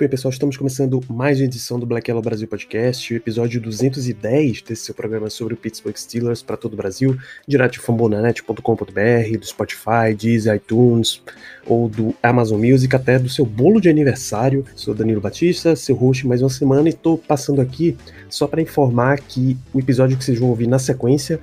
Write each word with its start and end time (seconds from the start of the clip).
bem, 0.00 0.08
pessoal, 0.08 0.32
estamos 0.32 0.56
começando 0.56 0.98
mais 1.10 1.40
uma 1.40 1.44
edição 1.44 1.78
do 1.78 1.84
Black 1.84 2.10
Yellow 2.10 2.22
Brasil 2.22 2.48
Podcast, 2.48 3.12
o 3.12 3.16
episódio 3.18 3.60
210 3.60 4.62
desse 4.62 4.86
seu 4.86 4.94
programa 4.94 5.28
sobre 5.28 5.52
o 5.52 5.56
Pittsburgh 5.58 5.94
Steelers 5.94 6.42
para 6.42 6.56
todo 6.56 6.72
o 6.72 6.76
Brasil, 6.76 7.18
direto 7.46 7.72
de 7.72 7.80
fambonanet.com.br, 7.80 9.38
do 9.38 9.44
Spotify, 9.44 10.14
Deezer, 10.18 10.56
iTunes 10.56 11.22
ou 11.66 11.86
do 11.86 12.14
Amazon 12.22 12.64
Music, 12.64 12.96
até 12.96 13.18
do 13.18 13.28
seu 13.28 13.44
bolo 13.44 13.78
de 13.78 13.90
aniversário. 13.90 14.64
Sou 14.74 14.94
Danilo 14.94 15.20
Batista, 15.20 15.76
seu 15.76 15.94
host 15.94 16.26
mais 16.26 16.40
uma 16.40 16.48
semana 16.48 16.88
e 16.88 16.92
estou 16.92 17.18
passando 17.18 17.60
aqui 17.60 17.94
só 18.30 18.46
para 18.46 18.62
informar 18.62 19.20
que 19.20 19.54
o 19.70 19.78
episódio 19.78 20.16
que 20.16 20.24
vocês 20.24 20.38
vão 20.38 20.48
ouvir 20.48 20.66
na 20.66 20.78
sequência 20.78 21.38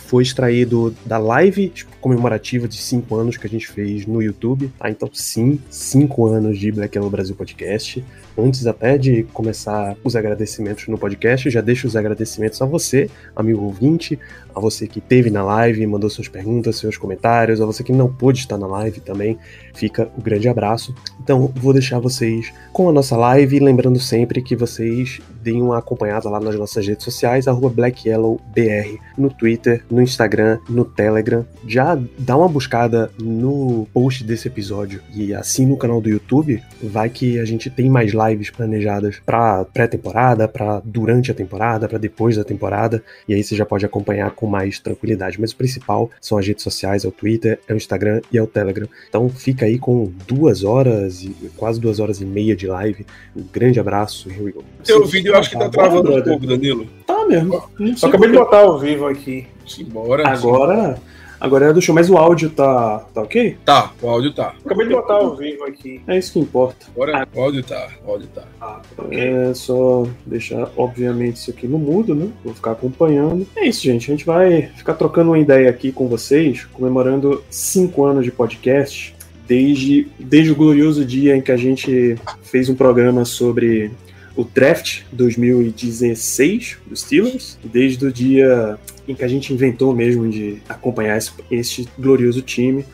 foi 0.00 0.22
extraído 0.22 0.94
da 1.04 1.18
live 1.18 1.72
comemorativa 2.00 2.66
de 2.66 2.76
5 2.76 3.14
anos 3.14 3.36
que 3.36 3.46
a 3.46 3.50
gente 3.50 3.68
fez 3.68 4.06
no 4.06 4.22
YouTube, 4.22 4.72
tá? 4.78 4.90
Então, 4.90 5.08
sim, 5.12 5.60
5 5.70 6.26
anos 6.26 6.58
de 6.58 6.72
Black 6.72 6.96
Yellow 6.96 7.10
Brasil 7.10 7.34
Podcast. 7.34 8.04
Antes 8.36 8.66
até 8.66 8.96
de 8.96 9.24
começar 9.32 9.96
os 10.02 10.16
agradecimentos 10.16 10.88
no 10.88 10.96
podcast, 10.96 11.50
já 11.50 11.60
deixo 11.60 11.86
os 11.86 11.96
agradecimentos 11.96 12.60
a 12.62 12.66
você, 12.66 13.10
amigo 13.36 13.62
ouvinte, 13.62 14.18
a 14.54 14.60
você 14.60 14.86
que 14.86 14.98
esteve 14.98 15.30
na 15.30 15.42
live, 15.42 15.86
mandou 15.86 16.08
suas 16.10 16.28
perguntas, 16.28 16.76
seus 16.76 16.96
comentários, 16.96 17.60
a 17.60 17.66
você 17.66 17.82
que 17.82 17.92
não 17.92 18.12
pôde 18.12 18.40
estar 18.40 18.58
na 18.58 18.66
live 18.66 19.00
também, 19.00 19.38
fica 19.74 20.10
o 20.16 20.20
um 20.20 20.22
grande 20.22 20.48
abraço. 20.48 20.94
Então, 21.22 21.52
vou 21.54 21.72
deixar 21.72 21.98
vocês 21.98 22.52
com 22.72 22.88
a 22.88 22.92
nossa 22.92 23.16
live, 23.16 23.58
lembrando 23.58 23.98
sempre 23.98 24.42
que 24.42 24.56
vocês 24.56 25.20
deem 25.42 25.60
uma 25.60 25.78
acompanhada 25.78 26.28
lá 26.28 26.40
nas 26.40 26.54
nossas 26.56 26.86
redes 26.86 27.04
sociais, 27.04 27.46
BlackYellowBR, 27.46 28.98
no 29.18 29.28
Twitter, 29.28 29.84
no 29.90 30.00
Instagram, 30.00 30.58
no 30.68 30.84
Telegram. 30.84 31.44
Já 31.66 31.98
dá 32.18 32.36
uma 32.36 32.48
buscada 32.48 33.10
no 33.18 33.86
post 33.92 34.24
desse 34.24 34.48
episódio 34.48 35.00
e 35.14 35.34
assim 35.34 35.66
no 35.66 35.76
canal 35.76 36.00
do 36.00 36.08
YouTube, 36.08 36.62
vai 36.82 37.08
que 37.08 37.38
a 37.38 37.44
gente 37.44 37.70
tem 37.70 37.88
mais 37.90 38.12
lives 38.12 38.50
planejadas 38.50 39.20
para 39.24 39.64
pré-temporada, 39.64 40.46
para 40.46 40.80
durante 40.84 41.30
a 41.30 41.34
temporada, 41.34 41.88
para 41.88 41.98
depois 41.98 42.36
da 42.36 42.44
temporada, 42.44 43.02
e 43.28 43.34
aí 43.34 43.42
você 43.42 43.56
já 43.56 43.66
pode 43.66 43.84
acompanhar 43.84 44.30
com 44.42 44.48
mais 44.48 44.80
tranquilidade. 44.80 45.40
Mas 45.40 45.52
o 45.52 45.56
principal 45.56 46.10
são 46.20 46.36
as 46.36 46.44
redes 46.44 46.64
sociais, 46.64 47.04
é 47.04 47.08
o 47.08 47.12
Twitter, 47.12 47.60
é 47.68 47.72
o 47.72 47.76
Instagram 47.76 48.20
e 48.32 48.36
é 48.36 48.42
o 48.42 48.46
Telegram. 48.46 48.88
Então 49.08 49.28
fica 49.28 49.66
aí 49.66 49.78
com 49.78 50.12
duas 50.26 50.64
horas 50.64 51.22
e 51.22 51.30
quase 51.56 51.80
duas 51.80 52.00
horas 52.00 52.20
e 52.20 52.24
meia 52.24 52.56
de 52.56 52.66
live. 52.66 53.06
Um 53.36 53.44
grande 53.52 53.78
abraço, 53.78 54.28
here 54.28 54.42
we 54.42 54.50
go. 54.50 54.64
Teu 54.82 55.06
vídeo 55.06 55.32
eu 55.32 55.38
acho 55.38 55.50
que 55.50 55.56
tá 55.56 55.68
travando 55.68 56.12
um 56.12 56.22
pouco, 56.22 56.44
Danilo. 56.44 56.88
Tá 57.06 57.24
mesmo. 57.24 57.62
Só 57.94 58.08
acabei 58.08 58.32
de 58.32 58.36
botar 58.36 58.62
ao 58.62 58.80
vivo 58.80 59.06
aqui. 59.06 59.46
Simbora. 59.64 60.28
Agora, 60.28 60.98
agora 61.42 61.66
é 61.66 61.72
do 61.72 61.82
show, 61.82 61.94
mas 61.94 62.08
o 62.08 62.16
áudio 62.16 62.48
tá, 62.50 63.00
tá 63.12 63.20
ok? 63.20 63.56
Tá, 63.64 63.92
o 64.00 64.08
áudio 64.08 64.32
tá. 64.32 64.54
Acabei 64.64 64.86
de 64.86 64.94
botar 64.94 65.14
ao 65.14 65.36
vivo 65.36 65.64
aqui. 65.64 66.00
É 66.06 66.16
isso 66.16 66.32
que 66.32 66.38
importa. 66.38 66.86
Agora 66.94 67.28
o 67.34 67.40
áudio 67.40 67.64
tá, 67.64 67.88
o 68.06 68.10
áudio 68.12 68.28
tá. 68.32 68.42
Ah, 68.60 68.80
É 69.10 69.52
só 69.52 70.06
deixar, 70.24 70.70
obviamente, 70.76 71.36
isso 71.36 71.50
aqui 71.50 71.66
no 71.66 71.78
mudo, 71.78 72.14
né? 72.14 72.28
Vou 72.44 72.54
ficar 72.54 72.72
acompanhando. 72.72 73.46
É 73.56 73.66
isso, 73.66 73.82
gente. 73.82 74.10
A 74.10 74.14
gente 74.14 74.24
vai 74.24 74.62
ficar 74.76 74.94
trocando 74.94 75.30
uma 75.30 75.38
ideia 75.38 75.68
aqui 75.68 75.90
com 75.90 76.06
vocês, 76.06 76.64
comemorando 76.72 77.42
cinco 77.50 78.04
anos 78.04 78.24
de 78.24 78.30
podcast. 78.30 79.14
Desde, 79.46 80.06
desde 80.18 80.52
o 80.52 80.54
glorioso 80.54 81.04
dia 81.04 81.36
em 81.36 81.42
que 81.42 81.52
a 81.52 81.56
gente 81.56 82.16
fez 82.42 82.68
um 82.68 82.74
programa 82.74 83.24
sobre 83.24 83.90
o 84.36 84.44
draft 84.44 85.02
2016 85.12 86.78
dos 86.86 87.00
Steelers, 87.00 87.58
desde 87.64 88.06
o 88.06 88.12
dia 88.12 88.78
em 89.06 89.14
que 89.14 89.24
a 89.24 89.28
gente 89.28 89.52
inventou 89.52 89.94
mesmo 89.94 90.28
de 90.28 90.58
acompanhar 90.68 91.18
esse, 91.50 91.88
glorioso 91.98 92.40
time. 92.40 92.84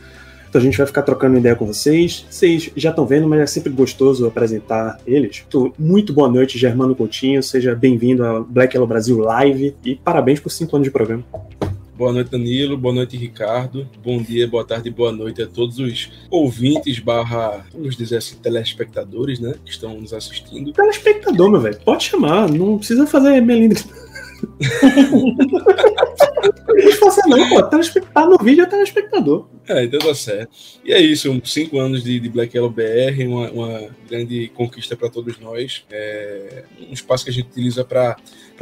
Então 0.49 0.61
a 0.61 0.65
gente 0.65 0.79
vai 0.79 0.87
ficar 0.87 1.03
trocando 1.03 1.37
ideia 1.37 1.55
com 1.55 1.67
vocês. 1.67 2.27
Vocês 2.31 2.71
já 2.75 2.91
estão 2.91 3.07
vendo, 3.07 3.29
mas 3.29 3.41
é 3.41 3.47
sempre 3.47 3.71
gostoso 3.71 4.27
apresentar 4.27 4.99
eles. 5.07 5.45
Então, 5.47 5.73
muito 5.79 6.13
boa 6.13 6.29
noite, 6.29 6.59
Germano 6.59 6.95
Coutinho. 6.95 7.43
Seja 7.43 7.75
bem-vindo 7.75 8.25
ao 8.25 8.45
Black 8.45 8.75
Yellow 8.75 8.89
Brasil 8.89 9.19
Live 9.19 9.77
e 9.85 9.95
parabéns 9.97 10.41
por 10.41 10.51
cinco 10.51 10.75
anos 10.77 10.87
de 10.87 10.91
programa. 10.91 11.23
Boa 11.99 12.13
noite, 12.13 12.31
Danilo. 12.31 12.79
Boa 12.79 12.95
noite, 12.95 13.17
Ricardo. 13.17 13.85
Bom 14.05 14.23
dia, 14.23 14.47
boa 14.47 14.65
tarde, 14.65 14.89
boa 14.89 15.11
noite 15.11 15.43
a 15.43 15.49
todos 15.49 15.81
os 15.81 16.09
ouvintes 16.31 17.01
barra, 17.01 17.67
vamos 17.75 17.97
dizer 17.97 18.19
assim, 18.19 18.37
telespectadores, 18.37 19.41
né? 19.41 19.55
Que 19.65 19.73
estão 19.73 20.01
nos 20.01 20.13
assistindo. 20.13 20.73
Telespectador, 20.73 21.51
meu 21.51 21.61
velho. 21.61 21.77
Pode 21.85 22.05
chamar, 22.05 22.49
não 22.49 22.79
precisa 22.79 23.05
fazer 23.05 23.41
melindre. 23.41 23.83
faça 26.99 27.23
não, 27.27 27.49
pô. 27.49 27.63
Telespectador 27.65 28.39
no 28.39 28.45
vídeo 28.45 28.65
é 28.65 28.67
telespectador. 28.67 29.47
É, 29.69 29.85
então 29.85 30.01
tá 30.01 30.15
certo. 30.15 30.51
E 30.85 30.93
é 30.93 31.01
isso, 31.01 31.41
cinco 31.45 31.79
anos 31.79 32.03
de, 32.03 32.19
de 32.21 32.29
Black 32.29 32.57
Yellow 32.57 32.71
BR, 32.71 33.27
uma, 33.27 33.51
uma 33.51 33.89
grande 34.09 34.51
conquista 34.55 34.97
para 34.97 35.11
todos 35.11 35.39
nós. 35.39 35.85
É 35.91 36.65
um 36.89 36.93
espaço 36.93 37.25
que 37.25 37.31
a 37.31 37.33
gente 37.33 37.47
utiliza 37.47 37.85
para 37.85 38.17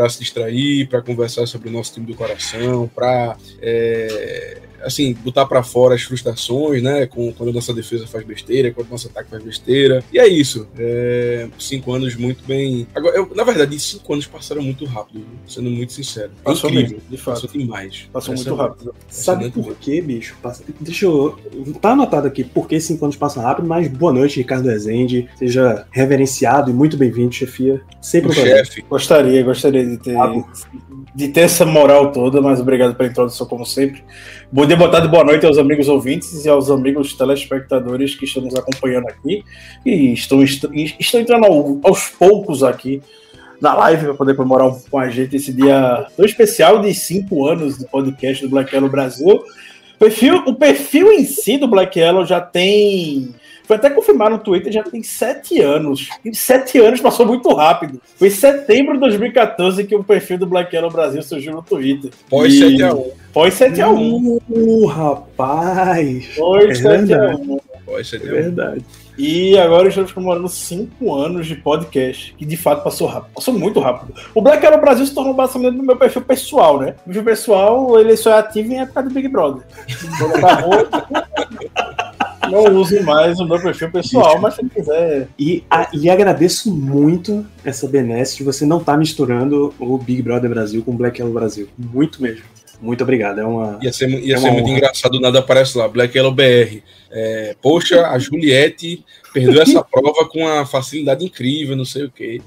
se 0.09 0.19
distrair, 0.19 0.88
para 0.88 1.03
conversar 1.03 1.47
sobre 1.47 1.69
o 1.69 1.72
nosso 1.72 1.94
time 1.94 2.06
do 2.06 2.14
coração, 2.14 2.91
para 2.94 3.37
é, 3.60 4.62
assim 4.86 5.14
botar 5.14 5.47
para 5.47 5.62
fora 5.62 5.94
as 5.94 6.02
frustrações, 6.02 6.82
né? 6.82 7.06
Com, 7.06 7.32
quando 7.32 7.50
a 7.50 7.52
nossa 7.52 7.74
defesa 7.74 8.06
faz 8.06 8.24
besteira, 8.24 8.70
quando 8.72 8.88
o 8.88 8.91
nosso 8.92 9.08
ataque 9.08 9.30
faz 9.30 9.42
besteira. 9.42 10.02
E 10.12 10.19
é 10.19 10.26
isso. 10.26 10.66
É, 10.78 11.48
cinco 11.58 11.92
anos 11.92 12.14
muito 12.16 12.44
bem. 12.47 12.86
Agora, 12.94 13.16
eu, 13.16 13.30
na 13.34 13.44
verdade, 13.44 13.78
cinco 13.78 14.12
anos 14.12 14.26
passaram 14.26 14.62
muito 14.62 14.84
rápido, 14.84 15.25
sendo 15.46 15.70
muito 15.70 15.92
sincero. 15.92 16.30
É 16.41 16.44
Passou 16.44 16.70
incrível, 16.70 16.96
mesmo, 16.96 17.10
de 17.10 17.16
fato. 17.16 17.42
Passou 17.42 17.60
demais. 17.60 18.08
Passou 18.12 18.34
muito 18.34 18.48
Impressionante. 18.48 18.78
rápido. 18.78 18.94
Sabe 19.08 19.50
por 19.50 19.75
quê, 19.76 20.00
bicho? 20.00 20.36
Deixa 20.80 21.06
eu. 21.06 21.38
Tá 21.80 21.92
anotado 21.92 22.26
aqui 22.26 22.44
por 22.44 22.69
que 22.69 22.78
cinco 22.80 23.04
anos 23.04 23.16
passam 23.16 23.42
rápido, 23.42 23.66
mas 23.66 23.88
boa 23.88 24.12
noite, 24.12 24.38
Ricardo 24.38 24.69
Rezende. 24.69 25.28
Seja 25.36 25.86
reverenciado 25.91 26.70
e 26.70 26.75
muito 26.75 26.96
bem-vindo, 26.96 27.32
chefia. 27.32 27.80
Sempre 28.00 28.30
um 28.30 28.34
prazer. 28.34 28.66
chefe. 28.66 28.82
Gostaria, 28.88 29.42
gostaria 29.42 29.84
de 29.84 29.96
ter, 29.98 30.12
Thiago. 30.12 30.48
De 31.16 31.28
ter 31.28 31.41
essa 31.41 31.65
moral 31.65 32.12
toda, 32.12 32.43
mas 32.43 32.60
obrigado 32.60 32.94
pela 32.94 33.09
introdução, 33.09 33.47
como 33.47 33.65
sempre. 33.65 34.04
Bom 34.53 34.66
dia, 34.66 34.77
boa 34.77 34.91
tarde, 34.91 35.09
boa 35.09 35.25
noite 35.25 35.47
aos 35.47 35.56
amigos 35.56 35.88
ouvintes 35.88 36.44
e 36.44 36.49
aos 36.49 36.71
amigos 36.71 37.15
telespectadores 37.15 38.15
que 38.15 38.27
estão 38.27 38.43
nos 38.43 38.54
acompanhando 38.54 39.09
aqui 39.09 39.43
e 39.84 40.12
estão, 40.12 40.43
estão 40.43 41.19
entrando 41.19 41.47
ao- 41.47 41.81
aos 41.82 42.10
poucos 42.10 42.62
aqui 42.62 43.03
na 43.62 43.72
live 43.75 44.05
para 44.05 44.15
poder 44.15 44.37
comemorar 44.37 44.71
com 44.91 44.99
a 44.99 45.09
gente 45.09 45.37
esse 45.37 45.55
dia 45.55 46.06
tão 46.15 46.26
especial 46.26 46.81
de 46.82 46.93
cinco 46.93 47.47
anos 47.47 47.78
do 47.78 47.87
podcast 47.87 48.44
do 48.44 48.50
Black 48.50 48.75
Yellow 48.75 48.91
Brasil. 48.91 49.26
O 49.26 49.99
perfil, 49.99 50.43
o 50.47 50.55
perfil 50.55 51.10
em 51.12 51.25
si 51.25 51.56
do 51.56 51.66
Black 51.66 51.99
Yellow 51.99 52.26
já 52.26 52.43
tem. 52.43 53.34
Foi 53.66 53.77
até 53.77 53.91
confirmado 53.91 54.37
no 54.37 54.38
Twitter, 54.38 54.72
já 54.72 54.82
tem 54.82 55.03
sete 55.03 55.60
anos. 55.60 56.09
Em 56.25 56.32
sete 56.32 56.78
anos 56.78 57.00
passou 57.00 57.27
muito 57.27 57.53
rápido. 57.54 58.00
Foi 58.16 58.28
em 58.28 58.31
setembro 58.31 58.94
de 58.94 59.00
2014 59.00 59.84
que 59.84 59.94
o 59.97 60.04
perfil 60.04 60.38
do 60.38 60.47
Black 60.47 60.75
Yellow 60.75 60.91
Brasil 60.91 61.22
surgiu 61.22 61.53
no 61.53 61.62
Twitter. 61.62 62.10
Pós 62.31 62.55
E- 62.55 62.76
7x1. 62.76 63.10
Pós 63.32 63.55
7x1. 63.55 64.41
Uh, 64.49 64.87
rapaz! 64.87 66.28
Pós 66.37 66.84
É 66.84 66.88
verdade. 66.99 67.43
7x1. 67.43 67.60
Pós 67.84 68.12
É 68.12 68.19
7x1. 68.19 68.31
verdade. 68.31 68.84
E 69.19 69.56
agora 69.59 69.88
estamos 69.88 70.12
comemorando 70.12 70.47
cinco 70.49 71.15
anos 71.15 71.47
de 71.47 71.55
podcast, 71.56 72.34
que 72.37 72.44
de 72.44 72.56
fato 72.56 72.84
passou 72.84 73.09
rápido. 73.09 73.32
Passou 73.34 73.55
muito 73.55 73.81
rápido. 73.81 74.12
O 74.34 74.43
Black 74.43 74.62
Yellow 74.62 74.79
Brasil 74.81 75.06
se 75.06 75.14
tornou 75.14 75.32
basicamente 75.32 75.75
no 75.76 75.82
meu 75.82 75.96
perfil 75.96 76.20
pessoal, 76.20 76.79
né? 76.79 76.94
O 77.00 77.05
perfil 77.06 77.25
pessoal, 77.25 77.99
ele 77.99 78.14
só 78.17 78.32
é 78.32 78.38
ativo 78.40 78.73
em 78.75 78.81
época 78.81 79.02
do 79.05 79.11
Big 79.11 79.26
Brother. 79.29 79.62
Não 82.50 82.75
uso 82.76 83.02
mais 83.02 83.38
o 83.38 83.44
meu 83.46 83.60
perfil 83.60 83.90
pessoal, 83.90 84.38
mas 84.40 84.54
se 84.54 84.64
quiser. 84.69 85.28
E, 85.38 85.62
a- 85.70 85.88
e 85.93 86.08
agradeço 86.10 86.75
muito 86.75 87.44
essa 87.64 87.87
benesse 87.88 88.37
de 88.37 88.44
você 88.44 88.64
não 88.66 88.78
estar 88.78 88.96
misturando 88.96 89.72
o 89.78 89.98
Big 89.98 90.22
Brother 90.22 90.50
Brasil 90.50 90.82
com 90.82 90.93
o 90.93 90.94
Black 90.96 91.20
Yellow 91.20 91.34
Brasil. 91.34 91.69
Muito 91.78 92.22
mesmo. 92.22 92.43
Muito 92.81 93.02
obrigado. 93.02 93.40
É 93.40 93.44
uma. 93.44 93.78
Ia 93.82 93.93
ser, 93.93 94.08
ia 94.08 94.34
É 94.34 94.38
ser 94.38 94.50
muito 94.50 94.67
honra. 94.67 94.76
engraçado, 94.78 95.20
nada 95.20 95.38
aparece 95.38 95.76
lá, 95.78 95.88
Black 95.88 96.17
Yellow 96.17 96.32
BR. 96.32 96.82
É, 97.11 97.55
poxa, 97.62 98.08
a 98.08 98.19
Juliette 98.19 99.02
perdeu 99.32 99.62
essa 99.62 99.82
prova 99.90 100.26
com 100.28 100.40
uma 100.40 100.67
facilidade 100.67 101.25
incrível, 101.25 101.75
não 101.76 101.84
sei 101.84 102.05
o 102.05 102.11
quê. 102.11 102.40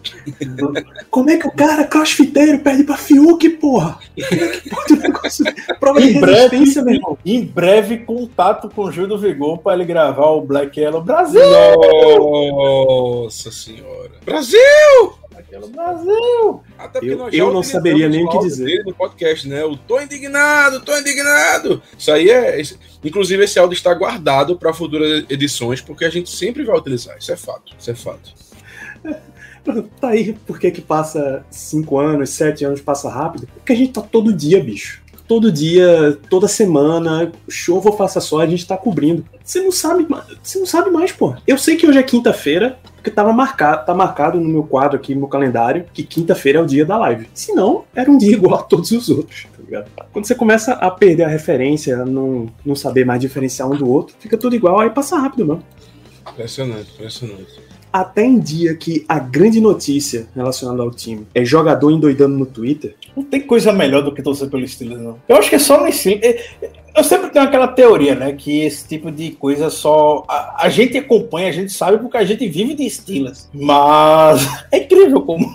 Como 1.10 1.30
é 1.30 1.38
que 1.38 1.48
o 1.48 1.52
cara 1.52 1.86
crossfiteiro 1.86 2.60
perde 2.60 2.84
pra 2.84 2.98
Fiuk, 2.98 3.50
porra? 3.52 3.98
Como 4.30 4.44
é 4.44 4.48
que 4.50 4.70
pode 4.70 4.94
um 4.94 4.98
negócio? 4.98 5.46
Prova 5.80 6.02
de 6.02 6.10
Em 6.10 6.20
breve- 6.20 6.42
resistência, 6.58 6.84
meu 6.84 6.94
irmão. 6.96 7.18
Em 7.26 7.44
breve, 7.44 7.98
contato 8.00 8.70
com 8.70 8.84
o 8.84 8.92
Gil 8.92 9.08
do 9.08 9.18
Vigor 9.18 9.58
para 9.60 9.74
ele 9.76 9.86
gravar 9.86 10.28
o 10.28 10.42
Black 10.42 10.80
Yellow 10.80 11.02
Brasil. 11.02 11.42
Nossa 12.20 13.52
senhora. 13.52 14.12
Brasil! 14.26 14.60
Aquele 15.40 15.68
Brasil! 15.68 16.62
Até 16.78 17.00
porque 17.00 17.14
Eu- 17.14 17.18
nós 17.18 17.34
eu 17.34 17.54
não 17.54 17.64
saberia 17.64 18.10
nem 18.10 18.26
o 18.26 18.30
que 18.30 18.40
dizer. 18.40 18.84
no 18.86 18.94
podcast, 18.94 19.48
né? 19.48 19.64
O 19.64 19.76
tô 19.78 20.00
indignado, 20.00 20.82
tô 20.82 20.98
indignado. 20.98 21.82
Isso 21.98 22.12
aí 22.12 22.30
é. 22.30 22.60
esse- 22.60 22.78
inclusive, 23.04 23.44
esse 23.44 23.58
áudio 23.58 23.76
está 23.76 23.94
guardado 23.94 24.58
para 24.58 24.74
futuras 24.74 25.26
edições, 25.30 25.82
porque 25.82 26.06
a 26.06 26.10
gente 26.10 26.30
sempre 26.30 26.64
vai 26.64 26.78
utilizar. 26.78 27.18
Isso 27.18 27.32
é 27.32 27.38
fato. 27.38 27.74
Isso 27.80 27.92
é 27.92 27.96
fato. 27.96 28.34
Tá 30.00 30.08
aí 30.10 30.34
por 30.48 30.58
que 30.58 30.72
que 30.72 30.82
passa 30.82 31.46
5 31.52 32.00
anos, 32.00 32.30
7 32.32 32.66
anos, 32.66 32.82
passa 32.82 33.08
rápido? 33.10 33.48
Porque 33.56 33.74
a 33.74 33.76
gente 33.76 33.92
tá 33.92 34.02
todo 34.02 34.34
dia, 34.34 34.64
bicho. 34.64 35.02
Todo 35.28 35.52
dia, 35.52 36.18
toda 36.28 36.48
semana, 36.48 37.32
chova 37.48 37.90
ou 37.92 37.96
faça 37.98 38.20
só, 38.20 38.40
a 38.40 38.48
gente 38.48 38.66
tá 38.66 38.76
cobrindo. 38.76 39.24
Você 39.44 39.62
não 39.62 39.72
sabe, 39.72 40.08
você 40.42 40.58
não 40.58 40.66
sabe 40.66 40.90
mais, 40.90 41.12
pô. 41.12 41.36
Eu 41.46 41.56
sei 41.58 41.76
que 41.76 41.86
hoje 41.86 42.00
é 42.00 42.04
quinta-feira, 42.04 42.80
porque 43.10 43.16
tava 43.16 43.34
marcado, 43.34 43.86
tá 43.86 43.94
marcado 43.94 44.40
no 44.40 44.48
meu 44.48 44.64
quadro 44.64 44.96
aqui, 44.96 45.14
no 45.14 45.22
meu 45.22 45.30
calendário, 45.30 45.86
que 45.92 46.04
quinta-feira 46.04 46.60
é 46.60 46.62
o 46.62 46.66
dia 46.66 46.86
da 46.86 46.98
live. 46.98 47.28
Se 47.34 47.54
não, 47.54 47.84
era 47.96 48.10
um 48.10 48.18
dia 48.18 48.34
igual 48.34 48.60
a 48.60 48.64
todos 48.64 48.92
os 48.92 49.10
outros, 49.10 49.48
tá 49.52 49.64
ligado? 49.64 49.90
Quando 50.14 50.26
você 50.26 50.36
começa 50.36 50.74
a 50.74 50.92
perder 50.92 51.24
a 51.24 51.28
referência, 51.28 52.02
a 52.02 52.06
não, 52.06 52.48
não 52.64 52.76
saber 52.76 53.06
mais 53.06 53.20
diferenciar 53.20 53.70
um 53.70 53.76
do 53.76 53.90
outro, 53.90 54.16
fica 54.20 54.38
tudo 54.38 54.56
igual, 54.56 54.80
aí 54.80 54.90
passa 54.90 55.18
rápido 55.18 55.46
mesmo. 55.46 55.64
Impressionante, 56.32 56.92
impressionante. 56.94 57.70
Até 57.92 58.24
em 58.24 58.38
dia 58.38 58.76
que 58.76 59.04
a 59.10 59.18
grande 59.18 59.60
notícia 59.60 60.28
relacionada 60.36 60.84
ao 60.84 60.92
time 60.92 61.26
é 61.34 61.44
jogador 61.44 61.90
endoidando 61.90 62.38
no 62.38 62.46
Twitter, 62.46 62.96
Não 63.18 63.24
tem 63.24 63.42
coisa 63.42 63.74
melhor 63.74 64.04
do 64.04 64.14
que 64.14 64.22
torcer 64.22 64.48
pelo 64.48 64.68
Steelers, 64.68 65.02
não. 65.02 65.20
Eu 65.28 65.38
acho 65.38 65.50
que 65.50 65.56
é 65.56 65.60
só 65.60 65.84
no 65.84 65.92
Steelers. 65.92 66.40
Eu 67.00 67.04
sempre 67.06 67.30
tenho 67.30 67.46
aquela 67.46 67.69
teoria, 67.69 68.13
né? 68.13 68.34
Que 68.34 68.60
esse 68.60 68.86
tipo 68.86 69.10
de 69.10 69.31
coisa 69.31 69.69
só. 69.69 70.25
A, 70.28 70.66
a 70.66 70.69
gente 70.69 70.98
acompanha, 70.98 71.48
a 71.48 71.54
gente 71.54 71.72
sabe 71.72 71.98
porque 71.98 72.18
a 72.18 72.25
gente 72.25 72.46
vive 72.50 72.74
de 72.74 72.90
Steelers. 72.90 73.48
Mas 73.54 74.46
é 74.69 74.80
incrível 74.80 75.22
como 75.22 75.50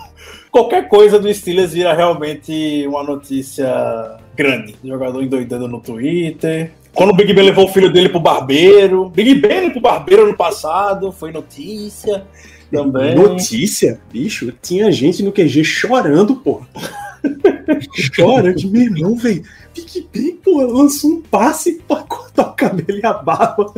qualquer 0.49 0.87
coisa 0.87 1.19
do 1.19 1.31
Steelers 1.31 1.71
vira 1.71 1.93
realmente 1.93 2.87
uma 2.87 3.03
notícia 3.03 4.17
grande. 4.35 4.75
Jogador 4.83 5.21
endoidando 5.21 5.67
no 5.67 5.79
Twitter. 5.79 6.71
Quando 6.95 7.11
o 7.11 7.15
Big 7.15 7.31
Ben 7.31 7.45
levou 7.45 7.65
o 7.65 7.71
filho 7.71 7.93
dele 7.93 8.09
pro 8.09 8.19
barbeiro. 8.19 9.09
Big 9.09 9.35
Ben 9.35 9.69
pro 9.69 9.79
barbeiro 9.79 10.23
ano 10.23 10.35
passado, 10.35 11.11
foi 11.11 11.31
notícia 11.31 12.25
também. 12.71 13.13
notícia, 13.13 14.01
bicho, 14.11 14.51
tinha 14.63 14.91
gente 14.91 15.21
no 15.21 15.31
QG 15.31 15.63
chorando, 15.63 16.37
pô. 16.37 16.63
Chorando, 17.93 18.69
meu 18.69 18.81
irmão, 18.83 19.15
velho. 19.15 19.43
Ben, 20.11 20.35
pô, 20.37 20.61
lançou 20.61 21.11
um 21.11 21.21
passe 21.21 21.81
pra 21.87 22.03
cortar 22.03 22.49
o 22.49 22.53
cabelo 22.53 22.99
e 22.99 23.05
a 23.05 23.13
barba. 23.13 23.73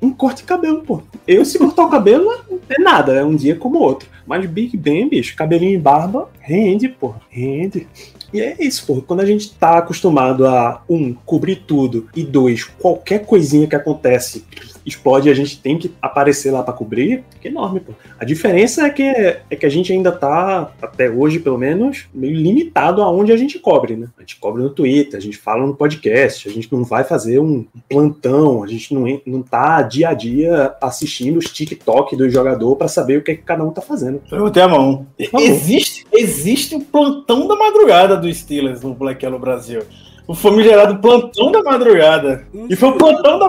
Um 0.00 0.10
corte 0.10 0.38
de 0.38 0.44
cabelo, 0.44 0.82
pô. 0.82 1.00
Eu, 1.26 1.44
se 1.44 1.58
cortar 1.58 1.84
o 1.84 1.90
cabelo, 1.90 2.28
é 2.68 2.80
nada, 2.80 3.12
é 3.12 3.24
um 3.24 3.36
dia 3.36 3.54
como 3.54 3.78
outro. 3.78 4.08
Mas 4.26 4.44
Big 4.46 4.76
Ben, 4.76 5.08
bicho, 5.08 5.36
cabelinho 5.36 5.74
e 5.74 5.78
barba, 5.78 6.28
rende, 6.40 6.88
pô, 6.88 7.14
rende. 7.30 7.86
E 8.32 8.40
é 8.40 8.56
isso, 8.58 8.86
pô. 8.86 9.02
Quando 9.02 9.20
a 9.20 9.26
gente 9.26 9.52
tá 9.52 9.78
acostumado 9.78 10.46
a, 10.46 10.82
um, 10.88 11.12
cobrir 11.12 11.56
tudo, 11.66 12.08
e 12.14 12.24
dois, 12.24 12.64
qualquer 12.64 13.26
coisinha 13.26 13.66
que 13.66 13.76
acontece 13.76 14.44
explode 14.84 15.28
e 15.28 15.32
a 15.32 15.34
gente 15.34 15.60
tem 15.60 15.78
que 15.78 15.92
aparecer 16.00 16.50
lá 16.50 16.62
pra 16.62 16.72
cobrir, 16.72 17.24
que 17.40 17.48
enorme, 17.48 17.80
pô. 17.80 17.92
A 18.18 18.24
diferença 18.24 18.86
é 18.86 18.90
que, 18.90 19.02
é 19.02 19.56
que 19.56 19.66
a 19.66 19.68
gente 19.68 19.92
ainda 19.92 20.10
tá, 20.10 20.72
até 20.80 21.08
hoje 21.08 21.38
pelo 21.38 21.58
menos, 21.58 22.06
meio 22.12 22.34
limitado 22.34 23.02
aonde 23.02 23.32
a 23.32 23.36
gente 23.36 23.58
cobre, 23.58 23.96
né? 23.96 24.08
A 24.16 24.20
gente 24.20 24.36
cobre 24.36 24.62
no 24.62 24.70
Twitter, 24.70 25.18
a 25.18 25.22
gente 25.22 25.36
fala 25.36 25.66
no 25.66 25.74
podcast, 25.74 26.48
a 26.48 26.52
gente 26.52 26.72
não 26.72 26.84
vai 26.84 27.04
fazer 27.04 27.38
um 27.38 27.64
plantão, 27.88 28.62
a 28.62 28.66
gente 28.66 28.94
não, 28.94 29.20
não 29.26 29.42
tá 29.42 29.82
dia 29.82 30.08
a 30.08 30.14
dia 30.14 30.74
assistindo 30.80 31.38
os 31.38 31.50
TikTok 31.50 32.16
do 32.16 32.28
jogador 32.28 32.76
pra 32.76 32.88
saber 32.88 33.18
o 33.18 33.22
que, 33.22 33.32
é 33.32 33.34
que 33.36 33.42
cada 33.42 33.64
um 33.64 33.70
tá 33.70 33.80
fazendo. 33.80 34.20
Eu 34.30 34.50
a 34.64 34.68
mão. 34.68 35.06
favor. 35.30 35.46
Existe, 35.46 36.06
existe 36.12 36.74
o 36.74 36.80
plantão 36.80 37.46
da 37.46 37.56
madrugada 37.56 38.16
do 38.22 38.28
Steelers 38.30 38.82
no 38.82 38.94
Black 38.94 39.22
Yellow 39.22 39.38
Brasil. 39.38 39.86
O 40.26 40.34
famigerado 40.34 40.98
plantão 41.00 41.50
da 41.50 41.62
madrugada. 41.62 42.46
E 42.70 42.76
foi 42.76 42.90
o 42.90 42.96
plantão 42.96 43.38
da. 43.38 43.48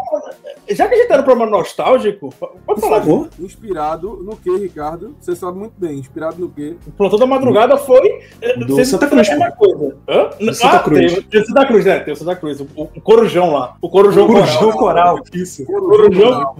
Já 0.69 0.87
que 0.87 0.95
a 0.95 0.97
gente 0.97 1.07
tá 1.07 1.17
no 1.17 1.23
programa 1.23 1.51
nostálgico, 1.51 2.33
pode 2.39 2.53
Por 2.65 2.79
falar. 2.79 2.97
favor. 3.01 3.29
Inspirado 3.39 4.19
no 4.23 4.35
que, 4.35 4.49
Ricardo? 4.57 5.15
Você 5.19 5.35
sabe 5.35 5.57
muito 5.59 5.73
bem. 5.77 5.99
Inspirado 5.99 6.37
no 6.39 6.49
quê? 6.49 6.75
O 6.87 6.91
plantão 6.91 7.19
da 7.19 7.25
madrugada 7.27 7.77
foi. 7.77 8.19
eh, 8.41 8.57
Do 8.57 8.83
Santa 8.85 9.07
Cruz, 9.07 9.27
sabem 9.27 9.43
a 9.43 9.47
mesma 9.47 9.51
coisa. 9.55 9.95
Hã? 10.09 10.29
Do 10.39 10.53
Santa 10.53 10.79
Cruz. 10.79 11.13
Teve, 11.13 11.21
teve 11.27 11.43
o 11.43 11.47
Santa 11.47 11.65
Cruz, 11.67 11.85
né? 11.85 11.99
Teve 11.99 12.11
o 12.11 12.15
Santa 12.15 12.35
Cruz. 12.35 12.59
O, 12.61 12.67
o 12.75 13.01
Corujão 13.01 13.53
lá. 13.53 13.75
O 13.81 13.89
Corujão, 13.89 14.25
Corujão 14.27 14.71
Coral. 14.71 15.17
Coral, 15.17 15.19
isso. 15.33 15.65
Corujão. 15.65 16.55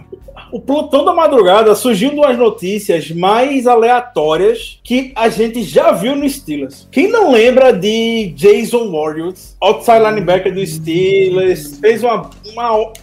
O 0.51 0.59
plantão 0.59 1.03
da 1.05 1.13
madrugada 1.13 1.73
surgiu 1.73 2.11
duas 2.15 2.37
notícias 2.37 3.09
mais 3.11 3.65
aleatórias 3.65 4.79
que 4.83 5.11
a 5.15 5.29
gente 5.29 5.63
já 5.63 5.91
viu 5.91 6.15
no 6.15 6.27
Steelers. 6.29 6.87
Quem 6.91 7.07
não 7.07 7.31
lembra 7.31 7.71
de 7.71 8.27
Jason 8.35 8.91
Warriors, 8.91 9.55
outside 9.61 10.02
linebacker 10.03 10.53
do 10.53 10.65
Steelers, 10.65 11.77
fez 11.79 12.03
uma, 12.03 12.29
uma 12.45 12.93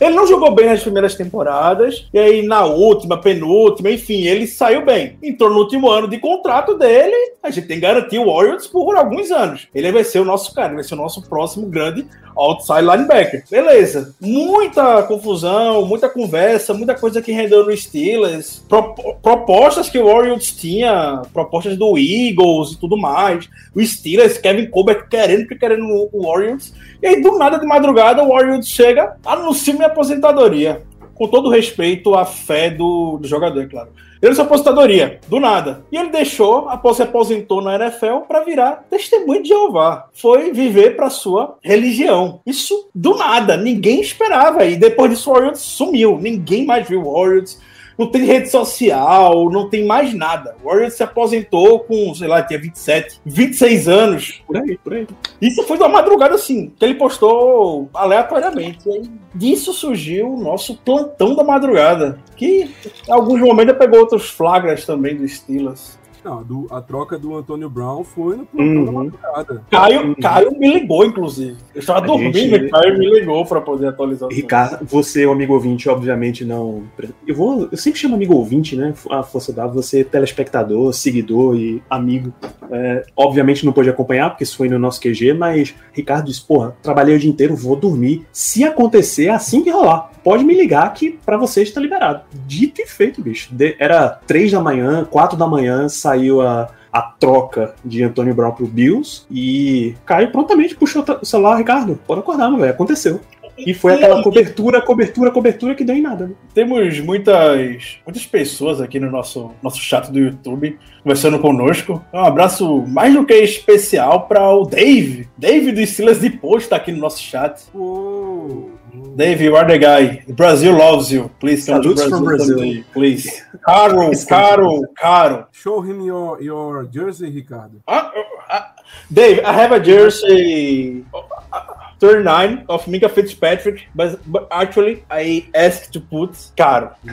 ele 0.00 0.14
não 0.14 0.26
jogou 0.26 0.54
bem 0.54 0.66
nas 0.66 0.82
primeiras 0.82 1.14
temporadas, 1.14 2.06
e 2.12 2.18
aí 2.18 2.42
na 2.42 2.64
última, 2.64 3.20
penúltima, 3.20 3.90
enfim, 3.90 4.26
ele 4.26 4.46
saiu 4.46 4.84
bem. 4.84 5.16
Entrou 5.22 5.50
no 5.50 5.58
último 5.58 5.90
ano 5.90 6.08
de 6.08 6.18
contrato 6.18 6.74
dele, 6.76 7.34
a 7.42 7.50
gente 7.50 7.66
tem 7.66 7.76
que 7.76 7.82
garantir 7.82 8.18
o 8.18 8.26
Warriors 8.32 8.66
por 8.66 8.96
alguns 8.96 9.30
anos. 9.30 9.68
Ele 9.74 9.92
vai 9.92 10.04
ser 10.04 10.20
o 10.20 10.24
nosso 10.24 10.54
cara, 10.54 10.74
vai 10.74 10.82
ser 10.82 10.94
o 10.94 10.98
nosso 10.98 11.22
próximo 11.28 11.66
grande 11.66 12.06
outside 12.36 12.80
linebacker. 12.80 13.44
Beleza. 13.48 14.14
Muita 14.20 15.02
confusão, 15.04 15.84
muita 15.86 16.08
conversa, 16.08 16.74
muita 16.74 16.94
coisa 16.94 17.22
que 17.22 17.30
rendeu 17.30 17.64
no 17.64 17.76
Steelers, 17.76 18.64
pro- 18.68 18.94
propostas 19.22 19.88
que 19.88 19.98
o 19.98 20.06
Warriors 20.06 20.50
tinha, 20.50 21.22
propostas 21.32 21.76
do 21.76 21.96
Eagles 21.96 22.72
e 22.72 22.80
tudo 22.80 22.96
mais. 22.96 23.48
O 23.74 23.80
Steelers, 23.84 24.36
Kevin 24.38 24.66
Colbert 24.66 25.08
querendo, 25.08 25.46
que 25.46 25.54
querendo 25.54 25.86
o 26.12 26.22
Warriors. 26.22 26.72
E 27.00 27.06
aí, 27.06 27.22
do 27.22 27.38
nada, 27.38 27.58
de 27.58 27.66
madrugada, 27.66 28.24
o 28.24 28.28
Warriors 28.30 28.66
chega, 28.66 29.16
anuncia 29.24 29.63
minha 29.72 29.86
aposentadoria. 29.86 30.82
Com 31.14 31.28
todo 31.28 31.48
respeito 31.48 32.14
à 32.14 32.24
fé 32.24 32.70
do, 32.70 33.18
do 33.18 33.28
jogador, 33.28 33.62
é 33.62 33.66
claro. 33.66 33.90
Ele 34.20 34.34
sua 34.34 34.44
aposentadoria, 34.44 35.20
do 35.28 35.38
nada. 35.38 35.84
E 35.92 35.98
ele 35.98 36.08
deixou, 36.08 36.68
após 36.68 36.96
se 36.96 37.02
aposentou 37.02 37.60
na 37.60 37.74
NFL, 37.76 38.20
para 38.26 38.42
virar 38.42 38.84
testemunho 38.88 39.42
de 39.42 39.50
Jeová. 39.50 40.08
Foi 40.14 40.50
viver 40.50 40.96
para 40.96 41.10
sua 41.10 41.58
religião. 41.62 42.40
Isso 42.46 42.88
do 42.94 43.16
nada, 43.16 43.54
ninguém 43.56 44.00
esperava. 44.00 44.64
E 44.64 44.76
depois 44.76 45.10
disso, 45.10 45.30
o 45.30 45.34
Warriors 45.34 45.60
sumiu. 45.60 46.18
Ninguém 46.18 46.64
mais 46.64 46.88
viu 46.88 47.02
o 47.02 47.12
Warriors. 47.12 47.60
Não 47.98 48.10
tem 48.10 48.24
rede 48.24 48.50
social, 48.50 49.50
não 49.50 49.68
tem 49.68 49.84
mais 49.84 50.14
nada. 50.14 50.56
O 50.62 50.68
Warriors 50.68 50.94
se 50.94 51.02
aposentou 51.02 51.80
com, 51.80 52.14
sei 52.14 52.28
lá, 52.28 52.42
tinha 52.42 52.58
27, 52.58 53.20
26 53.24 53.88
anos. 53.88 54.42
Por 54.46 54.56
aí, 54.56 54.78
por 54.82 54.94
aí. 54.94 55.06
Isso 55.40 55.62
foi 55.64 55.78
da 55.78 55.88
madrugada, 55.88 56.34
assim, 56.34 56.72
que 56.76 56.84
ele 56.84 56.94
postou 56.94 57.88
aleatoriamente. 57.94 58.88
E 58.88 59.10
disso 59.34 59.72
surgiu 59.72 60.32
o 60.32 60.40
nosso 60.40 60.76
plantão 60.76 61.34
da 61.34 61.44
madrugada. 61.44 62.18
Que 62.36 62.70
em 63.08 63.12
alguns 63.12 63.40
momentos 63.40 63.76
pegou 63.76 64.00
outros 64.00 64.28
flagras 64.28 64.84
também 64.84 65.16
do 65.16 65.28
Steelers. 65.28 65.98
Não, 66.24 66.42
do- 66.42 66.66
a 66.70 66.80
troca 66.80 67.18
do 67.18 67.36
Antônio 67.36 67.68
Brown 67.68 68.02
foi 68.02 68.36
no 68.36 68.46
plantão 68.46 68.74
Uhum. 68.76 68.84
da 68.84 68.92
madrugada. 68.92 69.62
Caio, 69.70 70.06
Uhum. 70.06 70.14
Caio 70.14 70.58
me 70.58 70.72
ligou, 70.80 71.04
inclusive. 71.04 71.56
Eu 71.74 71.80
estava 71.80 71.98
A 71.98 72.02
dormindo 72.06 72.36
gente- 72.38 72.54
e 72.54 72.70
Caio 72.70 72.98
me 72.98 73.10
ligou 73.10 73.44
para 73.44 73.60
poder 73.60 73.88
atualizar. 73.88 74.28
Ricardo, 74.32 74.86
você, 74.86 75.26
o 75.26 75.32
amigo 75.32 75.52
ouvinte, 75.52 75.88
obviamente 75.88 76.44
não. 76.44 76.84
Eu 77.26 77.34
vou. 77.34 77.68
Eu 77.70 77.76
sempre 77.76 78.00
chamo 78.00 78.14
amigo 78.14 78.34
ouvinte, 78.34 78.74
né? 78.74 78.94
A 79.10 79.22
força 79.22 79.52
da 79.52 79.66
você, 79.66 80.02
telespectador, 80.02 80.92
seguidor 80.94 81.56
e 81.56 81.82
amigo. 81.90 82.32
É, 82.70 83.04
obviamente 83.14 83.64
não 83.66 83.72
pôde 83.74 83.90
acompanhar, 83.90 84.30
porque 84.30 84.44
isso 84.44 84.56
foi 84.56 84.68
no 84.68 84.78
nosso 84.78 85.00
QG, 85.00 85.34
mas 85.34 85.74
Ricardo 85.92 86.26
disse: 86.26 86.40
porra, 86.40 86.74
trabalhei 86.82 87.14
o 87.16 87.18
dia 87.18 87.28
inteiro, 87.30 87.54
vou 87.54 87.76
dormir. 87.76 88.24
Se 88.32 88.64
acontecer, 88.64 89.28
assim 89.28 89.62
que 89.62 89.70
rolar, 89.70 90.10
pode 90.24 90.42
me 90.42 90.54
ligar 90.54 90.90
que 90.94 91.18
pra 91.26 91.36
vocês 91.36 91.70
tá 91.70 91.80
liberado. 91.80 92.22
Dito 92.46 92.80
e 92.80 92.86
feito, 92.86 93.20
bicho. 93.20 93.54
De- 93.54 93.76
era 93.78 94.08
três 94.26 94.50
da 94.50 94.60
manhã, 94.60 95.04
quatro 95.10 95.36
da 95.36 95.46
manhã, 95.46 95.88
saiu 95.88 96.13
a. 96.40 96.68
A 96.94 97.02
troca 97.02 97.74
de 97.84 98.04
Antônio 98.04 98.32
Brown 98.36 98.52
pro 98.52 98.68
Bills 98.68 99.26
e 99.28 99.96
Caio 100.06 100.30
prontamente 100.30 100.76
puxou 100.76 101.04
o 101.20 101.26
celular, 101.26 101.56
Ricardo. 101.56 101.98
Pode 102.06 102.20
acordar, 102.20 102.48
meu 102.48 102.60
velho. 102.60 102.70
Aconteceu. 102.70 103.20
E 103.58 103.72
foi 103.72 103.94
aquela 103.94 104.22
cobertura, 104.22 104.80
cobertura, 104.80 105.30
cobertura 105.30 105.74
que 105.74 105.84
deu 105.84 105.96
em 105.96 106.02
nada. 106.02 106.26
né? 106.26 106.34
Temos 106.52 106.98
muitas, 107.00 107.98
muitas 108.04 108.26
pessoas 108.26 108.80
aqui 108.80 108.98
no 108.98 109.10
nosso, 109.10 109.52
nosso 109.62 109.78
chat 109.78 110.10
do 110.10 110.18
YouTube 110.18 110.78
conversando 111.02 111.38
conosco. 111.38 112.02
Um 112.12 112.20
abraço 112.20 112.84
mais 112.86 113.12
do 113.14 113.24
que 113.24 113.34
especial 113.34 114.26
para 114.26 114.48
o 114.50 114.64
Dave. 114.64 115.28
Dave 115.36 115.72
do 115.72 115.86
Steelers 115.86 116.20
de 116.20 116.30
Post 116.30 116.66
está 116.66 116.76
aqui 116.76 116.90
no 116.92 116.98
nosso 116.98 117.20
chat. 117.20 117.62
Uou. 117.74 118.70
Dave, 119.16 119.40
you 119.40 119.56
are 119.56 119.66
the 119.66 119.78
guy. 119.78 120.24
Brazil 120.28 120.78
loves 120.78 121.10
you. 121.12 121.28
Please 121.40 121.66
come 121.66 121.82
Salutes 121.82 122.02
to 122.02 122.10
from 122.10 122.24
Brazil, 122.24 122.56
Brazil. 122.56 122.58
someday, 122.58 122.84
please. 122.92 123.42
Caro, 123.66 124.12
caro, 124.28 124.82
caro. 124.98 125.48
Show 125.52 125.80
him 125.80 126.00
your, 126.02 126.40
your 126.42 126.84
jersey, 126.84 127.30
Ricardo. 127.30 127.80
Ah, 127.88 128.12
ah, 128.50 128.74
Dave, 129.12 129.40
I 129.44 129.52
have 129.52 129.72
a 129.72 129.80
jersey 129.80 131.04
uh, 131.14 131.60
39 131.98 132.66
of 132.68 132.86
Mika 132.86 133.08
Fitzpatrick, 133.08 133.86
but, 133.94 134.20
but 134.30 134.46
actually 134.50 135.04
I 135.10 135.48
asked 135.54 135.92
to 135.94 136.00
put 136.00 136.36
caro. 136.56 136.94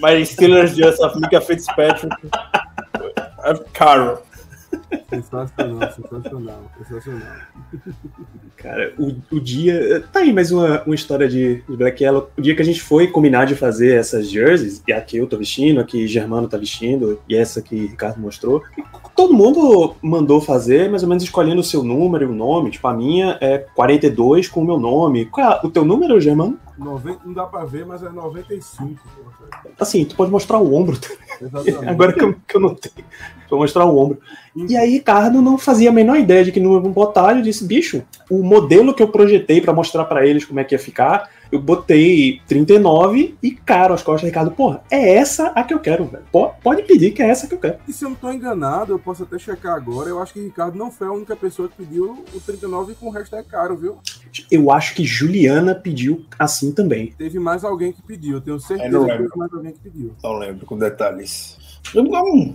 My 0.00 0.20
Steelers 0.22 0.76
just 0.76 1.00
of 1.00 1.18
Mika 1.18 1.40
Fitzpatrick. 1.40 2.12
É 3.44 3.54
caro. 3.72 4.22
Sensacional, 5.08 5.92
sensacional, 5.92 6.70
sensacional. 6.78 7.36
Cara, 8.56 8.94
o, 8.98 9.14
o 9.30 9.40
dia. 9.40 10.04
Tá 10.12 10.20
aí 10.20 10.32
mais 10.32 10.50
uma, 10.50 10.82
uma 10.84 10.94
história 10.94 11.28
de, 11.28 11.62
de 11.62 11.76
Black 11.76 12.02
Yellow. 12.02 12.30
O 12.36 12.42
dia 12.42 12.54
que 12.54 12.62
a 12.62 12.64
gente 12.64 12.82
foi 12.82 13.08
combinar 13.08 13.46
de 13.46 13.54
fazer 13.54 13.96
essas 13.96 14.30
jerseys, 14.30 14.82
e 14.86 14.92
aqui 14.92 15.16
eu 15.16 15.26
tô 15.26 15.36
vestindo, 15.36 15.80
aqui 15.80 16.06
Germano 16.06 16.48
tá 16.48 16.56
vestindo, 16.56 17.20
e 17.28 17.36
essa 17.36 17.60
que 17.60 17.74
o 17.74 17.88
Ricardo 17.88 18.20
mostrou. 18.20 18.62
todo 19.14 19.34
mundo 19.34 19.96
mandou 20.02 20.40
fazer, 20.40 20.90
mais 20.90 21.02
ou 21.02 21.08
menos 21.08 21.24
escolhendo 21.24 21.60
o 21.60 21.64
seu 21.64 21.82
número 21.82 22.24
e 22.24 22.26
o 22.26 22.34
nome. 22.34 22.70
Tipo, 22.70 22.88
a 22.88 22.94
minha 22.94 23.38
é 23.40 23.58
42 23.58 24.48
com 24.48 24.60
o 24.60 24.64
meu 24.64 24.78
nome. 24.78 25.26
Qual 25.26 25.46
é 25.46 25.60
o 25.66 25.70
teu 25.70 25.84
número, 25.84 26.20
Germano? 26.20 26.58
90, 26.78 27.20
não 27.24 27.32
dá 27.32 27.46
pra 27.46 27.64
ver, 27.64 27.86
mas 27.86 28.02
é 28.02 28.08
95. 28.08 29.00
pô. 29.62 29.68
Assim, 29.78 30.04
tu 30.04 30.16
pode 30.16 30.30
mostrar 30.30 30.58
o 30.58 30.74
ombro. 30.74 30.98
Exatamente. 31.40 31.84
Agora 31.88 32.12
que 32.12 32.24
eu, 32.24 32.34
que 32.46 32.56
eu 32.56 32.60
não 32.60 32.74
tenho. 32.74 33.06
Vou 33.48 33.58
mostrar 33.60 33.84
o 33.84 33.96
ombro. 33.96 34.18
E 34.54 34.76
aí, 34.76 34.90
Ricardo 34.90 35.40
não 35.40 35.56
fazia 35.56 35.88
a 35.88 35.92
menor 35.92 36.18
ideia 36.18 36.44
de 36.44 36.52
que 36.52 36.60
não 36.60 36.74
ia 36.74 36.80
botar. 36.80 37.34
Eu 37.36 37.42
disse, 37.42 37.64
bicho, 37.64 38.02
o 38.30 38.42
modelo 38.42 38.94
que 38.94 39.02
eu 39.02 39.08
projetei 39.08 39.60
pra 39.60 39.72
mostrar 39.72 40.04
pra 40.04 40.26
eles 40.26 40.44
como 40.44 40.60
é 40.60 40.64
que 40.64 40.74
ia 40.74 40.78
ficar, 40.78 41.30
eu 41.50 41.58
botei 41.58 42.40
39 42.46 43.34
e, 43.42 43.50
cara, 43.50 43.94
as 43.94 44.02
costas, 44.02 44.28
Ricardo, 44.28 44.50
porra, 44.50 44.82
é 44.90 45.14
essa 45.14 45.48
a 45.48 45.62
que 45.62 45.72
eu 45.74 45.78
quero, 45.78 46.04
velho. 46.04 46.24
Po- 46.30 46.50
Pode 46.62 46.82
pedir 46.82 47.12
que 47.12 47.22
é 47.22 47.28
essa 47.28 47.46
que 47.46 47.54
eu 47.54 47.58
quero. 47.58 47.76
E 47.88 47.92
se 47.92 48.04
eu 48.04 48.10
não 48.10 48.16
tô 48.16 48.30
enganado, 48.32 48.92
eu 48.92 48.98
posso 48.98 49.22
até 49.22 49.38
checar 49.38 49.74
agora. 49.74 50.08
Eu 50.08 50.20
acho 50.20 50.32
que 50.34 50.40
Ricardo 50.40 50.76
não 50.78 50.90
foi 50.90 51.06
a 51.08 51.12
única 51.12 51.34
pessoa 51.36 51.68
que 51.68 51.76
pediu 51.84 52.24
o 52.34 52.40
39 52.40 52.94
com 52.94 53.06
o 53.06 53.10
resto 53.10 53.34
é 53.36 53.42
caro, 53.42 53.76
viu? 53.76 53.98
Eu 54.50 54.70
acho 54.70 54.94
que 54.94 55.04
Juliana 55.04 55.74
pediu 55.74 56.24
assim 56.38 56.72
também. 56.72 57.12
Teve 57.18 57.38
mais 57.38 57.64
alguém 57.64 57.92
que 57.92 58.02
pediu. 58.02 58.34
Eu 58.36 58.40
tenho 58.40 58.60
certeza 58.60 58.98
que 58.98 59.06
teve 59.06 59.28
mais 59.36 59.52
alguém 59.52 59.72
que 59.72 59.80
pediu. 59.80 60.12
Não 60.22 60.34
lembro 60.38 60.64
com 60.66 60.78
detalhes. 60.78 61.58
Hum, 61.94 62.54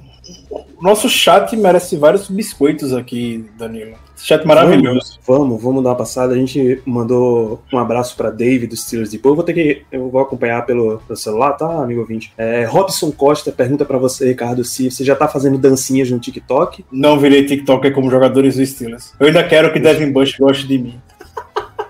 O 0.50 0.84
nosso 0.84 1.08
chat 1.10 1.56
merece 1.56 1.96
vários 1.96 2.30
biscoitos 2.30 2.94
aqui, 2.94 3.46
Danilo. 3.58 3.96
Chat 4.18 4.46
maravilhoso. 4.46 5.20
Vamos, 5.28 5.62
vamos 5.62 5.84
dar 5.84 5.92
uma 5.92 5.96
passada. 5.96 6.34
A 6.34 6.38
gente 6.38 6.82
mandou 6.86 7.62
um 7.72 7.78
abraço 7.78 8.16
pra 8.16 8.32
David 8.32 8.68
dos 8.68 8.82
Steelers 8.84 9.12
de 9.12 9.20
Boa. 9.20 9.32
Eu 9.32 9.36
vou 9.36 9.46
ter 9.46 9.54
que. 9.54 9.84
Eu 9.92 10.10
vou 10.10 10.20
acompanhar 10.20 10.66
pelo, 10.66 10.98
pelo 11.00 11.18
celular, 11.18 11.54
tá, 11.54 11.84
amigo 11.84 12.02
ouvinte? 12.02 12.34
É, 12.38 12.66
Robson 12.66 13.12
Costa 13.12 13.52
pergunta 13.52 13.86
pra 13.86 13.98
você, 13.98 14.28
Ricardo, 14.28 14.64
se 14.64 14.90
você 14.90 15.04
já 15.04 15.16
tá 15.16 15.28
fazendo 15.28 15.58
dancinhas 15.58 16.10
no 16.10 16.20
TikTok. 16.20 16.84
Não 16.92 17.20
virei 17.20 17.46
TikToker 17.46 17.94
como 17.94 18.10
jogadores 18.10 18.56
do 18.56 18.66
Steelers. 18.66 19.14
Eu 19.20 19.28
ainda 19.28 19.44
quero 19.44 19.72
que 19.72 19.80
Devin 19.80 20.12
Bush 20.12 20.36
goste 20.38 20.68
de 20.68 20.78
mim. 20.80 21.00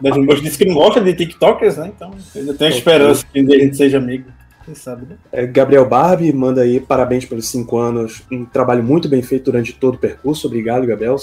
Devin 0.02 0.26
Bush 0.26 0.42
disse 0.42 0.58
que 0.58 0.66
não 0.66 0.76
gosta 0.76 1.02
de 1.02 1.14
TikTokers, 1.14 1.78
né? 1.78 1.92
Então, 1.96 2.12
eu 2.36 2.42
ainda 2.42 2.54
tenho 2.54 2.72
esperança 2.72 3.26
que 3.32 3.40
a 3.40 3.60
gente 3.60 3.78
seja 3.78 3.98
amigo. 3.98 4.26
Quem 4.68 4.76
sabe, 4.76 5.06
né? 5.06 5.16
É, 5.32 5.48
Gabriel 5.48 5.88
Barbie 5.88 6.34
manda 6.34 6.60
aí 6.60 6.78
parabéns 6.78 7.24
pelos 7.24 7.48
cinco 7.48 7.78
anos. 7.78 8.24
Um 8.30 8.44
trabalho 8.44 8.84
muito 8.84 9.08
bem 9.08 9.22
feito 9.22 9.46
durante 9.46 9.72
todo 9.72 9.96
o 9.96 9.98
percurso. 9.98 10.46
Obrigado, 10.46 10.86
Gabriel. 10.86 11.16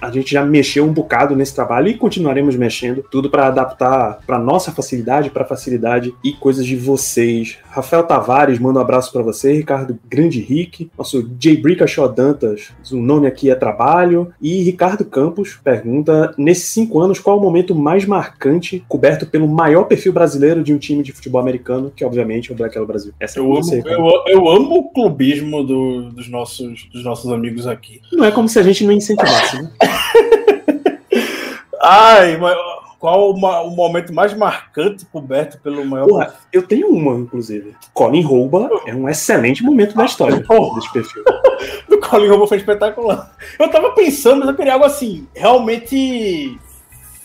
A 0.00 0.10
gente 0.10 0.30
já 0.32 0.44
mexeu 0.44 0.84
um 0.84 0.92
bocado 0.92 1.34
nesse 1.34 1.54
trabalho 1.54 1.88
e 1.88 1.94
continuaremos 1.94 2.54
mexendo, 2.56 3.04
tudo 3.10 3.30
para 3.30 3.46
adaptar 3.46 4.18
para 4.26 4.38
nossa 4.38 4.70
facilidade, 4.70 5.30
para 5.30 5.44
facilidade 5.44 6.14
e 6.22 6.32
coisas 6.32 6.66
de 6.66 6.76
vocês. 6.76 7.58
Rafael 7.70 8.02
Tavares 8.04 8.58
manda 8.58 8.78
um 8.78 8.82
abraço 8.82 9.12
para 9.12 9.22
você, 9.22 9.52
Ricardo 9.54 9.98
Grande 10.08 10.40
Rick, 10.40 10.90
nosso 10.96 11.22
J. 11.38 11.56
Brickashaw 11.56 12.08
Dantas, 12.08 12.70
o 12.92 12.96
nome 12.96 13.26
aqui 13.26 13.50
é 13.50 13.54
trabalho, 13.54 14.32
e 14.40 14.62
Ricardo 14.62 15.04
Campos 15.04 15.58
pergunta: 15.62 16.34
nesses 16.38 16.68
cinco 16.68 17.00
anos, 17.00 17.18
qual 17.18 17.36
é 17.36 17.40
o 17.40 17.42
momento 17.42 17.74
mais 17.74 18.04
marcante 18.04 18.84
coberto 18.88 19.26
pelo 19.26 19.48
maior 19.48 19.84
perfil 19.84 20.12
brasileiro 20.12 20.62
de 20.62 20.72
um 20.74 20.78
time 20.78 21.02
de 21.02 21.12
futebol 21.12 21.40
americano, 21.40 21.92
que 21.94 22.04
obviamente 22.04 22.50
é 22.50 22.54
o 22.54 22.56
Black 22.56 22.74
Yellow 22.74 22.86
Brasil? 22.86 23.12
Essa 23.20 23.38
é 23.38 23.42
Eu 23.42 23.46
pra 23.46 23.54
amo, 23.54 23.62
você, 23.64 23.82
eu, 23.86 24.22
eu 24.28 24.48
amo 24.48 24.74
o 24.78 24.90
clubismo 24.90 25.64
do- 25.64 26.10
dos, 26.12 26.28
nossos, 26.28 26.88
dos 26.92 27.02
nossos 27.04 27.30
amigos 27.32 27.66
aqui. 27.66 28.00
Não 28.12 28.24
é 28.24 28.30
como 28.30 28.48
se 28.48 28.58
a 28.58 28.62
gente 28.62 28.84
não 28.84 28.92
incentivasse, 28.92 29.62
né? 29.62 29.70
Ai, 31.82 32.36
mas 32.36 32.56
qual 32.98 33.30
o, 33.30 33.70
momento 33.70 34.12
mais 34.12 34.34
marcante 34.34 35.04
coberto 35.06 35.58
pelo 35.60 35.84
maior 35.84 36.08
Porra, 36.08 36.34
eu 36.52 36.62
tenho 36.62 36.88
uma, 36.88 37.14
inclusive. 37.14 37.76
Colin 37.92 38.22
Rouba 38.22 38.68
é 38.86 38.94
um 38.94 39.08
excelente 39.08 39.62
momento 39.62 39.94
da 39.94 40.04
história 40.06 40.42
Porra. 40.46 40.76
desse 40.76 40.92
perfil. 40.92 41.22
do 41.88 42.00
Colin 42.00 42.28
Robo 42.28 42.46
foi 42.46 42.58
espetacular. 42.58 43.32
Eu 43.58 43.70
tava 43.70 43.92
pensando, 43.92 44.40
mas 44.40 44.48
eu 44.48 44.56
queria 44.56 44.74
algo 44.74 44.84
assim, 44.84 45.26
realmente. 45.34 46.58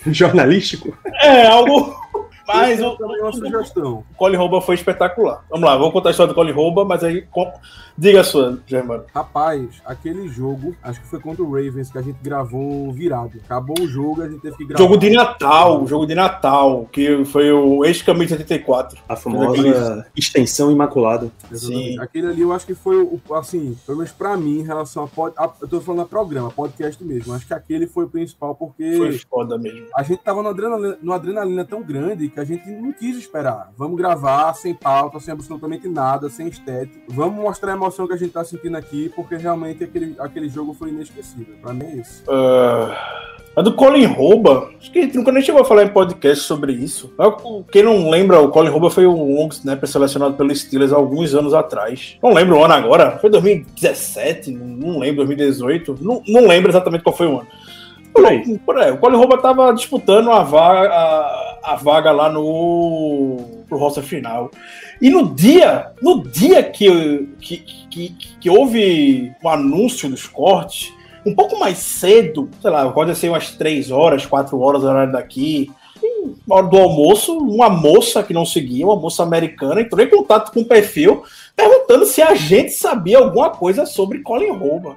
Jornalístico? 0.08 0.98
É, 1.22 1.48
algo. 1.48 1.96
Mas 2.48 2.80
Eu 2.80 2.90
o, 2.90 2.98
também 2.98 3.22
uma 3.22 3.32
sugestão. 3.32 4.04
o 4.12 4.16
Colin 4.16 4.36
Rouba 4.38 4.62
foi 4.62 4.76
espetacular. 4.76 5.44
Vamos 5.50 5.66
lá, 5.68 5.78
vamos 5.78 5.94
contar 5.94 6.10
a 6.10 6.12
história 6.12 6.32
do 6.32 6.36
Colin 6.36 6.52
Rouba, 6.52 6.84
mas 6.86 7.04
aí. 7.04 7.22
com- 7.24 7.52
Diga 7.98 8.22
a 8.22 8.24
sua, 8.24 8.58
Germano. 8.66 9.04
Rapaz, 9.14 9.82
aquele 9.86 10.28
jogo, 10.28 10.76
acho 10.82 11.02
que 11.02 11.08
foi 11.08 11.20
contra 11.20 11.44
o 11.44 11.52
Ravens 11.54 11.92
que 11.92 11.98
a 11.98 12.02
gente 12.02 12.18
gravou 12.24 12.92
virado. 12.92 13.34
Acabou 13.46 13.76
o 13.80 13.88
jogo, 13.88 14.22
a 14.24 14.30
gente 14.30 14.42
teve 14.42 14.56
que 14.58 14.66
gravar. 14.66 14.82
Jogo 14.84 14.98
de 14.98 15.10
Natal, 15.12 15.86
jogo 15.88 16.06
de 16.08 16.16
Natal, 16.16 16.88
que 16.92 17.24
foi 17.26 17.52
o 17.52 17.84
ex-camisa 17.86 18.36
84. 18.36 18.98
A 19.08 19.16
famosa 19.16 20.08
extensão 20.16 20.72
imaculada. 20.72 21.32
Exatamente. 21.52 21.92
Sim. 21.94 22.00
Aquele 22.00 22.28
ali 22.28 22.42
eu 22.42 22.54
acho 22.54 22.66
que 22.66 22.74
foi 22.74 22.96
o, 23.02 23.20
assim, 23.36 23.78
pelo 23.86 23.98
menos 24.00 24.12
pra 24.14 24.36
mim, 24.38 24.60
em 24.60 24.64
relação 24.64 25.04
a, 25.04 25.08
pod, 25.08 25.36
a 25.38 25.50
eu 25.62 25.68
tô 25.68 25.82
falando 25.82 26.02
a 26.02 26.06
programa, 26.06 26.50
podcast 26.50 27.04
mesmo. 27.04 27.34
Acho 27.34 27.46
que 27.46 27.54
aquele 27.54 27.88
foi 27.88 28.06
o 28.06 28.10
principal 28.10 28.56
porque 28.56 28.96
Foi 28.98 29.18
foda 29.30 29.58
mesmo. 29.58 29.88
a 29.96 30.02
gente 30.04 30.20
tava 30.24 30.42
numa 30.42 30.52
adrenalina, 30.52 30.98
numa 31.02 31.16
adrenalina 31.16 31.66
tão 31.66 31.84
grande 31.84 32.30
que 32.32 32.40
a 32.40 32.44
gente 32.44 32.70
não 32.70 32.92
quis 32.92 33.18
esperar. 33.18 33.72
Vamos 33.78 33.98
gravar 33.98 34.54
sem 34.54 34.74
pauta, 34.74 35.20
sem 35.20 35.32
absolutamente 35.32 35.88
nada, 35.88 36.30
sem 36.30 36.48
estética. 36.48 37.00
Vamos 37.10 37.42
mostrar 37.42 37.72
a 37.72 37.76
emoção 37.76 38.08
que 38.08 38.14
a 38.14 38.18
gente 38.18 38.32
tá 38.32 38.44
sentindo 38.44 38.78
aqui, 38.78 39.10
porque 39.16 39.36
realmente 39.36 39.84
aquele, 39.84 40.16
aquele 40.20 40.50
jogo 40.50 40.74
foi 40.74 40.90
inesquecível. 40.90 41.56
Pra 41.62 41.74
mim 41.74 41.86
é 41.86 41.96
isso. 41.98 42.24
Ah, 42.30 42.96
a 43.54 43.62
do 43.62 43.74
Colin 43.74 44.06
Rouba, 44.06 44.70
acho 44.80 44.90
que 44.90 45.00
a 45.00 45.02
gente 45.02 45.18
nunca 45.18 45.30
nem 45.30 45.44
chegou 45.44 45.62
a 45.62 45.66
falar 45.66 45.84
em 45.84 45.90
podcast 45.90 46.46
sobre 46.46 46.72
isso. 46.72 47.14
Mas, 47.18 47.34
Quem 47.70 47.84
não 47.84 48.10
lembra, 48.10 48.40
o 48.40 48.50
Colin 48.50 48.70
Rouba 48.70 48.90
foi 48.90 49.06
um 49.06 49.36
long 49.36 49.50
snapper 49.50 49.90
selecionado 49.90 50.36
pelo 50.36 50.56
Steelers 50.56 50.94
há 50.94 50.96
alguns 50.96 51.36
anos 51.36 51.54
atrás. 51.54 52.18
Não 52.24 52.34
lembro 52.34 52.58
o 52.58 52.64
ano 52.64 52.74
agora, 52.74 53.18
foi 53.20 53.30
2017, 53.30 54.52
não 54.52 55.00
lembro, 55.00 55.26
2018, 55.26 55.98
não, 56.00 56.24
não 56.28 56.48
lembro 56.48 56.72
exatamente 56.72 57.04
qual 57.04 57.16
foi 57.16 57.28
o 57.28 57.40
ano. 57.40 57.48
Por 58.14 58.26
aí. 58.26 58.58
Por 58.60 58.78
aí, 58.78 58.92
o 58.92 58.98
Colin 58.98 59.18
Rouba 59.18 59.38
tava 59.38 59.74
disputando 59.74 60.32
a 60.32 60.44
vaga, 60.44 60.90
a, 60.90 61.41
a 61.64 61.76
vaga 61.76 62.12
lá 62.12 62.30
no 62.30 63.38
pro 63.68 63.78
roster 63.78 64.04
final. 64.04 64.52
E 65.02 65.10
no 65.10 65.34
dia, 65.34 65.92
no 66.02 66.24
dia 66.24 66.64
que, 66.64 67.28
que, 67.40 67.58
que, 67.90 68.10
que 68.40 68.50
houve 68.50 69.32
o 69.44 69.50
anúncio 69.50 70.10
dos 70.10 70.28
cortes, 70.28 70.94
um 71.26 71.34
pouco 71.34 71.58
mais 71.60 71.78
cedo, 71.78 72.50
sei 72.62 72.72
lá, 72.72 72.90
pode 72.92 73.16
ser 73.16 73.30
umas 73.30 73.52
3 73.52 73.92
horas, 73.92 74.26
4 74.26 74.60
horas, 74.60 74.84
horário 74.84 75.12
daqui, 75.12 75.72
na 76.48 76.56
hora 76.56 76.68
do 76.68 76.78
almoço, 76.78 77.38
uma 77.38 77.70
moça 77.70 78.24
que 78.24 78.34
não 78.34 78.46
seguia, 78.46 78.86
uma 78.86 78.96
moça 78.96 79.24
americana, 79.24 79.82
entrou 79.82 80.04
em 80.04 80.10
contato 80.10 80.52
com 80.52 80.62
o 80.62 80.66
perfil, 80.66 81.24
perguntando 81.56 82.06
se 82.06 82.22
a 82.22 82.34
gente 82.34 82.72
sabia 82.72 83.20
alguma 83.20 83.50
coisa 83.50 83.86
sobre 83.86 84.20
Colin 84.20 84.52
Rouba. 84.52 84.96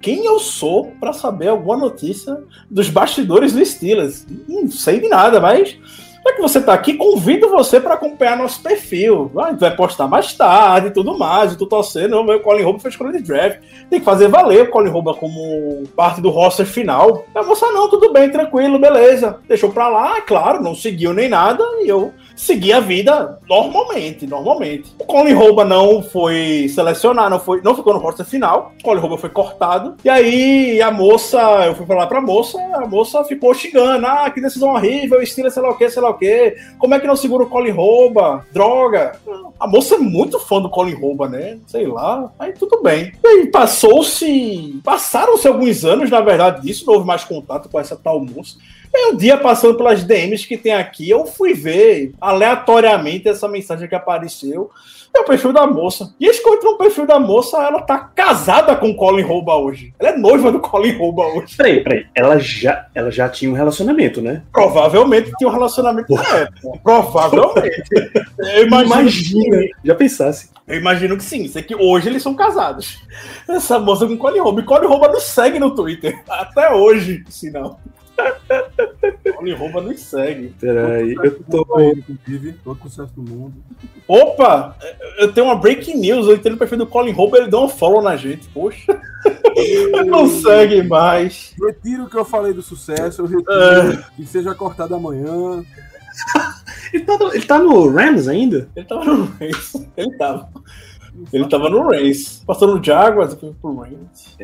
Quem 0.00 0.24
eu 0.24 0.38
sou 0.38 0.92
para 1.00 1.12
saber 1.12 1.48
alguma 1.48 1.76
notícia 1.76 2.36
dos 2.70 2.88
bastidores 2.88 3.52
do 3.52 3.64
Steelers? 3.64 4.26
Não 4.48 4.70
sei 4.70 5.00
de 5.00 5.08
nada, 5.08 5.40
mas 5.40 5.78
já 6.24 6.32
que 6.32 6.40
você 6.40 6.58
tá 6.58 6.72
aqui, 6.72 6.94
convido 6.94 7.50
você 7.50 7.78
para 7.78 7.94
acompanhar 7.94 8.38
nosso 8.38 8.62
perfil. 8.62 9.30
Ah, 9.36 9.52
vai 9.52 9.76
postar 9.76 10.08
mais 10.08 10.32
tarde 10.32 10.86
e 10.86 10.90
tudo 10.90 11.18
mais. 11.18 11.52
Eu 11.52 11.58
tô 11.58 11.66
torcendo, 11.66 12.18
o 12.18 12.40
Colin 12.40 12.62
Rouba 12.62 12.78
foi 12.78 12.90
escolha 12.90 13.12
de 13.12 13.22
draft. 13.22 13.60
Tem 13.90 13.98
que 13.98 14.04
fazer 14.04 14.28
valer 14.28 14.62
o 14.62 14.70
Colin 14.70 14.88
Rouba 14.88 15.12
como 15.12 15.84
parte 15.94 16.22
do 16.22 16.30
roster 16.30 16.64
final. 16.64 17.26
A 17.34 17.42
moça, 17.42 17.70
não, 17.72 17.90
tudo 17.90 18.10
bem, 18.10 18.30
tranquilo, 18.30 18.78
beleza. 18.78 19.38
Deixou 19.46 19.70
pra 19.70 19.88
lá, 19.88 20.22
claro, 20.22 20.62
não 20.62 20.74
seguiu 20.74 21.12
nem 21.12 21.28
nada. 21.28 21.62
E 21.82 21.88
eu 21.88 22.12
segui 22.44 22.72
a 22.72 22.80
vida 22.80 23.38
normalmente, 23.48 24.26
normalmente. 24.26 24.94
O 24.98 25.04
Colin 25.04 25.32
Rouba 25.32 25.64
não 25.64 26.02
foi 26.02 26.68
selecionado, 26.68 27.30
não, 27.30 27.40
foi, 27.40 27.62
não 27.62 27.74
ficou 27.74 27.94
no 27.94 27.98
roster 27.98 28.26
final. 28.26 28.72
O 28.80 28.84
Colin 28.84 29.00
Rouba 29.00 29.18
foi 29.18 29.30
cortado. 29.30 29.96
E 30.04 30.08
aí 30.08 30.80
a 30.82 30.90
moça, 30.90 31.38
eu 31.66 31.74
fui 31.74 31.86
falar 31.86 32.06
pra 32.06 32.20
moça, 32.20 32.58
a 32.74 32.86
moça 32.86 33.24
ficou 33.24 33.54
xingando. 33.54 34.06
Ah, 34.06 34.30
que 34.30 34.40
decisão 34.40 34.74
horrível, 34.74 35.22
estilo 35.22 35.50
sei 35.50 35.62
lá 35.62 35.70
o 35.70 35.76
que, 35.76 35.88
sei 35.88 36.02
lá 36.02 36.10
o 36.10 36.18
que. 36.18 36.56
Como 36.78 36.94
é 36.94 37.00
que 37.00 37.06
não 37.06 37.16
segura 37.16 37.44
o 37.44 37.48
Colin 37.48 37.70
Rouba? 37.70 38.44
Droga. 38.52 39.18
A 39.58 39.66
moça 39.66 39.94
é 39.94 39.98
muito 39.98 40.38
fã 40.38 40.60
do 40.60 40.68
Colin 40.68 40.94
Rouba, 40.94 41.28
né? 41.28 41.58
Sei 41.66 41.86
lá. 41.86 42.30
Aí 42.38 42.52
tudo 42.52 42.82
bem. 42.82 43.12
E 43.22 43.26
aí 43.26 43.46
passou-se. 43.46 44.80
Passaram-se 44.84 45.48
alguns 45.48 45.84
anos, 45.84 46.10
na 46.10 46.20
verdade, 46.20 46.62
disso. 46.62 46.84
Não 46.86 46.94
houve 46.94 47.06
mais 47.06 47.24
contato 47.24 47.68
com 47.68 47.80
essa 47.80 47.96
tal 47.96 48.20
moça. 48.20 48.56
Aí 48.94 49.12
um 49.12 49.16
dia, 49.16 49.36
passando 49.36 49.76
pelas 49.76 50.04
DMs 50.04 50.46
que 50.46 50.56
tem 50.56 50.72
aqui, 50.72 51.10
eu 51.10 51.26
fui 51.26 51.52
ver 51.52 52.12
aleatoriamente 52.20 53.28
essa 53.28 53.48
mensagem 53.48 53.88
que 53.88 53.94
apareceu. 53.94 54.70
É 55.16 55.20
o 55.20 55.24
perfil 55.24 55.52
da 55.52 55.64
moça. 55.64 56.12
E 56.18 56.26
eles 56.26 56.40
encontram 56.40 56.72
o 56.72 56.78
perfil 56.78 57.06
da 57.06 57.20
moça, 57.20 57.56
ela 57.58 57.82
tá 57.82 57.96
casada 57.98 58.74
com 58.74 58.90
o 58.90 58.96
Colin 58.96 59.22
Rouba 59.22 59.56
hoje. 59.56 59.94
Ela 59.96 60.10
é 60.10 60.16
noiva 60.16 60.50
do 60.50 60.58
Colin 60.58 60.96
Rouba 60.96 61.24
hoje. 61.26 61.56
Peraí, 61.56 61.84
peraí. 61.84 62.06
Ela 62.16 62.36
já, 62.40 62.88
ela 62.92 63.12
já 63.12 63.28
tinha 63.28 63.48
um 63.48 63.54
relacionamento, 63.54 64.20
né? 64.20 64.42
Provavelmente 64.52 65.30
tinha 65.38 65.48
um 65.48 65.52
relacionamento 65.52 66.12
na 66.12 66.38
época. 66.38 66.80
Provavelmente. 66.82 67.82
Eu 68.38 68.66
imagino, 68.66 68.92
Imagina. 68.92 69.68
Já 69.84 69.94
pensasse. 69.94 70.50
eu 70.66 70.78
imagino 70.78 71.16
que 71.16 71.22
sim. 71.22 71.46
Sei 71.46 71.62
que 71.62 71.76
hoje 71.76 72.08
eles 72.08 72.22
são 72.22 72.34
casados. 72.34 72.98
Essa 73.48 73.78
moça 73.78 74.08
com 74.08 74.18
Colin 74.18 74.40
Rouba. 74.40 74.62
E 74.62 74.64
Colin 74.64 74.88
Rouba 74.88 75.08
nos 75.08 75.22
segue 75.22 75.60
no 75.60 75.76
Twitter. 75.76 76.20
Até 76.28 76.72
hoje, 76.72 77.22
sinal. 77.28 77.78
Colin 79.36 79.54
Rouba 79.54 79.80
nos 79.80 80.00
segue. 80.00 80.54
Peraí, 80.60 81.14
eu 81.14 81.42
tô. 81.44 81.66
Inclusive, 81.80 82.52
todo 82.64 82.80
sucesso 82.82 83.12
do 83.14 83.22
mundo. 83.22 83.54
Opa! 84.06 84.76
Eu 85.18 85.32
tenho 85.32 85.46
uma 85.46 85.56
breaking 85.56 85.98
news. 85.98 86.26
Eu 86.26 86.34
entrei 86.34 86.52
no 86.52 86.58
perfil 86.58 86.78
do 86.78 86.86
Colin 86.86 87.12
Rouba 87.12 87.38
ele 87.38 87.48
deu 87.48 87.60
um 87.60 87.68
follow 87.68 88.02
na 88.02 88.16
gente. 88.16 88.48
Poxa. 88.48 89.00
Não 90.06 90.28
segue 90.28 90.82
mais. 90.82 91.54
Retiro 91.60 92.04
o 92.04 92.10
que 92.10 92.16
eu 92.16 92.24
falei 92.24 92.52
do 92.52 92.62
sucesso, 92.62 93.22
eu 93.22 93.26
retiro 93.26 93.92
É. 93.92 94.04
que 94.16 94.26
seja 94.26 94.54
cortado 94.54 94.94
amanhã. 94.94 95.64
Ele 96.92 97.04
tá, 97.04 97.18
no, 97.18 97.34
ele 97.34 97.44
tá 97.44 97.58
no 97.58 97.88
Rams 97.88 98.28
ainda? 98.28 98.68
Ele 98.76 98.86
tava 98.86 99.04
no 99.04 99.24
Reigns. 99.38 99.74
Ele 99.96 100.16
tava. 100.16 100.48
Ele 101.32 101.48
tava 101.48 101.70
no 101.70 101.88
Reigns. 101.88 102.42
Passou 102.46 102.74
no 102.74 102.82
Jaguars, 102.82 103.34
depois 103.34 103.54
pro 103.60 103.80
Reigns. 103.80 104.36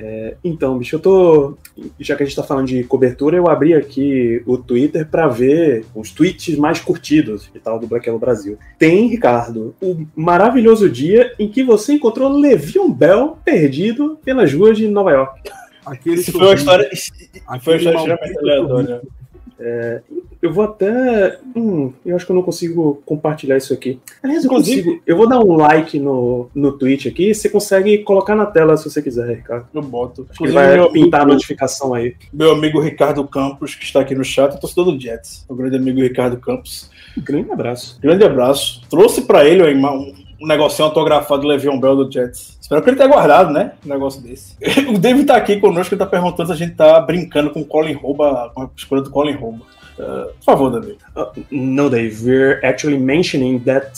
Então, 0.45 0.79
bicho, 0.79 0.97
eu 0.97 1.01
tô. 1.01 1.59
Já 1.99 2.17
que 2.17 2.23
a 2.23 2.27
gente 2.27 2.37
tá 2.37 2.43
falando 2.43 2.69
de 2.69 2.85
cobertura, 2.85 3.37
eu 3.37 3.49
abri 3.49 3.75
aqui 3.75 4.43
o 4.47 4.57
Twitter 4.57 5.07
pra 5.09 5.29
ver 5.29 5.85
os 5.95 6.11
tweets 6.13 6.57
mais 6.57 6.81
curtidos 6.81 7.51
e 7.55 7.59
tal 7.59 7.79
do 7.79 7.87
Black 7.87 8.07
Yellow 8.07 8.21
Brasil. 8.21 8.59
Tem, 8.79 9.09
Ricardo, 9.09 9.75
o 9.83 10.07
maravilhoso 10.15 10.89
dia 10.89 11.35
em 11.39 11.49
que 11.49 11.63
você 11.63 11.95
encontrou 11.95 12.29
Levion 12.31 12.91
Bell 12.91 13.37
perdido 13.45 14.19
pelas 14.25 14.53
ruas 14.53 14.77
de 14.79 14.87
Nova 14.89 15.11
York. 15.11 15.51
Aquele 15.85 16.17
Isso 16.17 16.33
foi 16.33 16.43
uma 16.43 16.55
história. 16.55 16.91
Aquele 17.47 17.65
foi 17.65 17.75
uma 17.75 17.95
história 17.95 18.19
aleatória. 18.39 19.03
Eu 20.43 20.53
vou 20.53 20.65
até. 20.65 21.39
Hum, 21.55 21.93
eu 22.05 22.17
acho 22.17 22.25
que 22.25 22.33
eu 22.33 22.37
não 22.37 22.43
consigo 22.43 23.03
compartilhar 23.05 23.57
isso 23.59 23.75
aqui. 23.75 24.01
Aliás, 24.23 24.45
eu 24.45 24.51
Inclusive- 24.51 24.83
consigo. 24.83 25.03
Eu 25.07 25.17
vou 25.17 25.29
dar 25.29 25.39
um 25.41 25.53
like 25.57 25.99
no, 25.99 26.49
no 26.55 26.73
tweet 26.73 27.09
aqui. 27.09 27.35
Você 27.35 27.49
consegue 27.49 27.99
colocar 27.99 28.35
na 28.35 28.47
tela 28.47 28.77
se 28.77 28.89
você 28.89 29.03
quiser, 29.03 29.29
Ricardo. 29.37 29.67
Eu 29.75 29.83
boto. 29.83 30.27
Acho 30.31 30.39
que 30.39 30.45
ele 30.45 30.53
Inclusive, 30.53 30.77
vai 30.77 30.77
meu, 30.79 30.91
pintar 30.93 31.21
a 31.23 31.27
notificação 31.27 31.93
aí. 31.93 32.17
meu 32.33 32.53
amigo 32.53 32.81
Ricardo 32.81 33.23
Campos, 33.29 33.75
que 33.75 33.85
está 33.85 34.01
aqui 34.01 34.15
no 34.15 34.25
chat, 34.25 34.59
torcedor 34.59 34.87
do 34.93 34.99
Jets. 35.01 35.45
O 35.49 35.55
grande 35.55 35.77
amigo 35.77 36.01
Ricardo 36.01 36.39
Campos. 36.39 36.91
Grande 37.19 37.51
abraço. 37.53 37.99
Grande 38.01 38.25
abraço. 38.25 38.81
Trouxe 38.89 39.23
pra 39.23 39.45
ele 39.45 39.63
um, 39.63 40.15
um 40.41 40.47
negocinho 40.47 40.89
autografado 40.89 41.43
do 41.43 41.49
Le'Veon 41.49 41.79
Bell 41.79 41.97
do 41.97 42.11
Jets. 42.11 42.57
Espero 42.61 42.83
que 42.83 42.89
ele 42.89 42.97
tenha 42.97 43.09
guardado, 43.11 43.53
né? 43.53 43.73
Um 43.85 43.89
negócio 43.91 44.23
desse. 44.23 44.57
o 44.89 44.97
David 44.99 45.27
tá 45.27 45.37
aqui 45.37 45.59
conosco, 45.59 45.93
ele 45.93 45.99
tá 45.99 46.07
perguntando 46.07 46.47
se 46.47 46.53
a 46.53 46.57
gente 46.57 46.77
tá 46.77 46.99
brincando 47.01 47.51
com 47.51 47.61
o 47.61 47.65
Colin 47.67 47.93
Rouba, 47.93 48.51
com 48.55 48.63
a 48.63 48.71
escolha 48.77 49.03
do 49.03 49.11
Colin 49.11 49.35
Rouba. 49.35 49.67
Uh, 50.01 50.33
por 50.47 50.57
favor, 50.57 50.81
David. 50.81 50.99
Uh, 51.15 51.33
no, 51.51 51.91
Dave, 51.91 52.23
we're 52.23 52.65
actually 52.65 52.99
mentioning 52.99 53.63
that 53.65 53.97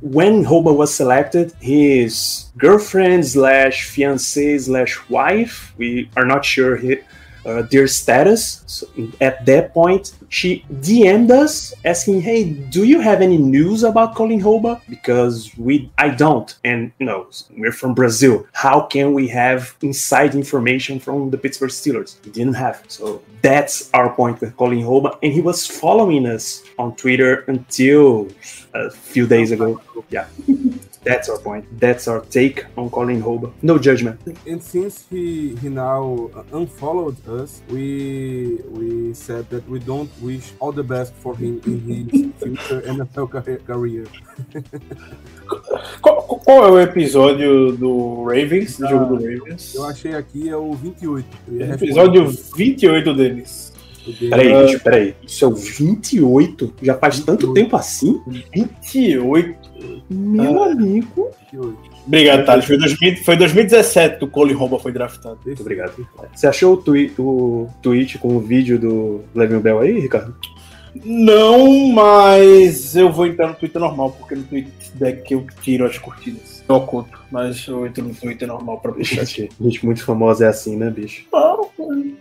when 0.00 0.44
Hoba 0.44 0.74
was 0.74 0.92
selected, 0.92 1.52
his 1.60 2.46
girlfriend 2.58 3.26
slash 3.26 3.88
fiancée 3.88 4.60
slash 4.60 4.98
wife, 5.08 5.72
we 5.76 6.10
are 6.16 6.24
not 6.24 6.44
sure 6.44 6.76
he, 6.76 6.98
uh, 7.44 7.62
their 7.62 7.86
status. 7.86 8.62
So 8.66 8.86
at 9.20 9.46
that 9.46 9.72
point, 9.74 10.12
she 10.28 10.64
DM'd 10.72 11.30
us 11.30 11.74
asking, 11.84 12.20
"Hey, 12.22 12.44
do 12.44 12.84
you 12.84 13.00
have 13.00 13.20
any 13.20 13.38
news 13.38 13.82
about 13.82 14.14
Colin 14.14 14.40
Hoba? 14.40 14.80
Because 14.88 15.50
we, 15.56 15.90
I 15.98 16.08
don't, 16.10 16.54
and 16.64 16.92
you 16.98 17.06
know, 17.06 17.28
we're 17.56 17.72
from 17.72 17.94
Brazil. 17.94 18.46
How 18.52 18.80
can 18.82 19.12
we 19.14 19.28
have 19.28 19.74
inside 19.82 20.34
information 20.34 21.00
from 21.00 21.30
the 21.30 21.38
Pittsburgh 21.38 21.70
Steelers? 21.70 22.16
We 22.24 22.30
didn't 22.32 22.54
have. 22.54 22.84
So 22.88 23.22
that's 23.42 23.90
our 23.94 24.14
point 24.14 24.40
with 24.40 24.56
Colin 24.56 24.80
Hoba, 24.80 25.18
and 25.22 25.32
he 25.32 25.40
was 25.40 25.66
following 25.66 26.26
us 26.26 26.62
on 26.78 26.94
Twitter 26.96 27.44
until 27.48 28.28
a 28.74 28.90
few 28.90 29.26
days 29.26 29.50
ago. 29.50 29.80
Yeah." 30.10 30.26
That's 31.02 31.28
our 31.30 31.38
point. 31.38 31.64
That's 31.80 32.06
our 32.08 32.20
take 32.20 32.66
on 32.76 32.90
Colin 32.90 33.22
Hoba. 33.22 33.50
No 33.62 33.78
judgment. 33.78 34.20
And 34.46 34.62
since 34.62 35.06
he 35.08 35.56
he 35.56 35.68
now 35.70 36.30
unfollowed 36.52 37.16
us, 37.28 37.62
we 37.70 38.58
we 38.68 39.14
said 39.14 39.48
that 39.50 39.66
we 39.68 39.78
don't 39.78 40.10
wish 40.20 40.52
all 40.60 40.72
the 40.72 40.82
best 40.84 41.14
for 41.22 41.34
him 41.36 41.60
in 41.66 41.80
his 41.88 42.06
future 42.42 42.82
NFL 42.82 43.30
ca- 43.32 43.64
career. 43.66 44.06
Qual, 46.00 46.22
qual 46.22 46.64
é 46.64 46.70
o 46.70 46.80
episódio 46.80 47.72
do 47.72 48.22
Ravens, 48.24 48.78
do 48.78 48.86
jogo 48.88 49.16
do 49.16 49.24
Ravens? 49.24 49.74
Eu 49.74 49.84
achei 49.84 50.14
aqui 50.14 50.48
é 50.48 50.56
o 50.56 50.72
28. 50.74 51.26
Eu 51.48 51.56
ia 51.56 51.74
Episódio 51.74 52.26
responder 52.28 52.56
28 52.56 53.14
deles. 53.14 53.69
Peraí, 54.30 54.66
bicho, 54.66 54.80
peraí. 54.82 55.14
Isso 55.26 55.44
é 55.44 55.48
o 55.48 55.54
28? 55.54 56.72
Já 56.82 56.94
faz 56.94 57.20
tanto 57.20 57.46
28. 57.48 57.54
tempo 57.54 57.76
assim? 57.76 58.20
28. 58.54 59.70
Meu 60.08 60.62
Ah. 60.62 60.72
amigo. 60.72 61.28
28. 61.52 61.90
Obrigado, 62.06 62.44
Thales. 62.46 62.64
Foi, 62.64 62.78
2000 62.78 63.16
foi 63.24 63.36
2017 63.36 64.18
que 64.18 64.24
o 64.24 64.28
Colin 64.28 64.54
Rouba 64.54 64.78
foi 64.78 64.90
draftado. 64.90 65.38
Muito 65.44 65.60
obrigado. 65.60 65.92
Você 66.34 66.46
achou 66.46 66.74
o, 66.74 66.76
twi 66.78 67.12
o 67.18 67.68
tweet 67.82 68.18
com 68.18 68.36
o 68.36 68.40
vídeo 68.40 68.78
do 68.78 69.20
Le'Veon 69.34 69.60
Bell 69.60 69.80
aí, 69.80 70.00
Ricardo? 70.00 70.34
Não, 70.94 71.88
mas 71.88 72.96
eu 72.96 73.10
vou 73.10 73.26
entrar 73.26 73.48
no 73.48 73.54
Twitter 73.54 73.80
normal, 73.80 74.10
porque 74.18 74.34
no 74.34 74.42
Twitter 74.42 74.72
deck 74.94 75.22
que 75.22 75.34
eu 75.34 75.46
tiro 75.62 75.84
as 75.84 75.98
curtidas. 75.98 76.62
Eu 76.68 76.76
oculto, 76.76 77.18
mas 77.30 77.66
eu 77.66 77.86
entro 77.86 78.04
no 78.04 78.14
Twitter 78.14 78.46
normal 78.46 78.78
pra 78.78 78.92
puxar. 78.92 79.24
Gente, 79.24 79.50
gente 79.60 79.84
muito 79.84 80.04
famosa 80.04 80.44
é 80.46 80.48
assim, 80.48 80.76
né, 80.76 80.88
bicho? 80.90 81.24
Não, 81.32 81.68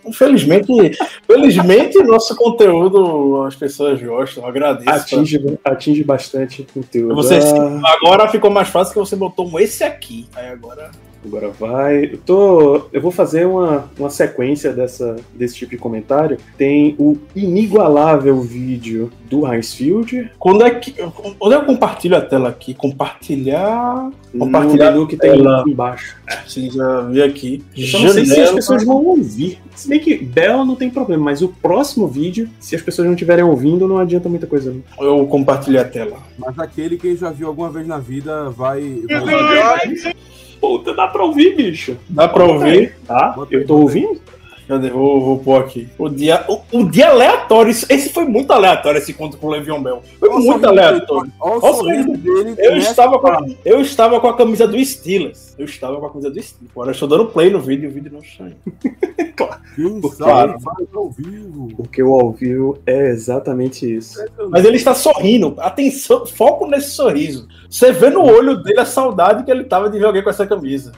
Infelizmente, 0.05 0.97
felizmente 1.27 2.01
nosso 2.03 2.35
conteúdo 2.35 3.43
as 3.43 3.55
pessoas 3.55 4.01
gostam, 4.01 4.43
eu 4.43 4.49
agradeço. 4.49 4.89
Atinge, 4.89 5.57
atinge 5.63 6.03
bastante 6.03 6.65
conteúdo. 6.73 7.15
Você, 7.15 7.35
Ah, 7.37 7.95
agora 8.01 8.27
ficou 8.29 8.49
mais 8.49 8.69
fácil 8.69 8.93
que 8.93 8.99
você 8.99 9.15
botou 9.15 9.47
um 9.47 9.59
esse 9.59 9.83
aqui. 9.83 10.27
Aí 10.35 10.47
agora. 10.47 10.89
Agora 11.25 11.49
vai. 11.49 12.05
Eu, 12.05 12.17
tô, 12.17 12.87
eu 12.93 13.01
vou 13.01 13.11
fazer 13.11 13.45
uma, 13.45 13.89
uma 13.97 14.09
sequência 14.09 14.71
dessa, 14.71 15.17
desse 15.33 15.55
tipo 15.55 15.71
de 15.71 15.77
comentário. 15.77 16.37
Tem 16.57 16.95
o 16.97 17.17
inigualável 17.35 18.41
vídeo 18.41 19.11
do 19.29 19.45
Heinz 19.45 19.73
Field. 19.73 20.31
Quando 20.39 20.65
é 20.65 20.71
que. 20.71 20.95
Onde 21.39 21.55
eu 21.55 21.65
compartilho 21.65 22.15
a 22.15 22.21
tela 22.21 22.49
aqui? 22.49 22.73
Compartilhar. 22.73 24.11
No 24.33 24.45
Compartilhar 24.45 24.91
menu 24.91 25.07
que 25.07 25.17
tem 25.17 25.31
tela. 25.31 25.63
embaixo. 25.67 26.15
Sim, 26.47 26.69
já 26.69 27.01
vi 27.01 27.21
aqui. 27.21 27.63
Eu 27.75 28.01
não 28.01 28.13
sei 28.13 28.25
se 28.25 28.39
as 28.41 28.51
pessoas 28.51 28.83
vão 28.83 29.03
ouvir. 29.03 29.59
Se 29.75 29.87
bem 29.87 29.99
que 29.99 30.17
Bell 30.17 30.65
não 30.65 30.75
tem 30.75 30.89
problema, 30.89 31.23
mas 31.25 31.41
o 31.41 31.49
próximo 31.49 32.07
vídeo, 32.07 32.49
se 32.59 32.75
as 32.75 32.81
pessoas 32.81 33.07
não 33.07 33.15
estiverem 33.15 33.43
ouvindo, 33.43 33.87
não 33.87 33.97
adianta 33.97 34.29
muita 34.29 34.45
coisa. 34.45 34.71
Não. 34.99 35.05
Eu 35.05 35.25
compartilhei 35.27 35.79
a 35.79 35.85
tela. 35.85 36.17
Mas 36.37 36.57
aquele 36.59 36.97
que 36.97 37.15
já 37.15 37.31
viu 37.31 37.47
alguma 37.47 37.69
vez 37.69 37.87
na 37.87 37.97
vida 37.97 38.49
vai. 38.51 39.01
vai... 39.07 40.13
Puta, 40.59 40.93
dá 40.93 41.07
pra 41.07 41.23
ouvir, 41.23 41.55
bicho. 41.55 41.97
Dá 42.09 42.27
pra 42.27 42.43
ouvir? 42.45 42.95
Tá? 43.07 43.35
Eu 43.49 43.65
tô 43.65 43.77
ouvindo? 43.77 44.19
Cadê? 44.69 44.91
Vou, 44.91 45.19
vou 45.19 45.39
pôr 45.39 45.61
aqui. 45.63 45.89
O 45.97 46.07
dia, 46.07 46.45
o, 46.47 46.61
o 46.71 46.87
dia 46.87 47.09
aleatório. 47.09 47.71
Isso- 47.71 47.87
Esse 47.89 48.09
foi 48.09 48.23
muito 48.25 48.53
aleatório, 48.53 48.99
esse 48.99 49.11
conto 49.15 49.35
com 49.35 49.47
o 49.47 49.49
Le'Veon 49.49 49.81
Bell. 49.81 50.03
Foi 50.19 50.29
o 50.29 50.37
muito 50.39 50.63
aleatório. 50.67 51.31
Olha 51.41 51.55
o 51.57 51.73
sorriso 51.73 52.11
dele. 52.17 52.53
Eu 52.59 52.77
estava, 52.77 53.17
com 53.17 53.27
a, 53.27 53.45
eu 53.65 53.81
estava 53.81 54.19
com 54.21 54.27
a 54.27 54.37
camisa 54.37 54.67
do 54.67 54.85
Steelers. 54.85 55.55
Eu 55.57 55.65
estava 55.65 55.99
com 55.99 56.05
a 56.05 56.09
camisa 56.11 56.29
do 56.29 56.39
Steelers. 56.39 56.71
Agora 56.71 56.89
eu 56.89 56.93
estou 56.93 57.07
dando 57.07 57.25
play 57.25 57.49
no 57.49 57.59
vídeo 57.59 57.85
e 57.85 57.87
o 57.87 57.91
vídeo 57.91 58.11
não. 58.13 58.21
Quem 58.21 58.55
Claro. 60.17 60.55
ao 60.93 61.09
vivo. 61.09 61.69
Porque 61.75 62.03
o 62.03 62.13
ao 62.13 62.31
vivo 62.31 62.77
é 62.85 63.07
exatamente 63.09 63.91
isso. 63.91 64.19
Mas 64.51 64.65
ele 64.65 64.75
está 64.77 64.93
sorrindo. 64.93 65.55
Atenção, 65.57 66.27
foco 66.27 66.67
nesse 66.67 66.91
sorriso. 66.91 67.47
Você 67.67 67.91
vê 67.91 68.11
no 68.11 68.23
olho 68.23 68.57
dele 68.61 68.79
a 68.81 68.85
saudade 68.85 69.43
que 69.43 69.49
ele 69.49 69.63
tava 69.63 69.89
de 69.89 69.97
ver 69.97 70.05
alguém 70.05 70.21
com 70.23 70.29
essa 70.29 70.45
camisa. 70.45 70.91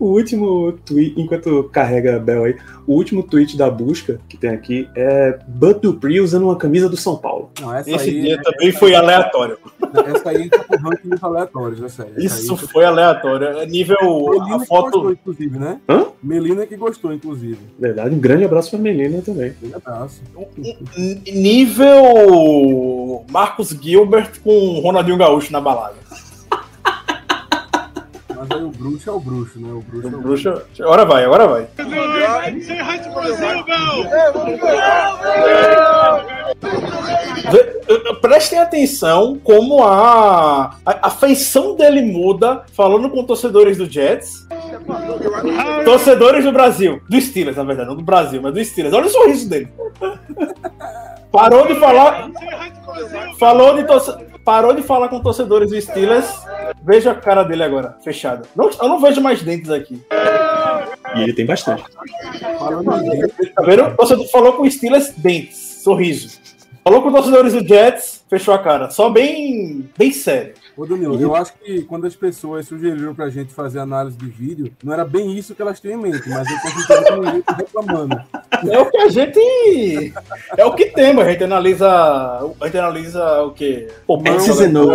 O 0.00 0.06
último 0.06 0.72
tweet, 0.84 1.14
enquanto 1.20 1.64
carrega 1.72 2.16
a 2.16 2.18
Bell 2.18 2.44
aí, 2.44 2.56
o 2.86 2.94
último 2.94 3.22
tweet 3.22 3.54
da 3.56 3.70
busca 3.70 4.18
que 4.28 4.36
tem 4.38 4.48
aqui 4.50 4.88
é 4.96 5.38
Bud 5.46 5.78
Dupree 5.80 6.20
usando 6.22 6.44
uma 6.44 6.56
camisa 6.56 6.88
do 6.88 6.96
São 6.96 7.16
Paulo. 7.18 7.50
Não, 7.60 7.74
essa 7.74 7.90
Esse 7.90 8.08
aí, 8.08 8.20
dia 8.22 8.42
também 8.42 8.72
foi 8.72 8.94
aleatório. 8.94 9.58
essa 10.06 10.30
aí 10.30 10.44
entra 10.44 10.58
pro 10.64 10.78
ranking 10.80 11.08
dos 11.10 11.22
aleatórios, 11.22 11.82
é 11.82 11.88
sério. 11.90 12.12
Essa 12.16 12.40
Isso 12.40 12.52
aí- 12.54 12.58
foi 12.68 12.84
aleatório. 12.84 13.46
É 13.48 13.66
nível. 13.66 13.98
Melina 14.00 14.56
A 14.56 14.58
que 14.58 14.66
gostou, 14.66 14.82
foto. 14.90 15.12
inclusive, 15.12 15.58
né? 15.58 15.80
Hã? 15.86 16.06
Melina 16.22 16.66
que 16.66 16.76
gostou, 16.76 17.12
inclusive. 17.12 17.58
Verdade, 17.78 18.14
um 18.14 18.18
grande 18.18 18.44
abraço 18.44 18.70
pra 18.70 18.78
Melina 18.78 19.20
também. 19.20 19.52
Um 19.62 19.76
abraço. 19.76 20.22
n- 20.56 21.20
Nível. 21.30 23.24
Marcos 23.30 23.68
Gilbert 23.70 24.40
com 24.42 24.80
Ronaldinho 24.80 25.16
Gaúcho 25.18 25.52
na 25.52 25.60
balada. 25.60 25.96
Mas 28.50 28.58
aí 28.58 28.64
o 28.64 28.70
bruxo 28.70 29.08
é 29.08 29.12
o 29.12 29.20
bruxo, 29.20 29.60
né? 29.60 29.72
O 29.72 29.80
bruxo 29.80 30.06
é 30.08 30.10
o 30.10 30.20
bruxo. 30.20 30.50
Bruxa. 30.50 30.66
Agora 30.80 31.04
vai, 31.04 31.24
agora 31.24 31.46
vai. 31.46 31.68
Vê- 37.50 37.80
Prestem 38.20 38.58
atenção 38.58 39.38
como 39.42 39.82
a, 39.82 40.76
a, 40.84 41.06
a 41.06 41.10
feição 41.10 41.74
dele 41.74 42.02
muda 42.02 42.64
falando 42.74 43.08
com 43.10 43.24
torcedores 43.24 43.76
do 43.78 43.86
Jets. 43.90 44.46
Torcedores 45.84 46.44
do 46.44 46.52
Brasil. 46.52 47.00
Do 47.08 47.20
Steelers, 47.20 47.56
na 47.56 47.64
verdade, 47.64 47.88
não 47.88 47.96
do 47.96 48.02
Brasil, 48.04 48.40
mas 48.42 48.52
do 48.52 48.64
Steelers. 48.64 48.94
Olha 48.94 49.06
o 49.06 49.10
sorriso 49.10 49.48
dele. 49.48 49.68
Parou 51.32 51.66
de 51.66 51.74
falar. 51.76 52.28
Falou 53.38 53.74
de 53.74 53.84
torce- 53.84 54.14
Parou 54.44 54.74
de 54.74 54.82
falar 54.82 55.08
com 55.08 55.20
torcedores 55.20 55.70
do 55.70 55.80
Steelers. 55.80 56.26
Veja 56.82 57.12
a 57.12 57.14
cara 57.14 57.42
dele 57.42 57.62
agora, 57.62 57.96
fechada. 58.02 58.42
Não- 58.56 58.70
eu 58.70 58.88
não 58.88 59.00
vejo 59.00 59.20
mais 59.20 59.42
dentes 59.42 59.70
aqui. 59.70 60.00
E 61.16 61.20
ele 61.22 61.32
tem 61.34 61.44
bastante. 61.46 61.84
Tá 63.54 63.62
vendo? 63.62 63.82
O 63.84 63.96
torcedor 63.96 64.28
falou 64.30 64.52
com 64.54 64.62
o 64.62 64.70
Steelers, 64.70 65.12
dentes, 65.16 65.82
sorriso. 65.82 66.38
Falou 66.82 67.02
com 67.02 67.12
torcedores 67.12 67.52
do 67.52 67.66
Jets, 67.66 68.24
fechou 68.28 68.54
a 68.54 68.58
cara. 68.58 68.90
Só 68.90 69.10
bem, 69.10 69.88
bem 69.98 70.10
sério. 70.12 70.54
Ô, 70.80 70.86
Danilo, 70.86 71.20
eu 71.20 71.34
acho 71.36 71.52
que 71.62 71.82
quando 71.82 72.06
as 72.06 72.16
pessoas 72.16 72.66
sugeriram 72.66 73.14
pra 73.14 73.28
gente 73.28 73.52
fazer 73.52 73.80
análise 73.80 74.16
de 74.16 74.24
vídeo, 74.26 74.72
não 74.82 74.94
era 74.94 75.04
bem 75.04 75.36
isso 75.36 75.54
que 75.54 75.60
elas 75.60 75.78
tinham 75.78 75.98
em 75.98 76.02
mente, 76.10 76.26
mas 76.28 76.48
eu 76.50 76.56
tô 76.60 76.68
sentindo 76.68 77.04
que 77.04 77.16
ninguém 77.20 77.42
reclamando. 77.56 78.20
É 78.70 78.78
o 78.78 78.90
que 78.90 78.96
a 78.96 79.08
gente. 79.08 80.12
É 80.56 80.64
o 80.64 80.74
que 80.74 80.86
temos. 80.86 81.24
A 81.24 81.30
gente 81.32 81.44
analisa. 81.44 81.86
A 82.60 82.64
gente 82.64 82.78
analisa 82.78 83.42
o 83.42 83.50
quê? 83.52 83.88
And 84.08 84.36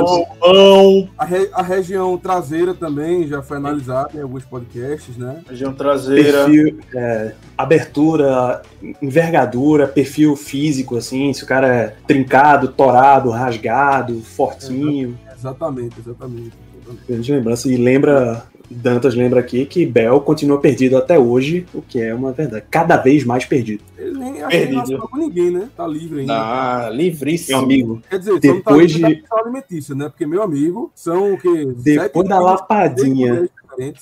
O's. 0.02 0.28
Mão, 0.42 1.10
A, 1.18 1.26
re- 1.26 1.50
a 1.54 1.62
região 1.62 2.18
traseira 2.18 2.74
também 2.74 3.28
já 3.28 3.42
foi 3.44 3.58
analisada 3.58 4.10
em 4.16 4.22
alguns 4.22 4.44
podcasts, 4.44 5.16
né? 5.18 5.42
região 5.48 5.74
traseira. 5.74 6.46
Perfil, 6.46 6.80
é, 6.96 7.32
abertura, 7.58 8.62
envergadura, 9.02 9.88
perfil 9.88 10.36
físico, 10.36 10.98
assim, 10.98 11.32
se 11.34 11.44
o 11.44 11.48
cara 11.48 11.68
é 11.68 11.96
trincado, 12.08 12.70
torado, 12.70 13.30
rasgado, 13.30 14.20
fortinho. 14.22 15.18
Exatamente, 15.50 16.00
exatamente. 16.00 16.54
exatamente. 16.82 17.06
Grande 17.08 17.32
lembrança. 17.32 17.72
E 17.72 17.78
lembra, 17.78 18.44
Dantas 18.70 19.16
lembra 19.16 19.40
aqui 19.40 19.66
que 19.66 19.86
Bell 19.86 20.20
continua 20.22 20.60
perdido 20.60 20.98
até 20.98 21.18
hoje, 21.20 21.66
o 21.74 21.82
que 21.82 22.02
é 22.02 22.14
uma 22.14 22.32
verdade. 22.32 22.66
Cada 22.70 22.98
vez 22.98 23.24
mais 23.24 23.46
perdido. 23.46 23.84
Ele 23.98 24.18
nem 24.18 24.34
Perdido. 24.48 25.00
com 25.08 25.18
ninguém, 25.18 25.52
né? 25.52 25.70
Tá 25.76 25.88
livre 25.88 26.22
ainda. 26.22 26.34
Ah, 26.34 26.90
livríssimo. 26.90 27.58
Meu 27.58 27.66
amigo, 27.66 28.02
Quer 28.10 28.20
dizer, 28.20 28.40
Depois 28.40 29.00
tá 29.00 29.08
de- 29.10 29.24
alimentícia, 29.32 29.96
né? 29.96 30.10
Porque, 30.10 30.26
meu 30.26 30.42
amigo, 30.44 30.92
são 30.96 31.34
o 31.34 31.38
quê? 31.38 31.68
depois 31.78 32.28
da 32.28 32.40
lapadinha. 32.40 33.48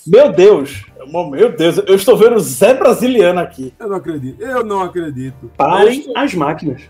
Meu 0.06 0.32
Deus. 0.32 0.86
Meu 1.08 1.52
Deus, 1.56 1.78
eu 1.86 1.96
estou 1.96 2.16
vendo 2.18 2.40
Zé 2.40 2.74
brasiliano 2.74 3.40
aqui. 3.40 3.74
Eu 3.80 3.88
não 3.90 3.96
acredito. 3.98 4.42
Eu 4.42 4.64
não 4.64 4.82
acredito. 4.82 5.52
Parem 5.58 6.06
as 6.16 6.34
máquinas. 6.34 6.82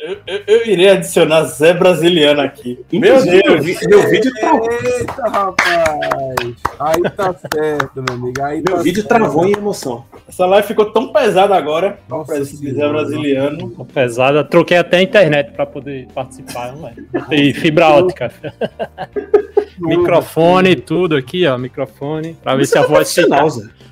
Eu, 0.00 0.16
eu- 0.26 0.42
eu 0.46 0.66
irei 0.66 0.88
adicionar 0.90 1.44
Zé 1.44 1.72
brasiliano 1.74 2.40
aqui. 2.40 2.78
Meu 2.92 3.16
Inclusive, 3.16 3.42
Deus. 3.42 3.64
vi- 3.64 3.88
Meu 3.88 4.08
vídeo, 4.10 4.32
travou, 4.34 4.68
Eita, 4.72 5.22
rapaz! 5.28 6.54
Aí 6.78 7.02
tá 7.16 7.34
certo, 7.52 8.02
meu 8.02 8.14
amigo. 8.14 8.42
Aí 8.42 8.62
meu 8.66 8.76
tá 8.76 8.82
vídeo 8.82 9.02
certo. 9.02 9.08
travou 9.08 9.46
em 9.46 9.52
emoção. 9.52 10.04
Essa 10.28 10.46
live 10.46 10.66
ficou 10.66 10.86
tão 10.92 11.08
pesada 11.12 11.54
agora. 11.54 11.98
Nossa 12.08 12.38
de 12.40 12.72
Zé 12.74 12.88
brasiliano. 12.88 13.70
Tô 13.70 13.84
pesada. 13.84 14.42
Troquei 14.44 14.76
até 14.78 14.98
a 14.98 15.02
internet 15.02 15.52
pra 15.52 15.66
poder 15.66 16.06
participar. 16.14 16.74
Botei 17.12 17.52
fibra 17.54 17.88
ótica. 17.88 18.32
Microfone 19.78 20.70
e 20.70 20.76
tudo 20.76 21.16
aqui, 21.16 21.46
ó. 21.46 21.56
Microfone. 21.56 22.36
Pra 22.42 22.56
ver 22.56 22.66
se 22.66 22.76
a 22.76 22.82
voz 22.82 23.08
Zé. 23.08 23.22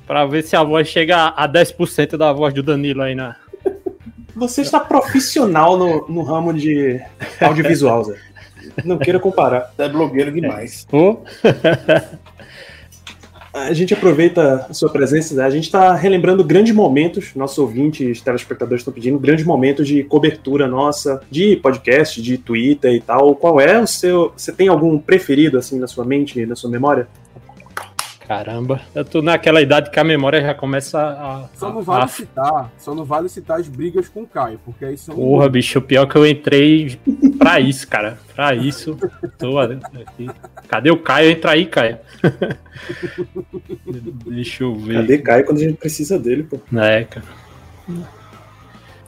Pra 0.07 0.25
ver 0.25 0.43
se 0.43 0.55
a 0.55 0.63
voz 0.63 0.87
chega 0.87 1.27
a 1.27 1.47
10% 1.47 2.15
da 2.17 2.31
voz 2.31 2.53
do 2.53 2.63
Danilo 2.63 3.01
aí 3.01 3.13
na. 3.13 3.35
Você 4.35 4.61
está 4.61 4.79
profissional 4.79 5.77
no, 5.77 6.07
no 6.07 6.23
ramo 6.23 6.53
de 6.53 6.99
audiovisual, 7.41 8.05
Zé. 8.05 8.15
Não 8.85 8.97
queira 8.97 9.19
comparar. 9.19 9.73
É 9.77 9.89
blogueiro 9.89 10.31
demais. 10.31 10.87
Ô, 10.91 11.17
A 13.53 13.73
gente 13.73 13.91
aproveita 13.91 14.67
a 14.69 14.73
sua 14.73 14.89
presença, 14.89 15.33
Zé. 15.33 15.43
A 15.43 15.49
gente 15.49 15.63
está 15.63 15.95
relembrando 15.95 16.43
grandes 16.43 16.75
momentos, 16.75 17.33
nossos 17.35 17.57
ouvintes, 17.57 18.21
telespectadores 18.21 18.81
estão 18.81 18.93
pedindo 18.93 19.17
grandes 19.17 19.43
momentos 19.45 19.87
de 19.87 20.03
cobertura 20.03 20.67
nossa, 20.67 21.21
de 21.31 21.55
podcast, 21.55 22.21
de 22.21 22.37
Twitter 22.37 22.93
e 22.93 23.01
tal. 23.01 23.35
Qual 23.35 23.59
é 23.59 23.81
o 23.81 23.87
seu. 23.87 24.31
Você 24.37 24.51
tem 24.51 24.67
algum 24.67 24.99
preferido, 24.99 25.57
assim, 25.57 25.79
na 25.79 25.87
sua 25.87 26.05
mente, 26.05 26.45
na 26.45 26.55
sua 26.55 26.69
memória? 26.69 27.07
Caramba. 28.27 28.81
Eu 28.93 29.05
tô 29.05 29.21
naquela 29.21 29.61
idade 29.61 29.89
que 29.89 29.99
a 29.99 30.03
memória 30.03 30.41
já 30.41 30.53
começa 30.53 30.99
a. 30.99 31.45
Só 31.55 31.71
não 31.71 31.81
vale 31.81 32.03
a- 32.03 32.07
citar, 32.07 32.71
só 32.77 32.93
não 32.93 33.05
vale 33.05 33.29
citar 33.29 33.59
as 33.59 33.67
brigas 33.67 34.09
com 34.09 34.23
o 34.23 34.27
Caio, 34.27 34.59
porque 34.65 34.83
aí 34.85 34.97
são. 34.97 35.15
Porra, 35.15 35.47
bicho, 35.49 35.79
o 35.79 35.81
pior 35.81 36.05
que 36.07 36.15
eu 36.17 36.25
entrei 36.27 36.99
pra 37.39 37.59
isso, 37.59 37.87
cara. 37.87 38.17
Pra 38.35 38.53
isso. 38.53 38.97
Tô 39.37 39.57
aqui. 39.59 40.29
Cadê 40.67 40.91
o 40.91 40.97
Caio? 40.97 41.31
Entra 41.31 41.51
aí, 41.51 41.65
Caio. 41.65 41.97
Deixa 44.25 44.63
eu 44.63 44.75
ver. 44.75 44.95
Cadê 44.95 45.17
Caio 45.19 45.45
quando 45.45 45.57
a 45.57 45.61
gente 45.61 45.77
precisa 45.77 46.19
dele, 46.19 46.43
pô? 46.43 46.59
É, 46.77 47.03
cara. 47.05 47.25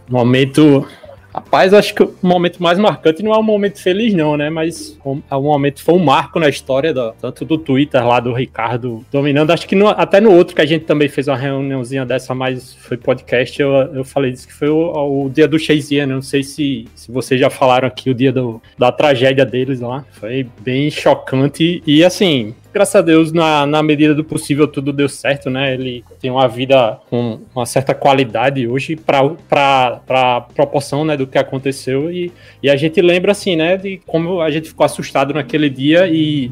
Momento. 0.08 0.88
Rapaz, 1.34 1.74
acho 1.74 1.94
que 1.94 2.02
o 2.02 2.14
momento 2.24 2.62
mais 2.62 2.80
marcante 2.80 3.22
não 3.22 3.32
é 3.34 3.38
um 3.38 3.44
momento 3.44 3.82
feliz, 3.82 4.14
não, 4.14 4.36
né? 4.36 4.50
Mas 4.50 4.98
um, 5.06 5.22
é 5.30 5.36
um 5.36 5.44
momento, 5.44 5.84
foi 5.84 5.94
um 5.94 6.00
marco 6.04 6.40
na 6.40 6.50
história, 6.50 6.92
da, 6.94 7.12
tanto 7.22 7.46
do 7.46 7.58
Twitter 7.58 8.06
lá 8.06 8.20
do 8.20 8.34
Ricardo 8.34 9.06
dominando. 9.12 9.52
Acho 9.52 9.68
que 9.68 9.76
no- 9.76 9.88
até 9.90 10.20
no 10.20 10.32
outro 10.32 10.56
que 10.56 10.62
a 10.62 10.66
gente 10.66 10.86
também 10.86 11.08
fez 11.08 11.28
uma 11.28 11.38
reuniãozinha 11.38 12.06
dessa, 12.06 12.34
mas 12.34 12.74
foi 12.74 12.98
podcast, 12.98 13.62
eu, 13.62 13.72
eu 13.94 14.04
falei 14.04 14.32
disso 14.32 14.48
que 14.48 14.54
foi 14.54 14.70
o, 14.70 15.26
o 15.26 15.30
dia 15.30 15.48
do 15.48 15.60
Shazier, 15.60 16.08
né? 16.08 16.16
Não 16.16 16.22
sei 16.22 16.42
se, 16.44 16.88
se 16.96 17.12
vocês 17.12 17.40
já 17.40 17.50
falaram 17.50 17.88
aqui 17.88 18.10
o 18.10 18.14
dia 18.16 18.32
do, 18.32 18.60
da 18.78 18.92
tragédia 18.92 19.46
deles 19.46 19.80
lá. 19.80 20.04
Foi 20.12 20.48
bem 20.62 20.90
chocante 20.90 21.84
e 21.86 22.04
assim, 22.04 22.56
graças 22.74 22.96
a 22.96 23.02
Deus, 23.02 23.32
na, 23.32 23.66
na 23.66 23.82
medida 23.82 24.14
do 24.14 24.24
possível, 24.24 24.68
tudo 24.68 24.94
deu 24.94 25.10
certo, 25.10 25.50
né? 25.50 25.74
Ele 25.74 26.04
tem 26.20 26.30
uma 26.30 26.48
vida 26.48 27.00
com 27.10 27.40
uma 27.56 27.66
certa 27.66 27.94
qualidade 27.94 28.68
hoje 28.68 28.96
para 28.96 30.02
a 30.10 30.42
proporção 30.42 31.04
né, 31.04 31.18
do 31.18 31.28
que 31.28 31.38
aconteceu. 31.38 32.12
E, 32.12 32.32
e 32.62 32.70
a 32.70 32.76
gente 32.76 33.02
lembra, 33.02 33.32
assim, 33.32 33.56
né, 33.56 33.78
de 33.78 34.00
como 34.06 34.42
a 34.42 34.52
gente 34.52 34.70
ficou 34.70 34.86
assustado 34.86 35.34
naquele 35.34 35.70
dia 35.70 36.08
e, 36.08 36.52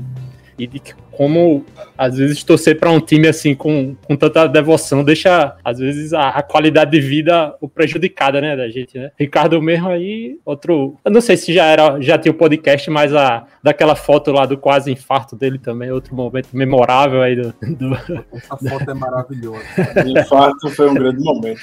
e 0.58 0.68
de 0.68 0.82
como, 1.18 1.66
às 1.98 2.16
vezes, 2.16 2.44
torcer 2.44 2.78
para 2.80 2.92
um 2.92 3.00
time 3.00 3.28
assim 3.28 3.56
com, 3.56 3.96
com 4.08 4.16
tanta 4.16 4.48
devoção 4.48 5.04
deixa, 5.04 5.56
às 5.66 5.80
vezes, 5.80 6.14
a, 6.14 6.30
a 6.30 6.44
qualidade 6.44 6.92
de 6.92 7.02
vida 7.02 7.56
o 7.60 7.68
prejudicada, 7.68 8.40
né, 8.40 8.56
da 8.56 8.70
gente, 8.70 9.00
né? 9.00 9.10
Ricardo 9.20 9.60
mesmo 9.60 9.90
aí, 9.90 10.38
outro. 10.46 10.96
Eu 11.04 11.12
não 11.12 11.22
sei 11.22 11.36
se 11.36 11.52
já 11.52 11.66
era, 11.66 12.00
já 12.00 12.18
tinha 12.20 12.32
o 12.32 12.36
podcast, 12.36 12.88
mas 12.92 13.16
a, 13.16 13.46
daquela 13.64 13.96
foto 13.96 14.32
lá 14.32 14.46
do 14.46 14.58
quase 14.58 14.92
infarto 14.92 15.36
dele 15.36 15.58
também, 15.58 15.92
outro 15.92 16.16
momento 16.16 16.50
memorável 16.54 17.22
aí 17.24 17.36
do- 17.36 17.54
do, 17.62 17.96
Essa 17.96 18.58
foto 18.58 18.92
é 18.92 18.94
maravilhosa. 18.94 19.64
De 20.06 20.24
fato, 20.26 20.70
foi 20.70 20.88
um 20.90 20.94
grande 20.94 21.24
momento. 21.24 21.62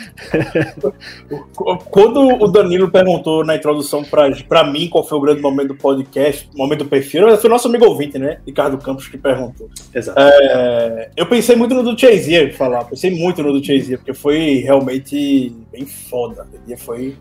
Quando 1.91 2.21
o 2.43 2.49
Danilo 2.49 2.91
perguntou 2.91 3.45
na 3.45 3.55
introdução 3.55 4.03
pra, 4.03 4.31
pra 4.49 4.65
mim 4.65 4.89
qual 4.89 5.05
foi 5.07 5.17
o 5.17 5.21
grande 5.21 5.41
momento 5.41 5.69
do 5.69 5.77
podcast, 5.77 6.49
momento 6.57 6.81
do 6.81 6.87
perfil, 6.91 7.37
foi 7.37 7.49
o 7.49 7.53
nosso 7.53 7.69
amigo 7.69 7.85
ouvinte, 7.85 8.19
né? 8.19 8.39
Ricardo 8.45 8.79
Campos 8.79 9.07
que 9.07 9.17
perguntou. 9.17 9.44
Exato. 9.95 10.19
É, 10.19 11.11
eu 11.17 11.27
pensei 11.27 11.57
muito 11.57 11.75
no 11.75 11.83
do 11.83 11.99
Chazier, 11.99 12.55
falar, 12.57 12.85
pensei 12.85 13.11
muito 13.11 13.43
no 13.43 13.53
do 13.53 13.65
Chazier, 13.65 13.99
porque 13.99 14.15
foi 14.15 14.57
realmente 14.57 15.53
bem 15.73 15.85
foda. 15.85 16.47
Foi 16.79 17.17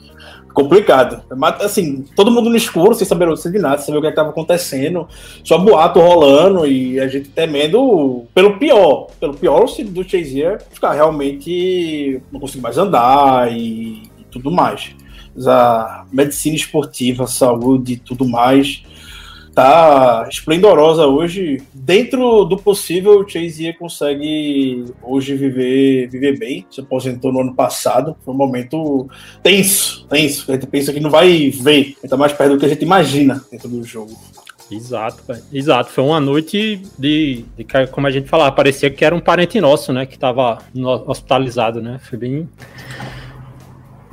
complicado. 0.54 1.24
Mas, 1.36 1.62
assim, 1.62 2.06
todo 2.16 2.32
mundo 2.32 2.50
no 2.50 2.56
escuro, 2.56 2.94
sem 2.94 3.08
saber 3.08 3.28
de 3.34 3.60
nada, 3.60 3.78
sem 3.78 3.88
saber 3.88 3.98
o 3.98 4.02
que 4.02 4.08
estava 4.08 4.30
acontecendo, 4.30 5.08
só 5.44 5.58
boato 5.58 6.00
rolando 6.00 6.66
e 6.66 7.00
a 7.00 7.08
gente 7.08 7.30
temendo 7.30 8.26
pelo 8.34 8.58
pior. 8.58 9.08
Pelo 9.20 9.34
pior 9.34 9.66
do 9.66 10.08
Chazier 10.08 10.62
ficar 10.72 10.94
realmente 10.94 12.22
não 12.32 12.40
conseguir 12.40 12.62
mais 12.62 12.78
andar 12.78 13.52
e, 13.52 14.04
e 14.20 14.24
tudo 14.30 14.52
mais. 14.52 14.92
A 15.48 16.06
medicina 16.12 16.56
esportiva, 16.56 17.26
saúde 17.26 17.94
e 17.94 17.98
tudo 17.98 18.28
mais 18.28 18.84
tá 19.54 20.26
esplendorosa 20.30 21.06
hoje. 21.06 21.62
Dentro 21.74 22.44
do 22.46 22.58
possível, 22.58 23.20
o 23.20 23.28
Chazier 23.30 23.78
consegue 23.78 24.86
hoje 25.02 25.36
viver, 25.36 26.10
viver 26.10 26.38
bem. 26.38 26.66
Se 26.72 26.82
aposentou 26.82 27.32
no 27.32 27.42
ano 27.42 27.54
passado. 27.54 28.16
Foi 28.24 28.34
um 28.34 28.38
momento 28.38 29.08
tenso, 29.42 30.06
tenso. 30.10 30.52
A 30.52 30.56
gente 30.56 30.68
pensa 30.68 30.92
que 30.92 31.00
não 31.00 31.10
vai 31.10 31.50
ver. 31.50 31.96
Está 32.04 32.18
mais 32.18 32.34
perto 32.34 32.54
do 32.54 32.60
que 32.60 32.66
a 32.66 32.70
gente 32.70 32.84
imagina 32.84 33.44
dentro 33.52 33.70
do 33.70 33.84
jogo. 33.84 34.12
Exato. 34.72 35.24
Exato. 35.52 35.92
Foi 35.92 36.04
uma 36.04 36.20
noite 36.20 36.82
de, 36.98 37.46
de 37.56 37.64
que, 37.64 37.88
como 37.88 38.08
a 38.08 38.12
gente 38.12 38.28
falava, 38.28 38.52
parecia 38.56 38.90
que 38.90 39.06
era 39.06 39.14
um 39.14 39.20
parente 39.20 39.60
nosso, 39.62 39.94
né? 39.94 40.06
Que 40.06 40.18
tava 40.18 40.60
no- 40.74 41.04
hospitalizado, 41.08 41.82
né? 41.82 42.00
Foi 42.04 42.18
bem. 42.18 42.50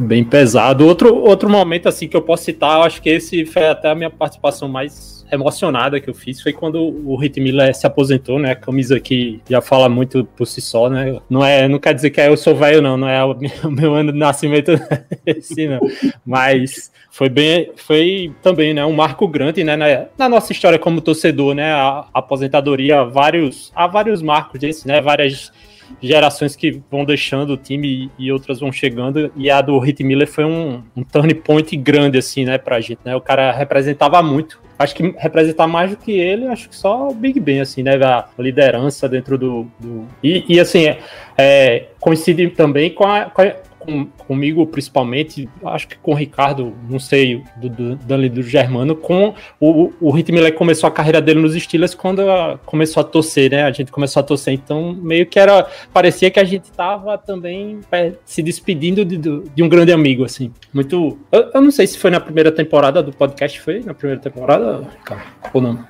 Bem 0.01 0.25
pesado. 0.25 0.87
Outro, 0.87 1.15
outro 1.15 1.49
momento 1.49 1.89
assim 1.89 2.09
que 2.09 2.17
eu 2.17 2.23
posso 2.23 2.45
citar, 2.45 2.79
eu 2.79 2.83
acho 2.83 3.03
que 3.03 3.11
esse 3.11 3.45
foi 3.45 3.67
até 3.67 3.91
a 3.91 3.95
minha 3.95 4.11
participação 4.11 4.69
mais 4.69 5.21
emocionada 5.33 6.01
que 6.01 6.11
eu 6.11 6.15
fiz 6.15 6.41
foi 6.41 6.53
quando 6.53 6.81
o 6.81 7.15
Rit 7.17 7.41
Miller 7.41 7.75
se 7.75 7.87
aposentou, 7.87 8.39
né? 8.39 8.53
A 8.53 8.57
camisa 8.57 8.99
que 8.99 9.41
já 9.49 9.61
fala 9.61 9.89
muito 9.89 10.25
por 10.37 10.47
si 10.47 10.61
só, 10.61 10.91
né? 10.91 11.21
Não 11.29 11.45
é, 11.45 11.69
não 11.69 11.79
quer 11.79 11.95
dizer 11.95 12.11
que 12.11 12.21
eu 12.21 12.37
sou 12.37 12.57
velho 12.57 12.83
não, 12.83 12.97
não 12.97 13.09
é 13.09 13.23
o 13.25 13.37
meu, 13.71 13.95
ano 13.95 14.13
de 14.13 14.19
nascimento 14.19 14.73
esse 15.25 15.69
não, 15.69 15.81
mas 16.27 16.91
foi 17.11 17.29
bem, 17.29 17.71
foi 17.77 18.33
também, 18.43 18.75
né, 18.75 18.85
um 18.85 18.93
marco 18.93 19.27
grande, 19.29 19.63
né, 19.63 19.77
na, 19.77 20.07
na 20.17 20.29
nossa 20.29 20.53
história 20.53 20.79
como 20.79 21.01
torcedor, 21.01 21.55
né? 21.55 21.73
A, 21.73 22.07
aposentadoria, 22.13 23.05
vários, 23.05 23.71
há 23.75 23.87
vários 23.87 24.23
marcos 24.23 24.59
desse, 24.59 24.87
né? 24.89 25.01
Várias 25.01 25.53
gerações 26.01 26.57
que 26.57 26.81
vão 26.91 27.05
deixando 27.05 27.55
o 27.55 27.57
time 27.57 28.11
e 28.19 28.33
outras 28.33 28.61
vão 28.61 28.73
chegando. 28.73 29.33
E 29.37 29.51
a 29.51 29.61
do 29.61 29.79
Hit 29.79 30.03
Miller 30.03 30.29
foi 30.29 30.45
um, 30.45 30.83
um 30.97 31.03
turn 31.03 31.35
point 31.35 31.77
grande, 31.77 32.19
assim, 32.19 32.45
né, 32.45 32.59
pra 32.59 32.81
gente, 32.81 33.01
né? 33.05 33.15
O 33.17 33.21
cara 33.21 33.53
representava 33.53 34.23
muito. 34.23 34.61
Acho 34.79 34.95
que 34.95 35.15
representar 35.19 35.67
mais 35.67 35.91
do 35.91 35.97
que 35.99 36.11
ele, 36.11 36.47
acho 36.47 36.69
que 36.69 36.75
só 36.75 37.09
o 37.09 37.15
Big 37.15 37.39
Ben, 37.39 37.61
assim, 37.61 37.83
né? 37.83 37.97
A 38.03 38.29
liderança 38.39 39.09
dentro 39.09 39.37
do. 39.37 39.67
do... 39.79 40.07
E, 40.23 40.45
e, 40.49 40.59
assim, 40.59 40.87
é, 40.87 40.99
é, 41.37 41.89
coincide 42.01 42.49
também 42.49 42.91
com 42.91 43.05
a, 43.05 43.27
com 43.27 43.43
a 43.43 43.53
com, 43.81 44.07
comigo 44.07 44.67
principalmente, 44.67 45.49
acho 45.65 45.89
que 45.89 45.97
com 45.99 46.13
o 46.13 46.15
Ricardo, 46.15 46.75
não 46.89 46.99
sei, 46.99 47.43
do, 47.57 47.69
do, 47.69 47.97
do, 47.97 48.29
do 48.29 48.43
Germano, 48.43 48.95
com 48.95 49.35
o, 49.59 49.93
o 50.01 50.11
Rit 50.11 50.31
Miller 50.31 50.55
começou 50.55 50.87
a 50.87 50.91
carreira 50.91 51.21
dele 51.21 51.41
nos 51.41 51.55
Steelers 51.55 51.95
quando 51.95 52.23
começou 52.67 53.01
a 53.01 53.05
torcer, 53.05 53.51
né? 53.51 53.65
A 53.65 53.73
gente 53.73 53.91
começou 53.91 54.21
a 54.21 54.23
torcer, 54.23 54.55
então 54.55 54.93
meio 54.93 55.27
que 55.27 55.39
era, 55.39 55.67
parecia 55.93 56.31
que 56.31 56.39
a 56.39 56.45
gente 56.45 56.71
tava 56.71 57.17
também 57.17 57.81
é, 57.91 58.13
se 58.25 58.43
despedindo 58.43 59.05
de, 59.05 59.17
de, 59.17 59.63
um 59.63 59.69
grande 59.69 59.93
amigo, 59.93 60.25
assim. 60.25 60.53
Muito. 60.73 61.19
Eu, 61.33 61.51
eu, 61.55 61.61
não 61.61 61.71
sei 61.71 61.87
se 61.87 61.99
foi 61.99 62.11
na 62.11 62.21
primeira 62.21 62.53
temporada 62.53 63.03
do 63.03 63.13
podcast, 63.13 63.59
foi 63.61 63.81
na 63.81 63.95
primeira 63.95 64.21
temporada, 64.21 64.87
Ricardo, 64.99 65.23
ou 65.55 65.61
não? 65.61 65.85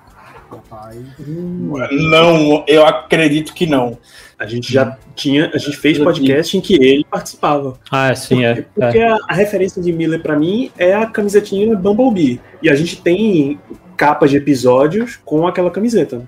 Não, 2.11 2.65
eu 2.67 2.85
acredito 2.85 3.55
que 3.55 3.67
não. 3.67 3.97
A 4.41 4.47
gente 4.47 4.73
já 4.73 4.97
tinha, 5.15 5.51
a 5.53 5.59
gente 5.59 5.77
fez 5.77 5.99
podcast 5.99 6.57
em 6.57 6.63
que 6.63 6.73
ele 6.75 7.05
participava. 7.05 7.79
Ah, 7.91 8.15
sim, 8.15 8.43
é. 8.43 8.55
porque, 8.55 8.83
é. 8.83 8.87
Porque 8.87 9.01
a, 9.01 9.19
a, 9.29 9.35
referência 9.35 9.83
de 9.83 9.93
Miller 9.93 10.23
para 10.23 10.35
mim 10.35 10.71
é 10.79 10.95
a 10.95 11.05
camisetinha 11.05 11.77
Bumblebee. 11.77 12.41
E 12.63 12.71
a 12.71 12.75
gente 12.75 13.03
tem 13.03 13.61
capas 13.99 14.31
de 14.31 14.39
episódios 14.39 15.21
com 15.27 15.47
aquela 15.47 15.71
camiseta. 15.71 16.27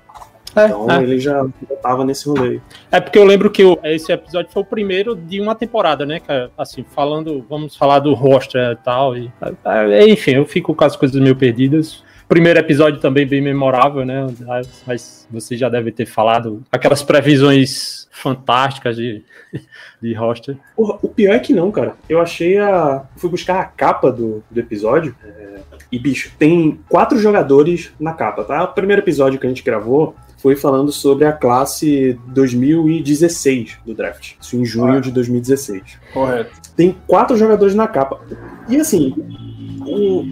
É, 0.55 0.67
então 0.67 0.91
é. 0.91 1.03
ele 1.03 1.19
já 1.19 1.43
estava 1.71 2.05
nesse 2.05 2.29
rolê. 2.29 2.61
É 2.91 3.01
porque 3.01 3.19
eu 3.19 3.25
lembro 3.25 3.51
que 3.51 3.63
esse 3.85 4.13
episódio 4.13 4.53
foi 4.53 4.63
o 4.63 4.67
primeiro 4.67 5.17
de 5.17 5.41
uma 5.41 5.55
temporada, 5.55 6.05
né? 6.05 6.21
Assim, 6.59 6.85
falando, 6.95 7.43
vamos 7.49 7.75
falar 7.75 8.01
do 8.01 8.13
roster 8.13 8.73
e 8.73 8.77
tal. 8.77 9.17
E, 9.17 9.33
é, 9.65 10.07
enfim, 10.07 10.33
eu 10.33 10.45
fico 10.45 10.75
com 10.75 10.85
as 10.85 10.97
coisas 10.97 11.19
meio 11.19 11.35
perdidas. 11.35 12.05
Primeiro 12.33 12.61
episódio 12.61 12.99
também 12.99 13.27
bem 13.27 13.43
memorável, 13.43 14.07
né? 14.07 14.27
Mas 14.87 15.29
você 15.31 15.55
já 15.55 15.69
deve 15.69 15.93
ter 15.93 16.07
falado 16.07 16.63
aquelas 16.73 17.03
previsões 17.03 18.09
fantásticas 18.11 18.97
de, 18.97 19.23
de 20.01 20.15
roster. 20.15 20.57
Porra, 20.75 20.99
o 21.03 21.11
pior 21.11 21.35
é 21.35 21.39
que 21.39 21.53
não, 21.53 21.71
cara. 21.71 21.95
Eu 22.09 22.23
achei 22.23 22.57
a. 22.57 23.05
Fui 23.17 23.29
buscar 23.29 23.61
a 23.61 23.67
capa 23.67 24.11
do, 24.11 24.43
do 24.51 24.59
episódio. 24.59 25.15
É... 25.23 25.61
E, 25.93 25.99
bicho, 25.99 26.33
tem 26.39 26.81
quatro 26.89 27.19
jogadores 27.19 27.93
na 28.01 28.15
capa, 28.15 28.45
tá? 28.45 28.65
O 28.65 28.69
primeiro 28.69 29.03
episódio 29.03 29.39
que 29.39 29.45
a 29.45 29.51
gente 29.51 29.63
gravou 29.63 30.17
foi 30.39 30.57
falando 30.57 30.91
sobre 30.91 31.27
a 31.27 31.33
classe 31.33 32.19
2016 32.29 33.77
do 33.85 33.93
draft. 33.93 34.37
Isso 34.41 34.57
em 34.57 34.65
junho 34.65 34.97
ah. 34.97 35.01
de 35.01 35.11
2016. 35.11 35.99
Correto. 36.15 36.51
Tem 36.75 36.97
quatro 37.07 37.37
jogadores 37.37 37.75
na 37.75 37.87
capa. 37.87 38.23
E 38.71 38.79
assim, 38.79 39.15
o, 39.87 40.25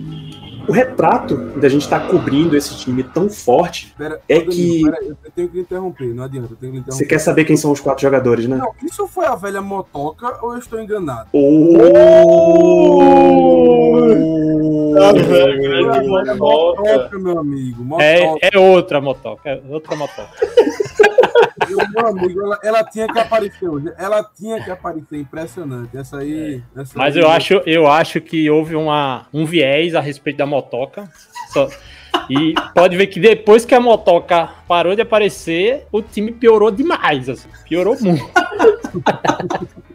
o 0.71 0.73
retrato 0.73 1.37
da 1.37 1.69
gente 1.69 1.83
estar 1.83 1.99
tá 1.99 2.07
cobrindo 2.07 2.57
esse 2.57 2.77
time 2.77 3.03
tão 3.03 3.29
forte 3.29 3.93
pera, 3.99 4.21
é 4.29 4.41
que. 4.41 4.85
Pera, 4.85 4.99
eu 5.05 5.17
tenho 5.35 5.49
que 5.49 5.59
interromper, 5.59 6.15
não 6.15 6.23
adianta. 6.23 6.55
Que 6.55 6.67
interromper. 6.67 6.93
Você 6.93 7.05
quer 7.05 7.19
saber 7.19 7.45
quem 7.45 7.57
são 7.57 7.73
os 7.73 7.81
quatro 7.81 8.03
jogadores, 8.03 8.47
né? 8.47 8.57
Não, 8.57 8.73
isso 8.87 9.09
foi 9.09 9.27
a 9.27 9.35
velha 9.35 9.61
motoca 9.61 10.39
ou 10.41 10.53
eu 10.53 10.61
estou 10.61 10.81
enganado? 10.81 11.29
Oh! 11.33 11.81
A 14.97 15.13
velha 15.13 16.05
motoca, 16.05 17.19
meu 17.19 17.41
amigo. 17.41 17.83
Motoca. 17.83 18.05
É, 18.05 18.51
é 18.53 18.59
outra 18.59 19.01
motoca, 19.01 19.51
é 19.51 19.61
outra 19.69 19.97
motoca. 19.97 20.31
meu 21.69 22.07
amigo, 22.07 22.43
ela, 22.43 22.59
ela, 22.63 22.85
tinha 22.85 23.07
que 23.07 23.19
aparecer 23.19 23.69
hoje. 23.69 23.93
Ela 23.99 24.25
tinha 24.25 24.63
que 24.63 24.71
aparecer, 24.71 25.19
impressionante. 25.19 25.97
Essa 25.97 26.19
aí. 26.19 26.63
Essa 26.77 26.97
Mas 26.97 27.17
aí... 27.17 27.23
eu 27.23 27.29
acho, 27.29 27.55
eu 27.67 27.87
acho 27.87 28.21
que 28.21 28.49
houve 28.51 28.77
uma, 28.77 29.27
um 29.33 29.45
viés 29.45 29.95
a 29.95 30.01
respeito 30.01 30.37
da 30.37 30.47
motoca. 30.47 31.09
Só, 31.53 31.69
e 32.29 32.55
pode 32.75 32.97
ver 32.97 33.09
que 33.09 33.19
depois 33.19 33.65
que 33.65 33.75
a 33.75 33.81
motoca 33.81 34.49
parou 34.69 34.95
de 34.95 35.03
aparecer, 35.03 35.87
o 35.91 36.01
time 36.01 36.33
piorou 36.33 36.71
demais. 36.71 37.29
Assim, 37.29 37.49
piorou 37.69 37.97
muito. 38.01 38.25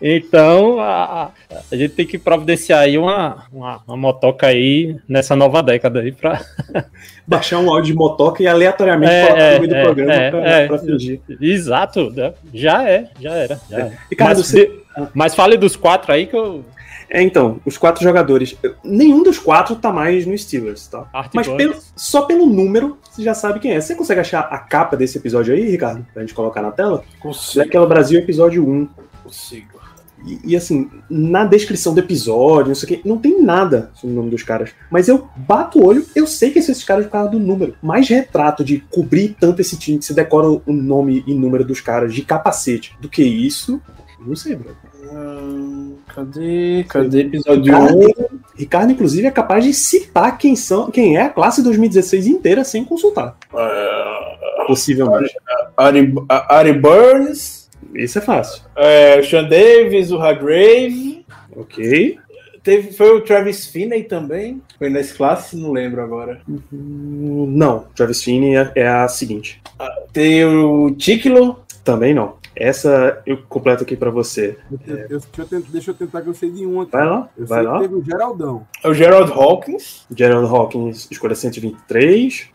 então, 0.00 0.80
a, 0.80 1.30
a, 1.70 1.76
gente 1.76 1.94
tem 1.94 2.06
que 2.06 2.18
providenciar 2.18 2.80
aí 2.80 2.96
uma, 2.96 3.44
uma, 3.52 3.82
uma, 3.86 3.96
motoca 3.96 4.46
aí 4.46 4.96
nessa 5.08 5.34
nova 5.34 5.62
década 5.62 6.00
aí 6.00 6.12
pra. 6.12 6.40
Baixar 7.26 7.58
um 7.58 7.70
áudio 7.70 7.92
de 7.92 7.94
motoca 7.94 8.42
e 8.42 8.46
aleatoriamente 8.46 9.12
é, 9.12 9.26
falar 9.26 9.38
é, 9.38 9.58
do 9.58 9.74
é, 9.74 9.82
programa 9.82 10.14
é, 10.14 10.30
pra, 10.66 10.76
é, 10.76 10.78
fingir. 10.78 11.20
Exato, 11.40 12.10
né? 12.10 12.32
já 12.54 12.88
é, 12.88 13.10
já 13.20 13.34
era. 13.34 13.60
Já 13.68 13.78
é. 13.78 13.92
Ricardo, 14.10 14.38
mas, 14.38 14.46
você... 14.46 14.80
mas 15.12 15.34
fale 15.34 15.56
dos 15.56 15.76
quatro 15.76 16.12
aí 16.12 16.26
que 16.26 16.36
eu. 16.36 16.64
É, 17.10 17.22
então, 17.22 17.60
os 17.64 17.78
quatro 17.78 18.02
jogadores. 18.02 18.56
Nenhum 18.84 19.22
dos 19.22 19.38
quatro 19.38 19.76
tá 19.76 19.92
mais 19.92 20.26
no 20.26 20.36
Steelers, 20.36 20.86
tá? 20.86 21.06
Art 21.12 21.30
Mas 21.34 21.48
pelo, 21.48 21.74
só 21.96 22.22
pelo 22.22 22.46
número, 22.46 22.98
você 23.10 23.22
já 23.22 23.34
sabe 23.34 23.60
quem 23.60 23.72
é. 23.72 23.80
Você 23.80 23.94
consegue 23.94 24.20
achar 24.20 24.40
a 24.40 24.58
capa 24.58 24.96
desse 24.96 25.16
episódio 25.16 25.54
aí, 25.54 25.70
Ricardo? 25.70 26.06
Pra 26.12 26.22
gente 26.22 26.34
colocar 26.34 26.60
na 26.60 26.70
tela? 26.70 27.02
Consigo. 27.18 27.64
Daquela 27.64 27.86
Brasil, 27.86 28.18
episódio 28.18 28.66
1. 28.66 28.88
Consigo. 29.28 29.78
E, 30.24 30.52
e, 30.52 30.56
assim, 30.56 30.90
na 31.08 31.44
descrição 31.44 31.94
do 31.94 32.00
episódio, 32.00 32.68
não 32.68 32.74
sei 32.74 32.96
o 32.96 33.00
que, 33.00 33.08
não 33.08 33.18
tem 33.18 33.40
nada 33.40 33.90
sobre 33.94 34.14
o 34.14 34.16
nome 34.16 34.30
dos 34.30 34.42
caras. 34.42 34.70
Mas 34.90 35.08
eu 35.08 35.28
bato 35.36 35.78
o 35.78 35.86
olho, 35.86 36.04
eu 36.14 36.26
sei 36.26 36.50
que 36.50 36.60
são 36.60 36.72
esses 36.72 36.84
caras 36.84 37.04
por 37.04 37.12
causa 37.12 37.30
do 37.30 37.38
número. 37.38 37.76
Mais 37.80 38.08
retrato 38.08 38.64
de 38.64 38.80
cobrir 38.90 39.36
tanto 39.38 39.60
esse 39.60 39.76
time 39.76 39.98
que 39.98 40.04
você 40.04 40.14
decora 40.14 40.48
o 40.48 40.72
nome 40.72 41.22
e 41.26 41.34
número 41.34 41.64
dos 41.64 41.80
caras 41.80 42.12
de 42.12 42.22
capacete 42.22 42.96
do 43.00 43.08
que 43.08 43.22
isso, 43.22 43.80
não 44.18 44.34
sei, 44.34 44.56
bro. 44.56 44.76
Hum, 45.10 45.94
cadê? 46.08 46.84
Cadê 46.88 47.20
episódio 47.20 47.64
Ricardo, 47.64 47.98
1? 47.98 48.38
Ricardo, 48.56 48.92
inclusive, 48.92 49.26
é 49.26 49.30
capaz 49.30 49.64
de 49.64 49.72
citar 49.72 50.36
quem, 50.36 50.56
são, 50.56 50.90
quem 50.90 51.16
é 51.16 51.22
a 51.22 51.28
classe 51.30 51.62
2016 51.62 52.26
inteira 52.26 52.64
sem 52.64 52.84
consultar. 52.84 53.36
Uh, 53.52 54.66
Possivelmente. 54.66 55.34
Ari, 55.76 56.12
Ari 56.28 56.72
Burns. 56.72 57.57
Isso 57.94 58.18
é 58.18 58.22
fácil. 58.22 58.62
É, 58.76 59.22
Sean 59.22 59.44
Davis, 59.44 60.10
o 60.10 60.18
Hargrave. 60.18 61.24
Ok. 61.56 62.18
Teve, 62.62 62.92
foi 62.92 63.16
o 63.16 63.20
Travis 63.22 63.66
Finney 63.66 64.04
também? 64.04 64.60
Foi 64.78 64.90
nesse 64.90 65.14
classe? 65.14 65.56
Não 65.56 65.72
lembro 65.72 66.02
agora. 66.02 66.40
Uhum, 66.46 67.46
não, 67.48 67.86
Travis 67.94 68.22
Finney 68.22 68.56
é, 68.56 68.72
é 68.74 68.88
a 68.88 69.08
seguinte. 69.08 69.60
Ah, 69.78 70.02
tem 70.12 70.44
o 70.44 70.90
Tiklo? 70.94 71.64
Também 71.82 72.12
não. 72.12 72.36
Essa 72.54 73.22
eu 73.24 73.38
completo 73.48 73.84
aqui 73.84 73.96
para 73.96 74.10
você. 74.10 74.58
Eu, 74.86 74.96
eu, 74.96 75.08
deixa, 75.08 75.28
eu 75.38 75.46
tentar, 75.46 75.68
deixa, 75.70 75.90
eu 75.90 75.94
tentar, 75.94 76.22
que 76.22 76.28
eu 76.28 76.34
sei 76.34 76.50
de 76.50 76.66
um 76.66 76.80
aqui. 76.80 76.92
Vai 76.92 77.06
lá, 77.06 77.30
eu 77.38 77.46
vai 77.46 77.62
lá. 77.62 77.78
teve 77.78 77.94
o 77.94 78.04
Geraldão. 78.04 78.66
É 78.82 78.88
o 78.88 78.92
Gerald 78.94 79.32
Hawkins. 79.32 80.04
Gerald 80.14 80.46
Hawkins, 80.46 81.08
escolha 81.10 81.36
123. 81.36 82.48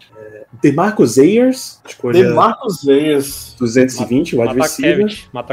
É, 0.54 0.58
DeMarcus 0.62 1.18
Ayers, 1.18 1.82
escolha... 1.86 2.24
DeMarcus 2.24 2.88
Ayers. 2.88 3.56
220, 3.60 4.36
o 4.36 4.42
wide 4.42 4.60
receiver. 4.60 5.08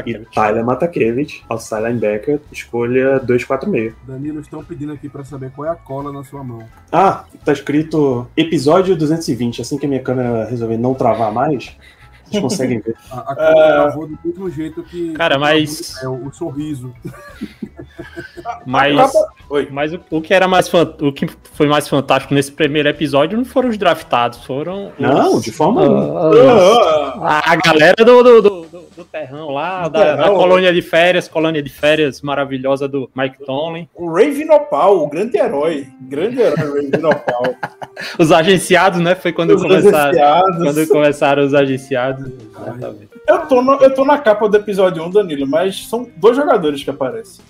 E 0.05 0.25
Tyler 0.33 0.65
Matakevich, 0.65 1.43
outside 1.49 1.81
linebacker, 1.81 2.39
escolha 2.51 3.19
246. 3.19 3.93
Danilo, 4.05 4.41
estão 4.41 4.63
pedindo 4.63 4.91
aqui 4.91 5.07
para 5.07 5.23
saber 5.23 5.51
qual 5.51 5.67
é 5.67 5.71
a 5.71 5.75
cola 5.75 6.11
na 6.11 6.23
sua 6.23 6.43
mão. 6.43 6.63
Ah, 6.91 7.25
tá 7.45 7.53
escrito 7.53 8.27
episódio 8.35 8.95
220. 8.95 9.61
Assim 9.61 9.77
que 9.77 9.85
a 9.85 9.89
minha 9.89 10.01
câmera 10.01 10.45
resolver 10.45 10.77
não 10.77 10.93
travar 10.93 11.31
mais, 11.31 11.75
vocês 12.31 12.41
conseguem 12.41 12.79
ver. 12.79 12.95
A, 13.11 13.31
a 13.31 13.35
gravou 13.35 14.07
do 14.07 14.17
mesmo 14.23 14.49
jeito 14.49 14.83
que. 14.83 15.13
Cara, 15.13 15.37
mas. 15.37 16.01
É, 16.01 16.07
o, 16.07 16.27
o 16.27 16.33
sorriso. 16.33 16.93
Mas, 18.65 18.95
mas 19.71 19.93
o, 19.93 19.99
o, 20.09 20.21
que 20.21 20.33
era 20.33 20.47
mais 20.47 20.71
o 20.73 21.11
que 21.11 21.27
foi 21.53 21.67
mais 21.67 21.87
fantástico 21.87 22.33
nesse 22.33 22.51
primeiro 22.51 22.89
episódio 22.89 23.37
não 23.37 23.45
foram 23.45 23.69
os 23.69 23.77
draftados, 23.77 24.43
foram. 24.45 24.91
Não, 24.97 25.35
os, 25.35 25.43
de 25.43 25.51
forma 25.51 25.81
uh, 25.83 27.23
a, 27.23 27.51
a, 27.51 27.55
galera 27.55 27.95
do, 28.03 28.23
do, 28.23 28.41
do, 28.41 28.61
do 28.95 29.05
terrão 29.05 29.49
lá, 29.49 29.87
da, 29.87 30.03
terrão. 30.03 30.17
da, 30.17 30.39
colônia 30.39 30.73
de 30.73 30.81
férias, 30.81 31.27
colônia 31.27 31.61
de 31.61 31.69
férias 31.69 32.21
maravilhosa 32.21 32.87
do 32.87 33.09
Mike 33.15 33.45
Tomlin. 33.45 33.87
O 33.95 34.11
Ray 34.11 34.31
Vinopal, 34.31 34.99
o 34.99 35.07
grande 35.07 35.37
herói. 35.37 35.87
Grande 36.01 36.41
herói, 36.41 36.71
Ray 36.71 36.91
Vinopal. 36.91 37.55
os 38.19 38.31
agenciados, 38.31 38.99
né? 38.99 39.15
Foi 39.15 39.31
quando 39.31 39.55
os 39.55 39.61
começaram. 39.61 40.17
Quando 40.57 40.87
começaram 40.87 41.43
os 41.43 41.53
agenciados. 41.53 42.31
Eu 43.27 43.39
tô, 43.47 43.61
no, 43.61 43.73
eu 43.75 43.93
tô 43.93 44.03
na 44.03 44.17
capa 44.17 44.49
do 44.49 44.57
episódio 44.57 45.03
1, 45.03 45.09
Danilo, 45.11 45.47
mas 45.47 45.87
são 45.87 46.09
dois 46.17 46.35
jogadores 46.35 46.83
que 46.83 46.89
aparecem. 46.89 47.43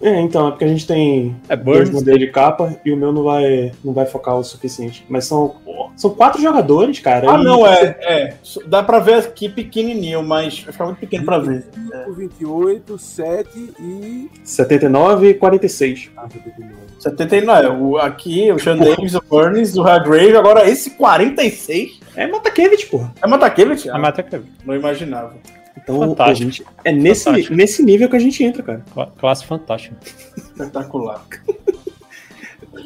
É, 0.00 0.20
então, 0.20 0.46
é 0.46 0.50
porque 0.52 0.64
a 0.64 0.68
gente 0.68 0.86
tem 0.86 1.34
É 1.48 1.56
dois 1.56 1.78
Burns. 1.88 1.90
modelos 1.90 2.20
de 2.20 2.28
capa 2.28 2.76
e 2.84 2.92
o 2.92 2.96
meu 2.96 3.12
não 3.12 3.24
vai, 3.24 3.72
não 3.84 3.92
vai 3.92 4.06
focar 4.06 4.36
o 4.36 4.44
suficiente. 4.44 5.04
Mas 5.08 5.24
são, 5.24 5.56
são 5.96 6.10
quatro 6.10 6.40
jogadores, 6.40 7.00
cara. 7.00 7.28
Ah, 7.34 7.40
e- 7.40 7.44
não, 7.44 7.66
é, 7.66 7.96
é. 8.02 8.34
Dá 8.66 8.82
pra 8.82 9.00
ver 9.00 9.14
aqui 9.14 9.48
pequenininho, 9.48 10.22
mas 10.22 10.60
vai 10.62 10.72
ficar 10.72 10.84
muito 10.84 10.98
pequeno 10.98 11.24
pra 11.24 11.38
ver. 11.38 11.64
25, 11.74 12.12
28, 12.14 12.98
7 12.98 13.48
e. 13.80 14.30
79 14.44 15.30
e 15.30 15.34
46. 15.34 16.10
Ah, 16.16 16.28
79. 16.30 16.74
79, 17.00 17.66
é, 17.66 17.70
o, 17.70 17.96
aqui 17.96 18.52
o 18.52 18.58
Sean 18.58 18.76
Davis, 18.76 19.14
o 19.14 19.22
Burns, 19.28 19.76
o 19.76 19.82
Hargrave, 19.82 20.36
agora 20.36 20.68
esse 20.68 20.90
46 20.90 22.00
É 22.16 22.26
Matakevich, 22.26 22.86
porra. 22.86 23.12
é 23.22 23.26
Matakevich? 23.26 23.88
A 23.88 23.94
Ah, 23.96 23.98
mata 23.98 24.22
que 24.22 24.40
não 24.64 24.74
imaginava. 24.74 25.34
Então, 25.82 25.98
Fantástico. 26.00 26.30
a 26.30 26.34
gente, 26.34 26.64
é 26.84 26.92
nesse, 26.92 27.24
Fantástico. 27.24 27.54
nesse 27.54 27.82
nível 27.82 28.08
que 28.08 28.16
a 28.16 28.18
gente 28.20 28.42
entra, 28.44 28.62
cara. 28.62 28.84
cla- 28.92 29.12
classe 29.18 29.44
fantástica. 29.46 29.96
Espetacular. 30.36 31.24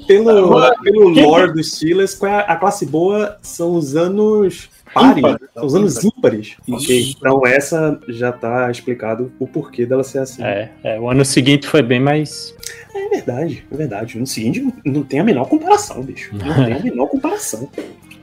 Pelo, 0.07 0.31
Agora, 0.31 0.75
pelo 0.83 1.13
quem- 1.13 1.25
lore 1.25 1.53
dos 1.53 1.73
Steelers, 1.73 2.15
qual 2.15 2.31
é 2.33 2.35
a, 2.37 2.41
a 2.41 2.57
classe 2.57 2.87
boa 2.87 3.37
são 3.43 3.75
os 3.77 3.95
anos 3.95 4.69
pares, 4.93 5.19
Ímpares. 5.19 5.49
são 5.55 5.67
os 5.67 5.75
anos 5.75 6.05
ímpares. 6.05 6.57
Isso. 6.67 6.77
Ok, 6.85 7.15
Então 7.17 7.47
essa 7.47 8.01
já 8.09 8.33
tá 8.33 8.71
explicado 8.71 9.31
o 9.39 9.47
porquê 9.47 9.85
dela 9.87 10.03
ser 10.03 10.19
assim. 10.21 10.43
É, 10.43 10.71
é, 10.83 10.99
o 11.01 11.09
ano 11.11 11.25
seguinte 11.25 11.67
foi 11.67 11.83
bem 11.83 12.01
mais. 12.01 12.55
É 12.95 13.09
verdade, 13.11 13.65
é 13.71 13.77
verdade. 13.77 14.19
No 14.19 14.27
seguinte, 14.27 14.67
não, 14.85 15.03
tem 15.03 15.21
a 15.21 15.25
menor 15.25 15.47
comparação, 15.47 16.03
bicho. 16.03 16.35
Não 16.35 16.65
tem 16.65 16.75
a 16.75 16.81
menor 16.83 17.07
comparação. 17.09 17.69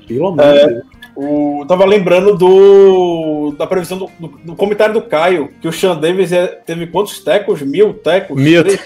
Pelo 0.07 0.27
amor 0.27 0.43
É. 0.43 0.65
de 0.67 0.73
Deus. 0.73 0.83
O, 1.21 1.65
tava 1.67 1.83
lembrando 1.85 2.37
do 2.37 3.53
da 3.57 3.67
previsão 3.67 3.97
do, 3.97 4.09
do- 4.17 4.39
do 4.45 4.55
comentário 4.55 4.93
do 4.93 5.01
Caio, 5.01 5.49
que 5.61 5.67
o 5.67 5.71
Sean 5.73 5.97
Davis 5.97 6.31
é- 6.31 6.47
teve 6.47 6.87
quantos 6.87 7.19
tecos? 7.21 7.61
Mil 7.61 7.93
tecos? 7.93 8.41
Mil. 8.41 8.63
Três, 8.63 8.79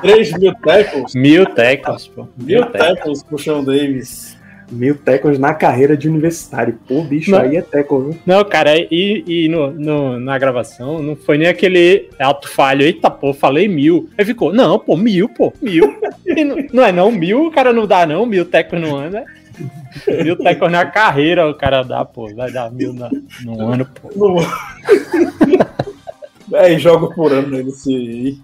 três 0.00 0.32
mil 0.38 0.54
tecos? 0.54 1.14
Mil 1.14 1.44
tecos, 1.46 2.08
pô. 2.08 2.26
Mil 2.38 2.64
tecos 2.66 3.22
pro 3.22 3.38
Sean 3.38 3.62
Davis. 3.62 4.40
Mil 4.70 4.94
tecos 4.94 5.38
na 5.38 5.52
carreira 5.52 5.94
de 5.94 6.08
universitário. 6.08 6.78
Pô, 6.88 7.02
bicho, 7.02 7.30
Não. 7.30 7.40
aí 7.40 7.58
é 7.58 7.60
teco, 7.60 8.00
viu? 8.00 8.18
Não, 8.24 8.42
cara, 8.42 8.74
e, 8.78 9.22
e 9.26 9.46
no, 9.50 9.70
no- 9.72 10.18
na 10.18 10.38
gravação 10.38 11.02
não 11.02 11.14
foi 11.14 11.36
nem 11.36 11.48
aquele 11.48 12.08
alto 12.18 12.48
falho. 12.48 12.80
Eita, 12.82 13.10
pô, 13.10 13.34
falei 13.34 13.68
mil. 13.68 14.08
Aí 14.16 14.24
ficou, 14.24 14.50
não, 14.54 14.78
pô, 14.78 14.96
mil, 14.96 15.28
pô, 15.28 15.52
mil. 15.60 15.94
E 16.24 16.44
não, 16.44 16.56
não 16.72 16.82
é 16.84 16.90
não, 16.90 17.10
mil, 17.12 17.44
o 17.48 17.50
cara 17.50 17.74
não 17.74 17.86
dá 17.86 18.06
não, 18.06 18.24
mil 18.24 18.46
tecos 18.46 18.80
no 18.80 18.96
ano, 18.96 19.10
né? 19.10 19.24
Mil 20.24 20.36
tecos 20.36 20.70
na 20.70 20.86
carreira 20.86 21.48
o 21.48 21.54
cara 21.54 21.82
dá, 21.82 22.04
pô, 22.04 22.34
vai 22.34 22.50
dar 22.50 22.70
mil 22.70 22.92
na, 22.92 23.10
no 23.44 23.72
ano, 23.72 23.86
pô. 23.86 24.10
No... 24.14 24.36
É, 26.54 26.78
jogo 26.78 27.14
por 27.14 27.32
ano 27.32 27.48
nesse. 27.48 28.40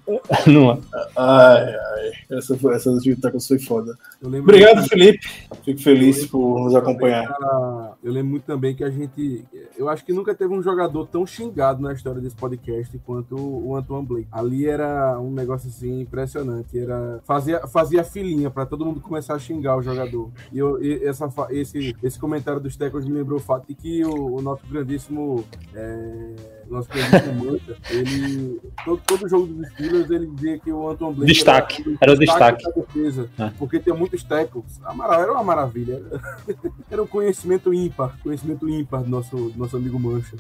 No 0.47 0.71
ano. 0.71 0.85
Ai, 1.17 1.75
ai. 1.75 2.13
Essa, 2.31 2.57
foi, 2.57 2.75
essa 2.75 2.91
dos 2.91 3.05
mil 3.05 3.21
tecos 3.21 3.47
foi 3.47 3.59
foda. 3.59 3.97
Obrigado, 4.23 4.87
Felipe. 4.89 5.27
Fico 5.65 5.81
feliz 5.81 6.27
por 6.27 6.61
nos 6.61 6.75
acompanhar. 6.75 7.27
Cara, 7.29 7.93
eu 8.03 8.13
lembro 8.13 8.31
muito 8.31 8.45
também 8.45 8.75
que 8.75 8.85
a 8.85 8.91
gente. 8.91 9.45
Eu 9.77 9.89
acho 9.89 10.05
que 10.05 10.13
nunca 10.13 10.35
teve 10.35 10.53
um 10.53 10.63
jogador 10.63 11.07
tão 11.07 11.27
xingado 11.27 11.83
na 11.83 11.93
história 11.93 12.21
desse 12.21 12.37
podcast 12.37 12.99
quanto 13.05 13.37
o 13.37 13.75
Antoine 13.77 14.07
Blake. 14.07 14.29
Ali 14.31 14.67
era 14.67 15.19
um 15.19 15.33
negócio 15.33 15.69
assim 15.69 16.01
impressionante. 16.01 16.79
Era, 16.79 17.21
fazia, 17.25 17.67
fazia 17.67 18.05
filinha 18.05 18.51
pra 18.51 18.67
todo 18.67 18.85
mundo 18.85 19.01
começar 19.01 19.35
a 19.35 19.39
xingar 19.39 19.77
o 19.77 19.83
jogador. 19.83 20.31
E, 20.53 20.59
eu, 20.59 20.83
e 20.83 21.05
essa, 21.05 21.29
esse, 21.51 21.95
esse 22.03 22.19
comentário 22.19 22.61
dos 22.61 22.77
Tecos 22.77 23.05
me 23.05 23.13
lembrou 23.13 23.39
o 23.39 23.43
fato 23.43 23.67
de 23.67 23.75
que 23.75 24.05
o, 24.05 24.37
o 24.37 24.43
nosso 24.43 24.67
grandíssimo. 24.67 25.45
é, 25.75 26.58
nosso 26.71 26.89
grandíssimo 26.89 27.45
Manta, 27.45 27.77
ele. 27.91 28.61
Todo, 28.85 29.01
todo 29.07 29.29
jogo 29.29 29.47
dos 29.47 29.69
Steelers 29.71 30.11
ele 30.11 30.27
dizia 30.27 30.59
que 30.59 30.71
o 30.73 30.89
Antoine 30.91 31.15
Blake. 31.17 31.33
Destaque, 31.33 31.97
era 32.01 32.13
o 32.13 32.19
destaque. 32.19 32.65
da 32.65 32.71
defesa, 32.71 33.29
É. 33.39 33.51
Porque 33.59 33.79
tem 33.79 33.95
muitos 33.95 34.23
tackles. 34.23 34.81
A 34.85 34.93
mara- 34.95 35.17
Era 35.21 35.33
uma 35.33 35.43
maravilha. 35.45 36.03
Era, 36.91 37.03
um 37.03 37.07
conhecimento 37.07 37.73
ímpar. 37.73 38.17
Conhecimento 38.23 38.69
ímpar 38.69 39.03
do 39.03 39.11
nosso, 39.11 39.37
do 39.37 39.59
nosso 39.59 39.77
amigo 39.77 39.99
Mancha. 39.99 40.37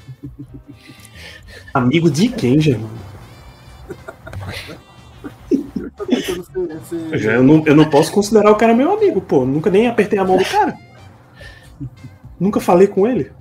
Amigo 1.74 2.10
de 2.10 2.28
quem, 2.28 2.60
Germano? 2.60 2.90
Ser- 6.88 7.18
ser- 7.20 7.34
eu 7.34 7.42
não, 7.42 7.62
eu 7.66 7.74
não 7.74 7.88
posso 7.88 8.12
considerar 8.12 8.50
o 8.50 8.56
cara 8.56 8.74
meu 8.74 8.92
amigo, 8.92 9.20
pô. 9.20 9.44
Nunca 9.44 9.70
nem 9.70 9.86
apertei 9.88 10.18
a 10.18 10.24
mão 10.24 10.36
do 10.36 10.44
cara. 10.44 10.74
Nunca 12.38 12.60
falei 12.60 12.86
com 12.86 13.06
ele. 13.06 13.32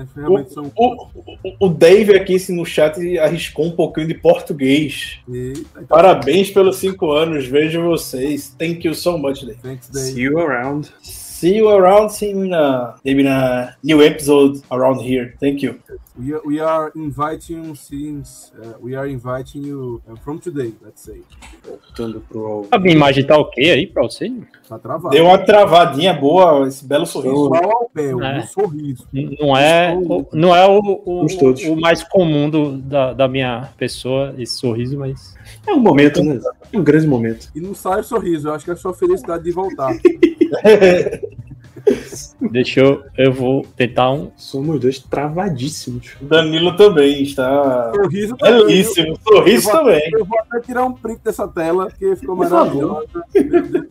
É, 0.00 0.02
então, 0.02 0.22
é, 0.22 0.26
realmente 0.26 0.52
são. 0.52 0.72
O, 0.76 1.06
o, 1.14 1.66
o 1.66 1.68
Dave 1.68 2.14
aqui 2.14 2.36
assim, 2.36 2.54
no 2.54 2.64
chat 2.64 3.18
arriscou 3.18 3.66
um 3.66 3.72
pouquinho 3.72 4.08
de 4.08 4.14
português. 4.14 5.18
Eita, 5.28 5.60
então, 5.72 5.86
Parabéns 5.86 6.50
pelos 6.50 6.76
cinco 6.76 7.10
anos. 7.10 7.46
Vejo 7.46 7.82
vocês. 7.82 8.54
Thank 8.58 8.86
you 8.86 8.94
so 8.94 9.18
much, 9.18 9.44
Dave. 9.44 9.58
thanks, 9.62 9.88
Dave. 9.88 10.12
See 10.12 10.22
you 10.22 10.38
around. 10.38 10.90
See 11.44 11.56
you 11.56 11.68
around 11.68 12.10
in 12.22 12.54
a, 12.54 12.94
maybe 13.04 13.20
in 13.20 13.26
a 13.26 13.76
new 13.82 14.00
episode 14.02 14.62
around 14.70 15.00
here. 15.02 15.34
Thank 15.38 15.62
you. 15.62 15.78
We 16.18 16.32
are, 16.32 16.40
we 16.46 16.58
are 16.58 16.90
inviting 16.96 17.64
you 17.66 17.74
since 17.74 18.50
uh, 18.58 18.78
we 18.80 18.94
are 18.96 19.06
inviting 19.06 19.62
you 19.62 20.00
uh, 20.10 20.16
from 20.24 20.38
today, 20.38 20.72
let's 20.82 21.02
say. 21.02 21.20
Voltando 21.62 22.20
pro. 22.30 22.66
A 22.70 22.78
minha 22.78 22.94
imagem 22.94 23.26
tá 23.26 23.36
ok 23.36 23.70
aí 23.72 23.86
pra 23.86 24.04
você? 24.04 24.32
Tá 24.66 24.78
travado. 24.78 25.10
Deu 25.14 25.26
uma 25.26 25.36
travadinha 25.36 26.14
boa, 26.14 26.66
esse 26.66 26.82
belo 26.86 27.04
sorriso. 27.04 27.44
Igual 27.44 27.70
ao 27.82 27.90
pé, 27.92 28.14
um 28.14 28.22
É. 28.24 28.40
sorriso. 28.46 29.06
N- 29.12 29.36
Não 29.38 29.54
é, 29.54 29.94
o- 29.94 30.26
não 30.32 30.56
é 30.56 30.66
o, 30.66 30.80
o, 31.04 31.26
o 31.26 31.76
mais 31.78 32.02
comum 32.04 32.48
do, 32.48 32.78
da, 32.78 33.12
da 33.12 33.28
minha 33.28 33.68
pessoa, 33.76 34.34
esse 34.38 34.54
sorriso, 34.54 34.96
mas. 34.98 35.34
É 35.66 35.74
um 35.74 35.80
momento, 35.80 36.24
né? 36.24 36.40
É 36.72 36.78
um 36.78 36.82
grande 36.82 37.06
momento. 37.06 37.50
E 37.54 37.60
não 37.60 37.74
sai 37.74 38.00
o 38.00 38.04
sorriso, 38.04 38.48
eu 38.48 38.54
acho 38.54 38.64
que 38.64 38.70
é 38.70 38.74
a 38.74 38.76
sua 38.78 38.94
felicidade 38.94 39.44
de 39.44 39.50
voltar. 39.52 39.92
Deixa 42.50 42.80
eu. 42.80 43.04
Eu 43.16 43.32
vou 43.32 43.66
tentar 43.76 44.10
um. 44.10 44.30
Somos 44.36 44.80
dois 44.80 44.98
travadíssimos. 44.98 46.16
Danilo 46.20 46.76
também 46.76 47.22
está 47.22 47.92
sorriso 47.94 48.36
também, 48.36 48.58
belíssimo. 48.66 49.18
Sorriso 49.22 49.68
Eu 49.68 49.72
vou- 49.72 49.82
também. 49.84 50.10
Eu 50.12 50.24
vou 50.24 50.38
até 50.40 50.60
tirar 50.60 50.84
um 50.84 50.92
print 50.92 51.20
dessa 51.22 51.46
tela, 51.46 51.86
porque 51.86 52.16
ficou 52.16 52.36
Deus. 52.36 53.04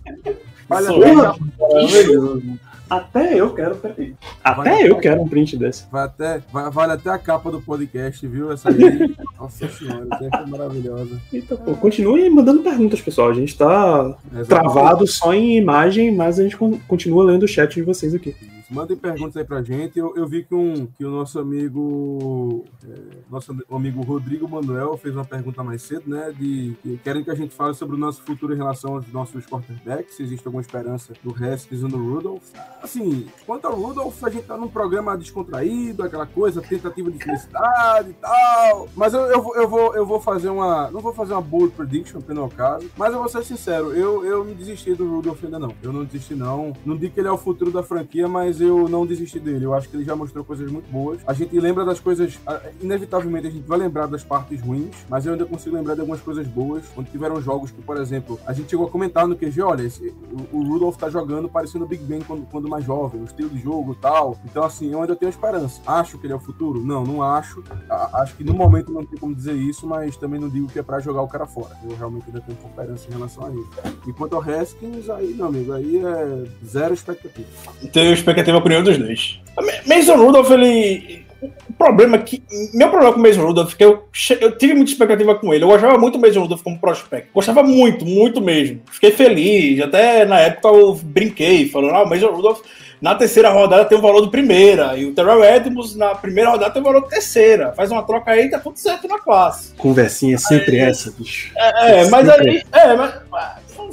Olha, 0.69 0.87
Sorriso. 0.87 2.59
Até 2.89 3.33
eu 3.39 3.53
quero. 3.53 3.75
peraí. 3.75 4.13
Vai, 4.43 4.53
Até 4.67 4.87
eu 4.89 4.97
quero 4.97 5.21
um 5.21 5.27
print 5.27 5.57
desse. 5.57 5.85
vai 5.91 6.03
até, 6.05 6.41
vai, 6.51 6.69
vale 6.69 6.91
até 6.93 7.09
a 7.09 7.17
capa 7.17 7.49
do 7.49 7.61
podcast, 7.61 8.25
viu? 8.27 8.51
Essa 8.51 8.69
aí. 8.69 8.75
Nossa 9.39 9.67
senhora, 9.69 10.05
essa 10.11 10.23
aí 10.23 10.29
foi 10.31 10.45
maravilhosa. 10.45 11.19
Então, 11.31 11.57
pô, 11.57 11.73
continue 11.75 12.29
mandando 12.29 12.61
perguntas, 12.61 13.01
pessoal. 13.01 13.29
A 13.29 13.33
gente 13.33 13.57
tá 13.57 14.15
Exatamente. 14.31 14.47
travado 14.47 15.07
só 15.07 15.33
em 15.33 15.57
imagem, 15.57 16.13
mas 16.15 16.39
a 16.39 16.43
gente 16.43 16.57
con- 16.57 16.77
continua 16.87 17.23
lendo 17.23 17.43
o 17.43 17.47
chat 17.47 17.73
de 17.73 17.81
vocês 17.81 18.13
aqui. 18.13 18.35
Mandem 18.69 18.97
perguntas 18.97 19.37
aí 19.37 19.43
pra 19.43 19.61
gente. 19.61 19.97
Eu, 19.99 20.15
eu 20.15 20.27
vi 20.27 20.43
que, 20.43 20.53
um, 20.55 20.85
que 20.87 21.05
o 21.05 21.11
nosso 21.11 21.39
amigo. 21.39 22.65
é, 22.87 22.95
nosso 23.29 23.55
amigo 23.71 24.01
Rodrigo 24.03 24.47
Manuel 24.47 24.97
fez 24.97 25.15
uma 25.15 25.25
pergunta 25.25 25.63
mais 25.63 25.81
cedo, 25.81 26.03
né? 26.09 26.33
De 26.37 26.75
que 26.81 26.97
querem 27.03 27.23
que 27.23 27.31
a 27.31 27.35
gente 27.35 27.53
fale 27.53 27.73
sobre 27.73 27.95
o 27.95 27.99
nosso 27.99 28.21
futuro 28.23 28.53
em 28.53 28.57
relação 28.57 28.95
aos 28.95 29.11
nossos 29.11 29.45
quarterbacks, 29.45 30.15
se 30.15 30.23
existe 30.23 30.45
alguma 30.47 30.61
esperança 30.61 31.13
do 31.23 31.31
Haskins 31.33 31.81
e 31.81 31.87
do 31.87 31.97
Rudolph. 31.97 32.43
Assim, 32.81 33.27
quanto 33.45 33.65
ao 33.67 33.75
Rudolph, 33.75 34.23
a 34.23 34.29
gente 34.29 34.45
tá 34.45 34.57
num 34.57 34.67
programa 34.67 35.17
descontraído, 35.17 36.03
aquela 36.03 36.25
coisa, 36.25 36.61
tentativa 36.61 37.11
de 37.11 37.17
felicidade 37.23 38.09
e 38.11 38.13
tal. 38.13 38.87
Mas 38.95 39.13
eu, 39.13 39.21
eu, 39.21 39.41
vou- 39.41 39.55
eu, 39.55 39.67
vou, 39.67 39.95
eu 39.95 40.05
vou 40.05 40.19
fazer 40.19 40.49
uma. 40.49 40.89
Não 40.91 41.01
vou 41.01 41.13
fazer 41.13 41.33
uma 41.33 41.41
bold 41.41 41.73
prediction, 41.73 42.21
pelo 42.21 42.41
meu 42.41 42.49
caso. 42.49 42.89
Mas 42.97 43.13
eu 43.13 43.19
vou 43.19 43.29
ser 43.29 43.43
sincero, 43.43 43.93
eu, 43.93 44.23
eu 44.25 44.43
me 44.43 44.53
desisti 44.53 44.93
do 44.93 45.07
Rudolph 45.09 45.43
ainda 45.43 45.59
não. 45.59 45.73
Eu 45.81 45.91
não 45.93 46.03
desisti, 46.03 46.35
não. 46.35 46.73
Não 46.85 46.95
digo 46.97 47.13
que 47.13 47.19
ele 47.19 47.27
é 47.27 47.31
o 47.31 47.37
futuro 47.37 47.71
da 47.71 47.83
franquia, 47.83 48.27
mas 48.27 48.59
eu 48.63 48.87
não 48.89 49.05
desisti 49.05 49.39
dele. 49.39 49.65
Eu 49.65 49.73
acho 49.73 49.89
que 49.89 49.95
ele 49.97 50.03
já 50.03 50.15
mostrou 50.15 50.43
coisas 50.43 50.71
muito 50.71 50.89
boas. 50.91 51.19
A 51.27 51.33
gente 51.33 51.57
lembra 51.59 51.83
das 51.85 51.99
coisas. 51.99 52.39
Inevitavelmente 52.81 53.47
a 53.47 53.51
gente 53.51 53.67
vai 53.67 53.77
lembrar 53.77 54.07
das 54.07 54.23
partes 54.23 54.61
ruins, 54.61 54.95
mas 55.09 55.25
eu 55.25 55.33
ainda 55.33 55.45
consigo 55.45 55.75
lembrar 55.75 55.93
de 55.95 56.01
algumas 56.01 56.21
coisas 56.21 56.47
boas. 56.47 56.83
Quando 56.93 57.07
tiveram 57.09 57.41
jogos 57.41 57.71
que, 57.71 57.81
por 57.81 57.97
exemplo, 57.97 58.39
a 58.45 58.53
gente 58.53 58.69
chegou 58.69 58.87
a 58.87 58.89
comentar 58.89 59.27
no 59.27 59.35
QG: 59.35 59.61
olha, 59.61 59.83
esse- 59.83 60.13
o, 60.51 60.57
o 60.57 60.63
Rudolph 60.67 60.97
tá 60.97 61.09
jogando 61.09 61.47
parecendo 61.49 61.85
o 61.85 61.87
Big 61.87 62.03
Ben 62.03 62.21
quando, 62.21 62.45
quando 62.49 62.67
mais 62.69 62.83
jovem, 62.85 63.21
o 63.21 63.25
estilo 63.25 63.49
de 63.49 63.59
jogo 63.59 63.95
tal. 63.95 64.37
Então, 64.45 64.63
assim, 64.63 64.91
eu 64.91 65.01
ainda 65.01 65.15
tenho 65.15 65.29
esperança. 65.29 65.81
Acho 65.85 66.17
que 66.17 66.25
ele 66.25 66.33
é 66.33 66.35
o 66.35 66.39
futuro? 66.39 66.83
Não, 66.83 67.03
não 67.03 67.21
acho. 67.21 67.63
A- 67.89 68.21
acho 68.21 68.35
que 68.35 68.43
no 68.43 68.53
momento 68.53 68.91
não 68.91 69.05
tem 69.05 69.17
como 69.19 69.33
dizer 69.35 69.53
isso, 69.53 69.85
mas 69.87 70.17
também 70.17 70.39
não 70.39 70.49
digo 70.49 70.67
que 70.67 70.79
é 70.79 70.83
pra 70.83 70.99
jogar 70.99 71.21
o 71.21 71.27
cara 71.27 71.45
fora. 71.45 71.75
Eu 71.83 71.95
realmente 71.95 72.25
ainda 72.27 72.41
tenho 72.41 72.57
esperança 72.57 73.07
em 73.09 73.13
relação 73.13 73.45
a 73.45 73.49
ele. 73.51 73.65
E 74.07 74.13
quanto 74.13 74.35
ao 74.35 74.41
Haskins, 74.41 75.09
aí, 75.09 75.33
meu 75.33 75.45
amigo, 75.47 75.71
aí 75.73 75.97
é 75.97 76.43
zero 76.65 76.93
expectativa. 76.93 77.47
Tenho 77.91 78.13
expectativa 78.13 78.42
por 78.43 78.69
nenhum 78.69 78.83
dos 78.83 78.97
dois. 78.97 79.39
Mason 79.85 80.15
Rudolph, 80.15 80.49
ele. 80.51 81.25
o 81.41 81.73
problema 81.73 82.17
é 82.17 82.19
que. 82.19 82.43
Meu 82.73 82.89
problema 82.89 83.13
com 83.13 83.19
o 83.19 83.23
Mason 83.23 83.45
Rudolph 83.45 83.73
é 83.73 83.77
que 83.77 83.85
eu, 83.85 84.03
eu 84.41 84.57
tive 84.57 84.73
muita 84.73 84.91
expectativa 84.91 85.35
com 85.35 85.53
ele. 85.53 85.63
Eu 85.63 85.69
gostava 85.69 85.97
muito 85.97 86.17
do 86.17 86.25
Mason 86.25 86.41
Rudolph 86.41 86.63
como 86.63 86.79
prospecto. 86.79 87.29
Gostava 87.33 87.63
muito, 87.63 88.05
muito 88.05 88.41
mesmo. 88.41 88.81
Fiquei 88.91 89.11
feliz. 89.11 89.81
Até 89.81 90.25
na 90.25 90.39
época 90.39 90.67
eu 90.69 90.95
brinquei, 90.95 91.69
falando: 91.69 91.95
ah, 91.95 92.03
o 92.03 92.09
Mason 92.09 92.31
Rudolph 92.31 92.61
na 93.03 93.15
terceira 93.15 93.49
rodada 93.49 93.83
tem 93.83 93.97
o 93.97 94.01
valor 94.01 94.21
de 94.21 94.31
primeira. 94.31 94.95
E 94.95 95.05
o 95.05 95.13
Terrell 95.13 95.43
Edmonds 95.43 95.93
na 95.93 96.15
primeira 96.15 96.51
rodada 96.51 96.71
tem 96.71 96.81
o 96.81 96.85
valor 96.85 97.03
de 97.03 97.09
terceira. 97.09 97.73
Faz 97.73 97.91
uma 97.91 98.01
troca 98.01 98.31
aí, 98.31 98.49
tá 98.49 98.59
tudo 98.59 98.79
certo 98.79 99.09
na 99.09 99.19
classe. 99.19 99.73
Conversinha 99.75 100.35
é 100.35 100.37
sempre 100.37 100.77
essa, 100.77 101.11
bicho. 101.11 101.51
É, 101.57 102.07
mas 102.07 102.25
Sempre. 102.25 102.49
aí. 102.49 102.63
É, 102.71 102.95
mas. 102.95 103.13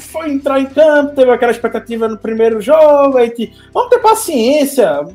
Foi 0.01 0.30
entrar 0.30 0.59
em 0.61 0.66
campo, 0.66 1.14
teve 1.14 1.30
aquela 1.30 1.53
expectativa 1.53 2.09
no 2.09 2.16
primeiro 2.18 2.61
jogo, 2.61 3.16
aí 3.18 3.30
te- 3.30 3.53
vamos 3.72 3.90
ter 3.90 3.98
paciência, 3.98 5.07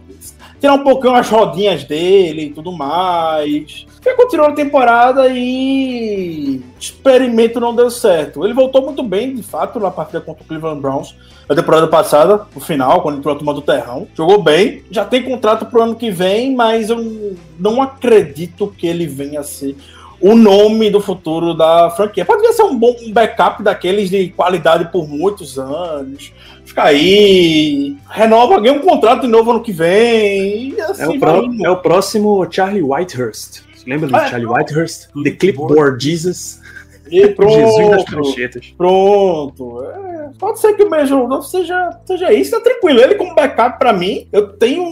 tirar 0.59 0.73
um 0.73 0.83
pouquinho 0.83 1.15
as 1.15 1.29
rodinhas 1.29 1.83
dele 1.83 2.43
e 2.45 2.49
tudo 2.51 2.71
mais. 2.71 3.85
Foi 4.01 4.13
continuou 4.13 4.49
a 4.49 4.53
temporada 4.53 5.27
e 5.29 6.61
experimento 6.79 7.59
não 7.59 7.75
deu 7.75 7.89
certo. 7.89 8.45
Ele 8.45 8.53
voltou 8.53 8.83
muito 8.83 9.01
bem, 9.01 9.33
de 9.35 9.41
fato, 9.41 9.79
na 9.79 9.89
partida 9.89 10.21
contra 10.21 10.43
o 10.43 10.45
Cleveland 10.45 10.79
Browns. 10.79 11.15
Na 11.49 11.55
temporada 11.55 11.87
passada, 11.87 12.45
no 12.53 12.61
final, 12.61 13.01
quando 13.01 13.17
entrou 13.17 13.33
a 13.33 13.37
turma 13.37 13.53
do 13.53 13.61
Terrão. 13.61 14.07
Jogou 14.15 14.41
bem, 14.41 14.83
já 14.91 15.05
tem 15.05 15.23
contrato 15.23 15.65
pro 15.65 15.81
ano 15.81 15.95
que 15.95 16.09
vem, 16.11 16.55
mas 16.55 16.89
eu 16.89 17.35
não 17.59 17.81
acredito 17.81 18.73
que 18.77 18.85
ele 18.87 19.07
venha 19.07 19.39
a 19.39 19.43
ser 19.43 19.75
o 20.21 20.35
nome 20.35 20.89
do 20.89 20.99
futuro 21.01 21.53
da 21.53 21.89
franquia. 21.91 22.25
Pode 22.25 22.45
ser 22.53 22.63
um 22.63 22.77
bom 22.77 22.95
um 23.03 23.11
backup 23.11 23.61
daqueles 23.63 24.09
de 24.09 24.29
qualidade 24.29 24.91
por 24.91 25.07
muitos 25.07 25.57
anos. 25.59 26.31
Fica 26.65 26.83
aí, 26.83 27.95
renova, 28.09 28.59
ganha 28.59 28.73
um 28.73 28.79
contrato 28.79 29.21
de 29.21 29.27
novo 29.27 29.51
ano 29.51 29.61
que 29.61 29.71
vem. 29.71 30.79
Assim 30.81 31.03
É 31.03 31.07
o, 31.07 31.19
pró- 31.19 31.43
indo. 31.43 31.65
é 31.65 31.69
o 31.69 31.77
próximo 31.77 32.47
Charlie 32.49 32.81
Whitehurst. 32.83 33.61
Lembra 33.85 34.07
do 34.07 34.15
Ah, 34.15 34.25
é. 34.25 34.29
Charlie 34.29 34.47
Whitehurst? 34.47 35.09
The 35.23 35.31
Clipboard 35.31 36.03
Jesus. 36.03 36.59
E 37.07 37.19
Jesus 37.21 37.35
das 37.35 37.35
pronto, 37.35 38.05
pranchetas. 38.05 38.73
pronto. 38.75 39.83
É, 39.83 40.04
pode 40.37 40.59
ser 40.59 40.73
que 40.75 40.83
o 40.83 40.89
Major 40.89 41.21
Rudolph 41.21 41.45
seja, 41.45 41.89
seja 42.05 42.33
isso, 42.33 42.51
tá 42.51 42.61
tranquilo. 42.61 42.99
Ele 42.99 43.15
como 43.15 43.35
backup 43.35 43.79
pra 43.79 43.93
mim, 43.93 44.27
eu 44.31 44.49
tenho 44.53 44.91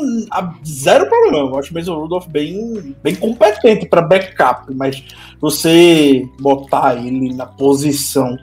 zero 0.66 1.08
problema. 1.08 1.50
Eu 1.50 1.60
acho 1.60 1.72
o 1.72 1.74
Major 1.74 2.00
Rudolph 2.00 2.28
bem, 2.28 2.96
bem 3.02 3.16
competente 3.16 3.88
pra 3.88 4.02
backup, 4.02 4.74
mas 4.74 5.04
você 5.40 6.28
botar 6.40 6.96
ele 6.98 7.34
na 7.34 7.46
posição 7.46 8.38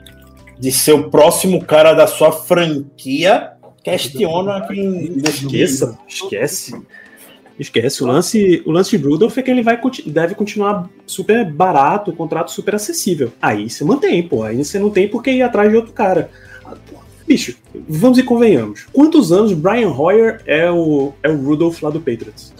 de 0.59 0.71
ser 0.71 0.93
o 0.93 1.09
próximo 1.09 1.63
cara 1.65 1.93
da 1.93 2.05
sua 2.05 2.31
franquia, 2.31 3.53
questiona 3.83 4.61
quem 4.67 5.17
Esqueça, 5.17 5.97
esquece. 6.07 6.79
Esquece. 7.59 8.03
O 8.03 8.07
lance, 8.07 8.63
o 8.65 8.71
lance 8.71 8.97
de 8.97 9.03
Rudolph 9.03 9.37
é 9.37 9.41
que 9.41 9.51
ele 9.51 9.61
vai, 9.61 9.79
deve 10.05 10.33
continuar 10.33 10.89
super 11.05 11.45
barato, 11.51 12.11
o 12.11 12.15
contrato 12.15 12.51
super 12.51 12.75
acessível. 12.75 13.31
Aí 13.41 13.69
você 13.69 13.83
mantém, 13.83 14.27
pô. 14.27 14.43
Aí 14.43 14.63
você 14.63 14.79
não 14.79 14.89
tem 14.89 15.07
porque 15.07 15.31
ir 15.31 15.43
atrás 15.43 15.69
de 15.69 15.75
outro 15.75 15.93
cara. 15.93 16.29
Bicho, 17.31 17.55
vamos 17.87 18.17
e 18.17 18.23
convenhamos. 18.23 18.87
Quantos 18.91 19.31
anos 19.31 19.53
Brian 19.53 19.87
Hoyer 19.89 20.41
é 20.45 20.69
o, 20.69 21.13
é 21.23 21.29
o 21.29 21.37
Rudolph 21.37 21.81
lá 21.81 21.89
do 21.89 22.01
Patriots? 22.01 22.53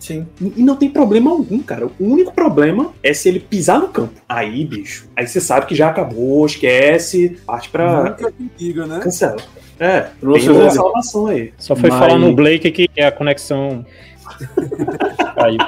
Sim. 0.00 0.26
E 0.56 0.64
não 0.64 0.74
tem 0.74 0.90
problema 0.90 1.30
algum, 1.30 1.60
cara. 1.60 1.86
O 1.86 1.92
único 2.00 2.34
problema 2.34 2.92
é 3.04 3.14
se 3.14 3.28
ele 3.28 3.38
pisar 3.38 3.78
no 3.78 3.86
campo. 3.86 4.20
Aí, 4.28 4.64
bicho, 4.64 5.08
aí 5.14 5.28
você 5.28 5.40
sabe 5.40 5.66
que 5.66 5.76
já 5.76 5.90
acabou, 5.90 6.44
esquece, 6.44 7.38
parte 7.46 7.68
pra. 7.68 8.02
Nunca 8.18 8.32
diga, 8.56 8.84
né? 8.84 8.98
Cancela. 8.98 9.36
É, 9.78 10.08
Trouxe 10.18 10.46
tem 10.48 10.56
uma 10.56 10.70
salvação 10.70 11.26
aí. 11.28 11.52
Só 11.56 11.76
foi 11.76 11.88
Mas- 11.88 11.98
falar 12.00 12.18
no 12.18 12.34
Blake 12.34 12.68
que 12.72 13.00
a 13.00 13.12
conexão 13.12 13.86
caiu. 15.36 15.58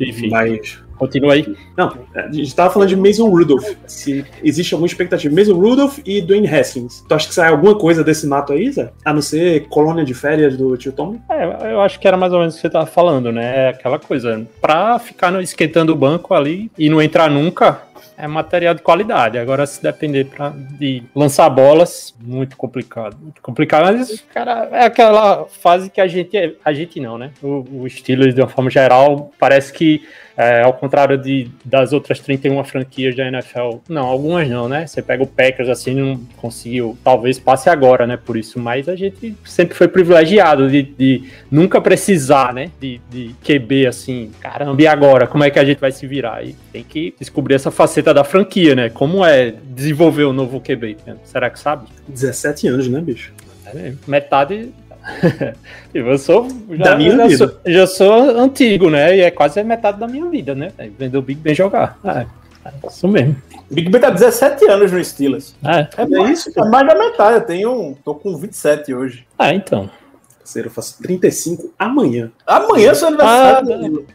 Enfim, 0.00 0.30
Mas. 0.30 0.78
Continua 1.00 1.32
aí. 1.32 1.56
Não, 1.76 1.92
a 2.14 2.30
gente 2.30 2.54
tava 2.54 2.70
falando 2.72 2.88
de 2.90 2.96
Mason 2.96 3.28
Rudolph. 3.28 3.66
Se 3.86 4.24
existe 4.44 4.74
alguma 4.74 4.86
expectativa. 4.86 5.34
Mason 5.34 5.54
Rudolph 5.54 5.98
e 6.04 6.20
Dwayne 6.20 6.46
Haskins. 6.46 7.02
Tu 7.08 7.14
acha 7.14 7.26
que 7.26 7.34
sai 7.34 7.48
alguma 7.48 7.74
coisa 7.76 8.04
desse 8.04 8.26
mato 8.26 8.52
aí, 8.52 8.70
Zé? 8.70 8.92
A 9.04 9.12
não 9.12 9.22
ser 9.22 9.66
colônia 9.68 10.04
de 10.04 10.14
férias 10.14 10.56
do 10.56 10.76
tio 10.76 10.92
Tom? 10.92 11.18
É, 11.30 11.72
eu 11.72 11.80
acho 11.80 11.98
que 11.98 12.06
era 12.06 12.16
mais 12.16 12.32
ou 12.32 12.38
menos 12.38 12.54
o 12.54 12.56
que 12.58 12.62
você 12.62 12.70
tava 12.70 12.86
falando, 12.86 13.32
né? 13.32 13.66
É 13.66 13.68
aquela 13.70 13.98
coisa, 13.98 14.46
pra 14.60 14.98
ficar 14.98 15.30
no- 15.32 15.40
esquentando 15.40 15.92
o 15.92 15.96
banco 15.96 16.34
ali 16.34 16.70
e 16.78 16.88
não 16.90 17.00
entrar 17.00 17.30
nunca, 17.30 17.82
é 18.16 18.26
material 18.26 18.74
de 18.74 18.82
qualidade. 18.82 19.38
Agora, 19.38 19.64
se 19.66 19.82
depender 19.82 20.26
pra, 20.26 20.50
de 20.78 21.02
lançar 21.14 21.48
bolas, 21.48 22.14
muito 22.20 22.54
complicado. 22.56 23.16
Muito 23.20 23.40
complicado, 23.40 23.84
mas, 23.96 24.22
cara, 24.32 24.68
é 24.72 24.84
aquela 24.84 25.46
fase 25.46 25.88
que 25.88 26.00
a 26.00 26.06
gente, 26.06 26.56
a 26.62 26.72
gente 26.72 27.00
não, 27.00 27.16
né? 27.16 27.30
O, 27.42 27.64
o 27.82 27.88
Steelers, 27.88 28.34
de 28.34 28.42
uma 28.42 28.48
forma 28.48 28.68
geral, 28.70 29.30
parece 29.38 29.72
que, 29.72 30.02
é, 30.40 30.62
ao 30.62 30.72
contrário 30.72 31.18
de, 31.18 31.50
das 31.62 31.92
outras 31.92 32.18
31 32.18 32.64
franquias 32.64 33.14
da 33.14 33.28
NFL, 33.28 33.80
não, 33.86 34.06
algumas 34.06 34.48
não, 34.48 34.70
né? 34.70 34.86
Você 34.86 35.02
pega 35.02 35.22
o 35.22 35.26
Packers 35.26 35.68
assim, 35.68 35.94
não 35.94 36.16
conseguiu, 36.38 36.96
talvez 37.04 37.38
passe 37.38 37.68
agora, 37.68 38.06
né? 38.06 38.16
Por 38.16 38.38
isso, 38.38 38.58
mas 38.58 38.88
a 38.88 38.96
gente 38.96 39.36
sempre 39.44 39.74
foi 39.74 39.86
privilegiado 39.86 40.70
de, 40.70 40.82
de 40.82 41.24
nunca 41.50 41.78
precisar, 41.78 42.54
né? 42.54 42.70
De, 42.80 42.98
de 43.10 43.34
QB 43.44 43.86
assim, 43.86 44.30
caramba, 44.40 44.80
e 44.80 44.86
agora? 44.86 45.26
Como 45.26 45.44
é 45.44 45.50
que 45.50 45.58
a 45.58 45.64
gente 45.64 45.78
vai 45.78 45.92
se 45.92 46.06
virar? 46.06 46.42
E 46.42 46.56
tem 46.72 46.82
que 46.82 47.14
descobrir 47.20 47.56
essa 47.56 47.70
faceta 47.70 48.14
da 48.14 48.24
franquia, 48.24 48.74
né? 48.74 48.88
Como 48.88 49.22
é 49.22 49.52
desenvolver 49.62 50.24
o 50.24 50.32
novo 50.32 50.58
QB? 50.58 50.96
né? 51.06 51.16
Será 51.22 51.50
que 51.50 51.60
sabe? 51.60 51.86
17 52.08 52.66
anos, 52.66 52.88
né, 52.88 52.98
bicho? 53.02 53.30
É, 53.66 53.92
metade. 54.06 54.70
eu 55.94 56.18
sou. 56.18 56.48
Já, 56.70 56.84
Da 56.84 56.96
minha 56.96 57.16
já 57.16 57.26
vida. 57.26 57.38
Sou, 57.48 57.60
já 57.66 57.86
sou 57.86 58.38
antigo, 58.38 58.90
né? 58.90 59.16
E 59.16 59.20
é 59.20 59.30
quase 59.30 59.62
metade 59.62 59.98
da 59.98 60.06
minha 60.06 60.26
vida, 60.28 60.54
né? 60.54 60.72
Vendo 60.98 61.18
o 61.18 61.22
Big 61.22 61.40
Ben 61.40 61.54
jogar. 61.54 61.98
É, 62.04 62.26
é 62.68 62.72
isso 62.86 63.08
mesmo. 63.08 63.36
Big 63.70 63.88
Ben 63.90 64.00
tá 64.00 64.10
17 64.10 64.66
anos 64.68 64.92
no 64.92 65.02
Steelers. 65.04 65.54
É, 65.64 65.88
É, 65.96 66.06
mais, 66.06 66.46
é 66.46 66.64
mais 66.64 66.86
da 66.86 66.94
metade. 66.94 67.34
Eu 67.36 67.40
tenho. 67.42 67.98
tô 68.04 68.14
com 68.14 68.36
27 68.36 68.94
hoje. 68.94 69.26
é 69.38 69.54
então. 69.54 69.90
Parceiro, 70.38 70.66
eu 70.68 70.72
faço 70.72 71.00
35 71.00 71.72
amanhã. 71.78 72.32
Amanhã 72.44 72.90
é 72.90 72.94
seu 72.94 73.06
aniversário, 73.08 73.58
Ah, 73.58 73.60
Danilo. 73.60 74.06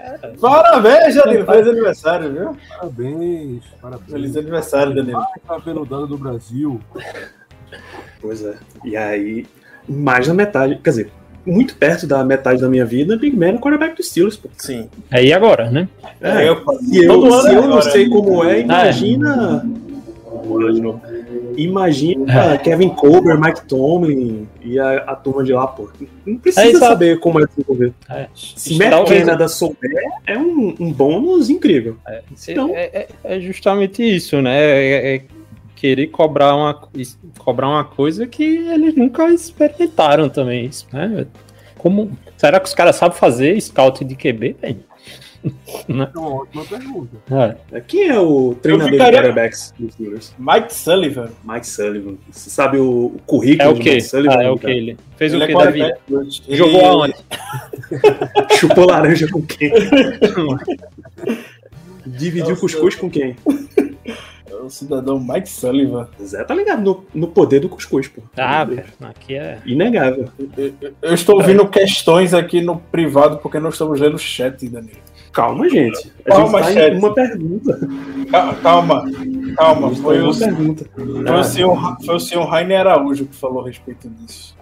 Parabéns, 0.42 1.16
Danilo. 1.16 1.46
Feliz 1.46 1.68
aniversário, 1.68 2.34
viu? 2.34 2.58
Parabéns. 2.68 3.64
Parabéns. 3.82 4.12
Feliz 4.12 4.36
aniversário, 4.36 4.94
Danilo. 4.94 5.20
Mais 5.20 5.42
cabeludada 5.48 6.08
do 6.08 6.18
Brasil. 6.18 6.82
Pois 8.22 8.44
é. 8.44 8.56
E 8.84 8.98
aí, 8.98 9.46
mais 9.88 10.28
da 10.28 10.34
metade, 10.34 10.80
quer 10.84 10.90
dizer, 10.90 11.12
muito 11.46 11.76
perto 11.76 12.08
da 12.08 12.24
metade 12.24 12.60
da 12.62 12.68
minha 12.68 12.86
vida, 12.86 13.16
Big 13.18 13.36
Ben 13.36 13.52
é 13.52 13.54
o 13.56 13.60
quarterback 13.60 13.96
do 13.96 14.04
Steelers, 14.04 14.36
pô. 14.38 14.50
Sim. 14.58 14.90
É 15.12 15.24
e 15.24 15.32
agora, 15.32 15.70
né? 15.70 15.88
É, 16.20 16.48
eu, 16.50 16.56
Se 16.80 17.04
eu, 17.06 17.32
se 17.42 17.48
é 17.50 17.52
eu 17.52 17.62
não 17.62 17.64
agora. 17.78 17.82
sei 17.92 18.10
como 18.10 18.44
é, 18.44 18.62
imagina. 18.62 19.64
Vou 20.46 20.58
olhar 20.58 20.74
de 20.74 20.82
novo. 20.82 21.02
Imagina 21.58 22.54
É. 22.54 22.58
Kevin 22.58 22.90
Colbert, 22.90 23.40
Mike 23.40 23.66
Tomlin 23.68 24.48
e 24.62 24.78
a, 24.78 24.98
a 24.98 25.16
turma 25.16 25.44
de 25.44 25.54
lá, 25.54 25.66
pô. 25.68 25.90
Não 26.26 26.38
precisa 26.38 26.68
É, 26.68 26.80
saber 26.80 27.20
como 27.20 27.40
é 27.40 27.46
desenvolver. 27.48 27.94
É. 28.10 28.28
Se 28.36 28.78
Canada 28.78 29.48
souber, 29.48 29.92
é 30.28 30.38
um, 30.38 30.76
um 30.80 30.92
bônus 30.92 31.50
incrível. 31.50 31.96
Então- 32.48 32.70
É, 32.76 32.84
é- 32.84 33.08
é 33.24 33.40
justamente 33.40 34.04
isso, 34.04 34.42
né? 34.42 35.22
É, 35.76 35.78
é 35.78 35.80
querer 35.80 36.08
cobrar 36.08 36.56
uma, 36.56 36.74
cobrar 37.38 37.68
uma 37.70 37.84
coisa 37.84 38.26
que 38.28 38.44
eles 38.44 38.96
nunca 38.96 39.30
experimentaram 39.30 40.30
também. 40.30 40.66
Isso, 40.66 40.88
né? 40.92 41.26
Como, 41.78 42.18
será 42.38 42.60
que 42.60 42.68
os 42.68 42.74
caras 42.74 42.96
sabem 42.96 43.18
fazer 43.18 43.60
scout 43.62 44.04
de 44.04 44.16
QB? 44.16 44.56
velho? 44.62 44.80
É 45.88 45.94
uma 46.18 46.38
ótima 46.42 46.66
pergunta. 46.66 47.18
É. 47.72 47.80
Quem 47.82 48.08
é 48.10 48.20
o 48.20 48.56
treinador 48.60 48.90
de 48.90 48.98
ficaria- 48.98 49.20
quarterbacks 49.20 49.76
dos 49.78 49.94
Steelers? 49.94 50.34
Mike 50.40 50.74
Sullivan. 50.74 51.30
Mike 51.44 51.68
Sullivan. 51.68 52.16
Você 52.32 52.50
sabe 52.50 52.80
o, 52.80 53.06
o 53.16 53.20
currículo 53.28 53.70
É 53.70 53.72
o? 53.72 53.76
Mike 53.78 54.02
Sullivan? 54.02 54.38
Ah, 54.40 54.44
é 54.44 54.50
o 54.50 54.58
que 54.58 54.66
ele 54.66 54.98
fez 55.18 55.34
Ele 55.34 55.44
o 55.44 55.46
é 55.46 55.48
que 55.48 55.54
da 55.54 55.70
vida? 55.70 55.86
quarterback 55.90 56.14
hoje. 56.16 56.42
Ele- 56.48 56.58
Jogou 56.58 56.84
aonde? 56.84 57.14
Chupou 58.60 58.88
laranja 58.88 59.28
com 59.32 59.44
quem? 59.44 59.72
Dividiu 62.08 62.50
Nossa. 62.50 62.62
cuscuz 62.62 62.96
com 62.96 63.08
quem? 63.08 63.36
É 64.50 64.56
o 64.56 64.70
cidadão 64.70 65.20
Mike 65.20 65.50
Sullivan. 65.50 66.08
Zé 66.24 66.44
tá 66.44 66.54
ligado 66.54 66.82
no, 66.84 67.06
no 67.22 67.28
poder 67.28 67.60
do 67.60 67.68
cuscuz, 67.70 68.08
pô. 68.08 68.22
Ah, 68.38 68.64
velho, 68.64 68.84
aqui 69.02 69.36
é. 69.36 69.60
Inegável. 69.66 70.30
Eu 71.02 71.14
estou 71.14 71.36
ouvindo 71.38 71.68
questões 71.68 72.34
aqui 72.34 72.62
no 72.62 72.78
privado 72.78 73.38
porque 73.38 73.60
não 73.60 73.70
estamos 73.70 74.00
lendo 74.00 74.16
o 74.16 74.20
chat, 74.20 74.68
Danilo. 74.70 74.98
Calma, 75.34 75.68
gente. 75.68 76.12
A 76.26 76.30
Calma, 76.30 76.64
gente 76.64 76.76
tá 76.76 76.82
chat. 76.82 76.98
uma 76.98 77.14
pergunta. 77.14 77.80
Ca- 78.32 78.54
Calma, 78.62 79.06
calma. 79.58 79.90
Tá 79.90 79.96
Foi 79.98 80.20
o, 80.22 80.24
uma 80.26 80.34
foi, 80.34 80.46
pergunta. 80.48 80.86
o 81.40 81.44
senhor, 81.44 81.98
foi 82.06 82.16
o 82.16 82.20
senhor 82.20 82.46
Rainer 82.46 82.80
Araújo 82.82 83.26
que 83.26 83.36
falou 83.36 83.64
a 83.64 83.68
respeito 83.68 84.08
disso. 84.10 84.56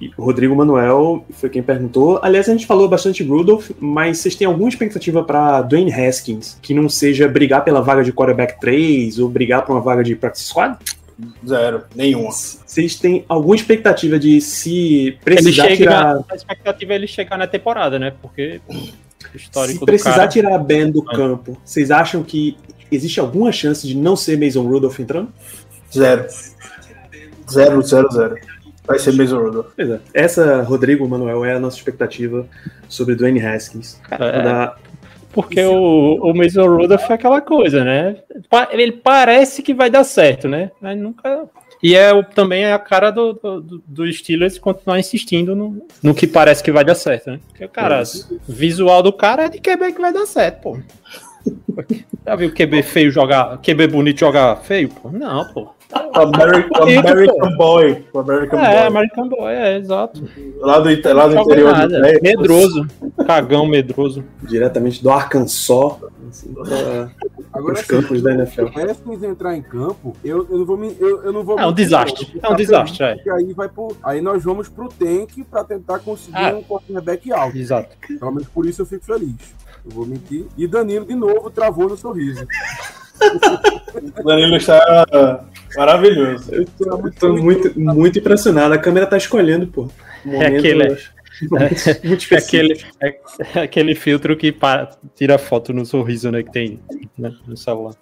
E 0.00 0.10
o 0.16 0.24
Rodrigo 0.24 0.54
Manuel 0.56 1.24
foi 1.32 1.50
quem 1.50 1.62
perguntou. 1.62 2.18
Aliás, 2.22 2.48
a 2.48 2.52
gente 2.52 2.66
falou 2.66 2.88
bastante 2.88 3.22
Rudolph, 3.22 3.70
mas 3.78 4.18
vocês 4.18 4.34
têm 4.34 4.46
alguma 4.46 4.68
expectativa 4.68 5.22
pra 5.22 5.60
Dwayne 5.62 5.92
Haskins? 5.92 6.58
Que 6.62 6.72
não 6.72 6.88
seja 6.88 7.28
brigar 7.28 7.62
pela 7.64 7.82
vaga 7.82 8.02
de 8.02 8.12
quarterback 8.12 8.58
3 8.60 9.18
ou 9.18 9.28
brigar 9.28 9.64
pra 9.64 9.74
uma 9.74 9.80
vaga 9.80 10.02
de 10.02 10.16
practice 10.16 10.46
squad? 10.46 10.78
Zero. 11.46 11.82
Nenhuma. 11.94 12.30
Vocês 12.30 12.96
têm 12.96 13.24
alguma 13.28 13.56
expectativa 13.56 14.18
de 14.18 14.40
se 14.40 15.08
Ele 15.08 15.18
precisar 15.24 15.64
chega, 15.64 15.76
tirar. 15.76 16.24
a 16.28 16.34
expectativa 16.34 16.92
é 16.92 16.96
ele 16.96 17.06
chegar 17.06 17.38
na 17.38 17.46
temporada, 17.46 17.98
né? 17.98 18.12
Porque 18.20 18.60
Se 19.36 19.78
precisar 19.80 20.14
cara... 20.14 20.28
tirar 20.28 20.54
a 20.54 20.58
Ben 20.58 20.90
do 20.90 21.02
campo, 21.02 21.56
vocês 21.64 21.90
acham 21.90 22.22
que 22.22 22.56
existe 22.92 23.18
alguma 23.18 23.50
chance 23.50 23.86
de 23.86 23.96
não 23.96 24.14
ser 24.14 24.38
Mason 24.38 24.62
Rudolph 24.62 24.98
entrando? 25.00 25.32
Zero. 25.92 26.26
Zero, 27.50 27.82
zero, 27.82 28.08
zero. 28.12 28.36
Vai 28.86 28.98
ser 28.98 29.12
Mason 29.12 29.38
Rudolph. 29.38 29.66
Pois 29.74 29.90
é. 29.90 30.00
Essa, 30.14 30.62
Rodrigo 30.62 31.08
Manuel, 31.08 31.44
é 31.44 31.54
a 31.54 31.60
nossa 31.60 31.76
expectativa 31.76 32.46
sobre 32.88 33.14
Dwayne 33.14 33.40
Haskins. 33.44 34.00
Cara, 34.08 34.26
é, 34.26 34.42
Da- 34.42 34.76
Porque 35.32 35.62
o, 35.64 36.14
o 36.22 36.34
Mason 36.34 36.66
Rudolph 36.66 37.10
é 37.10 37.14
aquela 37.14 37.40
coisa, 37.40 37.84
né? 37.84 38.16
Ele 38.70 38.92
parece 38.92 39.62
que 39.62 39.74
vai 39.74 39.90
dar 39.90 40.04
certo, 40.04 40.48
né? 40.48 40.70
Mas 40.80 40.96
nunca. 40.98 41.44
E 41.82 41.94
é 41.94 42.12
o- 42.12 42.22
também 42.24 42.64
é 42.64 42.72
a 42.72 42.78
cara 42.78 43.10
do, 43.10 43.34
do, 43.34 43.82
do- 43.86 44.12
Steelers 44.12 44.58
continuar 44.58 44.98
insistindo 44.98 45.54
no, 45.54 45.86
no 46.02 46.14
que 46.14 46.26
parece 46.26 46.62
que 46.62 46.72
vai 46.72 46.84
dar 46.84 46.94
certo, 46.94 47.30
né? 47.32 47.40
Porque, 47.48 47.68
cara, 47.68 48.00
Isso. 48.02 48.40
visual 48.48 49.02
do 49.02 49.12
cara 49.12 49.44
é 49.44 49.48
de 49.50 49.58
QB 49.60 49.92
que 49.92 50.00
vai 50.00 50.12
dar 50.12 50.24
certo, 50.26 50.60
pô. 50.62 50.78
Já 52.26 52.34
viu 52.34 52.50
QB 52.52 52.82
feio 52.82 53.10
jogar, 53.10 53.58
QB 53.58 53.86
bonito 53.88 54.18
jogar 54.20 54.56
feio, 54.56 54.88
pô? 54.88 55.10
Não, 55.10 55.44
pô. 55.52 55.68
American, 55.92 56.82
American 56.82 57.56
Boy. 57.56 58.04
American 58.14 58.58
É, 58.58 58.76
Boy. 58.78 58.86
American 58.86 59.28
Boy, 59.28 59.52
é, 59.52 59.76
exato. 59.78 60.22
Lá 60.60 60.78
do, 60.80 60.88
lá 61.14 61.28
do 61.28 61.38
interior 61.38 61.72
nada. 61.72 62.00
do. 62.00 62.22
Medroso. 62.22 62.86
Cagão 63.26 63.66
medroso. 63.66 64.24
diretamente 64.42 65.02
do 65.02 65.10
Arkansas 65.10 65.96
assim, 66.28 66.52
pra- 66.52 67.10
Agora, 67.52 67.74
os 67.74 67.80
assim, 67.80 67.88
campos 67.88 68.20
da 68.22 68.32
NFL. 68.34 68.66
Haskins 68.78 69.22
entrar 69.22 69.56
em 69.56 69.62
campo, 69.62 70.14
eu, 70.24 70.46
eu 70.50 70.58
não 70.58 70.66
vou 70.66 70.76
me. 70.76 70.94
Eu, 70.98 71.22
eu 71.22 71.32
não 71.32 71.42
vou 71.44 71.58
É 71.58 71.66
um 71.66 71.72
desastre. 71.72 72.24
É 72.26 72.28
um 72.28 72.32
ficar 72.42 72.54
desastre, 72.54 73.04
é. 73.04 73.16
Aí, 73.32 73.52
vai 73.54 73.68
pro, 73.68 73.96
aí 74.02 74.20
nós 74.20 74.42
vamos 74.44 74.68
pro 74.68 74.88
tank 74.88 75.42
pra 75.50 75.64
tentar 75.64 76.00
conseguir 76.00 76.36
Ah. 76.36 76.54
um 76.56 76.62
quarterback 76.62 77.32
alto. 77.32 77.56
Exato. 77.56 77.96
Pelo 78.18 78.32
menos 78.32 78.48
por 78.48 78.66
isso 78.66 78.82
eu 78.82 78.86
fico 78.86 79.04
feliz. 79.04 79.34
Eu 79.84 79.92
vou 79.92 80.04
mentir. 80.04 80.46
E 80.58 80.66
Danilo, 80.66 81.06
de 81.06 81.14
novo, 81.14 81.48
travou 81.50 81.88
no 81.88 81.96
sorriso. 81.96 82.44
O 84.18 84.22
Danilo 84.22 84.56
está 84.56 85.44
maravilhoso. 85.76 86.52
Eu 86.54 86.64
tô, 86.78 87.10
tô 87.18 87.36
muito, 87.36 87.78
muito 87.78 88.18
impressionado. 88.18 88.74
A 88.74 88.78
câmera 88.78 89.06
tá 89.06 89.16
escolhendo, 89.16 89.66
pô. 89.66 89.88
Momento, 90.24 90.56
aquele- 90.58 90.88
muito 91.42 91.56
É 91.56 91.72
específico. 92.16 92.34
aquele, 92.34 92.84
é, 93.02 93.18
é 93.58 93.62
aquele 93.62 93.94
filtro 93.94 94.36
que 94.36 94.50
pa- 94.52 94.90
tira 95.14 95.36
foto 95.38 95.72
no 95.72 95.84
sorriso, 95.84 96.30
né? 96.30 96.42
Que 96.42 96.50
tem 96.52 96.80
né, 97.18 97.30
no 97.46 97.56
celular. 97.56 97.94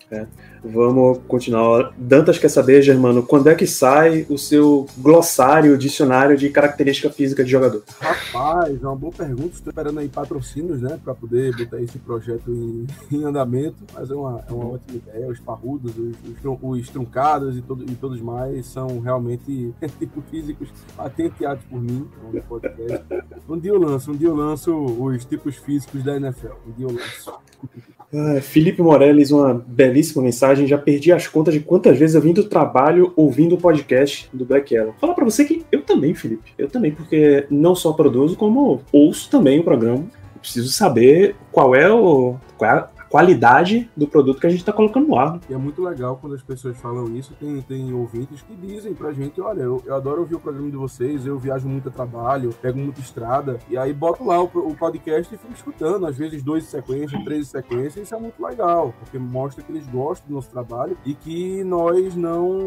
Vamos 0.65 1.19
continuar. 1.29 1.93
Dantas 1.99 2.39
quer 2.39 2.49
saber, 2.49 2.81
Germano, 2.81 3.23
quando 3.23 3.49
é 3.49 3.55
que 3.55 3.67
sai 3.67 4.27
o 4.31 4.39
seu 4.39 4.87
glossário, 4.97 5.77
dicionário 5.77 6.37
de 6.37 6.49
característica 6.49 7.11
física 7.11 7.45
de 7.45 7.51
jogador? 7.51 7.83
Rapaz, 8.01 8.83
é 8.83 8.87
uma 8.87 8.97
boa 8.97 9.13
pergunta. 9.13 9.55
Estou 9.55 9.71
esperando 9.71 10.01
aí 10.01 10.09
patrocínios, 10.09 10.81
né? 10.81 10.99
Pra 11.05 11.15
poder 11.15 11.55
botar 11.55 11.81
esse 11.83 11.99
projeto 11.99 12.51
em, 12.51 12.87
em 13.15 13.25
andamento. 13.25 13.77
Mas 13.93 14.11
é 14.11 14.15
uma, 14.15 14.43
é 14.49 14.53
uma 14.53 14.75
ótima 14.75 14.97
ideia. 14.97 15.29
Os 15.29 15.39
parrudos, 15.39 15.93
os, 15.99 16.17
os, 16.45 16.59
os 16.63 16.89
truncados 16.89 17.59
e, 17.59 17.63
todo, 17.63 17.85
e 17.85 17.95
todos 17.95 18.21
mais 18.21 18.67
são 18.67 19.01
realmente 19.01 19.75
tipo 19.99 20.23
físicos 20.31 20.69
patenteados 20.97 21.65
por 21.65 21.81
mim 21.81 22.09
no 22.33 22.43
podcast. 22.43 23.05
Um 23.49 23.59
dia 23.59 23.73
eu 23.73 23.79
lanço, 23.79 24.11
um 24.11 24.17
dia 24.17 24.29
eu 24.29 24.35
lanço 24.35 24.75
os 24.75 25.25
tipos 25.25 25.57
físicos 25.57 26.03
da 26.03 26.17
NFL. 26.17 26.55
Um 26.67 26.73
dia 26.73 26.87
eu 26.87 26.93
lanço. 26.93 27.35
Ah, 28.13 28.41
Felipe 28.41 28.83
Morelles, 28.83 29.31
uma 29.31 29.55
belíssima 29.67 30.23
mensagem. 30.23 30.67
Já 30.67 30.79
perdi 30.79 31.13
as 31.13 31.27
contas 31.27 31.55
de 31.55 31.61
quantas 31.61 31.99
vezes 31.99 32.15
eu 32.15 32.21
vim 32.21 32.33
do 32.33 32.45
trabalho 32.45 33.13
ouvindo 33.17 33.55
o 33.55 33.61
podcast 33.61 34.29
do 34.33 34.45
Black 34.45 34.75
Yellow. 34.75 34.95
Falar 35.01 35.15
pra 35.15 35.25
você 35.25 35.45
que 35.45 35.65
eu 35.71 35.83
também, 35.83 36.15
Felipe. 36.15 36.53
Eu 36.59 36.69
também, 36.69 36.93
porque 36.93 37.47
não 37.51 37.75
só 37.75 37.93
produzo, 37.93 38.37
como 38.37 38.83
ouço 38.93 39.31
também 39.31 39.61
o 39.61 39.65
programa. 39.65 40.05
Preciso 40.41 40.71
saber 40.71 41.37
qual 41.51 41.75
é, 41.75 41.91
o, 41.91 42.37
qual 42.59 42.71
é 42.71 42.75
a 42.75 42.89
qualidade 43.15 43.89
do 43.97 44.09
produto 44.09 44.41
que 44.41 44.47
a 44.49 44.51
gente 44.51 44.65
tá 44.65 44.73
colocando 44.73 45.07
no 45.07 45.17
ar. 45.17 45.39
E 45.49 45.55
é 45.55 45.57
muito 45.57 45.81
legal 45.81 46.19
quando 46.21 46.35
as 46.35 46.43
pessoas 46.43 46.77
falam 46.77 47.15
isso. 47.17 47.33
Tem, 47.39 47.63
tem 47.63 47.93
ouvintes 47.93 48.43
que 48.43 48.57
dizem 48.57 48.93
pra 48.93 49.13
gente: 49.13 49.41
olha, 49.41 49.63
eu, 49.63 49.81
eu 49.87 49.95
adoro 49.95 50.23
ouvir 50.23 50.35
o 50.35 50.41
programa 50.41 50.69
de 50.69 50.77
vocês, 50.77 51.25
eu 51.25 51.39
viajo 51.39 51.69
muito 51.69 51.89
a 51.89 51.93
trabalho, 51.93 52.53
pego 52.61 52.77
muita 52.77 53.01
estrada, 53.01 53.61
e 53.71 53.79
aí 53.79 53.93
boto 53.93 54.25
lá 54.25 54.43
o, 54.43 54.47
o 54.47 54.75
podcast 54.75 55.33
e 55.33 55.39
fico 55.39 55.53
escutando, 55.53 56.05
às 56.07 56.19
vezes 56.19 56.43
dois 56.43 56.65
em 56.65 56.67
sequência, 56.67 57.25
três 57.25 57.47
em 57.47 57.51
sequência, 57.51 58.01
e 58.01 58.03
isso 58.03 58.17
é 58.17 58.19
muito 58.19 58.45
legal, 58.45 58.93
porque 58.99 59.17
mostra 59.17 59.63
que 59.63 59.71
eles 59.71 59.87
gostam 59.87 60.27
do 60.27 60.35
nosso 60.35 60.51
trabalho 60.51 60.99
e 61.07 61.15
que 61.15 61.63
nós 61.63 62.17
não, 62.17 62.59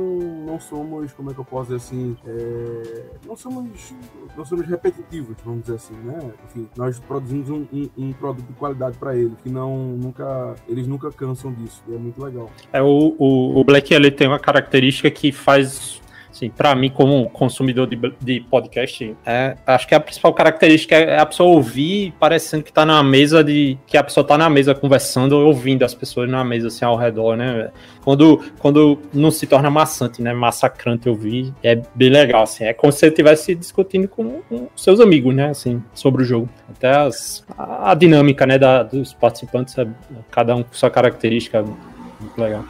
não 0.45 0.61
somos, 0.61 1.11
como 1.11 1.29
é 1.29 1.33
que 1.33 1.41
eu 1.41 1.45
posso 1.45 1.73
dizer 1.73 1.75
assim, 1.75 2.15
é, 2.25 3.05
não 3.25 3.35
somos 3.35 3.93
não 4.37 4.45
somos 4.45 4.65
repetitivos, 4.65 5.35
vamos 5.43 5.61
dizer 5.63 5.75
assim, 5.75 5.95
né? 5.95 6.19
Enfim, 6.45 6.69
nós 6.77 6.99
produzimos 6.99 7.49
um, 7.49 7.65
um, 7.73 7.89
um 7.97 8.13
produto 8.13 8.45
de 8.45 8.53
qualidade 8.53 8.97
pra 8.97 9.13
eles, 9.13 9.33
que 9.41 9.49
não 9.49 9.75
nunca 9.97 10.36
eles 10.67 10.87
nunca 10.87 11.11
cansam 11.11 11.53
disso, 11.53 11.81
e 11.87 11.95
é 11.95 11.97
muito 11.97 12.21
legal. 12.23 12.51
É, 12.71 12.81
o, 12.81 13.15
o, 13.17 13.59
o 13.59 13.63
Black 13.63 13.93
ele 13.93 14.11
tem 14.11 14.27
uma 14.27 14.39
característica 14.39 15.09
que 15.09 15.31
faz. 15.31 16.01
Assim, 16.37 16.51
para 16.51 16.75
mim, 16.75 16.91
como 16.91 17.27
consumidor 17.31 17.87
de, 17.87 17.99
de 18.21 18.41
podcast, 18.41 19.15
é, 19.25 19.57
acho 19.65 19.87
que 19.87 19.95
a 19.95 19.99
principal 19.99 20.31
característica 20.35 20.95
é 20.95 21.17
a 21.17 21.25
pessoa 21.25 21.49
ouvir 21.49 22.13
parecendo 22.19 22.63
que 22.63 22.71
tá 22.71 22.85
na 22.85 23.01
mesa 23.01 23.43
de. 23.43 23.75
que 23.87 23.97
a 23.97 24.03
pessoa 24.03 24.23
tá 24.23 24.37
na 24.37 24.47
mesa 24.47 24.75
conversando, 24.75 25.35
ouvindo 25.35 25.83
as 25.83 25.95
pessoas 25.95 26.29
na 26.29 26.43
mesa 26.43 26.67
assim 26.67 26.85
ao 26.85 26.95
redor, 26.95 27.35
né? 27.35 27.71
Quando, 28.03 28.43
quando 28.59 28.99
não 29.11 29.31
se 29.31 29.47
torna 29.47 29.71
maçante, 29.71 30.21
né? 30.21 30.31
Massacrante 30.31 31.09
ouvir, 31.09 31.51
é 31.63 31.81
bem 31.95 32.11
legal, 32.11 32.43
assim. 32.43 32.65
É 32.65 32.73
como 32.73 32.93
se 32.93 32.99
você 32.99 33.07
estivesse 33.07 33.55
discutindo 33.55 34.07
com, 34.07 34.43
com 34.47 34.67
seus 34.75 34.99
amigos, 34.99 35.33
né? 35.33 35.49
Assim, 35.49 35.83
sobre 35.91 36.21
o 36.21 36.25
jogo. 36.25 36.47
Até 36.69 36.95
as, 36.97 37.43
a, 37.57 37.95
dinâmica, 37.95 38.45
né, 38.45 38.59
da, 38.59 38.83
dos 38.83 39.11
participantes, 39.11 39.75
é, 39.75 39.87
cada 40.29 40.55
um 40.55 40.61
com 40.61 40.73
sua 40.73 40.91
característica, 40.91 41.63
muito 41.63 42.39
legal. 42.39 42.63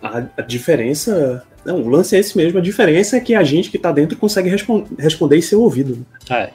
A, 0.00 0.22
a 0.36 0.42
diferença. 0.42 1.44
Não, 1.64 1.80
o 1.82 1.88
lance 1.88 2.16
é 2.16 2.18
esse 2.18 2.36
mesmo. 2.36 2.58
A 2.58 2.62
diferença 2.62 3.16
é 3.16 3.20
que 3.20 3.34
a 3.34 3.42
gente 3.42 3.70
que 3.70 3.78
tá 3.78 3.92
dentro 3.92 4.16
consegue 4.16 4.48
respon- 4.48 4.84
responder 4.98 5.36
e 5.36 5.42
ser 5.42 5.56
ouvido. 5.56 6.04
É, 6.28 6.50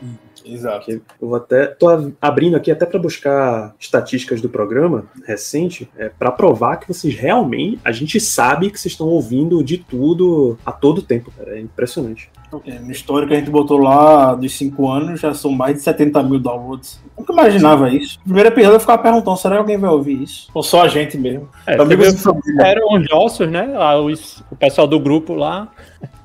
Exato. 0.50 0.90
Eu 0.90 1.02
vou 1.20 1.36
até 1.36 1.68
tô 1.68 1.88
abrindo 2.22 2.56
aqui 2.56 2.72
até 2.72 2.86
para 2.86 3.00
buscar 3.00 3.76
estatísticas 3.80 4.42
do 4.42 4.50
programa 4.50 5.06
recente, 5.26 5.90
é, 5.98 6.10
para 6.10 6.32
provar 6.32 6.78
que 6.78 6.88
vocês 6.88 7.16
realmente, 7.16 7.80
a 7.84 7.92
gente 7.92 8.20
sabe 8.20 8.72
que 8.72 8.80
vocês 8.80 8.94
estão 8.94 9.08
ouvindo 9.08 9.64
de 9.64 9.78
tudo 9.78 10.58
a 10.66 10.72
todo 10.72 11.02
tempo. 11.02 11.32
É 11.46 11.60
impressionante. 11.60 12.30
É, 12.66 12.80
no 12.80 12.92
histórico 12.92 13.28
que 13.30 13.36
a 13.36 13.40
gente 13.40 13.52
botou 13.52 13.78
lá 13.78 14.34
dos 14.36 14.54
5 14.58 14.90
anos, 14.90 15.20
já 15.20 15.34
são 15.34 15.52
mais 15.52 15.76
de 15.76 15.82
70 15.82 16.24
mil 16.24 16.40
downloads. 16.40 17.00
Nunca 17.18 17.34
imaginava 17.34 17.90
isso. 17.90 18.20
Primeiro 18.24 18.50
episódio 18.50 18.76
eu 18.76 18.80
ficava 18.80 19.02
perguntando, 19.02 19.36
será 19.38 19.56
que 19.56 19.60
alguém 19.62 19.78
vai 19.78 19.90
ouvir 19.90 20.22
isso? 20.24 20.50
Ou 20.54 20.64
só 20.64 20.84
a 20.84 20.88
gente 20.88 21.18
mesmo? 21.18 21.50
é 21.66 21.76
Amigos 21.80 22.08
e 22.14 22.18
família. 22.18 22.62
eram 22.64 22.94
os 22.94 23.10
nossos, 23.10 23.50
né? 23.50 23.64
lá, 23.68 24.00
os- 24.00 24.44
o 24.50 24.56
pessoal 24.56 24.88
do 24.88 25.00
grupo 25.00 25.34
lá. 25.34 25.68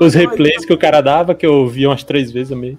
Os 0.00 0.14
replays 0.14 0.64
que 0.64 0.72
o 0.72 0.76
cara 0.78 1.00
dava, 1.00 1.34
que 1.34 1.46
eu 1.46 1.66
vi 1.68 1.86
umas 1.86 2.02
três 2.02 2.30
vezes 2.30 2.56
mesmo. 2.56 2.78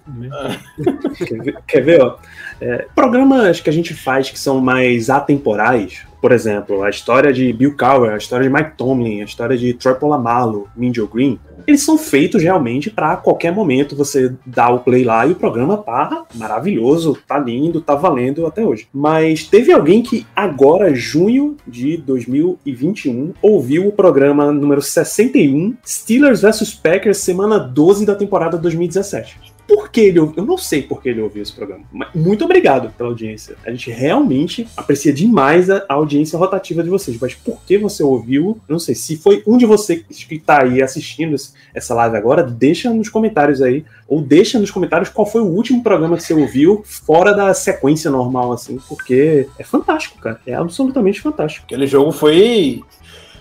Quer 1.18 1.38
ver, 1.42 1.58
quer 1.68 1.82
ver, 1.82 2.02
ó? 2.04 2.18
É, 2.60 2.86
programas 2.94 3.60
que 3.62 3.70
a 3.70 3.74
gente 3.74 3.94
faz 3.94 4.30
que 4.30 4.38
são 4.38 4.60
mais 4.62 5.10
atemporais, 5.10 6.06
por 6.22 6.32
exemplo, 6.32 6.84
a 6.84 6.90
história 6.90 7.34
de 7.34 7.52
Bill 7.54 7.76
Cowher, 7.76 8.14
a 8.14 8.18
história 8.18 8.48
de 8.48 8.54
Mike 8.54 8.78
Tomlin, 8.78 9.22
a 9.22 9.26
história 9.26 9.58
de 9.58 9.74
Troy 9.74 9.96
Polamalu, 9.96 10.68
Minjo 10.76 11.08
Green, 11.08 11.40
eles 11.68 11.84
são 11.84 11.98
feitos 11.98 12.42
realmente 12.42 12.90
para 12.90 13.18
qualquer 13.18 13.54
momento 13.54 13.96
você 13.96 14.34
dar 14.46 14.70
o 14.70 14.80
play 14.80 15.04
lá 15.04 15.26
e 15.26 15.32
o 15.32 15.36
programa 15.36 15.78
tá 15.78 16.26
maravilhoso, 16.36 17.18
tá 17.28 17.38
lindo, 17.38 17.82
tá 17.82 17.96
valendo 17.96 18.46
até 18.46 18.66
hoje. 18.66 18.88
Mas 18.94 19.44
teve 19.46 19.72
alguém 19.72 20.02
que 20.02 20.26
agora, 20.36 20.94
junho 20.94 21.58
de 21.68 21.98
2021, 21.98 23.34
ouviu 23.42 23.88
o 23.88 23.92
programa 23.92 24.52
número 24.52 24.82
61, 24.82 25.76
Steelers 25.86 26.42
vs 26.42 26.74
Packers, 26.74 27.18
semana 27.18 27.60
12 27.60 28.06
da 28.06 28.16
temporada 28.16 28.58
2017 28.58 29.51
por 29.68 29.90
que 29.90 30.02
ele. 30.02 30.20
Eu 30.20 30.34
não 30.38 30.58
sei 30.58 30.82
por 30.82 31.02
que 31.02 31.10
ele 31.10 31.22
ouviu 31.22 31.44
esse 31.44 31.54
programa. 31.54 31.84
Mas 31.92 32.10
muito 32.16 32.46
obrigado 32.46 32.92
pela 32.98 33.10
audiência. 33.10 33.56
A 33.66 33.72
gente 33.72 33.92
realmente 33.92 34.68
aprecia 34.76 35.14
demais 35.14 35.70
a 35.70 35.82
a 35.92 35.94
audiência 35.94 36.40
rotativa 36.40 36.84
de 36.84 36.90
vocês. 36.90 37.18
Mas 37.20 37.36
por 37.36 37.62
que 37.64 37.78
você 37.78 38.02
ouviu? 38.02 38.60
Eu 38.68 38.74
não 38.74 38.80
sei. 38.80 38.96
Se 38.96 39.18
foi 39.18 39.44
um 39.46 39.58
de 39.58 39.66
vocês 39.66 40.04
que 40.08 40.36
está 40.36 40.64
aí 40.64 40.82
assistindo 40.82 41.36
essa 41.74 41.94
live 41.94 42.16
agora, 42.16 42.44
deixa 42.44 42.90
nos 42.90 43.10
comentários 43.10 43.62
aí. 43.62 43.84
Ou 44.08 44.22
deixa 44.22 44.58
nos 44.58 44.72
comentários 44.72 45.10
qual 45.10 45.26
foi 45.26 45.42
o 45.42 45.46
último 45.48 45.84
programa 45.84 46.18
que 46.18 46.24
você 46.24 46.34
ouviu 46.34 46.84
fora 46.86 47.34
da 47.34 47.54
sequência 47.54 48.10
normal, 48.10 48.54
assim. 48.54 48.80
Porque 48.88 49.48
é 49.60 49.64
fantástico, 49.64 50.18
cara. 50.20 50.40
É 50.46 50.54
absolutamente 50.54 51.22
fantástico. 51.22 51.66
Aquele 51.66 51.88
jogo 51.88 52.12
foi 52.12 52.82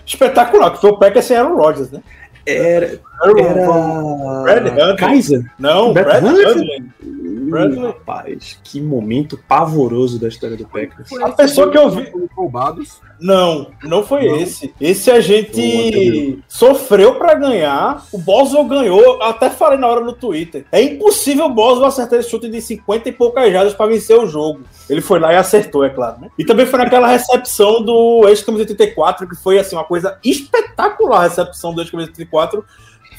espetacular, 0.05 0.71
que 0.71 0.81
foi 0.81 0.89
o 0.89 0.97
Packers 0.97 1.25
sem 1.25 1.37
Aaron 1.37 1.55
Rodgers, 1.55 1.91
né? 1.91 2.01
Era. 2.45 2.99
Era. 3.37 3.67
Brad 4.43 4.67
Huntley. 4.67 4.95
Kaiser? 4.97 5.45
Não, 5.59 5.93
Brad? 5.93 6.23
Hundley. 6.23 6.83
Bradley. 7.51 7.85
Rapaz, 7.85 8.59
que 8.63 8.81
momento 8.81 9.37
pavoroso 9.47 10.19
da 10.19 10.27
história 10.27 10.57
do 10.57 10.65
Packers. 10.67 11.11
A 11.21 11.31
pessoa 11.31 11.69
que 11.69 11.77
eu 11.77 11.89
vi- 11.89 12.11
roubados. 12.35 12.99
Não, 13.19 13.67
não 13.83 14.03
foi 14.03 14.27
Não? 14.27 14.37
esse. 14.37 14.73
Esse 14.81 15.11
a 15.11 15.19
gente 15.21 16.39
sofreu 16.47 17.15
pra 17.15 17.35
ganhar. 17.35 18.03
O 18.11 18.17
Boswell 18.17 18.65
ganhou. 18.65 19.21
Até 19.21 19.49
falei 19.49 19.77
na 19.77 19.87
hora 19.87 20.01
no 20.01 20.13
Twitter. 20.13 20.65
É 20.71 20.81
impossível 20.81 21.45
o 21.45 21.53
Boswell 21.53 21.87
acertar 21.87 22.19
esse 22.19 22.29
chute 22.29 22.49
de 22.49 22.59
50 22.61 23.09
e 23.09 23.11
poucas 23.11 23.51
jardas 23.51 23.73
pra 23.73 23.85
vencer 23.85 24.17
o 24.17 24.25
jogo. 24.25 24.61
Ele 24.89 25.01
foi 25.01 25.19
lá 25.19 25.33
e 25.33 25.35
acertou, 25.37 25.83
é 25.83 25.89
claro. 25.89 26.21
Né? 26.21 26.29
E 26.37 26.43
também 26.43 26.65
foi 26.65 26.79
naquela 26.79 27.07
recepção 27.07 27.83
do 27.83 28.27
ex-camisa 28.27 28.63
84, 28.63 29.27
que 29.27 29.35
foi 29.35 29.59
assim, 29.59 29.75
uma 29.75 29.83
coisa 29.83 30.17
espetacular 30.23 31.19
a 31.19 31.23
recepção 31.23 31.73
do 31.73 31.81
ex-camisa 31.81 32.09
84. 32.09 32.65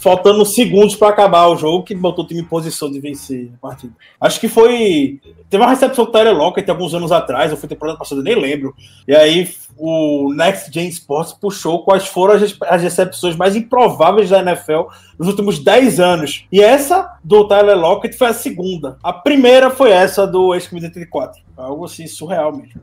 Faltando 0.03 0.45
segundos 0.45 0.97
pra 0.97 1.11
acabar 1.11 1.47
o 1.47 1.57
jogo, 1.57 1.85
que 1.85 1.95
botou 1.95 2.25
o 2.25 2.27
time 2.27 2.41
em 2.41 2.45
posição 2.45 2.91
de 2.91 2.99
vencer 2.99 3.53
a 3.55 3.69
partida. 3.69 3.93
Acho 4.21 4.41
que 4.41 4.49
foi. 4.49 5.21
Teve 5.49 5.63
uma 5.63 5.71
recepção 5.71 6.05
do 6.05 6.11
Tyler 6.11 6.37
Lockett 6.37 6.69
alguns 6.69 6.93
anos 6.93 7.13
atrás, 7.13 7.53
ou 7.53 7.57
foi 7.57 7.69
temporada 7.69 7.97
passada, 7.97 8.21
nem 8.21 8.35
lembro. 8.35 8.75
E 9.07 9.15
aí 9.15 9.49
o 9.77 10.35
Next 10.35 10.73
Gen 10.73 10.89
Sports 10.89 11.33
puxou 11.33 11.85
quais 11.85 12.05
foram 12.05 12.35
as, 12.35 12.57
as 12.63 12.83
recepções 12.83 13.37
mais 13.37 13.55
improváveis 13.55 14.29
da 14.29 14.41
NFL 14.41 14.89
nos 15.17 15.29
últimos 15.29 15.61
10 15.61 16.01
anos. 16.01 16.47
E 16.51 16.61
essa 16.61 17.17
do 17.23 17.47
Tyler 17.47 17.79
Lockett 17.79 18.17
foi 18.17 18.27
a 18.27 18.35
segunda. 18.35 18.99
A 19.05 19.13
primeira 19.13 19.71
foi 19.71 19.93
essa 19.93 20.27
do 20.27 20.53
ex-camisa 20.53 20.89
84. 20.89 21.41
Algo 21.57 21.85
assim 21.85 22.09
surreal 22.09 22.51
mesmo. 22.51 22.81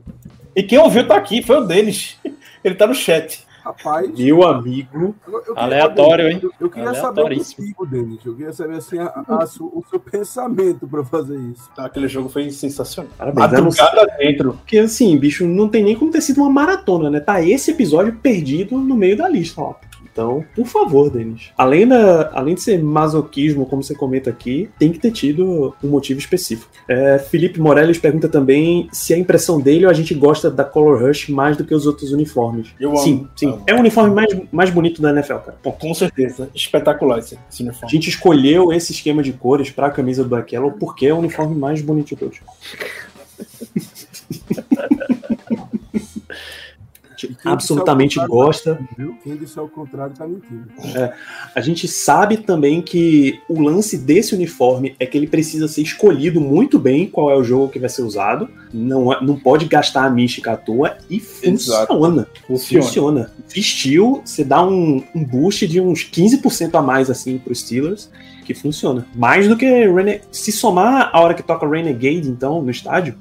E 0.56 0.62
quem 0.62 0.78
ouviu 0.78 1.06
tá 1.06 1.16
aqui, 1.16 1.42
foi 1.42 1.58
o 1.58 1.66
Denis. 1.66 2.16
Ele 2.64 2.74
tá 2.74 2.86
no 2.86 2.94
chat. 2.94 3.44
Rapaz. 3.62 4.10
Meu 4.18 4.42
amigo, 4.42 5.14
eu- 5.26 5.32
eu 5.32 5.42
queria- 5.42 5.62
Aleatório, 5.62 6.28
hein? 6.30 6.40
Eu, 6.42 6.50
eu 6.60 6.70
queria 6.70 6.94
saber 6.94 7.22
contigo, 7.56 7.86
Denis. 7.86 8.18
Eu 8.24 8.34
queria 8.34 8.52
saber 8.52 8.76
assim, 8.76 8.98
a- 8.98 9.24
a 9.28 9.44
o 9.44 9.84
seu 9.88 10.00
pensamento 10.00 10.86
pra 10.88 11.04
fazer 11.04 11.38
isso. 11.38 11.68
Aquele 11.76 12.08
jogo 12.08 12.28
foi 12.28 12.50
sensacional. 12.50 13.10
parabéns. 13.16 13.50
Madrugada 13.50 14.06
dentro. 14.18 14.52
Porque 14.54 14.78
assim, 14.78 15.16
bicho, 15.18 15.46
não 15.46 15.68
tem 15.68 15.84
nem 15.84 15.96
como 15.96 16.10
ter 16.10 16.20
sido 16.20 16.40
uma 16.40 16.50
maratona, 16.50 17.10
né? 17.10 17.20
Tá 17.20 17.42
esse 17.42 17.70
episódio 17.70 18.14
perdido 18.16 18.78
no 18.78 18.94
meio 18.96 19.16
da 19.16 19.28
lista, 19.28 19.60
ó. 19.60 19.74
Então, 20.12 20.44
por 20.54 20.66
favor, 20.66 21.10
Denis. 21.10 21.50
Além, 21.56 21.86
da, 21.86 22.30
além 22.34 22.54
de 22.54 22.62
ser 22.62 22.82
masoquismo, 22.82 23.66
como 23.66 23.82
você 23.82 23.94
comenta 23.94 24.30
aqui, 24.30 24.68
tem 24.78 24.92
que 24.92 24.98
ter 24.98 25.12
tido 25.12 25.74
um 25.82 25.88
motivo 25.88 26.18
específico. 26.18 26.70
É, 26.88 27.18
Felipe 27.18 27.60
Morelles 27.60 27.98
pergunta 27.98 28.28
também 28.28 28.88
se 28.92 29.14
a 29.14 29.18
impressão 29.18 29.60
dele 29.60 29.84
ou 29.84 29.90
a 29.90 29.94
gente 29.94 30.14
gosta 30.14 30.50
da 30.50 30.64
Color 30.64 31.02
Rush 31.02 31.28
mais 31.28 31.56
do 31.56 31.64
que 31.64 31.74
os 31.74 31.86
outros 31.86 32.12
uniformes. 32.12 32.68
Eu 32.80 32.90
amo. 32.90 32.98
sim, 32.98 33.28
sim. 33.36 33.46
Amo. 33.48 33.62
É 33.66 33.74
o 33.74 33.78
uniforme 33.78 34.14
mais, 34.14 34.36
mais 34.50 34.70
bonito 34.70 35.00
da 35.00 35.10
NFL, 35.10 35.36
cara. 35.36 35.58
Pô, 35.62 35.72
com 35.72 35.94
certeza. 35.94 36.48
Espetacular 36.54 37.18
esse, 37.18 37.38
esse 37.50 37.62
A 37.62 37.66
uniforme. 37.66 37.90
gente 37.92 38.08
escolheu 38.08 38.72
esse 38.72 38.92
esquema 38.92 39.22
de 39.22 39.32
cores 39.32 39.70
pra 39.70 39.90
camisa 39.90 40.22
do 40.22 40.28
Black 40.28 40.54
Yellow 40.54 40.72
porque 40.72 41.06
é 41.06 41.14
o 41.14 41.18
uniforme 41.18 41.56
mais 41.56 41.80
bonito 41.80 42.08
de 42.08 42.16
todos. 42.16 42.38
Absolutamente 47.44 48.18
gosta. 48.26 48.74
tá? 48.74 49.04
Quem 49.22 49.36
disser 49.36 49.62
o 49.62 49.68
contrário 49.68 50.14
tá 50.16 50.26
mentindo. 50.26 50.66
A 51.54 51.60
gente 51.60 51.86
sabe 51.88 52.38
também 52.38 52.80
que 52.82 53.40
o 53.48 53.60
lance 53.60 53.96
desse 53.98 54.34
uniforme 54.34 54.94
é 54.98 55.06
que 55.06 55.16
ele 55.16 55.26
precisa 55.26 55.68
ser 55.68 55.82
escolhido 55.82 56.40
muito 56.40 56.78
bem 56.78 57.06
qual 57.06 57.30
é 57.30 57.36
o 57.36 57.42
jogo 57.44 57.68
que 57.68 57.78
vai 57.78 57.88
ser 57.88 58.02
usado. 58.02 58.48
Não, 58.72 59.12
é- 59.12 59.20
não 59.22 59.38
pode 59.38 59.66
gastar 59.66 60.04
a 60.04 60.10
mística 60.10 60.52
à 60.52 60.56
toa 60.56 60.96
e 61.08 61.18
funciona. 61.20 61.86
Funciona. 62.46 62.84
Funciona. 62.84 63.32
Vestiu, 63.48 64.22
você 64.24 64.44
dá 64.44 64.64
um, 64.64 65.02
um 65.14 65.24
boost 65.24 65.66
de 65.66 65.80
uns 65.80 66.04
15% 66.04 66.74
a 66.74 66.82
mais 66.82 67.10
assim 67.10 67.38
pro 67.38 67.54
Steelers, 67.54 68.10
que 68.44 68.54
funciona. 68.54 69.06
Mais 69.14 69.48
do 69.48 69.56
que 69.56 69.66
Rene... 69.66 70.20
se 70.30 70.50
somar 70.52 71.10
a 71.12 71.20
hora 71.20 71.34
que 71.34 71.42
toca 71.42 71.68
Renegade, 71.68 72.28
então, 72.28 72.62
no 72.62 72.70
estádio, 72.70 73.14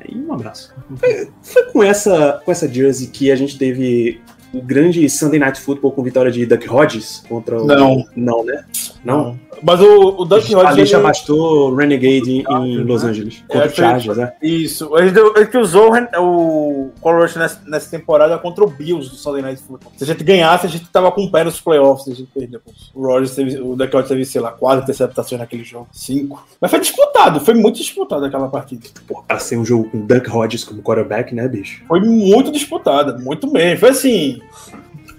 aí 0.00 0.14
um 0.16 0.32
abraço. 0.32 0.72
Foi, 0.94 1.28
foi 1.42 1.62
com 1.64 1.82
essa 1.82 2.40
com 2.44 2.52
essa 2.52 2.68
jersey 2.68 3.08
que 3.08 3.30
a 3.30 3.36
gente 3.36 3.58
teve 3.58 4.20
o 4.52 4.62
grande 4.62 5.08
Sunday 5.08 5.38
Night 5.38 5.60
Football 5.60 5.92
com 5.92 6.02
vitória 6.02 6.30
de 6.30 6.46
Duck 6.46 6.68
Hodges 6.68 7.24
contra 7.28 7.60
o 7.60 7.66
Não. 7.66 8.04
não, 8.14 8.44
né? 8.44 8.64
Não. 9.04 9.38
Mas 9.62 9.80
o, 9.80 10.08
o 10.20 10.24
Duck 10.24 10.54
A 10.54 10.58
Hodges. 10.58 10.76
lixa 10.76 10.96
ele- 10.96 11.02
bastou 11.02 11.74
Renegade 11.74 12.30
em, 12.30 12.44
em 12.50 12.78
Los? 12.84 13.02
Angeles. 13.04 13.42
É, 13.48 13.52
Contra 13.52 13.66
o 13.66 13.70
foi- 13.70 13.84
Chargers, 13.84 14.16
né? 14.18 14.32
Isso. 14.42 14.96
Ele, 14.98 15.12
ele 15.36 15.46
que 15.46 15.58
usou 15.58 15.92
o 15.92 15.96
o 16.22 16.90
Color 17.00 17.22
Rush 17.22 17.36
nessa, 17.36 17.60
nessa 17.66 17.90
temporada 17.90 18.38
contra 18.38 18.64
o 18.64 18.68
Bills 18.70 19.08
do 19.10 19.16
Sunday 19.16 19.42
Night 19.42 19.62
Football. 19.62 19.92
Se 19.96 20.04
a 20.04 20.06
gente 20.06 20.22
ganhasse, 20.24 20.66
a 20.66 20.68
gente 20.68 20.86
tava 20.88 21.10
com 21.12 21.24
o 21.24 21.30
pé 21.30 21.44
nos 21.44 21.60
playoffs. 21.60 22.06
A 22.08 22.14
gente 22.14 22.28
perdeu. 22.32 22.60
O 22.94 23.02
Rogers 23.06 23.34
teve, 23.34 23.58
o 23.60 23.74
Duck 23.76 23.94
Hodges 23.96 24.08
teve, 24.08 24.24
sei 24.24 24.40
lá, 24.40 24.52
quatro 24.52 24.82
interceptações 24.84 25.40
naquele 25.40 25.64
jogo. 25.64 25.88
Cinco. 25.92 26.46
Mas 26.60 26.70
foi 26.70 26.80
disputado, 26.80 27.40
foi 27.40 27.54
muito 27.54 27.76
disputado 27.76 28.24
aquela 28.24 28.48
partida. 28.48 28.86
Pô, 29.06 29.22
pra 29.26 29.38
ser 29.38 29.56
um 29.58 29.64
jogo 29.64 29.88
com 29.90 30.00
Duck 30.06 30.30
Hodges 30.30 30.64
como 30.64 30.82
quarterback, 30.82 31.34
né, 31.34 31.46
bicho? 31.48 31.82
Foi 31.88 32.00
muito 32.00 32.50
disputada, 32.52 33.18
muito 33.18 33.50
mesmo. 33.50 33.80
Foi 33.80 33.90
assim. 33.90 34.40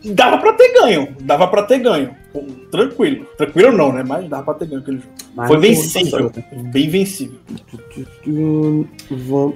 Dava 0.05 0.37
pra 0.37 0.53
ter 0.53 0.73
ganho, 0.73 1.15
dava 1.21 1.47
pra 1.47 1.63
ter 1.63 1.79
ganho. 1.79 2.15
Tranquilo. 2.71 3.25
Tranquilo 3.37 3.71
não, 3.71 3.91
né? 3.91 4.03
Mas 4.07 4.29
dava 4.29 4.43
pra 4.43 4.53
ter 4.53 4.67
ganho 4.67 4.81
aquele 4.81 4.97
jogo. 4.97 5.09
Mas 5.35 5.47
Foi 5.47 5.57
vencível. 5.59 6.31
né? 6.35 6.71
Bem 6.71 6.89
vencível. 6.89 7.39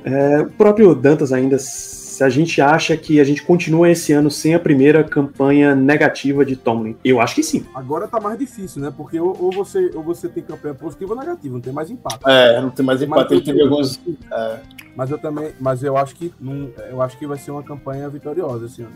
É, 0.03 0.41
o 0.41 0.49
próprio 0.51 0.95
Dantas 0.95 1.31
ainda, 1.31 1.57
se 1.59 2.23
a 2.23 2.29
gente 2.29 2.59
acha 2.61 2.97
que 2.97 3.19
a 3.19 3.23
gente 3.23 3.43
continua 3.43 3.89
esse 3.89 4.13
ano 4.13 4.29
sem 4.31 4.53
a 4.55 4.59
primeira 4.59 5.03
campanha 5.03 5.75
negativa 5.75 6.43
de 6.45 6.55
Tomlin, 6.55 6.95
eu 7.03 7.21
acho 7.21 7.35
que 7.35 7.43
sim. 7.43 7.65
Agora 7.73 8.07
tá 8.07 8.19
mais 8.19 8.37
difícil, 8.37 8.81
né? 8.81 8.91
Porque 8.95 9.19
ou, 9.19 9.35
ou 9.39 9.51
você, 9.51 9.91
ou 9.93 10.03
você 10.03 10.27
tem 10.27 10.43
campanha 10.43 10.73
positiva 10.73 11.13
ou 11.13 11.19
negativa, 11.19 11.53
não 11.53 11.61
tem 11.61 11.73
mais 11.73 11.89
empate. 11.89 12.19
É, 12.27 12.61
não 12.61 12.69
tem 12.69 12.85
mais 12.85 12.99
Tem 12.99 13.07
empate. 13.07 13.33
Ele 13.33 13.41
teve 13.41 13.61
alguns. 13.61 13.99
Mas 14.95 15.09
eu 15.09 15.17
também, 15.17 15.51
mas 15.59 15.83
eu 15.83 15.95
acho 15.97 16.15
que 16.15 16.33
não, 16.39 16.69
eu 16.89 17.01
acho 17.01 17.17
que 17.17 17.25
vai 17.25 17.37
ser 17.37 17.51
uma 17.51 17.63
campanha 17.63 18.09
vitoriosa 18.09 18.65
esse 18.65 18.81
ano. 18.81 18.91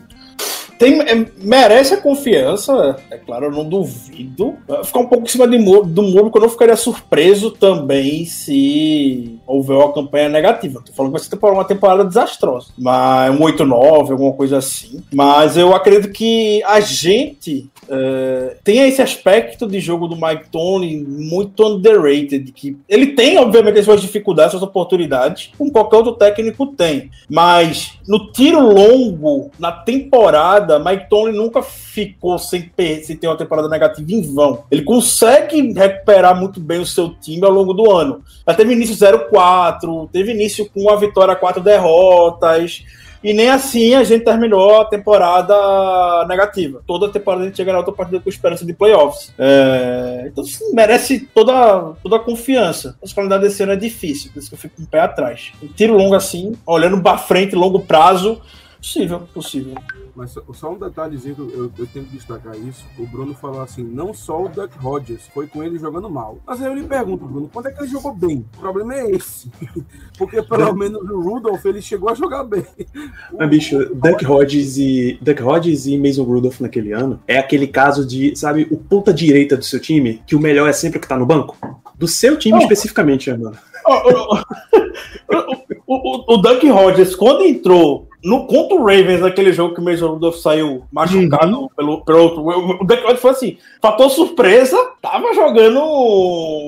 Tem, 0.78 1.00
é, 1.00 1.26
merece 1.38 1.94
a 1.94 2.00
confiança, 2.00 2.96
é 3.10 3.16
claro, 3.16 3.46
eu 3.46 3.50
não 3.50 3.68
duvido. 3.68 4.56
Ficar 4.84 5.00
um 5.00 5.06
pouco 5.06 5.24
em 5.24 5.28
cima 5.28 5.48
de 5.48 5.56
do 5.56 6.02
muro, 6.02 6.24
porque 6.24 6.38
eu 6.38 6.42
não 6.42 6.48
ficaria 6.48 6.76
surpreso 6.76 7.50
também 7.50 8.24
se 8.24 9.38
houver 9.46 9.76
uma 9.76 9.92
campanha 9.92 10.28
negativa. 10.28 10.82
Tô 10.84 10.92
falando 10.92 11.12
que 11.12 11.18
vai 11.18 11.40
ser 11.40 11.54
uma 11.54 11.64
temporada 11.64 12.04
desastrosa. 12.04 12.68
Mas 12.78 13.34
um 13.34 13.42
8-9, 13.42 14.10
alguma 14.10 14.32
coisa 14.32 14.58
assim. 14.58 15.02
Mas 15.12 15.56
eu 15.56 15.74
acredito 15.74 16.12
que 16.12 16.62
a 16.64 16.80
gente 16.80 17.70
é, 17.88 18.56
tem 18.64 18.86
esse 18.88 19.00
aspecto 19.00 19.66
de 19.66 19.80
jogo 19.80 20.06
do 20.06 20.16
Mike 20.16 20.48
Tony 20.50 20.96
muito 20.96 21.66
underrated. 21.66 22.52
Que 22.52 22.76
ele 22.88 23.08
tem, 23.08 23.38
obviamente, 23.38 23.78
as 23.78 23.84
suas 23.84 24.00
dificuldades, 24.00 24.52
suas 24.52 24.62
oportunidades, 24.62 25.50
como 25.56 25.70
qualquer 25.70 25.96
outro 25.96 26.12
técnico 26.12 26.66
tem. 26.66 27.10
Mas 27.28 27.98
no 28.06 28.32
tiro 28.32 28.60
longo, 28.60 29.50
na 29.58 29.72
temporada, 29.72 30.78
Mike 30.78 31.08
Tomlin 31.08 31.36
nunca 31.36 31.62
ficou 31.62 32.38
sem, 32.38 32.70
sem 33.02 33.16
ter 33.16 33.26
uma 33.26 33.36
temporada 33.36 33.68
negativa 33.68 34.12
em 34.12 34.22
vão. 34.22 34.64
Ele 34.70 34.82
consegue 34.82 35.72
recuperar 35.72 36.38
muito 36.38 36.60
bem 36.60 36.80
o 36.80 36.86
seu 36.86 37.10
time 37.14 37.44
ao 37.44 37.52
longo 37.52 37.72
do 37.72 37.90
ano. 37.90 38.22
Já 38.46 38.54
teve 38.54 38.72
início 38.72 38.94
0-4, 38.94 40.08
teve 40.12 40.32
início 40.32 40.68
com 40.70 40.82
uma 40.82 40.96
vitória, 40.98 41.34
quatro 41.34 41.62
derrotas. 41.62 42.84
E 43.26 43.34
nem 43.34 43.50
assim 43.50 43.92
a 43.96 44.04
gente 44.04 44.24
terminou 44.24 44.80
a 44.80 44.84
temporada 44.84 45.52
negativa. 46.28 46.80
Toda 46.86 47.08
temporada 47.08 47.42
a 47.42 47.46
gente 47.46 47.56
chega 47.56 47.72
na 47.72 47.78
outra 47.78 47.92
partida 47.92 48.20
com 48.20 48.28
esperança 48.28 48.64
de 48.64 48.72
playoffs. 48.72 49.34
É, 49.36 50.28
Então 50.28 50.44
assim, 50.44 50.72
merece 50.72 51.28
toda, 51.34 51.94
toda 52.04 52.14
a 52.14 52.20
confiança. 52.20 52.96
A 53.02 53.14
qualidade 53.14 53.42
desse 53.42 53.64
ano 53.64 53.72
é 53.72 53.76
difícil, 53.76 54.30
por 54.32 54.38
isso 54.38 54.48
que 54.48 54.54
eu 54.54 54.58
fico 54.60 54.76
com 54.76 54.84
o 54.84 54.86
pé 54.86 55.00
atrás. 55.00 55.50
Um 55.60 55.66
tiro 55.66 55.96
longo 55.96 56.14
assim, 56.14 56.52
olhando 56.64 57.02
pra 57.02 57.18
frente, 57.18 57.56
longo 57.56 57.80
prazo, 57.80 58.40
possível, 58.78 59.20
possível. 59.32 59.74
Mas 60.14 60.30
só, 60.30 60.42
só 60.54 60.72
um 60.72 60.78
detalhezinho 60.78 61.34
que 61.34 61.40
eu, 61.40 61.72
eu 61.78 61.86
tenho 61.86 62.06
que 62.06 62.16
destacar 62.16 62.56
isso. 62.56 62.84
O 62.98 63.06
Bruno 63.06 63.34
falou 63.34 63.60
assim: 63.60 63.84
não 63.84 64.14
só 64.14 64.44
o 64.44 64.48
Duck 64.48 64.76
Rodgers 64.78 65.28
foi 65.32 65.46
com 65.46 65.62
ele 65.62 65.78
jogando 65.78 66.08
mal. 66.08 66.38
Mas 66.46 66.60
aí 66.62 66.68
eu 66.68 66.74
lhe 66.74 66.84
pergunto, 66.84 67.26
Bruno, 67.26 67.50
quando 67.52 67.66
é 67.66 67.70
que 67.70 67.80
ele 67.82 67.88
jogou 67.88 68.14
bem? 68.14 68.44
O 68.56 68.60
problema 68.60 68.94
é 68.94 69.10
esse. 69.10 69.50
Porque 70.16 70.42
pelo 70.42 70.74
menos 70.74 71.00
o 71.02 71.20
Rudolph 71.20 71.64
ele 71.66 71.82
chegou 71.82 72.08
a 72.08 72.14
jogar 72.14 72.44
bem. 72.44 72.66
Mas, 73.38 73.50
bicho, 73.50 73.94
Duck 73.94 74.24
Hodges 74.26 74.78
e 74.78 75.18
Duck 75.20 75.42
Hodges 75.42 75.86
e 75.86 75.98
Mason 75.98 76.24
Rudolph 76.24 76.60
naquele 76.60 76.92
ano 76.92 77.20
é 77.26 77.38
aquele 77.38 77.66
caso 77.66 78.06
de, 78.06 78.34
sabe, 78.36 78.66
o 78.70 78.76
ponta 78.76 79.12
direita 79.12 79.56
do 79.56 79.64
seu 79.64 79.80
time, 79.80 80.22
que 80.26 80.34
o 80.34 80.40
melhor 80.40 80.68
é 80.68 80.72
sempre 80.72 80.98
o 80.98 81.00
que 81.00 81.08
tá 81.08 81.18
no 81.18 81.26
banco? 81.26 81.56
Do 81.94 82.08
seu 82.08 82.38
time 82.38 82.56
Oh. 82.56 82.62
especificamente, 82.62 83.30
né, 83.30 83.36
mano. 83.36 83.56
Ó, 83.86 84.40
o, 85.28 85.44
o, 85.86 86.34
o, 86.34 86.34
o 86.34 86.36
Duck 86.38 86.68
Rodgers, 86.68 87.14
quando 87.14 87.44
entrou 87.44 88.08
no 88.26 88.44
contra 88.44 88.76
o 88.76 88.84
Ravens, 88.84 89.20
naquele 89.20 89.52
jogo 89.52 89.72
que 89.72 89.80
o 89.80 89.84
Mason 89.84 90.08
Rudolph 90.08 90.38
saiu 90.38 90.82
machucado 90.90 91.70
pelo, 91.76 92.04
pelo 92.04 92.18
outro, 92.18 92.42
o, 92.42 92.84
Rodgers 92.84 93.20
foi 93.20 93.30
assim, 93.30 93.56
fator 93.80 94.10
surpresa, 94.10 94.76
tava 95.00 95.32
jogando 95.32 95.80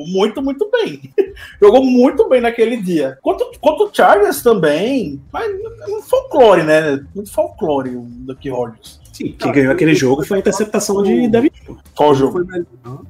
muito, 0.07 0.41
muito 0.41 0.71
bem. 0.71 1.13
Jogou 1.61 1.85
muito 1.85 2.29
bem 2.29 2.41
naquele 2.41 2.77
dia. 2.77 3.19
Contra, 3.23 3.45
contra 3.61 3.87
o 3.87 3.91
Chargers 3.93 4.41
também, 4.41 5.21
mas 5.33 5.51
um 5.89 6.01
folclore, 6.01 6.63
né? 6.63 7.05
Muito 7.13 7.33
folclore 7.33 7.91
o 7.91 8.03
Duck 8.03 8.49
Rodgers. 8.49 9.01
Sim, 9.13 9.35
quem 9.37 9.51
ganhou 9.51 9.73
aquele 9.73 9.97
jogo 9.97 10.25
foi 10.25 10.37
a 10.37 10.41
interceptação 10.41 11.03
de 11.03 11.13
Hill, 11.13 11.79
Qual 11.97 12.15
jogo? 12.15 12.41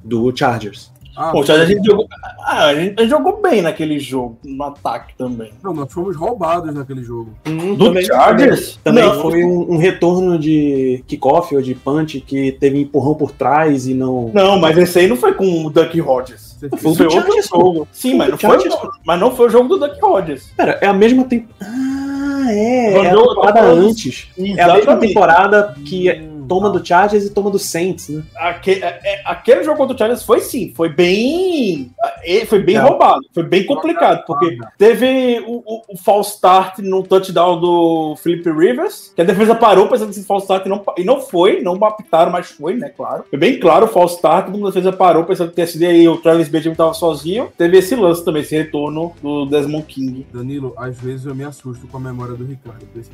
Do 0.02 0.34
Chargers. 0.34 0.90
Ah, 1.20 1.32
Pô, 1.32 1.40
a 1.42 1.64
gente 1.64 1.84
jogou. 1.84 2.06
Ah, 2.44 2.66
a 2.66 2.74
gente, 2.76 2.94
a 2.96 3.02
gente 3.02 3.10
jogou 3.10 3.40
bem 3.42 3.60
naquele 3.60 3.98
jogo, 3.98 4.38
no 4.44 4.62
ataque 4.62 5.14
também. 5.18 5.50
Não, 5.64 5.74
nós 5.74 5.92
fomos 5.92 6.14
roubados 6.16 6.72
naquele 6.72 7.02
jogo. 7.02 7.30
Hum, 7.46 7.74
Do 7.74 7.86
também- 7.86 8.04
Chargers? 8.04 8.78
Também 8.84 9.04
Não. 9.04 9.20
foi 9.20 9.44
um, 9.44 9.72
um 9.72 9.76
retorno 9.78 10.38
de 10.38 11.02
kickoff 11.08 11.54
ou 11.56 11.60
de 11.60 11.74
punch 11.74 12.20
que 12.20 12.52
teve 12.52 12.80
empurrão 12.80 13.14
por 13.14 13.32
trás 13.32 13.88
e 13.88 13.94
não. 13.94 14.30
Não, 14.32 14.58
mas 14.60 14.78
esse 14.78 15.00
aí 15.00 15.08
não 15.08 15.16
foi 15.16 15.34
com 15.34 15.66
o 15.66 15.70
Duck 15.70 15.98
Rodgers. 16.00 16.56
Foi 16.78 16.90
outro 16.90 17.10
Chargers, 17.10 17.48
jogo. 17.48 17.88
Sim, 17.90 18.14
mas 18.14 18.30
não, 18.30 18.38
foi, 18.38 18.48
o 18.48 18.52
Chargers, 18.52 18.74
jogo- 18.74 18.92
mas 19.04 19.20
não 19.20 19.30
foi 19.34 19.46
o 19.46 19.50
jogo 19.50 19.68
do 19.68 19.78
Duck 19.78 20.00
Rodgers. 20.00 20.52
Pera, 20.56 20.78
é 20.80 20.86
a 20.86 20.92
mesma 20.92 21.24
temporada. 21.24 21.64
Ah, 21.68 22.52
é. 22.52 22.92
Foi 22.92 23.06
É 23.06 23.10
a 23.10 23.14
temporada 23.16 23.60
antes. 23.62 24.28
É 24.38 24.40
a 24.40 24.44
mesma 24.44 24.62
Exatamente. 24.78 25.08
temporada 25.08 25.74
que 25.84 26.10
Hum, 26.12 26.37
toma 26.48 26.70
do 26.70 26.84
Chargers 26.84 27.24
e 27.24 27.30
toma 27.30 27.50
do 27.50 27.58
Saints, 27.58 28.08
né? 28.08 28.22
Aque- 28.36 28.82
é- 28.82 29.00
é- 29.04 29.22
aquele 29.24 29.62
jogo 29.64 29.76
contra 29.76 29.94
o 29.94 29.98
Chargers 29.98 30.22
foi 30.22 30.40
sim, 30.40 30.72
foi 30.74 30.88
bem. 30.88 31.90
é, 32.24 32.44
Foi 32.46 32.58
bem 32.60 32.76
É. 32.76 32.80
roubado, 32.80 33.20
foi 33.34 33.42
bem 33.42 33.64
complicado, 33.66 34.24
porque 34.26 34.56
teve 34.78 35.40
o, 35.46 35.56
o, 35.64 35.82
o 35.94 35.96
false 35.98 36.34
start 36.34 36.78
no 36.78 37.02
touchdown 37.02 37.60
do 37.60 38.16
Felipe 38.16 38.50
Rivers, 38.50 39.12
que 39.14 39.20
a 39.20 39.24
defesa 39.24 39.54
parou 39.54 39.88
pensando 39.88 40.10
que 40.10 40.16
esse 40.18 40.26
false 40.26 40.44
start 40.44 40.66
e 40.66 40.68
não, 40.68 40.82
e 40.96 41.04
não 41.04 41.20
foi, 41.20 41.60
não 41.60 41.74
apitaram, 41.84 42.32
mas 42.32 42.46
foi, 42.48 42.74
né? 42.74 42.88
Claro. 42.96 43.24
Foi 43.28 43.38
bem 43.38 43.58
claro 43.60 43.86
o 43.86 43.88
false 43.88 44.16
start, 44.16 44.46
todo 44.46 44.54
mundo 44.54 44.64
da 44.64 44.70
defesa 44.70 44.92
parou 44.92 45.24
pensando 45.24 45.52
que 45.52 45.66
sido 45.66 45.84
aí 45.84 46.08
o 46.08 46.16
Travis 46.16 46.48
Benjamin 46.48 46.74
tava 46.76 46.94
sozinho. 46.94 47.48
Teve 47.56 47.78
esse 47.78 47.94
lance 47.94 48.24
também, 48.24 48.42
esse 48.42 48.56
retorno 48.56 49.12
do 49.22 49.44
Desmond 49.46 49.84
King. 49.84 50.26
Danilo, 50.32 50.72
às 50.76 50.98
vezes 50.98 51.26
eu 51.26 51.34
me 51.34 51.44
assusto 51.44 51.86
com 51.88 51.96
a 51.98 52.00
memória 52.00 52.34
do 52.34 52.44
Ricardo. 52.44 52.80
tipo. 52.80 53.08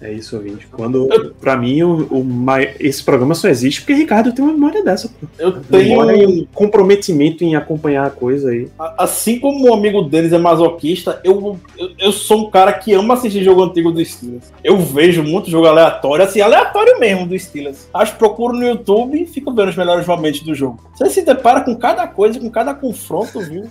É 0.00 0.12
isso, 0.12 0.36
ouvinte. 0.36 0.66
Quando, 0.68 1.08
pra 1.40 1.56
mim, 1.56 1.82
o, 1.82 2.06
o 2.10 2.24
mai- 2.54 2.74
esse 2.80 3.02
programa 3.02 3.34
só 3.34 3.48
existe 3.48 3.80
porque 3.80 3.94
Ricardo 3.94 4.32
tem 4.32 4.44
uma 4.44 4.52
memória 4.54 4.82
dessa, 4.82 5.08
pô. 5.08 5.26
Eu 5.38 5.52
tenho. 5.52 6.28
um 6.28 6.46
comprometimento 6.54 7.44
em 7.44 7.54
acompanhar 7.56 8.06
a 8.06 8.10
coisa 8.10 8.50
aí. 8.50 8.68
Assim 8.98 9.38
como 9.38 9.68
o 9.68 9.74
amigo 9.74 10.02
deles 10.02 10.32
é 10.32 10.38
masoquista, 10.38 11.20
eu, 11.24 11.58
eu, 11.78 11.90
eu 11.98 12.12
sou 12.12 12.46
um 12.46 12.50
cara 12.50 12.72
que 12.72 12.92
ama 12.92 13.14
assistir 13.14 13.42
jogo 13.42 13.62
antigo 13.62 13.90
do 13.90 14.04
Steelers. 14.04 14.52
Eu 14.62 14.78
vejo 14.78 15.22
muito 15.22 15.50
jogo 15.50 15.66
aleatório, 15.66 16.24
assim, 16.24 16.40
aleatório 16.40 16.98
mesmo 16.98 17.26
do 17.26 17.38
Steelers. 17.38 17.88
Acho 17.92 18.16
procuro 18.16 18.54
no 18.54 18.64
YouTube 18.64 19.20
e 19.20 19.26
fico 19.26 19.52
vendo 19.52 19.68
os 19.70 19.76
melhores 19.76 20.06
momentos 20.06 20.40
do 20.40 20.54
jogo. 20.54 20.80
Você 20.96 21.10
se 21.10 21.22
depara 21.22 21.60
com 21.62 21.74
cada 21.76 22.06
coisa, 22.06 22.38
com 22.38 22.50
cada 22.50 22.74
confronto, 22.74 23.40
viu? 23.40 23.64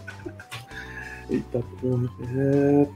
Eita 1.29 1.61
porra. 1.81 2.09
É... 2.35 2.87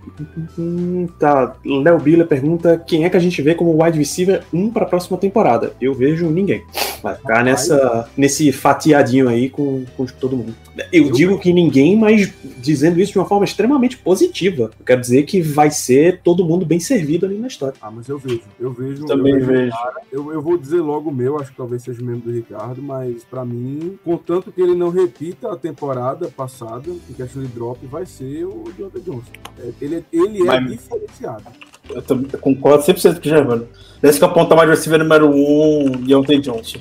Tá, 1.20 1.56
Léo 1.66 2.00
Bila 2.00 2.26
pergunta 2.26 2.78
quem 2.78 3.06
é 3.06 3.10
que 3.10 3.18
a 3.18 3.20
gente 3.20 3.42
vê 3.42 3.56
como 3.56 3.84
wide 3.84 3.98
receiver 3.98 4.44
1 4.54 4.72
pra 4.72 4.86
próxima 4.86 5.18
temporada. 5.18 5.74
Eu 5.80 5.94
vejo 5.94 6.30
ninguém. 6.30 6.64
Vai 7.02 7.16
ficar 7.16 7.44
nessa, 7.44 8.10
nesse 8.18 8.52
fatiadinho 8.52 9.30
aí 9.30 9.50
com, 9.50 9.86
com 9.96 10.06
todo 10.06 10.36
mundo. 10.36 10.56
Eu 10.92 11.12
digo 11.12 11.40
que 11.40 11.54
ninguém, 11.54 11.96
mas 11.96 12.32
dizendo 12.58 13.00
isso 13.00 13.12
de 13.12 13.20
uma 13.20 13.28
forma 13.28 13.46
extremamente 13.46 13.98
positiva. 13.98 14.72
Eu 14.80 14.86
quero 14.86 15.02
dizer 15.02 15.24
que 15.24 15.42
vai 15.42 15.72
ser 15.72 16.22
todo 16.24 16.46
mundo 16.46 16.66
bem 16.66 16.80
servido 16.80 17.26
ali 17.26 17.38
na 17.38 17.48
história. 17.48 17.76
Ah, 17.82 17.92
mas 17.92 18.08
eu 18.08 18.18
vejo. 18.18 18.42
Eu 18.60 18.72
vejo. 18.72 19.06
Também 19.06 19.34
eu 19.34 19.46
vejo. 19.46 19.76
Eu, 20.12 20.34
eu 20.34 20.42
vou 20.42 20.58
dizer 20.58 20.82
logo 20.82 21.10
o 21.10 21.14
meu, 21.14 21.40
acho 21.40 21.52
que 21.52 21.58
talvez 21.58 21.84
seja 21.84 22.02
o 22.02 22.06
mesmo 22.06 22.22
do 22.22 22.32
Ricardo, 22.32 22.82
mas 22.82 23.24
pra 23.24 23.46
mim, 23.46 23.98
contanto 24.04 24.52
que 24.52 24.62
ele 24.62 24.76
não 24.76 24.90
repita 24.90 25.52
a 25.52 25.56
temporada 25.56 26.28
passada, 26.30 26.90
em 26.90 27.14
questão 27.14 27.42
de 27.42 27.48
drop, 27.50 27.86
vai 27.88 28.06
ser 28.06 28.17
o 28.24 28.66
Deontay 28.78 29.02
Johnson. 29.02 29.32
É, 29.60 29.72
ele 29.82 30.06
ele 30.12 30.42
é 30.42 30.46
Mas- 30.46 30.72
diferenciado. 30.72 31.44
Eu, 31.90 32.02
também 32.02 32.30
concordo 32.42 32.84
100% 32.84 33.14
com 33.22 33.28
o 33.28 33.30
Germano. 33.30 33.68
Desde 34.02 34.20
que 34.20 34.26
aponta 34.26 34.56
mais 34.56 34.70
receiver 34.70 35.00
número 35.00 35.30
1, 35.30 35.34
um, 35.34 35.92
Deontay 35.92 36.40
Johnson. 36.40 36.80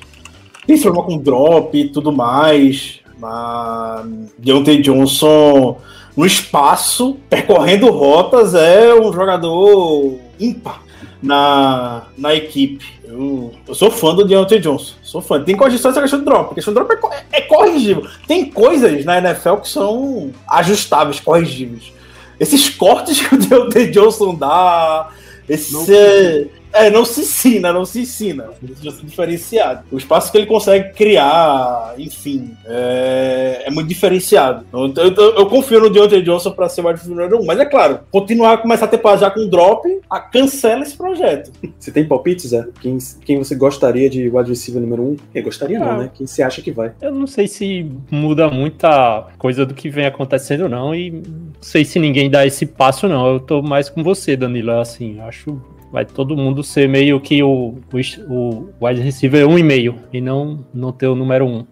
Tem 0.67 0.81
problema 0.81 1.07
com 1.07 1.19
drop 1.19 1.79
e 1.79 1.89
tudo 1.89 2.11
mais, 2.13 3.01
mas 3.19 4.07
Deontay 4.37 4.83
Johnson 4.83 5.79
no 6.17 6.27
espaço, 6.27 7.19
percorrendo 7.31 7.91
rotas, 7.91 8.55
é 8.55 8.95
um 8.95 9.13
jogador 9.13 10.19
ímpar 10.41 10.86
na, 11.23 12.05
na 12.17 12.35
equipe. 12.35 12.85
Eu, 13.05 13.53
eu 13.67 13.75
sou 13.75 13.91
fã 13.91 14.15
do 14.15 14.25
Deontay 14.25 14.61
Johnson. 14.61 14.95
Sou 15.03 15.21
fã. 15.21 15.43
Tem 15.43 15.57
correção 15.57 15.91
essa 15.91 16.01
questão 16.01 16.19
de 16.19 16.25
drop. 16.25 16.53
A 16.53 16.55
questão 16.55 16.75
de 16.75 16.81
drop 16.81 16.93
é, 17.13 17.39
é 17.39 17.41
corrigível. 17.43 18.07
Tem 18.27 18.51
coisas 18.51 19.05
na 19.05 19.19
NFL 19.19 19.57
que 19.57 19.69
são 19.69 20.31
ajustáveis, 20.49 21.21
corrigíveis. 21.21 21.93
Esses 22.39 22.69
cortes 22.69 23.21
que 23.27 23.35
o 23.35 23.39
Deontay 23.39 23.91
Johnson 23.91 24.35
dá, 24.35 25.11
esse. 25.49 26.51
Não 26.77 26.83
é, 26.83 26.91
não 26.91 27.05
se 27.07 27.21
ensina, 27.23 27.73
não 27.73 27.85
se 27.87 28.01
ensina. 28.03 28.45
Precisa 28.61 28.91
ser 28.91 29.07
diferenciado. 29.07 29.85
O 29.91 29.97
espaço 29.97 30.31
que 30.31 30.37
ele 30.37 30.47
consegue 30.47 30.93
criar, 30.93 31.95
enfim, 31.97 32.51
é, 32.67 33.63
é 33.67 33.71
muito 33.71 33.89
diferenciado. 33.89 34.67
Eu, 34.73 34.93
eu- 34.97 35.15
eu- 35.15 35.35
eu 35.37 35.47
confio 35.47 35.81
no 35.81 35.89
Deontay 35.89 36.21
Johnson 36.23 36.51
para 36.51 36.69
ser 36.69 36.83
o 36.83 36.87
wide 36.87 36.99
receiver 37.01 37.17
número 37.25 37.43
um. 37.43 37.47
Mas 37.47 37.59
é 37.59 37.65
claro, 37.65 38.01
continuar 38.11 38.53
a 38.53 38.59
começar 38.59 38.85
a 38.85 38.89
temporada 38.89 39.21
já 39.23 39.31
com 39.31 39.49
drop, 39.49 39.89
a, 40.11 40.21
cancela 40.21 40.83
esse 40.83 40.97
projeto. 40.97 41.51
Você 41.79 41.91
tem 41.91 42.07
palpites, 42.07 42.51
Zé? 42.51 42.67
Quem, 42.81 42.99
quem 43.25 43.39
você 43.39 43.55
gostaria 43.55 44.11
de 44.11 44.29
wide 44.29 44.51
receiver 44.51 44.81
número 44.83 45.03
1? 45.03 45.17
Quem 45.33 45.43
gostaria 45.43 45.79
não, 45.79 45.91
Ah. 45.91 45.97
né? 45.99 46.11
Quem 46.15 46.27
você 46.27 46.43
acha 46.43 46.61
que 46.61 46.71
vai? 46.71 46.93
Eu 47.01 47.11
não 47.13 47.27
sei 47.27 47.49
se 47.49 47.91
muda 48.11 48.49
muita 48.51 49.27
coisa 49.39 49.65
do 49.65 49.73
que 49.73 49.89
vem 49.89 50.05
acontecendo, 50.07 50.69
não. 50.69 50.95
E 50.95 51.11
não 51.11 51.23
sei 51.61 51.85
se 51.87 51.99
ninguém 51.99 52.29
dá 52.31 52.45
esse 52.47 52.67
passo, 52.67 53.09
não. 53.09 53.27
Eu 53.33 53.41
tô 53.41 53.63
mais 53.63 53.89
com 53.89 54.03
você, 54.03 54.37
Danilo. 54.37 54.67
Assim, 54.73 55.21
acho 55.21 55.59
vai 55.91 56.05
todo 56.05 56.37
mundo 56.37 56.63
ser 56.63 56.89
meio 56.89 57.21
que 57.21 57.43
o, 57.43 57.79
o, 57.93 58.33
o 58.33 58.69
wide 58.81 59.01
receiver 59.01 59.47
1,5 59.47 59.95
e 60.13 60.21
não, 60.21 60.65
não 60.73 60.93
ter 60.93 61.07
o 61.07 61.15
número 61.15 61.47
1. 61.47 61.51
Eu 61.59 61.67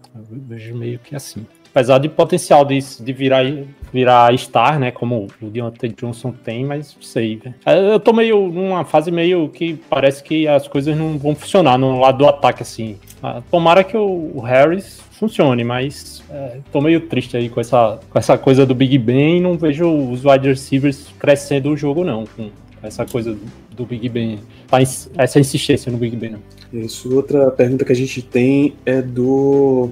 vejo 0.47 0.75
meio 0.75 0.99
que 0.99 1.15
assim. 1.15 1.45
Apesar 1.75 1.97
de 1.97 2.07
potencial 2.07 2.63
de, 2.63 2.79
de 2.79 3.11
virar, 3.11 3.43
virar 3.91 4.33
star, 4.37 4.79
né? 4.79 4.91
Como 4.91 5.27
o 5.41 5.49
Deontay 5.49 5.89
Johnson 5.89 6.31
tem, 6.31 6.63
mas 6.63 6.95
sei. 7.01 7.35
velho. 7.35 7.53
Eu 7.91 7.99
tô 7.99 8.13
meio 8.13 8.47
numa 8.47 8.85
fase 8.85 9.11
meio 9.11 9.49
que 9.49 9.73
parece 9.89 10.23
que 10.23 10.47
as 10.47 10.69
coisas 10.69 10.97
não 10.97 11.17
vão 11.17 11.35
funcionar 11.35 11.77
no 11.77 11.99
lado 11.99 12.19
do 12.19 12.27
ataque, 12.27 12.63
assim. 12.63 12.97
Ah, 13.21 13.41
Tomara 13.51 13.83
que 13.83 13.97
o, 13.97 14.39
Harris 14.39 15.01
funcione, 15.11 15.65
mas 15.65 16.23
é, 16.29 16.59
tô 16.71 16.79
meio 16.79 17.01
triste 17.01 17.35
aí 17.35 17.49
com 17.49 17.59
essa, 17.59 17.99
com 18.09 18.17
essa 18.17 18.37
coisa 18.37 18.65
do 18.65 18.73
Big 18.73 18.97
Ben 18.97 19.37
e 19.37 19.41
não 19.41 19.57
vejo 19.57 19.85
os 19.85 20.23
wide 20.23 20.47
receivers 20.47 21.13
crescendo 21.19 21.71
o 21.71 21.75
jogo, 21.75 22.05
não. 22.05 22.23
Com 22.25 22.49
essa 22.85 23.05
coisa 23.05 23.37
do, 23.75 23.85
Big 23.85 24.07
Ben. 24.09 24.39
tá 24.67 24.79
Essa 25.17 25.39
insistência 25.39 25.91
no 25.91 25.97
Big 25.97 26.15
Ben. 26.15 26.31
não. 26.31 26.81
Isso, 26.81 27.13
outra 27.15 27.51
pergunta 27.51 27.85
que 27.85 27.91
a 27.91 27.95
gente 27.95 28.21
tem 28.21 28.75
é 28.85 29.01
do. 29.01 29.91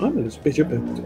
Ah, 0.00 0.10
meu 0.10 0.22
Deus, 0.22 0.36
perdi 0.36 0.62
a 0.62 0.64
pergunta. 0.64 1.02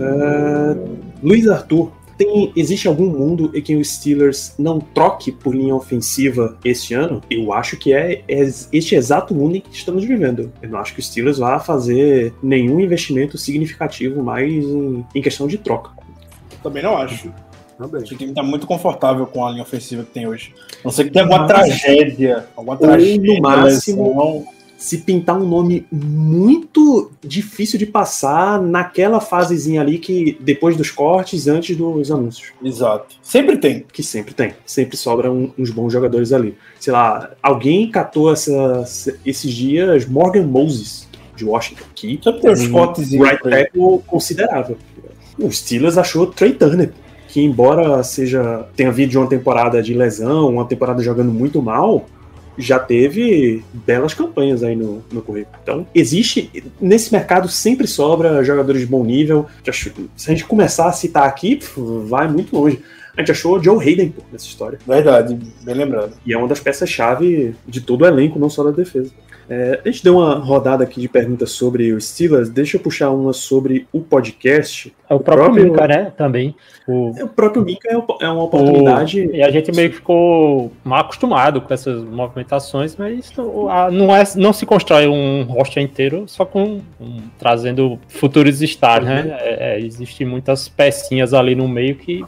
É, 0.00 0.76
Luiz 1.22 1.48
Arthur, 1.48 1.92
tem, 2.16 2.52
existe 2.54 2.86
algum 2.86 3.06
mundo 3.06 3.50
em 3.54 3.60
que 3.60 3.74
os 3.74 3.88
Steelers 3.94 4.54
não 4.58 4.78
troque 4.78 5.32
por 5.32 5.54
linha 5.54 5.74
ofensiva 5.74 6.56
este 6.64 6.94
ano? 6.94 7.20
Eu 7.28 7.52
acho 7.52 7.76
que 7.76 7.92
é, 7.92 8.22
é 8.28 8.42
este 8.72 8.94
exato 8.94 9.34
mundo 9.34 9.56
em 9.56 9.60
que 9.60 9.74
estamos 9.74 10.04
vivendo. 10.04 10.52
Eu 10.62 10.68
não 10.68 10.78
acho 10.78 10.94
que 10.94 11.00
os 11.00 11.06
Steelers 11.06 11.38
vá 11.38 11.58
fazer 11.58 12.32
nenhum 12.42 12.78
investimento 12.80 13.36
significativo 13.36 14.22
mais 14.22 14.52
em, 14.52 15.04
em 15.14 15.22
questão 15.22 15.46
de 15.46 15.58
troca. 15.58 15.90
Também 16.62 16.82
não 16.82 16.96
acho. 16.96 17.32
Também. 17.78 18.02
Acho 18.02 18.08
que 18.10 18.14
o 18.14 18.18
time 18.18 18.32
tá 18.34 18.42
muito 18.42 18.66
confortável 18.66 19.26
com 19.26 19.44
a 19.44 19.50
linha 19.50 19.62
ofensiva 19.62 20.02
que 20.04 20.10
tem 20.10 20.26
hoje. 20.26 20.52
A 20.80 20.84
não 20.84 20.90
ser 20.90 21.04
que 21.04 21.10
tenha 21.10 21.24
alguma 21.24 21.40
Mas- 21.40 21.48
tragédia. 21.48 22.46
Alguma 22.56 22.74
Ou, 22.74 22.80
tragédia. 22.80 23.34
no 23.34 23.40
máximo, 23.42 24.08
lesão. 24.08 24.46
se 24.76 24.98
pintar 24.98 25.36
um 25.40 25.46
nome 25.48 25.86
muito 25.90 27.10
difícil 27.22 27.78
de 27.78 27.86
passar 27.86 28.60
naquela 28.60 29.18
fasezinha 29.20 29.80
ali 29.80 29.98
que 29.98 30.36
depois 30.40 30.76
dos 30.76 30.90
cortes, 30.90 31.46
antes 31.48 31.74
dos 31.76 32.10
anúncios. 32.10 32.52
Exato. 32.62 33.16
Sempre 33.22 33.56
tem. 33.56 33.84
Que 33.92 34.02
sempre 34.02 34.34
tem. 34.34 34.52
Sempre 34.66 34.96
sobram 34.96 35.52
uns 35.58 35.70
bons 35.70 35.92
jogadores 35.92 36.32
ali. 36.32 36.56
Sei 36.78 36.92
lá, 36.92 37.30
alguém 37.42 37.90
catou 37.90 38.30
essa- 38.32 38.84
esses 39.24 39.52
dias 39.52 40.06
Morgan 40.06 40.46
Moses, 40.46 41.08
de 41.34 41.44
Washington, 41.44 41.82
que 41.94 42.20
Sempre 42.22 42.40
tem 42.42 42.50
os 42.52 42.60
um 42.62 42.72
cortes 42.72 43.10
right 43.10 43.42
tackle 43.42 43.98
considerável. 44.06 44.76
O 45.38 45.50
Steelers 45.50 45.98
achou 45.98 46.26
Trey 46.28 46.52
Turner, 46.52 46.92
que 47.34 47.42
embora 47.42 48.00
seja 48.04 48.64
tenha 48.76 48.92
vindo 48.92 49.10
de 49.10 49.18
uma 49.18 49.26
temporada 49.26 49.82
de 49.82 49.92
lesão, 49.92 50.50
uma 50.50 50.64
temporada 50.64 51.02
jogando 51.02 51.32
muito 51.32 51.60
mal, 51.60 52.06
já 52.56 52.78
teve 52.78 53.64
belas 53.72 54.14
campanhas 54.14 54.62
aí 54.62 54.76
no, 54.76 55.02
no 55.10 55.20
currículo. 55.20 55.56
Então, 55.60 55.84
existe, 55.92 56.62
nesse 56.80 57.12
mercado 57.12 57.48
sempre 57.48 57.88
sobra 57.88 58.44
jogadores 58.44 58.82
de 58.82 58.86
bom 58.86 59.02
nível. 59.02 59.46
Se 60.16 60.30
a 60.30 60.30
gente 60.30 60.44
começar 60.44 60.86
a 60.86 60.92
citar 60.92 61.24
aqui, 61.24 61.58
vai 62.06 62.28
muito 62.28 62.56
longe. 62.56 62.80
A 63.16 63.20
gente 63.20 63.32
achou 63.32 63.60
Joe 63.60 63.84
Hayden 63.84 64.10
pô, 64.10 64.22
nessa 64.30 64.46
história. 64.46 64.78
Verdade, 64.86 65.36
bem 65.64 65.74
lembrado. 65.74 66.12
E 66.24 66.32
é 66.32 66.38
uma 66.38 66.46
das 66.46 66.60
peças-chave 66.60 67.56
de 67.66 67.80
todo 67.80 68.02
o 68.02 68.06
elenco, 68.06 68.38
não 68.38 68.48
só 68.48 68.62
da 68.62 68.70
defesa. 68.70 69.10
É, 69.48 69.80
a 69.84 69.88
gente 69.88 70.02
deu 70.02 70.16
uma 70.18 70.34
rodada 70.36 70.82
aqui 70.84 71.00
de 71.00 71.08
perguntas 71.08 71.50
sobre 71.52 71.92
os 71.92 72.06
Steelers. 72.08 72.48
Deixa 72.48 72.76
eu 72.76 72.80
puxar 72.80 73.10
uma 73.10 73.32
sobre 73.32 73.86
o 73.92 74.00
podcast. 74.00 74.92
É 75.08 75.14
o 75.14 75.20
próprio, 75.20 75.44
próprio- 75.46 75.70
Mika, 75.72 75.86
né? 75.88 76.12
Também. 76.16 76.54
O, 76.88 77.12
É, 77.16 77.24
O 77.24 77.28
próprio 77.28 77.62
Mika 77.62 77.88
é 77.90 77.96
uma- 77.96 78.16
é 78.22 78.28
uma 78.28 78.42
oportunidade. 78.44 79.20
o- 79.26 79.34
e 79.36 79.42
a 79.42 79.50
gente 79.50 79.70
meio 79.72 79.90
que 79.90 79.96
ficou 79.96 80.72
mal 80.82 81.00
acostumado 81.00 81.60
com 81.60 81.72
essas 81.74 82.02
movimentações, 82.02 82.96
mas 82.96 83.30
não, 83.36 83.68
a- 83.68 83.90
não, 83.90 84.14
é, 84.16 84.22
não 84.36 84.52
se 84.52 84.64
constrói 84.64 85.06
um 85.06 85.42
roster 85.44 85.82
inteiro 85.82 86.24
só 86.26 86.44
com 86.46 86.80
um- 87.00 87.20
trazendo 87.38 87.98
futuros 88.08 88.62
stars, 88.62 89.04
né? 89.06 89.36
É, 89.40 89.74
é, 89.76 89.80
Existem 89.80 90.26
muitas 90.26 90.68
pecinhas 90.68 91.34
ali 91.34 91.54
no 91.54 91.68
meio 91.68 91.96
que 91.96 92.24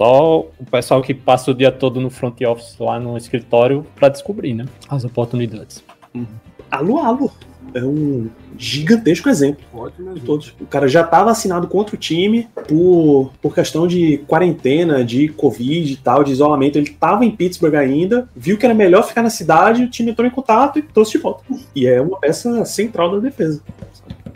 só 0.00 0.46
o 0.58 0.64
pessoal 0.70 1.02
que 1.02 1.12
passa 1.12 1.50
o 1.50 1.54
dia 1.54 1.70
todo 1.70 2.00
no 2.00 2.08
front 2.08 2.40
office 2.40 2.74
lá 2.80 2.98
no 2.98 3.18
escritório 3.18 3.84
para 3.94 4.08
descobrir, 4.08 4.54
né? 4.54 4.64
As 4.88 5.04
oportunidades. 5.04 5.84
Alô, 6.70 7.00
alô. 7.00 7.30
É 7.74 7.84
um 7.84 8.30
gigantesco 8.56 9.28
exemplo. 9.28 9.62
Ótimo, 9.74 10.14
de 10.14 10.22
todos. 10.22 10.54
O 10.58 10.64
cara 10.64 10.88
já 10.88 11.04
tá 11.04 11.22
vacinado 11.22 11.68
contra 11.68 11.94
o 11.96 11.98
time 11.98 12.48
por, 12.66 13.30
por 13.42 13.54
questão 13.54 13.86
de 13.86 14.18
quarentena, 14.26 15.04
de 15.04 15.28
Covid 15.28 15.92
e 15.92 15.96
tal, 15.96 16.24
de 16.24 16.32
isolamento. 16.32 16.78
Ele 16.78 16.90
tava 16.98 17.26
em 17.26 17.30
Pittsburgh 17.30 17.74
ainda, 17.74 18.26
viu 18.34 18.56
que 18.56 18.64
era 18.64 18.74
melhor 18.74 19.06
ficar 19.06 19.22
na 19.22 19.30
cidade, 19.30 19.84
o 19.84 19.90
time 19.90 20.12
entrou 20.12 20.26
em 20.26 20.30
contato 20.30 20.78
e 20.78 20.82
trouxe 20.82 21.12
de 21.12 21.18
volta. 21.18 21.44
E 21.76 21.86
é 21.86 22.00
uma 22.00 22.18
peça 22.18 22.64
central 22.64 23.12
da 23.12 23.18
defesa. 23.18 23.62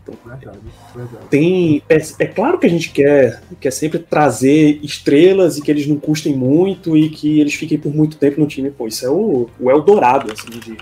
Verdade, 0.07 0.59
verdade. 0.95 1.27
Tem. 1.31 1.83
É, 1.89 1.97
é 2.19 2.27
claro 2.27 2.59
que 2.59 2.67
a 2.67 2.71
gente 2.71 2.91
quer, 2.91 3.43
quer 3.61 3.71
sempre 3.71 3.99
trazer 3.99 4.79
estrelas 4.83 5.57
e 5.57 5.63
que 5.63 5.71
eles 5.71 5.87
não 5.87 5.97
custem 5.97 6.35
muito 6.37 6.97
e 6.97 7.09
que 7.09 7.41
eles 7.41 7.55
fiquem 7.55 7.79
por 7.79 7.95
muito 7.95 8.17
tempo 8.17 8.41
no 8.41 8.47
time. 8.47 8.71
Pô, 8.71 8.87
isso 8.87 9.05
é 9.07 9.11
o, 9.11 9.49
o 9.59 9.71
Eldorado, 9.71 10.33
assim, 10.33 10.51
de 10.59 10.77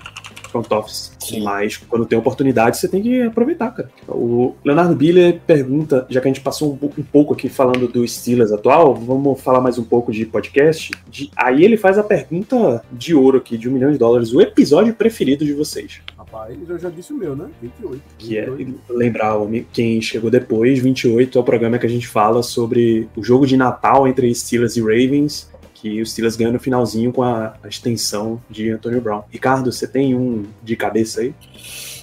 front 0.51 0.71
office. 0.71 1.13
Sim. 1.19 1.41
Mas 1.43 1.79
quando 1.79 2.05
tem 2.05 2.19
oportunidade, 2.19 2.77
você 2.77 2.87
tem 2.87 3.01
que 3.01 3.23
aproveitar, 3.23 3.71
cara. 3.71 3.89
O 4.09 4.55
Leonardo 4.63 4.95
Biller 4.95 5.41
pergunta, 5.47 6.05
já 6.11 6.21
que 6.21 6.29
a 6.29 6.31
gente 6.31 6.43
passou 6.43 6.75
um, 6.75 6.77
pou- 6.77 6.93
um 6.99 7.03
pouco 7.03 7.33
aqui 7.33 7.49
falando 7.49 7.89
do 7.89 8.07
Steelers 8.07 8.53
atual, 8.53 8.95
vamos 8.95 9.41
falar 9.41 9.63
mais 9.63 9.79
um 9.79 9.85
pouco 9.85 10.13
de 10.13 10.27
podcast. 10.27 10.91
De- 11.09 11.31
aí 11.37 11.65
ele 11.65 11.79
faz 11.79 11.97
a 11.97 12.03
pergunta 12.03 12.85
de 12.93 13.15
ouro 13.15 13.39
aqui, 13.39 13.57
de 13.57 13.67
um 13.67 13.73
milhão 13.73 13.91
de 13.93 13.97
dólares. 13.97 14.35
O 14.35 14.43
episódio 14.43 14.93
preferido 14.95 15.43
de 15.43 15.55
vocês? 15.55 16.01
Rapaz, 16.33 16.57
eu 16.67 16.79
já 16.79 16.89
disse 16.89 17.13
o 17.13 17.17
meu, 17.17 17.37
né? 17.37 17.51
28. 17.61 18.03
que 18.17 18.39
é 18.39 18.49
28. 18.49 18.81
lembrar 18.89 19.35
quem 19.71 20.01
chegou 20.01 20.31
depois, 20.31 20.79
28 20.79 21.37
é 21.37 21.41
o 21.41 21.45
programa 21.45 21.79
que 21.79 21.85
a 21.85 21.91
gente 21.91 22.09
fala 22.09 22.43
sobre 22.43 23.07
o 23.15 23.23
jogo 23.23 23.47
de 23.47 23.55
Natal 23.55 24.09
entre 24.09 24.35
Steelers 24.35 24.75
e 24.79 24.81
Ravens, 24.81 25.51
que 25.75 26.01
os 26.01 26.13
Steelers 26.13 26.35
ganham 26.35 26.55
no 26.55 26.59
finalzinho 26.59 27.13
com 27.13 27.23
a, 27.23 27.53
a 27.63 27.69
extensão 27.69 28.41
de 28.49 28.71
Antonio 28.71 28.99
Brown. 29.03 29.25
Ricardo, 29.31 29.71
você 29.71 29.87
tem 29.87 30.15
um 30.15 30.45
de 30.63 30.75
cabeça 30.75 31.21
aí? 31.21 31.35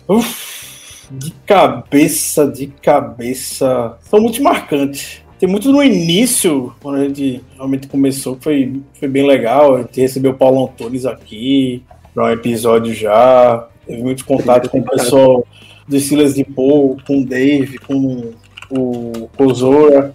Uf, 0.07 1.07
de 1.09 1.31
cabeça, 1.47 2.45
de 2.45 2.67
cabeça. 2.67 3.97
São 4.01 4.21
muito 4.21 4.43
marcantes. 4.43 5.23
Tem 5.39 5.49
muito 5.49 5.71
no 5.71 5.81
início, 5.81 6.71
quando 6.81 6.97
a 6.97 7.03
gente 7.05 7.43
realmente 7.55 7.87
começou, 7.87 8.37
foi, 8.39 8.79
foi 8.93 9.07
bem 9.07 9.25
legal. 9.25 9.75
A 9.75 9.81
gente 9.81 10.01
recebeu 10.01 10.31
o 10.31 10.37
Paulo 10.37 10.65
Antunes 10.65 11.05
aqui 11.07 11.81
para 12.13 12.25
um 12.25 12.29
episódio 12.29 12.93
já. 12.93 13.67
Teve 13.89 14.03
muito 14.03 14.23
contato 14.23 14.69
com 14.69 14.81
o 14.81 14.83
pessoal 14.83 15.47
do 15.87 15.99
Silas 15.99 16.35
de 16.35 16.43
Paul, 16.43 16.95
com 17.07 17.21
o 17.21 17.25
Dave, 17.25 17.79
com 17.79 18.33
o 18.69 19.27
Kozora. 19.35 20.13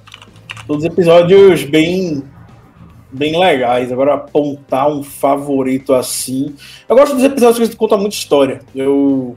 Todos 0.64 0.85
episódios 0.85 1.64
bem 1.64 2.22
bem 3.11 3.37
legais. 3.37 3.91
Agora, 3.91 4.14
apontar 4.14 4.89
um 4.89 5.03
favorito 5.03 5.93
assim. 5.93 6.55
Eu 6.89 6.95
gosto 6.95 7.16
dos 7.16 7.25
episódios 7.25 7.57
que 7.57 7.62
a 7.64 7.66
gente 7.66 7.77
conta 7.77 7.97
muita 7.97 8.14
história. 8.14 8.61
Eu, 8.72 9.37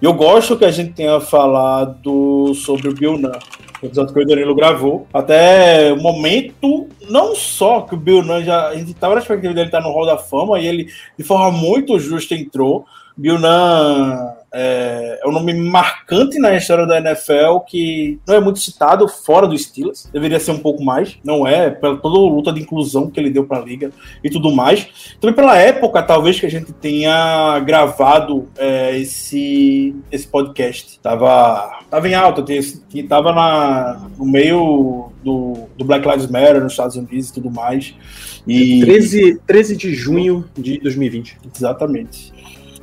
eu 0.00 0.14
gosto 0.14 0.56
que 0.56 0.64
a 0.64 0.70
gente 0.70 0.94
tenha 0.94 1.20
falado 1.20 2.54
sobre 2.54 2.88
o 2.88 2.94
Bill 2.94 3.18
Nunn. 3.18 3.38
O 3.82 3.86
episódio 3.86 4.14
que 4.14 4.20
o 4.20 4.26
Danilo 4.26 4.54
gravou. 4.54 5.06
Até 5.12 5.92
o 5.92 5.98
momento, 5.98 6.88
não 7.10 7.34
só 7.34 7.82
que 7.82 7.94
o 7.94 7.98
Bill 7.98 8.22
Nunn 8.22 8.42
já. 8.44 8.68
A 8.68 8.76
gente 8.76 8.92
estava 8.92 9.14
na 9.14 9.20
expectativa 9.20 9.52
dele 9.52 9.66
estar 9.66 9.82
no 9.82 9.92
Hall 9.92 10.06
da 10.06 10.16
Fama 10.16 10.58
e 10.58 10.66
ele, 10.66 10.88
de 11.18 11.22
forma 11.22 11.50
muito 11.50 11.98
justa, 11.98 12.34
entrou. 12.34 12.86
Bill 13.16 13.38
Nunn 13.38 14.34
é, 14.56 15.18
é 15.20 15.28
um 15.28 15.32
nome 15.32 15.52
marcante 15.52 16.38
na 16.38 16.54
história 16.54 16.86
da 16.86 16.98
NFL 16.98 17.58
que 17.66 18.20
não 18.24 18.36
é 18.36 18.40
muito 18.40 18.60
citado 18.60 19.08
fora 19.08 19.48
do 19.48 19.58
Steelers. 19.58 20.08
Deveria 20.12 20.38
ser 20.38 20.52
um 20.52 20.58
pouco 20.58 20.82
mais. 20.82 21.18
Não 21.24 21.44
é, 21.44 21.70
pela 21.70 21.96
toda 21.96 22.16
a 22.16 22.20
luta 22.20 22.52
de 22.52 22.60
inclusão 22.60 23.10
que 23.10 23.18
ele 23.18 23.30
deu 23.30 23.44
para 23.44 23.58
a 23.58 23.64
liga 23.64 23.90
e 24.22 24.30
tudo 24.30 24.52
mais. 24.52 25.16
Também 25.20 25.34
pela 25.34 25.58
época, 25.58 26.00
talvez, 26.04 26.38
que 26.38 26.46
a 26.46 26.50
gente 26.50 26.72
tenha 26.72 27.58
gravado 27.60 28.48
é, 28.56 28.96
esse, 28.96 29.96
esse 30.12 30.28
podcast. 30.28 31.00
Tava, 31.00 31.80
tava 31.90 32.08
em 32.08 32.14
alta, 32.14 32.44
tava 33.08 33.32
na, 33.32 34.08
no 34.16 34.24
meio 34.24 35.10
do, 35.24 35.68
do 35.76 35.84
Black 35.84 36.06
Lives 36.06 36.28
Matter 36.28 36.62
nos 36.62 36.74
Estados 36.74 36.94
Unidos 36.94 37.28
e 37.30 37.34
tudo 37.34 37.50
mais. 37.50 37.92
E, 38.46 38.80
13, 38.80 39.40
13 39.46 39.76
de 39.76 39.94
junho 39.94 40.44
de 40.56 40.78
2020. 40.78 41.38
Exatamente. 41.56 42.33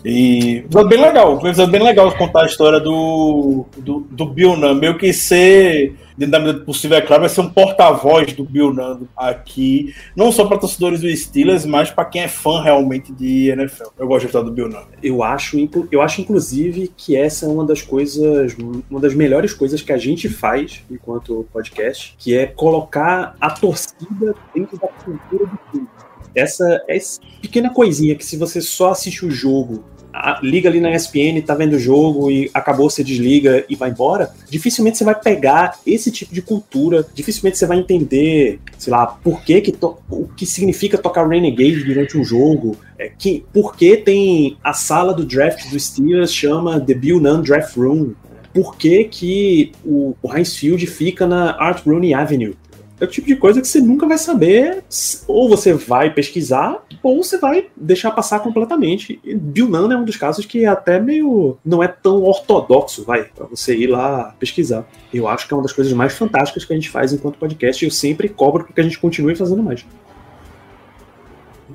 E 0.04 0.58
episódio 0.58 0.90
bem 0.90 1.02
legal, 1.02 1.38
episódio 1.38 1.72
bem 1.72 1.84
legal 1.84 2.12
contar 2.18 2.44
a 2.44 2.46
história 2.48 2.80
do, 2.80 3.66
do, 3.78 4.00
do 4.10 4.26
Bill 4.26 4.58
Nunn, 4.58 4.76
meio 4.76 4.98
que 4.98 5.14
ser, 5.14 5.96
dentro 6.18 6.32
da 6.32 6.40
medida 6.40 6.60
do 6.60 6.66
possível, 6.66 6.98
é 6.98 7.02
claro, 7.02 7.22
vai 7.22 7.30
ser 7.30 7.42
um 7.42 7.50
porta-voz 7.50 8.34
do 8.34 8.44
Bill 8.44 8.74
Nunn 8.74 9.06
aqui, 9.16 9.94
não 10.16 10.32
só 10.32 10.46
para 10.46 10.58
torcedores 10.58 11.02
do 11.02 11.16
Steelers, 11.16 11.66
mas 11.66 11.92
para 11.92 12.06
quem 12.06 12.24
é 12.24 12.28
fã 12.28 12.64
realmente 12.64 13.12
de 13.12 13.50
NFL. 13.50 13.90
Eu 13.98 14.08
gosto 14.08 14.24
da 14.24 14.26
história 14.28 14.50
do 14.50 14.54
Bill 14.54 14.70
Nunn. 14.70 14.86
Eu 15.04 15.22
acho, 15.22 15.58
eu 15.92 16.02
acho, 16.02 16.22
inclusive, 16.22 16.92
que 16.98 17.16
essa 17.16 17.46
é 17.46 17.50
uma 17.50 17.66
das 17.66 17.84
coisas, 17.84 18.56
uma 18.90 19.00
das 19.00 19.14
melhores 19.14 19.54
coisas 19.54 19.82
que 19.82 19.92
a 19.92 19.98
gente 19.98 20.28
faz 20.30 20.84
enquanto 20.90 21.46
podcast, 21.54 22.16
que 22.18 22.36
é 22.36 22.48
colocar 22.48 23.36
a 23.40 23.52
torcida 23.52 24.34
dentro 24.56 24.80
da 24.80 24.88
cultura 24.88 25.46
do 25.46 25.58
clube. 25.70 26.11
Essa, 26.36 26.82
essa 26.88 27.20
pequena 27.42 27.70
coisinha 27.70 28.16
que 28.16 28.26
se 28.26 28.38
você 28.38 28.62
só 28.62 28.92
assiste 28.92 29.26
o 29.26 29.32
jogo, 29.32 29.84
a- 30.14 30.40
liga 30.44 30.70
ali 30.70 30.80
na 30.80 30.92
ESPN, 30.94 31.42
tá 31.42 31.56
vendo 31.56 31.74
o 31.74 31.80
jogo 31.80 32.30
e 32.30 32.50
acabou, 32.54 32.90
você 32.90 33.04
desliga 33.04 33.64
e 33.70 33.76
vai 33.76 33.90
embora, 33.90 34.32
dificilmente 34.50 34.98
você 34.98 35.04
vai 35.04 35.16
pegar 35.16 35.80
esse 35.88 36.12
tipo 36.12 36.34
de 36.34 36.42
cultura, 36.42 37.06
dificilmente 37.14 37.58
você 37.58 37.66
vai 37.66 37.80
entender, 37.80 38.60
sei 38.78 38.92
lá, 38.92 39.08
por 39.08 39.42
que 39.44 39.62
que 39.62 39.74
o 40.10 40.28
que 40.36 40.46
significa 40.46 40.98
tocar 40.98 41.28
Renegade 41.28 41.84
durante 41.84 42.18
um 42.18 42.24
jogo, 42.24 42.76
é, 43.00 43.10
que, 43.18 43.46
por 43.54 43.76
que 43.76 43.98
tem 43.98 44.58
a 44.64 44.74
sala 44.74 45.14
do 45.14 45.26
draft 45.26 45.70
do 45.70 45.80
Steelers 45.80 46.34
chama 46.34 46.80
The 46.80 46.94
Bill 46.94 47.20
Nunn 47.20 47.42
Draft 47.42 47.78
Room, 47.78 48.14
por 48.54 48.76
que 48.76 49.06
que 49.06 49.72
o, 49.86 50.14
o 50.22 50.36
Heinz 50.36 50.58
Field 50.58 50.86
fica 50.88 51.26
na 51.26 51.52
Art 51.52 51.86
Rooney 51.86 52.14
Avenue, 52.14 52.54
é 53.02 53.06
o 53.06 53.08
tipo 53.08 53.26
de 53.26 53.36
coisa 53.36 53.60
que 53.60 53.68
você 53.68 53.82
nunca 53.82 54.08
vai 54.08 54.18
saber, 54.18 54.84
ou 55.28 55.50
você 55.50 55.74
vai 55.74 56.14
pesquisar, 56.14 56.86
ou 57.02 57.24
você 57.24 57.40
vai 57.40 57.68
deixar 57.76 58.12
passar 58.12 58.40
completamente. 58.42 59.20
E 59.24 59.34
Bill 59.34 59.68
Nunn 59.68 59.92
é 59.92 59.98
um 59.98 60.06
dos 60.06 60.16
casos 60.16 60.46
que 60.46 60.64
é 60.66 60.68
até 60.68 61.00
meio. 61.00 61.58
não 61.66 61.82
é 61.82 61.88
tão 61.88 62.22
ortodoxo, 62.22 63.04
vai, 63.04 63.24
pra 63.24 63.48
você 63.48 63.76
ir 63.76 63.88
lá 63.88 64.36
pesquisar. 64.40 64.88
Eu 65.12 65.28
acho 65.28 65.48
que 65.48 65.54
é 65.54 65.58
uma 65.58 65.64
das 65.64 65.74
coisas 65.74 65.92
mais 65.94 66.14
fantásticas 66.14 66.64
que 66.64 66.74
a 66.74 66.76
gente 66.76 66.92
faz 66.92 67.12
enquanto 67.12 67.40
podcast 67.40 67.84
e 67.84 67.88
eu 67.88 67.92
sempre 67.92 68.30
cobro 68.30 68.66
para 68.66 68.74
que 68.74 68.82
a 68.82 68.84
gente 68.84 69.00
continue 69.00 69.36
fazendo 69.36 69.64
mais. 69.64 69.84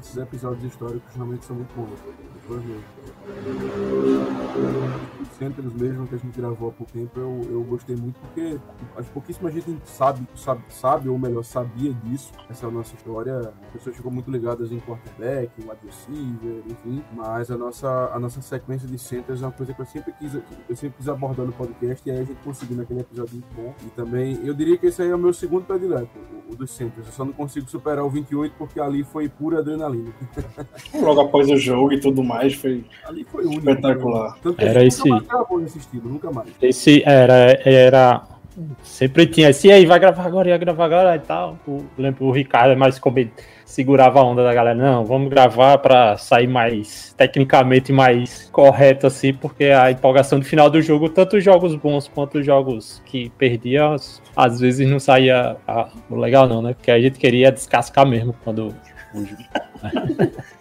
Esses 0.01 0.16
episódios 0.16 0.64
históricos 0.64 1.12
realmente 1.16 1.45
são 1.45 1.57
muito 1.57 1.74
bons. 1.74 1.91
Centers 5.39 5.72
mesmo 5.74 6.07
que 6.07 6.14
a 6.14 6.18
gente 6.18 6.35
gravou 6.35 6.70
há 6.70 6.72
pouco 6.72 6.91
tempo, 6.93 7.11
eu, 7.18 7.41
eu 7.51 7.62
gostei 7.64 7.95
muito 7.95 8.18
porque 8.20 8.59
acho 8.97 9.11
pouquíssima 9.11 9.51
gente 9.51 9.77
sabe, 9.85 10.27
sabe, 10.35 10.62
sabe, 10.70 11.09
ou 11.09 11.18
melhor, 11.18 11.45
sabia 11.45 11.93
disso. 11.93 12.33
Essa 12.49 12.66
é 12.66 12.68
a 12.68 12.72
nossa 12.72 12.95
história. 12.95 13.53
As 13.66 13.72
pessoas 13.72 13.97
ficam 13.97 14.11
muito 14.11 14.31
ligadas 14.31 14.72
em 14.72 14.81
quarterback, 14.81 15.51
em 15.59 15.68
wide 15.68 15.81
receiver, 15.85 16.62
enfim. 16.66 17.05
Mas 17.12 17.51
a 17.51 17.57
nossa, 17.57 18.11
a 18.14 18.18
nossa 18.18 18.41
sequência 18.41 18.89
de 18.89 18.99
centers 18.99 19.43
é 19.43 19.47
uma 19.47 19.53
coisa 19.53 19.74
que 19.74 19.81
eu 19.81 19.87
sempre 19.87 20.12
quis, 20.12 20.35
eu 20.35 20.77
sempre 20.77 20.97
quis 20.97 21.09
abordar 21.09 21.45
no 21.45 21.53
podcast 21.53 22.09
e 22.09 22.12
aí 22.12 22.20
a 22.20 22.24
gente 22.24 22.39
conseguiu 22.43 22.77
naquele 22.79 23.01
episódio 23.01 23.35
muito 23.35 23.55
bom. 23.55 23.74
E 23.85 23.91
também, 23.91 24.41
eu 24.43 24.55
diria 24.55 24.79
que 24.79 24.87
esse 24.87 25.03
aí 25.03 25.11
é 25.11 25.14
o 25.14 25.18
meu 25.18 25.35
segundo 25.35 25.66
predileto, 25.66 26.11
o, 26.49 26.53
o 26.53 26.57
dos 26.57 26.70
centers. 26.70 27.07
Eu 27.07 27.12
só 27.12 27.24
não 27.24 27.33
consigo 27.33 27.68
superar 27.68 28.05
o 28.05 28.11
28 28.11 28.55
porque 28.57 28.81
ali 28.81 29.05
foi 29.05 29.29
pura 29.29 29.59
adrenalina. 29.59 30.12
Logo 30.99 31.20
após 31.20 31.51
o 31.51 31.57
jogo 31.59 31.93
e 31.93 32.01
tudo 32.01 32.24
mais, 32.24 32.55
foi 32.55 32.85
Ali 33.16 33.24
foi 33.24 33.44
único. 33.46 33.70
espetacular. 33.70 34.36
Tanto 34.42 34.56
que 34.58 34.64
Era 34.64 34.84
esse- 34.84 34.98
nunca 35.08 35.14
mais 35.16 35.26
gravou 35.28 35.60
nesse 35.60 35.78
estilo, 35.78 36.08
nunca 36.10 36.30
mais. 36.30 36.48
Esse 36.60 37.02
era, 37.04 37.58
era. 37.64 38.22
Sempre 38.82 39.26
tinha 39.26 39.50
esse, 39.50 39.68
e 39.68 39.72
aí, 39.72 39.84
vai 39.84 39.98
gravar 39.98 40.24
agora, 40.24 40.48
ia 40.48 40.56
gravar 40.56 40.86
agora 40.86 41.14
e 41.16 41.18
tal. 41.18 41.58
O, 41.68 41.84
lembro 41.98 42.24
o 42.24 42.30
Ricardo 42.30 42.72
é 42.72 42.74
mais 42.76 42.98
como 42.98 43.18
segurava 43.66 44.20
a 44.20 44.24
onda 44.24 44.42
da 44.42 44.54
galera. 44.54 44.74
Não, 44.78 45.04
vamos 45.04 45.28
gravar 45.28 45.76
pra 45.78 46.16
sair 46.16 46.46
mais, 46.46 47.12
tecnicamente 47.18 47.92
mais 47.92 48.48
correto, 48.50 49.06
assim, 49.06 49.34
porque 49.34 49.64
a 49.64 49.90
empolgação 49.90 50.38
do 50.38 50.44
final 50.46 50.70
do 50.70 50.80
jogo, 50.80 51.10
tanto 51.10 51.36
os 51.36 51.44
jogos 51.44 51.74
bons 51.74 52.08
quanto 52.08 52.38
os 52.38 52.46
jogos 52.46 53.02
que 53.04 53.28
perdia, 53.36 53.92
às- 53.92 54.22
às 54.34 54.58
vezes 54.60 54.88
não 54.88 54.98
saía 55.00 55.56
ah, 55.68 55.88
legal, 56.10 56.48
não, 56.48 56.62
né? 56.62 56.72
Porque 56.72 56.90
a 56.90 56.98
gente 57.00 57.18
queria 57.18 57.52
descascar 57.52 58.06
mesmo 58.06 58.34
quando. 58.42 58.74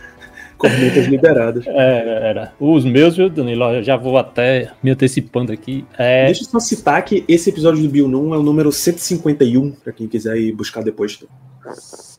Cornetas 0.58 1.06
liberadas. 1.08 1.66
É, 1.70 2.30
era. 2.30 2.54
Os 2.60 2.86
meus, 2.86 3.16
viu, 3.18 3.30
Danilo? 3.30 3.64
Eu 3.66 3.84
já 3.84 3.96
vou 3.98 4.18
até 4.18 4.72
me 4.82 4.92
antecipando 4.92 5.52
aqui. 5.52 5.86
É, 5.98 6.26
Deixa 6.26 6.44
eu 6.44 6.48
só 6.48 6.60
citar 6.60 7.04
que 7.04 7.24
esse 7.28 7.50
episódio 7.50 7.82
do 7.82 7.90
Bill 7.90 8.08
Num 8.08 8.34
é 8.34 8.38
o 8.38 8.44
número 8.44 8.72
151, 8.72 9.72
pra 9.72 9.92
quem 9.94 10.08
quiser 10.08 10.38
ir 10.38 10.52
buscar 10.54 10.84
depois. 10.84 11.24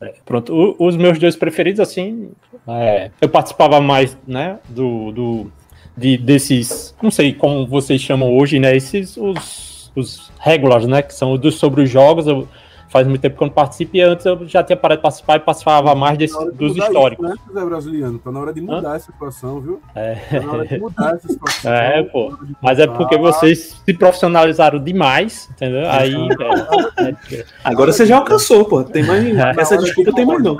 É, 0.01 0.13
Pronto, 0.25 0.53
o- 0.53 0.85
os 0.87 0.95
meus 0.97 1.17
dois 1.17 1.35
preferidos, 1.35 1.79
assim, 1.79 2.29
é, 2.67 3.11
eu 3.21 3.29
participava 3.29 3.79
mais, 3.81 4.17
né, 4.27 4.59
do, 4.69 5.11
do 5.11 5.51
de, 5.97 6.17
desses, 6.17 6.93
não 7.01 7.09
sei 7.09 7.33
como 7.33 7.65
vocês 7.65 8.01
chamam 8.01 8.35
hoje, 8.37 8.59
né, 8.59 8.75
esses, 8.75 9.15
os, 9.17 9.91
os 9.95 10.29
regulars, 10.39 10.85
né, 10.85 11.01
que 11.01 11.13
são 11.13 11.31
os 11.33 11.39
dos 11.39 11.55
sobre 11.55 11.81
os 11.81 11.89
jogos, 11.89 12.27
eu, 12.27 12.47
faz 12.89 13.07
muito 13.07 13.21
tempo 13.21 13.37
que 13.37 13.43
eu 13.43 13.47
não 13.47 13.53
participo, 13.53 13.97
e 13.97 14.01
antes 14.01 14.25
eu 14.25 14.47
já 14.47 14.63
tinha 14.63 14.77
parado 14.77 14.99
de 14.99 15.03
participar 15.03 15.37
e 15.37 15.39
participava 15.39 15.95
mais 15.95 16.17
desse, 16.17 16.37
de 16.37 16.51
dos 16.51 16.75
históricos. 16.75 17.27
Isso, 17.29 17.53
né, 17.53 17.61
Zé 17.61 17.65
Brasiliano? 17.65 18.19
Tá 18.19 18.31
na 18.31 18.39
hora 18.39 18.53
de 18.53 18.61
mudar 18.61 18.95
essa 18.95 19.11
situação, 19.11 19.59
viu? 19.59 19.81
É. 19.93 20.15
Tá 20.15 20.39
na 20.39 20.53
hora 20.53 20.65
de 20.65 20.79
mudar 20.79 21.15
essa 21.15 21.27
situação. 21.27 21.71
É, 21.77 22.01
pô. 22.03 22.31
Tá 22.31 22.45
Mas 22.61 22.79
é 22.79 22.87
porque 22.87 23.17
vocês 23.17 23.81
se 23.83 23.93
profissionalizaram 23.93 24.81
demais, 24.81 25.49
entendeu? 25.51 25.89
Aí, 25.89 26.13
é, 26.97 27.35
é, 27.35 27.45
Agora 27.63 27.91
você 27.91 28.05
já 28.05 28.17
alcançou, 28.17 28.65
pô. 28.65 28.83
Tem 28.83 29.03
mais. 29.03 29.27
É. 29.37 29.61
Essa 29.61 29.77
desculpa 29.77 30.13
tem 30.13 30.25
mais 30.25 30.41
não. 30.41 30.57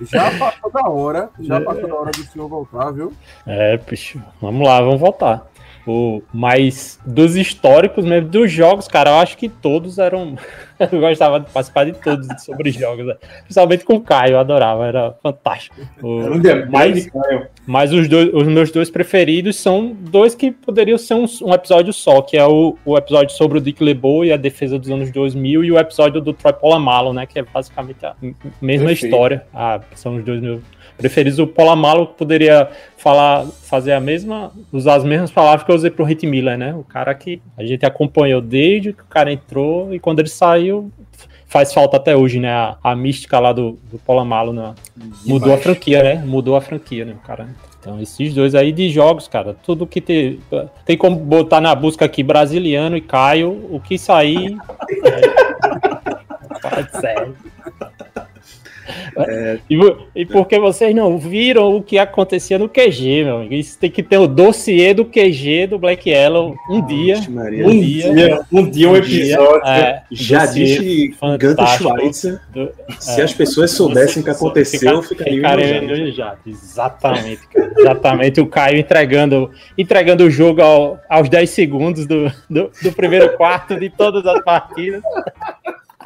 Já 0.00 0.30
passou 0.38 0.70
da 0.72 0.88
hora, 0.88 1.30
já 1.40 1.60
passou 1.60 1.88
da 1.88 1.94
hora 1.94 2.10
do 2.10 2.22
senhor 2.24 2.48
voltar, 2.48 2.90
viu? 2.90 3.12
É, 3.46 3.76
bicho, 3.76 4.20
vamos 4.40 4.66
lá, 4.66 4.80
vamos 4.80 5.00
voltar. 5.00 5.47
O, 5.90 6.22
mas 6.32 7.00
dos 7.06 7.34
históricos 7.34 8.04
mesmo, 8.04 8.28
dos 8.28 8.52
jogos, 8.52 8.86
cara, 8.86 9.10
eu 9.10 9.14
acho 9.16 9.38
que 9.38 9.48
todos 9.48 9.98
eram. 9.98 10.36
eu 10.78 11.00
gostava 11.00 11.40
de 11.40 11.50
participar 11.50 11.84
de 11.86 11.92
todos 11.92 12.26
sobre 12.42 12.70
jogos, 12.70 13.06
né? 13.06 13.16
principalmente 13.44 13.84
com 13.84 13.94
o 13.94 14.00
Caio, 14.00 14.32
eu 14.32 14.38
adorava, 14.38 14.86
era 14.86 15.14
fantástico. 15.22 15.76
O- 16.02 16.20
mas, 16.70 17.06
Caio. 17.06 17.46
mas 17.66 17.92
os, 17.92 18.06
dois, 18.06 18.30
os 18.34 18.46
meus 18.46 18.70
dois 18.70 18.90
preferidos 18.90 19.56
são 19.56 19.96
dois 19.98 20.34
que 20.34 20.50
poderiam 20.50 20.98
ser 20.98 21.14
um, 21.14 21.24
um 21.42 21.54
episódio 21.54 21.92
só, 21.92 22.20
que 22.20 22.36
é 22.36 22.46
o, 22.46 22.76
o 22.84 22.96
episódio 22.96 23.34
sobre 23.34 23.58
o 23.58 23.60
Dick 23.60 23.82
LeBeau 23.82 24.24
e 24.24 24.32
a 24.32 24.36
defesa 24.36 24.78
dos 24.78 24.90
anos 24.90 25.10
2000 25.10 25.64
e 25.64 25.72
o 25.72 25.78
episódio 25.78 26.20
do 26.20 26.32
Troy 26.32 26.52
Polamalu, 26.52 27.12
né, 27.12 27.24
que 27.26 27.38
é 27.38 27.42
basicamente 27.42 28.04
a 28.04 28.14
mesma 28.60 28.88
Perfeito. 28.88 29.04
história. 29.06 29.46
Ah, 29.54 29.80
são 29.94 30.16
os 30.16 30.24
dois 30.24 30.40
meus 30.40 30.60
preferidos. 30.98 31.38
O 31.38 31.46
Polamalu 31.46 32.08
poderia 32.08 32.68
falar, 32.98 33.46
fazer 33.46 33.92
a 33.92 34.00
mesma, 34.00 34.52
usar 34.70 34.96
as 34.96 35.04
mesmas 35.04 35.30
palavras 35.30 35.64
que 35.64 35.70
eu 35.70 35.76
usei 35.76 35.90
pro 35.90 36.04
Hit 36.04 36.26
Miller, 36.26 36.58
né? 36.58 36.74
O 36.74 36.84
cara 36.84 37.14
que 37.14 37.40
a 37.56 37.64
gente 37.64 37.86
acompanhou 37.86 38.42
desde 38.42 38.92
que 38.92 39.02
o 39.02 39.06
cara 39.06 39.32
entrou 39.32 39.94
e 39.94 39.98
quando 39.98 40.18
ele 40.18 40.28
saiu 40.28 40.92
faz 41.46 41.72
falta 41.72 41.96
até 41.96 42.14
hoje, 42.14 42.38
né? 42.38 42.52
A, 42.52 42.76
a 42.82 42.94
mística 42.96 43.38
lá 43.38 43.52
do, 43.52 43.78
do 43.90 43.98
Polamalu, 43.98 44.52
né? 44.52 44.74
Mudou 45.24 45.54
a 45.54 45.58
franquia, 45.58 46.02
né? 46.02 46.22
Mudou 46.26 46.56
a 46.56 46.60
franquia, 46.60 47.04
né, 47.04 47.14
cara? 47.26 47.48
Então, 47.80 48.00
esses 48.00 48.34
dois 48.34 48.54
aí 48.54 48.72
de 48.72 48.90
jogos, 48.90 49.28
cara, 49.28 49.56
tudo 49.62 49.86
que 49.86 50.00
tem. 50.00 50.40
Tem 50.84 50.96
como 50.96 51.16
botar 51.16 51.60
na 51.60 51.74
busca 51.74 52.04
aqui 52.04 52.22
Brasiliano 52.22 52.96
e 52.96 53.00
Caio, 53.00 53.50
o 53.70 53.80
que 53.80 53.96
sair. 53.96 54.56
é, 55.06 55.48
Pode 56.60 56.90
ser. 57.00 57.32
E, 59.68 59.76
vo- 59.76 59.98
e 60.14 60.24
porque 60.26 60.58
vocês 60.58 60.94
não 60.94 61.18
viram 61.18 61.76
o 61.76 61.82
que 61.82 61.98
acontecia 61.98 62.58
no 62.58 62.68
QG, 62.68 63.24
meu 63.24 63.36
amigo. 63.38 63.54
Isso 63.54 63.78
tem 63.78 63.90
que 63.90 64.02
ter 64.02 64.18
o 64.18 64.26
dossiê 64.26 64.94
do 64.94 65.04
QG 65.04 65.66
do 65.68 65.78
Black 65.78 66.08
Yellow 66.08 66.54
um 66.70 66.84
dia. 66.86 67.20
Maria. 67.28 67.66
Um 67.66 67.80
dia- 67.80 68.14
dia, 68.14 68.40
um 68.52 68.70
dia 68.70 68.88
um 68.90 68.96
episódio. 68.96 69.66
É, 69.66 70.02
Já 70.10 70.46
disse 70.46 71.12
fantástico 71.18 71.88
Schweitzer. 71.90 72.40
do- 72.52 72.70
Se 72.98 73.20
as 73.20 73.32
pessoas 73.34 73.70
soubessem 73.70 74.22
o 74.22 74.24
que 74.24 74.30
aconteceu, 74.30 75.02
Fica- 75.02 75.24
ficariam 75.24 75.36
ficaria 75.58 75.76
enojado. 75.94 76.38
Exatamente, 76.46 77.46
cara. 77.48 77.72
Exatamente. 77.78 78.40
O 78.40 78.46
Caio 78.46 78.78
entregando, 78.78 79.50
entregando 79.76 80.24
o 80.24 80.30
jogo 80.30 80.62
ao- 80.62 80.98
aos 81.08 81.28
10 81.28 81.50
segundos 81.50 82.06
do, 82.06 82.30
do, 82.48 82.70
do 82.82 82.92
primeiro 82.92 83.36
quarto 83.36 83.78
de 83.78 83.90
todas 83.90 84.24
as 84.26 84.42
partidas. 84.42 85.02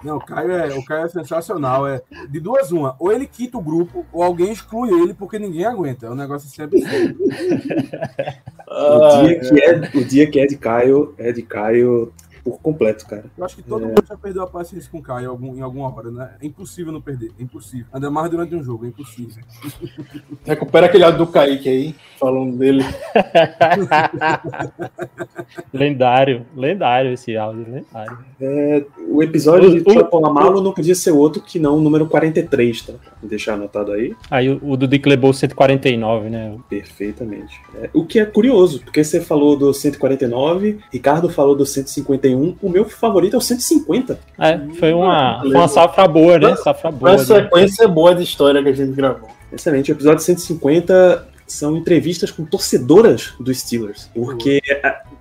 Não, 0.03 0.17
o 0.17 0.25
Caio, 0.25 0.51
é, 0.51 0.75
o 0.75 0.85
Caio 0.85 1.07
é 1.07 1.09
sensacional. 1.09 1.87
É 1.87 2.03
de 2.29 2.41
duas 2.41 2.73
uma. 2.73 2.97
Ou 2.99 3.13
ele 3.13 3.27
quita 3.27 3.59
o 3.59 3.63
grupo, 3.63 4.05
ou 4.13 4.23
alguém 4.23 4.53
exclui 4.53 4.91
ele 4.91 5.15
porque 5.15 5.39
ninguém 5.39 5.65
aguenta. 5.65 6.07
É 6.07 6.11
um 6.11 6.15
negócio 6.15 6.49
sempre 6.49 6.85
assim. 6.85 7.15
O 8.75 9.23
dia, 9.23 9.39
que 9.39 9.63
é, 9.63 9.99
o 9.99 10.05
dia 10.05 10.31
que 10.31 10.41
é 10.41 10.47
de 10.47 10.57
Caio, 10.57 11.15
é 11.19 11.31
de 11.31 11.43
Caio 11.43 12.11
por 12.45 12.61
completo, 12.61 13.07
cara. 13.07 13.25
Eu 13.39 13.45
acho 13.45 13.57
que 13.57 13.63
todo 13.63 13.85
É. 13.85 13.89
mundo 13.89 14.03
já 14.09 14.17
perdeu 14.17 14.43
a 14.43 14.47
paciência 14.47 14.91
com 14.91 14.99
o 14.99 15.03
Caio 15.03 15.25
em, 15.25 15.29
algum- 15.29 15.57
em 15.57 15.61
alguma 15.61 15.95
hora, 15.95 16.11
né? 16.11 16.31
É 16.41 16.47
impossível 16.47 16.93
não 16.93 17.01
perder. 17.01 17.31
É 17.39 17.43
impossível. 17.43 17.87
Ainda 17.93 18.11
mais 18.11 18.31
durante 18.31 18.55
um 18.55 18.63
jogo, 18.63 18.85
é 18.85 18.89
impossível. 18.89 19.43
Recupera 20.45 20.87
aquele 20.87 21.05
áudio 21.05 21.27
do 21.27 21.33
Kaique 21.33 21.69
aí, 21.69 21.95
falando 22.19 22.57
dele. 22.57 22.83
lendário, 25.73 26.47
lendário 26.57 27.13
esse 27.13 27.37
áudio, 27.37 27.67
lendário. 27.71 28.19
É, 28.41 28.85
o 29.09 29.23
episódio 29.23 29.69
O- 29.69 29.73
de 29.75 29.81
o- 29.81 29.85
Troy 29.85 30.05
Polamalu 30.05 30.61
não 30.61 30.73
podia 30.73 30.95
ser 30.95 31.13
outro 31.13 31.43
que 31.43 31.59
não 31.59 31.77
o 31.77 31.81
número 31.81 32.07
43, 32.07 32.83
tá? 32.83 32.95
Vou 33.21 33.29
deixar 33.31 33.55
anotado 33.55 33.93
aí. 33.93 34.15
Aí 34.31 34.51
o, 34.51 34.61
o 34.63 34.77
do 34.77 34.87
Dick 34.89 35.09
LeBeau 35.09 35.33
149, 35.33 36.29
né? 36.29 36.57
Perfeitamente. 36.69 37.61
É, 37.77 37.91
o 37.93 38.05
que 38.05 38.19
é 38.19 38.25
curioso, 38.25 38.81
porque 38.83 39.03
você 39.03 39.21
falou 39.21 39.57
do 39.57 39.73
149, 39.73 40.79
Ricardo 40.93 41.29
falou 41.29 41.55
do 41.55 41.65
151, 41.65 42.32
o 42.35 42.69
meu 42.69 42.85
favorito 42.85 43.35
é 43.35 43.39
o 43.39 43.41
150. 43.41 44.19
É, 44.39 44.59
foi 44.79 44.93
uma, 44.93 45.41
foi 45.41 45.51
uma 45.51 45.69
safra 45.69 46.07
boa, 46.09 46.39
né? 46.39 46.57
Safra 46.57 46.91
boa. 46.91 47.13
Uma 47.13 47.19
né? 47.19 47.25
sequência 47.25 47.89
boa 47.89 48.15
de 48.15 48.23
história 48.23 48.63
que 48.63 48.69
a 48.69 48.73
gente 48.73 48.93
gravou. 48.93 49.29
Excelente. 49.53 49.93
O 49.93 49.95
episódio 49.95 50.23
150 50.23 51.32
são 51.53 51.77
entrevistas 51.77 52.31
com 52.31 52.45
torcedoras 52.45 53.35
dos 53.39 53.59
Steelers, 53.59 54.11
porque 54.15 54.61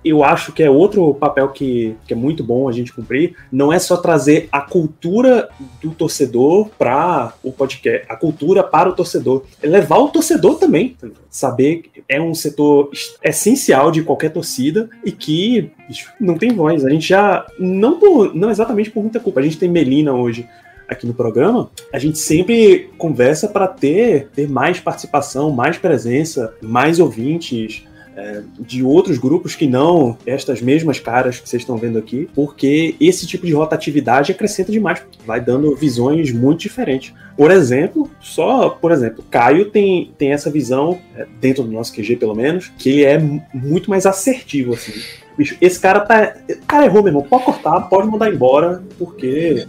eu 0.04 0.24
acho 0.24 0.52
que 0.52 0.62
é 0.62 0.70
outro 0.70 1.14
papel 1.14 1.48
que, 1.50 1.94
que 2.06 2.12
é 2.12 2.16
muito 2.16 2.42
bom 2.42 2.68
a 2.68 2.72
gente 2.72 2.92
cumprir. 2.92 3.36
Não 3.52 3.72
é 3.72 3.78
só 3.78 3.96
trazer 3.96 4.48
a 4.50 4.60
cultura 4.60 5.48
do 5.82 5.92
torcedor 5.92 6.70
para 6.76 7.34
o 7.42 7.52
podcast, 7.52 8.06
a 8.08 8.16
cultura 8.16 8.62
para 8.64 8.88
o 8.88 8.94
torcedor, 8.94 9.44
é 9.62 9.66
levar 9.66 9.98
o 9.98 10.08
torcedor 10.08 10.58
também, 10.58 10.96
saber 11.30 11.82
que 11.82 12.02
é 12.08 12.20
um 12.20 12.34
setor 12.34 12.90
es- 12.92 13.16
essencial 13.22 13.90
de 13.90 14.02
qualquer 14.02 14.30
torcida 14.32 14.90
e 15.04 15.12
que 15.12 15.70
bicho, 15.88 16.10
não 16.20 16.36
tem 16.36 16.52
voz. 16.52 16.84
A 16.84 16.90
gente 16.90 17.06
já 17.06 17.46
não 17.58 17.98
por, 17.98 18.34
não 18.34 18.50
exatamente 18.50 18.90
por 18.90 19.02
muita 19.02 19.20
culpa. 19.20 19.40
A 19.40 19.42
gente 19.42 19.58
tem 19.58 19.68
Melina 19.68 20.12
hoje 20.12 20.48
aqui 20.92 21.06
no 21.06 21.14
programa, 21.14 21.70
a 21.92 21.98
gente 21.98 22.18
sempre 22.18 22.90
conversa 22.98 23.48
para 23.48 23.66
ter, 23.66 24.28
ter 24.34 24.48
mais 24.48 24.78
participação, 24.80 25.50
mais 25.50 25.76
presença, 25.78 26.54
mais 26.62 26.98
ouvintes 27.00 27.84
é, 28.14 28.42
de 28.60 28.82
outros 28.84 29.16
grupos 29.16 29.54
que 29.54 29.66
não 29.66 30.18
estas 30.26 30.60
mesmas 30.60 31.00
caras 31.00 31.40
que 31.40 31.48
vocês 31.48 31.62
estão 31.62 31.78
vendo 31.78 31.98
aqui, 31.98 32.28
porque 32.34 32.94
esse 33.00 33.26
tipo 33.26 33.46
de 33.46 33.54
rotatividade 33.54 34.30
acrescenta 34.30 34.70
demais, 34.70 35.02
vai 35.26 35.40
dando 35.40 35.74
visões 35.74 36.30
muito 36.30 36.60
diferentes. 36.60 37.14
Por 37.34 37.50
exemplo, 37.50 38.10
só 38.20 38.68
por 38.68 38.92
exemplo, 38.92 39.24
Caio 39.30 39.70
tem, 39.70 40.12
tem 40.18 40.32
essa 40.32 40.50
visão, 40.50 40.98
é, 41.16 41.26
dentro 41.40 41.62
do 41.62 41.72
nosso 41.72 41.94
QG 41.94 42.16
pelo 42.16 42.34
menos, 42.34 42.70
que 42.76 42.90
ele 42.90 43.04
é 43.04 43.18
mu- 43.18 43.42
muito 43.54 43.88
mais 43.88 44.04
assertivo, 44.04 44.74
assim. 44.74 44.92
Bicho, 45.38 45.56
esse 45.62 45.80
cara 45.80 46.00
tá. 46.00 46.36
Cara 46.68 46.84
errou, 46.84 47.02
meu 47.02 47.08
irmão. 47.08 47.22
Pode 47.22 47.44
cortar, 47.46 47.80
pode 47.88 48.06
mandar 48.06 48.30
embora, 48.30 48.82
porque 48.98 49.66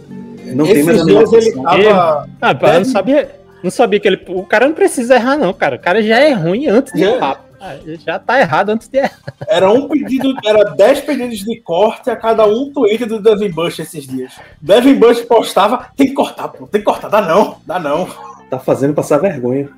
não 0.52 0.64
tem 0.66 0.82
mais 0.82 0.88
a 0.88 0.92
Esses 0.92 1.06
menor 1.06 1.28
dias 1.28 1.46
ele 1.46 1.62
tava. 1.62 2.28
Ah, 2.40 2.52
eu 2.52 2.78
não 2.80 2.84
sabia, 2.84 3.40
não 3.62 3.70
sabia 3.70 4.00
que 4.00 4.08
ele. 4.08 4.24
O 4.28 4.44
cara 4.44 4.66
não 4.66 4.74
precisa 4.74 5.14
errar, 5.14 5.36
não, 5.36 5.52
cara. 5.52 5.76
O 5.76 5.78
cara 5.78 6.02
já 6.02 6.18
é 6.18 6.32
ruim 6.32 6.66
antes 6.66 6.92
de 6.92 7.00
Já. 7.00 7.10
errar. 7.12 7.44
Ah, 7.60 7.76
ele 7.76 7.98
Já 8.04 8.18
tá 8.18 8.38
errado 8.38 8.68
antes 8.68 8.88
de 8.88 8.98
errar. 8.98 9.18
Era 9.48 9.72
um 9.72 9.88
pedido, 9.88 10.34
era 10.44 10.64
10 10.64 11.00
pedidos 11.00 11.38
de 11.38 11.60
corte 11.60 12.10
a 12.10 12.16
cada 12.16 12.46
um 12.46 12.70
tweet 12.70 13.06
do 13.06 13.22
Devin 13.22 13.50
Bush 13.50 13.78
esses 13.78 14.06
dias. 14.06 14.34
Devin 14.60 14.96
Bush 14.96 15.22
postava, 15.22 15.86
tem 15.96 16.08
que 16.08 16.12
cortar, 16.12 16.48
pô, 16.48 16.66
tem 16.66 16.82
que 16.82 16.84
cortar, 16.84 17.08
dá 17.08 17.22
não, 17.22 17.56
dá 17.66 17.78
não. 17.78 18.06
Tá 18.50 18.58
fazendo 18.58 18.92
passar 18.92 19.16
vergonha. 19.18 19.70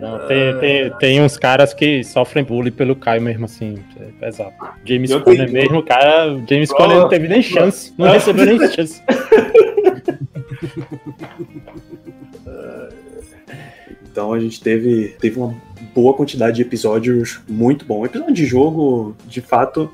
Não, 0.00 0.26
tem, 0.26 0.58
tem, 0.58 0.90
tem 0.98 1.22
uns 1.22 1.36
caras 1.36 1.72
que 1.72 2.04
sofrem 2.04 2.44
bullying 2.44 2.70
pelo 2.70 2.94
Caio 2.94 3.22
mesmo, 3.22 3.46
assim. 3.46 3.82
É 3.98 4.04
pesado. 4.20 4.52
James 4.84 5.14
Conner 5.14 5.50
mesmo, 5.50 5.78
o 5.78 5.82
cara. 5.82 6.36
James 6.48 6.70
Conner 6.70 6.98
não 6.98 7.08
teve 7.08 7.28
nem 7.28 7.42
chance. 7.42 7.94
Não 7.96 8.10
recebeu 8.10 8.44
nem 8.44 8.58
chance. 8.70 9.02
Então 14.16 14.32
a 14.32 14.40
gente 14.40 14.62
teve, 14.62 15.14
teve 15.20 15.38
uma 15.38 15.54
boa 15.94 16.14
quantidade 16.14 16.56
de 16.56 16.62
episódios 16.62 17.42
muito 17.46 17.84
bom. 17.84 18.06
Episódio 18.06 18.32
de 18.32 18.46
jogo, 18.46 19.14
de 19.26 19.42
fato, 19.42 19.92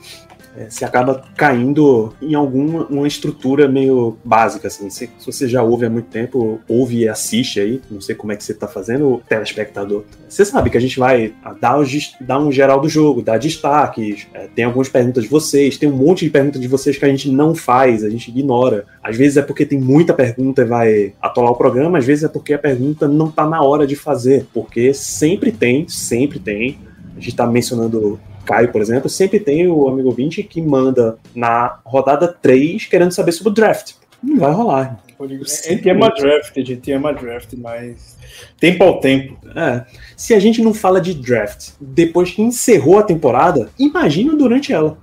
é, 0.57 0.68
você 0.68 0.84
acaba 0.84 1.24
caindo 1.36 2.12
em 2.20 2.34
alguma 2.34 2.86
uma 2.86 3.09
estrutura 3.09 3.68
meio 3.68 4.18
básica, 4.24 4.68
assim. 4.68 4.90
Se, 4.90 5.11
se 5.18 5.26
você 5.26 5.48
já 5.48 5.62
ouve 5.62 5.86
há 5.86 5.90
muito 5.90 6.09
tempo, 6.09 6.61
ouve 6.68 6.98
e 6.98 7.09
assiste 7.09 7.59
aí, 7.61 7.80
não 7.90 8.00
sei 8.00 8.14
como 8.14 8.32
é 8.32 8.36
que 8.36 8.44
você 8.44 8.53
tá 8.53 8.68
fazendo, 8.68 9.22
telespectador. 9.28 10.05
Você 10.28 10.44
sabe 10.44 10.70
que 10.70 10.76
a 10.76 10.80
gente 10.80 10.98
vai 10.98 11.34
dar, 11.61 11.78
os 11.78 11.92
dar 12.20 12.38
um 12.38 12.53
geral 12.53 12.80
do 12.80 12.88
jogo, 12.88 13.22
dar 13.22 13.38
destaques, 13.38 14.26
é, 14.34 14.48
tem 14.55 14.64
algumas 14.64 14.88
perguntas 14.88 15.24
de 15.24 15.30
vocês, 15.30 15.78
tem 15.78 15.88
um 15.88 15.96
monte 15.96 16.24
de 16.24 16.30
perguntas 16.30 16.61
de 16.61 16.68
vocês 16.68 16.98
que 16.98 17.05
a 17.05 17.09
gente 17.09 17.30
não 17.30 17.55
faz, 17.55 18.05
a 18.05 18.11
gente 18.11 18.30
ignora. 18.30 18.84
Às 19.03 19.16
vezes 19.16 19.36
é 19.36 19.42
porque 19.42 19.64
tem 19.64 19.78
muita 19.78 20.12
pergunta 20.12 20.62
e 20.62 20.66
vai 20.66 21.14
atolar 21.20 21.53
o 21.53 21.57
programa, 21.57 21.98
às 21.98 22.05
vezes 22.05 22.24
é 22.24 22.28
porque 22.28 22.53
a 22.53 22.59
pergunta 22.59 23.09
não 23.09 23.30
tá 23.30 23.46
na 23.46 23.62
hora 23.62 23.86
de 23.86 23.96
fazer, 23.96 24.46
porque 24.53 24.92
sempre 24.92 25.50
tem, 25.50 25.88
sempre 25.88 26.38
tem. 26.38 26.78
A 27.16 27.20
gente 27.20 27.36
tá 27.36 27.46
mencionando 27.46 28.18
Caio, 28.45 28.70
por 28.70 28.80
exemplo, 28.80 29.09
sempre 29.09 29.40
tem 29.40 29.66
o 29.68 29.88
amigo 29.88 30.09
ouvinte 30.09 30.43
que 30.43 30.61
manda 30.61 31.16
na 31.34 31.78
rodada 31.84 32.28
3 32.28 32.86
querendo 32.86 33.12
saber 33.12 33.32
sobre 33.32 33.51
o 33.51 33.55
draft. 33.55 33.95
Não 34.22 34.38
vai 34.38 34.53
rolar. 34.53 35.03
A 35.18 35.26
gente 35.26 35.88
ama 35.88 36.11
draft, 36.11 36.57
a 36.57 36.64
gente 36.64 36.93
ama 36.93 37.12
draft, 37.12 37.55
mas 37.57 38.16
tempo 38.59 38.82
ao 38.82 38.99
tempo. 38.99 39.36
É. 39.57 39.84
Se 40.16 40.34
a 40.34 40.40
gente 40.40 40.61
não 40.61 40.74
fala 40.74 41.01
de 41.01 41.14
draft 41.14 41.70
depois 41.80 42.30
que 42.30 42.43
encerrou 42.43 42.99
a 42.99 43.03
temporada, 43.03 43.70
imagina 43.78 44.34
durante 44.34 44.72
ela. 44.72 44.99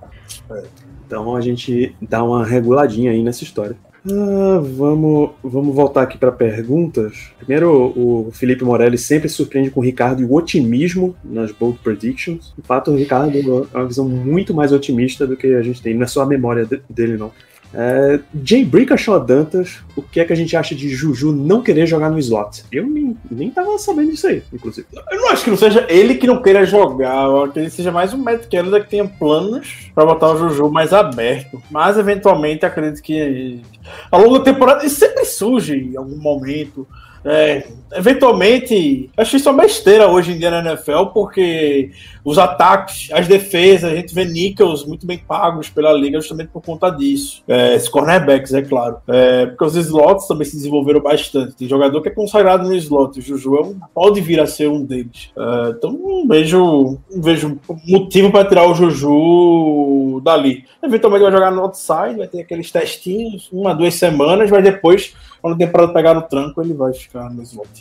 É. 0.51 0.63
Então 1.05 1.35
a 1.35 1.41
gente 1.41 1.95
dá 2.01 2.23
uma 2.23 2.45
reguladinha 2.45 3.11
aí 3.11 3.23
nessa 3.23 3.43
história. 3.43 3.75
Ah, 4.07 4.59
vamos, 4.63 5.31
vamos 5.43 5.75
voltar 5.75 6.03
aqui 6.03 6.17
para 6.17 6.31
perguntas. 6.31 7.31
Primeiro, 7.37 7.69
o 7.97 8.31
Felipe 8.31 8.63
Morelli 8.63 8.97
sempre 8.97 9.27
surpreende 9.27 9.71
com 9.71 9.81
o 9.81 9.83
Ricardo 9.83 10.21
e 10.21 10.25
o 10.25 10.33
otimismo 10.33 11.15
nas 11.23 11.51
bold 11.51 11.79
predictions. 11.83 12.53
De 12.57 12.65
fato, 12.65 12.91
o 12.91 12.95
Ricardo 12.95 13.37
é 13.73 13.77
uma 13.77 13.85
visão 13.87 14.07
muito 14.07 14.53
mais 14.53 14.71
otimista 14.71 15.27
do 15.27 15.35
que 15.35 15.47
a 15.47 15.61
gente 15.61 15.81
tem. 15.81 15.93
Não 15.93 16.03
é 16.03 16.07
só 16.07 16.21
a 16.21 16.25
memória 16.25 16.65
de- 16.65 16.81
dele, 16.89 17.17
não. 17.17 17.31
É, 17.73 18.19
Jay 18.43 18.65
Brickashaw 18.65 19.19
Dantas, 19.19 19.79
o 19.95 20.01
que 20.01 20.19
é 20.19 20.25
que 20.25 20.33
a 20.33 20.35
gente 20.35 20.55
acha 20.57 20.73
de 20.73 20.89
Juju 20.89 21.31
não 21.31 21.61
querer 21.61 21.85
jogar 21.85 22.09
no 22.09 22.17
slot? 22.17 22.63
Eu 22.71 22.87
nem, 22.87 23.15
nem 23.29 23.51
tava 23.51 23.77
sabendo 23.77 24.11
disso 24.11 24.27
aí, 24.27 24.41
inclusive. 24.51 24.87
Eu 25.11 25.21
não 25.21 25.29
acho 25.29 25.43
que 25.43 25.49
não 25.51 25.57
seja 25.57 25.85
ele 25.87 26.15
que 26.15 26.25
não 26.25 26.41
queira 26.41 26.65
jogar, 26.65 27.25
eu 27.25 27.43
acho 27.43 27.53
que 27.53 27.59
ele 27.59 27.69
seja 27.69 27.91
mais 27.91 28.13
um 28.13 28.17
Matt 28.17 28.47
Canada 28.49 28.81
que 28.81 28.89
tenha 28.89 29.07
planos 29.07 29.91
pra 29.93 30.05
botar 30.05 30.31
o 30.31 30.37
Juju 30.37 30.69
mais 30.71 30.93
aberto. 30.93 31.61
Mas 31.69 31.97
eventualmente 31.97 32.65
acredito 32.65 33.03
que 33.03 33.61
ao 34.09 34.21
longo 34.21 34.39
da 34.39 34.45
temporada 34.45 34.87
sempre 34.89 35.25
surge 35.25 35.75
em 35.75 35.97
algum 35.97 36.17
momento. 36.17 36.87
É, 37.23 37.67
eventualmente, 37.93 39.09
acho 39.17 39.35
isso 39.35 39.49
uma 39.49 39.63
besteira 39.63 40.07
hoje 40.07 40.31
em 40.31 40.37
dia 40.37 40.51
na 40.51 40.71
NFL, 40.71 41.05
porque 41.13 41.91
os 42.23 42.37
ataques, 42.37 43.09
as 43.11 43.27
defesas, 43.27 43.91
a 43.91 43.95
gente 43.95 44.13
vê 44.13 44.25
nickels 44.25 44.85
muito 44.85 45.05
bem 45.05 45.17
pagos 45.17 45.69
pela 45.69 45.91
liga 45.93 46.19
justamente 46.19 46.49
por 46.49 46.61
conta 46.61 46.89
disso. 46.89 47.43
É, 47.47 47.75
esses 47.75 47.89
cornerbacks, 47.89 48.53
é 48.53 48.61
claro. 48.61 48.97
É, 49.07 49.47
porque 49.47 49.63
os 49.65 49.75
slots 49.75 50.27
também 50.27 50.45
se 50.45 50.55
desenvolveram 50.55 51.01
bastante. 51.01 51.55
Tem 51.55 51.67
jogador 51.67 52.01
que 52.01 52.09
é 52.09 52.11
consagrado 52.11 52.67
no 52.67 52.75
slot. 52.75 53.17
O 53.19 53.21
Juju 53.21 53.55
é 53.55 53.61
um- 53.61 53.79
pode 53.93 54.21
vir 54.21 54.39
a 54.39 54.45
ser 54.45 54.69
um 54.69 54.83
deles. 54.83 55.31
É, 55.37 55.69
então 55.69 55.91
não 55.91 56.27
vejo, 56.27 56.99
não 57.09 57.21
vejo 57.21 57.59
motivo 57.87 58.31
para 58.31 58.47
tirar 58.47 58.67
o 58.69 58.73
Juju 58.75 60.21
dali. 60.23 60.65
Eventualmente 60.83 61.23
vai 61.23 61.31
jogar 61.31 61.51
no 61.51 61.61
outside, 61.61 62.17
vai 62.17 62.27
ter 62.27 62.41
aqueles 62.41 62.71
testinhos, 62.71 63.49
uma, 63.51 63.73
duas 63.73 63.95
semanas, 63.95 64.49
mas 64.51 64.63
depois, 64.63 65.13
quando 65.41 65.55
a 65.55 65.57
temporada 65.57 65.93
pegar 65.93 66.13
no 66.13 66.21
tranco, 66.23 66.61
ele 66.61 66.73
vai 66.73 66.93
ficar 66.93 67.29
no 67.29 67.41
slot. 67.43 67.78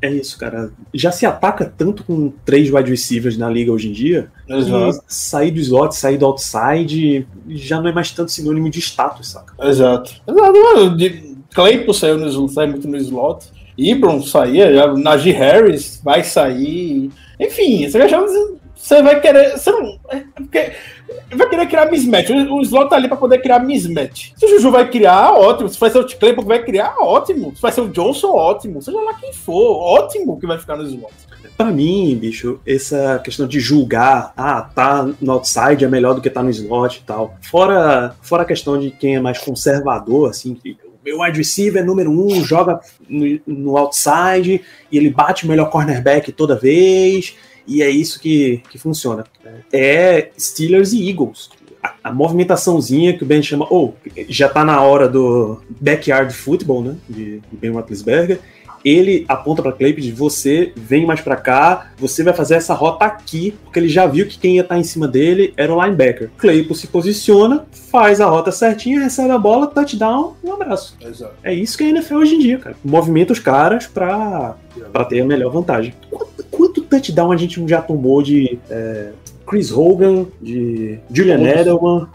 É 0.00 0.10
isso, 0.10 0.38
cara. 0.38 0.70
Já 0.94 1.10
se 1.10 1.26
ataca 1.26 1.64
tanto 1.64 2.04
com 2.04 2.32
três 2.44 2.70
wide 2.72 2.90
receivers 2.90 3.36
na 3.36 3.48
liga 3.50 3.72
hoje 3.72 3.88
em 3.88 3.92
dia 3.92 4.28
que 4.46 5.04
sair 5.08 5.50
do 5.50 5.60
slot, 5.60 5.94
sair 5.94 6.18
do 6.18 6.26
outside 6.26 7.26
já 7.48 7.80
não 7.80 7.88
é 7.88 7.92
mais 7.92 8.10
tanto 8.10 8.30
sinônimo 8.32 8.70
de 8.70 8.80
status, 8.80 9.28
saca? 9.30 9.54
Exato. 9.68 10.14
Exato. 10.26 10.52
mano. 10.52 10.96
Claypool 11.54 11.94
saiu 11.94 12.18
no 12.18 12.28
sai 12.48 12.66
muito 12.66 12.86
no 12.86 12.96
slot. 12.96 13.46
Ibron 13.78 14.22
saía, 14.22 14.72
já, 14.74 14.92
Najee 14.94 15.32
Harris 15.32 16.00
vai 16.02 16.24
sair. 16.24 17.10
Enfim, 17.38 17.88
você 17.88 17.98
vai, 17.98 18.06
achar- 18.06 18.24
você 18.86 19.02
vai 19.02 19.20
querer. 19.20 19.58
Você 19.58 19.70
não, 19.72 19.98
é 20.10 20.22
vai 21.34 21.48
querer 21.48 21.66
criar 21.66 21.90
mismatch. 21.90 22.30
O, 22.30 22.60
slot 22.62 22.88
tá 22.88 22.94
ali 22.94 23.08
pra 23.08 23.16
poder 23.16 23.38
criar 23.38 23.58
mismatch. 23.58 24.32
Se 24.36 24.46
o 24.46 24.48
Juju 24.48 24.70
vai 24.70 24.88
criar, 24.88 25.32
ótimo. 25.32 25.68
Se 25.68 25.78
vai 25.78 25.90
ser 25.90 25.98
o 25.98 26.06
Claypool 26.06 26.44
vai 26.44 26.62
criar, 26.62 26.94
ótimo. 27.00 27.52
Se 27.56 27.60
vai 27.60 27.72
ser 27.72 27.80
o 27.80 27.88
Johnson, 27.88 28.28
ótimo. 28.28 28.80
Seja 28.80 29.00
lá 29.00 29.14
quem 29.14 29.32
for, 29.32 29.76
ótimo 29.76 30.38
que 30.38 30.46
vai 30.46 30.56
ficar 30.56 30.76
no 30.76 30.84
slot. 30.84 31.12
Pra 31.56 31.66
mim, 31.66 32.16
bicho, 32.16 32.60
essa 32.64 33.20
questão 33.24 33.48
de 33.48 33.58
julgar, 33.58 34.32
ah, 34.36 34.62
tá 34.62 35.08
no 35.20 35.32
outside 35.32 35.84
é 35.84 35.88
melhor 35.88 36.14
do 36.14 36.20
que 36.20 36.30
tá 36.30 36.42
no 36.42 36.50
slot 36.50 36.98
e 36.98 37.02
tal. 37.02 37.34
Fora, 37.40 38.14
fora 38.22 38.42
a 38.42 38.46
questão 38.46 38.78
de 38.78 38.92
quem 38.92 39.16
é 39.16 39.20
mais 39.20 39.38
conservador, 39.38 40.30
assim, 40.30 40.54
que 40.54 40.76
o 40.84 41.04
meu 41.04 41.22
wide 41.22 41.38
receiver 41.38 41.82
é 41.82 41.84
número 41.84 42.10
um, 42.10 42.44
joga 42.44 42.78
no, 43.08 43.40
no 43.46 43.76
outside 43.76 44.60
e 44.92 44.96
ele 44.96 45.10
bate 45.10 45.44
o 45.44 45.48
melhor 45.48 45.70
cornerback 45.70 46.30
toda 46.30 46.54
vez, 46.54 47.34
e 47.66 47.82
é 47.82 47.90
isso 47.90 48.20
que, 48.20 48.62
que 48.70 48.78
funciona. 48.78 49.24
É 49.72 50.30
Steelers 50.38 50.92
e 50.92 51.08
Eagles. 51.08 51.50
A, 51.82 51.94
a 52.04 52.12
movimentaçãozinha 52.12 53.16
que 53.16 53.22
o 53.22 53.26
Ben 53.26 53.42
chama, 53.42 53.66
ou 53.70 53.96
já 54.28 54.48
tá 54.48 54.64
na 54.64 54.80
hora 54.80 55.08
do 55.08 55.60
backyard 55.80 56.32
football, 56.32 56.82
né, 56.82 56.96
de, 57.08 57.40
de 57.40 57.56
Ben 57.56 57.70
Roethlisberger, 57.70 58.40
ele 58.86 59.24
aponta 59.28 59.62
para 59.62 59.72
Claypool 59.72 60.00
de 60.00 60.12
você 60.12 60.72
vem 60.76 61.04
mais 61.04 61.20
para 61.20 61.34
cá, 61.34 61.90
você 61.98 62.22
vai 62.22 62.32
fazer 62.32 62.54
essa 62.54 62.72
rota 62.72 63.04
aqui, 63.04 63.54
porque 63.64 63.80
ele 63.80 63.88
já 63.88 64.06
viu 64.06 64.26
que 64.26 64.38
quem 64.38 64.54
ia 64.54 64.62
estar 64.62 64.78
em 64.78 64.84
cima 64.84 65.08
dele 65.08 65.52
era 65.56 65.74
o 65.74 65.82
linebacker. 65.82 66.30
Claypool 66.38 66.76
se 66.76 66.86
posiciona, 66.86 67.66
faz 67.90 68.20
a 68.20 68.26
rota 68.26 68.52
certinha, 68.52 69.00
recebe 69.00 69.30
a 69.30 69.38
bola, 69.38 69.66
touchdown, 69.66 70.36
um 70.44 70.52
abraço. 70.52 70.96
Exato. 71.00 71.34
É 71.42 71.52
isso 71.52 71.76
que 71.76 71.82
a 71.82 71.88
NFL 71.88 72.16
hoje 72.16 72.36
em 72.36 72.38
dia, 72.38 72.58
cara. 72.58 72.76
Movimenta 72.84 73.32
os 73.32 73.40
caras 73.40 73.88
pra, 73.88 74.56
pra 74.92 75.04
ter 75.04 75.20
a 75.20 75.24
melhor 75.24 75.50
vantagem. 75.50 75.92
Quanto, 76.08 76.44
quanto 76.44 76.82
touchdown 76.82 77.32
a 77.32 77.36
gente 77.36 77.66
já 77.66 77.82
tomou 77.82 78.22
de 78.22 78.58
é, 78.70 79.10
Chris 79.46 79.70
Hogan, 79.70 80.26
de 80.42 80.98
Julian 81.12 81.38
Todos. 81.38 81.60
Edelman, 81.60 82.08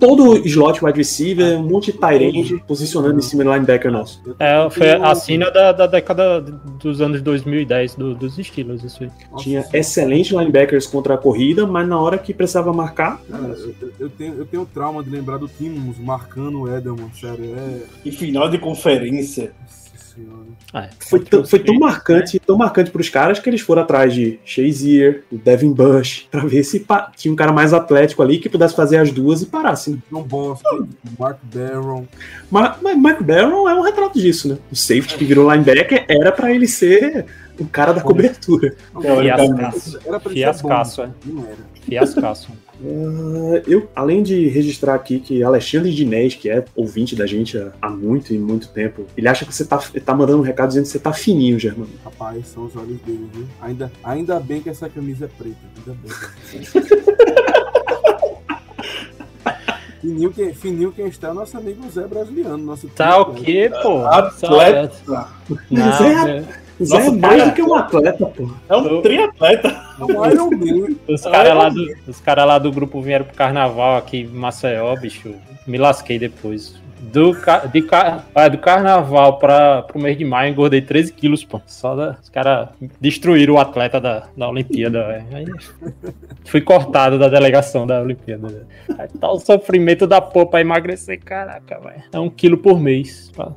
todo 0.00 0.36
slot 0.46 0.84
wide 0.84 0.96
receiver, 0.98 1.58
um 1.58 1.62
monte 1.64 1.92
de 1.92 1.98
tight 1.98 2.22
end 2.24 2.62
posicionando 2.66 3.18
em 3.18 3.22
cima 3.22 3.44
do 3.44 3.52
linebacker 3.52 3.90
nosso. 3.92 4.22
É, 4.38 4.68
foi 4.70 4.90
a 4.92 5.14
cena 5.14 5.50
da, 5.50 5.72
da 5.72 5.86
década 5.86 6.40
dos 6.40 7.00
anos 7.00 7.20
2010 7.22 7.94
do- 7.94 8.14
dos 8.14 8.36
Steelers, 8.36 8.82
isso 8.84 9.02
aí. 9.04 9.10
Tinha 9.38 9.64
excelentes 9.72 10.32
linebackers 10.32 10.86
contra 10.86 11.14
a 11.14 11.18
corrida, 11.18 11.66
mas 11.66 11.86
na 11.86 12.00
hora 12.00 12.16
que 12.18 12.32
precisava 12.32 12.72
marcar, 12.72 13.20
Cara, 13.30 13.44
eu, 13.48 13.74
eu- 13.80 13.92
eu 14.00 14.08
tenho, 14.10 14.34
eu 14.34 14.46
tenho 14.46 14.66
trauma 14.72 15.02
de 15.02 15.10
lembrar 15.10 15.36
do 15.38 15.48
Timmons 15.48 15.98
marcando 15.98 16.60
o 16.62 16.68
Edelman, 16.76 17.10
sério. 17.18 17.54
É. 17.56 17.80
E 18.04 18.10
final 18.10 18.48
de 18.48 18.58
conferência. 18.58 19.52
Senhora. 20.18 20.48
Ah, 20.72 20.84
é. 20.84 20.90
foi, 20.98 21.20
tão, 21.20 21.46
foi 21.46 21.60
tão 21.60 21.78
marcante, 21.78 22.40
tão 22.40 22.56
marcante 22.56 22.90
pros 22.90 23.08
caras 23.08 23.38
que 23.38 23.48
eles 23.48 23.60
foram 23.60 23.82
atrás 23.82 24.12
de 24.12 24.40
Shazier, 24.44 25.22
o 25.30 25.38
Devin 25.38 25.72
Bush, 25.72 26.26
pra 26.28 26.44
ver 26.44 26.64
se 26.64 26.84
tinha 27.16 27.32
um 27.32 27.36
cara 27.36 27.52
mais 27.52 27.72
atlético 27.72 28.20
ali 28.20 28.38
que 28.38 28.48
pudesse 28.48 28.74
fazer 28.74 28.96
as 28.98 29.12
duas 29.12 29.42
e 29.42 29.46
parasse. 29.46 29.96
John 30.10 30.24
Boston, 30.24 30.88
Mark 31.18 31.38
Barron. 31.42 32.04
Mas, 32.50 32.76
mas 32.82 32.96
Mike 32.96 33.22
Barron 33.22 33.68
é 33.68 33.74
um 33.74 33.82
retrato 33.82 34.18
disso, 34.18 34.48
né? 34.48 34.58
O 34.72 34.76
safety 34.76 35.16
que 35.16 35.24
virou 35.24 35.50
linebacker 35.50 36.04
era 36.08 36.32
pra 36.32 36.52
ele 36.52 36.66
ser 36.66 37.26
o 37.58 37.66
cara 37.66 37.92
da 37.92 38.00
cobertura. 38.00 38.74
Fiascaço. 39.00 40.00
Era 40.04 40.20
pra 40.20 40.32
ele 40.32 40.40
ser 40.40 40.46
Fiascaço, 40.46 41.02
bom, 41.02 41.14
Não 41.26 41.44
era. 41.44 41.58
Fiascaço. 41.86 42.52
Ah, 42.80 43.62
eu, 43.66 43.88
além 43.94 44.22
de 44.22 44.46
registrar 44.48 44.94
aqui 44.94 45.18
que 45.18 45.42
Alexandre 45.42 45.92
Dinés, 45.92 46.34
que 46.34 46.48
é 46.48 46.64
ouvinte 46.76 47.16
da 47.16 47.26
gente 47.26 47.58
há, 47.58 47.72
há 47.82 47.90
muito 47.90 48.32
e 48.32 48.38
muito 48.38 48.68
tempo, 48.68 49.04
ele 49.16 49.26
acha 49.28 49.44
que 49.44 49.52
você 49.54 49.64
tá, 49.64 49.78
tá 49.78 50.14
mandando 50.14 50.38
um 50.38 50.42
recado 50.42 50.68
dizendo 50.68 50.84
que 50.84 50.90
você 50.90 50.98
tá 50.98 51.12
fininho, 51.12 51.58
Germano. 51.58 51.90
Rapaz, 52.04 52.46
são 52.48 52.66
os 52.66 52.76
olhos 52.76 53.00
dele, 53.00 53.28
viu? 53.34 53.46
Ainda, 53.60 53.90
ainda 54.04 54.38
bem 54.38 54.60
que 54.60 54.70
essa 54.70 54.88
camisa 54.88 55.24
é 55.24 55.28
preta. 55.28 55.56
Ainda 55.76 55.98
bem. 56.02 56.12
fininho, 60.00 60.32
quem, 60.32 60.54
fininho 60.54 60.92
quem 60.92 61.08
está 61.08 61.28
é 61.28 61.30
o 61.32 61.34
nosso 61.34 61.56
amigo 61.56 61.82
Zé 61.90 62.06
Brasiliano. 62.06 62.58
Nosso 62.58 62.86
Tá 62.88 63.20
o 63.20 63.34
quê, 63.34 63.70
pô? 63.82 64.06
Atleta. 64.06 65.28
Não, 65.70 65.98
Zé- 65.98 66.44
é- 66.80 66.84
Zé 66.84 66.94
Nossa, 66.98 67.08
é 67.08 67.12
mais 67.18 67.36
cara. 67.38 67.50
do 67.50 67.54
que 67.54 67.62
um 67.62 67.74
atleta, 67.74 68.26
pô. 68.26 68.50
É 68.68 68.76
um 68.76 69.02
triatleta. 69.02 69.68
É 70.00 70.04
um 70.04 70.26
Iron 70.30 70.50
Man. 70.50 70.94
Os 71.08 71.22
caras 71.22 71.54
lá, 71.56 71.68
do, 71.68 71.86
os 72.06 72.20
cara 72.20 72.44
lá 72.44 72.58
do 72.58 72.70
grupo 72.72 73.00
vieram 73.00 73.24
pro 73.24 73.34
carnaval 73.34 73.96
aqui 73.96 74.18
em 74.20 74.26
Maceió, 74.26 74.94
bicho. 74.96 75.34
Me 75.66 75.76
lasquei 75.78 76.18
depois. 76.18 76.76
Do, 77.00 77.32
de, 77.72 77.86
ah, 78.34 78.48
do 78.48 78.58
carnaval 78.58 79.38
para 79.38 79.82
pro 79.82 79.98
mês 80.00 80.18
de 80.18 80.24
maio, 80.24 80.50
engordei 80.50 80.82
13 80.82 81.12
quilos, 81.12 81.42
pô. 81.44 81.60
Só 81.66 81.94
da, 81.96 82.16
os 82.22 82.28
caras 82.28 82.68
destruíram 83.00 83.54
o 83.54 83.58
atleta 83.58 84.00
da, 84.00 84.24
da 84.36 84.48
Olimpíada, 84.48 85.06
velho. 85.06 85.24
Aí 85.32 85.46
Fui 86.44 86.60
cortado 86.60 87.18
da 87.18 87.28
delegação 87.28 87.86
da 87.86 88.00
Olimpíada. 88.00 88.48
velho. 88.48 88.66
Aí 88.98 89.08
tá 89.20 89.30
o 89.30 89.38
sofrimento 89.38 90.06
da 90.06 90.20
porra 90.20 90.46
pra 90.46 90.60
emagrecer, 90.60 91.18
caraca, 91.24 91.78
velho. 91.80 92.02
É 92.12 92.18
um 92.18 92.28
quilo 92.28 92.58
por 92.58 92.78
mês. 92.80 93.30
Pra, 93.34 93.52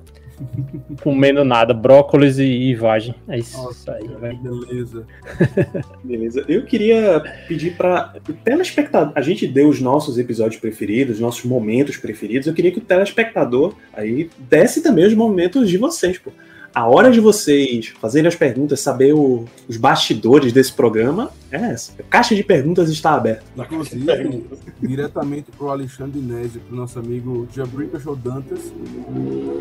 comendo 1.02 1.44
nada, 1.44 1.74
brócolis 1.74 2.38
e, 2.38 2.44
e 2.44 2.76
vagem. 2.76 3.16
É 3.28 3.40
isso 3.40 3.58
Nossa, 3.58 3.94
aí, 3.94 4.08
cara, 4.08 4.20
velho. 4.20 4.38
beleza. 4.40 5.08
Beleza. 6.04 6.46
Eu 6.48 6.66
queria 6.66 7.22
pedir 7.48 7.76
para 7.76 8.14
o 8.28 8.34
telespectador. 8.34 9.14
A 9.16 9.22
gente 9.22 9.48
deu 9.48 9.70
os 9.70 9.80
nossos 9.80 10.18
episódios 10.18 10.60
preferidos, 10.60 11.20
nossos 11.20 11.46
momentos 11.46 11.98
preferidos. 11.98 12.48
Eu 12.48 12.54
queria 12.54 12.72
que 12.72 12.80
o 12.80 12.82
telespectador 12.82 13.76
aí 13.94 14.30
desse 14.38 14.82
também 14.82 15.06
os 15.06 15.14
momentos 15.14 15.70
de 15.70 15.78
vocês, 15.78 16.18
pô. 16.18 16.32
A 16.74 16.88
hora 16.88 17.12
de 17.12 17.20
vocês 17.20 17.88
fazerem 18.00 18.28
as 18.30 18.36
perguntas, 18.36 18.80
saber 18.80 19.14
o- 19.14 19.44
os 19.68 19.76
bastidores 19.76 20.54
desse 20.54 20.72
programa 20.72 21.30
é 21.52 21.58
essa. 21.58 21.92
A 22.00 22.04
caixa 22.04 22.34
de 22.34 22.44
perguntas 22.44 22.90
está 22.90 23.14
aberta. 23.14 23.44
Inclusive, 23.66 24.46
diretamente 24.82 25.52
pro 25.52 25.70
Alexandre 25.70 26.20
Nésio, 26.22 26.62
pro 26.62 26.76
nosso 26.76 26.98
amigo 26.98 27.46
Jabrica 27.54 28.00
Dantas, 28.24 28.72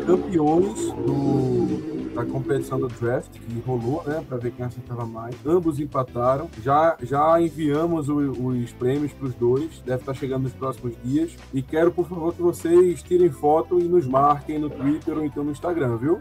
campeões 0.05 0.79
do, 1.05 2.13
da 2.15 2.23
competição 2.25 2.79
do 2.79 2.87
draft, 2.87 3.29
que 3.31 3.59
rolou, 3.65 4.03
né, 4.07 4.23
para 4.27 4.37
ver 4.37 4.51
quem 4.51 4.65
acertava 4.65 5.05
mais. 5.05 5.35
Ambos 5.45 5.79
empataram. 5.81 6.49
Já, 6.63 6.95
já 7.03 7.41
enviamos 7.41 8.07
o- 8.07 8.15
os 8.19 8.71
prêmios 8.73 9.11
pros 9.11 9.33
dois, 9.35 9.81
deve 9.85 9.99
estar 10.01 10.13
chegando 10.13 10.43
nos 10.43 10.53
próximos 10.53 10.93
dias. 11.03 11.31
E 11.53 11.61
quero, 11.61 11.91
por 11.91 12.07
favor, 12.07 12.33
que 12.33 12.41
vocês 12.41 13.03
tirem 13.03 13.29
foto 13.29 13.79
e 13.79 13.83
nos 13.83 14.07
marquem 14.07 14.59
no 14.59 14.69
Twitter 14.69 15.17
ou 15.17 15.25
então 15.25 15.43
no 15.43 15.51
Instagram, 15.51 15.97
viu? 15.97 16.19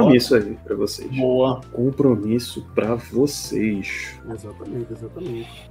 Compromisso 0.00 0.34
aí 0.34 0.56
para 0.64 0.76
vocês. 0.76 1.10
Boa. 1.16 1.60
Compromisso 1.72 2.66
para 2.74 2.94
vocês. 2.94 4.18
Exatamente, 4.32 4.92
exatamente. 4.92 5.70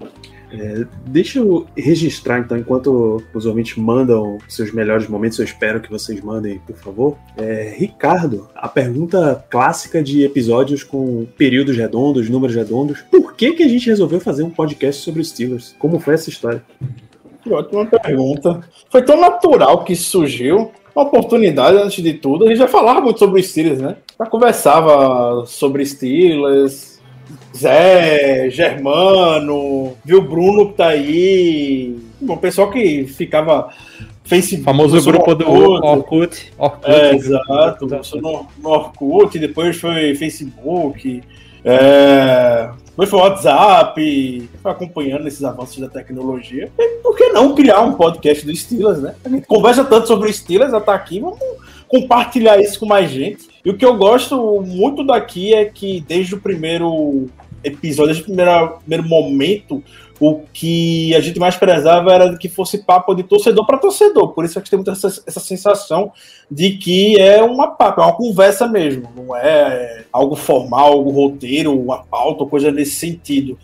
Deixa 1.05 1.39
eu 1.39 1.67
registrar, 1.75 2.39
então, 2.39 2.57
enquanto 2.57 3.21
os 3.33 3.45
ouvintes 3.45 3.75
mandam 3.77 4.37
seus 4.47 4.71
melhores 4.71 5.07
momentos, 5.07 5.37
eu 5.39 5.45
espero 5.45 5.81
que 5.81 5.89
vocês 5.89 6.21
mandem, 6.21 6.59
por 6.59 6.75
favor. 6.75 7.17
É, 7.35 7.73
Ricardo, 7.77 8.47
a 8.55 8.67
pergunta 8.67 9.45
clássica 9.49 10.01
de 10.01 10.23
episódios 10.23 10.83
com 10.83 11.25
períodos 11.37 11.75
redondos, 11.75 12.29
números 12.29 12.55
redondos. 12.55 13.01
Por 13.11 13.35
que, 13.35 13.53
que 13.53 13.63
a 13.63 13.67
gente 13.67 13.87
resolveu 13.87 14.19
fazer 14.19 14.43
um 14.43 14.49
podcast 14.49 15.03
sobre 15.03 15.21
os 15.21 15.29
Steelers? 15.29 15.75
Como 15.77 15.99
foi 15.99 16.13
essa 16.13 16.29
história? 16.29 16.63
Que 17.41 17.51
ótima 17.51 17.85
pergunta. 17.85 18.61
Foi 18.89 19.01
tão 19.01 19.19
natural 19.19 19.83
que 19.83 19.95
surgiu. 19.95 20.71
Uma 20.97 21.03
oportunidade, 21.03 21.77
antes 21.77 22.03
de 22.03 22.13
tudo. 22.13 22.45
A 22.45 22.47
gente 22.47 22.57
já 22.57 22.67
falava 22.67 22.99
muito 22.99 23.19
sobre 23.19 23.43
Steelers, 23.43 23.79
né? 23.79 23.97
Já 24.19 24.25
conversava 24.25 25.45
sobre 25.45 25.85
Steelers. 25.85 26.99
Zé, 27.55 28.49
Germano, 28.49 29.93
viu 30.03 30.17
o 30.17 30.21
Bruno 30.23 30.69
que 30.69 30.73
tá 30.73 30.87
aí. 30.87 31.99
Bom, 32.19 32.33
o 32.33 32.37
pessoal 32.37 32.71
que 32.71 33.05
ficava. 33.05 33.69
Facebook, 34.23 34.63
famoso 34.63 34.99
grupo 35.03 35.35
do 35.35 35.47
Orkut. 35.47 35.87
Orkut. 35.87 36.53
Orkut. 36.57 36.91
É, 36.91 37.15
exato. 37.15 37.87
Começou 37.87 38.19
no, 38.19 38.47
no 38.57 38.69
Orkut, 38.69 39.37
depois 39.37 39.77
foi 39.77 40.15
Facebook, 40.15 41.21
é, 41.69 42.69
foi 43.05 43.19
WhatsApp, 43.19 44.49
foi 44.61 44.71
acompanhando 44.71 45.27
esses 45.27 45.43
avanços 45.43 45.77
da 45.77 45.89
tecnologia. 45.89 46.71
E 46.79 46.87
por 47.03 47.15
que 47.15 47.29
não 47.29 47.53
criar 47.53 47.81
um 47.81 47.93
podcast 47.93 48.45
do 48.45 48.55
Steelers, 48.55 49.01
né? 49.01 49.15
A 49.23 49.29
gente 49.29 49.45
conversa 49.45 49.83
tanto 49.83 50.07
sobre 50.07 50.29
o 50.29 50.33
Steelers, 50.33 50.71
já 50.71 50.79
tá 50.79 50.93
aqui, 50.93 51.19
vamos 51.19 51.39
compartilhar 51.87 52.59
isso 52.59 52.79
com 52.79 52.85
mais 52.85 53.11
gente. 53.11 53.47
E 53.63 53.69
o 53.69 53.77
que 53.77 53.85
eu 53.85 53.97
gosto 53.97 54.61
muito 54.61 55.03
daqui 55.03 55.53
é 55.53 55.65
que 55.65 56.01
desde 56.01 56.35
o 56.35 56.41
primeiro 56.41 57.27
episódio, 57.67 58.13
desde 58.13 58.23
o 58.23 58.25
primeiro, 58.25 58.77
primeiro 58.79 59.03
momento, 59.07 59.83
o 60.19 60.41
que 60.51 61.15
a 61.15 61.19
gente 61.19 61.39
mais 61.39 61.55
prezava 61.55 62.11
era 62.11 62.35
que 62.37 62.49
fosse 62.49 62.79
papo 62.79 63.13
de 63.13 63.23
torcedor 63.23 63.65
para 63.65 63.77
torcedor. 63.77 64.29
Por 64.29 64.45
isso 64.45 64.57
é 64.57 64.61
que 64.61 64.69
tem 64.69 64.77
muita 64.77 64.91
essa, 64.91 65.07
essa 65.27 65.39
sensação 65.39 66.11
de 66.49 66.71
que 66.71 67.19
é 67.19 67.43
uma 67.43 67.67
papo, 67.67 68.01
é 68.01 68.05
uma 68.05 68.15
conversa 68.15 68.67
mesmo, 68.67 69.09
não 69.15 69.35
é 69.35 70.05
algo 70.11 70.35
formal, 70.35 70.93
algo 70.93 71.11
roteiro, 71.11 71.79
uma 71.79 72.03
pauta, 72.03 72.45
coisa 72.45 72.71
nesse 72.71 72.95
sentido. 72.95 73.57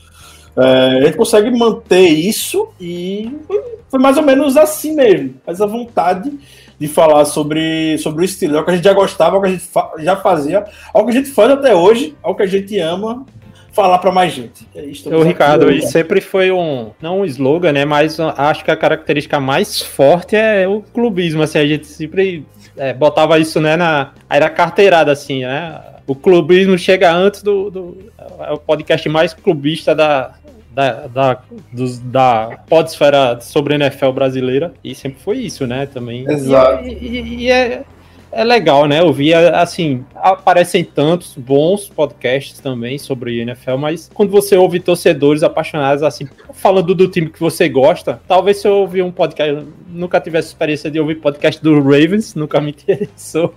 É, 0.55 0.99
a 0.99 1.05
gente 1.05 1.17
consegue 1.17 1.49
manter 1.49 2.07
isso 2.07 2.67
e 2.79 3.35
foi, 3.47 3.59
foi 3.89 3.99
mais 3.99 4.17
ou 4.17 4.23
menos 4.23 4.55
assim 4.55 4.93
mesmo. 4.93 5.33
Essa 5.47 5.65
vontade 5.65 6.31
de 6.79 6.87
falar 6.87 7.25
sobre, 7.25 7.97
sobre 7.97 8.23
o 8.23 8.25
estilo, 8.25 8.57
é 8.57 8.59
o 8.59 8.65
que 8.65 8.71
a 8.71 8.75
gente 8.75 8.83
já 8.83 8.93
gostava, 8.93 9.37
é 9.37 9.39
o 9.39 9.41
que 9.41 9.47
a 9.47 9.51
gente 9.51 9.63
fa- 9.63 9.93
já 9.97 10.15
fazia, 10.17 10.65
é 10.93 10.99
o 10.99 11.03
que 11.03 11.11
a 11.11 11.13
gente 11.13 11.31
faz 11.31 11.51
até 11.51 11.73
hoje, 11.73 12.15
é 12.23 12.27
o 12.27 12.35
que 12.35 12.43
a 12.43 12.47
gente 12.47 12.77
ama 12.77 13.25
falar 13.73 13.97
para 13.97 14.11
mais 14.11 14.31
gente. 14.31 14.67
É 14.75 14.85
isso, 14.85 15.09
O 15.13 15.23
Ricardo, 15.23 15.81
sempre 15.81 16.21
foi 16.21 16.51
um, 16.51 16.91
não 17.01 17.19
um 17.21 17.25
slogan, 17.25 17.73
né? 17.73 17.83
Mas 17.83 18.19
acho 18.19 18.63
que 18.63 18.71
a 18.71 18.77
característica 18.77 19.39
mais 19.39 19.81
forte 19.81 20.35
é 20.35 20.67
o 20.67 20.81
clubismo, 20.81 21.41
assim, 21.41 21.57
a 21.59 21.65
gente 21.65 21.87
sempre 21.87 22.45
é, 22.77 22.93
botava 22.93 23.37
isso, 23.39 23.59
né, 23.59 23.75
na, 23.75 24.11
aí 24.29 24.37
era 24.37 24.49
carteirada, 24.49 25.11
assim, 25.11 25.41
né? 25.41 25.81
O 26.05 26.15
clubismo 26.15 26.77
chega 26.77 27.11
antes 27.13 27.41
do, 27.41 27.69
do 27.71 27.97
é 28.39 28.51
o 28.51 28.57
podcast 28.57 29.07
mais 29.09 29.33
clubista 29.33 29.95
da, 29.95 30.33
da, 30.71 31.07
da, 31.07 31.39
dos, 31.71 31.97
da 31.99 32.57
podesfera 32.67 33.39
sobre 33.41 33.73
a 33.73 33.77
NFL 33.77 34.11
brasileira, 34.11 34.73
e 34.83 34.93
sempre 34.93 35.19
foi 35.23 35.37
isso, 35.37 35.65
né, 35.65 35.85
também. 35.85 36.25
Exato. 36.29 36.83
E, 36.85 36.89
e- 36.91 37.35
e 37.45 37.51
é, 37.51 37.83
é 38.33 38.43
legal, 38.43 38.87
né? 38.87 38.99
Eu 38.99 39.13
via, 39.13 39.61
assim, 39.61 40.03
aparecem 40.15 40.83
tantos 40.83 41.35
bons 41.37 41.87
podcasts 41.87 42.59
também 42.59 42.97
sobre 42.97 43.39
NFL, 43.39 43.77
mas 43.77 44.09
quando 44.13 44.31
você 44.31 44.57
ouve 44.57 44.79
torcedores 44.79 45.43
apaixonados, 45.43 46.01
assim, 46.03 46.27
falando 46.51 46.95
do 46.95 47.07
time 47.07 47.29
que 47.29 47.39
você 47.39 47.69
gosta, 47.69 48.19
talvez 48.27 48.57
se 48.57 48.67
eu 48.67 48.73
ouvir 48.77 49.03
um 49.03 49.11
podcast, 49.11 49.65
nunca 49.87 50.19
tivesse 50.19 50.47
experiência 50.47 50.89
de 50.89 50.99
ouvir 50.99 51.15
podcast 51.15 51.61
do 51.61 51.79
Ravens, 51.79 52.33
nunca 52.33 52.59
me 52.59 52.71
interessou 52.81 53.53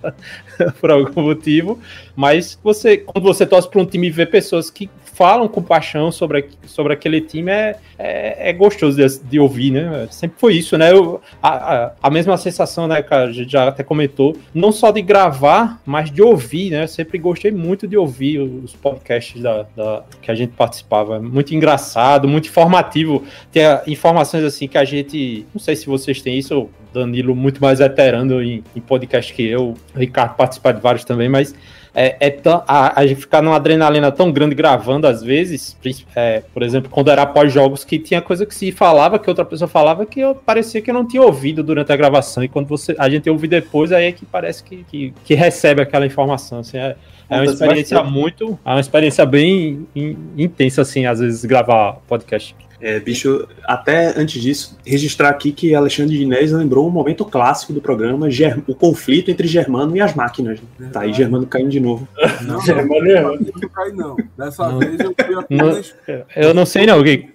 por 0.78 0.90
algum 0.90 1.22
motivo, 1.22 1.78
mas 2.14 2.58
você, 2.62 2.98
quando 2.98 3.24
você 3.24 3.46
torce 3.46 3.68
para 3.70 3.80
um 3.80 3.86
time 3.86 4.08
e 4.08 4.10
vê 4.10 4.26
pessoas 4.26 4.70
que 4.70 4.90
falam 5.16 5.48
com 5.48 5.62
paixão 5.62 6.12
sobre, 6.12 6.46
sobre 6.66 6.92
aquele 6.92 7.22
time, 7.22 7.50
é, 7.50 7.76
é, 7.98 8.50
é 8.50 8.52
gostoso 8.52 8.96
de, 8.98 9.18
de 9.24 9.40
ouvir, 9.40 9.70
né? 9.70 10.06
Sempre 10.10 10.38
foi 10.38 10.54
isso, 10.54 10.76
né? 10.76 10.92
Eu, 10.92 11.22
a, 11.42 11.48
a, 11.84 11.92
a 12.02 12.10
mesma 12.10 12.36
sensação, 12.36 12.86
né, 12.86 13.02
cara, 13.02 13.24
a 13.24 13.32
gente 13.32 13.50
já 13.50 13.66
até 13.66 13.82
comentou, 13.82 14.36
não 14.54 14.70
só 14.70 14.90
de 14.90 15.00
gravar, 15.00 15.80
mas 15.86 16.10
de 16.10 16.20
ouvir, 16.20 16.70
né? 16.70 16.82
Eu 16.82 16.88
sempre 16.88 17.18
gostei 17.18 17.50
muito 17.50 17.88
de 17.88 17.96
ouvir 17.96 18.40
os 18.40 18.74
podcasts 18.74 19.42
da, 19.42 19.64
da- 19.74 20.02
que 20.20 20.30
a 20.30 20.34
gente 20.34 20.52
participava. 20.52 21.18
Muito 21.18 21.54
engraçado, 21.54 22.28
muito 22.28 22.48
informativo. 22.48 23.24
Tem 23.50 23.64
ah, 23.64 23.82
informações 23.86 24.44
assim 24.44 24.68
que 24.68 24.76
a 24.76 24.84
gente. 24.84 25.46
Não 25.54 25.60
sei 25.60 25.74
se 25.76 25.86
vocês 25.86 26.20
têm 26.20 26.38
isso, 26.38 26.68
Danilo, 26.92 27.34
muito 27.34 27.60
mais 27.62 27.78
veterano 27.78 28.42
em, 28.42 28.62
em 28.74 28.80
podcast 28.80 29.32
que 29.32 29.42
eu, 29.46 29.74
o 29.94 29.98
Ricardo 29.98 30.34
participa 30.36 30.74
de 30.74 30.80
vários 30.80 31.04
também, 31.04 31.28
mas 31.28 31.54
é, 31.98 32.14
é 32.20 32.30
tão, 32.30 32.62
a, 32.68 33.00
a 33.00 33.06
gente 33.06 33.22
ficar 33.22 33.40
numa 33.40 33.56
adrenalina 33.56 34.12
tão 34.12 34.30
grande 34.30 34.54
gravando 34.54 35.06
às 35.06 35.22
vezes, 35.22 35.74
é, 36.14 36.42
por 36.52 36.62
exemplo, 36.62 36.90
quando 36.90 37.10
era 37.10 37.24
pós-jogos, 37.24 37.84
que 37.84 37.98
tinha 37.98 38.20
coisa 38.20 38.44
que 38.44 38.54
se 38.54 38.70
falava, 38.70 39.18
que 39.18 39.30
outra 39.30 39.46
pessoa 39.46 39.66
falava, 39.66 40.04
que 40.04 40.20
eu 40.20 40.34
parecia 40.34 40.82
que 40.82 40.90
eu 40.90 40.94
não 40.94 41.08
tinha 41.08 41.22
ouvido 41.22 41.62
durante 41.62 41.90
a 41.90 41.96
gravação, 41.96 42.44
e 42.44 42.48
quando 42.48 42.66
você, 42.66 42.94
a 42.98 43.08
gente 43.08 43.30
ouve 43.30 43.48
depois, 43.48 43.92
aí 43.92 44.04
é 44.04 44.12
que 44.12 44.26
parece 44.26 44.62
que, 44.62 44.84
que, 44.84 45.14
que 45.24 45.34
recebe 45.34 45.80
aquela 45.80 46.04
informação, 46.04 46.58
assim, 46.58 46.76
é, 46.76 46.96
é 47.30 47.36
uma 47.36 47.44
experiência 47.44 47.96
bastante. 47.98 48.14
muito, 48.18 48.58
é 48.64 48.70
uma 48.70 48.80
experiência 48.80 49.26
bem 49.26 49.86
in- 49.94 50.16
intensa, 50.38 50.82
assim, 50.82 51.06
às 51.06 51.18
vezes, 51.20 51.44
gravar 51.44 51.98
podcast. 52.08 52.54
É, 52.78 53.00
bicho, 53.00 53.48
até 53.64 54.12
antes 54.20 54.40
disso, 54.40 54.78
registrar 54.84 55.30
aqui 55.30 55.50
que 55.50 55.74
Alexandre 55.74 56.14
de 56.14 56.22
Inés 56.24 56.52
lembrou 56.52 56.86
um 56.86 56.90
momento 56.90 57.24
clássico 57.24 57.72
do 57.72 57.80
programa, 57.80 58.28
o 58.66 58.74
conflito 58.74 59.30
entre 59.30 59.48
Germano 59.48 59.96
e 59.96 60.00
as 60.00 60.14
máquinas. 60.14 60.60
né? 60.78 60.90
Tá 60.92 61.00
aí 61.00 61.12
Germano 61.12 61.46
caindo 61.46 61.70
de 61.70 61.80
novo. 61.80 62.06
Não, 62.42 62.60
Já 62.66 62.74
é 62.74 62.84
não, 62.84 62.96
eu 62.96 63.38
não 63.62 63.68
caí, 63.70 63.92
não. 63.94 64.16
Dessa 64.36 64.68
Não. 64.68 64.78
vez 64.78 65.00
eu 65.00 65.14
fui 65.18 65.34
apenas. 65.34 65.94
Eu 66.36 66.52
não 66.52 66.66
sei 66.66 66.84
não, 66.84 67.02
Gui. 67.02 67.30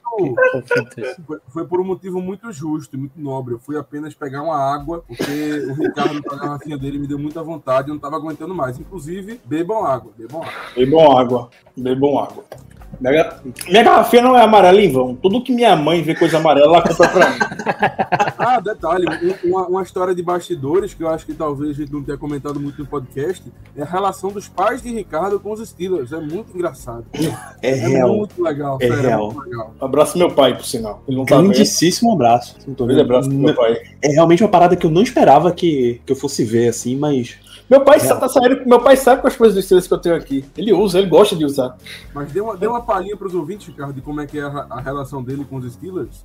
Foi, 1.26 1.40
foi 1.50 1.66
por 1.66 1.80
um 1.80 1.84
motivo 1.84 2.22
muito 2.22 2.52
justo 2.52 2.96
e 2.96 3.00
muito 3.00 3.20
nobre. 3.20 3.54
Eu 3.54 3.60
fui 3.60 3.78
apenas 3.78 4.14
pegar 4.14 4.44
uma 4.44 4.58
água, 4.58 5.04
porque 5.08 5.66
o 5.70 5.74
Ricardo, 5.74 6.22
com 6.24 6.36
a 6.36 6.38
garrafinha 6.40 6.78
dele, 6.78 7.00
me 7.00 7.08
deu 7.08 7.18
muita 7.20 7.42
vontade 7.44 7.88
e 7.88 7.90
eu 7.90 7.94
não 7.94 7.98
estava 7.98 8.16
aguentando 8.18 8.54
mais. 8.54 8.80
Inclusive, 8.80 9.40
bebam 9.46 9.86
água, 9.86 10.12
bebam 10.18 10.42
água. 10.42 10.54
Bebam 10.76 11.18
água. 11.18 11.50
Bebam 11.78 12.20
água. 12.20 12.44
Minha, 13.00 13.14
ga- 13.24 13.40
minha 13.70 13.84
garrafinha 13.84 14.22
não 14.22 14.38
é 14.38 14.42
amarela 14.44 14.80
em 14.82 14.92
vão. 14.92 15.16
Tudo 15.16 15.42
que 15.42 15.54
minha 15.54 15.76
mãe 15.78 16.04
vê 16.04 16.14
coisa 16.14 16.38
amarela, 16.38 16.76
ela 16.78 16.82
compra 16.88 17.08
pra 17.10 17.30
mim. 17.30 17.40
Ah, 18.44 18.60
detalhe, 18.60 19.06
um- 19.44 19.50
uma, 19.52 19.68
uma 19.68 19.84
história 19.84 20.16
de 20.16 20.22
bastidores 20.24 20.96
que 20.96 21.04
eu 21.04 21.10
acho 21.10 21.26
que 21.28 21.34
talvez 21.34 21.70
a 21.70 21.74
gente 21.74 21.94
não 21.94 22.04
tenha 22.04 22.18
comentado 22.18 22.60
muito 22.60 22.80
no 22.80 22.88
podcast 22.88 23.52
é 23.78 23.84
a 23.84 23.86
relação 23.86 24.32
dos 24.32 24.48
pais 24.50 24.82
de 24.82 24.90
Ricardo 24.92 25.40
com 25.40 25.52
os 25.52 25.60
Steelers. 25.70 26.12
É 26.12 26.20
muito 26.20 26.52
engraçado. 26.56 27.06
É 27.62 27.70
É 27.70 27.74
real. 27.76 28.16
muito 28.16 28.42
legal, 28.44 28.78
É 28.82 28.88
sério, 28.88 29.02
real. 29.04 29.20
é 29.30 29.34
muito 29.34 29.50
legal. 29.50 29.74
Abraço 30.02 30.18
meu 30.18 30.32
pai, 30.32 30.56
por 30.56 30.66
sinal. 30.66 31.04
Ele 31.08 31.18
não 31.18 31.26
tá 31.26 31.36
vendo. 31.54 31.62
Abraço. 32.14 32.56
Não 32.68 32.74
tô 32.74 32.86
Grande 32.86 33.02
vendo. 33.02 33.12
abraço 33.12 33.30
pro 33.30 33.38
meu 33.38 33.56
pai. 33.56 33.78
É 34.02 34.10
realmente 34.10 34.44
uma 34.44 34.50
parada 34.50 34.76
que 34.76 34.86
eu 34.86 34.92
não 34.92 35.02
esperava 35.02 35.52
que, 35.52 36.02
que 36.06 36.12
eu 36.12 36.16
fosse 36.16 36.44
ver, 36.44 36.70
assim, 36.70 36.96
mas. 36.96 37.36
Meu 37.70 37.82
pai 37.82 38.00
sa- 38.02 38.16
tá 38.18 38.28
saindo. 38.28 38.66
Meu 38.66 38.82
pai 38.82 38.98
sabe 38.98 39.22
com 39.22 39.28
as 39.28 39.36
coisas 39.36 39.56
dos 39.56 39.64
Steelers 39.66 39.88
que 39.88 39.94
eu 39.94 39.98
tenho 39.98 40.16
aqui. 40.16 40.44
Ele 40.58 40.74
usa, 40.74 41.00
ele 41.00 41.08
gosta 41.08 41.36
de 41.38 41.46
usar. 41.46 41.78
Mas 42.14 42.30
dê 42.32 42.42
uma, 42.42 42.58
dê 42.58 42.68
uma 42.68 42.82
palhinha 42.82 43.16
para 43.16 43.28
os 43.28 43.34
ouvintes, 43.34 43.68
Ricardo, 43.68 43.94
de 43.94 44.02
como 44.02 44.20
é 44.20 44.28
que 44.28 44.38
é 44.40 44.42
a, 44.44 44.68
a 44.70 44.82
relação 44.82 45.24
dele 45.24 45.46
com 45.50 45.56
os 45.56 45.72
Steelers. 45.74 46.22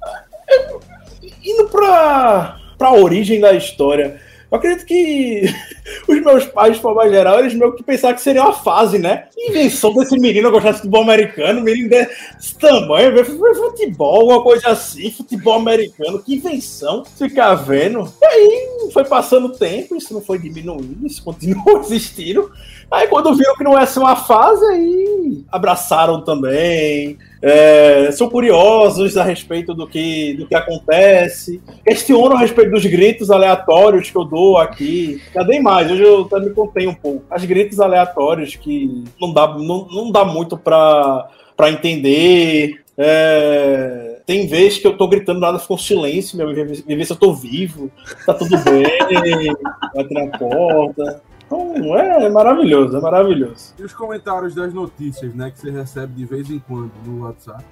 Indo 1.44 1.69
pra, 1.69 2.59
pra 2.77 2.93
origem 2.94 3.40
da 3.40 3.53
história. 3.53 4.20
Eu 4.51 4.59
acredito 4.59 4.86
que 4.86 5.44
os 6.09 6.20
meus 6.20 6.44
pais, 6.47 6.77
de 6.77 6.82
forma 6.82 7.09
geral, 7.09 7.40
eles 7.40 7.55
meio 7.55 7.74
que 7.74 7.82
pensaram 7.82 8.14
que 8.14 8.23
seria 8.23 8.43
uma 8.43 8.52
fase, 8.52 8.98
né? 8.98 9.27
Invenção 9.36 9.93
desse 9.93 10.18
menino 10.18 10.51
gostar 10.51 10.73
de 10.73 10.77
futebol 10.78 11.02
americano, 11.02 11.60
menino 11.60 11.89
desse 11.89 12.56
tamanho, 12.59 13.12
ver 13.14 13.24
futebol, 13.24 14.20
alguma 14.20 14.43
coisa 14.43 14.68
assim, 14.68 15.10
futebol 15.10 15.55
americano, 15.55 16.23
que 16.23 16.36
invenção, 16.36 17.05
ficar 17.05 17.55
vendo. 17.55 18.12
E 18.20 18.24
aí 18.24 18.90
foi 18.93 19.05
passando 19.05 19.47
o 19.47 19.52
tempo, 19.52 19.97
isso 19.97 20.14
não 20.14 20.20
foi 20.20 20.39
diminuindo, 20.39 21.06
isso 21.06 21.23
continuou 21.24 21.81
existindo. 21.81 22.51
Aí 22.91 23.09
quando 23.09 23.35
viram 23.35 23.57
que 23.57 23.65
não 23.65 23.79
ia 23.79 23.87
ser 23.87 23.99
uma 23.99 24.15
fase, 24.15 24.65
aí 24.65 25.45
abraçaram 25.51 26.23
também. 26.23 27.19
É, 27.43 28.11
são 28.13 28.29
curiosos 28.29 29.17
a 29.17 29.25
respeito 29.25 29.75
do 29.75 29.87
que, 29.87 30.35
do 30.35 30.47
que 30.47 30.55
acontece. 30.55 31.61
Questionam 31.85 32.37
a 32.37 32.41
respeito 32.41 32.71
dos 32.71 32.87
gritos 32.87 33.31
aleatórios 33.31 34.11
que 34.11 34.17
eu 34.17 34.25
dou 34.25 34.57
aqui. 34.57 35.21
Dei 35.47 35.61
mais, 35.61 35.91
hoje 35.91 36.03
eu 36.03 36.23
até 36.23 36.41
me 36.41 36.51
contei 36.51 36.87
um 36.87 36.95
pouco. 36.95 37.25
As 37.31 37.45
gritos 37.45 37.81
aleatórios 37.81 38.55
que 38.55 39.05
não 39.21 39.33
dá, 39.33 39.49
não, 39.49 39.87
não 39.91 40.11
dá 40.13 40.25
muito 40.25 40.57
pra 40.57 41.29
entender. 41.67 42.85
É, 42.99 44.21
tem 44.25 44.47
vezes 44.47 44.79
que 44.79 44.87
eu 44.87 44.97
tô 44.97 45.07
gritando, 45.07 45.41
nada 45.41 45.59
ficou 45.59 45.77
um 45.77 45.81
silêncio, 45.81 46.37
meu, 46.39 46.53
ver 46.55 47.05
se 47.05 47.13
eu 47.13 47.17
tô 47.17 47.35
vivo, 47.35 47.91
tá 48.25 48.33
tudo 48.33 48.57
bem, 48.65 49.53
bate 49.95 50.15
na 50.15 50.39
porta. 50.39 51.23
Então, 51.47 51.97
é 51.97 52.28
maravilhoso, 52.28 52.97
é 52.97 53.01
maravilhoso. 53.01 53.74
E 53.78 53.82
os 53.85 53.93
comentários 53.94 54.55
das 54.55 54.74
notícias, 54.74 55.32
né, 55.35 55.51
que 55.51 55.60
você 55.60 55.70
recebe 55.70 56.12
de 56.14 56.24
vez 56.24 56.51
em 56.51 56.59
quando 56.59 56.90
no 57.06 57.24
WhatsApp. 57.24 57.64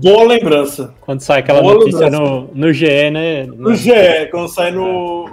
Boa 0.00 0.24
lembrança. 0.24 0.94
Quando 1.00 1.20
sai 1.20 1.40
aquela 1.40 1.60
Boa 1.60 1.74
notícia 1.74 2.08
lembrança. 2.08 2.22
no, 2.22 2.48
no 2.54 2.72
GE, 2.72 3.10
né? 3.10 3.46
No 3.46 3.74
GE, 3.74 3.90
quando 4.30 4.48
sai 4.48 4.70
no. 4.70 5.28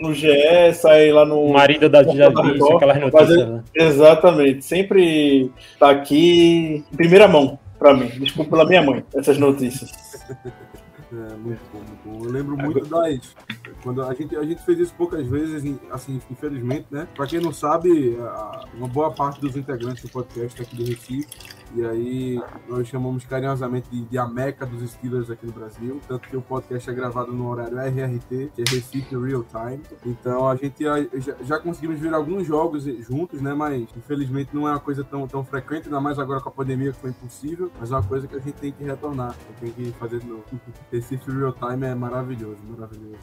No 0.00 0.14
GE, 0.14 0.72
sai 0.74 1.10
lá 1.12 1.24
no. 1.26 1.52
Marido 1.52 1.88
da 1.88 2.02
Record, 2.02 2.76
aquelas 2.76 3.00
notícias, 3.00 3.38
é- 3.40 3.46
né? 3.46 3.62
Exatamente. 3.74 4.64
Sempre 4.64 5.50
tá 5.78 5.90
aqui 5.90 6.84
em 6.92 6.96
primeira 6.96 7.26
mão 7.28 7.58
pra 7.78 7.92
mim. 7.92 8.06
Desculpa 8.20 8.50
pela 8.52 8.64
minha 8.66 8.82
mãe, 8.82 9.04
essas 9.14 9.36
notícias. 9.38 9.90
É, 11.14 11.34
muito 11.36 11.60
bom, 11.70 11.78
muito 11.78 12.20
bom. 12.20 12.24
Eu 12.26 12.32
lembro 12.32 12.56
muito 12.56 12.86
das. 12.88 13.34
Quando 13.82 14.02
a 14.02 14.14
gente, 14.14 14.36
a 14.36 14.44
gente 14.44 14.62
fez 14.64 14.78
isso 14.78 14.94
poucas 14.94 15.26
vezes, 15.26 15.78
assim, 15.90 16.20
infelizmente, 16.30 16.86
né? 16.90 17.06
Pra 17.14 17.26
quem 17.26 17.40
não 17.40 17.52
sabe, 17.52 18.16
uma 18.74 18.88
boa 18.88 19.10
parte 19.10 19.40
dos 19.40 19.56
integrantes 19.56 20.02
do 20.02 20.08
podcast 20.08 20.60
aqui 20.62 20.76
de 20.76 20.84
Recife. 20.84 21.62
E 21.74 21.84
aí 21.86 22.42
nós 22.68 22.86
chamamos 22.86 23.24
carinhosamente 23.24 23.88
de, 23.88 24.02
de 24.04 24.18
a 24.18 24.26
Meca 24.26 24.66
dos 24.66 24.90
Steelers 24.90 25.30
aqui 25.30 25.46
no 25.46 25.52
Brasil. 25.52 26.00
Tanto 26.06 26.28
que 26.28 26.36
o 26.36 26.42
podcast 26.42 26.88
é 26.90 26.92
gravado 26.92 27.32
no 27.32 27.48
horário 27.48 27.78
RRT, 27.78 28.52
que 28.54 28.60
é 28.60 28.64
Recife 28.68 29.16
Real 29.16 29.42
Time. 29.44 29.82
Então 30.04 30.48
a 30.48 30.54
gente 30.54 30.84
já, 30.84 31.34
já 31.42 31.58
conseguimos 31.58 31.98
ver 31.98 32.12
alguns 32.12 32.46
jogos 32.46 32.84
juntos, 32.84 33.40
né? 33.40 33.54
Mas 33.54 33.88
infelizmente 33.96 34.50
não 34.52 34.68
é 34.68 34.72
uma 34.72 34.80
coisa 34.80 35.02
tão, 35.02 35.26
tão 35.26 35.42
frequente, 35.44 35.86
ainda 35.86 36.00
mais 36.00 36.18
agora 36.18 36.40
com 36.40 36.50
a 36.50 36.52
pandemia 36.52 36.92
que 36.92 37.00
foi 37.00 37.10
impossível. 37.10 37.70
Mas 37.80 37.90
é 37.90 37.94
uma 37.94 38.02
coisa 38.02 38.28
que 38.28 38.36
a 38.36 38.40
gente 38.40 38.54
tem 38.54 38.72
que 38.72 38.84
retornar. 38.84 39.34
Tem 39.58 39.70
que 39.70 39.92
fazer 39.92 40.18
de 40.18 40.26
novo. 40.26 40.44
Recife 40.92 41.30
Real 41.30 41.52
Time 41.52 41.86
é 41.86 41.94
maravilhoso, 41.94 42.58
maravilhoso. 42.68 43.16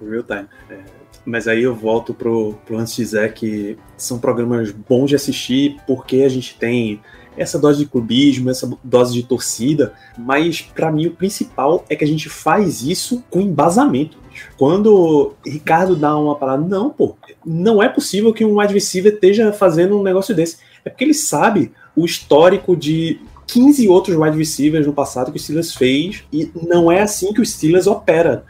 Real 0.00 0.22
time. 0.22 0.46
É, 0.70 0.80
mas 1.24 1.46
aí 1.46 1.62
eu 1.62 1.74
volto 1.74 2.12
pro, 2.12 2.54
pro 2.66 2.78
antes 2.78 2.94
de 2.94 3.02
dizer 3.02 3.32
que 3.34 3.78
são 3.96 4.18
programas 4.18 4.70
bons 4.70 5.08
de 5.08 5.16
assistir 5.16 5.76
porque 5.86 6.22
a 6.22 6.28
gente 6.28 6.56
tem 6.58 7.00
essa 7.36 7.58
dose 7.58 7.78
de 7.78 7.86
clubismo, 7.86 8.50
essa 8.50 8.70
dose 8.84 9.14
de 9.14 9.22
torcida, 9.22 9.94
mas 10.18 10.60
pra 10.60 10.92
mim 10.92 11.06
o 11.06 11.12
principal 11.12 11.84
é 11.88 11.96
que 11.96 12.04
a 12.04 12.06
gente 12.06 12.28
faz 12.28 12.82
isso 12.82 13.24
com 13.30 13.40
embasamento. 13.40 14.18
Quando 14.58 15.34
Ricardo 15.44 15.96
dá 15.96 16.16
uma 16.16 16.36
parada, 16.36 16.66
não, 16.66 16.90
pô, 16.90 17.16
não 17.44 17.82
é 17.82 17.88
possível 17.88 18.32
que 18.32 18.44
um 18.44 18.60
wide 18.60 18.74
receiver 18.74 19.14
esteja 19.14 19.52
fazendo 19.52 19.98
um 19.98 20.02
negócio 20.02 20.34
desse. 20.34 20.58
É 20.84 20.90
porque 20.90 21.04
ele 21.04 21.14
sabe 21.14 21.72
o 21.96 22.04
histórico 22.04 22.76
de 22.76 23.20
15 23.46 23.88
outros 23.88 24.16
wide 24.16 24.36
receivers 24.36 24.86
no 24.86 24.92
passado 24.92 25.30
que 25.30 25.36
o 25.36 25.40
Steelers 25.40 25.74
fez 25.74 26.24
e 26.32 26.50
não 26.66 26.90
é 26.90 27.02
assim 27.02 27.32
que 27.32 27.40
o 27.40 27.46
Steelers 27.46 27.86
opera. 27.86 28.44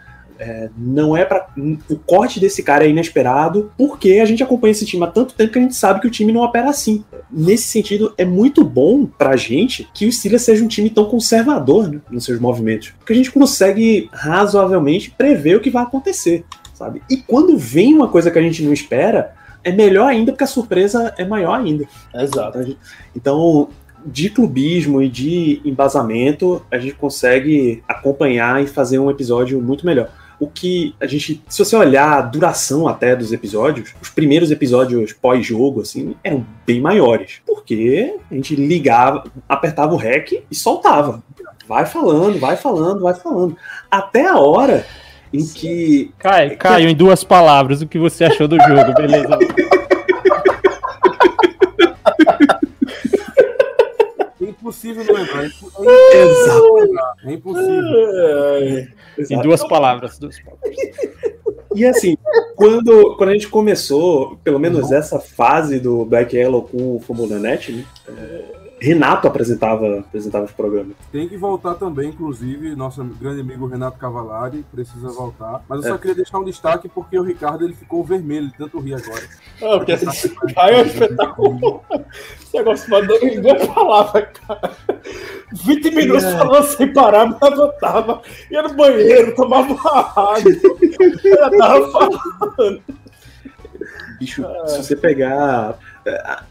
É, 0.44 0.68
não 0.76 1.16
é 1.16 1.24
para 1.24 1.46
o 1.88 1.96
corte 1.96 2.40
desse 2.40 2.64
cara 2.64 2.84
é 2.84 2.88
inesperado 2.88 3.70
porque 3.78 4.14
a 4.14 4.24
gente 4.24 4.42
acompanha 4.42 4.72
esse 4.72 4.84
time 4.84 5.04
há 5.04 5.06
tanto 5.06 5.34
tempo 5.34 5.52
que 5.52 5.58
a 5.60 5.62
gente 5.62 5.76
sabe 5.76 6.00
que 6.00 6.08
o 6.08 6.10
time 6.10 6.32
não 6.32 6.40
opera 6.40 6.68
assim. 6.68 7.04
Nesse 7.30 7.68
sentido, 7.68 8.12
é 8.18 8.24
muito 8.24 8.64
bom 8.64 9.06
pra 9.06 9.36
gente 9.36 9.88
que 9.94 10.04
o 10.04 10.12
Steelers 10.12 10.42
seja 10.42 10.64
um 10.64 10.68
time 10.68 10.90
tão 10.90 11.04
conservador 11.04 11.88
né, 11.88 12.00
nos 12.10 12.24
seus 12.24 12.40
movimentos, 12.40 12.92
porque 12.98 13.12
a 13.12 13.16
gente 13.16 13.30
consegue 13.30 14.10
razoavelmente 14.12 15.12
prever 15.12 15.56
o 15.56 15.60
que 15.60 15.70
vai 15.70 15.84
acontecer, 15.84 16.44
sabe? 16.74 17.02
E 17.08 17.18
quando 17.18 17.56
vem 17.56 17.94
uma 17.94 18.08
coisa 18.08 18.28
que 18.28 18.38
a 18.38 18.42
gente 18.42 18.64
não 18.64 18.72
espera, 18.72 19.34
é 19.62 19.70
melhor 19.70 20.08
ainda 20.08 20.32
porque 20.32 20.44
a 20.44 20.48
surpresa 20.48 21.14
é 21.16 21.24
maior 21.24 21.54
ainda. 21.60 21.86
Exato. 22.12 22.76
Então, 23.14 23.68
de 24.04 24.28
clubismo 24.28 25.00
e 25.00 25.08
de 25.08 25.60
embasamento, 25.64 26.64
a 26.68 26.78
gente 26.78 26.94
consegue 26.94 27.82
acompanhar 27.86 28.62
e 28.62 28.66
fazer 28.66 28.98
um 28.98 29.08
episódio 29.08 29.60
muito 29.62 29.86
melhor. 29.86 30.10
O 30.42 30.48
que 30.48 30.92
a 31.00 31.06
gente, 31.06 31.40
se 31.48 31.64
você 31.64 31.76
olhar 31.76 32.18
a 32.18 32.20
duração 32.20 32.88
até 32.88 33.14
dos 33.14 33.32
episódios, 33.32 33.94
os 34.02 34.08
primeiros 34.10 34.50
episódios 34.50 35.12
pós-jogo, 35.12 35.82
assim, 35.82 36.16
eram 36.24 36.44
bem 36.66 36.80
maiores. 36.80 37.40
Porque 37.46 38.16
a 38.28 38.34
gente 38.34 38.56
ligava, 38.56 39.22
apertava 39.48 39.94
o 39.94 39.96
REC 39.96 40.42
e 40.50 40.54
soltava. 40.56 41.22
Vai 41.68 41.86
falando, 41.86 42.40
vai 42.40 42.56
falando, 42.56 43.00
vai 43.02 43.14
falando. 43.14 43.56
Até 43.88 44.26
a 44.26 44.36
hora 44.38 44.84
em 45.32 45.46
que 45.46 46.10
Caio, 46.18 46.56
Caio, 46.58 46.88
em 46.88 46.94
duas 46.96 47.22
palavras, 47.22 47.80
o 47.80 47.86
que 47.86 47.96
você 47.98 48.24
achou 48.24 48.48
do 48.48 48.56
jogo, 48.56 48.92
beleza? 48.98 49.38
É 54.40 54.44
impossível 54.44 55.04
não 55.04 55.14
lembrar. 55.14 55.44
É 55.44 55.46
impo- 55.46 55.72
Exato. 56.12 56.90
É 57.24 57.32
impossível. 57.32 58.88
Em 59.30 59.40
duas 59.40 59.66
palavras. 59.66 60.18
Duas 60.18 60.38
palavras. 60.40 60.76
E 61.74 61.86
assim, 61.86 62.18
quando, 62.54 63.16
quando 63.16 63.30
a 63.30 63.32
gente 63.32 63.48
começou, 63.48 64.36
pelo 64.44 64.58
menos 64.58 64.92
essa 64.92 65.18
fase 65.18 65.80
do 65.80 66.04
Black 66.04 66.36
Yellow 66.36 66.62
com 66.62 66.96
o 66.96 67.00
Fórmula 67.00 67.38
Net, 67.38 67.72
né, 67.72 67.84
é, 68.08 68.61
Renato 68.82 69.28
apresentava, 69.28 70.00
apresentava 70.00 70.44
os 70.44 70.50
programas. 70.52 70.96
Tem 71.12 71.28
que 71.28 71.36
voltar 71.36 71.74
também, 71.74 72.08
inclusive, 72.08 72.74
nosso 72.74 73.04
grande 73.04 73.40
amigo 73.40 73.66
Renato 73.66 73.96
Cavalari 73.96 74.64
precisa 74.74 75.08
voltar. 75.10 75.62
Mas 75.68 75.82
eu 75.84 75.90
só 75.90 75.94
É. 75.94 75.98
queria 75.98 76.16
deixar 76.16 76.38
um 76.40 76.44
destaque 76.44 76.88
porque 76.88 77.16
o 77.16 77.22
Ricardo 77.22 77.64
ele 77.64 77.74
ficou 77.74 78.02
vermelho, 78.02 78.48
de 78.48 78.56
tanto 78.58 78.80
rir 78.80 78.94
agora. 78.94 79.22
Ah, 79.62 79.76
porque 79.78 79.92
esse 79.92 80.28
Caio 80.52 80.74
é 80.76 80.82
espetacular. 80.82 81.80
Esse 82.42 82.56
negócio 82.56 82.90
mandou 82.90 83.16
em 83.22 83.40
duas 83.40 83.66
palavras, 83.68 84.28
cara. 84.46 84.72
20 85.52 85.90
minutos 85.94 86.24
É. 86.24 86.36
falando 86.38 86.64
sem 86.66 86.92
parar, 86.92 87.38
mas 87.40 87.58
eu 87.58 87.72
tava. 87.74 88.20
Ia 88.50 88.62
no 88.62 88.74
banheiro, 88.74 89.34
tomava 89.36 89.74
água. 89.74 90.42
Eu 91.24 91.58
tava 91.58 91.90
falando. 92.56 92.82
Bicho, 94.18 94.44
se 94.66 94.76
você 94.82 94.96
pegar. 94.96 95.78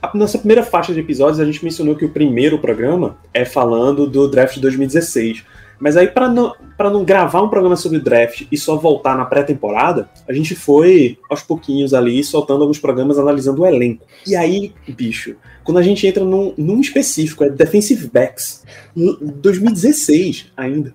A, 0.01 0.11
nossa 0.13 0.37
primeira 0.37 0.63
faixa 0.63 0.93
de 0.93 0.99
episódios, 0.99 1.39
a 1.39 1.45
gente 1.45 1.63
mencionou 1.63 1.95
que 1.95 2.05
o 2.05 2.09
primeiro 2.09 2.59
programa 2.59 3.17
é 3.33 3.43
falando 3.43 4.07
do 4.07 4.29
draft 4.29 4.55
de 4.55 4.61
2016. 4.61 5.43
Mas 5.79 5.97
aí, 5.97 6.07
para 6.07 6.29
não, 6.29 6.53
pra 6.77 6.91
não 6.91 7.03
gravar 7.03 7.41
um 7.41 7.49
programa 7.49 7.75
sobre 7.75 7.99
draft 7.99 8.45
e 8.51 8.57
só 8.57 8.77
voltar 8.77 9.17
na 9.17 9.25
pré-temporada, 9.25 10.07
a 10.29 10.33
gente 10.33 10.53
foi 10.53 11.17
aos 11.27 11.41
pouquinhos 11.41 11.91
ali 11.93 12.23
soltando 12.23 12.61
alguns 12.61 12.77
programas 12.77 13.17
analisando 13.17 13.63
o 13.63 13.65
elenco. 13.65 14.05
E 14.27 14.35
aí, 14.35 14.73
bicho, 14.87 15.35
quando 15.63 15.79
a 15.79 15.81
gente 15.81 16.05
entra 16.05 16.23
num, 16.23 16.53
num 16.55 16.79
específico, 16.79 17.43
é 17.43 17.49
Defensive 17.49 18.07
Backs, 18.07 18.63
em 18.95 19.17
2016 19.41 20.51
ainda. 20.55 20.93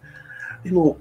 Irmão, 0.64 0.96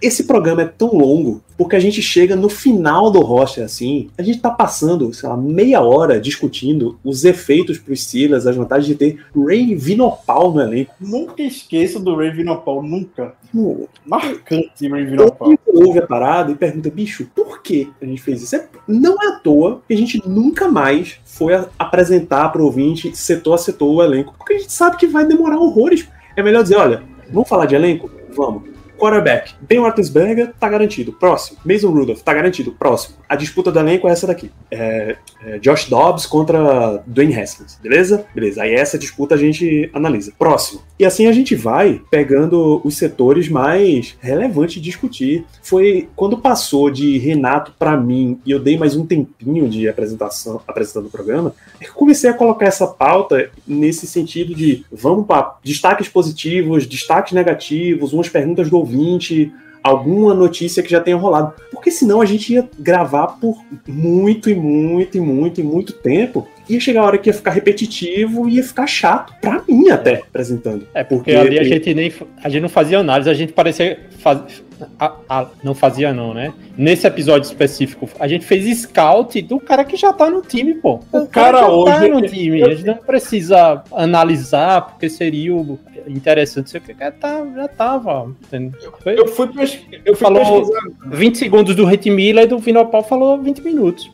esse 0.00 0.24
programa 0.24 0.62
é 0.62 0.66
tão 0.66 0.94
longo 0.94 1.42
porque 1.56 1.76
a 1.76 1.80
gente 1.80 2.02
chega 2.02 2.34
no 2.34 2.48
final 2.48 3.10
do 3.10 3.20
roster 3.20 3.64
assim, 3.64 4.10
a 4.18 4.22
gente 4.22 4.40
tá 4.40 4.50
passando, 4.50 5.12
sei 5.12 5.28
lá, 5.28 5.36
meia 5.36 5.80
hora 5.80 6.20
discutindo 6.20 6.98
os 7.04 7.24
efeitos 7.24 7.78
pro 7.78 7.96
Steelers, 7.96 8.46
as 8.46 8.56
vantagens 8.56 8.86
de 8.86 8.94
ter 8.94 9.24
Ray 9.34 9.74
Vinopal 9.74 10.52
no 10.52 10.60
elenco. 10.60 10.92
Nunca 11.00 11.42
esqueço 11.42 12.00
do 12.00 12.16
Ray 12.16 12.30
Vinopal, 12.32 12.82
nunca. 12.82 13.34
Não, 13.52 13.88
Marcante 14.04 14.88
Ray 14.88 15.04
Vinopal. 15.04 15.48
Ouve, 15.48 15.86
ouve 15.86 15.98
a 16.00 16.06
parada 16.06 16.50
e 16.50 16.56
pergunta, 16.56 16.90
bicho, 16.90 17.28
por 17.34 17.62
que 17.62 17.90
a 18.02 18.04
gente 18.04 18.20
fez 18.20 18.42
isso? 18.42 18.56
É- 18.56 18.68
não 18.86 19.16
é 19.22 19.28
à 19.28 19.32
toa 19.38 19.80
que 19.86 19.94
a 19.94 19.96
gente 19.96 20.20
nunca 20.28 20.68
mais 20.68 21.18
foi 21.24 21.52
apresentar 21.78 22.48
pro 22.50 22.64
ouvinte 22.64 23.16
setor 23.16 23.54
a 23.54 23.58
setor 23.58 23.88
o 23.88 24.02
elenco, 24.02 24.34
porque 24.36 24.54
a 24.54 24.58
gente 24.58 24.72
sabe 24.72 24.96
que 24.96 25.06
vai 25.06 25.24
demorar 25.24 25.58
horrores. 25.58 26.08
É 26.36 26.42
melhor 26.42 26.62
dizer, 26.62 26.76
olha, 26.76 27.02
vamos 27.30 27.48
falar 27.48 27.66
de 27.66 27.74
elenco? 27.74 28.10
Vamos. 28.34 28.73
Quarterback, 28.98 29.54
Ben 29.60 29.78
Roethlisberger, 29.78 30.52
tá 30.58 30.68
garantido. 30.68 31.12
Próximo. 31.12 31.58
Mason 31.64 31.90
Rudolph, 31.90 32.22
tá 32.22 32.32
garantido. 32.32 32.72
Próximo. 32.72 33.16
A 33.28 33.36
disputa 33.36 33.70
do 33.70 33.78
elenco 33.78 34.08
é 34.08 34.12
essa 34.12 34.26
daqui. 34.26 34.50
É, 34.70 35.16
é 35.44 35.58
Josh 35.58 35.88
Dobbs 35.88 36.26
contra 36.26 37.02
Dwayne 37.06 37.38
Haskins, 37.38 37.78
beleza? 37.82 38.26
Beleza. 38.34 38.62
Aí 38.62 38.74
essa 38.74 38.98
disputa 38.98 39.34
a 39.34 39.38
gente 39.38 39.90
analisa. 39.92 40.32
Próximo. 40.38 40.82
E 40.98 41.04
assim 41.04 41.26
a 41.26 41.32
gente 41.32 41.56
vai 41.56 42.00
pegando 42.10 42.80
os 42.84 42.96
setores 42.96 43.48
mais 43.48 44.16
relevantes 44.20 44.74
de 44.74 44.80
discutir. 44.80 45.44
Foi 45.62 46.08
quando 46.14 46.38
passou 46.38 46.88
de 46.90 47.18
Renato 47.18 47.72
para 47.76 47.96
mim 47.96 48.38
e 48.46 48.52
eu 48.52 48.60
dei 48.60 48.78
mais 48.78 48.94
um 48.94 49.04
tempinho 49.04 49.68
de 49.68 49.88
apresentação, 49.88 50.60
apresentando 50.66 51.06
o 51.06 51.10
programa, 51.10 51.52
é 51.80 51.84
que 51.84 51.90
eu 51.90 51.94
comecei 51.94 52.30
a 52.30 52.34
colocar 52.34 52.66
essa 52.66 52.86
pauta 52.86 53.50
nesse 53.66 54.06
sentido 54.06 54.54
de 54.54 54.84
vamos 54.92 55.26
para 55.26 55.56
destaques 55.64 56.08
positivos, 56.08 56.86
destaques 56.86 57.32
negativos, 57.32 58.12
umas 58.12 58.28
perguntas 58.28 58.70
do 58.70 58.78
ouvinte, 58.78 59.52
alguma 59.84 60.32
notícia 60.32 60.82
que 60.82 60.90
já 60.90 60.98
tenha 60.98 61.16
rolado. 61.16 61.52
Porque 61.70 61.90
senão 61.90 62.22
a 62.22 62.24
gente 62.24 62.54
ia 62.54 62.66
gravar 62.78 63.26
por 63.26 63.62
muito 63.86 64.48
e 64.48 64.54
muito 64.54 65.18
e 65.18 65.20
muito 65.20 65.60
e 65.60 65.64
muito 65.64 65.92
tempo. 65.92 66.48
Ia 66.68 66.80
chegar 66.80 67.02
a 67.02 67.04
hora 67.04 67.18
que 67.18 67.28
ia 67.28 67.34
ficar 67.34 67.50
repetitivo 67.50 68.48
e 68.48 68.54
ia 68.56 68.62
ficar 68.64 68.86
chato, 68.86 69.34
pra 69.40 69.62
mim 69.68 69.88
até, 69.90 70.14
apresentando. 70.16 70.86
É, 70.94 71.04
porque, 71.04 71.32
ali 71.32 71.58
a 71.58 71.64
gente 71.64 71.92
nem. 71.94 72.12
A 72.42 72.48
gente 72.48 72.62
não 72.62 72.68
fazia 72.68 72.98
análise, 72.98 73.28
a 73.28 73.34
gente 73.34 73.52
parecia. 73.52 73.98
Faz, 74.18 74.62
a- 74.98 75.12
a- 75.28 75.46
não 75.62 75.74
fazia, 75.74 76.12
não, 76.12 76.32
né? 76.34 76.52
Nesse 76.76 77.06
episódio 77.06 77.46
específico, 77.46 78.08
a 78.18 78.26
gente 78.26 78.44
fez 78.46 78.78
scout 78.82 79.40
do 79.42 79.60
cara 79.60 79.84
que 79.84 79.96
já 79.96 80.12
tá 80.12 80.28
no 80.30 80.40
time, 80.42 80.74
pô. 80.74 81.00
O 81.12 81.26
cara 81.26 81.58
já 81.60 81.68
hoje- 81.68 81.92
tá 81.92 82.08
no 82.08 82.22
time. 82.22 82.62
A 82.62 82.70
gente 82.70 82.84
não 82.86 82.96
precisa 82.96 83.82
analisar, 83.92 84.80
porque 84.82 85.08
seria 85.08 85.54
o 85.54 85.78
interessante. 86.08 86.70
Sei 86.70 86.80
o 86.80 86.82
que 86.82 86.94
já, 86.98 87.10
tá, 87.10 87.46
já 87.54 87.68
tava. 87.68 88.32
entendeu? 88.46 88.80
Foi- 89.02 89.18
Eu 89.18 89.26
fui, 89.28 89.48
pes- 89.48 89.80
eu 90.04 90.16
fui 90.16 90.24
Falou- 90.26 90.66
pesquisar. 90.66 90.80
20 91.16 91.38
segundos 91.38 91.74
do 91.76 91.84
Rit 91.84 92.08
Miller 92.10 92.44
e 92.44 92.48
do 92.48 92.58
Vinopal 92.58 93.02
falou 93.04 93.40
20 93.40 93.60
minutos. 93.62 94.10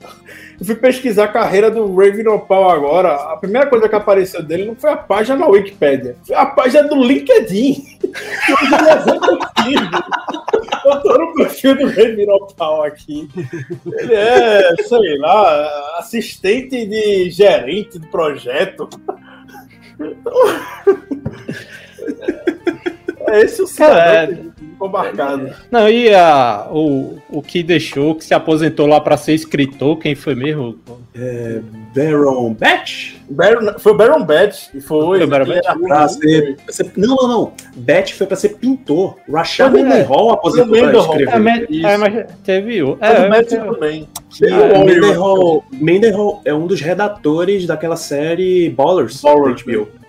Eu 0.60 0.66
fui 0.66 0.74
pesquisar 0.74 1.24
a 1.24 1.28
carreira 1.28 1.70
do 1.70 1.96
Ray 1.96 2.26
Opal 2.28 2.70
agora. 2.70 3.14
A 3.14 3.36
primeira 3.38 3.66
coisa 3.66 3.88
que 3.88 3.94
apareceu 3.94 4.42
dele 4.42 4.66
não 4.66 4.76
foi 4.76 4.90
a 4.90 4.96
página 4.96 5.38
na 5.38 5.46
Wikipédia, 5.46 6.16
foi 6.22 6.36
a 6.36 6.44
página 6.44 6.86
do 6.86 7.02
LinkedIn. 7.02 7.98
Eu 10.84 11.00
tô 11.02 11.18
no 11.18 11.34
perfil 11.34 11.76
do 11.76 11.86
Ray 11.86 12.26
Opal 12.28 12.84
aqui. 12.84 13.28
Ele 13.86 14.14
é, 14.14 14.74
sei 14.82 15.18
lá, 15.18 15.96
assistente 15.98 16.86
de 16.86 17.30
gerente 17.30 17.98
de 17.98 18.06
projeto. 18.08 18.88
É 23.30 23.42
esse 23.42 23.62
o 23.62 23.84
É. 23.84 24.49
ficou 24.81 24.89
marcado. 24.89 25.51
Não, 25.70 25.89
e 25.89 26.12
a, 26.15 26.66
o, 26.70 27.19
o 27.28 27.43
que 27.43 27.62
deixou, 27.62 28.15
que 28.15 28.24
se 28.24 28.32
aposentou 28.32 28.86
lá 28.86 29.01
pra 29.01 29.16
ser 29.16 29.35
escritor, 29.35 29.98
quem 29.98 30.15
foi 30.15 30.35
mesmo? 30.35 30.77
Baron 31.94 32.55
Batch? 32.55 33.16
Baron- 33.28 33.78
foi 33.78 33.93
o 33.93 33.97
Baron 33.97 34.24
Betts, 34.24 34.70
e 34.74 34.81
foi. 34.81 35.19
Foi 35.19 35.24
o 35.24 35.28
Baron 35.28 35.52
era 35.52 35.77
Pra 35.77 36.09
ser, 36.09 36.57
pra 36.65 36.73
ser- 36.73 36.93
Não, 36.97 37.15
não, 37.16 37.28
não. 37.28 37.52
Batch 37.77 38.15
foi 38.15 38.27
pra 38.27 38.36
ser 38.36 38.51
pintor. 38.57 39.16
Rashad 39.31 39.73
né? 39.73 39.82
Mendenhall 39.82 40.31
aposentou 40.32 40.70
pra 40.70 40.82
Mendenhall. 40.82 41.20
escrever. 41.20 41.85
É, 41.85 41.93
é, 41.93 41.97
mas 41.98 42.27
teve 42.43 42.82
o. 42.82 42.98
É, 43.01 43.28
o 43.28 43.35
é, 43.35 43.43
também. 43.44 44.09
O 44.43 44.47
o 44.47 44.51
Warrior. 44.51 44.85
Mendenhall, 44.86 45.65
Mendenhall 45.73 46.43
é 46.44 46.55
um 46.55 46.66
dos 46.66 46.81
redatores 46.81 47.66
daquela 47.66 47.97
série 47.97 48.70
Ballers, 48.70 49.20
Ballers, 49.20 49.62
HBO. 49.62 49.99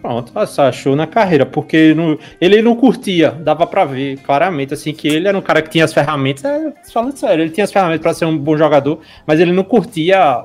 Pronto, 0.00 0.32
achou 0.38 0.96
na 0.96 1.06
carreira, 1.06 1.44
porque 1.44 1.92
não- 1.94 2.18
ele 2.40 2.62
não 2.62 2.74
curtia, 2.74 3.30
dava 3.30 3.66
pra 3.66 3.84
ver 3.84 4.16
claramente, 4.20 4.72
assim, 4.72 4.94
que 4.94 5.06
ele 5.06 5.28
era 5.28 5.36
um 5.36 5.42
cara 5.42 5.60
que 5.60 5.68
tinha 5.68 5.84
as 5.84 5.92
ferramentas, 5.92 6.44
é, 6.44 6.72
falando 6.90 7.16
sério, 7.16 7.42
ele 7.44 7.50
tinha 7.50 7.64
as 7.64 7.72
ferramentas 7.72 8.00
pra 8.00 8.14
ser 8.14 8.24
um 8.24 8.36
bom 8.36 8.56
jogador, 8.56 9.00
mas 9.26 9.38
ele 9.40 9.52
não 9.52 9.62
curtia 9.62 10.42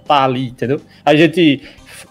estar 0.00 0.24
ali, 0.24 0.48
entendeu? 0.48 0.80
A 1.04 1.14
gente 1.14 1.62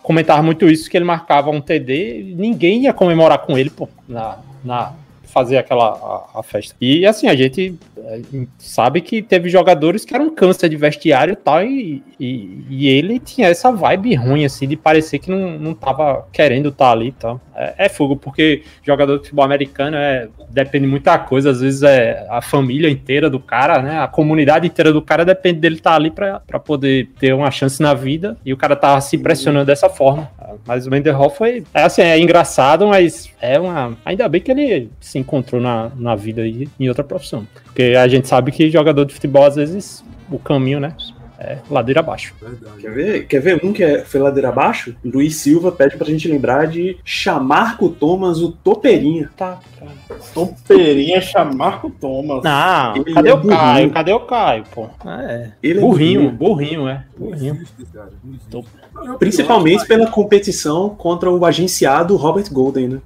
comentava 0.04 0.44
muito 0.44 0.70
isso, 0.70 0.88
que 0.90 0.96
ele 0.96 1.06
marcava 1.06 1.50
um 1.50 1.60
TD, 1.60 2.36
ninguém 2.38 2.84
ia 2.84 2.94
comemorar 2.94 3.40
com 3.40 3.58
ele, 3.58 3.72
pô, 3.72 3.90
na, 4.08 4.38
na 4.64 4.94
fazer 5.34 5.58
aquela 5.58 5.90
a, 6.34 6.40
a 6.40 6.44
festa. 6.44 6.76
E 6.80 7.06
assim, 7.06 7.28
a 7.28 7.36
gente 7.36 7.76
é, 7.98 8.22
sabe 8.60 9.02
que 9.02 9.22
teve 9.22 9.50
jogadores 9.50 10.06
que 10.06 10.14
eram 10.14 10.30
câncer 10.30 10.70
de 10.70 10.76
vestiário 10.76 11.34
e 11.34 11.36
tal, 11.36 11.64
e, 11.64 12.04
e, 12.20 12.88
ele 12.88 13.20
tinha 13.20 13.48
essa 13.48 13.72
vibe 13.72 14.14
ruim, 14.14 14.46
assim, 14.46 14.68
de 14.68 14.76
parecer 14.76 15.20
que 15.20 15.32
não, 15.32 15.58
não 15.58 15.74
tava 15.74 16.28
querendo 16.32 16.70
estar 16.70 16.92
ali 16.92 17.08
e 17.08 17.12
tal. 17.14 17.42
É, 17.56 17.86
é 17.86 17.90
fogo, 17.90 18.16
porque 18.16 18.64
jogador 18.84 19.18
de 19.18 19.24
futebol 19.24 19.46
americano 19.46 19.98
é, 19.98 20.28
depende 20.50 20.86
de 20.86 20.92
muita 20.92 21.18
coisa, 21.18 21.50
às 21.50 21.62
vezes 21.62 21.82
é 21.82 22.26
a 22.30 22.42
família 22.42 22.90
inteira 22.90 23.30
do 23.30 23.40
cara, 23.40 23.82
né? 23.82 24.00
A 24.00 24.08
comunidade 24.08 24.68
inteira 24.68 24.94
do 24.94 25.02
cara 25.02 25.26
depende 25.26 25.60
dele 25.60 25.76
estar 25.76 25.96
ali 25.96 26.12
pra, 26.12 26.42
pra 26.42 26.60
poder 26.60 27.10
ter 27.20 27.34
uma 27.34 27.50
chance 27.50 27.82
na 27.82 27.94
vida, 27.94 28.38
e 28.46 28.54
o 28.54 28.58
cara 28.58 28.76
tava 28.76 29.02
se 29.02 29.16
impressionando 29.16 29.66
dessa 29.66 29.90
forma. 29.90 30.30
Mas 30.66 30.86
o 30.86 30.90
Menderhall 30.90 31.30
foi. 31.30 31.64
É 31.74 31.84
assim, 31.84 32.02
é 32.02 32.20
engraçado, 32.20 32.88
mas 32.88 33.30
é 33.42 33.60
uma. 33.60 33.98
Ainda 34.06 34.28
bem 34.28 34.42
que 34.42 34.52
ele 34.52 34.90
se 35.00 35.18
encontrou 35.24 35.60
na, 35.62 35.92
na 35.96 36.16
vida 36.16 36.42
aí 36.44 36.68
em 36.80 36.88
outra 36.88 37.04
profissão. 37.04 37.48
Porque 37.66 37.96
a 37.98 38.08
gente 38.08 38.28
sabe 38.28 38.52
que 38.52 38.70
jogador 38.70 39.06
de 39.06 39.14
futebol, 39.14 39.46
às 39.46 39.56
vezes, 39.56 40.04
o 40.32 40.38
caminho, 40.38 40.80
né? 40.80 40.96
É 41.40 41.58
ladeira 41.70 42.00
abaixo. 42.00 42.34
Verdade. 42.40 42.78
Quer 42.80 42.92
ver? 42.92 43.28
Quer 43.28 43.40
ver 43.42 43.66
um 43.66 43.74
que 43.74 43.84
é, 43.84 44.06
foi 44.06 44.22
ladeira 44.22 44.48
abaixo? 44.48 44.96
Luiz 45.04 45.36
Silva 45.38 45.74
pede 45.74 45.98
pra 45.98 46.08
gente 46.08 46.26
lembrar 46.26 46.68
de 46.68 46.96
Chamarco 47.04 47.90
Thomas, 47.90 48.40
o 48.40 48.52
Toperinha. 48.54 49.30
Tá, 49.36 49.60
cara. 49.78 49.92
Toperinha 50.34 51.20
Chamarco 51.20 51.90
Thomas. 51.90 52.44
Não, 52.44 52.96
Ele 52.96 53.14
cadê 53.14 53.30
é 53.30 53.34
o 53.34 53.42
Caio? 53.42 53.74
burrinho. 53.74 53.92
Cadê 53.92 54.14
o 54.14 54.20
Caio, 54.22 54.64
pô? 54.74 54.88
É. 55.06 55.52
Ele 55.62 55.80
é 55.80 55.82
burrinho, 55.82 56.32
burrinho. 56.32 56.84
burrinho, 56.84 56.88
é. 56.88 57.04
Burrinho. 57.18 57.62
e 57.78 59.18
Principalmente 59.18 59.86
pior, 59.86 59.88
pela 59.88 60.08
competição 60.10 60.92
contra 60.92 61.30
o 61.30 61.46
agenciado 61.46 62.16
Robert 62.16 62.50
Golden, 62.54 62.88
né? 62.88 63.00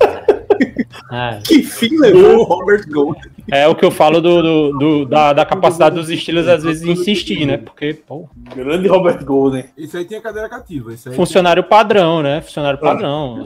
É. 1.12 1.40
Que 1.44 1.62
fim 1.62 1.98
levou 1.98 2.38
o 2.38 2.42
Robert 2.44 2.84
Golden? 2.90 3.22
É 3.50 3.66
o 3.66 3.74
que 3.74 3.84
eu 3.84 3.90
falo 3.90 4.20
do, 4.20 4.42
do- 4.42 4.78
do- 4.78 5.06
da, 5.06 5.32
da 5.32 5.44
capacidade 5.46 5.94
dos 5.94 6.10
estilos, 6.10 6.46
às 6.48 6.62
vezes, 6.64 6.82
de 6.82 6.90
insistir, 6.90 7.46
né? 7.46 7.56
Porque, 7.56 7.94
pô, 7.94 8.28
Grande 8.54 8.88
Robert 8.88 9.24
Golden. 9.24 9.64
Isso 9.76 9.96
aí 9.96 10.04
tinha 10.04 10.20
cadeira 10.20 10.48
cativa. 10.48 10.92
Isso 10.92 11.08
aí 11.08 11.14
funcionário 11.14 11.62
padrão, 11.64 12.22
né? 12.22 12.40
Funcionário 12.42 12.78
padrão. 12.78 13.44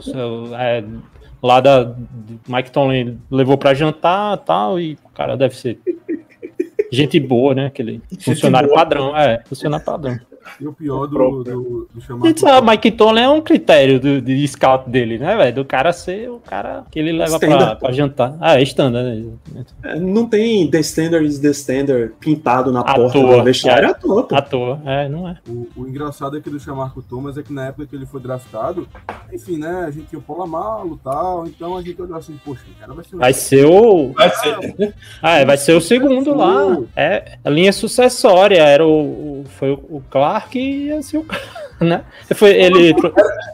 É, 0.59 0.83
lá 1.41 1.59
da 1.61 1.93
Mike 2.47 2.71
Tomlin 2.71 3.17
levou 3.31 3.57
pra 3.57 3.73
jantar 3.73 4.37
tal, 4.39 4.79
e 4.79 4.97
o 5.05 5.09
cara 5.15 5.35
deve 5.37 5.55
ser 5.55 5.79
gente 6.91 7.19
boa, 7.19 7.55
né? 7.55 7.67
Aquele 7.67 8.01
funcionário 8.19 8.69
boa. 8.69 8.79
padrão, 8.79 9.17
é, 9.17 9.41
funcionário 9.45 9.85
padrão. 9.85 10.19
E 10.59 10.67
o 10.67 10.73
pior 10.73 11.07
do, 11.07 11.43
do, 11.43 11.87
do 11.93 12.01
chamar. 12.01 12.27
Gente, 12.27 12.45
a 12.45 12.61
Mike 12.61 12.91
Tomlin 12.91 13.21
é 13.21 13.29
um 13.29 13.41
critério 13.41 13.99
do, 13.99 14.21
de 14.21 14.47
scout 14.47 14.89
dele, 14.89 15.17
né, 15.17 15.35
velho? 15.35 15.55
Do 15.55 15.65
cara 15.65 15.91
ser 15.93 16.29
o 16.29 16.39
cara 16.39 16.83
que 16.91 16.99
ele 16.99 17.11
leva 17.11 17.39
pra, 17.39 17.75
pra 17.75 17.91
jantar. 17.91 18.35
Ah, 18.39 18.59
é 18.59 18.63
standard, 18.63 19.25
né? 19.53 19.65
É, 19.83 19.99
Não 19.99 20.25
tem 20.27 20.69
The 20.69 20.79
Standard 20.79 21.25
is 21.25 21.39
the 21.39 21.49
Standard 21.49 22.13
pintado 22.19 22.71
na 22.71 22.81
À 22.81 22.95
porta 22.95 23.13
toa. 23.19 23.37
do 23.37 23.43
vestiário 23.43 23.89
à 23.89 23.93
toa, 23.93 24.23
pô. 24.23 24.35
À 24.35 24.41
toa. 24.41 24.81
É, 24.85 25.09
não 25.09 25.27
é. 25.27 25.37
O, 25.47 25.67
o 25.75 25.87
engraçado 25.87 26.37
aqui 26.37 26.49
do 26.49 26.59
Chamarco 26.59 27.01
Thomas 27.01 27.37
é 27.37 27.43
que 27.43 27.51
na 27.53 27.67
época 27.67 27.87
que 27.87 27.95
ele 27.95 28.05
foi 28.05 28.21
draftado, 28.21 28.87
enfim, 29.31 29.57
né? 29.57 29.85
A 29.87 29.91
gente 29.91 30.07
tinha 30.07 30.19
o 30.19 30.21
Polamalo 30.21 30.95
e 30.99 31.03
tal, 31.03 31.47
então 31.47 31.77
a 31.77 31.81
gente 31.81 32.01
olhou 32.01 32.17
assim, 32.17 32.39
poxa, 32.45 32.61
o 32.69 32.79
cara 32.79 32.93
vai 32.93 33.03
ser 33.05 33.15
um 33.15 33.19
Vai 33.19 33.33
ser 33.33 33.65
o. 33.65 34.11
Vai 34.13 34.29
ser. 34.29 34.95
Ah, 35.21 35.37
é, 35.39 35.45
vai 35.45 35.57
ser 35.57 35.73
o 35.73 35.81
segundo 35.81 36.35
lá. 36.35 36.77
É, 36.95 37.37
a 37.43 37.49
linha 37.49 37.71
sucessória. 37.73 38.61
Era 38.63 38.85
o. 38.85 38.89
foi 39.45 39.71
o 39.71 40.01
Clark 40.09 40.57
e 40.59 40.91
assim 40.91 41.17
o 41.17 41.23
cara, 41.23 41.62
né? 41.79 42.03
Foi 42.35 42.51
ele. 42.51 42.95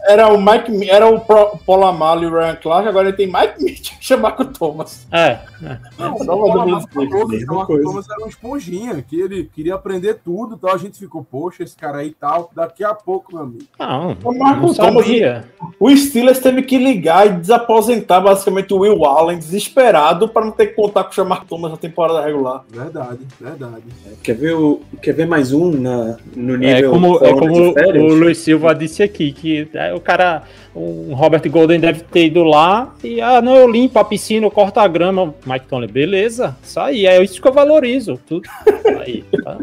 Era 0.08 0.28
o 0.34 0.42
Mike, 0.42 0.72
Mi- 0.72 0.90
era 0.90 1.08
o 1.08 1.20
Pro- 1.20 1.58
Polamalo 1.66 2.24
e 2.24 2.28
o 2.28 2.32
Ryan 2.34 2.56
Clark, 2.56 2.88
agora 2.88 3.08
ele 3.10 3.18
tem 3.18 3.28
Mike 3.28 3.64
Mitchell 3.64 3.98
e 4.02 4.04
Chamarco 4.06 4.46
Thomas. 4.46 5.08
É, 5.12 5.38
é. 5.64 5.78
Não, 5.98 6.14
o 6.16 6.24
o 6.24 7.66
coisa. 7.66 7.84
Thomas 7.84 8.10
era 8.10 8.20
uma 8.20 8.28
esponjinha, 8.30 9.04
que 9.08 9.20
ele 9.20 9.50
queria 9.54 9.76
aprender 9.76 10.16
tudo 10.24 10.56
e 10.56 10.60
tal. 10.60 10.74
A 10.74 10.78
gente 10.78 10.98
ficou, 10.98 11.24
poxa, 11.24 11.64
esse 11.64 11.76
cara 11.76 11.98
aí 12.00 12.08
e 12.08 12.14
tal. 12.14 12.50
Daqui 12.56 12.84
a 12.84 12.94
pouco, 12.94 13.34
meu 13.36 13.44
amigo. 13.44 13.64
Não, 13.80 14.18
O 14.24 14.38
Marco 14.38 14.68
não 14.68 14.74
Thomas, 14.74 15.06
sabia. 15.06 15.46
o 15.80 15.96
Steelers 15.96 16.40
teve 16.40 16.64
que 16.64 16.78
ligar 16.78 17.28
e 17.28 17.30
desaposentar 17.34 18.22
basicamente 18.22 18.74
o 18.74 18.80
Will 18.80 19.06
Allen, 19.06 19.38
desesperado, 19.38 20.28
para 20.30 20.46
não 20.46 20.52
ter 20.52 20.68
que 20.68 20.74
contar 20.74 21.04
com 21.04 21.12
o 21.12 21.14
Chamarco 21.14 21.46
Thomas 21.46 21.72
na 21.72 21.78
temporada 21.78 22.22
regular. 22.26 22.64
Verdade, 22.70 23.20
verdade. 23.40 23.84
Quer 24.24 24.34
ver, 24.36 24.54
o, 24.56 24.82
quer 25.02 25.14
ver 25.14 25.28
mais 25.28 25.52
um 25.54 25.72
na, 25.72 26.18
no 26.36 26.56
É 26.56 26.58
nível 26.76 26.92
como, 26.92 27.18
é 27.18 27.34
como 27.34 27.74
férias? 27.74 28.09
O 28.10 28.16
Luiz 28.16 28.38
Silva 28.40 28.74
disse 28.74 29.04
aqui, 29.04 29.32
que 29.32 29.68
é, 29.74 29.94
o 29.94 30.00
cara, 30.00 30.44
o 30.74 31.14
Robert 31.14 31.50
Golden 31.50 31.80
deve 31.80 32.02
ter 32.02 32.26
ido 32.26 32.44
lá 32.44 32.94
e, 33.04 33.22
ah, 33.22 33.42
não, 33.42 33.56
eu 33.56 33.70
limpo 33.70 34.00
a 34.00 34.06
piscina, 34.06 34.46
eu 34.46 34.52
corto 34.52 34.80
a 34.80 34.88
grama. 34.88 35.34
Mike 35.46 35.68
Tomlin, 35.68 35.88
beleza, 35.88 36.58
isso 36.64 36.80
aí, 36.80 37.06
é 37.06 37.22
isso 37.24 37.42
que 37.42 37.48
eu 37.48 37.54
valorizo. 37.54 38.20
Tudo 38.28 38.48
aí, 39.06 39.24
tá? 39.44 39.58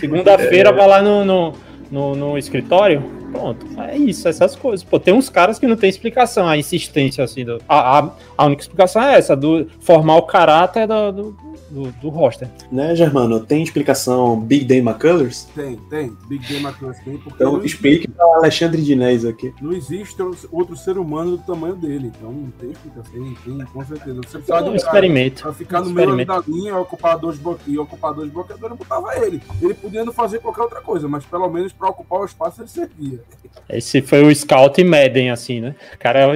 Segunda-feira 0.00 0.72
vai 0.72 0.88
lá 0.88 1.02
no, 1.02 1.24
no, 1.24 1.54
no, 1.90 2.14
no 2.14 2.38
escritório, 2.38 3.02
Pronto, 3.34 3.66
é 3.80 3.96
isso, 3.96 4.28
essas 4.28 4.54
coisas. 4.54 4.84
Pô, 4.84 5.00
tem 5.00 5.12
uns 5.12 5.28
caras 5.28 5.58
que 5.58 5.66
não 5.66 5.74
tem 5.74 5.90
explicação, 5.90 6.46
a 6.46 6.56
insistência, 6.56 7.24
assim, 7.24 7.44
do, 7.44 7.60
a, 7.68 7.98
a, 7.98 8.10
a 8.36 8.46
única 8.46 8.62
explicação 8.62 9.02
é 9.02 9.18
essa, 9.18 9.36
do 9.36 9.66
formar 9.80 10.16
o 10.16 10.22
caráter 10.22 10.86
do, 10.86 11.12
do, 11.12 11.36
do, 11.70 11.92
do 11.92 12.08
roster. 12.08 12.48
Né, 12.70 12.94
Germano? 12.94 13.40
Tem 13.40 13.62
explicação 13.62 14.38
Big 14.40 14.64
Day 14.64 14.78
McCullers? 14.78 15.44
Tem, 15.54 15.76
tem. 15.90 16.12
Big 16.28 16.46
Game 16.46 16.64
McClure 16.64 16.96
tem, 17.04 17.18
porque 17.18 17.42
Então 17.42 17.64
explique 17.64 18.08
para 18.08 18.24
Alexandre 18.36 18.80
Dinés 18.82 19.24
aqui. 19.24 19.52
não 19.60 19.72
existe 19.72 20.16
outro 20.50 20.76
ser 20.76 20.98
humano 20.98 21.36
do 21.36 21.38
tamanho 21.38 21.74
dele. 21.76 22.12
Então 22.16 22.30
não 22.32 22.50
tem 22.60 22.70
explicação. 22.70 23.12
Tem, 23.12 23.34
tem, 23.44 23.66
com 23.66 23.84
certeza. 23.84 24.20
Você 24.22 24.38
precisava 24.38 24.62
de 24.64 24.70
Um 24.70 24.74
experimento. 24.76 25.42
pra 25.42 25.52
ficar 25.52 25.80
no 25.80 25.90
meio 25.90 26.26
da 26.26 26.42
linha, 26.46 26.76
ocupar 26.76 27.18
dois 27.18 27.38
bloqueios, 27.38 27.78
ocupar 27.80 28.14
dois 28.14 28.30
bloqueadores, 28.30 28.76
botava 28.76 29.16
ele. 29.18 29.40
Ele 29.60 29.74
podia 29.74 30.04
não 30.04 30.12
fazer 30.12 30.40
qualquer 30.40 30.62
outra 30.62 30.80
coisa, 30.80 31.08
mas 31.08 31.24
pelo 31.24 31.48
menos 31.50 31.72
pra 31.72 31.88
ocupar 31.88 32.20
o 32.20 32.24
espaço 32.24 32.62
ele 32.62 32.68
servia. 32.68 33.20
Esse 33.68 34.02
foi 34.02 34.22
o 34.24 34.34
Scout 34.34 34.82
Madden, 34.82 35.30
assim, 35.30 35.60
né? 35.60 35.74
O 35.94 35.98
cara 35.98 36.32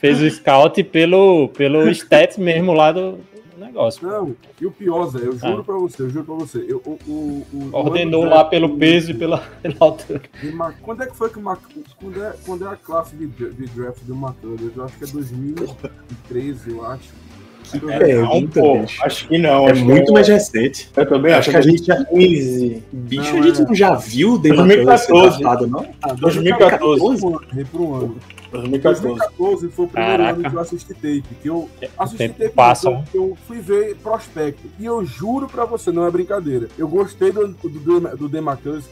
fez 0.00 0.20
o 0.20 0.28
Scout 0.30 0.82
pelo, 0.84 1.27
pelo 1.48 1.88
stats 1.90 2.38
mesmo 2.38 2.72
lá 2.72 2.92
do, 2.92 3.18
negócio. 3.58 4.06
Não, 4.06 4.36
e 4.60 4.66
o 4.66 4.70
pior, 4.70 5.06
Zé, 5.08 5.18
eu 5.18 5.32
juro 5.36 5.60
Ah. 5.60 5.64
pra 5.64 5.74
você, 5.74 6.02
eu 6.02 6.10
juro 6.10 6.24
pra 6.24 6.34
você. 6.36 6.64
Eu, 6.68 6.80
o, 6.86 6.90
o, 7.10 7.46
o, 7.52 7.70
Ordenou 7.72 8.24
lá 8.24 8.44
do- 8.44 8.50
pelo 8.50 8.76
peso 8.78 9.10
e 9.10 9.14
pela, 9.14 9.38
pela 9.60 9.74
altura. 9.80 10.22
Ma- 10.54 10.72
Quando 10.80 11.02
é 11.02 11.06
que 11.06 11.16
foi 11.16 11.28
que 11.28 11.38
o 11.38 11.42
Mac... 11.42 11.58
quando, 12.00 12.22
é, 12.22 12.34
quando 12.46 12.64
é 12.66 12.68
a 12.72 12.76
classe 12.76 13.16
de, 13.16 13.26
de 13.26 13.66
draft 13.66 13.98
do 14.04 14.14
McCullers? 14.14 14.76
Eu 14.76 14.84
acho 14.84 14.96
que 14.96 15.04
é 15.04 15.06
2013, 15.08 16.70
eu 16.70 16.84
acho. 16.86 17.28
É, 17.90 18.14
Não, 18.22 18.28
muito, 18.30 18.58
pô, 18.58 18.78
acho 19.04 19.28
que 19.28 19.36
não. 19.36 19.68
É 19.68 19.72
acho 19.72 19.84
muito 19.84 20.06
que 20.06 20.12
mais 20.12 20.26
recente. 20.26 20.88
Eu 20.96 21.06
também 21.06 21.34
Acho 21.34 21.50
acho 21.50 21.50
que 21.50 21.56
a 21.56 21.60
gente 21.70 21.84
já. 21.84 22.02
15. 22.02 22.82
Bicho, 22.92 23.32
Não, 23.34 23.42
a 23.42 23.42
gente 23.46 23.60
é. 23.60 23.64
não 23.66 23.74
já 23.74 23.94
viu 23.94 24.32
o 24.34 24.38
Day 24.38 24.52
2014. 24.54 24.88
McCullers 25.12 25.34
ser 25.34 25.42
draftado, 25.42 25.66
não? 25.66 25.86
Ah, 26.00 26.14
2014. 26.14 27.04
Errei 27.52 27.64
por 27.66 27.80
um 27.82 27.94
ano. 27.94 28.16
2014. 28.50 29.02
2014 29.02 29.68
foi 29.68 29.84
o 29.84 29.88
primeiro 29.88 30.16
Caraca. 30.18 30.40
ano 30.40 30.50
que 30.50 30.56
eu 30.56 30.60
assisti 30.60 30.94
tape. 30.94 31.24
Que 31.42 31.48
eu 31.48 31.68
assisti 31.98 32.18
tempo 32.18 32.38
tape, 32.38 32.54
passa, 32.54 32.90
não, 32.90 33.02
que 33.04 33.16
eu, 33.16 33.28
eu 33.28 33.38
fui 33.46 33.60
ver 33.60 33.96
prospecto. 33.96 34.68
E 34.78 34.84
eu 34.84 35.04
juro 35.04 35.46
pra 35.46 35.64
você, 35.64 35.90
não 35.90 36.06
é 36.06 36.10
brincadeira. 36.10 36.68
Eu 36.78 36.88
gostei 36.88 37.32
do, 37.32 37.48
do, 37.48 37.68
do, 37.68 38.28
do 38.28 38.28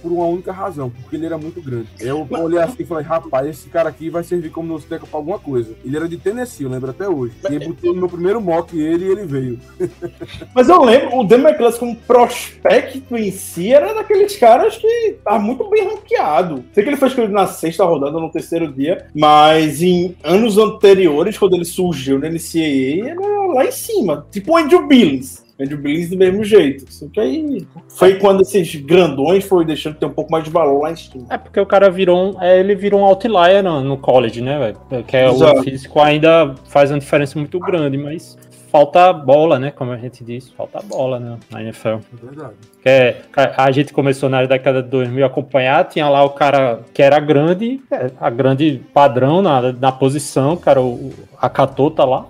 por 0.02 0.12
uma 0.12 0.26
única 0.26 0.52
razão, 0.52 0.90
porque 0.90 1.16
ele 1.16 1.26
era 1.26 1.38
muito 1.38 1.60
grande. 1.60 1.88
Eu 2.00 2.26
olhei 2.30 2.58
assim 2.58 2.82
e 2.82 2.86
falei, 2.86 3.04
rapaz, 3.04 3.48
esse 3.48 3.68
cara 3.68 3.88
aqui 3.88 4.10
vai 4.10 4.24
servir 4.24 4.50
como 4.50 4.68
nose 4.68 4.86
tackle 4.86 5.08
pra 5.08 5.18
alguma 5.18 5.38
coisa. 5.38 5.74
Ele 5.84 5.96
era 5.96 6.08
de 6.08 6.16
Tennessee, 6.16 6.64
eu 6.64 6.70
lembro 6.70 6.90
até 6.90 7.08
hoje. 7.08 7.34
E 7.50 7.54
eu 7.54 7.60
botei 7.60 7.92
no 7.92 7.98
meu 7.98 8.08
primeiro 8.08 8.40
mock 8.40 8.78
ele 8.78 9.06
e 9.06 9.08
ele 9.08 9.24
veio. 9.24 9.60
Mas 10.54 10.68
eu 10.68 10.82
lembro, 10.82 11.16
o 11.16 11.22
McCluskey 11.22 11.80
como 11.80 11.96
prospecto 11.96 13.16
em 13.16 13.30
si 13.30 13.72
era 13.72 13.94
daqueles 13.94 14.36
caras 14.36 14.76
que 14.76 15.16
tá 15.24 15.38
muito 15.38 15.68
bem 15.68 15.84
ranqueado. 15.84 16.64
Sei 16.72 16.82
que 16.82 16.90
ele 16.90 16.96
foi 16.96 17.08
escolhido 17.08 17.32
na 17.32 17.46
sexta 17.46 17.84
rodada, 17.84 18.18
no 18.18 18.30
terceiro 18.30 18.72
dia, 18.72 19.06
mas 19.14 19.45
em 19.54 20.14
anos 20.22 20.58
anteriores, 20.58 21.38
quando 21.38 21.54
ele 21.54 21.64
surgiu 21.64 22.18
na 22.18 22.28
NCAA, 22.28 23.10
era 23.10 23.46
lá 23.52 23.64
em 23.64 23.72
cima. 23.72 24.26
Tipo 24.30 24.52
o 24.52 24.56
Andrew 24.56 24.86
Billings. 24.86 25.44
Andrew 25.58 25.78
Billings 25.78 26.10
do 26.10 26.18
mesmo 26.18 26.44
jeito. 26.44 26.84
Só 26.92 27.06
que 27.08 27.18
aí 27.18 27.66
foi 27.88 28.18
quando 28.18 28.42
esses 28.42 28.74
grandões 28.76 29.44
foi 29.44 29.64
deixando 29.64 29.94
de 29.94 30.00
ter 30.00 30.06
um 30.06 30.12
pouco 30.12 30.30
mais 30.30 30.44
de 30.44 30.50
valor 30.50 30.82
lá 30.82 30.92
em 30.92 30.96
cima. 30.96 31.26
É 31.30 31.38
porque 31.38 31.58
o 31.58 31.66
cara 31.66 31.90
virou 31.90 32.34
um, 32.34 32.42
é, 32.42 32.60
ele 32.60 32.74
virou 32.74 33.00
um 33.00 33.04
outlier 33.04 33.62
no, 33.62 33.80
no 33.82 33.96
college, 33.96 34.42
né, 34.42 34.58
velho? 34.58 35.04
Que 35.04 35.16
é, 35.16 35.30
o 35.30 35.34
Exato. 35.34 35.62
físico 35.62 36.00
ainda 36.00 36.54
faz 36.68 36.90
uma 36.90 36.98
diferença 36.98 37.38
muito 37.38 37.58
grande, 37.58 37.96
mas 37.96 38.36
falta 38.70 39.12
bola, 39.12 39.58
né? 39.58 39.70
Como 39.70 39.92
a 39.92 39.96
gente 39.96 40.24
disse, 40.24 40.52
falta 40.52 40.80
bola 40.82 41.18
né, 41.18 41.38
na 41.50 41.62
NFL. 41.62 41.88
É 41.88 42.00
verdade. 42.22 42.54
É, 42.84 43.16
a 43.56 43.70
gente 43.70 43.92
começou 43.92 44.28
na 44.28 44.44
década 44.44 44.82
de 44.82 44.88
2000 44.88 45.24
a 45.24 45.26
acompanhar, 45.26 45.84
tinha 45.88 46.08
lá 46.08 46.22
o 46.24 46.30
cara 46.30 46.80
que 46.94 47.02
era 47.02 47.18
grande, 47.18 47.80
é, 47.90 48.10
a 48.20 48.30
grande 48.30 48.82
padrão 48.92 49.42
na, 49.42 49.72
na 49.72 49.92
posição, 49.92 50.56
cara, 50.56 50.80
o, 50.80 51.12
a 51.38 51.48
Catota 51.48 52.04
lá. 52.04 52.26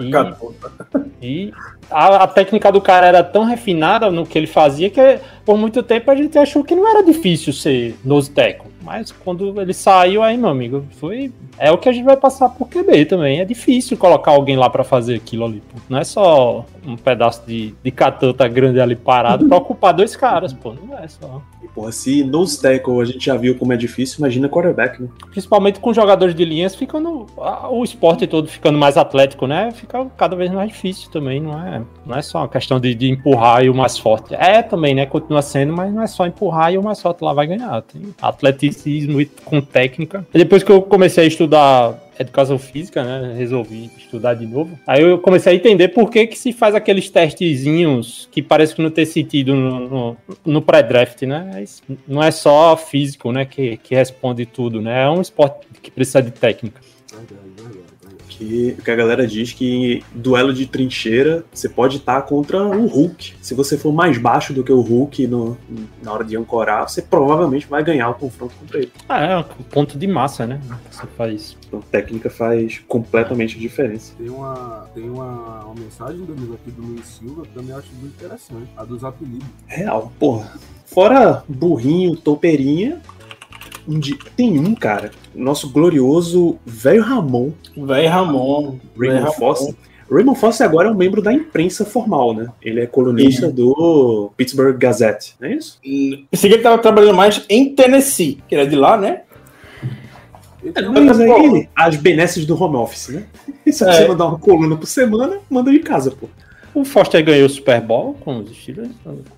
E, 0.00 0.10
e 1.22 1.52
a, 1.90 2.24
a 2.24 2.26
técnica 2.26 2.72
do 2.72 2.80
cara 2.80 3.06
era 3.06 3.22
tão 3.22 3.44
refinada 3.44 4.10
no 4.10 4.26
que 4.26 4.36
ele 4.36 4.46
fazia 4.46 4.90
que 4.90 5.20
por 5.44 5.56
muito 5.56 5.82
tempo 5.82 6.10
a 6.10 6.16
gente 6.16 6.36
achou 6.38 6.64
que 6.64 6.74
não 6.74 6.88
era 6.88 7.04
difícil 7.04 7.52
ser 7.52 7.96
nose 8.04 8.30
tackle. 8.30 8.73
Mas 8.84 9.10
quando 9.10 9.60
ele 9.60 9.72
saiu 9.72 10.22
aí, 10.22 10.36
meu 10.36 10.50
amigo, 10.50 10.84
foi. 11.00 11.32
É 11.58 11.72
o 11.72 11.78
que 11.78 11.88
a 11.88 11.92
gente 11.92 12.04
vai 12.04 12.16
passar 12.16 12.50
por 12.50 12.68
QB 12.68 13.06
também. 13.06 13.40
É 13.40 13.44
difícil 13.44 13.96
colocar 13.96 14.32
alguém 14.32 14.56
lá 14.56 14.68
pra 14.68 14.84
fazer 14.84 15.14
aquilo 15.14 15.46
ali. 15.46 15.62
Pô. 15.72 15.78
Não 15.88 15.98
é 15.98 16.04
só 16.04 16.66
um 16.86 16.96
pedaço 16.96 17.42
de, 17.46 17.74
de 17.82 17.90
catanta 17.90 18.46
grande 18.46 18.80
ali 18.80 18.94
parado 18.94 19.48
pra 19.48 19.56
ocupar 19.56 19.94
dois 19.94 20.14
caras, 20.14 20.52
pô. 20.52 20.74
Não 20.74 20.98
é 20.98 21.08
só. 21.08 21.40
E, 21.62 21.68
porra, 21.68 21.92
se 21.92 22.22
nose 22.22 22.60
tackle 22.60 23.00
a 23.00 23.04
gente 23.06 23.24
já 23.24 23.36
viu 23.36 23.56
como 23.56 23.72
é 23.72 23.76
difícil, 23.76 24.18
imagina 24.18 24.48
quarterback, 24.48 25.00
né? 25.02 25.08
Principalmente 25.30 25.80
com 25.80 25.94
jogadores 25.94 26.34
de 26.34 26.44
linhas, 26.44 26.74
ficando. 26.74 27.26
O 27.70 27.82
esporte 27.82 28.26
todo 28.26 28.48
ficando 28.48 28.78
mais 28.78 28.98
atlético, 28.98 29.46
né? 29.46 29.70
Fica 29.72 30.04
cada 30.16 30.36
vez 30.36 30.50
mais 30.50 30.68
difícil 30.68 31.10
também, 31.10 31.40
não 31.40 31.58
é? 31.66 31.82
Não 32.04 32.16
é 32.16 32.22
só 32.22 32.38
uma 32.38 32.48
questão 32.48 32.78
de, 32.78 32.94
de 32.94 33.10
empurrar 33.10 33.64
e 33.64 33.70
o 33.70 33.74
mais 33.74 33.96
forte. 33.96 34.34
É 34.34 34.62
também, 34.62 34.94
né? 34.94 35.06
Continua 35.06 35.40
sendo, 35.40 35.72
mas 35.72 35.92
não 35.92 36.02
é 36.02 36.06
só 36.06 36.26
empurrar 36.26 36.72
e 36.72 36.78
o 36.78 36.82
mais 36.82 37.00
forte 37.00 37.24
lá 37.24 37.32
vai 37.32 37.46
ganhar. 37.46 37.80
Tem 37.82 38.14
atleticismo 38.74 39.20
e 39.20 39.26
com 39.26 39.60
técnica. 39.60 40.26
E 40.34 40.38
depois 40.38 40.62
que 40.62 40.70
eu 40.70 40.82
comecei 40.82 41.24
a 41.24 41.26
estudar 41.26 42.02
educação 42.18 42.58
física, 42.58 43.02
né? 43.02 43.34
Resolvi 43.36 43.90
estudar 43.98 44.34
de 44.34 44.46
novo. 44.46 44.78
Aí 44.86 45.02
eu 45.02 45.18
comecei 45.18 45.52
a 45.52 45.56
entender 45.56 45.88
por 45.88 46.10
que, 46.10 46.26
que 46.26 46.38
se 46.38 46.52
faz 46.52 46.74
aqueles 46.74 47.10
testezinhos 47.10 48.28
que 48.30 48.40
parece 48.42 48.74
que 48.74 48.82
não 48.82 48.90
tem 48.90 49.04
sentido 49.04 49.54
no, 49.54 49.88
no, 49.88 50.16
no 50.44 50.62
pré-draft, 50.62 51.22
né? 51.22 51.64
Não 52.06 52.22
é 52.22 52.30
só 52.30 52.76
físico, 52.76 53.32
né? 53.32 53.44
Que, 53.44 53.76
que 53.78 53.94
responde 53.94 54.46
tudo, 54.46 54.80
né? 54.80 55.04
É 55.04 55.08
um 55.08 55.20
esporte 55.20 55.66
que 55.82 55.90
precisa 55.90 56.22
de 56.22 56.30
técnica. 56.30 56.80
Que, 58.44 58.76
que 58.82 58.90
a 58.90 58.94
galera 58.96 59.26
diz 59.26 59.52
que 59.52 60.02
duelo 60.14 60.52
de 60.52 60.66
trincheira 60.66 61.44
você 61.52 61.68
pode 61.68 61.96
estar 61.96 62.20
contra 62.22 62.62
o 62.62 62.86
Hulk. 62.86 63.34
Se 63.40 63.54
você 63.54 63.78
for 63.78 63.92
mais 63.92 64.18
baixo 64.18 64.52
do 64.52 64.62
que 64.62 64.72
o 64.72 64.80
Hulk 64.80 65.26
no- 65.26 65.56
na 66.02 66.12
hora 66.12 66.24
de 66.24 66.36
ancorar, 66.36 66.88
você 66.88 67.00
provavelmente 67.02 67.66
vai 67.66 67.82
ganhar 67.82 68.10
o 68.10 68.14
confronto 68.14 68.54
contra 68.60 68.78
ele. 68.78 68.92
Ah, 69.08 69.20
é 69.24 69.36
um 69.38 69.42
ponto 69.70 69.98
de 69.98 70.06
massa, 70.06 70.46
né? 70.46 70.60
Você 70.90 71.06
faz. 71.16 71.56
Então, 71.66 71.80
técnica 71.80 72.28
faz 72.30 72.80
completamente 72.86 73.58
diferença. 73.58 74.12
Tem 74.18 74.28
uma, 74.28 74.88
tem 74.94 75.08
uma, 75.08 75.64
uma 75.64 75.74
mensagem 75.74 76.24
do 76.24 76.32
amigo 76.32 76.54
aqui 76.54 76.70
do 76.70 76.82
Luiz 76.82 77.06
Silva 77.06 77.42
que 77.42 77.48
também 77.48 77.70
eu 77.70 77.78
acho 77.78 77.88
muito 78.00 78.14
interessante. 78.14 78.68
A 78.76 78.84
dos 78.84 79.02
apelidos. 79.04 79.46
Real, 79.66 80.12
porra. 80.18 80.52
Fora 80.86 81.42
burrinho, 81.48 82.14
topeirinha, 82.16 83.00
um 83.88 83.98
dia- 83.98 84.16
tem 84.36 84.58
um 84.58 84.74
cara, 84.74 85.10
nosso 85.34 85.70
glorioso 85.70 86.58
velho 86.64 87.02
Ramon, 87.02 87.50
Véi 87.76 88.06
Ramon. 88.06 88.76
Raymond 88.98 89.20
Ramon. 89.24 89.32
Foster. 89.32 89.74
Raymond 90.10 90.38
Foster 90.38 90.66
agora 90.66 90.88
é 90.88 90.92
um 90.92 90.94
membro 90.96 91.22
da 91.22 91.32
imprensa 91.32 91.84
formal, 91.84 92.34
né? 92.34 92.48
Ele 92.62 92.80
é 92.80 92.86
colunista 92.86 93.50
do 93.50 94.30
Pittsburgh 94.36 94.76
Gazette, 94.76 95.34
não 95.40 95.48
é 95.48 95.54
isso? 95.54 95.78
Pensei 96.30 96.50
que 96.50 96.56
ele 96.56 96.62
tava 96.62 96.78
trabalhando 96.78 97.16
mais 97.16 97.44
em 97.48 97.74
Tennessee, 97.74 98.38
que 98.46 98.54
era 98.54 98.66
de 98.66 98.76
lá, 98.76 98.96
né? 98.96 99.22
É, 100.64 100.70
tem 100.72 100.88
mas 100.88 101.20
aí, 101.20 101.68
as 101.76 101.96
benesses 101.96 102.46
do 102.46 102.60
home 102.62 102.76
office, 102.76 103.08
né? 103.08 103.24
E 103.66 103.72
se 103.72 103.84
você 103.84 104.04
É. 104.04 104.08
mandar 104.08 104.26
uma 104.26 104.38
coluna 104.38 104.76
por 104.76 104.86
semana, 104.86 105.38
manda 105.50 105.70
de 105.70 105.78
casa, 105.80 106.10
pô. 106.10 106.26
O 106.74 106.84
Foster 106.84 107.24
ganhou 107.24 107.46
o 107.46 107.50
Super 107.50 107.80
Bowl 107.80 108.14
com 108.14 108.38
os 108.38 108.50
Steelers? 108.56 108.88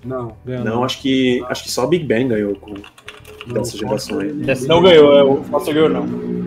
Não, 0.03 0.33
Ganhou, 0.45 0.63
Não, 0.65 0.83
acho 0.83 1.01
que 1.01 1.43
acho 1.49 1.63
que 1.63 1.71
só 1.71 1.85
Big 1.85 2.03
Ben 2.05 2.27
ganhou 2.27 2.55
com. 2.55 2.73
Dessa 3.53 3.77
geração 3.77 4.19
aí. 4.19 4.31
Dessa- 4.33 4.67
Não 4.67 4.81
ganhou, 4.81 5.17
é, 5.17 5.23
o 5.23 5.37
Foster 5.43 5.73
ganhou 5.73 5.89
não. 5.89 6.37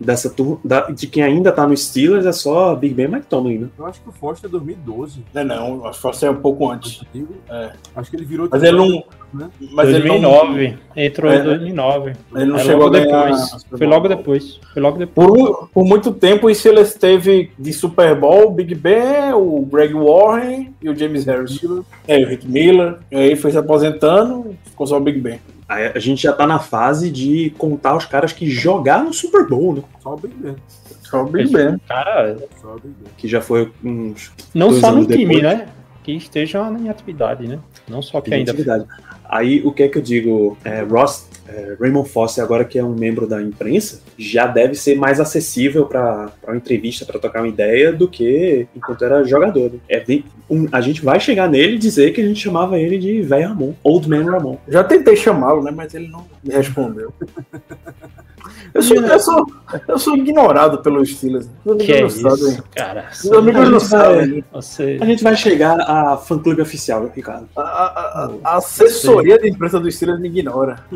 dessa 0.00 0.28
turma, 0.28 0.58
da- 0.64 0.90
de 0.90 1.06
quem 1.06 1.22
ainda 1.22 1.52
tá 1.52 1.64
no 1.64 1.76
Steelers 1.76 2.26
é 2.26 2.32
só 2.32 2.74
Big 2.74 2.92
Ben 2.92 3.06
e 3.06 3.08
McTominay, 3.08 3.58
né? 3.58 3.68
Eu 3.78 3.86
acho 3.86 4.00
que 4.02 4.08
o 4.08 4.12
Foster 4.12 4.48
é 4.48 4.50
2012. 4.50 5.22
Não, 5.32 5.44
não, 5.44 5.86
acho 5.86 5.96
que 5.98 6.02
Foster 6.02 6.28
é 6.28 6.32
um 6.32 6.36
pouco 6.36 6.68
antes. 6.68 7.02
É. 7.48 7.70
Acho 7.94 8.10
que 8.10 8.16
ele 8.16 8.24
virou. 8.24 8.48
Mas 8.50 8.62
ele 8.64 8.76
não. 8.76 9.04
Né? 9.32 9.48
Mas 9.72 9.88
ele 9.88 10.08
não, 10.08 10.20
2009. 10.20 10.78
Entrou 10.96 11.30
É. 11.32 11.36
em 11.38 11.44
2009. 11.44 12.12
ele 12.34 12.44
não 12.46 12.56
É 12.56 12.64
chegou 12.64 12.82
a 12.82 12.90
logo 12.90 12.90
ganhar. 12.90 13.22
depois. 13.26 13.64
Foi 13.78 13.86
logo 13.86 14.08
depois. 14.08 14.60
Foi 14.74 14.82
logo 14.82 14.98
depois. 14.98 15.28
Por, 15.28 15.68
por 15.72 15.84
muito 15.86 16.12
tempo, 16.12 16.48
o 16.48 16.54
Steelers 16.54 16.94
teve 16.94 17.50
de 17.56 17.72
Super 17.72 18.14
Bowl 18.16 18.48
o 18.48 18.50
Big 18.50 18.74
Ben, 18.74 19.32
o 19.34 19.64
Greg 19.70 19.94
Warren 19.94 20.74
e 20.82 20.90
o 20.90 20.96
James 20.96 21.24
Harrison. 21.24 21.84
É, 22.08 22.18
o 22.18 22.26
Rick 22.26 22.46
Miller. 22.46 22.96
E 23.10 23.16
aí 23.16 23.36
foi 23.36 23.52
se 23.52 23.56
aposentando, 23.56 24.54
ficou 24.64 24.86
só 24.86 24.96
o 24.98 25.00
Big 25.00 25.18
Ben. 25.20 25.38
A 25.74 25.98
gente 25.98 26.22
já 26.22 26.32
tá 26.32 26.46
na 26.46 26.58
fase 26.58 27.10
de 27.10 27.50
contar 27.58 27.96
os 27.96 28.04
caras 28.06 28.32
que 28.32 28.48
jogaram 28.50 29.06
no 29.06 29.12
Super 29.12 29.46
Bowl, 29.46 29.74
né? 29.74 29.82
Só 30.00 30.14
o 30.14 30.16
Big 30.16 30.34
Ben. 30.34 30.56
Só 31.02 31.22
o 31.22 31.26
Big 31.26 31.52
Ben. 31.52 31.78
Cara, 31.88 32.36
Só 32.60 32.68
o 32.74 32.74
Big 32.74 32.94
Ben. 33.00 33.12
Que 33.16 33.28
já 33.28 33.40
foi 33.40 33.70
uns. 33.84 34.32
não 34.54 34.68
Dois 34.70 34.80
só 34.80 34.92
no 34.92 35.06
time, 35.06 35.36
depois. 35.36 35.42
né? 35.42 35.68
Que 36.02 36.12
esteja 36.12 36.60
em 36.78 36.88
atividade, 36.88 37.46
né? 37.46 37.58
Não 37.88 38.02
só 38.02 38.20
que 38.20 38.32
ainda. 38.34 38.50
atividade. 38.50 38.84
Aí 39.24 39.62
o 39.64 39.72
que 39.72 39.84
é 39.84 39.88
que 39.88 39.98
eu 39.98 40.02
digo? 40.02 40.58
É, 40.64 40.82
Ross 40.82 41.28
é, 41.48 41.76
Raymond 41.80 42.08
Foster, 42.08 42.42
agora 42.42 42.64
que 42.64 42.78
é 42.78 42.84
um 42.84 42.94
membro 42.94 43.26
da 43.26 43.42
imprensa, 43.42 44.00
já 44.16 44.46
deve 44.46 44.74
ser 44.74 44.94
mais 44.96 45.18
acessível 45.20 45.86
para 45.86 46.30
uma 46.46 46.56
entrevista, 46.56 47.04
para 47.04 47.18
tocar 47.18 47.40
uma 47.40 47.48
ideia, 47.48 47.92
do 47.92 48.08
que 48.08 48.66
enquanto 48.76 49.04
era 49.04 49.24
jogador. 49.24 49.72
né? 49.72 49.78
É, 49.88 50.04
um- 50.48 50.68
a 50.72 50.80
gente 50.80 51.04
vai 51.04 51.18
chegar 51.18 51.48
nele 51.48 51.74
e 51.76 51.78
dizer 51.78 52.12
que 52.12 52.20
a 52.20 52.26
gente 52.26 52.40
chamava 52.40 52.78
ele 52.78 52.98
de 52.98 53.22
velho 53.22 53.48
Ramon, 53.48 53.74
Old 53.82 54.08
Man 54.08 54.24
Ramon. 54.30 54.56
Já 54.68 54.84
tentei 54.84 55.16
chamá-lo, 55.16 55.62
né? 55.62 55.70
Mas 55.74 55.94
ele 55.94 56.08
não 56.08 56.24
me 56.44 56.52
respondeu. 56.54 57.12
Eu 58.74 58.82
sou, 58.82 58.96
eu 58.96 59.20
sou, 59.20 59.46
eu 59.88 59.98
sou 59.98 60.16
ignorado 60.16 60.78
pelos 60.78 61.10
Steelers. 61.10 61.48
Que 61.78 61.92
é 61.92 62.06
isso, 62.06 62.22
cara. 62.74 63.08
Os 63.12 63.30
amigos 63.32 63.60
A 63.60 63.64
não 63.70 63.78
gente 63.78 63.90
vai- 63.90 64.00
sabem. 64.16 64.44
Você. 64.52 64.98
A 65.00 65.04
gente 65.04 65.22
vai 65.24 65.36
chegar 65.36 65.80
a 65.80 66.16
fã-clube 66.16 66.62
oficial, 66.62 67.10
Ricardo. 67.14 67.48
A, 67.56 67.60
a- 67.60 68.24
a- 68.24 68.30
a 68.44 68.56
assessoria 68.56 69.38
de 69.38 69.48
imprensa 69.50 69.78
dos 69.78 69.94
Steelers 69.94 70.20
me 70.20 70.28
ignora. 70.28 70.78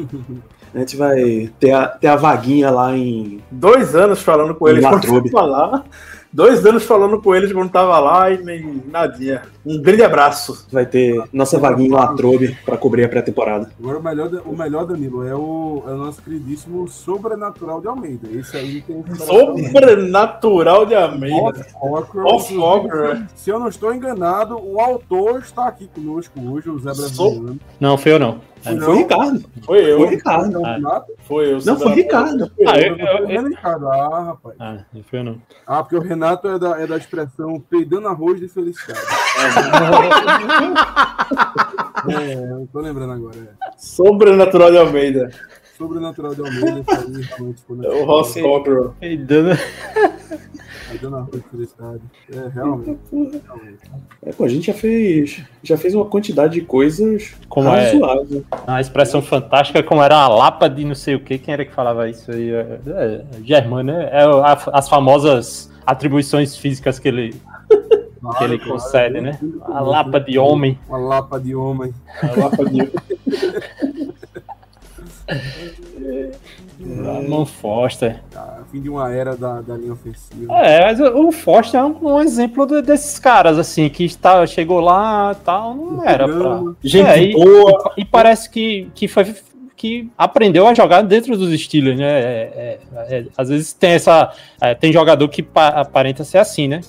A 0.75 0.81
gente 0.81 0.97
vai 0.97 1.51
ter 1.59 1.71
a, 1.73 1.87
ter 1.87 2.09
a 2.09 2.17
vaguinha 2.17 2.71
lá 2.71 2.95
em. 2.95 3.41
Dois 3.51 3.95
anos 3.95 4.21
falando 4.21 4.55
com 4.55 4.69
eles 4.69 4.83
lá. 4.85 5.85
Dois 6.33 6.65
anos 6.67 6.85
falando 6.85 7.21
com 7.21 7.35
eles 7.35 7.53
quando 7.53 7.71
tava 7.71 7.99
lá 7.99 8.31
e 8.31 8.43
nem 8.43 8.83
nadinha. 8.89 9.43
Um 9.65 9.81
grande 9.81 10.03
abraço. 10.03 10.67
Vai 10.71 10.87
ter 10.87 11.23
nossa 11.33 11.59
vaguinha 11.59 11.89
em 11.89 11.93
Latrobe 11.93 12.57
para 12.65 12.77
cobrir 12.77 13.05
a 13.05 13.09
pré-temporada. 13.09 13.71
Agora 13.79 13.99
o 13.99 14.03
melhor, 14.03 14.43
o 14.45 14.57
melhor 14.57 14.87
Danilo, 14.87 15.27
é 15.27 15.35
o, 15.35 15.83
é 15.87 15.91
o 15.91 15.97
nosso 15.97 16.23
queridíssimo 16.23 16.87
Sobrenatural 16.89 17.81
de 17.81 17.89
Almeida. 17.89 18.29
Esse 18.31 18.57
aí 18.57 18.83
tem 18.83 19.03
Sobrenatural 19.17 20.87
de 20.87 20.95
Almeida. 20.95 21.67
Off-Walker. 21.81 23.27
Se 23.35 23.51
eu 23.51 23.59
não 23.59 23.69
estou 23.69 23.95
enganado, 23.95 24.59
o 24.63 24.81
autor 24.81 25.41
está 25.41 25.67
aqui 25.67 25.89
conosco 25.95 26.39
hoje, 26.41 26.69
o 26.69 26.79
Zé 26.79 26.93
Brasileiro. 26.93 27.59
Não, 27.81 27.97
foi 27.97 28.13
eu 28.13 28.19
não. 28.19 28.41
Não. 28.65 28.81
Foi 28.81 28.95
o 28.95 28.99
Ricardo. 28.99 29.45
Foi 29.65 29.79
eu. 29.93 29.97
Foi 29.99 30.07
o 30.07 30.11
Ricardo. 30.11 30.67
Ah. 30.67 31.05
Foi 31.21 31.53
eu. 31.53 31.59
Não, 31.65 31.77
foi 31.79 31.87
o 31.87 31.95
Ricardo. 31.95 32.51
Ah, 32.67 32.79
Eu, 32.81 32.97
eu, 32.97 33.07
eu, 33.07 33.19
eu- 33.19 33.31
eu, 33.31 33.49
Ricardo. 33.49 33.89
Ah, 33.89 34.23
rapaz. 34.25 34.57
Ah, 34.59 34.79
não 34.93 35.03
foi 35.05 35.19
eu 35.21 35.25
não. 35.25 35.43
Ah, 35.67 35.83
porque 35.83 35.97
o 35.97 36.01
Renato 36.01 36.49
é 36.49 36.59
da, 36.59 36.81
é 36.81 36.87
da 36.87 36.97
expressão 36.97 37.61
peidando 37.61 38.09
arroz 38.09 38.41
de 38.41 38.49
felicidade. 38.49 38.99
é, 42.11 42.35
eu 42.35 42.69
tô 42.73 42.81
lembrando 42.81 43.13
agora. 43.13 43.37
É. 43.37 43.71
Sobrenatural 43.77 44.71
de 44.71 44.79
Almeida. 44.79 45.31
Sobrenatural 45.77 46.35
de 46.35 46.41
Almeida. 46.43 46.85
aí, 46.89 47.23
realmente, 47.23 47.63
quando 47.67 47.85
É 47.85 47.89
o 47.89 48.05
Ross 48.05 48.35
Cockrell. 48.35 48.95
Ei, 49.01 49.17
dando- 49.17 49.57
Peidando 50.89 51.17
arroz 51.17 51.43
de 51.43 51.49
felicidade. 51.49 52.01
É, 52.33 52.49
realmente. 52.55 52.99
realmente. 53.13 53.81
É, 54.25 54.33
pô, 54.33 54.45
a 54.45 54.49
gente 54.49 54.67
já 54.69 54.73
fez, 54.75 55.43
já 55.63 55.77
fez 55.77 55.95
uma 55.95 56.05
quantidade 56.05 56.55
de 56.55 56.61
coisas 56.61 57.35
Como 57.49 57.69
é? 57.69 57.91
razoável. 57.91 58.45
A 58.67 58.81
expressão 58.81 59.21
fantástica, 59.21 59.83
como 59.83 60.01
era 60.03 60.17
a 60.17 60.29
lapa 60.29 60.69
de 60.69 60.85
não 60.85 60.95
sei 60.95 61.17
o 61.17 61.21
que, 61.21 61.39
quem 61.39 61.53
era 61.55 61.65
que 61.65 61.73
falava 61.75 62.09
isso 62.09 62.31
aí? 62.31 62.51
É, 62.51 62.79
é, 62.87 63.25
Germano, 63.45 63.93
né? 63.93 64.09
É 64.13 64.23
a- 64.23 64.59
as 64.73 64.89
famosas 64.89 65.71
atribuições 65.85 66.57
físicas 66.57 66.99
que 67.01 67.09
ele, 67.09 67.31
que 68.39 68.45
ele 68.45 68.59
Claro, 68.59 68.73
concede, 68.73 69.21
claro. 69.21 69.23
né? 69.23 69.39
A 69.65 69.81
lapa 69.81 70.21
de 70.21 70.39
homem. 70.39 70.79
Uma 70.89 70.99
lapa 70.99 71.41
de 71.41 71.55
homem. 71.55 71.93
A 72.23 72.27
mão 77.29 77.47
Foster. 77.47 78.23
Tá, 78.31 78.61
fim 78.71 78.81
de 78.81 78.89
uma 78.89 79.13
era 79.13 79.37
da, 79.37 79.61
da 79.61 79.77
linha 79.77 79.93
ofensiva. 79.93 80.53
É, 80.59 80.85
mas 80.85 81.01
o 81.01 81.27
o 81.29 81.33
Foster 81.33 81.81
é 81.81 81.85
um, 81.85 81.97
um 82.15 82.21
exemplo 82.21 82.67
de- 82.67 82.83
desses 82.83 83.19
caras, 83.19 83.59
assim, 83.59 83.89
que 83.89 84.05
está, 84.05 84.47
chegou 84.47 84.81
lá 84.81 85.33
e 85.39 85.45
tal, 85.45 85.75
não 85.75 86.05
era 86.05 86.29
pra... 86.29 86.63
Gente 86.83 87.09
É, 87.09 87.23
e- 87.23 87.33
boa. 87.33 87.93
E 87.97 88.05
parece 88.05 88.49
que, 88.51 88.89
que 88.95 89.09
foi 89.09 89.35
que 89.77 90.09
aprendeu 90.17 90.67
a 90.67 90.73
jogar 90.73 91.03
dentro 91.03 91.37
dos 91.37 91.61
Steelers, 91.61 91.99
né? 91.99 92.07
É, 92.09 92.79
é, 92.97 93.17
é, 93.19 93.27
às 93.37 93.51
vezes 93.51 93.75
tem 93.75 93.91
essa. 93.91 94.33
é, 94.59 94.75
tem 94.75 94.91
jogador 94.91 95.29
que 95.29 95.43
pa- 95.43 95.69
aparenta 95.69 96.25
ser 96.25 96.39
assim, 96.39 96.67
né? 96.67 96.81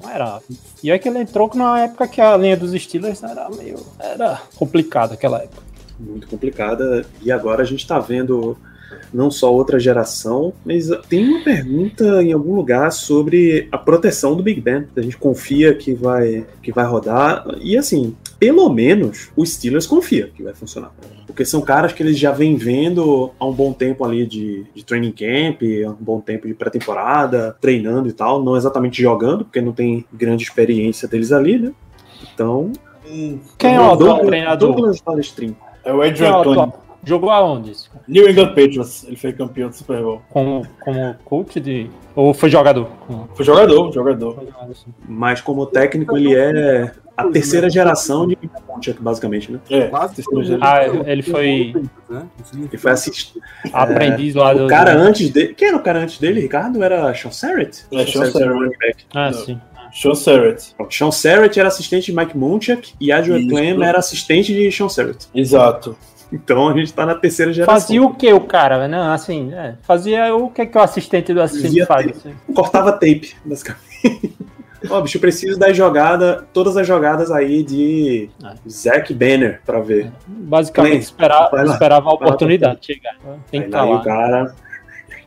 Não 0.00 0.08
era. 0.08 0.38
E 0.80 0.88
é 0.92 0.96
que 0.96 1.08
ele 1.08 1.18
entrou 1.18 1.50
na 1.56 1.80
época 1.80 2.06
que 2.06 2.20
a 2.20 2.36
linha 2.36 2.56
dos 2.56 2.70
Steelers 2.80 3.20
era 3.24 3.48
meio. 3.50 3.84
Era 3.98 4.40
complicada 4.54 5.14
aquela 5.14 5.38
época. 5.42 5.65
Muito 5.98 6.26
complicada. 6.28 7.04
E 7.22 7.30
agora 7.32 7.62
a 7.62 7.66
gente 7.66 7.86
tá 7.86 7.98
vendo 7.98 8.56
não 9.12 9.30
só 9.30 9.52
outra 9.52 9.78
geração, 9.78 10.52
mas 10.64 10.88
tem 11.08 11.26
uma 11.26 11.42
pergunta 11.42 12.22
em 12.22 12.32
algum 12.32 12.54
lugar 12.54 12.92
sobre 12.92 13.68
a 13.72 13.78
proteção 13.78 14.36
do 14.36 14.42
Big 14.42 14.60
Ben. 14.60 14.86
A 14.96 15.00
gente 15.00 15.16
confia 15.16 15.74
que 15.74 15.94
vai, 15.94 16.46
que 16.62 16.72
vai 16.72 16.84
rodar. 16.84 17.46
E 17.60 17.76
assim, 17.76 18.14
pelo 18.38 18.68
menos 18.68 19.30
os 19.36 19.54
Steelers 19.54 19.86
confia 19.86 20.30
que 20.34 20.42
vai 20.42 20.54
funcionar. 20.54 20.92
Porque 21.26 21.44
são 21.44 21.60
caras 21.60 21.92
que 21.92 22.02
eles 22.02 22.18
já 22.18 22.30
vêm 22.30 22.56
vendo 22.56 23.30
há 23.38 23.46
um 23.46 23.52
bom 23.52 23.72
tempo 23.72 24.04
ali 24.04 24.26
de, 24.26 24.64
de 24.74 24.84
training 24.84 25.12
camp, 25.12 25.62
há 25.86 25.90
um 25.90 25.96
bom 25.98 26.20
tempo 26.20 26.46
de 26.46 26.54
pré-temporada, 26.54 27.56
treinando 27.60 28.08
e 28.08 28.12
tal, 28.12 28.42
não 28.42 28.56
exatamente 28.56 29.02
jogando, 29.02 29.44
porque 29.44 29.60
não 29.60 29.72
tem 29.72 30.04
grande 30.12 30.44
experiência 30.44 31.08
deles 31.08 31.32
ali, 31.32 31.58
né? 31.58 31.72
Então. 32.32 32.72
Quem 33.58 33.74
é 33.74 33.80
o 33.80 33.84
atual 33.84 33.96
Douglas- 33.96 34.26
treinador? 34.26 34.72
Douglas 34.72 35.00
Balestrin. 35.00 35.56
É 35.86 35.92
o 35.92 36.02
é 36.02 36.10
o 36.10 36.42
Tony. 36.42 36.72
Jogou 37.04 37.30
aonde? 37.30 37.72
New 38.08 38.28
England 38.28 38.48
Patriots. 38.48 39.04
Ele 39.04 39.14
foi 39.14 39.32
campeão 39.32 39.68
do 39.68 39.76
Super 39.76 40.02
Bowl. 40.02 40.20
Como, 40.28 40.66
como 40.80 41.14
coach 41.24 41.60
de. 41.60 41.88
Ou 42.16 42.34
foi 42.34 42.50
jogador? 42.50 42.88
Foi 43.34 43.44
jogador, 43.44 43.92
jogador. 43.92 44.44
Mas 45.08 45.40
como 45.40 45.64
técnico, 45.66 46.16
ele 46.16 46.34
é 46.34 46.90
a 47.16 47.28
terceira 47.28 47.70
geração 47.70 48.26
de 48.26 48.36
Chuck, 48.82 49.00
basicamente, 49.00 49.52
né? 49.52 49.60
É, 49.70 49.82
Quase 49.86 50.16
terceira 50.16 50.34
todo 50.42 50.44
geração. 50.44 50.94
mundo. 50.94 51.04
Ah, 51.06 51.10
ele 51.12 51.22
foi 51.22 51.72
Né? 52.10 52.26
Ele 52.54 52.76
foi 52.78 52.90
assistir. 52.90 53.40
aprendiz 53.72 54.34
lá 54.34 54.52
do. 54.52 54.64
O 54.64 54.68
cara 54.68 54.92
antes 54.96 55.30
dele. 55.30 55.54
Quem 55.54 55.68
era 55.68 55.76
o 55.76 55.82
cara 55.82 56.00
antes 56.00 56.18
dele, 56.18 56.40
Ricardo? 56.40 56.82
Era 56.82 57.14
Sean 57.14 57.30
Serrett? 57.30 57.84
É, 57.92 58.04
Sean 58.04 58.26
Serrett. 58.32 58.48
running 58.52 58.76
back. 58.80 59.04
Ah, 59.14 59.32
sim. 59.32 59.60
Sean 60.00 60.14
Serrett. 60.14 60.74
Pronto, 60.76 60.94
Sean 60.94 61.10
Serrett 61.10 61.58
era 61.58 61.68
assistente 61.68 62.06
de 62.12 62.16
Mike 62.16 62.36
Munchak 62.36 62.92
e 63.00 63.10
Adrian 63.10 63.38
Isso. 63.38 63.48
Clem 63.48 63.82
era 63.84 63.98
assistente 63.98 64.52
de 64.54 64.70
Sean 64.70 64.88
Serrett. 64.88 65.26
Exato. 65.34 65.96
Então 66.32 66.68
a 66.68 66.76
gente 66.76 66.92
tá 66.92 67.06
na 67.06 67.14
terceira 67.14 67.52
geração. 67.52 67.72
Fazia 67.72 68.02
o 68.02 68.12
que 68.14 68.32
o 68.32 68.40
cara? 68.40 68.88
Não, 68.88 69.12
assim, 69.12 69.54
é, 69.54 69.74
fazia 69.82 70.34
o 70.34 70.50
que, 70.50 70.66
que 70.66 70.76
o 70.76 70.80
assistente 70.80 71.32
do 71.32 71.40
assistente 71.40 71.84
Fazia 71.84 71.86
faz. 71.86 72.08
assim. 72.16 72.34
Cortava 72.54 72.92
tape, 72.92 73.34
basicamente. 73.44 73.86
Ó, 74.90 75.00
bicho, 75.00 75.16
eu 75.16 75.20
preciso 75.20 75.58
das 75.58 75.76
jogadas, 75.76 76.44
todas 76.52 76.76
as 76.76 76.86
jogadas 76.86 77.30
aí 77.30 77.62
de 77.62 78.28
Ah. 78.44 78.54
Zack 78.68 79.12
Banner 79.14 79.60
pra 79.64 79.80
ver. 79.80 80.12
Basicamente 80.28 80.90
Clem, 80.90 81.00
esperar, 81.00 81.50
esperava 81.64 82.10
a 82.10 82.12
oportunidade 82.12 82.84
chegar. 82.86 83.16
Tem 83.50 83.62
que 83.68 83.74
Aí, 83.74 83.82
aí 83.82 83.90
lá. 83.90 83.96
o 83.96 84.02
cara 84.04 84.54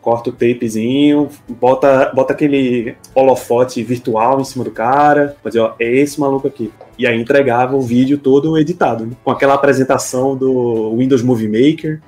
corta 0.01 0.29
o 0.29 0.33
tapezinho, 0.33 1.29
bota, 1.47 2.11
bota 2.13 2.33
aquele 2.33 2.95
holofote 3.13 3.83
virtual 3.83 4.39
em 4.39 4.43
cima 4.43 4.63
do 4.63 4.71
cara, 4.71 5.35
pra 5.41 5.49
dizer, 5.49 5.59
ó, 5.59 5.73
é 5.79 5.89
esse 5.89 6.19
maluco 6.19 6.47
aqui. 6.47 6.71
E 6.97 7.05
aí 7.05 7.19
entregava 7.19 7.75
o 7.75 7.81
vídeo 7.81 8.17
todo 8.17 8.57
editado, 8.57 9.05
né? 9.05 9.13
com 9.23 9.31
aquela 9.31 9.53
apresentação 9.53 10.35
do 10.35 10.95
Windows 10.97 11.21
Movie 11.21 11.47
Maker. 11.47 12.01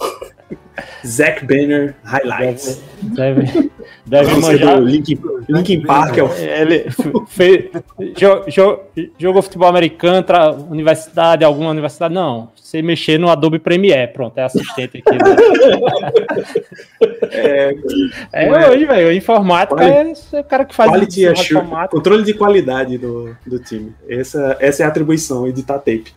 Zack 1.06 1.46
Banner 1.46 1.94
Highlights. 2.02 2.80
Deve, 3.02 3.42
deve 3.42 3.70
Música 4.10 4.40
manjar. 4.40 4.80
Linkin, 4.80 5.18
Linkin 5.48 5.82
Park 5.82 6.18
é 6.18 6.22
o 6.22 6.32
Ele 6.32 6.86
fez, 7.28 7.70
jo, 8.16 8.44
jo, 8.48 8.78
jogou 9.18 9.42
futebol 9.42 9.68
americano, 9.68 10.22
tra, 10.22 10.50
universidade, 10.52 11.44
alguma 11.44 11.70
universidade? 11.70 12.12
Não. 12.14 12.50
Você 12.56 12.82
mexer 12.82 13.18
no 13.18 13.28
Adobe 13.28 13.58
Premiere, 13.58 14.12
pronto, 14.12 14.38
é 14.38 14.44
assistente 14.44 14.98
aqui. 15.04 15.10
né? 15.18 15.24
é, 17.32 17.74
É 18.32 18.50
Ué. 18.50 18.70
hoje, 18.70 18.84
velho. 18.86 19.12
Informática 19.12 19.76
Quali- 19.76 20.12
é 20.32 20.40
o 20.40 20.44
cara 20.44 20.64
que 20.64 20.74
faz 20.74 20.90
Quality 20.90 21.26
Assurance, 21.26 21.56
automática. 21.56 21.96
controle 21.96 22.22
de 22.22 22.34
qualidade 22.34 22.98
do, 22.98 23.36
do 23.46 23.58
time. 23.58 23.92
Essa, 24.08 24.56
essa 24.60 24.82
é 24.82 24.86
a 24.86 24.88
atribuição, 24.88 25.46
editar 25.46 25.78
tape. 25.78 26.12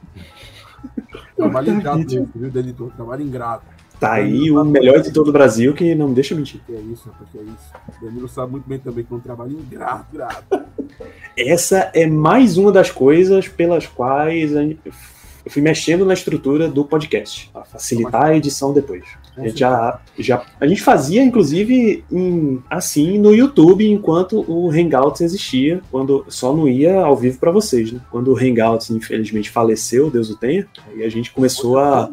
Trabalho 1.35 1.71
ingrato, 1.71 2.29
viu, 2.35 2.51
editor? 2.55 2.91
Trabalho 2.95 3.23
ingrato. 3.23 3.72
Tá 3.99 4.13
aí 4.13 4.51
o 4.51 4.65
melhor 4.65 4.97
editor 4.97 5.23
do 5.23 5.31
Brasil 5.31 5.73
que 5.73 5.95
não 5.95 6.09
me 6.09 6.15
deixa 6.15 6.35
mentir. 6.35 6.59
É 6.69 6.73
isso, 6.73 7.07
rapaz, 7.07 7.29
que 7.31 7.37
é 7.37 7.41
isso. 7.41 8.01
O 8.01 8.05
Danilo 8.05 8.27
sabe 8.27 8.51
muito 8.51 8.67
bem 8.67 8.79
também 8.79 9.03
que 9.03 9.13
é 9.13 9.15
um 9.15 9.19
trabalho 9.19 9.51
ingrato. 9.51 10.17
Essa 11.37 11.91
é 11.93 12.05
mais 12.05 12.57
uma 12.57 12.71
das 12.71 12.91
coisas 12.91 13.47
pelas 13.47 13.87
quais 13.87 14.51
eu 14.51 15.51
fui 15.51 15.61
mexendo 15.61 16.05
na 16.05 16.13
estrutura 16.13 16.67
do 16.69 16.85
podcast, 16.85 17.49
para 17.51 17.65
facilitar 17.65 18.25
a 18.25 18.35
edição 18.35 18.73
depois. 18.73 19.03
A 19.37 19.41
gente 19.47 19.59
já, 19.59 19.99
já 20.19 20.45
a 20.59 20.67
gente 20.67 20.81
fazia, 20.81 21.23
inclusive, 21.23 22.03
em- 22.11 22.61
assim 22.69 23.17
no 23.17 23.33
YouTube, 23.33 23.89
enquanto 23.89 24.43
o 24.47 24.69
Hangouts 24.69 25.21
existia, 25.21 25.81
quando 25.91 26.25
só 26.27 26.55
não 26.55 26.67
ia 26.67 27.01
ao 27.01 27.15
vivo 27.17 27.39
pra 27.39 27.51
vocês, 27.51 27.91
né? 27.91 27.99
Quando 28.11 28.31
o 28.31 28.37
Hangouts, 28.37 28.89
infelizmente, 28.91 29.49
faleceu, 29.49 30.09
Deus 30.11 30.29
o 30.29 30.35
tenha, 30.37 30.67
aí 30.87 31.03
a 31.03 31.09
gente 31.09 31.31
começou 31.31 31.77
a. 31.79 32.09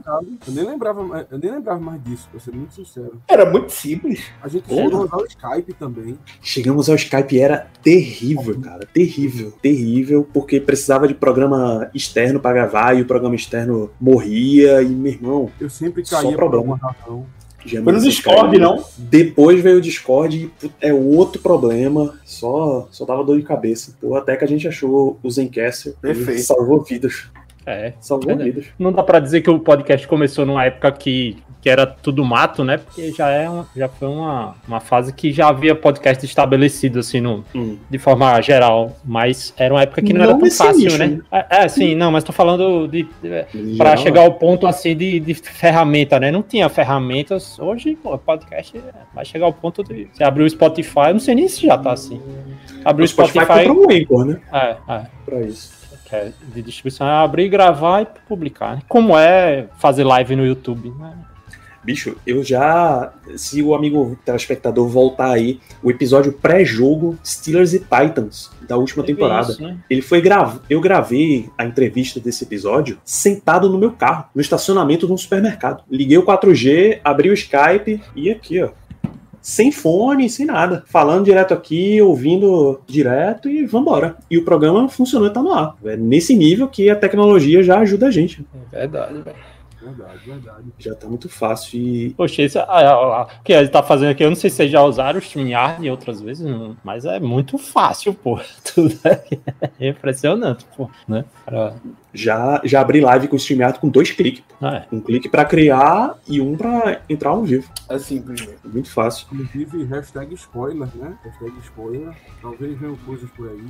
Eu 0.46 0.52
nem 0.54 0.64
lembrava, 0.66 1.26
eu 1.30 1.38
nem 1.38 1.50
lembrava 1.52 1.80
mais 1.80 2.02
disso, 2.02 2.28
pra 2.30 2.40
ser 2.40 2.52
muito 2.54 2.74
sincero. 2.74 3.20
Era 3.28 3.50
muito 3.50 3.70
simples. 3.72 4.20
A 4.42 4.48
gente 4.48 4.64
Porra. 4.64 4.82
chegou 4.84 5.00
a 5.00 5.04
usar 5.04 5.16
o 5.16 5.26
Skype 5.26 5.72
também. 5.74 6.18
Chegamos 6.42 6.88
ao 6.88 6.96
Skype 6.96 7.36
e 7.36 7.40
era 7.40 7.66
terrível, 7.82 8.58
cara. 8.60 8.86
Terrível, 8.92 9.52
terrível, 9.60 10.26
porque 10.32 10.60
precisava 10.60 11.06
de 11.06 11.14
programa 11.14 11.90
externo 11.94 12.40
pra 12.40 12.52
gravar 12.52 12.96
e 12.96 13.02
o 13.02 13.06
programa 13.06 13.34
externo 13.34 13.90
morria. 14.00 14.82
E, 14.82 14.88
meu 14.88 15.12
irmão, 15.12 15.50
Eu 15.60 15.68
sempre 15.68 16.04
Só 16.04 16.16
caía 16.16 16.30
por 16.30 16.36
problema. 16.36 16.74
alguma 16.74 16.94
já 17.66 17.82
Foi 17.82 17.92
no 17.92 18.00
Discord, 18.00 18.56
caiu. 18.56 18.60
não? 18.60 18.84
Depois 18.96 19.60
veio 19.62 19.78
o 19.78 19.80
Discord 19.80 20.50
e 20.62 20.70
é 20.80 20.92
outro 20.94 21.40
problema. 21.42 22.18
Só, 22.24 22.88
só 22.90 23.04
dava 23.04 23.22
dor 23.24 23.36
de 23.38 23.44
cabeça. 23.44 23.94
Pô, 24.00 24.16
até 24.16 24.36
que 24.36 24.44
a 24.44 24.48
gente 24.48 24.66
achou 24.66 25.18
o 25.22 25.30
Zencaster. 25.30 25.92
e 25.92 26.00
Perfeito. 26.00 26.42
Salvou 26.42 26.82
vidas. 26.82 27.28
É. 27.70 27.86
É. 27.88 28.34
vidas. 28.44 28.66
Não 28.78 28.92
dá 28.92 29.02
pra 29.02 29.20
dizer 29.20 29.40
que 29.42 29.50
o 29.50 29.58
podcast 29.58 30.06
começou 30.08 30.44
numa 30.46 30.64
época 30.64 30.90
que, 30.92 31.36
que 31.62 31.68
era 31.68 31.86
tudo 31.86 32.24
mato, 32.24 32.64
né? 32.64 32.78
Porque 32.78 33.12
já, 33.12 33.28
é 33.30 33.48
uma- 33.48 33.66
já 33.76 33.88
foi 33.88 34.08
uma, 34.08 34.54
uma 34.66 34.80
fase 34.80 35.12
que 35.12 35.30
já 35.32 35.48
havia 35.48 35.74
podcast 35.74 36.24
estabelecido, 36.24 36.98
assim, 36.98 37.20
no, 37.20 37.44
Hum. 37.54 37.76
de 37.88 37.98
forma 37.98 38.40
geral. 38.40 38.96
Mas 39.04 39.52
era 39.56 39.74
uma 39.74 39.82
época 39.82 40.02
que 40.02 40.12
não, 40.12 40.20
Não 40.24 40.30
era 40.30 40.38
tão 40.38 40.50
fácil, 40.50 40.84
nicho, 40.84 40.98
né? 40.98 41.06
né? 41.06 41.20
É, 41.30 41.64
é, 41.64 41.68
sim, 41.68 41.94
não, 41.94 42.10
mas 42.10 42.24
tô 42.24 42.32
falando 42.32 42.86
de. 42.88 43.02
de 43.22 43.28
Pra 43.76 43.90
geral, 43.90 43.96
chegar 43.98 44.20
ao 44.22 44.34
ponto 44.34 44.66
assim 44.66 44.96
de, 44.96 45.20
de 45.20 45.34
ferramenta, 45.34 46.18
né? 46.18 46.30
Não 46.30 46.42
tinha 46.42 46.68
ferramentas. 46.68 47.58
Hoje, 47.58 47.96
pô, 48.02 48.16
podcast 48.18 48.76
é- 48.76 48.82
vai 49.14 49.24
chegar 49.24 49.46
ao 49.46 49.52
ponto 49.52 49.82
de. 49.84 50.08
Você 50.12 50.24
abrir 50.24 50.44
o 50.44 50.50
Spotify, 50.50 51.08
eu 51.08 51.12
não 51.14 51.20
sei 51.20 51.34
nem 51.34 51.46
se 51.48 51.66
já 51.66 51.76
tá 51.78 51.92
assim. 51.92 52.20
Abrir 52.84 53.02
O 53.02 53.04
o 53.04 53.08
Spotify 53.08 53.40
Spotify. 53.44 53.66
comprou 53.68 53.86
um 53.86 53.92
Anchor, 53.96 54.24
né? 54.24 54.40
É, 54.52 54.76
é. 54.88 55.02
Pra 55.24 55.40
isso. 55.42 55.79
Que 56.10 56.16
é 56.16 56.32
de 56.52 56.62
distribuição 56.62 57.06
é 57.06 57.12
abrir, 57.12 57.48
gravar 57.48 58.02
e 58.02 58.06
publicar. 58.28 58.76
né? 58.76 58.82
Como 58.88 59.16
é 59.16 59.68
fazer 59.78 60.04
live 60.04 60.34
no 60.36 60.44
YouTube? 60.44 60.92
né? 60.98 61.14
Bicho, 61.82 62.16
eu 62.26 62.44
já. 62.44 63.10
Se 63.36 63.62
o 63.62 63.74
amigo 63.74 64.18
telespectador 64.22 64.86
voltar 64.86 65.30
aí, 65.30 65.58
o 65.82 65.90
episódio 65.90 66.32
pré-jogo 66.32 67.18
Steelers 67.24 67.72
e 67.72 67.78
Titans 67.78 68.50
da 68.68 68.76
última 68.76 69.02
Teve 69.02 69.16
temporada. 69.16 69.52
isso, 69.52 69.62
né? 69.62 69.78
Ele 69.88 70.02
foi. 70.02 70.22
Eu 70.68 70.80
gravei 70.80 71.48
a 71.56 71.64
entrevista 71.64 72.20
desse 72.20 72.44
episódio 72.44 72.98
sentado 73.02 73.70
no 73.70 73.78
meu 73.78 73.92
carro, 73.92 74.26
no 74.34 74.42
estacionamento 74.42 75.06
de 75.06 75.12
um 75.12 75.16
supermercado. 75.16 75.82
Liguei 75.90 76.18
o 76.18 76.22
4G, 76.22 77.00
abri 77.02 77.30
o 77.30 77.34
Skype 77.34 78.02
e 78.14 78.30
aqui, 78.30 78.62
ó. 78.62 78.70
Sem 79.40 79.72
fone, 79.72 80.28
sem 80.28 80.46
nada. 80.46 80.84
Falando 80.86 81.24
direto 81.24 81.54
aqui, 81.54 82.00
ouvindo 82.02 82.80
direto 82.86 83.48
e 83.48 83.64
vambora. 83.64 84.16
E 84.30 84.36
o 84.36 84.44
programa 84.44 84.88
funcionou 84.88 85.28
e 85.28 85.32
tá 85.32 85.42
no 85.42 85.52
ar. 85.52 85.76
É 85.84 85.96
nesse 85.96 86.36
nível 86.36 86.68
que 86.68 86.90
a 86.90 86.96
tecnologia 86.96 87.62
já 87.62 87.78
ajuda 87.78 88.08
a 88.08 88.10
gente. 88.10 88.44
É 88.72 88.80
verdade, 88.80 89.22
velho. 89.22 89.36
Verdade, 89.82 90.18
verdade. 90.24 90.64
Já 90.78 90.94
tá 90.94 91.08
muito 91.08 91.28
fácil. 91.28 91.78
E 91.80 92.10
Poxa, 92.14 92.42
isso, 92.42 92.58
ah, 92.58 92.64
ah, 92.68 92.90
ah, 93.22 93.28
o 93.40 93.42
que 93.42 93.52
ele 93.52 93.68
tá 93.68 93.82
fazendo 93.82 94.10
aqui, 94.10 94.22
eu 94.22 94.28
não 94.28 94.36
sei 94.36 94.50
se 94.50 94.56
vocês 94.56 94.70
já 94.70 94.82
usaram 94.82 95.18
o 95.18 95.22
StreamYard 95.22 95.88
outras 95.90 96.20
vezes, 96.20 96.44
não, 96.46 96.76
mas 96.84 97.04
é 97.04 97.18
muito 97.18 97.56
fácil, 97.58 98.12
pô. 98.14 98.38
Tudo 98.74 98.98
aqui 99.04 99.40
é 99.78 99.88
impressionante, 99.88 100.66
pô. 100.76 100.90
Né? 101.08 101.24
Pra- 101.44 101.74
já, 102.12 102.60
já 102.64 102.80
abri 102.80 103.00
live 103.00 103.28
com 103.28 103.36
o 103.36 103.38
StreamYard 103.38 103.78
com 103.78 103.88
dois 103.88 104.10
cliques. 104.10 104.42
pô. 104.48 104.54
ah, 104.66 104.76
é. 104.90 104.94
Um 104.94 105.00
clique 105.00 105.28
pra 105.28 105.44
criar 105.44 106.16
e 106.26 106.40
um 106.40 106.56
pra 106.56 107.00
entrar 107.08 107.30
ao 107.30 107.42
vivo. 107.44 107.70
É 107.88 107.98
simples 107.98 108.40
mesmo. 108.40 108.56
Muito 108.64 108.90
fácil. 108.90 109.26
Inclusive, 109.32 109.84
hashtag 109.84 110.34
spoiler, 110.34 110.88
né? 110.94 111.16
Hashtag 111.24 111.52
spoiler. 111.62 112.12
Talvez 112.42 112.78
venham 112.78 112.96
coisas 113.06 113.30
por 113.30 113.48
aí. 113.48 113.62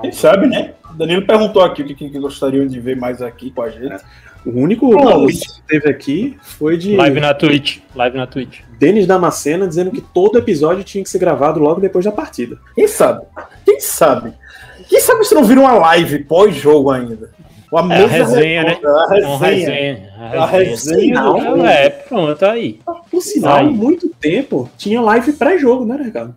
Quem 0.00 0.12
sabe, 0.12 0.46
né? 0.46 0.74
O 0.90 0.94
Danilo 0.94 1.26
perguntou 1.26 1.62
aqui 1.62 1.82
o 1.82 1.86
que, 1.86 1.94
que 1.94 2.18
gostariam 2.18 2.66
de 2.66 2.80
ver 2.80 2.96
mais 2.96 3.20
aqui 3.20 3.50
com 3.50 3.62
a 3.62 3.68
gente. 3.70 4.02
O 4.44 4.50
único 4.60 4.90
tweet 4.90 5.40
que 5.54 5.62
teve 5.66 5.88
aqui 5.88 6.36
foi 6.42 6.76
de 6.76 6.94
Live 6.96 7.20
na 7.20 7.32
Twitch. 7.32 7.78
Live 7.94 8.16
na 8.16 8.26
Twitch. 8.26 8.60
Denis 8.78 9.06
Damascena 9.06 9.66
dizendo 9.66 9.90
que 9.90 10.00
todo 10.00 10.38
episódio 10.38 10.84
tinha 10.84 11.02
que 11.02 11.08
ser 11.08 11.18
gravado 11.18 11.60
logo 11.60 11.80
depois 11.80 12.04
da 12.04 12.12
partida. 12.12 12.58
Quem 12.74 12.86
sabe? 12.86 13.24
Quem 13.64 13.80
sabe? 13.80 14.32
Quem 14.88 15.00
sabe 15.00 15.24
se 15.24 15.34
não 15.34 15.44
vira 15.44 15.60
uma 15.60 15.72
live 15.72 16.24
pós-jogo 16.24 16.90
ainda? 16.90 17.30
Uma 17.72 17.92
É, 17.94 18.04
a 18.04 18.06
resenha, 18.06 18.62
né? 18.62 18.78
A 18.84 18.88
Uma 18.88 19.08
resenha. 19.08 19.40
resenha. 19.40 20.12
A 20.42 20.46
resenha 20.46 21.14
Não. 21.14 21.66
É, 21.66 21.90
pronto, 21.90 22.44
aí. 22.44 22.78
Por 23.10 23.20
sinal, 23.20 23.56
Aí. 23.56 23.66
muito 23.68 24.08
tempo 24.08 24.70
tinha 24.76 25.00
live 25.00 25.32
pré-jogo, 25.32 25.84
né, 25.84 26.00
Ricardo? 26.04 26.36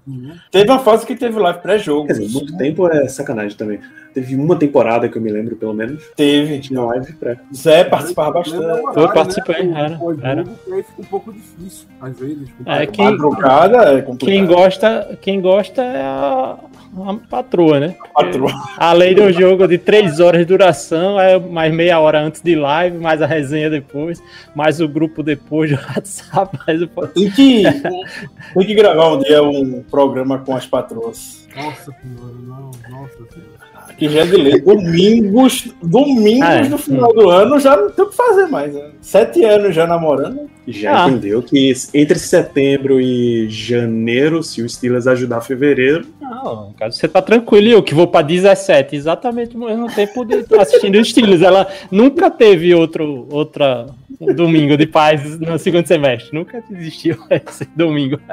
Teve 0.51 0.71
uma 0.71 0.79
fase 0.79 1.05
que 1.05 1.15
teve 1.15 1.37
live 1.37 1.59
pré-jogo. 1.59 2.07
Quer 2.07 2.13
dizer, 2.13 2.29
muito 2.29 2.57
tempo 2.57 2.87
é 2.87 3.07
sacanagem 3.07 3.55
também. 3.55 3.79
Teve 4.17 4.35
uma 4.35 4.55
temporada 4.55 5.07
que 5.07 5.15
eu 5.15 5.21
me 5.21 5.29
lembro, 5.31 5.55
pelo 5.55 5.75
menos, 5.75 6.03
Teve. 6.15 6.57
tinha 6.59 6.81
live 6.81 7.13
pré. 7.13 7.37
Zé 7.55 7.83
participava 7.83 8.31
bastante. 8.31 8.97
Eu 8.97 9.13
participei, 9.13 9.63
né? 9.67 9.79
era, 9.79 10.31
era. 10.31 10.41
aí 10.41 10.81
fica 10.81 11.01
um 11.01 11.03
pouco 11.03 11.31
difícil, 11.31 11.87
às 12.01 12.17
vezes. 12.19 12.49
É, 12.65 12.87
quem- 12.87 13.05
Madrugada 13.05 13.77
é 13.93 14.01
complicado. 14.01 14.17
Quem 14.35 14.45
gosta, 14.47 15.17
quem 15.21 15.39
gosta 15.39 15.83
é 15.83 16.01
a, 16.01 16.57
a 16.97 17.13
patroa, 17.29 17.79
né? 17.79 17.95
Patroa. 18.11 18.51
A 18.75 18.91
lei 18.91 19.13
do 19.13 19.31
jogo 19.31 19.67
de 19.67 19.77
três 19.77 20.19
horas 20.19 20.39
de 20.39 20.45
duração, 20.45 21.19
é 21.19 21.37
mais 21.37 21.71
meia 21.71 21.99
hora 21.99 22.19
antes 22.19 22.41
de 22.41 22.55
live, 22.55 22.97
mais 22.97 23.21
a 23.21 23.27
resenha 23.27 23.69
depois, 23.69 24.19
mais 24.55 24.81
o 24.81 24.87
grupo 24.87 25.21
depois 25.21 25.69
do 25.69 25.75
WhatsApp, 25.75 26.57
mais 26.65 26.81
o 26.81 26.87
Tem 26.87 27.29
que, 27.29 27.61
tem 27.61 28.65
que 28.65 28.73
gravar 28.73 29.13
um 29.13 29.19
dia 29.19 29.43
um 29.43 29.83
programa 29.83 30.39
com 30.39 30.55
as 30.55 30.65
patroas. 30.65 31.45
Nossa 31.55 31.91
senhora, 31.91 32.33
não, 32.47 32.71
nossa 32.89 33.15
senhora. 33.31 33.56
Que 33.97 34.07
já 34.09 34.21
é 34.21 34.25
de 34.25 34.35
lei. 34.37 34.61
Domingos, 34.61 35.69
domingos 35.81 36.47
Ah, 36.47 36.53
é. 36.55 36.69
no 36.69 36.77
final 36.77 37.11
do 37.13 37.29
ano 37.29 37.59
já 37.59 37.75
não 37.75 37.89
tem 37.89 38.05
o 38.05 38.09
que 38.09 38.15
fazer 38.15 38.45
mais. 38.47 38.73
Né? 38.73 38.89
Sete 39.01 39.43
anos 39.43 39.73
já 39.75 39.87
namorando. 39.87 40.41
Já 40.67 41.05
Ah. 41.05 41.09
entendeu 41.09 41.41
que 41.41 41.73
entre 41.93 42.19
setembro 42.19 42.99
e 43.01 43.47
janeiro, 43.49 44.43
se 44.43 44.61
o 44.61 44.69
Steelers 44.69 45.07
ajudar 45.07 45.41
fevereiro, 45.41 46.05
Não, 46.21 46.73
cara, 46.77 46.91
você 46.91 47.07
tá 47.07 47.21
tranquilo, 47.21 47.69
eu 47.69 47.81
que 47.81 47.95
vou 47.95 48.05
pra 48.07 48.21
17, 48.21 48.95
exatamente 48.95 49.55
o 49.55 49.59
mesmo 49.59 49.87
tempo 49.93 50.25
de 50.25 50.45
assistindo 50.59 50.99
os 50.99 51.09
Steelers. 51.09 51.41
Ela 51.41 51.65
nunca 51.89 52.29
teve 52.29 52.75
outro 52.75 53.25
outra 53.31 53.85
um 54.19 54.33
domingo 54.33 54.75
de 54.75 54.87
paz 54.87 55.39
no 55.39 55.57
segundo 55.59 55.85
semestre, 55.85 56.35
nunca 56.37 56.63
existiu 56.71 57.17
esse 57.29 57.65
domingo. 57.75 58.19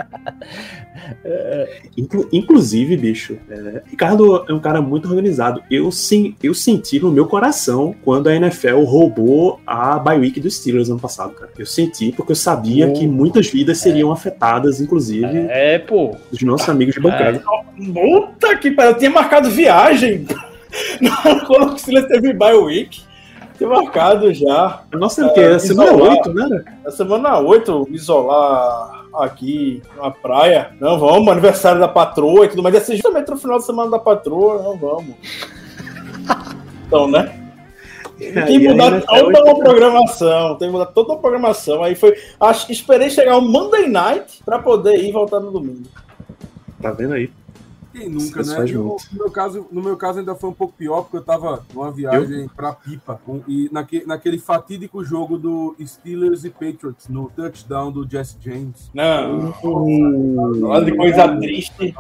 Inclu- 1.97 2.29
inclusive, 2.33 2.97
bicho, 2.97 3.37
é, 3.51 3.83
Ricardo 3.91 4.45
é 4.49 4.53
um 4.53 4.59
cara 4.61 4.81
muito 4.81 5.09
organizado. 5.09 5.63
Eu, 5.71 5.91
sim, 5.93 6.35
eu 6.43 6.55
senti 6.55 6.99
no 6.99 7.11
meu 7.11 7.27
coração 7.27 7.95
quando 8.03 8.29
a 8.29 8.35
NFL 8.35 8.81
roubou 8.85 9.61
a 9.67 9.99
bye 9.99 10.19
week 10.19 10.41
dos 10.41 10.57
Steelers 10.57 10.89
ano 10.89 10.99
passado, 11.01 11.35
cara. 11.35 11.51
Eu 11.59 11.67
senti 11.67 12.13
porque 12.13 12.33
eu 12.33 12.37
sabia 12.37 12.91
que 12.93 13.07
muitas 13.07 13.49
vidas 13.49 13.79
seriam 13.79 14.11
afetadas, 14.11 14.81
inclusive 14.81 15.27
É, 15.49 15.79
pô. 15.79 16.17
dos 16.31 16.43
nossos 16.43 16.69
amigos 16.69 16.95
de 16.95 17.01
bancada. 17.01 17.43
Puta 17.93 18.57
que 18.57 18.71
pariu, 18.71 18.93
eu 18.93 18.99
tinha 18.99 19.11
marcado 19.11 19.51
viagem. 19.51 20.25
Quando 21.47 21.75
o 21.75 21.79
Silas 21.79 22.07
teve 22.07 22.33
bye 22.33 22.55
week. 22.55 23.03
Tinha 23.57 23.69
marcado 23.71 24.33
já. 24.35 24.83
Nossa 24.93 25.23
é 25.23 25.27
o 25.27 25.33
quê? 25.33 25.41
A 25.41 25.43
É, 25.51 25.59
semana 25.59 25.93
isolar. 25.93 26.11
8, 26.17 26.35
né? 26.35 26.65
Na 26.85 26.91
semana 26.91 27.39
8, 27.39 27.87
me 27.89 27.97
isolar 27.97 29.05
aqui 29.15 29.81
na 29.97 30.11
praia. 30.11 30.73
Não, 30.81 30.99
vamos, 30.99 31.29
aniversário 31.29 31.81
da 31.81 31.87
patroa 31.89 32.45
e 32.45 32.49
tudo 32.49 32.63
mais. 32.63 32.75
Ia 32.75 32.81
ser 32.81 32.95
justamente 32.97 33.31
no 33.31 33.37
final 33.37 33.59
da 33.59 33.65
semana 33.65 33.91
da 33.93 33.99
patroa. 33.99 34.63
Não, 34.63 34.77
vamos. 34.77 35.15
Então, 36.87 37.09
né? 37.11 37.41
Tem 38.19 38.61
que 38.61 38.69
mudar 38.69 39.01
toda 39.01 39.23
uma 39.43 39.49
oito. 39.55 39.59
programação. 39.59 40.55
Tem 40.57 40.69
que 40.69 40.73
mudar 40.73 40.87
toda 40.87 41.13
uma 41.15 41.19
programação. 41.21 41.83
Aí 41.83 41.95
foi. 41.97 42.15
Acho, 42.39 42.71
esperei 42.71 43.11
chegar 43.11 43.37
o 43.37 43.41
Monday 43.41 43.89
night 43.89 44.41
pra 44.45 44.59
poder 44.61 44.97
ir 45.03 45.11
voltar 45.11 45.41
no 45.41 45.51
domingo. 45.51 45.83
Tá 46.81 46.93
vendo 46.93 47.15
aí? 47.15 47.31
Quem 47.95 48.09
nunca, 48.09 48.41
Isso 48.41 48.51
né? 48.51 48.57
faz 48.57 48.71
Eu- 48.73 48.97
no, 49.13 49.19
meu 49.19 49.31
caso, 49.31 49.67
no 49.71 49.81
meu 49.83 49.97
caso 49.97 50.19
ainda 50.19 50.35
foi 50.35 50.51
um 50.51 50.55
pouco 50.55 50.75
pior, 50.77 51.03
porque 51.03 51.17
eu 51.19 51.23
tava 51.23 51.65
numa 51.73 51.93
viagem 51.93 52.49
pra 52.57 52.73
Pipa. 52.73 53.21
com- 53.25 53.41
e 53.47 53.69
naque, 53.73 54.03
naquele 54.05 54.39
fatídico 54.39 55.05
jogo 55.05 55.39
do 55.39 55.77
Steelers 55.87 56.45
e 56.45 56.51
Patriots, 56.51 57.09
no 57.09 57.31
touchdown 57.37 57.93
do 57.93 58.09
Jesse 58.11 58.37
James. 58.41 58.91
Não. 58.93 59.55
Hum, 59.65 60.61
Olha 60.65 60.85
de 60.85 60.97
coisa 60.97 61.29
triste. 61.39 61.95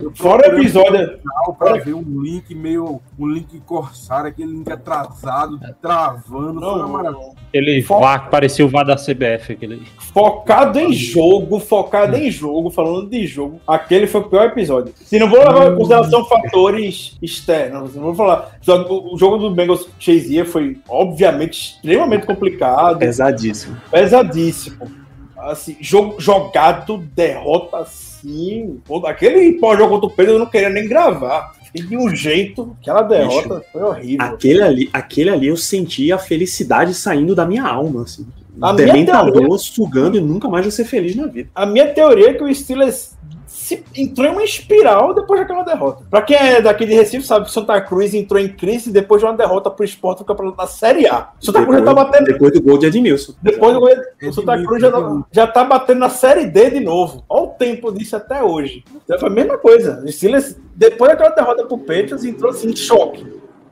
Eu 0.00 0.12
Fora 0.14 0.50
o 0.50 0.58
episódio. 0.58 1.20
pra 1.58 1.74
ver 1.74 1.94
um 1.94 2.22
link 2.22 2.54
meio. 2.54 3.00
um 3.18 3.26
link 3.28 3.60
corsário, 3.60 4.28
aquele 4.30 4.52
link 4.52 4.70
atrasado, 4.70 5.58
travando. 5.80 6.60
Foi 6.60 6.74
uma 6.80 6.88
maravilha. 6.88 7.20
Não. 7.22 7.34
Aquele 7.48 7.82
Fo- 7.82 8.00
que 8.00 8.30
parecia 8.30 8.64
o 8.66 8.68
VAR 8.68 8.84
da 8.84 8.96
CBF, 8.96 9.52
aquele. 9.52 9.82
Focado 10.12 10.78
em 10.78 10.92
jogo, 10.92 11.58
focado 11.60 12.16
em 12.16 12.30
jogo, 12.30 12.70
falando 12.70 13.08
de 13.08 13.26
jogo. 13.26 13.60
Aquele 13.66 14.06
foi 14.06 14.15
foi 14.16 14.26
o 14.26 14.30
pior 14.30 14.46
episódio. 14.46 14.94
Se 15.04 15.18
não 15.18 15.28
vou 15.28 15.38
levar 15.38 15.72
em 15.72 15.76
consideração 15.76 16.24
fatores 16.24 17.16
externos, 17.20 17.94
não 17.94 18.02
vou 18.02 18.14
falar. 18.14 18.58
O 18.88 19.16
jogo 19.18 19.36
do 19.38 19.50
Bengals 19.54 19.88
Chase 19.98 20.44
foi, 20.44 20.78
obviamente, 20.88 21.74
extremamente 21.74 22.26
complicado, 22.26 22.98
Pesadíssimo. 22.98 23.76
pesadíssimo. 23.90 24.90
Assim, 25.38 25.76
jogo 25.80 26.16
jogado, 26.18 26.98
derrota 27.14 27.78
assim. 27.78 28.80
Aquele 29.04 29.52
pós-jogo 29.60 29.90
contra 29.90 30.06
o 30.06 30.10
Pedro 30.10 30.32
eu 30.34 30.38
não 30.38 30.46
queria 30.46 30.70
nem 30.70 30.88
gravar. 30.88 31.52
E 31.74 31.82
de 31.82 31.96
um 31.96 32.14
jeito, 32.14 32.74
aquela 32.80 33.02
derrota 33.02 33.62
foi 33.70 33.82
horrível. 33.82 34.24
Aquele 34.24 34.62
ali, 34.62 34.90
aquele 34.92 35.30
ali 35.30 35.48
eu 35.48 35.56
senti 35.56 36.10
a 36.10 36.18
felicidade 36.18 36.94
saindo 36.94 37.34
da 37.34 37.44
minha 37.44 37.64
alma, 37.64 38.02
assim. 38.02 38.26
A 38.60 38.72
minha 38.72 38.86
dementador 38.86 39.32
teoria- 39.32 39.58
sugando 39.58 40.16
e 40.16 40.20
nunca 40.20 40.48
mais 40.48 40.64
vou 40.64 40.72
ser 40.72 40.84
feliz 40.84 41.14
na 41.14 41.26
vida. 41.26 41.48
A 41.54 41.66
minha 41.66 41.92
teoria 41.92 42.30
é 42.30 42.34
que 42.34 42.42
o 42.44 42.54
Steelers 42.54 43.14
se 43.46 43.82
entrou 43.96 44.26
em 44.28 44.30
uma 44.30 44.44
espiral 44.44 45.12
depois 45.14 45.40
daquela 45.40 45.62
derrota. 45.64 46.04
Pra 46.08 46.22
quem 46.22 46.36
é 46.36 46.60
daqui 46.60 46.86
de 46.86 46.94
Recife, 46.94 47.26
sabe 47.26 47.46
que 47.46 47.50
Santa 47.52 47.80
Cruz 47.80 48.14
entrou 48.14 48.40
em 48.40 48.48
crise 48.48 48.92
depois 48.92 49.20
de 49.20 49.26
uma 49.26 49.36
derrota 49.36 49.70
pro 49.70 49.84
esporte 49.84 50.20
no 50.20 50.24
campeonato 50.24 50.56
da 50.56 50.66
Série 50.66 51.06
A. 51.08 51.30
Santa 51.40 51.64
Cruz 51.64 51.78
já 51.80 51.84
tá 51.84 51.94
batendo. 51.94 52.24
depois 52.26 52.52
do 52.52 52.62
gol 52.62 52.78
de 52.78 52.86
Edmilson. 52.86 53.34
Depois 53.42 53.72
do 53.74 53.80
o 53.80 54.32
Santa 54.32 54.52
Edmilson, 54.52 54.64
Cruz 54.66 54.82
já, 54.82 54.88
Edmilson. 54.88 55.24
já 55.32 55.46
tá 55.48 55.64
batendo 55.64 55.98
na 55.98 56.08
Série 56.10 56.46
D 56.46 56.70
de 56.70 56.80
novo. 56.80 57.24
Olha 57.28 57.42
o 57.44 57.46
tempo 57.48 57.90
disso 57.92 58.14
até 58.16 58.42
hoje. 58.42 58.84
Então 59.04 59.18
foi 59.18 59.28
a 59.28 59.32
mesma 59.32 59.58
coisa. 59.58 60.02
O 60.04 60.12
Steelers, 60.12 60.56
depois 60.74 61.10
daquela 61.10 61.30
derrota 61.30 61.64
pro 61.66 61.78
Patriots, 61.78 62.24
entrou 62.24 62.50
assim 62.50 62.68
em 62.70 62.76
choque. 62.76 63.26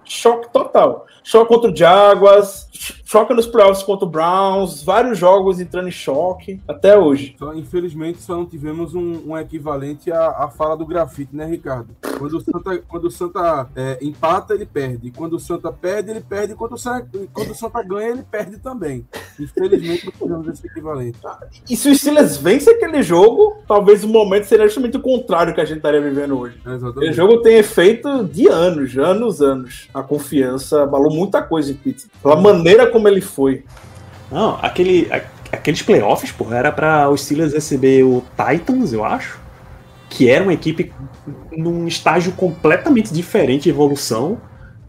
Choque 0.05 0.53
total. 0.53 1.07
Choque 1.23 1.49
contra 1.49 1.71
o 1.71 1.77
Jaguars, 1.77 2.67
choque 3.05 3.35
nos 3.35 3.47
playoffs 3.47 3.83
contra 3.83 4.07
o 4.07 4.11
Browns, 4.11 4.83
vários 4.83 5.19
jogos 5.19 5.61
entrando 5.61 5.89
em 5.89 5.93
choque 5.93 6.61
até 6.67 6.99
hoje. 6.99 7.37
Só, 7.39 7.55
infelizmente, 7.55 8.23
só 8.23 8.37
não 8.37 8.47
tivemos 8.47 8.95
um, 8.95 9.31
um 9.31 9.39
equivalente 9.39 10.11
à, 10.11 10.29
à 10.31 10.49
fala 10.49 10.77
do 10.77 10.87
grafite, 10.87 11.35
né, 11.35 11.45
Ricardo? 11.45 11.89
Quando 12.19 12.37
o 12.37 12.41
Santa, 12.41 12.79
quando 12.89 13.05
o 13.05 13.11
Santa 13.11 13.69
é, 13.77 13.99
empata, 14.01 14.55
ele 14.55 14.67
perde. 14.67 15.11
Quando 15.11 15.35
o 15.35 15.41
Santa 15.41 15.71
perde, 15.71 16.11
ele 16.11 16.21
perde. 16.21 16.55
Quando 16.55 16.73
o 16.73 16.79
Santa, 16.79 17.07
quando 17.33 17.51
o 17.51 17.55
Santa 17.55 17.83
ganha, 17.83 18.11
ele 18.11 18.23
perde 18.23 18.59
também. 18.59 19.07
Infelizmente, 19.39 20.07
não 20.07 20.13
tivemos 20.13 20.49
esse 20.49 20.67
equivalente. 20.67 21.19
E 21.69 21.77
se 21.77 21.91
o 21.91 21.95
Steelers 21.95 22.37
vence 22.37 22.71
aquele 22.71 23.03
jogo, 23.03 23.59
talvez 23.67 24.05
o 24.05 24.09
momento 24.09 24.45
seria 24.45 24.67
justamente 24.67 24.97
o 24.97 25.01
contrário 25.01 25.55
que 25.55 25.61
a 25.61 25.65
gente 25.65 25.79
estaria 25.79 26.01
vivendo 26.01 26.39
hoje. 26.39 26.57
É, 26.65 26.75
exatamente. 26.75 27.13
jogo 27.13 27.43
tem 27.43 27.57
efeito 27.57 28.25
de 28.25 28.49
anos, 28.49 28.97
anos, 28.97 29.43
anos. 29.43 29.89
A 29.93 30.03
confiança 30.03 30.83
abalou 30.83 31.13
muita 31.13 31.43
coisa 31.43 31.73
em 31.73 31.75
Pittsburgh. 31.75 32.23
Pela 32.23 32.37
maneira 32.37 32.94
como 32.95 33.09
ele 33.09 33.21
foi. 33.21 33.65
Não, 34.31 34.59
aquele, 34.63 35.07
a- 35.13 35.23
aqueles 35.53 35.83
playoffs, 35.83 36.33
porra, 36.33 36.57
era 36.57 36.73
pra 36.73 37.11
os 37.11 37.23
Steelers 37.25 37.53
receber 37.53 38.03
o 38.05 38.23
Titans, 38.37 38.93
eu 38.93 39.05
acho. 39.05 39.39
Que 40.09 40.31
era 40.31 40.43
uma 40.43 40.53
equipe 40.55 40.93
num 41.57 41.87
estágio 41.87 42.33
completamente 42.33 43.13
diferente 43.13 43.65
de 43.65 43.71
evolução. 43.71 44.39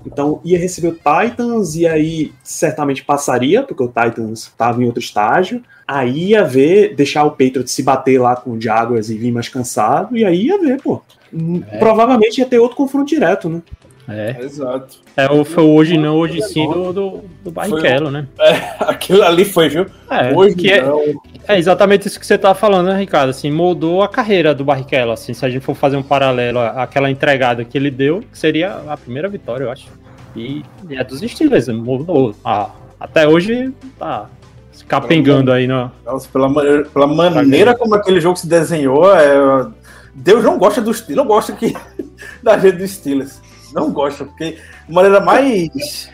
Então 0.06 0.40
ia 0.46 0.60
receber 0.60 0.90
o 0.90 0.94
Titans 0.94 1.76
e 1.76 1.88
aí 1.88 2.32
certamente 2.44 3.04
passaria, 3.04 3.64
porque 3.64 3.82
o 3.84 3.88
Titans 3.88 4.42
estava 4.44 4.82
em 4.82 4.86
outro 4.86 5.02
estágio. 5.02 5.64
Aí 5.88 6.30
ia 6.30 6.44
ver, 6.44 6.96
deixar 6.96 7.24
o 7.24 7.32
Patriots 7.32 7.72
se 7.72 7.82
bater 7.84 8.20
lá 8.22 8.36
com 8.36 8.52
o 8.52 8.62
Jaguars 8.62 9.10
e 9.10 9.18
vir 9.18 9.32
mais 9.32 9.50
cansado. 9.50 10.16
E 10.16 10.24
aí 10.24 10.46
ia 10.46 10.60
ver, 10.60 10.80
pô. 10.82 11.02
Hum, 11.34 11.62
Provavelmente 11.80 12.38
ia 12.40 12.46
ter 12.46 12.60
outro 12.60 12.78
confronto 12.78 13.08
direto, 13.10 13.50
né? 13.50 13.62
É. 14.08 14.36
Exato. 14.40 14.98
É, 15.18 15.32
o- 15.32 15.44
foi 15.44 15.64
o 15.64 15.74
hoje 15.74 15.98
não, 15.98 16.16
hoje 16.16 16.42
sim 16.44 16.68
do, 16.72 16.94
do, 16.94 17.22
do 17.44 17.52
Barrichello, 17.52 18.12
né? 18.12 18.28
Aquilo 18.80 19.24
ali 19.24 19.44
foi, 19.46 19.68
viu? 19.70 19.86
É, 20.10 20.32
Hoje 20.34 20.56
que 20.56 20.72
é, 20.72 20.84
não. 20.84 21.02
é 21.48 21.58
exatamente 21.58 22.08
isso 22.08 22.20
que 22.20 22.26
você 22.26 22.38
tá 22.38 22.54
falando, 22.54 22.88
né, 22.88 23.00
Ricardo? 23.00 23.30
Assim, 23.30 23.50
moldou 23.52 24.04
a 24.04 24.08
carreira 24.08 24.54
do 24.54 24.64
Barrichello, 24.64 25.12
assim, 25.12 25.34
se 25.34 25.44
a 25.46 25.50
gente 25.50 25.64
for 25.64 25.74
fazer 25.76 25.98
um 25.98 26.04
paralelo 26.04 26.60
àquela 26.60 27.10
entregada 27.10 27.64
que 27.66 27.78
ele 27.78 27.90
deu, 27.90 28.22
que 28.32 28.38
seria 28.38 28.80
a 28.88 28.96
primeira 28.96 29.28
vitória, 29.28 29.64
eu 29.64 29.72
acho. 29.72 29.88
E, 30.36 30.64
e 30.90 30.96
é 30.96 31.04
dos 31.04 31.22
Steelers, 31.22 31.68
mudou. 31.70 32.36
Ah, 32.46 32.70
até 33.00 33.28
hoje 33.28 33.74
tá 33.98 34.30
se 34.72 34.86
capengando 34.86 35.52
aí, 35.52 35.66
no, 35.66 35.90
Nossa, 36.06 36.28
pela, 36.32 36.48
maneira- 36.50 36.84
pela 36.86 37.08
maneira 37.08 37.74
como 37.76 37.96
aquele 37.96 38.20
jogo 38.22 38.36
se 38.38 38.46
desenhou, 38.48 39.16
é, 39.16 39.66
Deus 40.14 40.44
não 40.44 40.58
gosta 40.60 40.80
dos 40.82 40.98
Steelers, 40.98 41.18
não 41.18 41.26
gosta 41.34 41.54
que, 41.54 41.74
da 42.44 42.58
gente 42.58 42.78
dos 42.78 42.92
Steelers. 42.92 43.42
Não 43.74 43.92
gosta, 43.92 44.26
porque 44.26 44.58
a 44.88 44.92
maneira 44.92 45.20
mais 45.20 46.12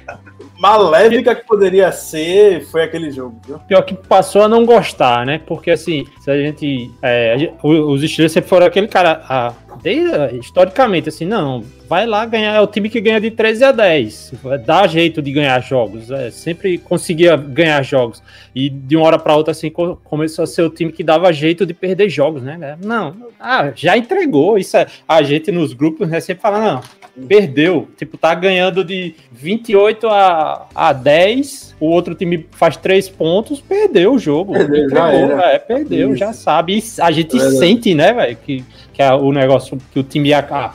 maléfica 0.60 1.34
que 1.34 1.46
poderia 1.46 1.92
ser 1.92 2.64
foi 2.66 2.84
aquele 2.84 3.10
jogo, 3.10 3.40
viu? 3.46 3.60
Pior 3.60 3.82
que 3.82 3.96
passou 3.96 4.44
a 4.44 4.48
não 4.48 4.66
gostar, 4.66 5.26
né? 5.26 5.40
Porque 5.40 5.72
assim, 5.72 6.06
se 6.20 6.30
a 6.30 6.38
gente. 6.38 6.92
é, 7.02 7.50
a 7.62 7.68
os 7.68 8.02
Steelers 8.02 8.32
sempre 8.32 8.50
foram 8.50 8.68
aquele 8.68 8.88
cara. 8.88 9.24
ah, 9.28 9.54
desde- 9.82 10.38
historicamente, 10.38 11.10
assim, 11.10 11.26
não. 11.26 11.64
Vai 11.88 12.06
lá 12.06 12.26
ganhar. 12.26 12.56
É 12.56 12.62
o 12.62 12.68
time 12.68 12.90
que 12.90 13.02
ganha 13.02 13.20
de 13.20 13.30
13 13.32 13.64
a 13.64 13.72
10. 13.72 14.34
Dá 14.66 14.88
jeito 14.88 15.22
de 15.22 15.32
ganhar 15.32 15.60
jogos. 15.62 16.10
é, 16.12 16.32
sempre 16.32 16.78
conseguia 16.78 17.36
ganhar 17.36 17.82
jogos. 17.84 18.22
E 18.56 18.70
de 18.70 18.96
uma 18.98 19.06
hora 19.06 19.20
pra 19.20 19.36
outra, 19.36 19.52
assim, 19.52 19.70
co- 19.70 19.98
começou 20.04 20.44
a 20.44 20.48
ser 20.48 20.62
o 20.64 20.70
time 20.70 20.92
que 20.92 21.04
dava 21.04 21.32
jeito 21.34 21.66
de 21.66 21.74
perder 21.74 22.10
jogos, 22.10 22.42
né? 22.42 22.78
Não. 22.84 23.16
Ah, 23.40 23.72
já 23.76 23.98
entregou. 23.98 24.58
Isso 24.58 24.78
é. 24.78 24.88
A 25.08 25.22
gente 25.22 25.52
nos 25.52 25.74
grupos, 25.74 26.08
né, 26.10 26.20
sempre 26.20 26.42
fala, 26.42 26.60
não. 26.60 26.82
Perdeu. 27.28 27.90
Tipo, 27.98 28.18
tá 28.18 28.34
ganhando 28.34 28.86
de 28.86 29.14
28 29.34 30.08
a, 30.08 30.68
a 30.74 30.94
10. 30.94 31.76
O 31.80 31.88
outro 31.88 32.16
time 32.16 32.46
faz 32.52 32.78
3 32.78 33.10
pontos. 33.10 33.60
Perdeu 33.60 34.14
o 34.14 34.20
jogo. 34.20 34.54
Perdeu, 34.54 34.90
já 34.90 35.14
Entregou, 35.14 35.38
era. 35.38 35.52
é, 35.54 35.60
perdeu, 35.60 36.10
Isso. 36.12 36.18
já 36.20 36.32
sabe. 36.32 36.78
E 36.78 37.02
a 37.02 37.12
gente 37.12 37.36
É 37.38 37.50
sente, 37.52 37.94
né, 37.94 38.14
velho, 38.14 38.38
que, 38.38 38.64
que 39.02 39.08
é 39.08 39.14
o 39.14 39.32
negócio 39.32 39.78
que 39.92 40.00
o 40.00 40.04
time 40.04 40.30
ia 40.30 40.48
ah, 40.52 40.74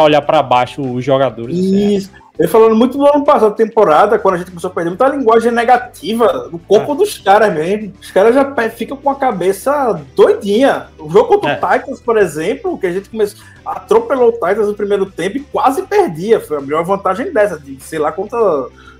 a 0.00 0.02
olhar 0.02 0.22
pra 0.22 0.42
baixo 0.42 0.82
os 0.82 1.04
jogadores. 1.04 1.56
assim, 1.56 1.94
Isso. 1.94 2.10
Ele 2.42 2.50
falando 2.50 2.74
muito 2.74 2.98
do 2.98 3.06
ano 3.06 3.24
passado, 3.24 3.54
temporada, 3.54 4.18
quando 4.18 4.34
a 4.34 4.38
gente 4.38 4.48
começou 4.50 4.68
a 4.68 4.72
perder 4.74 4.90
muita 4.90 5.06
linguagem 5.06 5.52
negativa 5.52 6.48
no 6.50 6.58
corpo 6.58 6.92
dos 6.92 7.16
caras 7.16 7.54
mesmo. 7.54 7.92
Os 8.00 8.10
caras 8.10 8.34
já 8.34 8.52
ficam 8.70 8.96
com 8.96 9.08
a 9.10 9.14
cabeça 9.14 10.00
doidinha. 10.16 10.88
O 10.98 11.08
jogo 11.08 11.28
contra 11.28 11.52
É. 11.52 11.56
o 11.56 11.78
Titans, 11.78 12.00
por 12.00 12.18
exemplo, 12.18 12.76
que 12.76 12.86
a 12.88 12.92
gente 12.92 13.08
começou, 13.08 13.38
atropelou 13.64 14.30
o 14.30 14.32
Titans 14.32 14.66
no 14.66 14.74
primeiro 14.74 15.06
tempo 15.06 15.36
e 15.36 15.40
quase 15.40 15.82
perdia. 15.82 16.40
Foi 16.40 16.56
abriu 16.56 16.76
uma 16.78 16.82
vantagem 16.82 17.32
dessa, 17.32 17.56
de 17.60 17.80
sei 17.80 18.00
lá 18.00 18.10
contra 18.10 18.36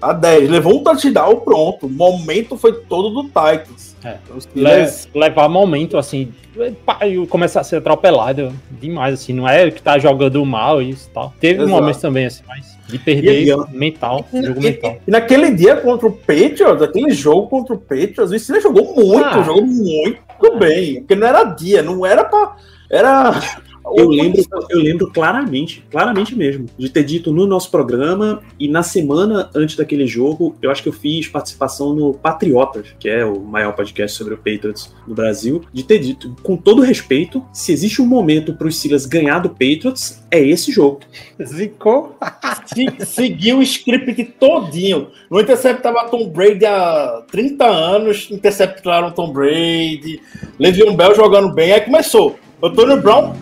a 0.00 0.12
10. 0.12 0.48
Levou 0.48 0.78
um 0.78 0.84
touchdown, 0.84 1.40
pronto. 1.40 1.86
O 1.86 1.90
momento 1.90 2.56
foi 2.56 2.72
todo 2.72 3.10
do 3.10 3.24
Titans. 3.24 3.96
É. 4.04 4.18
Os 4.36 4.44
Le- 4.54 4.60
Steelers- 4.62 5.08
levar 5.12 5.48
momento, 5.48 5.98
assim, 5.98 6.32
começar 7.28 7.60
a 7.60 7.64
ser 7.64 7.76
atropelado 7.76 8.52
demais, 8.70 9.14
assim, 9.14 9.32
não 9.32 9.48
é 9.48 9.68
que 9.70 9.82
tá 9.82 9.98
jogando 9.98 10.44
mal 10.46 10.80
e 10.80 10.90
isso 10.90 11.08
e 11.10 11.14
tal. 11.14 11.34
Teve 11.40 11.62
Exato. 11.62 11.70
momentos 11.70 12.00
também, 12.00 12.26
assim, 12.26 12.42
mas 12.46 12.71
de 12.92 12.98
perder 12.98 13.46
E 13.48 13.76
mental, 13.76 14.26
jogo 14.32 14.60
E, 14.60 14.62
mental. 14.62 14.96
e 15.06 15.10
naquele 15.10 15.50
dia 15.50 15.76
contra 15.76 16.06
o 16.06 16.12
Patriots, 16.12 16.82
aquele 16.82 17.10
jogo 17.12 17.48
contra 17.48 17.74
o 17.74 17.78
Patriots, 17.78 18.30
o 18.30 18.38
Steelers 18.38 18.62
jogou 18.62 18.94
muito, 18.94 19.24
Ah. 19.24 19.42
jogou 19.42 19.64
muito 19.66 20.58
bem. 20.58 21.00
Porque 21.00 21.14
não 21.16 21.26
era 21.26 21.42
dia, 21.44 21.82
não 21.82 22.04
era 22.06 22.22
pra. 22.24 22.56
Era. 22.90 23.32
Eu 23.84 24.08
lembro, 24.08 24.40
eu 24.70 24.78
lembro 24.80 25.10
claramente, 25.10 25.84
claramente 25.90 26.34
mesmo, 26.34 26.66
de 26.78 26.88
ter 26.88 27.04
dito 27.04 27.32
no 27.32 27.46
nosso 27.46 27.70
programa 27.70 28.42
e 28.58 28.68
na 28.68 28.82
semana 28.82 29.50
antes 29.54 29.76
daquele 29.76 30.06
jogo, 30.06 30.54
eu 30.62 30.70
acho 30.70 30.82
que 30.82 30.88
eu 30.88 30.92
fiz 30.92 31.26
participação 31.28 31.94
no 31.94 32.14
Patriotas, 32.14 32.94
que 32.98 33.08
é 33.08 33.24
o 33.24 33.40
maior 33.40 33.72
podcast 33.74 34.16
sobre 34.16 34.34
o 34.34 34.36
Patriots 34.36 34.94
no 35.06 35.14
Brasil, 35.14 35.62
de 35.72 35.82
ter 35.82 35.98
dito, 35.98 36.34
com 36.42 36.56
todo 36.56 36.80
respeito, 36.82 37.44
se 37.52 37.72
existe 37.72 38.00
um 38.00 38.06
momento 38.06 38.54
para 38.54 38.66
os 38.68 38.78
Steelers 38.78 39.04
ganhar 39.04 39.40
do 39.40 39.50
Patriots, 39.50 40.22
é 40.30 40.40
esse 40.40 40.70
jogo. 40.72 41.00
Zicou? 41.42 42.16
Se- 42.66 43.04
seguiu 43.04 43.58
o 43.58 43.62
script 43.62 44.24
todinho. 44.38 45.08
Não 45.30 45.40
interceptava 45.40 46.08
Tom 46.08 46.28
Brady 46.28 46.64
há 46.64 47.22
30 47.30 47.66
anos, 47.66 48.28
interceptaram 48.30 49.10
Tom 49.10 49.32
Brady, 49.32 50.20
Le'Veon 50.58 50.94
Bell 50.94 51.14
jogando 51.14 51.52
bem, 51.52 51.72
aí 51.72 51.80
começou. 51.80 52.38
Antônio 52.62 53.00
Brown 53.02 53.34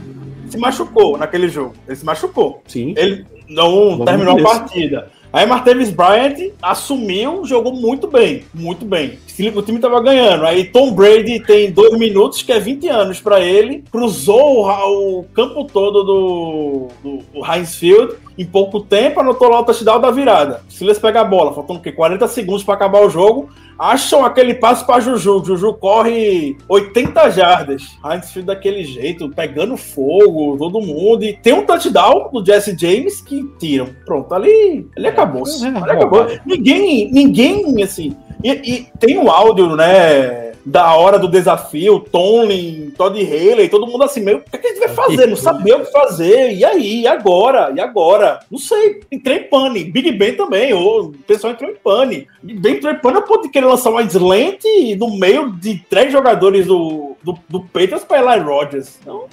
se 0.50 0.58
machucou 0.58 1.16
naquele 1.16 1.48
jogo. 1.48 1.74
Ele 1.86 1.96
se 1.96 2.04
machucou. 2.04 2.62
Sim. 2.66 2.94
Ele 2.96 3.24
não 3.48 3.90
Vamos 3.90 4.06
terminou 4.06 4.38
a 4.38 4.42
partida. 4.42 5.10
Aí 5.32 5.46
Martavis 5.46 5.90
Bryant 5.90 6.50
assumiu, 6.60 7.44
jogou 7.44 7.72
muito 7.72 8.08
bem, 8.08 8.42
muito 8.52 8.84
bem. 8.84 9.18
O 9.54 9.62
time 9.62 9.78
tava 9.78 10.02
ganhando. 10.02 10.44
Aí 10.44 10.64
Tom 10.64 10.92
Brady 10.92 11.38
tem 11.40 11.70
dois 11.70 11.96
minutos, 11.96 12.42
que 12.42 12.52
é 12.52 12.58
20 12.58 12.88
anos 12.88 13.20
para 13.20 13.40
ele. 13.40 13.84
Cruzou 13.92 14.66
o, 14.66 15.20
o 15.20 15.24
campo 15.32 15.64
todo 15.64 16.02
do, 16.02 16.88
do, 17.02 17.18
do 17.32 17.46
Heinz 17.46 17.76
Field 17.76 18.14
em 18.38 18.44
pouco 18.44 18.80
tempo, 18.80 19.20
anotou 19.20 19.48
lá 19.48 19.60
o 19.60 19.64
touchdown 19.64 20.00
da 20.00 20.10
virada. 20.10 20.62
Silas 20.68 20.98
pega 20.98 21.20
a 21.20 21.24
bola, 21.24 21.52
faltando 21.52 21.78
o 21.78 21.82
quê? 21.82 21.92
40 21.92 22.26
segundos 22.28 22.64
para 22.64 22.74
acabar 22.74 23.04
o 23.04 23.10
jogo. 23.10 23.50
Acham 23.78 24.24
aquele 24.24 24.54
passo 24.54 24.84
para 24.84 25.00
Juju. 25.00 25.42
Juju 25.44 25.72
corre 25.74 26.56
80 26.68 27.30
jardas. 27.30 27.82
Heinz 28.04 28.30
Field 28.30 28.46
daquele 28.46 28.84
jeito, 28.84 29.30
pegando 29.30 29.76
fogo, 29.76 30.58
todo 30.58 30.82
mundo. 30.82 31.24
E 31.24 31.32
tem 31.32 31.54
um 31.54 31.64
touchdown 31.64 32.30
do 32.30 32.44
Jesse 32.44 32.76
James 32.78 33.22
que 33.22 33.42
tiram. 33.58 33.88
Pronto, 34.04 34.34
ali, 34.34 34.86
ali 34.96 35.06
acabou. 35.06 35.44
É, 35.46 35.66
Ali 35.66 35.90
acabou. 35.92 36.20
roubado. 36.20 36.40
Ninguém, 36.44 37.10
ninguém, 37.10 37.82
assim. 37.82 38.14
E, 38.44 38.50
e 38.50 38.86
tem 38.98 39.18
um 39.18 39.30
áudio, 39.30 39.74
né? 39.74 40.49
Da 40.64 40.94
hora 40.94 41.18
do 41.18 41.28
desafio, 41.28 42.00
Tomlin, 42.00 42.92
Todd 42.96 43.18
Haley, 43.18 43.68
todo 43.68 43.86
mundo 43.86 44.04
assim, 44.04 44.20
meio, 44.20 44.38
o 44.38 44.40
que, 44.42 44.56
é 44.56 44.58
que 44.58 44.66
a 44.66 44.70
gente 44.70 44.80
vai 44.80 44.88
fazer? 44.88 45.26
Não 45.26 45.36
sabia 45.36 45.76
o 45.76 45.84
que 45.84 45.92
fazer. 45.92 46.52
E 46.52 46.64
aí? 46.64 47.00
E 47.02 47.06
agora? 47.06 47.72
E 47.74 47.80
agora? 47.80 48.40
Não 48.50 48.58
sei. 48.58 49.00
Entrei 49.10 49.38
em 49.38 49.44
pane. 49.44 49.84
Big 49.84 50.12
Ben 50.12 50.34
também. 50.34 50.72
O 50.74 51.12
pessoal 51.26 51.52
entrou 51.52 51.70
em 51.70 51.76
pane. 51.76 52.26
Entrou 52.44 52.92
em 52.92 52.98
pane, 52.98 53.16
eu 53.16 53.22
pude 53.22 53.48
querer 53.48 53.66
lançar 53.66 53.90
uma 53.90 54.02
slant 54.02 54.62
no 54.98 55.18
meio 55.18 55.52
de 55.52 55.78
três 55.88 56.12
jogadores 56.12 56.66
do, 56.66 57.16
do, 57.22 57.38
do 57.48 57.60
Patriots 57.60 58.04
para 58.04 58.34
Eli 58.34 58.44
Rodgers. 58.44 58.98
Então, 59.00 59.26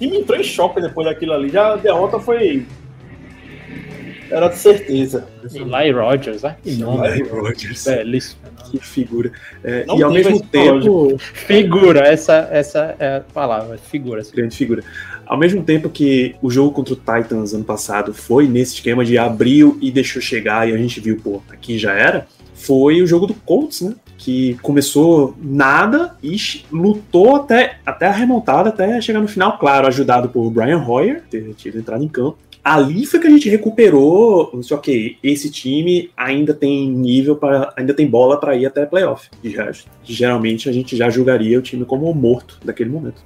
e 0.00 0.06
me 0.06 0.18
entrou 0.18 0.38
em 0.38 0.44
choque 0.44 0.80
depois 0.80 1.06
daquilo 1.06 1.32
ali. 1.32 1.48
Já 1.48 1.74
a 1.74 1.76
derrota 1.76 2.18
foi. 2.18 2.66
Era 4.30 4.48
de 4.48 4.56
certeza. 4.56 5.26
Eli 5.52 5.92
Rogers, 5.92 6.44
ah, 6.44 6.56
que 6.62 6.72
nome. 6.72 7.06
Eli 7.08 7.22
Rodgers. 7.28 7.84
Belíssimo. 7.84 8.40
Que 8.70 8.78
figura. 8.78 9.30
É, 9.62 9.84
e 9.96 10.02
ao 10.02 10.10
mesmo 10.10 10.40
tempo. 10.40 11.16
Figura, 11.18 12.00
essa, 12.00 12.48
essa 12.50 12.96
é 12.98 13.16
a 13.16 13.20
palavra, 13.20 13.76
figura. 13.78 14.22
grande 14.34 14.56
figura. 14.56 14.82
Ao 15.26 15.38
mesmo 15.38 15.62
tempo 15.62 15.88
que 15.88 16.36
o 16.42 16.50
jogo 16.50 16.72
contra 16.72 16.94
o 16.94 16.96
Titans 16.96 17.54
ano 17.54 17.64
passado 17.64 18.12
foi 18.12 18.46
nesse 18.46 18.74
esquema 18.74 19.04
de 19.04 19.16
abriu 19.16 19.78
e 19.80 19.90
deixou 19.90 20.20
chegar 20.20 20.68
e 20.68 20.74
a 20.74 20.76
gente 20.76 21.00
viu, 21.00 21.18
pô, 21.22 21.42
aqui 21.50 21.78
já 21.78 21.92
era, 21.92 22.26
foi 22.54 23.02
o 23.02 23.06
jogo 23.06 23.26
do 23.26 23.34
Colts, 23.34 23.80
né? 23.82 23.94
Que 24.16 24.54
começou 24.62 25.34
nada 25.42 26.16
e 26.22 26.36
lutou 26.70 27.36
até, 27.36 27.78
até 27.84 28.06
a 28.06 28.12
remontada, 28.12 28.70
até 28.70 29.00
chegar 29.00 29.20
no 29.20 29.28
final, 29.28 29.58
claro, 29.58 29.86
ajudado 29.86 30.28
por 30.28 30.50
Brian 30.50 30.78
Hoyer, 30.78 31.22
ter 31.30 31.52
tido 31.54 31.78
entrado 31.78 32.02
em 32.02 32.08
campo. 32.08 32.38
Ali 32.64 33.04
foi 33.04 33.20
que 33.20 33.26
a 33.26 33.30
gente 33.30 33.48
recuperou, 33.50 34.58
só 34.62 34.78
que 34.78 35.18
esse 35.22 35.50
time 35.50 36.10
ainda 36.16 36.54
tem 36.54 36.88
nível 36.88 37.36
para, 37.36 37.70
ainda 37.76 37.92
tem 37.92 38.06
bola 38.06 38.40
para 38.40 38.56
ir 38.56 38.64
até 38.64 38.86
playoff. 38.86 39.28
E 39.42 39.50
já- 39.50 39.70
geralmente 40.02 40.66
a 40.68 40.72
gente 40.72 40.96
já 40.96 41.10
julgaria 41.10 41.58
o 41.58 41.62
time 41.62 41.84
como 41.84 42.12
morto 42.14 42.58
naquele 42.64 42.88
momento. 42.88 43.20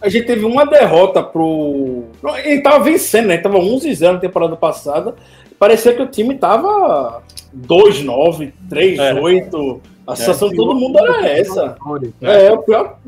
A 0.00 0.08
gente 0.08 0.26
teve 0.26 0.44
uma 0.44 0.64
derrota 0.64 1.20
pro. 1.22 2.04
Ele 2.44 2.60
tava 2.60 2.84
vencendo, 2.84 3.26
né? 3.26 3.34
Ele 3.34 3.42
tava 3.42 3.58
11-0 3.58 4.12
na 4.12 4.18
temporada 4.20 4.54
passada. 4.54 5.16
Parecia 5.58 5.92
que 5.94 6.02
o 6.02 6.06
time 6.06 6.36
tava 6.36 7.22
2-9, 7.52 8.52
3-8. 8.70 9.80
A 10.06 10.14
sensação 10.14 10.48
de 10.48 10.56
todo 10.56 10.74
mundo 10.74 10.98
era 10.98 11.28
essa. 11.28 11.76
É, 12.22 12.52
o 12.52 12.58
pior. 12.58 12.98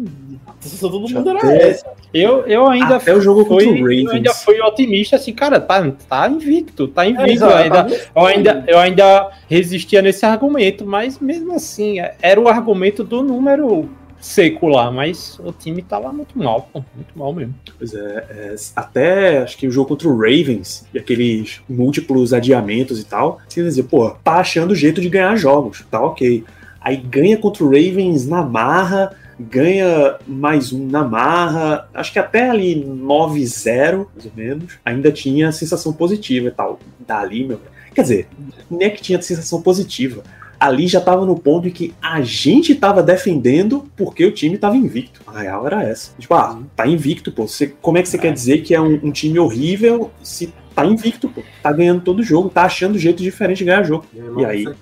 A 0.47 0.53
sensação 0.63 0.91
de 0.91 1.13
todo 1.13 1.15
mundo 1.15 1.31
era 1.31 1.39
Até- 1.39 1.71
essa. 1.71 1.87
Eu, 2.13 2.41
eu 2.47 2.67
ainda 2.67 2.97
Até 2.97 3.15
o 3.15 3.21
jogo 3.21 3.45
fui, 3.45 3.67
contra 3.67 3.85
o 3.85 3.93
eu 3.93 4.11
ainda 4.11 4.35
fui 4.35 4.61
otimista, 4.61 5.17
assim, 5.17 5.33
cara, 5.33 5.61
tá, 5.61 5.89
tá 6.09 6.29
invicto, 6.29 6.89
tá 6.89 7.07
invicto. 7.07 7.31
exato, 7.31 7.55
ainda, 7.55 7.85
tá 7.85 7.97
eu, 8.17 8.27
ainda, 8.27 8.65
eu 8.67 8.79
ainda 8.79 9.31
resistia 9.49 10.01
nesse 10.03 10.25
argumento, 10.25 10.87
mas 10.87 11.19
mesmo 11.19 11.55
assim, 11.55 12.01
é- 12.01 12.17
era 12.23 12.41
o 12.41 12.49
argumento 12.49 13.05
do 13.05 13.23
número 13.23 13.89
secular, 14.21 14.91
mas 14.93 15.39
o 15.45 15.53
time 15.53 15.83
tava 15.83 16.13
muito 16.13 16.37
mal, 16.37 16.69
pô, 16.73 16.83
muito 16.95 17.17
mal 17.17 17.33
mesmo. 17.33 17.55
Pois 17.79 17.95
é, 17.95 18.27
é, 18.31 18.55
até 18.75 19.39
acho 19.39 19.57
que 19.57 19.69
o 19.69 19.71
jogo 19.71 19.91
contra 19.91 20.09
o 20.09 20.17
Ravens 20.17 20.87
e 20.93 20.99
aqueles 20.99 21.61
múltiplos 21.69 22.33
adiamentos 22.33 22.99
e 23.01 23.05
tal, 23.05 23.39
você 23.49 23.63
dizia, 23.63 23.85
pô, 23.85 24.11
tá 24.25 24.37
achando 24.37 24.75
jeito 24.75 25.01
de 25.01 25.09
ganhar 25.09 25.37
jogos, 25.37 25.85
tá 25.91 26.01
ok. 26.01 26.43
Aí 26.81 26.97
ganha 26.97 27.37
contra 27.37 27.65
o 27.65 27.67
Ravens 27.67 28.27
na 28.27 28.43
marra, 28.43 29.15
ganha 29.39 30.17
mais 30.27 30.73
um 30.73 30.87
na 30.87 31.05
marra, 31.05 31.89
acho 31.95 32.13
que 32.13 32.19
até 32.19 32.51
ali 32.51 32.85
9-0, 32.85 34.07
mais 34.15 34.27
ou 34.27 34.33
menos, 34.35 34.79
ainda 34.85 35.13
tinha 35.13 35.53
sensação 35.53 35.93
positiva 35.93 36.49
e 36.49 36.51
tal. 36.51 36.79
Dali, 37.07 37.45
meu. 37.45 37.61
Quer 37.95 38.03
dizer, 38.03 38.29
nem 38.71 38.89
é 38.89 38.91
que 38.91 39.03
tinha 39.03 39.21
sensação 39.21 39.63
positiva. 39.63 40.23
Ali 40.59 40.89
já 40.89 41.01
tava 41.01 41.25
no 41.25 41.39
ponto 41.39 41.69
em 41.69 41.71
que 41.71 41.95
a 42.03 42.21
gente 42.21 42.75
tava 42.75 43.01
defendendo 43.01 43.89
porque 43.97 44.27
o 44.27 44.33
time 44.33 44.59
tava 44.59 44.77
invicto. 44.77 45.21
A 45.27 45.41
real 45.41 45.67
era 45.67 45.85
essa. 45.85 46.11
Tipo, 46.19 46.35
ah, 46.35 46.61
tá 46.75 46.87
invicto, 46.87 47.31
pô. 47.31 47.47
Você, 47.47 47.69
como 47.81 47.97
é 47.97 48.03
que 48.03 48.09
você 48.09 48.19
quer 48.19 48.33
dizer 48.33 48.63
que 48.63 48.75
é 48.75 48.81
um, 48.81 48.99
um 49.05 49.13
time 49.13 49.39
horrível 49.39 50.11
se 50.21 50.53
tá 50.79 50.87
invicto, 50.87 51.29
pô? 51.29 51.43
Tá 51.63 51.73
ganhando 51.73 52.03
todo 52.03 52.23
jogo, 52.23 52.49
tá 52.49 52.63
achando 52.63 52.99
jeito 52.99 53.23
diferente 53.23 53.59
de 53.59 53.65
ganhar 53.65 53.83
jogo. 53.83 54.05
logo 54.15 54.41
E 54.41 54.45
aí? 54.45 54.75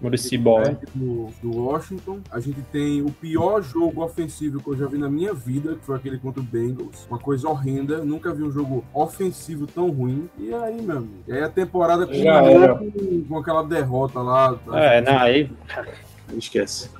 Muricy 0.00 0.38
Ball. 0.38 0.62
perde 0.62 0.86
Do, 0.94 1.28
do 1.42 1.56
Washington. 1.56 2.20
A 2.30 2.40
gente 2.40 2.60
tem 2.72 3.02
o 3.02 3.10
pior 3.10 3.62
jogo 3.62 4.02
ofensivo 4.02 4.62
que 4.62 4.68
eu 4.68 4.76
já 4.76 4.86
vi 4.86 4.98
na 4.98 5.08
minha 5.08 5.34
vida, 5.34 5.74
que 5.74 5.84
foi 5.84 5.96
aquele 5.96 6.18
contra 6.18 6.40
o 6.40 6.44
Bengals. 6.44 7.06
Uma 7.10 7.18
coisa 7.18 7.48
horrenda. 7.48 8.04
Nunca 8.04 8.32
vi 8.32 8.42
um 8.42 8.50
jogo 8.50 8.84
ofensivo 8.92 9.66
tão 9.66 9.90
ruim. 9.90 10.28
E 10.38 10.52
aí, 10.54 10.80
meu 10.80 10.98
amigo? 10.98 11.14
E 11.28 11.32
aí 11.32 11.42
a 11.42 11.48
temporada 11.48 12.06
com, 12.06 13.24
com 13.28 13.38
aquela 13.38 13.62
derrota 13.62 14.20
lá. 14.20 14.58
É, 14.72 15.00
não, 15.00 15.18
aí, 15.18 15.50
Esquece. 16.36 16.90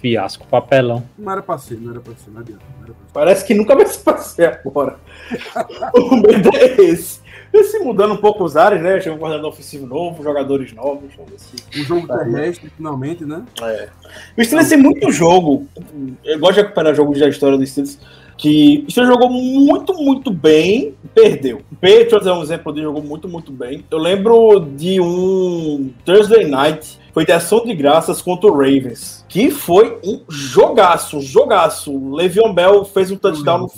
fiasco, 0.00 0.46
papelão. 0.46 1.02
Não 1.18 1.32
era 1.32 1.42
pra 1.42 1.58
ser, 1.58 1.78
não 1.78 1.90
era 1.90 2.00
pra 2.00 2.14
ser, 2.14 2.30
não 2.30 2.40
adianta. 2.40 2.62
Não 2.78 2.84
era 2.84 2.94
pra 2.94 3.06
ser. 3.06 3.12
Parece 3.12 3.44
que 3.44 3.54
nunca 3.54 3.74
vai 3.76 3.86
se 3.86 3.98
fazer 3.98 4.60
agora. 4.64 4.98
o 5.94 6.16
medo 6.16 6.50
é 6.54 6.82
esse. 6.82 7.19
Esse 7.52 7.80
mudando 7.80 8.14
um 8.14 8.16
pouco 8.16 8.44
os 8.44 8.56
ares, 8.56 8.80
né? 8.80 9.00
Chegou 9.00 9.18
um 9.18 9.20
guardador 9.20 9.50
ofensivo 9.50 9.86
novo, 9.86 10.22
jogadores 10.22 10.72
novos. 10.72 11.12
Se 11.36 11.80
Um 11.80 11.84
jogo 11.84 12.06
Tá 12.06 12.22
aí. 12.22 12.32
terrestre, 12.32 12.70
finalmente, 12.76 13.24
né? 13.24 13.42
O 14.38 14.44
Steelers 14.44 14.68
tem 14.68 14.78
muito 14.78 15.10
jogo. 15.10 15.66
Eu 16.24 16.38
gosto 16.38 16.54
de 16.54 16.60
recuperar 16.62 16.94
jogos 16.94 17.18
da 17.18 17.28
história 17.28 17.58
do 17.58 17.66
Steelers. 17.66 17.98
Que 18.40 18.86
o 18.88 18.90
Steelers 18.90 19.12
jogou 19.12 19.28
muito, 19.30 19.92
muito 19.92 20.30
bem 20.30 20.94
perdeu. 21.14 21.60
O 21.70 21.76
Patriots 21.76 22.26
é 22.26 22.32
um 22.32 22.42
exemplo 22.42 22.72
de 22.72 22.80
jogou 22.80 23.02
muito, 23.02 23.28
muito 23.28 23.52
bem. 23.52 23.84
Eu 23.90 23.98
lembro 23.98 24.60
de 24.60 24.98
um 24.98 25.92
Thursday 26.06 26.46
Night. 26.46 26.98
Foi 27.12 27.26
de 27.26 27.32
ação 27.32 27.66
de 27.66 27.74
graças 27.74 28.22
contra 28.22 28.48
o 28.48 28.52
Ravens. 28.52 29.26
Que 29.28 29.50
foi 29.50 29.98
um 30.02 30.22
jogaço, 30.26 31.18
um 31.18 31.20
jogaço. 31.20 31.92
O 31.92 32.14
Le'Veon 32.14 32.54
Bell 32.54 32.82
fez 32.86 33.10
um 33.10 33.16
touchdown 33.16 33.58
no 33.58 33.68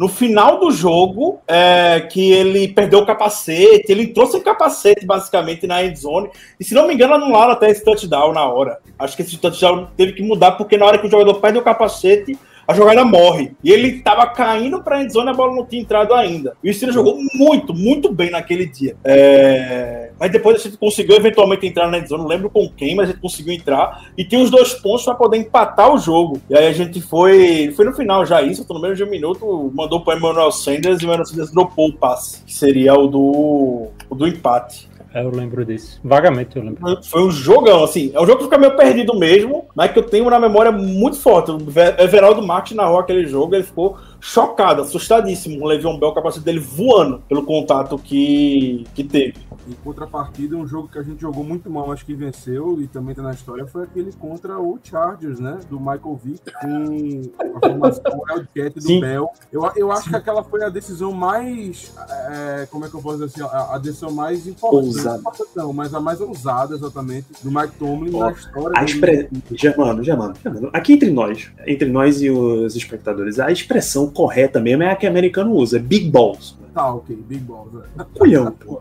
no 0.00 0.08
final 0.08 0.58
do 0.58 0.70
jogo, 0.70 1.40
é, 1.46 2.00
que 2.00 2.32
ele 2.32 2.68
perdeu 2.68 3.00
o 3.00 3.04
capacete, 3.04 3.92
ele 3.92 4.04
entrou 4.04 4.26
sem 4.26 4.40
capacete, 4.40 5.04
basicamente, 5.04 5.66
na 5.66 5.84
end 5.84 6.00
zone. 6.00 6.30
E 6.58 6.64
se 6.64 6.72
não 6.72 6.88
me 6.88 6.94
engano, 6.94 7.12
anularam 7.12 7.52
até 7.52 7.68
esse 7.68 7.84
touchdown 7.84 8.32
na 8.32 8.46
hora. 8.46 8.78
Acho 8.98 9.14
que 9.14 9.20
esse 9.20 9.36
touchdown 9.36 9.88
teve 9.98 10.14
que 10.14 10.22
mudar, 10.22 10.52
porque 10.52 10.78
na 10.78 10.86
hora 10.86 10.96
que 10.96 11.06
o 11.06 11.10
jogador 11.10 11.34
perde 11.34 11.58
o 11.58 11.62
capacete, 11.62 12.38
a 12.70 12.74
jogada 12.74 13.04
morre. 13.04 13.52
E 13.64 13.70
ele 13.70 14.00
tava 14.00 14.26
caindo 14.28 14.82
pra 14.82 15.02
end 15.02 15.12
zone 15.12 15.26
e 15.26 15.30
a 15.30 15.34
bola 15.34 15.54
não 15.54 15.66
tinha 15.66 15.82
entrado 15.82 16.14
ainda. 16.14 16.56
E 16.62 16.70
o 16.70 16.74
Steelers 16.74 16.94
jogou 16.94 17.18
muito, 17.34 17.74
muito 17.74 18.12
bem 18.12 18.30
naquele 18.30 18.66
dia. 18.66 18.96
É, 19.04 20.10
Mas 20.18 20.30
depois 20.30 20.60
a 20.60 20.62
gente 20.62 20.76
conseguiu 20.76 21.16
eventualmente 21.16 21.66
entrar 21.66 21.88
na 21.88 21.98
end 21.98 22.08
zone, 22.08 22.22
não 22.22 22.28
lembro 22.28 22.48
com 22.48 22.68
quem, 22.68 22.94
mas 22.94 23.08
a 23.08 23.12
gente 23.12 23.20
conseguiu 23.20 23.52
entrar. 23.52 24.06
E 24.16 24.24
tem 24.24 24.40
os 24.40 24.50
dois 24.50 24.74
pontos 24.74 25.04
pra 25.04 25.14
poder 25.14 25.38
empatar 25.38 25.92
o 25.92 25.98
jogo. 25.98 26.40
E 26.48 26.56
aí 26.56 26.66
a 26.66 26.72
gente 26.72 27.00
foi. 27.00 27.72
Foi 27.74 27.84
no 27.84 27.92
final 27.92 28.24
já 28.24 28.40
isso, 28.42 28.64
no 28.68 28.80
menos 28.80 28.96
de 28.96 29.04
um 29.04 29.10
minuto, 29.10 29.70
mandou 29.74 30.00
pro 30.00 30.16
Emmanuel 30.16 30.52
Sanders 30.52 31.00
e 31.00 31.04
o 31.04 31.06
Emmanuel 31.06 31.26
Sanders 31.26 31.50
dropou 31.50 31.88
o 31.88 31.92
passe, 31.92 32.44
que 32.44 32.54
seria 32.54 32.94
o 32.94 33.06
do, 33.06 33.88
o 34.08 34.14
do 34.14 34.26
empate. 34.26 34.89
É, 35.12 35.24
Eu 35.24 35.30
lembro 35.30 35.64
disso. 35.64 36.00
Vagamente 36.04 36.56
eu 36.56 36.62
lembro. 36.62 37.02
Foi 37.04 37.22
um 37.22 37.30
jogão, 37.30 37.82
assim. 37.82 38.12
É 38.14 38.20
um 38.20 38.26
jogo 38.26 38.38
que 38.38 38.44
fica 38.44 38.58
meio 38.58 38.76
perdido 38.76 39.18
mesmo, 39.18 39.66
mas 39.74 39.90
que 39.92 39.98
eu 39.98 40.04
tenho 40.04 40.30
na 40.30 40.38
memória 40.38 40.70
muito 40.70 41.18
forte. 41.18 41.50
O 41.50 41.58
Ve- 41.58 41.96
Everaldo 41.98 42.42
Marques 42.46 42.76
narrou 42.76 42.98
aquele 43.00 43.26
jogo, 43.26 43.54
ele 43.54 43.64
ficou 43.64 43.96
chocado, 44.20 44.82
assustadíssimo. 44.82 45.62
O 45.64 45.66
Le'Veon 45.66 45.98
Bell, 45.98 46.10
o 46.10 46.14
capacete 46.14 46.44
dele 46.44 46.60
voando 46.60 47.22
pelo 47.28 47.42
contato 47.42 47.98
que, 47.98 48.84
que 48.94 49.02
teve. 49.02 49.34
Em 49.68 49.72
contrapartida, 49.84 50.56
um 50.56 50.66
jogo 50.66 50.88
que 50.88 50.98
a 50.98 51.02
gente 51.02 51.20
jogou 51.20 51.44
muito 51.44 51.70
mal, 51.70 51.86
mas 51.86 52.02
que 52.02 52.14
venceu 52.14 52.80
e 52.80 52.86
também 52.88 53.14
tá 53.14 53.22
na 53.22 53.32
história, 53.32 53.66
foi 53.66 53.84
aquele 53.84 54.12
contra 54.12 54.58
o 54.58 54.78
Chargers, 54.82 55.38
né? 55.38 55.60
Do 55.68 55.78
Michael 55.78 56.20
Vick, 56.22 56.40
com 56.60 57.56
a 57.56 57.68
formação 57.68 58.20
Wildcat 58.28 58.74
do 58.74 58.82
Sim. 58.82 59.00
Bell. 59.00 59.28
Eu, 59.52 59.70
eu 59.76 59.92
acho 59.92 60.08
que 60.08 60.16
aquela 60.16 60.42
foi 60.42 60.64
a 60.64 60.68
decisão 60.68 61.12
mais. 61.12 61.92
é, 62.30 62.66
como 62.70 62.84
é 62.84 62.88
que 62.88 62.94
eu 62.94 63.00
posso 63.00 63.18
dizer 63.18 63.44
assim? 63.44 63.54
A, 63.54 63.76
a 63.76 63.78
decisão 63.78 64.10
mais 64.10 64.46
importante. 64.46 64.86
Ousada. 64.86 65.22
Não, 65.54 65.72
mas 65.72 65.94
a 65.94 66.00
mais 66.00 66.20
ousada, 66.20 66.74
exatamente, 66.74 67.26
do 67.42 67.50
Mike 67.50 67.74
Tomlin 67.78 68.14
Ó, 68.14 68.24
na 68.24 68.32
história 68.32 68.78
A 68.78 68.84
dele. 68.84 68.90
expre... 68.92 69.28
Germano, 69.52 70.02
Germano, 70.02 70.34
Germano, 70.42 70.70
aqui 70.72 70.94
entre 70.94 71.10
nós, 71.10 71.50
entre 71.66 71.88
nós 71.88 72.20
e 72.20 72.30
os 72.30 72.74
espectadores, 72.74 73.38
a 73.38 73.50
expressão 73.52 74.09
correta 74.10 74.60
mesmo 74.60 74.82
é 74.82 74.90
a 74.90 74.96
que 74.96 75.06
o 75.06 75.10
americano 75.10 75.52
usa, 75.52 75.76
é 75.76 75.80
big 75.80 76.10
balls. 76.10 76.58
Tá, 76.74 76.94
ok, 76.94 77.16
Big 77.28 77.40
Balls. 77.42 77.72
É. 77.98 78.04
Culhão, 78.18 78.52
pô. 78.64 78.80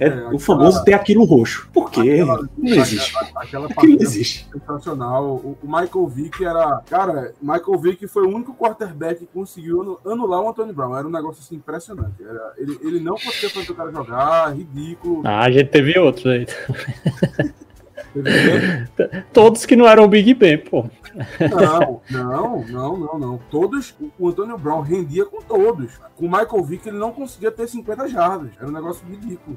É, 0.00 0.08
É, 0.08 0.28
o 0.32 0.38
famoso 0.40 0.82
ter 0.82 0.94
aquilo 0.94 1.22
roxo. 1.24 1.68
Por 1.72 1.88
quê? 1.88 2.00
Aquela- 2.00 2.48
Não 2.58 2.74
existe. 2.76 3.14
Aquela 3.36 3.66
Aquilo 3.68 3.94
não 3.94 4.02
existe. 4.02 4.48
sensacional. 4.52 5.24
O, 5.24 5.56
o 5.62 5.66
Michael 5.66 6.06
Vick 6.08 6.44
era. 6.44 6.82
Cara, 6.90 7.32
Michael 7.40 7.78
Vick 7.78 8.08
foi 8.08 8.24
o 8.26 8.34
único 8.34 8.52
quarterback 8.54 9.20
que 9.20 9.26
conseguiu 9.26 9.82
anu- 9.82 9.98
anular 10.04 10.40
o 10.40 10.48
Anthony 10.48 10.72
Brown. 10.72 10.96
Era 10.96 11.06
um 11.06 11.10
negócio 11.10 11.40
assim 11.40 11.54
impressionante. 11.54 12.14
Era, 12.20 12.54
ele, 12.58 12.76
ele 12.82 12.98
não 13.00 13.14
conseguia 13.14 13.50
fazer 13.50 13.70
o 13.70 13.74
cara 13.76 13.92
jogar, 13.92 14.56
ridículo. 14.56 15.20
Ah, 15.24 15.44
a 15.44 15.50
gente 15.52 15.68
teve 15.68 15.96
outros 15.96 16.26
aí. 16.26 16.46
Todos 19.32 19.64
que 19.66 19.74
não 19.76 19.86
eram 19.88 20.04
o 20.04 20.08
Big 20.08 20.34
Ben, 20.34 20.58
pô. 20.58 20.84
Não, 21.40 22.00
não, 22.10 22.64
não, 22.68 22.96
não, 22.96 23.18
não. 23.18 23.40
Todos, 23.50 23.94
o 24.18 24.28
Antônio 24.28 24.56
Brown 24.58 24.80
rendia 24.80 25.24
com 25.24 25.40
todos. 25.42 25.92
Com 26.16 26.26
o 26.26 26.30
Michael 26.30 26.62
Vick 26.64 26.88
ele 26.88 26.98
não 26.98 27.12
conseguia 27.12 27.50
ter 27.50 27.66
50 27.68 28.08
jardas. 28.08 28.50
Era 28.58 28.68
um 28.68 28.72
negócio 28.72 29.04
ridículo. 29.08 29.56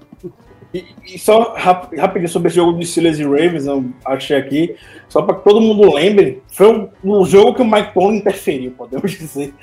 E, 0.74 0.86
e 1.14 1.18
só 1.20 1.54
rap- 1.54 1.96
rapidinho 1.96 2.28
sobre 2.28 2.48
esse 2.50 2.56
jogo 2.58 2.78
de 2.78 2.86
Steelers 2.86 3.20
e 3.20 3.24
Ravens, 3.24 3.66
eu 3.66 3.86
achei 4.04 4.36
aqui, 4.36 4.76
só 5.08 5.22
para 5.22 5.36
que 5.36 5.44
todo 5.46 5.62
mundo 5.62 5.94
lembre, 5.94 6.44
foi 6.52 6.68
um, 6.68 6.90
um 7.22 7.26
jogo 7.26 7.54
que 7.54 7.62
o 7.62 7.66
Mike 7.66 7.94
Tomlin 7.94 8.18
interferiu, 8.18 8.72
podemos 8.72 9.12
dizer. 9.12 9.54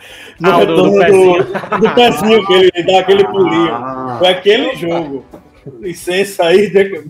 No 0.40 0.50
Ah, 0.50 0.58
o 0.58 0.66
do- 0.66 0.76
do 0.76 0.98
retorno 0.98 1.04
pezinho. 1.04 1.44
do, 1.44 1.80
do 1.88 1.94
pezinho 1.94 2.46
que 2.46 2.52
ele 2.54 2.82
dá 2.86 3.00
aquele 3.00 3.24
pulinho. 3.26 3.74
Ah, 3.74 4.16
Foi 4.18 4.28
aquele 4.28 4.74
jogo. 4.76 5.24
Licença 5.80 6.44
aí, 6.44 6.66
Jacob. 6.72 7.04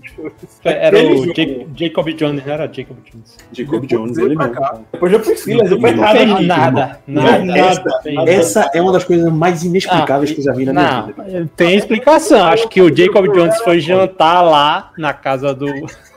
Era 0.63 0.87
Aquele 0.99 1.13
o 1.13 1.17
jogo. 1.25 1.33
Ja- 1.35 1.65
Jacob 1.87 2.07
Jones, 2.13 2.45
não 2.45 2.53
era 2.53 2.71
Jacob 2.71 2.97
Jones. 3.11 3.37
Jacob 3.51 3.85
Jones, 3.85 4.17
ele 4.17 4.35
mesmo. 4.35 4.53
cá. 4.53 4.79
Depois 4.91 5.11
já 5.11 5.19
foi 5.19 5.35
Steelers, 5.37 5.69
não 5.71 5.81
fez 5.81 5.95
Não 5.95 6.01
nada. 6.03 6.25
nada, 6.25 6.41
nada. 6.41 7.01
Não 7.07 7.27
fez 7.27 7.45
nada. 7.45 7.83
Nada. 8.13 8.31
Essa 8.31 8.69
é 8.73 8.81
uma 8.81 8.91
das 8.91 9.03
coisas 9.03 9.31
mais 9.33 9.63
inexplicáveis 9.63 10.31
que 10.31 10.39
eu 10.39 10.43
já 10.45 10.53
vi 10.53 10.65
na 10.65 10.73
minha 10.73 10.91
Não, 11.01 11.07
vida. 11.07 11.49
tem 11.55 11.75
explicação. 11.75 12.45
Acho 12.45 12.67
que 12.69 12.81
o 12.81 12.95
Jacob 12.95 13.25
Jones 13.33 13.57
foi 13.63 13.79
jantar 13.79 14.41
lá 14.41 14.91
na 14.97 15.13
casa 15.13 15.53
do. 15.53 15.65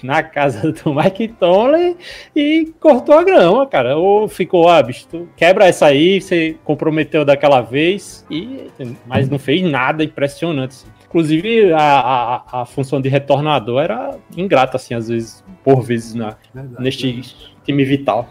Na 0.00 0.22
casa 0.22 0.70
do 0.70 0.94
Mike 0.94 1.26
Tomlin 1.40 1.96
e 2.36 2.72
cortou 2.78 3.16
a 3.18 3.24
grama, 3.24 3.66
cara. 3.66 3.96
Ou 3.96 4.28
ficou, 4.28 4.68
ah, 4.68 4.80
bicho, 4.80 5.08
tu 5.10 5.28
quebra 5.36 5.64
essa 5.66 5.86
aí, 5.86 6.20
você 6.20 6.54
comprometeu 6.62 7.24
daquela 7.24 7.60
vez, 7.60 8.24
e, 8.30 8.68
mas 9.04 9.28
não 9.28 9.40
fez 9.40 9.60
nada 9.68 10.04
impressionante. 10.04 10.76
Inclusive, 11.12 11.74
a, 11.74 12.00
a, 12.00 12.62
a 12.62 12.64
função 12.64 12.98
de 12.98 13.10
retornador 13.10 13.82
era 13.82 14.18
ingrata, 14.34 14.78
assim, 14.78 14.94
às 14.94 15.08
vezes, 15.08 15.44
por 15.62 15.82
vezes, 15.82 16.14
na, 16.14 16.38
Verdade, 16.54 16.82
neste 16.82 17.36
time 17.62 17.84
vital. 17.84 18.30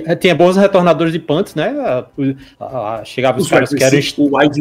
Tinha- 0.00 0.16
Tinha 0.16 0.34
bons 0.34 0.56
retornadores 0.56 1.12
de 1.12 1.18
punts, 1.18 1.54
né? 1.54 1.72
Chegava 3.04 3.38
os 3.38 3.44
Os 3.44 3.50
caras 3.50 3.70
que 3.70 3.82
eram 3.82 3.98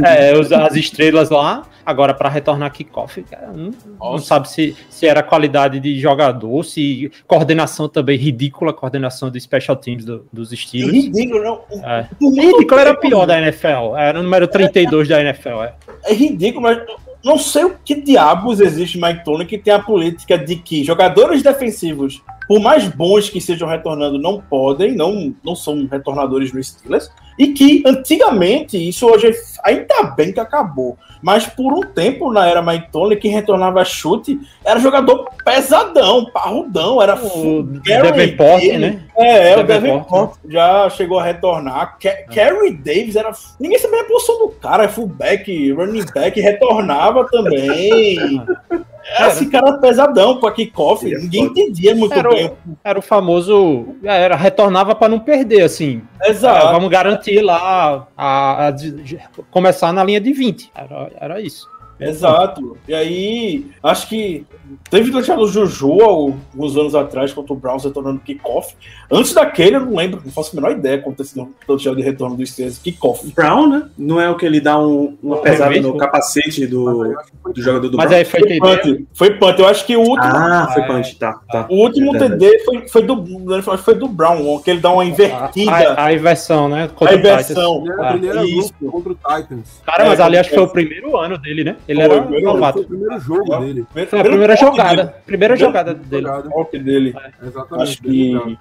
é, 0.05 0.65
as 0.65 0.75
estrelas 0.75 1.29
lá, 1.29 1.63
agora 1.85 2.13
para 2.13 2.29
retornar 2.29 2.71
kickoff, 2.71 3.21
cara, 3.23 3.51
não, 3.53 3.71
não 3.99 4.17
sabe 4.17 4.49
se, 4.49 4.75
se 4.89 5.05
era 5.07 5.21
qualidade 5.23 5.79
de 5.79 5.99
jogador, 5.99 6.63
se 6.63 7.11
coordenação 7.27 7.87
também 7.89 8.17
ridícula, 8.17 8.73
coordenação 8.73 9.29
de 9.29 9.39
special 9.39 9.75
teams 9.77 10.05
do- 10.05 10.25
dos 10.31 10.51
É 10.51 10.55
Steelers. 10.55 10.93
ridículo, 10.93 11.43
não. 11.43 11.61
É. 11.83 12.07
Ridículo 12.21 12.79
era 12.79 12.93
pior 12.95 13.25
da 13.25 13.39
NFL, 13.41 13.95
era 13.97 14.19
o 14.19 14.23
número 14.23 14.47
32 14.47 15.07
da 15.07 15.21
NFL. 15.21 15.63
É. 15.63 15.73
É 16.05 16.13
ridículo, 16.13 16.61
mas 16.63 16.77
não 17.23 17.37
sei 17.37 17.63
o 17.63 17.77
que 17.83 17.95
diabos 17.95 18.59
existe 18.59 18.99
Mike 18.99 19.23
Tony 19.23 19.45
que 19.45 19.57
tem 19.57 19.73
a 19.73 19.79
política 19.79 20.37
de 20.37 20.57
que 20.57 20.83
jogadores 20.83 21.41
defensivos, 21.41 22.21
por 22.47 22.59
mais 22.59 22.87
bons 22.87 23.29
que 23.29 23.37
estejam 23.37 23.67
retornando, 23.67 24.19
não 24.19 24.41
podem, 24.41 24.93
não, 24.93 25.33
não 25.43 25.55
são 25.55 25.87
retornadores 25.89 26.51
no 26.51 26.61
Steelers, 26.61 27.09
e 27.37 27.47
que 27.47 27.83
antigamente, 27.85 28.77
isso 28.77 29.07
hoje 29.07 29.31
ainda 29.63 30.03
bem 30.15 30.31
que 30.31 30.39
acabou, 30.39 30.97
mas 31.21 31.45
por 31.47 31.71
um 31.73 31.81
tempo 31.81 32.31
na 32.31 32.45
era 32.45 32.61
Mike 32.61 32.91
Tony, 32.91 33.15
quem 33.15 33.31
retornava 33.31 33.83
chute 33.85 34.39
era 34.63 34.79
jogador 34.79 35.29
pesadão, 35.45 36.25
parrudão, 36.31 37.01
era 37.01 37.15
O 37.15 37.63
Davenport, 37.63 38.63
né? 38.63 38.99
É, 39.17 39.51
é 39.51 39.57
o 39.57 39.63
Davenport, 39.63 39.67
Davenport 39.67 40.31
já 40.49 40.89
chegou 40.89 41.17
a 41.19 41.23
retornar. 41.23 41.97
Ca- 41.99 42.23
Kerry 42.29 42.73
Davis 42.75 43.15
era. 43.15 43.31
Ninguém 43.59 43.79
sabia 43.79 44.01
a 44.01 44.05
posição 44.05 44.39
do 44.39 44.49
cara, 44.49 44.83
é 44.83 44.87
fullback, 44.89 45.71
running 45.71 46.05
back, 46.13 46.39
retornava 46.41 47.25
também. 47.31 48.41
Era 49.05 49.27
esse 49.27 49.49
cara 49.49 49.73
pesadão 49.79 50.39
pra 50.39 50.51
kickoff. 50.51 51.11
É 51.13 51.17
Ninguém 51.17 51.43
entendia 51.45 51.93
muito 51.95 52.13
Era 52.13 52.29
bem. 52.29 52.47
o, 52.47 52.57
era 52.83 52.97
o 52.99 53.01
famoso. 53.01 53.95
é, 54.03 54.21
Era, 54.23 54.35
retornava 54.35 54.95
para 54.95 55.09
não 55.09 55.19
perder, 55.19 55.63
assim. 55.63 56.01
Exato. 56.23 56.67
vamos 56.71 56.89
garantir 56.89 57.41
lá 57.41 58.07
a, 58.17 58.67
a 58.67 58.71
de- 58.71 59.19
começar 59.51 59.91
na 59.91 60.03
linha 60.03 60.21
de 60.21 60.31
20. 60.31 60.71
Era, 60.73 61.11
era 61.19 61.41
isso. 61.41 61.67
Exato. 62.09 62.77
E 62.87 62.93
aí, 62.93 63.65
acho 63.81 64.07
que 64.07 64.45
teve 64.89 65.11
o 65.15 65.47
Juju 65.47 66.01
alguns 66.01 66.77
anos 66.77 66.95
atrás 66.95 67.33
contra 67.33 67.53
o 67.53 67.55
Browns 67.55 67.83
retornando 67.83 68.19
kickoff. 68.19 68.75
Antes 69.11 69.33
daquele, 69.33 69.75
eu 69.75 69.81
não 69.81 69.95
lembro, 69.95 70.21
não 70.23 70.31
faço 70.31 70.51
a 70.57 70.61
menor 70.61 70.77
ideia 70.77 70.99
como 70.99 71.15
ter 71.15 71.25
sido 71.25 71.43
o 71.43 71.53
touchdown 71.67 71.95
de 71.95 72.01
retorno 72.01 72.35
do 72.35 72.45
Steelers 72.45 72.77
kickoff. 72.77 73.31
Brown, 73.33 73.67
né? 73.69 73.83
Não 73.97 74.19
é 74.19 74.29
o 74.29 74.35
que 74.35 74.45
ele 74.45 74.59
dá 74.59 74.79
um, 74.79 75.17
uma 75.21 75.37
É 75.37 75.41
pesada 75.41 75.81
no 75.81 75.97
capacete 75.97 76.65
do, 76.65 77.15
do 77.53 77.61
jogador 77.61 77.89
do 77.89 77.97
Mas 77.97 78.07
Brown. 78.07 78.17
aí 78.19 78.25
foi 78.25 78.41
Foi 78.41 78.59
punt. 78.59 79.05
Foi 79.13 79.29
punt. 79.31 79.59
Eu 79.59 79.67
acho 79.67 79.85
que 79.85 79.95
o 79.95 80.01
último. 80.01 80.31
Ah, 80.33 80.69
foi 80.73 80.83
punch, 80.83 81.15
tá, 81.17 81.39
tá. 81.51 81.67
O 81.69 81.75
último 81.75 82.15
É. 82.15 82.19
TD 82.19 82.59
foi, 82.65 82.87
foi, 82.87 83.01
do, 83.03 83.53
acho 83.55 83.77
que 83.77 83.85
foi 83.85 83.95
do 83.95 84.07
Brown, 84.07 84.59
que 84.59 84.71
ele 84.71 84.79
dá 84.79 84.91
uma 84.91 85.05
invertida. 85.05 85.71
A, 85.71 86.05
a 86.05 86.13
inversão, 86.13 86.67
né? 86.67 86.83
A 86.85 86.87
Contra 86.87 87.15
o 87.15 87.19
inversão. 87.19 87.85
Ah, 87.99 88.09
a 88.09 88.11
primeira 88.13 88.41
contra 88.89 89.11
o 89.11 89.15
Titans. 89.15 89.81
Cara, 89.85 90.05
mas 90.05 90.19
É, 90.19 90.23
ali 90.23 90.37
acho 90.37 90.49
que 90.49 90.55
foi 90.55 90.63
o 90.63 90.69
primeiro 90.69 91.17
ano 91.17 91.37
dele, 91.37 91.63
né? 91.63 91.75
Ele 91.93 92.05
Foi, 92.07 92.11
era 92.15 92.21
primeiro 92.23 92.45
Foi 92.45 92.53
novato. 92.53 92.79
o 92.79 92.85
primeiro 92.85 93.19
jogo 93.19 93.59
dele. 93.59 93.85
Foi 93.91 94.19
a 94.19 94.23
primeira 94.23 94.55
jogada. 94.55 95.05
Primeira 95.05 95.23
Primeiro 95.25 95.55
jogada 95.57 95.93
dele. 95.93 96.25
Jogada. 96.27 96.49
toque 96.49 96.79
dele. 96.79 97.15
Exatamente. 97.41 97.83
Acho 97.89 98.01
que-. 98.01 98.57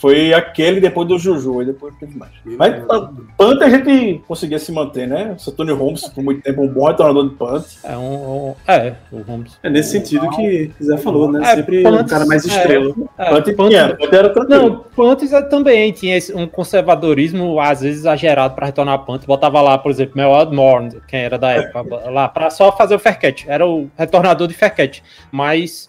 Foi 0.00 0.32
aquele 0.34 0.80
depois 0.80 1.06
do 1.08 1.18
Juju, 1.18 1.62
e 1.62 1.66
depois 1.66 1.94
teve 1.98 2.16
mais. 2.16 2.32
Mas 2.44 2.76
Jogada. 2.80 3.12
punt 3.36 3.62
a 3.62 3.68
gente 3.70 4.22
conseguia 4.26 4.58
se 4.58 4.72
manter, 4.72 5.06
né? 5.06 5.36
O 5.46 5.50
Tony 5.52 5.72
Holmes, 5.72 6.08
por 6.08 6.22
muito 6.22 6.42
tempo, 6.42 6.62
um 6.62 6.68
bom 6.68 6.86
retornador 6.86 7.28
de 7.28 7.34
punt. 7.34 7.64
É 7.84 7.96
um. 7.96 8.48
um- 8.50 8.54
é, 8.66 8.94
o 9.12 9.20
Holmes. 9.22 9.58
É 9.62 9.70
nesse 9.70 9.90
sentido 9.92 10.28
que 10.30 10.70
o 10.80 10.84
Zé 10.84 10.96
falou, 10.98 11.30
né? 11.32 11.40
É, 11.52 11.56
Sempre 11.56 11.82
punts, 11.82 12.00
um 12.02 12.06
cara 12.06 12.26
mais 12.26 12.44
é. 12.44 12.48
estrela. 12.48 12.94
É, 13.16 13.40
punt- 13.52 13.68
tinha, 13.68 13.96
era 14.12 14.28
tranquilo. 14.30 14.48
Não, 14.70 14.84
punts 14.94 15.32
é 15.32 15.42
também 15.42 15.92
tinha 15.92 16.18
um 16.34 16.46
conservadorismo, 16.46 17.60
às 17.60 17.80
vezes 17.80 18.00
exagerado 18.00 18.54
para 18.54 18.66
retornar 18.66 18.94
a 18.94 18.98
punt. 18.98 19.24
Botava 19.26 19.60
lá, 19.60 19.78
por 19.78 19.90
exemplo, 19.90 20.16
Mel 20.16 20.34
Admore, 20.34 21.00
quem 21.06 21.20
era 21.20 21.38
da 21.38 21.50
época, 21.50 21.82
lá 22.10 22.28
para 22.28 22.50
só 22.50 22.72
fazer 22.72 22.94
o 22.94 22.98
fair 22.98 23.18
catch. 23.18 23.44
Era 23.46 23.66
o 23.66 23.88
retornador 23.96 24.46
de 24.48 24.54
fair 24.54 24.74
catch. 24.74 25.00
Mas 25.30 25.88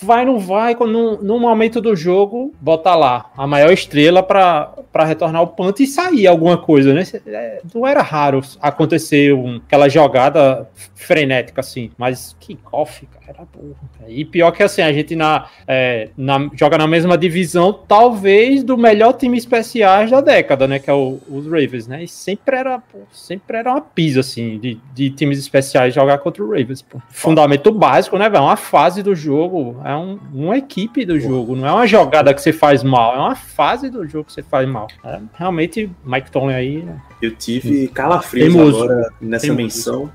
vai, 0.00 0.24
não 0.24 0.38
vai, 0.38 0.74
no, 0.74 1.22
no 1.22 1.38
momento 1.38 1.80
do 1.80 1.96
jogo, 1.96 2.54
bota 2.60 2.85
lá 2.94 3.30
a 3.36 3.46
maior 3.46 3.72
estrela 3.72 4.22
para 4.22 5.04
retornar 5.04 5.42
o 5.42 5.46
punt 5.48 5.80
e 5.80 5.86
sair 5.86 6.26
alguma 6.26 6.56
coisa, 6.58 6.92
né? 6.94 7.02
É, 7.26 7.60
Não 7.74 7.86
era 7.86 8.02
raro 8.02 8.40
acontecer 8.60 9.32
um- 9.34 9.56
aquela 9.66 9.88
jogada 9.88 10.68
frenética 10.94 11.60
assim, 11.60 11.90
mas 11.98 12.34
kickoff, 12.40 13.06
cara, 13.06 13.24
era 13.28 13.44
burro. 13.52 13.76
E 14.08 14.24
pior 14.24 14.50
que 14.52 14.62
assim, 14.62 14.82
a 14.82 14.92
gente 14.92 15.14
na, 15.16 15.46
é, 15.66 16.08
na- 16.16 16.48
joga 16.54 16.78
na 16.78 16.86
mesma 16.86 17.18
divisão, 17.18 17.72
talvez 17.72 18.62
do 18.62 18.76
melhor 18.78 19.12
time 19.14 19.36
especiais 19.36 20.10
da 20.10 20.20
década, 20.20 20.66
né? 20.68 20.78
Que 20.78 20.88
é 20.88 20.92
o- 20.92 21.18
os 21.28 21.44
Ravens, 21.46 21.86
né? 21.86 22.04
E 22.04 22.08
sempre 22.08 22.56
era, 22.56 22.78
pô, 22.78 22.98
sempre 23.12 23.56
era 23.56 23.70
uma 23.72 23.80
pisa, 23.80 24.20
assim, 24.20 24.58
de, 24.58 24.78
de 24.94 25.10
times 25.10 25.38
especiais 25.38 25.92
jogar 25.94 26.18
contra 26.18 26.42
o 26.42 26.46
Ravens, 26.48 26.82
pô. 26.82 26.98
Fundamento 27.10 27.70
básico, 27.72 28.16
né? 28.16 28.30
É 28.32 28.40
uma 28.40 28.56
fase 28.56 29.02
do 29.02 29.14
jogo, 29.14 29.80
é 29.84 29.94
um- 29.96 30.18
uma 30.32 30.56
equipe 30.56 31.04
do 31.04 31.18
jogo, 31.18 31.56
não 31.56 31.66
é 31.66 31.72
uma 31.72 31.86
jogada 31.86 32.32
que 32.32 32.40
você 32.40 32.52
faz 32.52 32.75
mal, 32.82 33.14
é 33.14 33.18
uma 33.18 33.34
fase 33.34 33.90
do 33.90 34.06
jogo 34.06 34.24
que 34.24 34.32
você 34.32 34.42
faz 34.42 34.68
mal. 34.68 34.88
É, 35.04 35.20
realmente, 35.34 35.90
Mike 36.04 36.30
Tomlin 36.30 36.54
aí, 36.54 36.82
né? 36.82 37.00
Eu 37.20 37.34
tive 37.34 37.88
calafrios 37.88 38.52
Teimoso. 38.52 38.84
agora 38.84 39.12
nessa 39.20 39.46
Teimoso. 39.46 39.62
menção. 39.62 40.12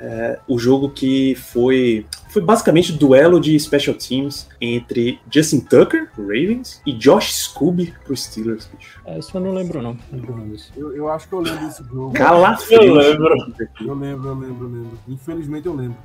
É, 0.00 0.38
o 0.48 0.58
jogo 0.58 0.90
que 0.90 1.34
foi 1.36 2.04
foi 2.34 2.42
basicamente 2.42 2.92
um 2.92 2.96
duelo 2.96 3.40
de 3.40 3.58
special 3.60 3.94
teams 3.94 4.48
entre 4.60 5.20
Justin 5.30 5.60
Tucker, 5.60 6.10
pro 6.12 6.24
Ravens, 6.24 6.82
e 6.84 6.92
Josh 6.92 7.32
Scooby 7.32 7.94
pro 8.04 8.16
Steelers, 8.16 8.68
bicho. 8.76 9.00
É, 9.06 9.18
isso 9.18 9.36
eu 9.36 9.40
não 9.40 9.52
lembro, 9.52 9.82
não. 9.82 9.92
Não 9.92 10.18
lembro 10.18 10.36
não 10.36 10.48
disso. 10.48 10.72
Eu, 10.76 10.96
eu 10.96 11.08
acho 11.10 11.28
que 11.28 11.34
eu 11.34 11.40
lembro 11.40 11.66
desse 11.66 11.84
jogo. 11.84 12.12
Calafrios. 12.12 12.84
Eu 12.84 12.94
lembro. 12.94 13.34
Eu 13.80 13.94
lembro, 13.94 14.28
eu 14.28 14.34
lembro, 14.34 14.66
eu 14.66 14.68
lembro. 14.68 14.98
Infelizmente 15.08 15.66
eu 15.66 15.74
lembro. 15.74 15.96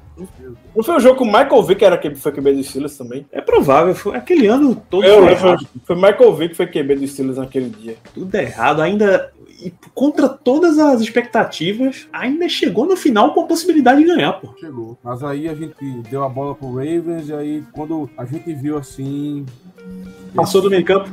Não 0.76 0.84
foi 0.84 0.98
o 0.98 1.00
jogo 1.00 1.18
com 1.18 1.24
o 1.24 1.28
Michael 1.28 1.64
Vick, 1.64 1.80
que 1.80 1.86
era 1.86 1.98
que 1.98 2.14
foi 2.14 2.32
QB 2.34 2.54
do 2.54 2.64
Steelers 2.64 2.98
também? 2.98 3.26
É 3.32 3.40
provável, 3.40 3.96
foi 3.96 4.18
aquele 4.18 4.48
ano 4.48 4.76
todo 4.90 5.06
Eu 5.06 5.24
foi 5.24 5.32
errado, 5.32 5.68
foi 5.86 5.96
o 5.96 6.02
Michael 6.02 6.36
Vick 6.36 6.50
que 6.50 6.56
foi 6.58 6.68
QB 6.68 6.96
do 6.96 7.08
Steelers 7.08 7.38
naquele 7.38 7.70
dia. 7.70 7.96
tudo 8.14 8.36
errado, 8.36 8.82
ainda 8.82 9.32
e 9.62 9.74
contra 9.94 10.30
todas 10.30 10.80
as 10.80 11.02
expectativas, 11.02 12.08
ainda 12.14 12.48
chegou 12.48 12.86
no 12.86 12.96
final 12.96 13.34
com 13.34 13.42
a 13.42 13.46
possibilidade 13.46 14.02
de 14.02 14.08
ganhar, 14.08 14.34
pô. 14.34 14.54
Chegou. 14.58 14.98
Mas 15.04 15.24
aí 15.24 15.50
a 15.50 15.54
gente 15.54 15.76
deu 16.10 16.24
a 16.24 16.30
bola 16.30 16.56
pro 16.56 16.76
Ravens 16.76 17.28
e 17.28 17.34
aí 17.34 17.64
quando 17.74 18.10
a 18.18 18.26
gente 18.26 18.54
viu 18.54 18.78
assim. 18.78 19.46
Passou 20.34 20.62
do 20.62 20.70
meio 20.70 20.86
campo, 20.86 21.10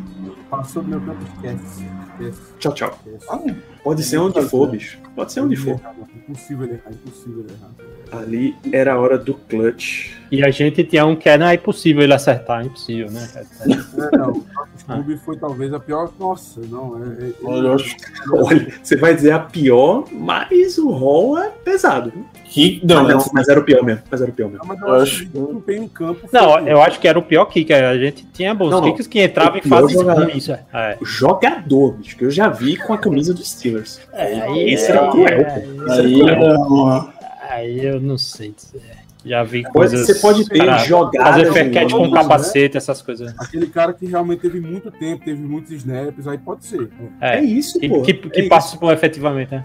Passou 0.50 0.82
do 0.82 0.88
meu 0.88 1.00
campo, 1.00 1.22
esquece. 1.24 1.84
Esquece. 2.20 2.55
Tchau, 2.58 2.72
tchau. 2.72 2.98
esquece. 3.16 3.56
Pode 3.82 4.02
ser 4.02 4.18
onde 4.18 4.42
for, 4.42 4.68
bicho. 4.68 4.98
Pode 5.14 5.32
ser 5.32 5.40
onde 5.40 5.56
for. 5.56 5.80
Impossível 6.28 6.64
ele 6.66 6.74
errar, 6.74 6.90
impossível 6.92 7.44
ele 7.44 7.52
errar. 7.52 8.20
Ali 8.20 8.54
era 8.72 8.94
a 8.94 9.00
hora 9.00 9.16
do 9.18 9.34
clutch. 9.34 10.12
E 10.30 10.44
a 10.44 10.50
gente 10.50 10.82
tinha 10.84 11.04
um 11.06 11.14
que 11.16 11.28
era 11.28 11.54
impossível 11.54 12.02
ele 12.02 12.14
acertar, 12.14 12.64
impossível, 12.64 13.10
né? 13.10 13.28
É, 13.34 14.16
não, 14.16 14.44
Scooby 14.78 15.16
foi 15.18 15.36
talvez 15.36 15.72
a 15.72 15.78
pior. 15.80 16.10
Nossa, 16.18 16.60
não. 16.68 17.00
É, 17.02 17.26
é- 17.26 17.32
Eu 17.66 17.72
acho 17.74 17.96
Olha, 18.32 18.72
você 18.82 18.96
vai 18.96 19.14
dizer 19.14 19.32
a 19.32 19.38
pior, 19.38 20.04
mas 20.12 20.78
o 20.78 20.90
Hall 20.90 21.38
é 21.38 21.50
pesado. 21.64 22.12
que. 22.44 22.80
Não, 22.84 23.02
Não, 23.02 23.18
não, 23.18 23.26
mas 23.32 23.48
era 23.48 23.58
o 23.60 23.64
pior 23.64 23.82
mesmo. 23.84 24.02
Mas 24.10 24.20
era 24.20 24.30
o 24.30 24.34
pior 24.34 24.48
mesmo. 24.48 24.62
Ah, 24.64 24.66
mas 24.68 24.80
eu 24.80 24.88
Eu 24.88 24.94
acho 24.94 25.26
que 25.28 25.38
o 25.38 25.46
desempenho 25.46 25.82
em 25.84 25.88
campo 25.88 26.28
foi 26.28 26.40
Não, 26.40 26.46
pior. 26.46 26.68
eu 26.68 26.82
acho 26.82 27.00
que 27.00 27.08
era 27.08 27.18
o 27.18 27.22
pior 27.22 27.44
kicker. 27.46 27.84
A 27.84 27.96
gente 27.98 28.24
tinha 28.32 28.54
bons 28.54 28.70
Não, 28.70 28.80
não. 28.80 28.88
kickers 28.88 29.06
que 29.08 29.22
entravam 29.22 29.54
O 29.54 29.86
em 29.86 29.88
jogador. 29.92 30.24
ruins. 30.24 30.48
É. 30.48 30.96
O 31.00 31.04
jogador, 31.04 31.92
bicho, 31.92 32.16
que 32.16 32.24
eu 32.24 32.30
já 32.30 32.45
vi 32.48 32.76
com 32.76 32.92
a 32.92 32.98
camisa 32.98 33.32
dos 33.34 33.48
Steelers. 33.50 34.00
Aí, 34.12 34.70
Esse 34.74 34.90
era 34.90 35.10
cruel, 35.10 35.44
pô. 35.44 35.50
Esse 35.50 35.92
era 35.92 36.02
Aí 36.02 36.14
cruel. 36.18 36.28
era 36.28 36.58
uma. 36.58 37.14
aí 37.48 37.84
eu 37.84 38.00
não 38.00 38.18
sei 38.18 38.52
dizer. 38.52 38.82
Já 39.26 39.42
vi 39.42 39.62
coisas. 39.64 40.06
Você 40.06 40.14
pode 40.16 40.48
ter 40.48 40.58
cara, 40.58 40.78
jogadas. 40.78 41.28
Fazer 41.30 41.44
de 41.46 41.52
fair-catch 41.52 41.90
com 41.92 42.04
jogos, 42.04 42.12
capacete, 42.14 42.76
essas 42.76 43.02
coisas. 43.02 43.34
Aquele 43.38 43.66
cara 43.66 43.92
que 43.92 44.06
realmente 44.06 44.40
teve 44.40 44.60
muito 44.60 44.90
tempo, 44.90 45.24
teve 45.24 45.40
muitos 45.42 45.72
snaps, 45.72 46.26
aí 46.28 46.38
pode 46.38 46.64
ser. 46.64 46.88
É 47.20 47.38
É. 47.38 47.42
isso, 47.42 47.78
Que, 47.80 47.88
pô. 47.88 48.02
que, 48.02 48.10
É 48.12 48.14
que 48.14 48.40
isso. 48.40 48.48
participou 48.48 48.92
efetivamente, 48.92 49.50
né? 49.52 49.64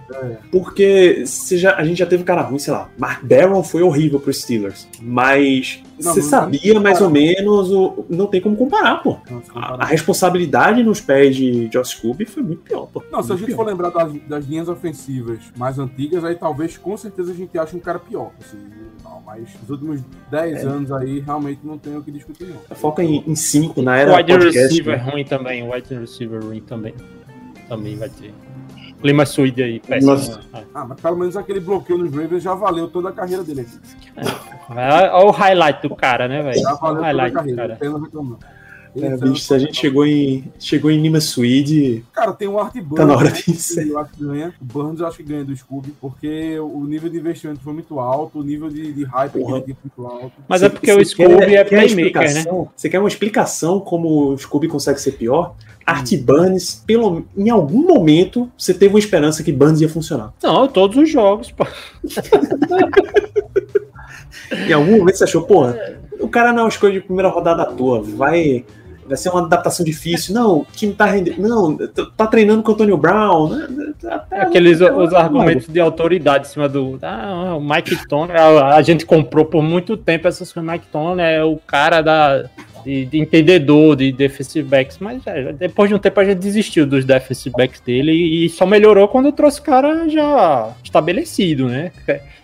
Porque 0.52 1.24
você 1.26 1.58
já, 1.58 1.76
a 1.76 1.84
gente 1.84 1.98
já 2.00 2.06
teve 2.06 2.24
cara 2.24 2.42
ruim, 2.42 2.60
sei 2.60 2.74
lá. 2.74 2.90
Mark 2.98 3.24
Barron 3.24 3.64
foi 3.64 3.82
horrível 3.84 4.20
pro 4.20 4.34
Steelers. 4.34 4.88
Mas 5.02 5.80
Não, 6.02 6.14
você 6.14 6.22
não 6.22 6.28
sabia 6.28 6.80
mais 6.80 7.00
ou 7.02 7.10
menos. 7.10 7.72
O, 7.72 8.06
não 8.10 8.28
tem 8.28 8.42
como 8.42 8.56
comparar, 8.56 8.98
pô. 9.04 9.18
Não, 9.30 9.42
A, 9.56 9.84
a 9.84 9.86
responsabilidade 9.86 10.82
nos 10.84 11.00
pés 11.02 11.36
de 11.36 11.68
Josh 11.70 11.90
Scooby 11.90 12.26
foi 12.26 12.42
muito 12.44 12.62
pior, 12.64 12.88
pô. 12.88 13.04
Não, 13.12 13.22
se 13.22 13.32
a 13.32 13.36
gente 13.36 13.48
pior. 13.48 13.58
for 13.58 13.66
lembrar 13.68 13.90
das, 13.92 14.12
das 14.28 14.46
linhas 14.46 14.68
ofensivas 14.68 15.40
mais 15.56 15.78
antigas, 15.78 16.24
aí 16.24 16.36
talvez 16.36 16.78
com 16.78 16.98
certeza 16.98 17.32
a 17.32 17.36
gente 17.36 17.58
ache 17.60 17.76
um 17.76 17.80
cara 17.80 18.00
pior. 18.00 18.32
Assim, 18.40 18.58
não, 19.22 19.26
mas 19.26 19.48
nos 19.62 19.70
últimos 19.70 20.02
10 20.30 20.64
É. 20.64 20.68
anos 20.68 20.92
aí 20.92 21.20
realmente 21.20 21.60
não 21.64 21.78
tem 21.78 21.96
o 21.98 22.04
que 22.04 22.12
discutir, 22.12 22.46
não. 22.48 22.76
Foca 22.76 23.04
em, 23.04 23.24
em 23.28 23.36
cinco 23.36 23.82
na 23.82 23.92
O 23.92 23.96
era 23.96 24.16
wide 24.18 24.32
podcast. 24.34 24.60
receiver 24.68 24.98
né? 25.06 25.12
ruim 25.12 25.24
também. 25.26 25.64
O 25.64 25.72
wide 25.74 25.94
receiver 25.94 26.44
ruim 26.44 26.62
também. 26.62 26.94
Também 27.70 27.96
vai 27.96 28.10
ter. 28.10 28.34
Lima 29.04 29.26
Suide 29.26 29.64
aí, 29.64 29.80
péssimo. 29.80 30.12
Nossa. 30.12 30.38
né? 30.54 30.64
Ah, 30.76 30.86
mas 30.86 31.02
pelo 31.02 31.18
menos 31.18 31.36
aquele 31.36 31.60
bloqueio 31.60 31.98
nos 31.98 32.14
Ravens 32.16 32.44
já 32.44 32.54
valeu 32.54 32.88
toda 32.88 33.10
a 33.10 33.12
carreira 33.12 33.44
dele 33.44 33.62
aqui. 33.62 33.80
É, 34.78 35.12
Olha 35.14 35.26
o 35.26 35.32
highlight 35.32 35.82
do 35.88 35.96
cara, 35.96 36.28
né, 36.28 36.44
velho? 36.44 36.60
Já 36.62 36.70
Olha 36.70 36.76
o 36.76 36.80
valeu 36.80 36.96
toda 36.96 37.02
a 37.02 37.06
highlight 37.08 37.32
do 37.32 37.40
carreira. 37.40 37.78
cara. 37.78 37.92
É, 38.96 39.14
Esse 39.14 39.24
bicho, 39.24 39.42
se 39.42 39.54
a 39.54 39.58
gente 39.60 39.78
chegou 39.78 40.06
em, 40.06 40.52
chegou 40.60 40.92
em 40.92 41.00
Nima 41.00 41.22
Suide, 41.22 42.04
Cara, 42.12 42.34
tem 42.34 42.48
o 42.48 42.60
Art 42.60 42.74
Burns. 42.76 42.96
Tá 42.96 43.06
na 43.06 43.16
hora 43.16 43.30
né, 43.30 43.36
de 43.36 43.44
que 43.44 43.52
Eu 43.90 44.00
acho 44.00 44.12
que 44.14 44.24
ganha. 44.24 44.54
O 44.62 44.66
Burns 44.66 45.00
eu 45.00 45.08
acho 45.08 45.18
que 45.18 45.24
ganha 45.24 45.46
do 45.46 45.56
Scooby, 45.56 45.94
porque 46.02 46.60
o 46.60 46.84
nível 46.86 47.10
de 47.10 47.18
investimento 47.18 47.62
foi 47.62 47.74
muito 47.74 48.00
alto, 48.00 48.40
o 48.40 48.44
nível 48.44 48.70
de, 48.70 48.92
de 48.92 49.04
hype 49.06 49.32
foi 49.32 49.44
muito 49.44 50.06
alto. 50.06 50.34
Mas 50.48 50.62
é 50.64 50.70
porque 50.70 50.92
o 50.92 51.06
Scooby 51.06 51.38
quer- 51.38 51.52
é 51.54 51.64
playmaker, 51.64 51.78
né? 51.78 51.86
explicação? 51.86 52.70
Você 52.76 52.90
quer 52.90 53.00
uma 53.00 53.08
explicação 53.08 53.80
como 53.80 54.34
o 54.34 54.38
Scooby 54.38 54.68
consegue 54.68 55.00
ser 55.00 55.14
pior? 55.14 55.56
Art 55.86 56.14
Burns, 56.18 56.84
pelo, 56.86 57.26
em 57.36 57.50
algum 57.50 57.86
momento, 57.88 58.52
você 58.58 58.74
teve 58.74 58.94
uma 58.94 59.00
esperança 59.00 59.42
que 59.44 59.52
Burns 59.52 59.82
ia 59.82 59.90
funcionar. 59.90 60.34
Não, 60.44 60.68
todos 60.68 60.96
os 60.98 61.10
jogos, 61.10 61.50
pô. 61.52 61.66
Em 64.68 64.74
algum 64.74 64.98
momento 64.98 65.16
você 65.18 65.24
achou, 65.24 65.44
porra, 65.44 65.78
o 66.20 66.28
cara 66.28 66.52
não 66.52 66.60
é 66.60 66.64
uma 66.64 66.70
escolha 66.70 66.94
de 66.94 67.02
primeira 67.02 67.30
rodada 67.30 67.64
à 67.64 67.66
toa, 67.66 68.02
vai, 68.02 68.66
vai 69.12 69.18
ser 69.18 69.30
uma 69.30 69.46
adaptação 69.46 69.86
difícil. 69.86 70.34
Não, 70.34 70.60
o 70.60 70.68
time 70.74 70.94
tá 70.94 71.06
rendendo. 71.06 71.42
Não, 71.42 71.78
tá- 72.18 72.28
treinando 72.28 72.64
com 72.64 72.72
o 72.72 72.74
Antonio 72.74 72.96
Brown. 72.98 73.50
Né? 73.50 73.68
Até- 74.10 74.42
Aqueles 74.42 74.80
os 74.82 75.14
argumentos 75.14 75.68
de 75.68 75.80
autoridade 75.80 76.48
em 76.48 76.50
cima 76.50 76.70
do. 76.70 76.98
Ah, 77.02 77.56
o 77.58 77.62
Mike 77.62 78.08
Tony, 78.08 78.32
a, 78.32 78.76
a 78.76 78.82
gente 78.82 79.06
comprou 79.06 79.46
por 79.46 79.62
muito 79.62 79.98
tempo 79.98 80.28
essas 80.28 80.52
coisas. 80.52 80.72
Mike 80.72 80.88
Tony 80.92 81.22
é 81.22 81.44
o 81.44 81.58
cara 81.58 82.02
da, 82.02 82.46
de, 82.84 83.06
de 83.06 83.20
entendedor 83.20 83.96
de 83.96 84.12
defensive 84.12 84.68
backs, 84.68 84.98
mas 85.00 85.26
é, 85.26 85.54
depois 85.54 85.90
de 85.90 85.96
um 85.96 86.00
tempo 86.00 86.20
a 86.20 86.26
gente 86.26 86.40
desistiu 86.40 86.86
dos 86.86 87.06
defensive 87.06 87.56
backs 87.56 87.80
dele 87.80 88.12
e, 88.12 88.50
só 88.50 88.66
melhorou 88.66 89.08
quando 89.08 89.32
trouxe 89.32 89.60
o 89.60 89.64
cara 89.64 90.08
já 90.10 90.74
estabelecido, 90.84 91.68
né? 91.68 91.92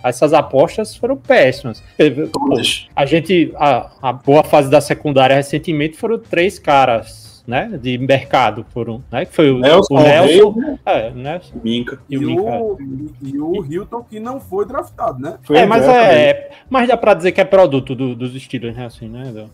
Essas 0.03 0.33
apostas 0.33 0.95
foram 0.95 1.17
péssimas. 1.17 1.83
Todas. 2.31 2.87
a 2.95 3.05
gente, 3.05 3.51
a, 3.55 3.91
a 4.01 4.13
boa 4.13 4.43
fase 4.43 4.69
da 4.69 4.79
secundária 4.79 5.35
recentemente 5.35 5.97
foram 5.97 6.17
três 6.17 6.57
caras, 6.59 7.26
né, 7.47 7.79
de 7.81 7.97
mercado, 7.97 8.65
foram, 8.73 9.01
né, 9.09 9.23
que 9.25 9.33
foi 9.33 9.49
o 9.49 9.59
Nelson, 9.59 9.93
o 9.95 10.01
Nelson, 10.03 10.77
é, 10.85 11.09
Nelson 11.11 11.55
Minca. 11.63 11.97
e 12.09 12.15
E 12.15 12.17
o 12.17 12.21
Minka. 12.27 12.41
o, 12.59 12.77
e 13.23 13.39
o 13.39 13.65
Hilton 13.65 14.03
que 14.03 14.19
não 14.19 14.37
foi 14.39 14.65
draftado, 14.65 15.17
né? 15.19 15.37
foi 15.43 15.57
É, 15.57 15.65
mas 15.65 15.85
também. 15.85 15.97
é, 16.01 16.51
mas 16.69 16.87
dá 16.89 16.97
pra 16.97 17.13
dizer 17.13 17.31
que 17.31 17.39
é 17.39 17.45
produto 17.45 17.95
do- 17.95 18.13
dos 18.15 18.35
estilos, 18.35 18.75
né, 18.75 18.85
assim, 18.85 19.07
né, 19.07 19.31
do- 19.31 19.49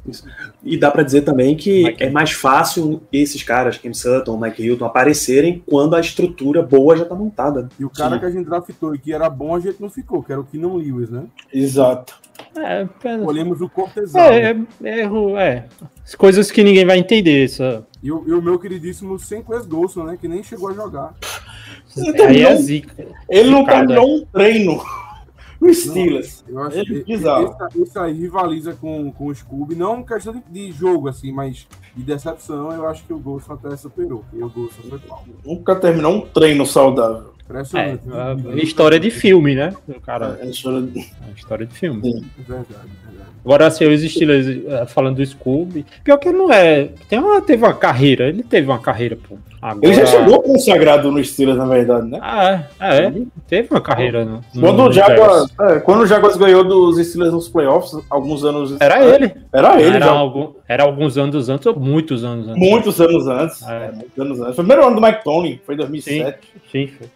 E 0.63 0.75
dá 0.75 0.89
pra 0.89 1.03
dizer 1.03 1.21
também 1.21 1.55
que 1.55 1.83
Mike 1.83 2.03
é 2.03 2.09
mais 2.09 2.31
fácil 2.31 3.03
esses 3.13 3.43
caras, 3.43 3.77
Kim 3.77 3.93
Sutton, 3.93 4.37
Mike 4.37 4.63
Hilton, 4.63 4.85
aparecerem 4.85 5.61
quando 5.69 5.95
a 5.95 5.99
estrutura 5.99 6.63
boa 6.63 6.97
já 6.97 7.05
tá 7.05 7.13
montada. 7.13 7.69
E 7.79 7.85
o 7.85 7.89
cara 7.91 8.15
Sim. 8.15 8.19
que 8.21 8.25
a 8.25 8.29
gente 8.31 8.45
draftou 8.45 8.95
e 8.95 8.97
que 8.97 9.13
era 9.13 9.29
bom, 9.29 9.53
a 9.55 9.59
gente 9.59 9.79
não 9.79 9.89
ficou, 9.89 10.23
que 10.23 10.31
era 10.31 10.41
o 10.41 10.43
Keenan 10.43 10.73
Lewis, 10.73 11.11
né? 11.11 11.23
Exato. 11.53 12.15
É, 12.55 12.87
é, 13.03 13.15
Escolhemos 13.17 13.61
o 13.61 13.69
cortesão. 13.69 14.21
é, 14.21 14.55
é, 14.83 14.99
erro, 14.99 15.37
é, 15.37 15.65
As 16.03 16.15
coisas 16.15 16.51
que 16.51 16.63
ninguém 16.63 16.85
vai 16.85 16.97
entender, 16.97 17.45
isso, 17.45 17.63
E, 18.01 18.11
o, 18.11 18.23
e 18.27 18.33
o 18.33 18.41
meu 18.41 18.59
queridíssimo 18.59 19.17
Senquez 19.19 19.65
Golson, 19.65 20.03
né? 20.03 20.17
Que 20.19 20.27
nem 20.27 20.43
chegou 20.43 20.69
a 20.69 20.73
jogar. 20.73 21.13
aí 22.27 22.41
é 22.43 22.55
zica. 22.55 23.07
Ele 23.29 23.49
não 23.49 23.65
terminou 23.65 24.17
um 24.17 24.25
treino 24.25 24.81
no 25.61 25.73
Steelers. 25.73 26.43
Eu 26.47 26.59
acho 26.63 26.77
Ele 26.77 27.03
que 27.03 27.15
bizarro. 27.15 27.55
esse, 27.69 27.81
esse 27.81 27.99
aí 27.99 28.13
rivaliza 28.13 28.73
com, 28.73 29.11
com 29.11 29.27
o 29.27 29.35
Scooby, 29.35 29.75
não 29.75 29.99
em 29.99 30.05
questão 30.05 30.33
de, 30.33 30.41
de 30.49 30.71
jogo, 30.71 31.07
assim, 31.07 31.31
mas 31.31 31.67
de 31.95 32.03
decepção, 32.03 32.71
eu 32.71 32.87
acho 32.87 33.03
que 33.05 33.13
o 33.13 33.19
Golson 33.19 33.53
até 33.53 33.75
superou. 33.77 34.25
E 34.33 34.43
o 34.43 34.49
Golson 34.49 34.81
foi 34.89 34.99
pau. 34.99 35.23
Nunca 35.45 35.75
terminou 35.75 36.13
um 36.13 36.21
treino 36.21 36.65
saudável. 36.65 37.32
É, 37.53 37.91
Impressionante. 37.91 38.01
a- 38.11 38.35
né? 38.35 38.53
a 38.53 38.63
história 38.63 38.99
de 38.99 39.11
filme, 39.11 39.55
né, 39.55 39.73
cara, 40.05 40.39
É, 40.41 40.45
isso 40.47 40.67
era- 40.69 40.79
a 40.79 41.31
história 41.35 41.65
de 41.65 41.73
filme. 41.73 42.01
Sim. 42.01 42.25
Verdade, 42.37 42.65
verdade. 42.69 43.03
Agora, 43.45 43.67
assim, 43.67 43.85
os 43.85 44.01
estilos, 44.01 44.47
eh, 44.47 44.85
falando 44.85 45.17
do 45.17 45.25
Scooby, 45.25 45.85
pior 46.01 46.15
que 46.17 46.29
ele 46.29 46.37
não 46.37 46.49
é, 46.51 46.89
tem 47.09 47.19
uma, 47.19 47.41
teve 47.41 47.61
uma 47.65 47.73
carreira, 47.73 48.29
ele 48.29 48.41
teve 48.41 48.67
uma 48.67 48.79
carreira, 48.79 49.17
pô. 49.27 49.37
Agora, 49.61 49.85
Ele 49.85 49.93
já 49.95 50.05
chegou 50.05 50.41
consagrado 50.41 51.11
no 51.11 51.23
Steelers, 51.23 51.57
na 51.57 51.65
verdade, 51.65 52.07
né? 52.07 52.19
Ah, 52.21 52.63
é, 52.79 52.97
é, 53.05 53.13
teve 53.47 53.67
uma 53.71 53.81
carreira 53.81 54.23
no, 54.25 54.41
Quando 54.59 54.77
no 54.83 54.89
o, 54.89 54.91
Jaguars, 54.93 55.53
é, 55.59 55.79
quando 55.81 56.01
o 56.01 56.05
Jaguars 56.07 56.37
ganhou 56.37 56.63
dos 56.63 56.97
Steelers 57.05 57.33
nos 57.33 57.49
playoffs, 57.49 57.97
alguns 58.09 58.45
anos. 58.45 58.79
Era 58.79 59.03
ele. 59.05 59.33
Era 59.53 59.81
ele, 59.81 59.95
era, 59.97 60.05
já. 60.05 60.11
algum- 60.11 60.53
era 60.67 60.83
alguns 60.83 61.17
anos 61.17 61.49
antes, 61.49 61.65
ou 61.65 61.77
muitos 61.77 62.23
anos 62.23 62.47
antes. 62.47 62.59
Muitos 62.69 62.99
anos 63.01 63.27
antes. 63.27 63.61
É. 63.67 63.85
É, 63.87 63.91
muitos 63.91 64.19
anos 64.19 64.39
antes. 64.39 64.55
Foi 64.55 64.63
o 64.63 64.67
primeiro 64.67 64.85
ano 64.87 64.95
do 64.95 65.01
Mike 65.01 65.23
Tony, 65.23 65.61
foi 65.65 65.75
em 65.75 65.77
2007. 65.79 66.37
Sim, 66.71 66.87
foi. 66.87 67.07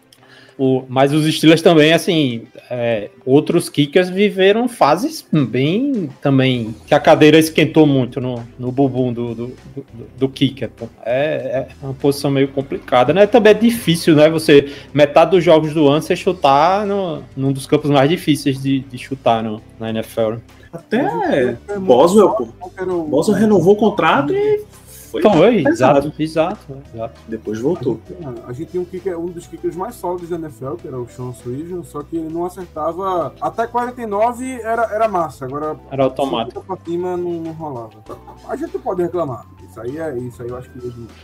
O, 0.58 0.82
mas 0.88 1.12
os 1.12 1.24
Steelers 1.32 1.62
também, 1.62 1.92
assim, 1.92 2.42
é, 2.68 3.10
outros 3.24 3.68
kickers 3.68 4.10
viveram 4.10 4.68
fases 4.68 5.24
bem 5.32 6.10
também. 6.20 6.74
Que 6.84 6.94
a 6.94 6.98
cadeira 6.98 7.38
esquentou 7.38 7.86
muito 7.86 8.20
no, 8.20 8.42
no 8.58 8.72
bumbum 8.72 9.12
do, 9.12 9.34
do, 9.34 9.46
do, 9.46 9.86
do 10.18 10.28
kicker. 10.28 10.68
pô. 10.76 10.88
É, 11.06 11.68
é 11.68 11.84
uma 11.84 11.94
posição 11.94 12.28
meio 12.28 12.48
complicada, 12.48 13.14
né? 13.14 13.24
Também 13.26 13.52
é 13.52 13.54
difícil, 13.54 14.16
né? 14.16 14.28
Você, 14.28 14.72
metade 14.92 15.30
dos 15.30 15.44
jogos 15.44 15.72
do 15.72 15.86
ano, 15.86 16.02
você 16.02 16.16
chutar 16.16 16.84
no, 16.84 17.22
num 17.36 17.52
dos 17.52 17.64
campos 17.64 17.90
mais 17.90 18.10
difíceis 18.10 18.60
de, 18.60 18.80
de 18.80 18.98
chutar 18.98 19.44
no, 19.44 19.62
na 19.78 19.90
NFL. 19.90 20.38
Até 20.72 21.56
Boswell, 21.80 22.30
pô. 22.30 22.48
Boswell 23.04 23.38
renovou 23.38 23.74
o 23.74 23.76
contrato 23.76 24.34
e 24.34 24.60
foi. 25.10 25.22
Foi, 25.22 25.62
pesado. 25.62 26.08
exato, 26.08 26.12
exato, 26.22 26.76
exato. 26.94 27.20
Depois 27.26 27.60
voltou. 27.60 28.00
A 28.46 28.52
gente 28.52 28.70
tinha 28.70 28.82
um, 28.82 28.84
kicker, 28.84 29.18
um 29.18 29.26
dos 29.26 29.46
kickers 29.46 29.76
mais 29.76 29.94
sólidos 29.94 30.28
da 30.28 30.36
NFL, 30.36 30.74
que 30.74 30.88
era 30.88 30.98
o 30.98 31.08
Sean 31.08 31.32
Swision, 31.32 31.82
só 31.82 32.02
que 32.02 32.16
ele 32.16 32.32
não 32.32 32.44
acertava. 32.44 33.34
Até 33.40 33.66
49 33.66 34.60
era, 34.62 34.82
era 34.92 35.08
massa, 35.08 35.44
agora 35.44 35.76
Era 35.90 36.04
automático. 36.04 36.60
50 36.60 36.66
pra 36.66 36.84
cima 36.84 37.16
não, 37.16 37.32
não 37.32 37.52
rolava. 37.52 37.90
A 38.48 38.56
gente 38.56 38.78
pode 38.78 39.02
reclamar. 39.02 39.46
Isso 39.68 39.80
aí 39.80 39.98
é 39.98 40.18
isso 40.18 40.42
aí, 40.42 40.48
eu 40.48 40.56
acho 40.56 40.70
que 40.70 40.78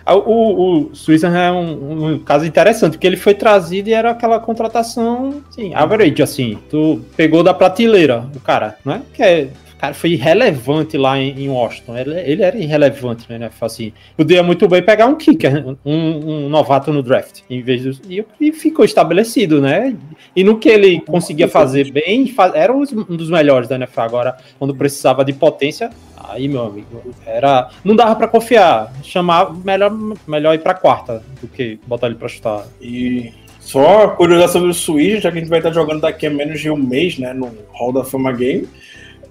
Ah, 0.05 0.15
O, 0.15 0.89
o 0.89 0.95
Suiza 0.95 1.29
é 1.29 1.51
um, 1.51 2.15
um 2.15 2.19
caso 2.19 2.45
interessante, 2.45 2.93
porque 2.93 3.07
ele 3.07 3.17
foi 3.17 3.35
trazido 3.35 3.89
e 3.89 3.93
era 3.95 4.11
aquela 4.11 4.39
contratação, 4.39 5.43
assim, 5.49 5.75
average, 5.75 6.23
assim. 6.23 6.59
Tu 6.71 7.01
pegou 7.17 7.43
da 7.43 7.55
prateleira 7.55 8.29
o 8.35 8.41
cara, 8.41 8.77
né? 8.85 9.03
Que 9.13 9.23
é, 9.23 9.51
cara 9.85 9.95
foi 9.95 10.11
irrelevante 10.11 10.97
lá 10.97 11.19
em, 11.19 11.45
em 11.45 11.49
Washington. 11.49 11.97
Ele, 11.97 12.21
ele 12.21 12.43
era 12.43 12.57
irrelevante, 12.57 13.25
né? 13.29 13.51
Assim, 13.61 13.93
podia 14.17 14.43
muito 14.43 14.69
bem 14.69 14.83
pegar 14.83 15.07
um 15.07 15.15
kicker, 15.17 15.65
um, 15.85 15.95
um 15.95 16.49
novato 16.49 16.93
no 16.93 17.03
draft, 17.03 17.41
em 17.49 17.63
vez 17.63 17.83
do. 17.83 17.91
E, 18.13 18.25
e 18.41 18.53
ficou 18.53 18.85
estabelecido, 18.85 19.61
né? 19.61 19.97
E 20.35 20.43
no 20.45 20.59
que 20.59 20.69
ele 20.69 21.01
conseguia 21.01 21.49
fazer 21.49 21.91
bem, 21.93 22.27
fa- 22.29 22.53
era 22.55 22.73
um 22.73 22.85
dos 22.85 23.31
melhores 23.31 23.69
da 23.69 23.77
NFL. 23.77 24.01
Agora, 24.01 24.37
quando 24.59 24.75
precisava 24.75 25.25
de 25.25 25.33
potência, 25.33 25.91
Aí, 26.27 26.49
meu 26.49 26.65
amigo, 26.65 27.15
era. 27.27 27.69
Não 27.85 27.95
dava 27.95 28.17
pra 28.17 28.27
confiar. 28.27 28.91
Chamar 29.03 29.53
melhor, 29.63 29.93
melhor 30.27 30.55
ir 30.55 30.59
pra 30.61 30.73
quarta 30.73 31.23
do 31.41 31.47
que 31.47 31.79
botar 31.87 32.07
ele 32.07 32.17
pra 32.17 32.29
chutar. 32.29 32.67
E 32.81 33.31
só 33.61 34.09
curiosidade 34.09 34.53
sobre 34.53 34.71
o 34.71 34.75
Switch, 34.75 35.21
já 35.23 35.31
que 35.31 35.37
a 35.37 35.41
gente 35.43 35.51
vai 35.51 35.59
estar 35.59 35.71
jogando 35.73 36.01
daqui 36.01 36.27
a 36.27 36.31
menos 36.31 36.61
de 36.61 36.71
um 36.71 36.79
mês, 36.79 37.19
né, 37.19 37.35
no 37.35 37.51
Hall 37.75 37.93
da 37.93 38.03
Fama 38.05 38.33
Game. 38.33 38.67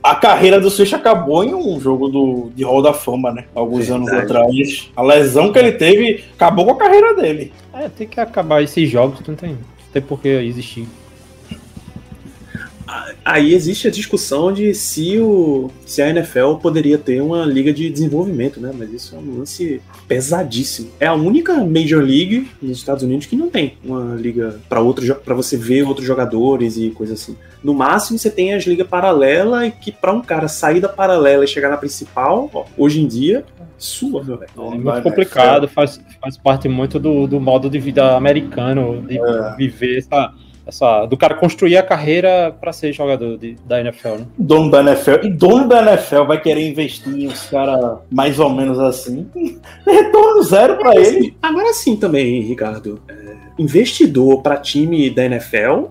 A 0.04 0.16
carreira 0.16 0.60
do 0.60 0.70
Swift 0.70 0.94
acabou 0.94 1.46
em 1.46 1.54
um 1.56 1.80
jogo 1.80 2.10
do, 2.10 2.52
de 2.54 2.64
Hall 2.64 2.82
da 2.82 2.92
Fama, 2.92 3.32
né? 3.32 3.46
Alguns 3.56 3.90
anos 3.90 4.12
Verdade. 4.12 4.34
atrás. 4.34 4.92
A 4.94 5.02
lesão 5.02 5.54
que 5.54 5.58
ele 5.58 5.72
teve 5.72 6.26
acabou 6.36 6.66
com 6.66 6.72
a 6.72 6.78
carreira 6.78 7.16
dele. 7.16 7.54
É, 7.74 7.88
tem 7.88 8.06
que 8.06 8.20
acabar 8.20 8.62
esses 8.62 8.90
jogos, 8.90 9.26
não 9.26 9.34
tem, 9.34 9.52
não 9.52 9.58
tem 9.94 10.02
por 10.02 10.20
que 10.20 10.28
existir. 10.28 10.86
Aí 13.24 13.54
existe 13.54 13.88
a 13.88 13.92
discussão 13.92 14.52
de 14.52 14.74
se, 14.74 15.18
o, 15.20 15.72
se 15.86 16.02
a 16.02 16.10
NFL 16.10 16.56
poderia 16.62 16.98
ter 16.98 17.22
uma 17.22 17.46
liga 17.46 17.72
de 17.72 17.90
desenvolvimento, 17.90 18.60
né? 18.60 18.72
Mas 18.78 18.92
isso 18.92 19.16
é 19.16 19.20
um 19.20 19.40
lance 19.40 19.82
pesadíssimo. 20.08 20.90
É 21.00 21.08
a 21.08 21.14
única 21.14 21.56
Major 21.64 22.02
League 22.04 22.50
nos 22.62 22.78
Estados 22.78 23.04
Unidos 23.04 23.26
que 23.26 23.36
não 23.36 23.50
tem 23.50 23.78
uma 23.84 24.16
liga 24.16 24.60
para 24.68 24.82
outro 24.82 25.16
para 25.16 25.34
você 25.34 25.56
ver 25.58 25.84
outros 25.84 26.06
jogadores 26.06 26.78
e 26.78 26.90
coisa 26.90 27.14
assim. 27.14 27.36
No 27.64 27.74
máximo 27.74 28.18
você 28.18 28.30
tem 28.30 28.54
as 28.54 28.66
ligas 28.66 28.88
paralelas 28.88 29.68
e 29.68 29.72
que 29.72 29.92
para 29.92 30.12
um 30.12 30.22
cara 30.22 30.48
sair 30.48 30.80
da 30.80 30.90
paralela 30.90 31.46
e 31.46 31.48
chegar 31.48 31.70
na 31.70 31.78
principal, 31.78 32.50
ó, 32.54 32.66
hoje 32.78 33.02
em 33.02 33.08
dia, 33.08 33.46
sua, 33.78 34.24
meu 34.24 34.38
velho. 34.38 34.52
É 34.56 34.78
muito 34.78 35.02
complicado, 35.02 35.68
faz, 35.68 36.00
faz 36.22 36.38
parte 36.38 36.68
muito 36.70 37.00
do, 37.00 37.28
do 37.28 37.40
modo 37.40 37.70
de 37.70 37.80
vida 37.80 38.16
americano, 38.16 39.02
de 39.08 39.18
É. 39.18 39.56
viver 39.58 39.98
essa, 40.00 40.34
essa. 40.66 41.06
do 41.06 41.18
cara 41.18 41.36
construir 41.36 41.78
a 41.78 41.84
carreira 41.84 42.56
pra 42.60 42.72
ser 42.74 42.94
jogador 42.94 43.38
de- 43.38 43.56
da 43.66 43.80
NFL, 43.82 44.10
né? 44.20 44.26
Dono 44.38 44.72
da 44.72 44.82
NFL. 44.82 45.26
E 45.26 45.30
dono 45.30 45.68
da 45.68 45.82
NFL 45.82 46.24
vai 46.24 46.40
querer 46.42 46.68
investir 46.70 47.14
em 47.14 47.28
uns 47.28 47.46
caras 47.50 48.00
mais 48.12 48.40
ou 48.40 48.50
menos 48.50 48.80
assim. 48.80 49.28
Retorno 49.86 50.42
zero 50.44 50.78
pra 50.78 50.96
ele. 50.96 51.36
Agora 51.42 51.74
sim 51.74 51.96
também, 51.96 52.42
Ricardo. 52.42 53.02
É, 53.10 53.34
investidor 53.60 54.42
para 54.42 54.58
time 54.58 55.10
da 55.10 55.26
NFL, 55.26 55.86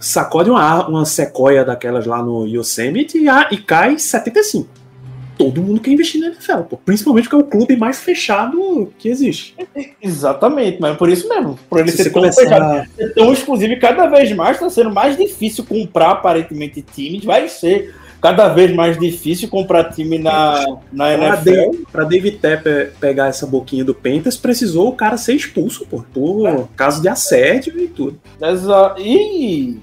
sacode 0.00 0.50
uma, 0.50 0.86
uma 0.88 1.04
sequoia 1.04 1.64
daquelas 1.64 2.06
lá 2.06 2.22
no 2.22 2.46
Yosemite 2.46 3.18
e, 3.18 3.28
a- 3.28 3.48
e 3.52 3.56
cai 3.58 3.98
75. 3.98 4.68
Todo 5.36 5.60
mundo 5.62 5.80
quer 5.80 5.90
investir 5.92 6.20
na 6.20 6.28
NFL, 6.28 6.60
pô. 6.70 6.76
principalmente 6.76 7.24
porque 7.28 7.36
é 7.36 7.38
o 7.38 7.50
clube 7.50 7.76
mais 7.76 7.98
fechado 8.00 8.92
que 8.98 9.08
existe. 9.08 9.54
Exatamente, 10.02 10.80
mas 10.80 10.96
por 10.96 11.08
isso 11.08 11.28
mesmo. 11.28 11.58
Por 11.68 11.80
ele 11.80 11.90
Se 11.90 11.98
ser 11.98 12.04
tão, 12.04 12.12
começar 12.20 12.42
fechado, 12.42 12.88
tão 13.14 13.32
exclusivo 13.32 13.72
e 13.72 13.78
cada 13.78 14.06
vez 14.06 14.32
mais 14.32 14.56
está 14.56 14.68
sendo 14.70 14.90
mais 14.92 15.16
difícil 15.16 15.64
comprar 15.64 16.10
aparentemente 16.10 16.82
times. 16.82 17.24
Vai 17.24 17.48
ser 17.48 17.94
cada 18.20 18.48
vez 18.48 18.74
mais 18.74 18.98
difícil 18.98 19.48
comprar 19.48 19.84
time 19.92 20.18
na, 20.18 20.64
na 20.92 21.16
Pra, 21.16 21.28
NFL. 21.42 21.82
Pra 21.92 22.04
David 22.04 22.38
Tepper 22.38 22.92
pegar 22.98 23.26
essa 23.28 23.46
boquinha 23.46 23.84
do 23.84 23.94
Panthers, 23.94 24.36
precisou 24.36 24.88
o 24.88 24.92
cara 24.96 25.16
ser 25.18 25.34
expulso, 25.34 25.84
pô, 25.84 26.02
por 26.14 26.68
caso 26.76 27.02
de 27.02 27.08
assédio 27.08 27.78
e 27.78 27.86
tudo. 27.88 28.18
Exa- 28.40 28.94
E 28.98 29.76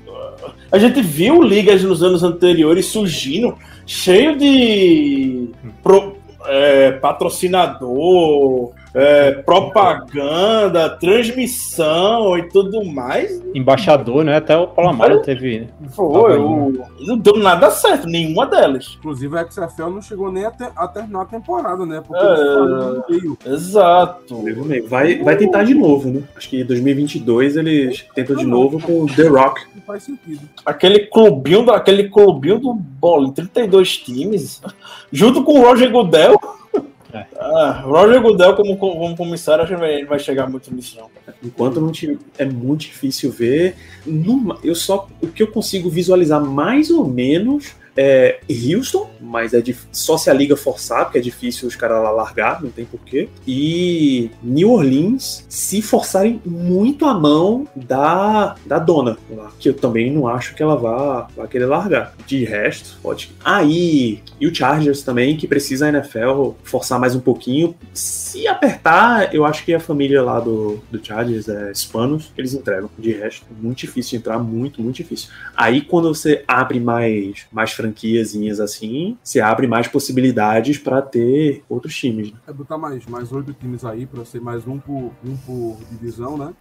a 0.71 0.79
gente 0.79 1.01
viu 1.01 1.41
ligas 1.43 1.83
nos 1.83 2.01
anos 2.01 2.23
anteriores 2.23 2.85
surgindo 2.87 3.55
cheio 3.85 4.37
de 4.37 5.49
pro- 5.83 6.15
é, 6.45 6.91
patrocinador, 6.93 8.71
é, 8.93 9.31
propaganda, 9.31 10.89
transmissão 10.89 12.37
e 12.37 12.43
tudo 12.49 12.83
mais. 12.85 13.41
Embaixador, 13.53 14.23
né? 14.23 14.37
Até 14.37 14.57
o 14.57 14.67
Palamara 14.67 15.19
teve. 15.19 15.67
Foi, 15.91 16.37
o- 16.37 16.73
não 16.99 17.17
deu 17.17 17.37
nada 17.37 17.69
certo, 17.71 18.07
nenhuma 18.07 18.45
delas. 18.45 18.95
Inclusive 18.99 19.37
a 19.37 19.45
XFL 19.49 19.89
não 19.89 20.01
chegou 20.01 20.31
nem 20.31 20.45
a, 20.45 20.51
ter- 20.51 20.71
a 20.75 20.87
terminar 20.87 21.21
a 21.21 21.25
temporada, 21.25 21.85
né? 21.85 22.01
Porque 22.05 22.23
É. 22.25 23.11
meio. 23.13 23.37
Exato. 23.45 24.43
Vai, 24.87 25.17
vai 25.23 25.37
tentar 25.37 25.63
de 25.63 25.73
novo, 25.73 26.09
né? 26.09 26.21
Acho 26.35 26.49
que 26.49 26.61
em 26.61 26.65
2022 26.65 27.55
eles 27.57 28.05
tentam 28.15 28.35
de 28.35 28.45
novo 28.45 28.79
com 28.79 29.05
The 29.05 29.27
Rock. 29.27 29.61
não 29.75 29.81
faz 29.83 30.03
sentido. 30.03 30.41
Aquele 30.65 30.99
clubinho, 31.07 31.63
do- 31.63 31.71
aquele 31.71 32.09
clubinho 32.09 32.59
do 32.59 32.73
bola, 32.73 33.31
32 33.31 33.97
times, 33.97 34.61
junto 35.11 35.43
com 35.43 35.59
o 35.59 35.63
Roger 35.63 35.91
Goodell. 35.91 36.39
Ah, 37.39 37.81
Roger 37.85 38.21
Goodell 38.21 38.55
como, 38.55 38.77
como 38.77 39.17
comissário, 39.17 39.63
acho 39.63 39.73
que 39.73 39.79
vai, 39.79 40.05
vai 40.05 40.19
chegar 40.19 40.49
muito 40.49 40.73
nisso, 40.73 40.97
não. 40.97 41.09
Enquanto 41.43 41.81
não 41.81 41.91
tiver, 41.91 42.17
é 42.37 42.45
muito 42.45 42.81
difícil 42.81 43.31
ver. 43.31 43.75
Eu 44.63 44.75
só 44.75 45.07
o 45.21 45.27
que 45.27 45.43
eu 45.43 45.51
consigo 45.51 45.89
visualizar 45.89 46.43
mais 46.43 46.89
ou 46.89 47.07
menos 47.07 47.75
é 47.95 48.39
Houston, 48.49 49.09
mas 49.19 49.53
é 49.53 49.61
dif- 49.61 49.85
só 49.91 50.17
se 50.17 50.29
a 50.29 50.33
liga 50.33 50.55
forçar, 50.55 51.05
porque 51.05 51.17
é 51.17 51.21
difícil 51.21 51.67
os 51.67 51.75
caras 51.75 52.01
lá 52.03 52.11
largar, 52.11 52.61
não 52.61 52.69
tem 52.69 52.85
porquê. 52.85 53.29
E 53.47 54.31
New 54.41 54.71
Orleans, 54.71 55.45
se 55.49 55.81
forçarem 55.81 56.41
muito 56.45 57.05
a 57.05 57.13
mão 57.13 57.67
da, 57.75 58.55
da 58.65 58.79
dona 58.79 59.17
lá, 59.29 59.51
que 59.59 59.69
eu 59.69 59.73
também 59.73 60.11
não 60.11 60.27
acho 60.27 60.55
que 60.55 60.63
ela 60.63 60.75
vá, 60.75 61.27
vá 61.35 61.47
querer 61.47 61.65
largar. 61.65 62.13
De 62.25 62.43
resto, 62.43 62.97
pode. 63.01 63.31
Aí, 63.43 64.21
e 64.39 64.47
o 64.47 64.53
Chargers 64.55 65.03
também, 65.03 65.35
que 65.37 65.47
precisa 65.47 65.85
a 65.85 65.89
NFL 65.89 66.51
forçar 66.63 66.99
mais 66.99 67.15
um 67.15 67.19
pouquinho. 67.19 67.75
Se 67.93 68.47
apertar, 68.47 69.33
eu 69.33 69.45
acho 69.45 69.63
que 69.65 69.73
a 69.73 69.79
família 69.79 70.21
lá 70.21 70.39
do, 70.39 70.79
do 70.89 71.03
Chargers 71.05 71.47
é 71.49 71.71
hispanos, 71.71 72.31
eles 72.37 72.53
entregam. 72.53 72.89
De 72.97 73.11
resto, 73.11 73.45
muito 73.61 73.79
difícil 73.79 74.11
de 74.11 74.15
entrar, 74.17 74.39
muito, 74.39 74.81
muito 74.81 74.95
difícil. 74.97 75.29
Aí 75.55 75.81
quando 75.81 76.13
você 76.13 76.43
abre 76.47 76.79
mais, 76.79 77.45
mais 77.51 77.71
franquiazinhas 77.81 78.59
assim, 78.59 79.17
você 79.23 79.39
abre 79.41 79.67
mais 79.67 79.87
possibilidades 79.87 80.77
para 80.77 81.01
ter 81.01 81.63
outros 81.67 81.95
times. 81.95 82.31
né? 82.31 82.37
É 82.47 82.53
botar 82.53 82.77
mais, 82.77 83.05
mais 83.07 83.31
oito 83.31 83.53
times 83.53 83.83
aí 83.83 84.05
pra 84.05 84.23
ser 84.23 84.39
mais 84.39 84.67
um 84.67 84.79
por, 84.79 85.11
um 85.25 85.35
por 85.45 85.77
divisão, 85.89 86.37
né? 86.37 86.53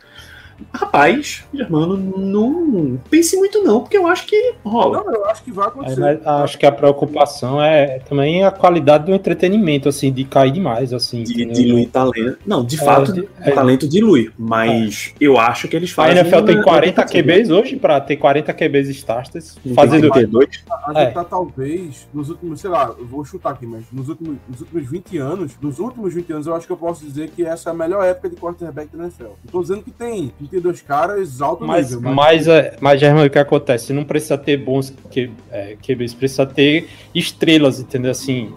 Rapaz, 0.73 1.45
Germano, 1.53 1.97
não 1.97 2.99
pense 3.11 3.37
muito 3.37 3.63
não, 3.63 3.81
porque 3.81 3.97
eu 3.97 4.07
acho 4.07 4.27
que 4.27 4.55
rola. 4.65 5.03
Não, 5.05 5.13
eu 5.15 5.25
acho 5.27 5.43
que 5.43 5.51
vai 5.53 5.67
É, 5.67 5.69
acontecer. 5.69 6.01
mas 6.01 6.27
acho 6.27 6.59
que 6.59 6.67
a 6.67 6.73
preocupação 6.73 7.61
é 7.63 7.99
também 8.01 8.45
a 8.45 8.51
qualidade 8.51 9.07
do 9.07 9.13
entretenimento, 9.15 9.89
assim, 9.89 10.13
de 10.13 10.25
cair 10.25 10.51
demais, 10.53 10.93
assim. 10.93 11.23
De 11.23 11.33
entendeu? 11.35 11.55
diluir 11.55 11.89
talento. 11.89 12.39
Não, 12.47 12.65
de 12.65 12.77
É, 12.77 12.85
fato, 12.85 13.13
de- 13.13 13.21
o 13.21 13.29
é. 13.41 13.51
talento 13.51 13.89
dilui. 13.89 14.31
Mas 14.39 15.15
eu 15.21 15.39
acho 15.39 15.69
que 15.69 15.77
eles 15.77 15.91
A 15.93 15.95
fazem. 15.95 16.19
NFL 16.19 16.43
tem 16.45 16.57
uma- 16.57 16.65
40 16.65 17.01
uma- 17.03 17.07
QBs 17.09 17.51
hoje, 17.51 17.77
pra 17.77 18.01
ter 18.01 18.17
40 18.17 18.53
QBs 18.53 18.89
starters, 18.91 19.57
Não 19.57 19.63
tem 19.63 19.75
fazendo 19.75 20.11
32? 20.11 20.65
A 20.87 20.93
gente 20.93 21.03
É. 21.03 21.11
tá 21.11 21.25
talvez, 21.25 22.09
nos 22.13 22.29
últimos, 22.31 22.61
sei 22.61 22.71
lá, 22.71 22.95
eu 22.99 23.07
vou 23.07 23.25
chutar 23.25 23.51
aqui, 23.51 23.67
mas 23.67 23.85
nos 23.93 24.09
últimos, 24.09 24.37
nos 24.49 24.61
últimos 24.61 24.89
20 24.89 25.19
anos, 25.19 25.53
nos 25.61 25.79
últimos 25.79 26.13
20 26.15 26.33
anos, 26.33 26.47
eu 26.47 26.55
acho 26.55 26.67
que 26.67 26.73
eu 26.73 26.77
posso 26.77 27.05
dizer 27.05 27.31
que 27.31 27.45
essa 27.45 27.71
é 27.71 27.73
a 27.73 27.75
melhor 27.75 28.05
época 28.05 28.29
de 28.29 28.37
quarterback 28.37 28.95
da 28.97 29.05
NFL. 29.05 29.25
Não 29.45 29.53
tô 29.53 29.61
dizendo 29.63 29.83
que 29.83 29.91
tem 29.91 30.33
32 30.51 30.83
caras 30.83 31.41
alto 31.41 31.65
Mas, 31.65 31.91
nível, 31.95 32.13
mas, 32.13 32.49
é, 32.49 32.77
mas 32.81 33.01
Germano, 33.01 33.27
o 33.27 33.31
que 33.31 33.39
acontece? 33.39 33.93
Não 33.93 34.05
precisa 34.05 34.37
ter 34.37 34.57
bons 34.57 34.91
Q- 35.11 35.31
é, 35.51 35.77
QBs, 35.81 36.15
precisa 36.15 36.45
ter 36.45 36.89
estrelas, 37.15 37.79
entendeu? 37.81 38.11
Assim, 38.11 38.53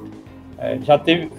é, 0.57 0.80
já 0.82 0.98
teve. 0.98 1.32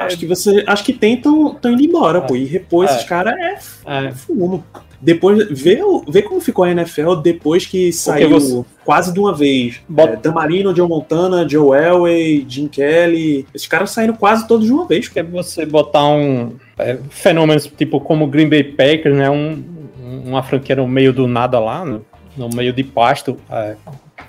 Acho 0.00 0.16
que 0.18 0.26
você. 0.26 0.64
Acho 0.66 0.84
que 0.84 0.92
tentam 0.92 1.52
estão 1.52 1.72
indo 1.72 1.82
embora, 1.82 2.22
pô. 2.22 2.34
E 2.36 2.44
repor 2.44 2.86
É. 2.86 2.90
esses 2.90 3.04
caras 3.04 3.34
é, 3.36 4.04
É, 4.04 4.06
é 4.06 4.12
fumo. 4.12 4.64
Depois, 5.04 5.48
vê, 5.50 5.80
vê 6.08 6.22
como 6.22 6.40
ficou 6.40 6.64
a 6.64 6.70
NFL 6.70 7.16
depois 7.16 7.66
que 7.66 7.92
saiu 7.92 8.30
você- 8.30 8.64
quase 8.84 9.12
de 9.12 9.18
uma 9.18 9.34
vez. 9.34 9.80
Bota- 9.88 10.12
É, 10.12 10.16
Damarino, 10.16 10.74
Joe 10.74 10.88
Montana, 10.88 11.46
Joe 11.48 11.76
Elway, 11.76 12.46
Jim 12.48 12.68
Kelly. 12.68 13.44
Esses 13.52 13.66
caras 13.66 13.90
saíram 13.90 14.14
quase 14.14 14.46
todos 14.46 14.64
de 14.66 14.72
uma 14.72 14.86
vez. 14.86 15.08
porque 15.08 15.20
você 15.24 15.66
botar 15.66 16.06
um 16.06 16.52
é, 16.78 16.98
fenômenos 17.10 17.66
tipo 17.66 18.00
como 18.00 18.24
o 18.24 18.28
Green 18.28 18.48
Bay 18.48 18.62
Packers, 18.62 19.16
né? 19.16 19.28
Um, 19.28 19.62
um- 20.00 20.22
uma 20.30 20.42
franquia 20.42 20.76
no 20.76 20.86
meio 20.86 21.12
do 21.12 21.26
nada 21.26 21.58
lá, 21.58 21.84
no, 21.84 22.04
no 22.36 22.48
meio 22.54 22.72
de 22.72 22.82
pasto, 22.84 23.36
é, 23.50 23.74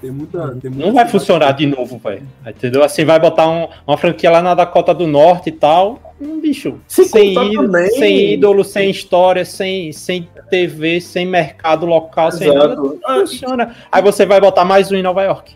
tem 0.01 0.09
muita, 0.11 0.47
tem 0.61 0.69
muita 0.71 0.85
não 0.87 0.93
vai 0.93 1.07
funcionar 1.07 1.51
de 1.51 1.65
novo, 1.67 1.99
velho. 2.03 2.23
Entendeu? 2.47 2.83
Assim, 2.83 3.05
vai 3.05 3.19
botar 3.19 3.47
um- 3.47 3.67
uma 3.87 3.95
franquia 3.97 4.29
lá 4.31 4.41
na 4.41 4.53
Dakota 4.55 4.91
do 4.93 5.05
Norte 5.07 5.49
e 5.49 5.51
tal. 5.51 5.99
Um 6.21 6.39
bicho. 6.39 6.75
Sem 6.87 7.05
sem, 7.05 7.33
ídolo, 7.33 7.71
sem 7.97 8.33
ídolo, 8.33 8.63
sem 8.63 8.89
história, 8.89 9.43
sem, 9.43 9.91
sem 9.91 10.27
TV, 10.53 11.01
sem 11.01 11.25
mercado 11.25 11.83
local, 11.83 12.31
sem 12.31 12.53
nada. 12.53 12.73
Exato. 12.73 12.99
Não 13.01 13.19
funciona. 13.21 13.75
Aí 13.91 14.03
você 14.03 14.23
vai 14.23 14.39
botar 14.39 14.63
mais 14.63 14.91
um 14.91 14.95
em 14.95 15.01
Nova 15.01 15.23
York. 15.23 15.55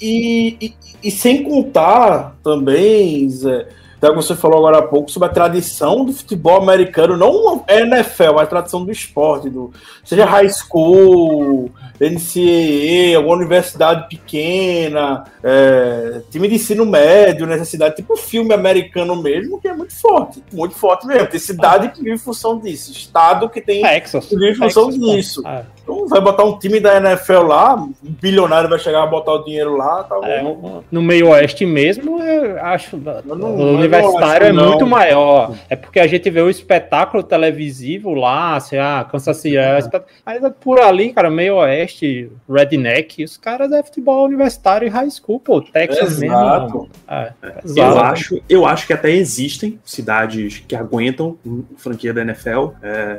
E, 0.00 0.56
e, 0.60 0.74
e 1.02 1.10
sem 1.10 1.42
contar 1.42 2.36
também, 2.44 3.28
Zé, 3.28 3.66
até 4.02 4.10
o 4.10 4.16
que 4.16 4.22
você 4.24 4.34
falou 4.34 4.58
agora 4.58 4.78
há 4.78 4.82
pouco 4.82 5.08
sobre 5.08 5.28
a 5.28 5.32
tradição 5.32 6.04
do 6.04 6.12
futebol 6.12 6.60
americano, 6.60 7.16
não 7.16 7.64
a 7.68 7.72
NFL, 7.72 8.32
mas 8.34 8.42
a 8.42 8.46
tradição 8.46 8.84
do 8.84 8.90
esporte, 8.90 9.48
do, 9.48 9.72
seja 10.02 10.24
high 10.24 10.48
school, 10.48 11.70
NCAA, 12.00 13.16
alguma 13.16 13.36
universidade 13.36 14.08
pequena, 14.08 15.22
é, 15.40 16.20
time 16.32 16.48
de 16.48 16.56
ensino 16.56 16.84
médio, 16.84 17.46
necessidade, 17.46 17.94
tipo 17.94 18.16
filme 18.16 18.52
americano 18.52 19.14
mesmo, 19.14 19.60
que 19.60 19.68
é 19.68 19.72
muito 19.72 19.94
forte, 19.94 20.42
muito 20.52 20.74
forte 20.74 21.06
mesmo. 21.06 21.28
Tem 21.28 21.38
cidade 21.38 21.90
que 21.90 21.98
vive 22.02 22.16
em 22.16 22.18
função 22.18 22.58
disso, 22.58 22.90
estado 22.90 23.48
que 23.48 23.60
tem 23.60 23.82
Texas. 23.82 24.28
vive 24.28 24.50
em 24.50 24.54
função 24.56 24.86
Texas, 24.86 25.00
pô. 25.00 25.14
disso. 25.14 25.42
Ah, 25.44 25.62
Então 25.82 26.06
vai 26.06 26.20
botar 26.20 26.44
um 26.44 26.58
time 26.58 26.78
da 26.80 26.96
NFL 26.96 27.42
lá, 27.42 27.74
um 27.74 27.92
bilionário 28.02 28.68
vai 28.68 28.78
chegar 28.78 29.02
a 29.02 29.06
botar 29.06 29.32
o 29.32 29.44
dinheiro 29.44 29.76
lá, 29.76 30.04
tá 30.04 30.16
É, 30.22 30.42
no 30.90 31.02
meio 31.02 31.28
oeste 31.30 31.66
mesmo, 31.66 32.22
eu 32.22 32.62
acho. 32.64 32.96
Eu 33.26 33.36
não- 33.36 33.56
o 33.56 33.60
eu 33.60 33.74
universitário 33.74 34.46
acho, 34.48 34.58
é 34.60 34.66
muito 34.68 34.86
maior. 34.86 35.54
É 35.68 35.74
porque 35.76 35.98
a 35.98 36.06
gente 36.06 36.28
vê 36.30 36.40
o 36.40 36.48
espetáculo 36.48 37.22
televisivo 37.22 38.14
lá, 38.14 38.56
assim, 38.56 38.76
ah, 38.76 39.06
Kansas 39.10 39.36
City. 39.38 39.56
é 39.56 39.78
Mas 40.24 40.42
é 40.44 40.50
por 40.50 40.78
ali, 40.80 41.12
cara, 41.12 41.30
meio 41.30 41.56
oeste, 41.56 42.30
redneck, 42.48 43.24
os 43.24 43.36
caras 43.36 43.72
é 43.72 43.82
futebol 43.82 44.24
universitário 44.24 44.86
e 44.86 44.90
high 44.90 45.10
school, 45.10 45.40
pô, 45.40 45.60
Texas 45.60 46.22
Exato. 46.22 46.62
mesmo. 46.64 46.88
É, 47.08 47.32
Eu 47.42 47.52
exato. 47.64 47.98
acho, 48.00 48.42
eu 48.48 48.64
acho 48.66 48.86
que 48.86 48.92
até 48.92 49.10
existem 49.10 49.78
cidades 49.84 50.62
que 50.66 50.76
aguentam 50.76 51.36
franquia 51.76 52.12
da 52.14 52.22
NFL. 52.22 52.68
É, 52.82 53.18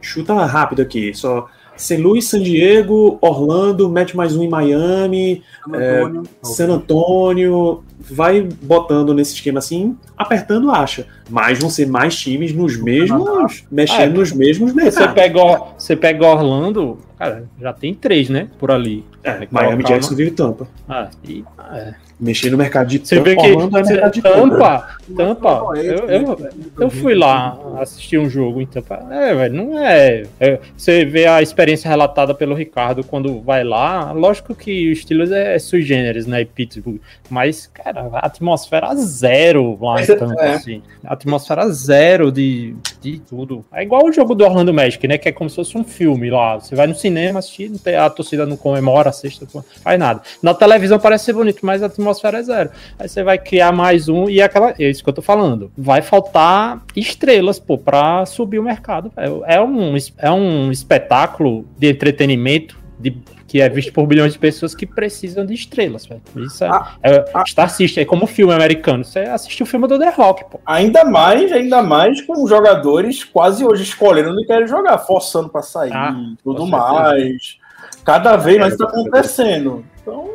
chuta 0.00 0.32
rápido 0.34 0.82
aqui, 0.82 1.12
só 1.14 1.48
St. 1.76 1.96
Louis, 2.00 2.24
San 2.24 2.40
Diego, 2.40 3.18
Orlando, 3.20 3.88
mete 3.88 4.16
mais 4.16 4.36
um 4.36 4.42
em 4.42 4.48
Miami, 4.48 5.42
San 5.64 5.76
É, 5.76 6.00
Antonio, 6.00 6.22
San 6.42 6.68
Antônio, 6.68 7.84
vai 7.98 8.46
botando 8.62 9.12
nesse 9.14 9.34
esquema 9.34 9.58
assim, 9.58 9.96
apertando 10.16 10.70
acha. 10.70 11.06
Mas 11.28 11.58
vão 11.58 11.70
ser 11.70 11.86
mais 11.86 12.16
times 12.16 12.52
nos 12.52 12.76
mesmos, 12.76 13.64
mexendo 13.70 14.00
É, 14.00 14.08
nos 14.08 14.32
mesmos 14.32 14.72
Você 14.72 15.08
pega, 15.08 15.62
você 15.76 15.96
pega 15.96 16.26
Orlando, 16.26 16.98
cara, 17.18 17.44
já 17.60 17.72
tem 17.72 17.94
três, 17.94 18.28
né? 18.28 18.48
Por 18.58 18.70
ali. 18.70 19.04
É, 19.22 19.46
Miami, 19.50 19.82
Colocar 19.82 19.94
Jacksonville 19.94 20.30
e 20.30 20.34
Tampa. 20.34 20.68
Ah, 20.88 21.08
e, 21.26 21.44
é. 21.72 21.94
Mexer 22.20 22.50
no 22.50 22.56
mercado 22.56 22.88
de 22.88 22.98
Você 22.98 23.16
Tampa. 23.16 23.30
vê 23.30 23.36
que 23.36 23.50
Orlando 23.50 23.78
é 23.78 23.82
mercado 23.82 24.12
de 24.12 24.22
Tampa. 24.22 24.38
Tampa, 24.38 24.98
Tampa, 25.16 25.62
Oeste, 25.64 25.88
eu, 25.88 26.08
eu, 26.08 26.50
eu 26.78 26.90
fui 26.90 27.14
lá 27.14 27.58
assistir 27.80 28.18
um 28.18 28.28
jogo 28.30 28.60
em 28.60 28.66
Tampa. 28.66 29.04
É, 29.10 29.34
velho, 29.34 29.54
não 29.54 29.78
é, 29.78 30.24
é- 30.38 30.60
Você 30.76 31.04
vê 31.04 31.26
a 31.26 31.42
experiência 31.42 31.88
relatada 31.88 32.34
pelo 32.34 32.54
Ricardo 32.54 33.02
quando 33.02 33.40
vai 33.40 33.64
lá. 33.64 34.12
Lógico 34.12 34.54
que 34.54 34.92
o 34.92 34.96
Steelers 34.96 35.32
é 35.32 35.58
sui 35.58 35.82
generis, 35.82 36.26
né? 36.26 36.42
E 36.42 36.44
Pittsburgh. 36.44 37.00
Mas, 37.28 37.66
cara, 37.66 38.08
a 38.12 38.26
atmosfera 38.26 38.94
zero 38.94 39.76
lá 39.80 40.00
em 40.00 40.06
Tampa, 40.06 40.40
é. 40.40 40.54
assim. 40.54 40.82
A 41.04 41.14
atmosfera 41.14 41.68
zero 41.70 42.30
de, 42.30 42.76
de 43.00 43.18
tudo. 43.18 43.64
É 43.72 43.82
igual 43.82 44.04
o 44.04 44.12
jogo 44.12 44.34
do 44.34 44.44
Orlando 44.44 44.72
Magic, 44.72 45.06
né? 45.08 45.18
Que 45.18 45.30
é 45.30 45.32
como 45.32 45.50
se 45.50 45.56
fosse 45.56 45.76
um 45.76 45.84
filme 45.84 46.30
lá. 46.30 46.60
Você 46.60 46.76
vai 46.76 46.86
no 46.86 46.94
cinema 47.04 47.38
assistir, 47.38 47.70
a 47.98 48.08
torcida 48.08 48.46
não 48.46 48.56
comemora, 48.56 49.12
sexta, 49.12 49.46
faz 49.82 49.98
nada. 49.98 50.22
Na 50.42 50.54
televisão 50.54 50.98
parece 50.98 51.26
ser 51.26 51.34
bonito, 51.34 51.58
mas 51.62 51.82
a 51.82 51.86
atmosfera 51.86 52.38
é 52.38 52.42
zero. 52.42 52.70
Aí 52.98 53.06
você 53.08 53.22
vai 53.22 53.36
criar 53.38 53.72
mais 53.72 54.08
um 54.08 54.28
e 54.28 54.40
aquela. 54.40 54.74
É 54.78 54.88
isso 54.88 55.02
que 55.04 55.10
eu 55.10 55.14
tô 55.14 55.20
falando. 55.22 55.70
Vai 55.76 56.00
faltar 56.00 56.82
estrelas, 56.96 57.58
pô, 57.58 57.76
pra 57.76 58.24
subir 58.24 58.58
o 58.58 58.62
mercado. 58.62 59.12
É, 59.16 59.56
é 59.56 59.60
um, 59.60 59.94
é 60.18 60.30
um 60.30 60.70
espetáculo 60.72 61.66
de 61.78 61.90
entretenimento 61.90 62.78
de- 62.98 63.16
que 63.54 63.60
é 63.60 63.68
visto 63.68 63.92
por 63.92 64.04
bilhões 64.04 64.32
de 64.32 64.38
pessoas 64.40 64.74
que 64.74 64.84
precisam 64.84 65.46
de 65.46 65.54
estrelas, 65.54 66.04
velho. 66.04 66.20
Isso 66.38 66.64
é, 66.64 66.68
Ah, 66.68 66.96
é 67.00 67.24
ah. 67.32 67.44
Star 67.46 67.70
System, 67.70 68.02
é 68.02 68.04
como 68.04 68.26
filme 68.26 68.52
americano. 68.52 69.04
Você 69.04 69.20
assiste 69.20 69.62
o 69.62 69.66
filme 69.66 69.86
do 69.86 69.96
The 69.96 70.10
Rock, 70.10 70.44
pô. 70.50 70.58
Ainda 70.66 71.04
mais, 71.04 71.52
ainda 71.52 71.80
mais 71.80 72.20
com 72.22 72.48
jogadores 72.48 73.22
quase 73.22 73.64
hoje 73.64 73.84
escolhendo 73.84 74.32
onde 74.32 74.44
querem 74.44 74.66
jogar, 74.66 74.98
forçando 74.98 75.48
pra 75.50 75.62
sair, 75.62 75.92
Ah, 75.92 76.16
tudo 76.42 76.66
mais. 76.66 77.56
Cada 78.04 78.36
vez 78.36 78.58
mais 78.58 78.74
isso 78.74 78.82
tá 78.84 78.90
acontecendo. 78.90 79.84
Então, 80.02 80.28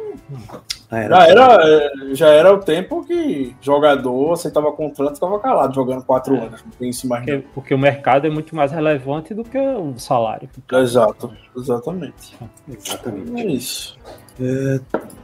Ah, 0.91 1.03
já 1.07 1.27
era, 1.27 1.57
é, 1.67 1.91
já 2.15 2.27
era 2.29 2.51
o 2.53 2.57
tempo 2.59 3.03
que 3.05 3.55
jogador 3.61 4.33
aceitava 4.33 4.71
contrato 4.71 5.11
e 5.11 5.15
ficava 5.15 5.39
calado 5.39 5.75
jogando 5.75 6.03
quatro 6.03 6.35
É. 6.35 6.39
anos. 6.39 6.63
Não 6.63 6.71
tem 6.71 6.89
isso 6.89 7.07
mais. 7.07 7.23
Porque, 7.25 7.45
porque 7.53 7.73
o 7.75 7.77
mercado 7.77 8.25
é 8.25 8.29
muito 8.29 8.55
mais 8.55 8.71
relevante 8.71 9.33
do 9.33 9.43
que 9.43 9.57
o 9.57 9.93
salário. 9.99 10.49
Exato, 10.73 11.31
exatamente. 11.55 12.35
Exatamente. 12.67 13.39
É 13.39 13.45
isso. 13.45 13.97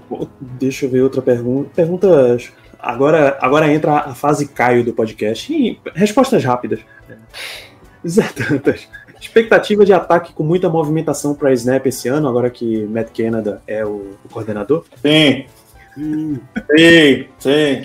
Pô, 0.07 0.27
Deixa 0.39 0.85
eu 0.85 0.89
ver 0.91 1.01
outra 1.01 1.21
pergunta. 1.21 1.69
Perguntas. 1.75 2.51
Agora, 2.79 3.35
agora 3.41 3.73
entra 3.73 3.93
a 3.93 4.13
fase 4.13 4.47
Caio 4.47 4.83
do 4.85 4.93
podcast. 4.93 5.51
E 5.51 5.79
respostas 5.95 6.43
rápidas. 6.43 6.79
Zé 8.07 8.21
Tantas. 8.35 8.87
Expectativa 9.25 9.83
de 9.83 9.91
ataque 9.91 10.33
com 10.33 10.43
muita 10.43 10.69
movimentação 10.69 11.33
para 11.33 11.51
Snap 11.53 11.85
esse 11.87 12.07
ano, 12.07 12.27
agora 12.27 12.49
que 12.49 12.85
Matt 12.85 13.09
Canada 13.11 13.59
é 13.67 13.83
o, 13.83 14.11
o 14.23 14.29
coordenador? 14.29 14.85
Sim, 15.01 15.45
Sim. 15.95 16.39
sim, 16.77 17.25
sim. 17.39 17.83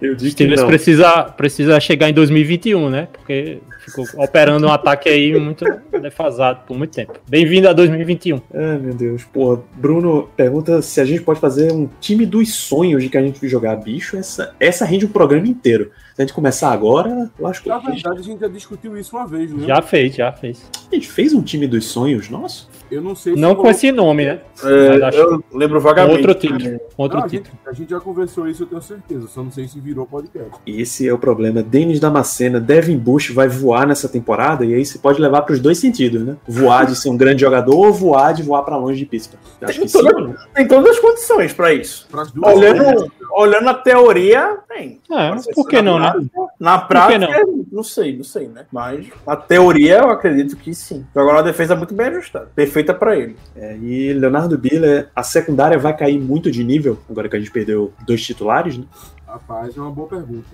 Eu 0.00 0.14
digo 0.14 0.36
que 0.36 0.46
não. 0.46 0.66
precisa, 0.66 1.24
precisa 1.24 1.80
chegar 1.80 2.10
em 2.10 2.12
2021, 2.12 2.90
né? 2.90 3.08
Porque 3.12 3.60
ficou 3.88 4.04
operando 4.16 4.66
um 4.66 4.70
ataque 4.72 5.08
aí 5.08 5.38
muito 5.38 5.64
defasado 6.00 6.60
por 6.66 6.76
muito 6.76 6.92
tempo. 6.94 7.14
Bem-vindo 7.28 7.68
a 7.68 7.72
2021. 7.72 8.40
Ai, 8.54 8.78
meu 8.78 8.94
Deus. 8.94 9.24
Pô, 9.24 9.58
Bruno 9.74 10.28
pergunta 10.36 10.80
se 10.82 11.00
a 11.00 11.04
gente 11.04 11.22
pode 11.22 11.40
fazer 11.40 11.72
um 11.72 11.88
time 12.00 12.24
dos 12.26 12.54
sonhos 12.54 13.02
de 13.02 13.08
que 13.08 13.18
a 13.18 13.22
gente 13.22 13.40
vai 13.40 13.48
jogar. 13.48 13.76
Bicho, 13.76 14.16
essa, 14.16 14.54
essa 14.60 14.84
rende 14.84 15.04
o 15.04 15.08
programa 15.08 15.46
inteiro. 15.46 15.90
Se 16.14 16.22
a 16.22 16.24
gente 16.26 16.34
começar 16.34 16.72
agora, 16.72 17.30
lascou. 17.38 17.72
Na 17.72 17.78
verdade, 17.78 18.18
a 18.18 18.22
gente 18.22 18.40
já 18.40 18.48
discutiu 18.48 18.96
isso 18.98 19.16
uma 19.16 19.24
vez, 19.26 19.52
né? 19.52 19.66
Já 19.68 19.80
fez, 19.80 20.14
já 20.16 20.32
fez. 20.32 20.68
A 20.90 20.94
gente 20.94 21.08
fez 21.08 21.32
um 21.32 21.40
time 21.42 21.66
dos 21.68 21.84
sonhos, 21.84 22.28
nossa. 22.28 22.66
Eu 22.90 23.00
não 23.02 23.14
sei 23.14 23.34
se 23.34 23.40
Não 23.40 23.54
com 23.54 23.68
esse 23.68 23.92
nome, 23.92 24.24
né? 24.24 24.40
É, 24.64 25.04
acho- 25.04 25.18
eu 25.18 25.44
lembro 25.52 25.78
vagamente. 25.80 26.16
Outro 26.26 26.34
título. 26.34 26.80
Outro 26.96 27.18
Não, 27.18 27.24
a, 27.24 27.28
gente, 27.28 27.42
título. 27.44 27.58
a 27.66 27.72
gente 27.72 27.90
já 27.90 28.00
conversou 28.00 28.48
isso, 28.48 28.62
eu 28.62 28.66
tenho 28.66 28.82
certeza. 28.82 29.28
Só 29.28 29.44
não 29.44 29.52
sei 29.52 29.68
se 29.68 29.78
virou 29.78 30.06
podcast. 30.06 30.50
Esse 30.66 31.06
é 31.06 31.12
o 31.12 31.18
problema. 31.18 31.62
Denis 31.62 32.00
Damascena, 32.00 32.58
Devin 32.58 32.96
Bush 32.96 33.30
vai 33.30 33.46
voar 33.46 33.77
nessa 33.86 34.08
temporada 34.08 34.64
e 34.64 34.74
aí 34.74 34.84
você 34.84 34.98
pode 34.98 35.20
levar 35.20 35.42
para 35.42 35.52
os 35.52 35.60
dois 35.60 35.78
sentidos, 35.78 36.22
né? 36.22 36.36
Voar 36.46 36.86
de 36.86 36.96
ser 36.96 37.08
um 37.08 37.16
grande 37.16 37.40
jogador 37.40 37.74
ou 37.74 37.92
voar 37.92 38.32
de 38.32 38.42
voar 38.42 38.62
para 38.62 38.76
longe 38.76 38.98
de 38.98 39.06
Pittsburgh. 39.06 39.40
Acho 39.62 39.80
que 39.80 39.88
sim. 39.88 39.98
ou 39.98 40.20
não? 40.20 40.34
Tem 40.54 40.66
todas 40.66 40.90
as 40.90 40.98
condições 40.98 41.52
pra 41.52 41.72
isso. 41.72 42.06
Para 42.10 42.24
duas. 42.24 42.54
Olhando, 42.54 43.12
olhando 43.32 43.68
a 43.68 43.74
teoria, 43.74 44.58
tem. 44.68 45.00
É, 45.10 45.52
por 45.54 45.68
que 45.68 45.80
não, 45.82 45.98
né? 45.98 46.12
Na 46.58 46.78
prática, 46.78 47.28
não 47.70 47.82
sei, 47.82 48.16
não 48.16 48.24
sei, 48.24 48.48
né? 48.48 48.66
Mas 48.72 49.06
na 49.26 49.36
teoria 49.36 49.98
eu 49.98 50.10
acredito 50.10 50.56
que 50.56 50.74
sim. 50.74 51.04
Jogar 51.14 51.32
uma 51.34 51.42
defesa 51.42 51.76
muito 51.76 51.94
bem 51.94 52.06
ajustada. 52.08 52.50
Perfeita 52.54 52.94
pra 52.94 53.16
ele. 53.16 53.36
É, 53.54 53.76
e 53.76 54.12
Leonardo 54.12 54.58
Biller, 54.58 55.08
a 55.14 55.22
secundária 55.22 55.78
vai 55.78 55.96
cair 55.96 56.18
muito 56.18 56.50
de 56.50 56.64
nível, 56.64 56.98
agora 57.08 57.28
que 57.28 57.36
a 57.36 57.38
gente 57.38 57.50
perdeu 57.50 57.92
dois 58.06 58.22
titulares, 58.22 58.78
né? 58.78 58.84
Rapaz, 59.26 59.76
é 59.76 59.80
uma 59.80 59.90
boa 59.90 60.08
pergunta. 60.08 60.48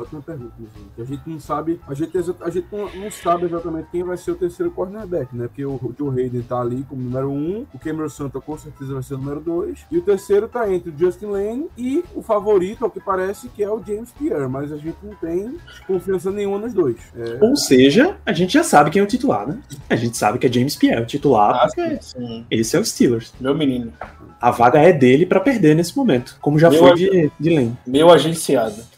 Ótima 0.00 0.22
pergunta, 0.22 0.52
inclusive. 0.58 0.90
A 0.98 1.04
gente 1.04 1.22
não 1.26 1.40
sabe, 1.40 1.80
a 1.88 1.94
gente, 1.94 2.12
a 2.40 2.50
gente 2.50 2.66
não, 2.72 2.94
não 2.94 3.10
sabe 3.10 3.46
exatamente 3.46 3.88
quem 3.90 4.02
vai 4.02 4.16
ser 4.16 4.30
o 4.32 4.36
terceiro 4.36 4.70
cornerback, 4.72 5.34
né? 5.36 5.46
Porque 5.48 5.64
o 5.64 5.94
Joe 5.98 6.20
Hayden 6.22 6.42
tá 6.42 6.60
ali 6.60 6.84
como 6.88 7.02
número 7.02 7.30
um, 7.30 7.66
o 7.74 7.78
Cameron 7.78 8.08
Santa 8.08 8.40
com 8.40 8.56
certeza 8.56 8.94
vai 8.94 9.02
ser 9.02 9.14
o 9.14 9.18
número 9.18 9.40
dois, 9.40 9.80
e 9.90 9.98
o 9.98 10.02
terceiro 10.02 10.48
tá 10.48 10.70
entre 10.72 10.90
o 10.90 10.98
Justin 10.98 11.26
Lane 11.26 11.66
e 11.76 12.04
o 12.14 12.22
favorito, 12.22 12.84
ao 12.84 12.90
que 12.90 13.00
parece, 13.00 13.48
que 13.48 13.62
é 13.62 13.70
o 13.70 13.82
James 13.84 14.10
Pierre, 14.12 14.48
mas 14.48 14.72
a 14.72 14.76
gente 14.76 14.96
não 15.02 15.14
tem 15.16 15.56
confiança 15.86 16.30
nenhuma 16.30 16.58
nos 16.58 16.72
dois. 16.72 16.96
É, 17.16 17.38
Ou 17.44 17.56
seja, 17.56 18.16
a 18.24 18.32
gente 18.32 18.52
já 18.52 18.62
sabe 18.62 18.90
quem 18.90 19.00
é 19.00 19.04
o 19.04 19.08
titular, 19.08 19.46
né? 19.46 19.58
A 19.90 19.96
gente 19.96 20.16
sabe 20.16 20.38
que 20.38 20.46
é 20.46 20.52
James 20.52 20.76
Pierre 20.76 21.02
o 21.02 21.06
titular, 21.06 21.66
porque 21.66 21.98
sim. 22.02 22.46
esse 22.50 22.76
é 22.76 22.80
o 22.80 22.84
Steelers. 22.84 23.32
Meu 23.40 23.54
menino. 23.54 23.92
A 24.40 24.50
vaga 24.52 24.78
é 24.78 24.92
dele 24.92 25.26
para 25.26 25.40
perder 25.40 25.74
nesse 25.74 25.96
momento, 25.96 26.36
como 26.40 26.58
já 26.58 26.68
Eu 26.68 26.78
foi 26.78 26.88
acho- 26.92 26.96
de, 27.10 27.30
de 27.40 27.50
Lane. 27.50 27.76
Meu 27.86 28.10
agenciado. 28.10 28.76
a 28.76 28.76
cara 28.76 28.78
do 28.78 28.82
Zé. 28.82 28.88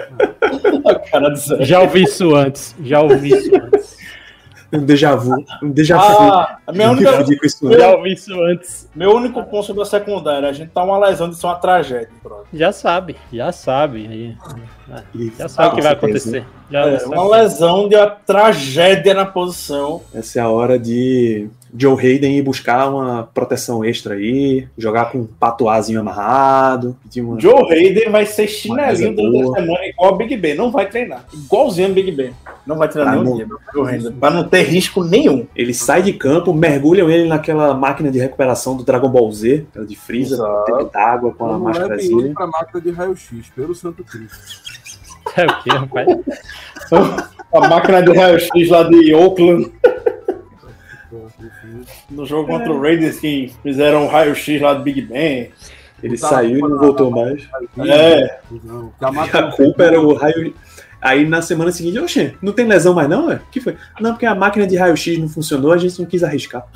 Já 1.60 1.80
ouvi 1.80 2.02
isso 2.02 2.34
antes. 2.34 2.74
Já 2.82 3.00
ouvi 3.00 3.28
isso 3.30 3.50
antes. 3.54 3.96
Um 4.72 4.84
déjà 4.84 5.14
vu. 5.14 5.36
Um 5.62 5.70
déjà 5.70 5.96
vu. 5.96 6.32
Ah, 6.32 6.58
a 6.66 6.72
minha 6.72 6.88
Eu 6.88 6.92
única, 6.92 7.12
confundi 7.12 7.36
com 7.38 7.46
isso 7.46 7.66
antes. 7.68 7.78
Já 7.78 7.94
ouvi 7.94 8.12
isso 8.12 8.42
antes. 8.42 8.88
meu 8.94 9.14
único 9.14 9.44
ponto 9.44 9.66
sobre 9.66 9.82
a 9.82 9.84
secundária, 9.84 10.48
a 10.48 10.52
gente 10.52 10.70
tá 10.70 10.82
uma 10.82 10.98
lesão 10.98 11.30
de 11.30 11.36
ser 11.36 11.46
uma 11.46 11.54
tragédia. 11.54 12.10
Pronto. 12.20 12.46
Já 12.52 12.72
sabe, 12.72 13.14
já 13.32 13.52
sabe. 13.52 14.36
Aí, 14.90 15.32
Já 15.38 15.48
sabe 15.48 15.68
o 15.68 15.76
que 15.76 15.82
vai 15.82 15.92
acontecer. 15.92 16.44
Já 16.70 16.88
É, 16.88 17.04
uma 17.06 17.36
lesão 17.36 17.88
de 17.88 17.94
uma 17.94 18.10
tragédia 18.10 19.14
na 19.14 19.24
posição. 19.24 20.00
Essa 20.12 20.40
é 20.40 20.42
a 20.42 20.48
hora 20.48 20.76
de 20.76 21.48
Joe 21.76 21.98
Hayden 21.98 22.36
ir 22.36 22.42
buscar 22.42 22.88
uma 22.88 23.28
proteção 23.34 23.84
extra 23.84 24.14
aí, 24.14 24.68
jogar 24.78 25.10
com 25.10 25.18
um 25.18 25.26
patuazinho 25.26 25.98
amarrado, 26.00 26.96
pedir 27.02 27.20
uma... 27.20 27.40
Joe 27.40 27.70
Hayden 27.72 28.10
vai 28.10 28.24
ser 28.26 28.46
chinelinho 28.46 29.10
a 29.10 29.42
boa. 29.42 29.58
semana 29.58 29.86
igual 29.86 30.10
ao 30.10 30.16
Big 30.16 30.36
Ben. 30.36 30.54
Não 30.54 30.70
vai 30.70 30.88
treinar. 30.88 31.24
Igualzinho 31.32 31.88
ao 31.88 31.94
Big 31.94 32.12
Ben. 32.12 32.32
Não 32.64 32.76
vai 32.76 32.88
treinar 32.88 33.14
nenhum 33.14 33.24
não. 33.30 33.36
dia. 33.36 33.46
Joe 33.72 33.88
Hayden. 33.88 34.12
Pra 34.12 34.30
não 34.30 34.44
ter 34.44 34.62
risco 34.62 35.02
nenhum. 35.02 35.46
Ele 35.56 35.74
sai 35.74 36.02
de 36.02 36.12
campo, 36.12 36.54
mergulham 36.54 37.10
ele 37.10 37.26
naquela 37.28 37.74
máquina 37.74 38.10
de 38.10 38.18
recuperação 38.20 38.76
do 38.76 38.84
Dragon 38.84 39.08
Ball 39.08 39.30
Z, 39.32 39.66
aquela 39.70 39.84
de 39.86 39.96
freezer, 39.96 40.38
Exato. 40.38 40.64
tempo 40.64 40.90
d'água 40.92 41.32
com 41.34 41.44
a 41.44 41.56
levar 41.56 41.70
ele 41.70 41.78
máscarazinha. 41.78 42.34
pra 42.34 42.46
máquina 42.46 42.80
de 42.80 42.90
raio-x, 42.92 43.50
pelo 43.54 43.74
Santo 43.74 44.04
Cristo. 44.04 44.62
É 45.36 45.46
o 45.46 45.62
quê, 45.62 45.70
rapaz? 45.70 46.06
A 47.52 47.68
máquina 47.68 48.02
de 48.02 48.12
raio-x 48.12 48.68
lá 48.68 48.82
de 48.84 49.14
Oakland. 49.14 49.72
No 52.10 52.26
jogo 52.26 52.48
contra 52.48 52.72
o 52.72 52.80
Raiders 52.80 53.18
que 53.18 53.52
fizeram 53.62 54.04
um 54.04 54.08
raio-x 54.08 54.60
lá 54.60 54.74
do 54.74 54.82
Big 54.82 55.02
Ben. 55.02 55.50
Ele 56.02 56.18
saiu 56.18 56.58
e 56.58 56.60
não 56.60 56.78
voltou 56.78 57.10
mais. 57.10 57.48
É. 57.78 58.40
Não, 58.62 58.92
a 59.00 59.52
culpa 59.52 59.84
era 59.84 60.00
o 60.00 60.12
raio. 60.14 60.54
Aí 61.00 61.26
na 61.26 61.40
semana 61.42 61.70
seguinte, 61.70 61.98
oxê, 61.98 62.34
não 62.42 62.52
tem 62.52 62.66
lesão 62.66 62.94
mais 62.94 63.08
não, 63.08 63.30
é? 63.30 63.36
O 63.36 63.50
que 63.50 63.60
foi? 63.60 63.76
Não, 64.00 64.12
porque 64.12 64.26
a 64.26 64.34
máquina 64.34 64.66
de 64.66 64.76
raio-x 64.76 65.18
não 65.18 65.28
funcionou, 65.28 65.72
a 65.72 65.78
gente 65.78 65.98
não 65.98 66.06
quis 66.06 66.22
arriscar. 66.22 66.66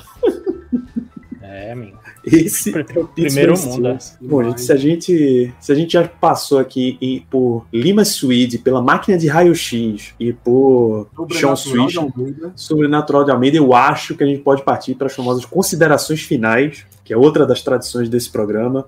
É, 1.41 1.71
amigo. 1.71 1.98
Esse 2.25 2.73
é 2.77 2.99
o 2.99 3.07
primeiro 3.07 3.51
mundo, 3.57 3.87
é. 3.87 3.99
Steelers. 3.99 4.17
Bom, 4.21 4.43
gente, 4.43 4.61
se 4.61 4.71
a 4.71 4.75
gente, 4.75 5.53
se 5.59 5.71
a 5.71 5.75
gente 5.75 5.93
já 5.93 6.07
passou 6.07 6.59
aqui 6.59 6.97
em- 7.01 7.25
por 7.29 7.65
Lima 7.73 8.03
Swede, 8.05 8.57
pela 8.57 8.81
máquina 8.81 9.17
de 9.17 9.27
raio-x 9.27 10.13
e 10.19 10.33
por 10.33 11.07
Sean 11.31 11.55
Swish. 11.55 11.95
Sobrenatural 12.55 13.23
de 13.23 13.31
Almeida, 13.31 13.57
eu 13.57 13.73
acho 13.73 14.15
que 14.15 14.23
a 14.23 14.27
gente 14.27 14.41
pode 14.41 14.63
partir 14.63 14.95
para 14.95 15.07
as 15.07 15.15
famosas 15.15 15.45
considerações 15.45 16.21
finais, 16.21 16.85
que 17.03 17.13
é 17.13 17.17
outra 17.17 17.45
das 17.45 17.61
tradições 17.61 18.09
desse 18.09 18.29
programa. 18.29 18.85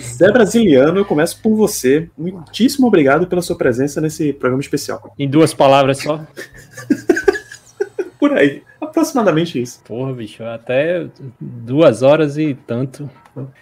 Zé 0.00 0.30
Brasiliano, 0.30 0.98
eu 0.98 1.04
começo 1.04 1.40
por 1.42 1.54
você. 1.54 2.08
Muitíssimo 2.18 2.86
obrigado 2.86 3.26
pela 3.26 3.40
sua 3.40 3.56
presença 3.56 4.00
nesse 4.00 4.32
programa 4.32 4.60
especial. 4.60 5.14
Em 5.18 5.28
duas 5.28 5.54
palavras 5.54 5.98
só. 5.98 6.20
Por 8.22 8.34
aí, 8.34 8.62
aproximadamente 8.80 9.60
isso. 9.60 9.82
Porra, 9.82 10.12
bicho, 10.12 10.44
até 10.44 11.08
duas 11.40 12.02
horas 12.02 12.38
e 12.38 12.54
tanto. 12.54 13.10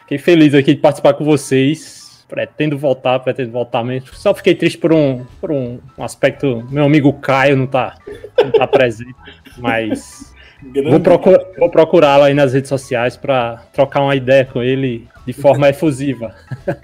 Fiquei 0.01 0.19
feliz 0.19 0.53
aqui 0.53 0.74
de 0.74 0.81
participar 0.82 1.15
com 1.15 1.24
vocês. 1.24 2.27
Pretendo 2.28 2.77
voltar, 2.77 3.19
pretendo 3.20 3.53
voltar 3.53 3.82
mesmo. 3.82 4.11
Só 4.12 4.35
fiquei 4.35 4.55
triste 4.55 4.77
por 4.77 4.93
um, 4.93 5.24
por 5.41 5.51
um, 5.51 5.78
um 5.97 6.05
aspecto. 6.05 6.62
Meu 6.70 6.85
amigo 6.85 7.11
Caio 7.15 7.57
não 7.57 7.66
tá, 7.66 7.97
não 8.37 8.51
tá 8.51 8.66
presente, 8.69 9.15
mas 9.57 10.35
Grande- 10.62 10.91
vou, 10.91 11.01
procurar, 11.01 11.41
vou 11.59 11.70
procurá-lo 11.70 12.24
aí 12.24 12.35
nas 12.35 12.53
redes 12.53 12.69
sociais 12.69 13.16
para 13.16 13.62
trocar 13.73 14.03
uma 14.03 14.15
ideia 14.15 14.45
com 14.45 14.62
ele 14.62 15.09
de 15.27 15.32
forma 15.32 15.69
efusiva. 15.70 16.35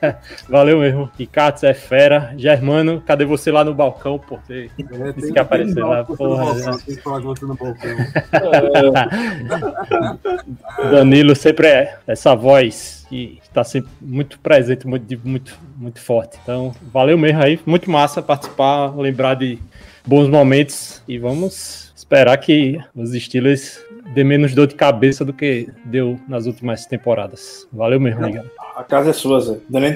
Valeu 0.49 0.79
mesmo. 0.81 1.11
Ricardo, 1.19 1.63
é 1.65 1.75
fera. 1.75 2.33
Germano, 2.39 3.03
cadê 3.05 3.25
você 3.25 3.51
lá 3.51 3.65
no 3.65 3.75
balcão? 3.75 4.19
Pô, 4.19 4.39
você- 4.47 4.71
É, 4.79 5.13
Disse 5.13 5.33
que 5.33 5.39
apareceu 5.39 5.87
lá, 5.87 6.05
porra, 6.05 6.55
porra. 6.55 6.79
Tem 6.79 6.95
que 6.97 7.03
falar 7.03 7.21
com 7.21 7.27
você 7.29 7.45
no 7.45 7.55
balcão. 7.55 7.97
Danilo 10.91 11.35
sempre 11.35 11.67
é 11.69 11.99
essa 12.07 12.35
voz 12.35 13.05
que 13.09 13.39
está 13.43 13.63
sempre 13.65 13.91
muito 14.01 14.39
presente, 14.41 14.87
muito, 14.87 15.21
muito, 15.25 15.59
muito 15.77 16.01
forte. 16.01 16.39
Então, 16.43 16.75
valeu 16.93 17.17
mesmo 17.19 17.43
aí. 17.43 17.59
Muito 17.67 17.91
massa 17.91 18.23
participar, 18.23 18.97
lembrar 18.97 19.35
de 19.35 19.59
bons 20.07 20.29
momentos 20.29 21.03
e 21.07 21.19
vamos 21.19 21.86
esperar 22.07 22.37
que 22.39 22.79
os 22.95 23.11
Steelers 23.13 23.81
dê 24.15 24.23
menos 24.23 24.55
dor 24.55 24.69
de 24.69 24.77
cabeça 24.77 25.25
do 25.25 25.33
que 25.33 25.69
deu 25.85 26.19
nas 26.29 26.47
últimas 26.47 26.87
temporadas. 26.87 27.67
Valeu 27.73 28.01
mesmo, 28.01 28.25
ligado. 28.25 28.49
A 28.77 28.85
casa 28.85 29.11
é 29.11 29.13
sua, 29.13 29.41
Zé. 29.41 29.59
É 29.75 29.81
nem. 29.81 29.95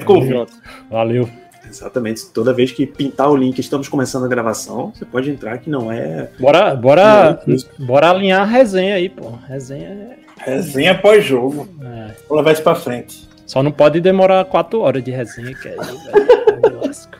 Valeu. 0.89 1.29
Exatamente. 1.67 2.25
Toda 2.33 2.51
vez 2.53 2.71
que 2.73 2.85
pintar 2.85 3.29
o 3.31 3.35
link, 3.35 3.57
estamos 3.59 3.87
começando 3.87 4.25
a 4.25 4.27
gravação, 4.27 4.91
você 4.93 5.05
pode 5.05 5.29
entrar 5.29 5.57
que 5.59 5.69
não 5.69 5.89
é. 5.89 6.29
Bora, 6.37 6.75
bora, 6.75 7.39
Não, 7.47 7.85
bora 7.85 8.09
alinhar 8.09 8.41
a 8.41 8.45
resenha 8.45 8.95
aí, 8.95 9.07
pô. 9.07 9.31
Resenha 9.47 10.17
Resenha 10.39 10.97
pós-jogo. 10.97 11.69
é. 11.81 12.11
Vou 12.27 12.37
levar 12.37 12.51
isso 12.51 12.63
pra 12.63 12.75
frente. 12.75 13.29
Só 13.45 13.63
não 13.63 13.71
pode 13.71 14.01
demorar 14.01 14.43
quatro 14.45 14.81
horas 14.81 15.03
de 15.03 15.11
resenha, 15.11 15.53
que 15.53 15.67
aí, 15.69 15.75
velho, 15.75 16.79
me 16.79 16.87
lasco. 16.87 17.17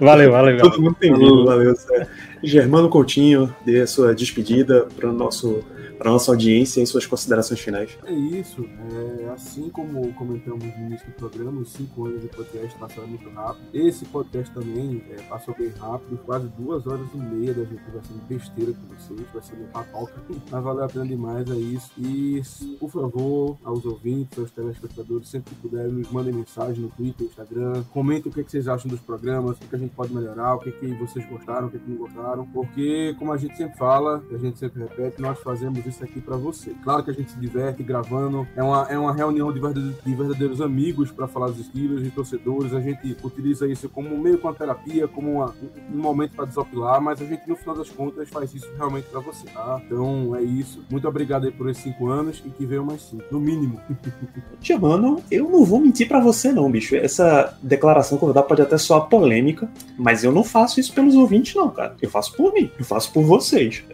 Valeu, 0.00 0.30
valeu, 0.32 0.58
Todo 0.58 0.80
mundo 0.80 0.96
tem 1.00 1.12
valeu. 1.12 1.74
Zé. 1.74 2.06
Germano 2.42 2.88
Coutinho, 2.88 3.54
dê 3.64 3.80
a 3.80 3.86
sua 3.86 4.14
despedida 4.14 4.86
para 4.96 5.12
nosso 5.12 5.64
para 5.98 6.10
nossa 6.10 6.30
audiência 6.30 6.82
e 6.82 6.86
suas 6.86 7.06
considerações 7.06 7.60
finais. 7.60 7.96
É 8.04 8.12
isso. 8.12 8.64
É, 8.92 9.30
assim 9.30 9.68
como 9.70 10.12
comentamos 10.14 10.64
no 10.64 10.86
início 10.86 11.06
do 11.06 11.12
programa, 11.12 11.60
os 11.60 11.72
cinco 11.72 12.06
anos 12.06 12.22
de 12.22 12.28
podcast 12.28 12.78
passaram 12.78 13.08
muito 13.08 13.28
rápido. 13.30 13.64
Esse 13.72 14.04
podcast 14.06 14.52
também 14.52 15.02
é, 15.10 15.22
passou 15.22 15.54
bem 15.56 15.68
rápido, 15.78 16.18
quase 16.24 16.48
duas 16.58 16.86
horas 16.86 17.06
e 17.14 17.16
meia 17.16 17.54
da 17.54 17.64
gente 17.64 17.82
conversando 17.82 18.20
besteira 18.28 18.72
com 18.72 18.94
vocês, 18.94 19.28
conversando 19.28 19.72
papoca. 19.72 20.14
Mas 20.50 20.64
valeu 20.64 20.84
a 20.84 20.88
pena 20.88 21.06
demais, 21.06 21.50
é 21.50 21.56
isso. 21.56 21.90
E, 21.98 22.42
por 22.78 22.90
favor, 22.90 23.56
aos 23.64 23.84
ouvintes, 23.84 24.38
aos 24.38 24.50
telespectadores, 24.50 25.28
sempre 25.28 25.54
que 25.54 25.60
puderem, 25.60 25.92
nos 25.92 26.10
mandem 26.10 26.32
mensagem 26.32 26.82
no 26.82 26.88
Twitter, 26.90 27.26
Instagram. 27.26 27.84
Comentem 27.92 28.30
o 28.30 28.34
que, 28.34 28.40
é 28.40 28.44
que 28.44 28.50
vocês 28.50 28.68
acham 28.68 28.90
dos 28.90 29.00
programas, 29.00 29.56
o 29.56 29.60
que, 29.60 29.66
que 29.66 29.76
a 29.76 29.78
gente 29.78 29.94
pode 29.94 30.12
melhorar, 30.12 30.54
o 30.54 30.58
que, 30.58 30.72
que 30.72 30.86
vocês 30.94 31.26
gostaram, 31.28 31.68
o 31.68 31.70
que, 31.70 31.78
que 31.78 31.90
não 31.90 31.96
gostaram. 31.96 32.46
Porque, 32.46 33.14
como 33.18 33.32
a 33.32 33.36
gente 33.36 33.56
sempre 33.56 33.78
fala, 33.78 34.22
a 34.30 34.36
gente 34.36 34.58
sempre 34.58 34.82
repete, 34.82 35.20
nós 35.20 35.38
fazemos 35.40 35.85
isso 35.88 36.02
aqui 36.04 36.20
pra 36.20 36.36
você. 36.36 36.72
Claro 36.82 37.02
que 37.04 37.10
a 37.10 37.14
gente 37.14 37.30
se 37.30 37.38
diverte 37.38 37.82
gravando, 37.82 38.46
é 38.56 38.62
uma, 38.62 38.82
é 38.90 38.98
uma 38.98 39.12
reunião 39.14 39.52
de 39.52 39.60
verdadeiros, 39.60 39.96
de 40.04 40.14
verdadeiros 40.14 40.60
amigos 40.60 41.10
para 41.10 41.26
falar 41.26 41.48
dos 41.48 41.60
estilos 41.60 42.06
e 42.06 42.10
torcedores. 42.10 42.72
A 42.74 42.80
gente 42.80 43.16
utiliza 43.22 43.66
isso 43.68 43.88
como 43.88 44.16
meio 44.18 44.38
com 44.38 44.48
a 44.48 44.54
terapia, 44.54 45.06
como 45.08 45.32
uma- 45.34 45.54
um 45.92 45.98
momento 45.98 46.34
para 46.34 46.44
desopilar, 46.46 47.00
mas 47.00 47.20
a 47.20 47.24
gente, 47.24 47.48
no 47.48 47.56
final 47.56 47.76
das 47.76 47.88
contas, 47.90 48.28
faz 48.28 48.54
isso 48.54 48.68
realmente 48.76 49.06
para 49.10 49.20
você, 49.20 49.46
tá? 49.46 49.80
Então 49.84 50.34
é 50.36 50.42
isso. 50.42 50.84
Muito 50.90 51.06
obrigado 51.08 51.44
aí 51.46 51.50
por 51.52 51.68
esses 51.68 51.82
cinco 51.82 52.08
anos 52.08 52.42
e 52.44 52.50
que 52.50 52.64
venham 52.66 52.84
mais 52.84 53.02
cinco, 53.02 53.24
no 53.30 53.40
mínimo. 53.40 53.80
Germano, 54.60 55.22
eu 55.30 55.48
não 55.48 55.64
vou 55.64 55.80
mentir 55.80 56.08
pra 56.08 56.20
você 56.20 56.52
não, 56.52 56.70
bicho. 56.70 56.96
Essa 56.96 57.56
declaração 57.62 58.18
que 58.18 58.24
eu 58.24 58.28
vou 58.28 58.34
dar 58.34 58.42
pode 58.42 58.62
até 58.62 58.76
soar 58.78 59.08
polêmica, 59.08 59.68
mas 59.98 60.24
eu 60.24 60.32
não 60.32 60.42
faço 60.44 60.80
isso 60.80 60.92
pelos 60.92 61.14
ouvintes 61.14 61.54
não, 61.54 61.70
cara. 61.70 61.94
Eu 62.00 62.10
faço 62.10 62.34
por 62.36 62.52
mim, 62.52 62.70
eu 62.78 62.84
faço 62.84 63.12
por 63.12 63.22
vocês. 63.24 63.84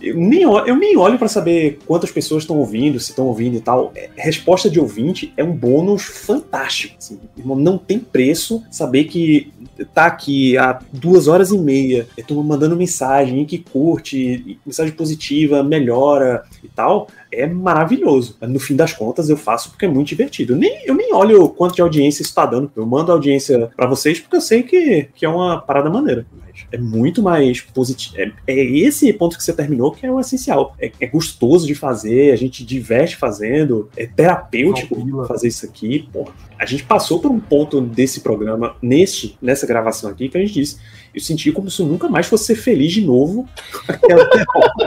Eu 0.00 0.16
nem, 0.16 0.42
eu 0.42 0.76
nem 0.76 0.96
olho 0.96 1.18
pra 1.18 1.28
saber 1.28 1.78
quantas 1.86 2.10
pessoas 2.10 2.42
estão 2.42 2.56
ouvindo, 2.56 2.98
se 3.00 3.10
estão 3.10 3.26
ouvindo 3.26 3.56
e 3.56 3.60
tal. 3.60 3.92
É, 3.94 4.10
resposta 4.16 4.70
de 4.70 4.78
ouvinte 4.78 5.32
é 5.36 5.44
um 5.44 5.52
bônus 5.52 6.02
fantástico. 6.04 6.96
assim. 6.98 7.18
Não 7.36 7.78
tem 7.78 7.98
preço 7.98 8.62
saber 8.70 9.04
que 9.04 9.52
tá 9.94 10.06
aqui 10.06 10.56
há 10.58 10.80
duas 10.92 11.28
horas 11.28 11.50
e 11.50 11.58
meia, 11.58 12.06
eu 12.16 12.24
tô 12.24 12.42
mandando 12.42 12.76
mensagem 12.76 13.44
que 13.44 13.58
curte, 13.58 14.58
mensagem 14.66 14.92
positiva, 14.92 15.62
melhora 15.62 16.42
e 16.62 16.68
tal 16.68 17.08
é 17.30 17.46
maravilhoso. 17.46 18.36
No 18.40 18.58
fim 18.58 18.74
das 18.74 18.92
contas, 18.92 19.28
eu 19.28 19.36
faço 19.36 19.70
porque 19.70 19.84
é 19.84 19.88
muito 19.88 20.08
divertido. 20.08 20.56
Nem, 20.56 20.82
eu 20.84 20.94
nem 20.94 21.12
olho 21.14 21.48
quanto 21.48 21.74
de 21.74 21.82
audiência 21.82 22.22
isso 22.22 22.34
tá 22.34 22.46
dando. 22.46 22.70
Eu 22.74 22.86
mando 22.86 23.12
audiência 23.12 23.70
pra 23.76 23.86
vocês 23.86 24.18
porque 24.18 24.36
eu 24.36 24.40
sei 24.40 24.62
que, 24.62 25.08
que 25.14 25.24
é 25.24 25.28
uma 25.28 25.60
parada 25.60 25.90
maneira. 25.90 26.26
É 26.70 26.78
muito 26.78 27.22
mais 27.22 27.60
positivo. 27.60 28.16
É, 28.18 28.32
é 28.46 28.64
esse 28.64 29.12
ponto 29.12 29.36
que 29.36 29.42
você 29.42 29.52
terminou 29.52 29.92
que 29.92 30.06
é 30.06 30.10
o 30.10 30.20
essencial. 30.20 30.74
É, 30.78 30.90
é 31.00 31.06
gostoso 31.06 31.66
de 31.66 31.74
fazer, 31.74 32.32
a 32.32 32.36
gente 32.36 32.64
diverte 32.64 33.16
fazendo, 33.16 33.88
é 33.96 34.06
terapêutico 34.06 34.94
Tranquila. 34.94 35.26
fazer 35.26 35.48
isso 35.48 35.66
aqui. 35.66 36.08
Porra, 36.12 36.32
a 36.58 36.66
gente 36.66 36.84
passou 36.84 37.20
por 37.20 37.30
um 37.30 37.40
ponto 37.40 37.80
desse 37.80 38.20
programa, 38.20 38.76
neste, 38.82 39.36
nessa 39.40 39.66
gravação 39.66 40.10
aqui, 40.10 40.28
que 40.28 40.36
a 40.36 40.40
gente 40.40 40.54
disse. 40.54 40.78
Eu 41.14 41.20
senti 41.20 41.50
como 41.50 41.70
se 41.70 41.80
eu 41.80 41.86
nunca 41.86 42.08
mais 42.08 42.26
fosse 42.26 42.44
ser 42.46 42.54
feliz 42.56 42.92
de 42.92 43.00
novo. 43.00 43.48
Aquela 43.88 44.24
derrota, 44.28 44.86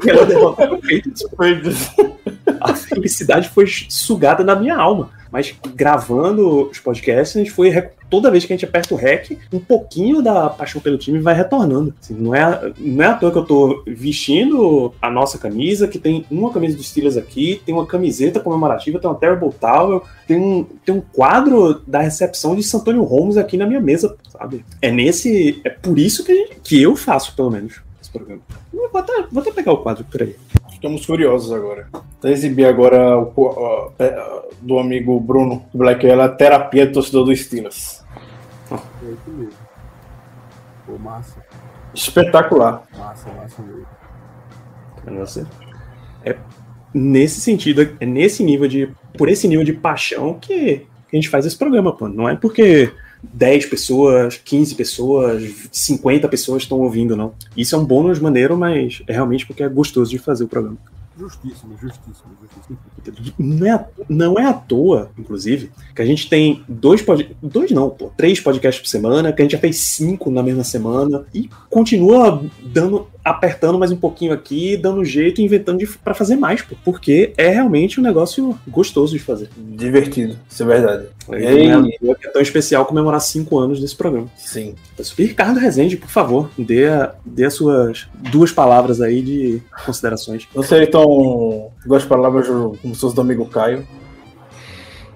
aquela 0.00 0.24
derrota 0.24 0.66
a 2.60 2.74
felicidade 2.74 3.48
foi 3.48 3.66
sugada 3.88 4.44
na 4.44 4.54
minha 4.54 4.76
alma. 4.76 5.10
Mas 5.36 5.54
gravando 5.74 6.70
os 6.70 6.78
podcasts, 6.80 7.36
a 7.36 7.40
gente 7.40 7.50
foi. 7.50 7.70
Toda 8.08 8.30
vez 8.30 8.46
que 8.46 8.52
a 8.54 8.56
gente 8.56 8.64
aperta 8.64 8.94
o 8.94 8.96
REC, 8.96 9.36
um 9.52 9.58
pouquinho 9.58 10.22
da 10.22 10.48
paixão 10.48 10.80
pelo 10.80 10.96
time 10.96 11.18
vai 11.18 11.34
retornando. 11.34 11.92
Assim, 12.00 12.14
não, 12.14 12.34
é, 12.34 12.72
não 12.78 13.04
é 13.04 13.08
à 13.08 13.14
toa 13.14 13.30
que 13.30 13.36
eu 13.36 13.44
tô 13.44 13.82
vestindo 13.86 14.94
a 15.02 15.10
nossa 15.10 15.36
camisa, 15.36 15.86
que 15.86 15.98
tem 15.98 16.24
uma 16.30 16.50
camisa 16.50 16.74
dos 16.74 16.88
Steelers 16.88 17.18
aqui, 17.18 17.60
tem 17.66 17.74
uma 17.74 17.84
camiseta 17.84 18.40
comemorativa, 18.40 18.98
tem 18.98 19.10
uma 19.10 19.18
Terrible 19.18 19.50
Towel, 19.60 20.02
tem 20.26 20.38
um, 20.40 20.64
tem 20.86 20.94
um 20.94 21.02
quadro 21.02 21.82
da 21.86 22.00
recepção 22.00 22.56
de 22.56 22.62
Santônio 22.62 23.02
Holmes 23.02 23.36
aqui 23.36 23.58
na 23.58 23.66
minha 23.66 23.80
mesa, 23.80 24.16
sabe? 24.30 24.64
É 24.80 24.90
nesse. 24.90 25.60
É 25.64 25.68
por 25.68 25.98
isso 25.98 26.24
que, 26.24 26.34
gente- 26.34 26.56
que 26.64 26.80
eu 26.80 26.96
faço, 26.96 27.36
pelo 27.36 27.50
menos, 27.50 27.74
programa. 28.18 28.42
Vou 28.72 29.00
até, 29.00 29.22
vou 29.30 29.42
até 29.42 29.52
pegar 29.52 29.72
o 29.72 29.78
quadro, 29.78 30.04
peraí. 30.04 30.36
Ficamos 30.72 31.06
curiosos 31.06 31.52
agora. 31.52 31.88
Vou 32.20 32.30
exibir 32.30 32.66
agora 32.66 33.18
o, 33.18 33.92
é, 33.98 34.42
do 34.60 34.78
amigo 34.78 35.18
Bruno 35.20 35.64
Black 35.72 36.06
ela 36.06 36.28
terapia 36.28 36.86
do 36.86 36.92
torcedor 36.92 37.24
do 37.24 37.36
Steelers. 37.36 38.04
É 38.70 38.74
isso 38.74 39.30
mesmo. 39.30 39.52
Pô, 40.86 40.98
massa, 40.98 41.44
Espetacular. 41.94 42.84
massa, 42.96 43.30
massa 43.32 43.62
mesmo. 43.62 43.86
É 46.24 46.36
nesse 46.92 47.40
sentido, 47.40 47.96
é 48.00 48.06
nesse 48.06 48.42
nível 48.42 48.66
de. 48.66 48.92
Por 49.16 49.28
esse 49.28 49.46
nível 49.48 49.64
de 49.64 49.72
paixão 49.72 50.34
que, 50.34 50.86
que 51.08 51.16
a 51.16 51.16
gente 51.16 51.28
faz 51.28 51.46
esse 51.46 51.56
programa, 51.56 51.96
pô. 51.96 52.08
Não 52.08 52.28
é 52.28 52.36
porque 52.36 52.92
10 53.32 53.66
pessoas, 53.66 54.40
15 54.44 54.74
pessoas, 54.74 55.68
50 55.72 56.28
pessoas 56.28 56.62
estão 56.62 56.80
ouvindo, 56.80 57.16
não. 57.16 57.34
Isso 57.56 57.74
é 57.74 57.78
um 57.78 57.84
bônus 57.84 58.18
maneiro, 58.18 58.56
mas 58.56 59.02
é 59.06 59.12
realmente 59.12 59.46
porque 59.46 59.62
é 59.62 59.68
gostoso 59.68 60.10
de 60.10 60.18
fazer 60.18 60.44
o 60.44 60.48
programa. 60.48 60.78
Justíssimo, 61.18 61.74
justíssimo, 61.80 62.36
justíssimo. 62.42 62.78
Não 63.38 63.66
é, 63.66 63.88
não 64.06 64.38
é 64.38 64.46
à 64.46 64.52
toa, 64.52 65.10
inclusive, 65.18 65.70
que 65.94 66.02
a 66.02 66.04
gente 66.04 66.28
tem 66.28 66.62
dois 66.68 67.00
pod... 67.00 67.34
dois 67.42 67.70
não, 67.70 67.88
pô, 67.88 68.10
três 68.14 68.38
podcasts 68.38 68.82
por 68.82 68.88
semana, 68.88 69.32
que 69.32 69.40
a 69.40 69.44
gente 69.44 69.52
já 69.52 69.58
fez 69.58 69.78
cinco 69.78 70.30
na 70.30 70.42
mesma 70.42 70.62
semana 70.62 71.24
e 71.32 71.48
continua 71.70 72.44
dando 72.62 73.06
apertando 73.30 73.78
mais 73.78 73.90
um 73.90 73.96
pouquinho 73.96 74.32
aqui, 74.32 74.76
dando 74.76 75.04
jeito 75.04 75.40
e 75.40 75.44
inventando 75.44 75.84
pra 76.02 76.14
fazer 76.14 76.36
mais, 76.36 76.62
pô, 76.62 76.76
porque 76.84 77.32
é 77.36 77.48
realmente 77.48 77.98
um 77.98 78.02
negócio 78.02 78.56
gostoso 78.68 79.12
de 79.12 79.18
fazer. 79.18 79.48
Divertido, 79.56 80.36
isso 80.48 80.62
é 80.62 80.66
verdade. 80.66 81.06
E 81.30 81.34
E 81.34 81.46
aí? 81.46 81.68
é 81.68 82.10
é 82.26 82.30
tão 82.30 82.40
especial 82.40 82.86
comemorar 82.86 83.20
cinco 83.20 83.58
anos 83.58 83.80
desse 83.80 83.96
programa. 83.96 84.28
Sim. 84.36 84.74
E 85.18 85.24
Ricardo 85.24 85.58
Rezende, 85.58 85.96
por 85.96 86.08
favor, 86.08 86.48
dê, 86.56 86.86
a- 86.86 87.14
dê 87.24 87.44
as 87.46 87.54
suas 87.54 88.06
duas 88.30 88.52
palavras 88.52 89.00
aí 89.00 89.20
de 89.22 89.62
considerações. 89.84 90.46
Não 90.54 90.62
sei 90.62 90.86
tão 90.86 91.70
duas 91.84 92.04
palavras 92.04 92.46
como 92.46 92.94
se 92.94 93.00
fosse 93.00 93.14
do 93.14 93.20
amigo 93.20 93.46
Caio. 93.46 93.86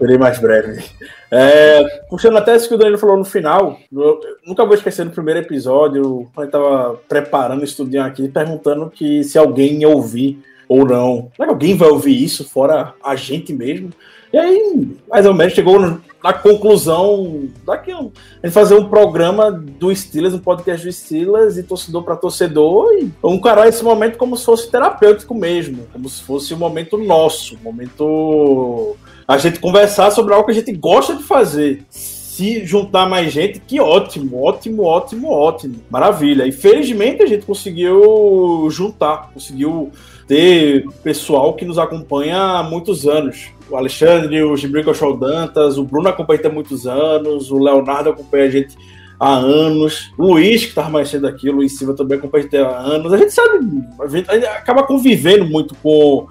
Serei 0.00 0.16
mais 0.16 0.38
breve. 0.38 0.82
É, 1.30 1.84
puxando 2.08 2.38
até 2.38 2.56
isso 2.56 2.66
que 2.66 2.74
o 2.74 2.78
Danilo 2.78 2.96
falou 2.96 3.18
no 3.18 3.24
final, 3.24 3.78
eu 3.92 4.18
nunca 4.46 4.64
vou 4.64 4.74
esquecer 4.74 5.04
no 5.04 5.10
primeiro 5.10 5.40
episódio, 5.40 6.26
quando 6.34 6.46
eu 6.46 6.50
tava 6.50 7.00
preparando, 7.06 7.62
estudando 7.62 8.06
aqui, 8.06 8.26
perguntando 8.26 8.88
que 8.88 9.22
se 9.22 9.38
alguém 9.38 9.82
ia 9.82 9.88
ouvir 9.90 10.42
ou 10.66 10.86
não. 10.86 11.30
Será 11.36 11.48
que 11.48 11.52
alguém 11.52 11.76
vai 11.76 11.90
ouvir 11.90 12.24
isso, 12.24 12.48
fora 12.48 12.94
a 13.04 13.14
gente 13.14 13.52
mesmo? 13.52 13.90
E 14.32 14.38
aí, 14.38 14.96
mais 15.10 15.26
ou 15.26 15.34
menos, 15.34 15.52
chegou 15.52 15.78
na 16.22 16.32
conclusão 16.32 17.48
daqui 17.66 17.92
a 17.92 17.96
gente 17.96 18.52
fazer 18.52 18.76
um 18.76 18.88
programa 18.88 19.50
do 19.50 19.94
Steelers, 19.94 20.32
um 20.32 20.38
podcast 20.38 20.86
do 20.86 20.92
Steelers, 20.92 21.58
e 21.58 21.62
torcedor 21.62 22.04
para 22.04 22.16
torcedor, 22.16 22.92
e 22.94 23.12
encarar 23.24 23.68
esse 23.68 23.84
momento 23.84 24.16
como 24.16 24.36
se 24.36 24.44
fosse 24.44 24.70
terapêutico 24.70 25.34
mesmo, 25.34 25.86
como 25.92 26.08
se 26.08 26.22
fosse 26.22 26.54
um 26.54 26.58
momento 26.58 26.96
nosso, 26.96 27.56
um 27.56 27.62
momento 27.64 28.96
a 29.30 29.38
gente 29.38 29.60
conversar 29.60 30.10
sobre 30.10 30.34
algo 30.34 30.44
que 30.44 30.50
a 30.50 30.54
gente 30.54 30.72
gosta 30.72 31.14
de 31.14 31.22
fazer. 31.22 31.84
Se 31.88 32.66
juntar 32.66 33.08
mais 33.08 33.32
gente, 33.32 33.60
que 33.60 33.80
ótimo, 33.80 34.42
ótimo, 34.42 34.82
ótimo, 34.82 35.30
ótimo. 35.30 35.76
Maravilha. 35.88 36.48
E 36.48 36.50
felizmente 36.50 37.22
a 37.22 37.26
gente 37.26 37.46
conseguiu 37.46 38.66
juntar, 38.72 39.30
conseguiu 39.32 39.92
ter 40.26 40.84
pessoal 41.04 41.54
que 41.54 41.64
nos 41.64 41.78
acompanha 41.78 42.40
há 42.40 42.62
muitos 42.64 43.06
anos. 43.06 43.52
O 43.70 43.76
Alexandre, 43.76 44.42
o 44.42 44.56
Gibrico 44.56 44.92
Show 44.92 45.16
Dantas, 45.16 45.78
o 45.78 45.84
Bruno 45.84 46.08
acompanha 46.08 46.40
há 46.46 46.50
muitos 46.50 46.88
anos, 46.88 47.52
o 47.52 47.58
Leonardo 47.58 48.10
acompanha 48.10 48.46
a 48.46 48.50
gente 48.50 48.76
há 49.20 49.32
anos, 49.32 50.10
o 50.18 50.24
Luiz, 50.24 50.62
que 50.62 50.70
estava 50.70 50.90
mais 50.90 51.08
cedo 51.08 51.28
aqui, 51.28 51.48
o 51.48 51.52
Luiz 51.52 51.78
Silva 51.78 51.94
também 51.94 52.18
acompanha 52.18 52.48
há 52.66 52.80
anos. 52.80 53.12
A 53.12 53.16
gente 53.16 53.32
sabe, 53.32 53.64
a 54.00 54.08
gente 54.08 54.28
acaba 54.28 54.82
convivendo 54.82 55.44
muito 55.44 55.72
com, 55.76 56.26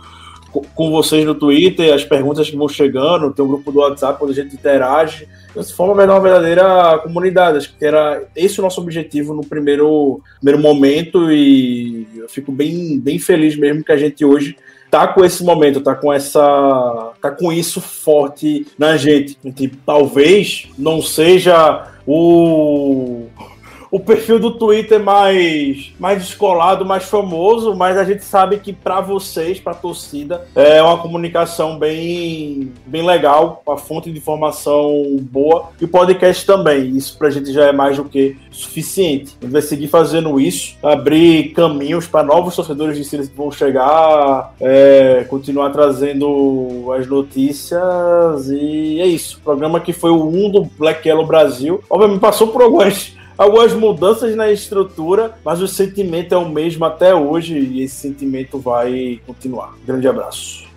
com- 0.51 0.91
vocês 0.91 1.25
no 1.25 1.35
Twitter, 1.35 1.93
as 1.93 2.03
perguntas 2.03 2.49
que 2.49 2.55
vão 2.55 2.67
chegando, 2.67 3.31
tem 3.31 3.43
um 3.43 3.47
grupo 3.47 3.71
do 3.71 3.79
WhatsApp 3.79 4.23
onde 4.23 4.31
a 4.39 4.43
gente 4.43 4.55
interage. 4.55 5.27
Então, 5.49 5.63
se 5.63 5.73
forma 5.73 6.03
uma 6.03 6.19
verdadeira 6.19 6.97
comunidade. 6.99 7.57
Acho 7.57 7.75
que 7.75 7.83
era 7.85 8.23
esse 8.35 8.59
o 8.59 8.63
nosso 8.63 8.81
objetivo 8.81 9.33
no 9.33 9.43
primeiro, 9.43 10.21
primeiro 10.39 10.61
momento 10.61 11.31
e 11.31 12.07
eu 12.15 12.29
fico 12.29 12.51
bem, 12.51 12.99
bem 12.99 13.17
feliz 13.19 13.55
mesmo 13.57 13.83
que 13.83 13.91
a 13.91 13.97
gente 13.97 14.23
hoje 14.23 14.55
tá 14.91 15.07
com 15.07 15.23
esse 15.23 15.43
momento, 15.43 15.81
tá 15.81 15.93
com 15.95 16.11
essa, 16.11 17.11
tá 17.21 17.29
com 17.31 17.51
isso 17.51 17.79
forte 17.79 18.65
na 18.77 18.97
gente. 18.97 19.37
Que 19.55 19.67
talvez 19.67 20.67
não 20.77 21.01
seja 21.01 21.87
o 22.07 23.27
o 23.91 23.99
perfil 23.99 24.39
do 24.39 24.51
Twitter 24.51 24.99
mais 24.99 25.93
mais 25.99 26.21
descolado, 26.23 26.85
mais 26.85 27.03
famoso, 27.03 27.75
mas 27.75 27.97
a 27.97 28.03
gente 28.03 28.23
sabe 28.23 28.57
que 28.57 28.71
para 28.71 29.01
vocês, 29.01 29.59
para 29.59 29.73
a 29.73 29.75
torcida, 29.75 30.47
é 30.55 30.81
uma 30.81 30.97
comunicação 30.97 31.77
bem 31.77 32.71
bem 32.85 33.05
legal, 33.05 33.61
uma 33.65 33.77
fonte 33.77 34.11
de 34.11 34.17
informação 34.17 35.17
boa 35.21 35.69
e 35.79 35.85
o 35.85 35.87
podcast 35.87 36.45
também. 36.45 36.89
Isso 36.95 37.17
pra 37.17 37.29
gente 37.29 37.51
já 37.51 37.65
é 37.65 37.71
mais 37.71 37.97
do 37.97 38.05
que 38.05 38.37
suficiente. 38.51 39.35
A 39.41 39.45
gente 39.45 39.53
vai 39.53 39.61
seguir 39.61 39.87
fazendo 39.87 40.39
isso, 40.39 40.75
abrir 40.83 41.53
caminhos 41.53 42.07
para 42.07 42.23
novos 42.23 42.55
torcedores 42.55 42.97
de 42.97 43.03
Steelers 43.03 43.29
que 43.29 43.37
vão 43.37 43.51
chegar, 43.51 44.53
é, 44.59 45.25
continuar 45.29 45.69
trazendo 45.71 46.91
as 46.97 47.07
notícias 47.07 48.49
e 48.49 48.99
é 48.99 49.07
isso. 49.07 49.37
O 49.37 49.41
programa 49.41 49.79
que 49.79 49.93
foi 49.93 50.11
o 50.11 50.27
1 50.27 50.51
do 50.51 50.63
Black 50.77 51.07
Yellow 51.07 51.25
Brasil. 51.25 51.83
Obviamente 51.89 52.19
passou 52.19 52.47
por 52.47 52.61
algumas 52.61 53.13
algumas 53.39 53.73
mudanças 53.73 54.35
na 54.35 54.51
estrutura, 54.51 55.33
mas 55.45 55.61
o 55.61 55.67
sentimento 55.67 56.35
é 56.35 56.37
o 56.37 56.49
mesmo 56.49 56.83
até 56.83 57.15
hoje 57.15 57.57
e 57.57 57.83
esse 57.83 57.95
sentimento 57.95 58.59
vai 58.59 59.21
continuar. 59.25 59.77
Grande 59.85 60.07
abraço. 60.09 60.67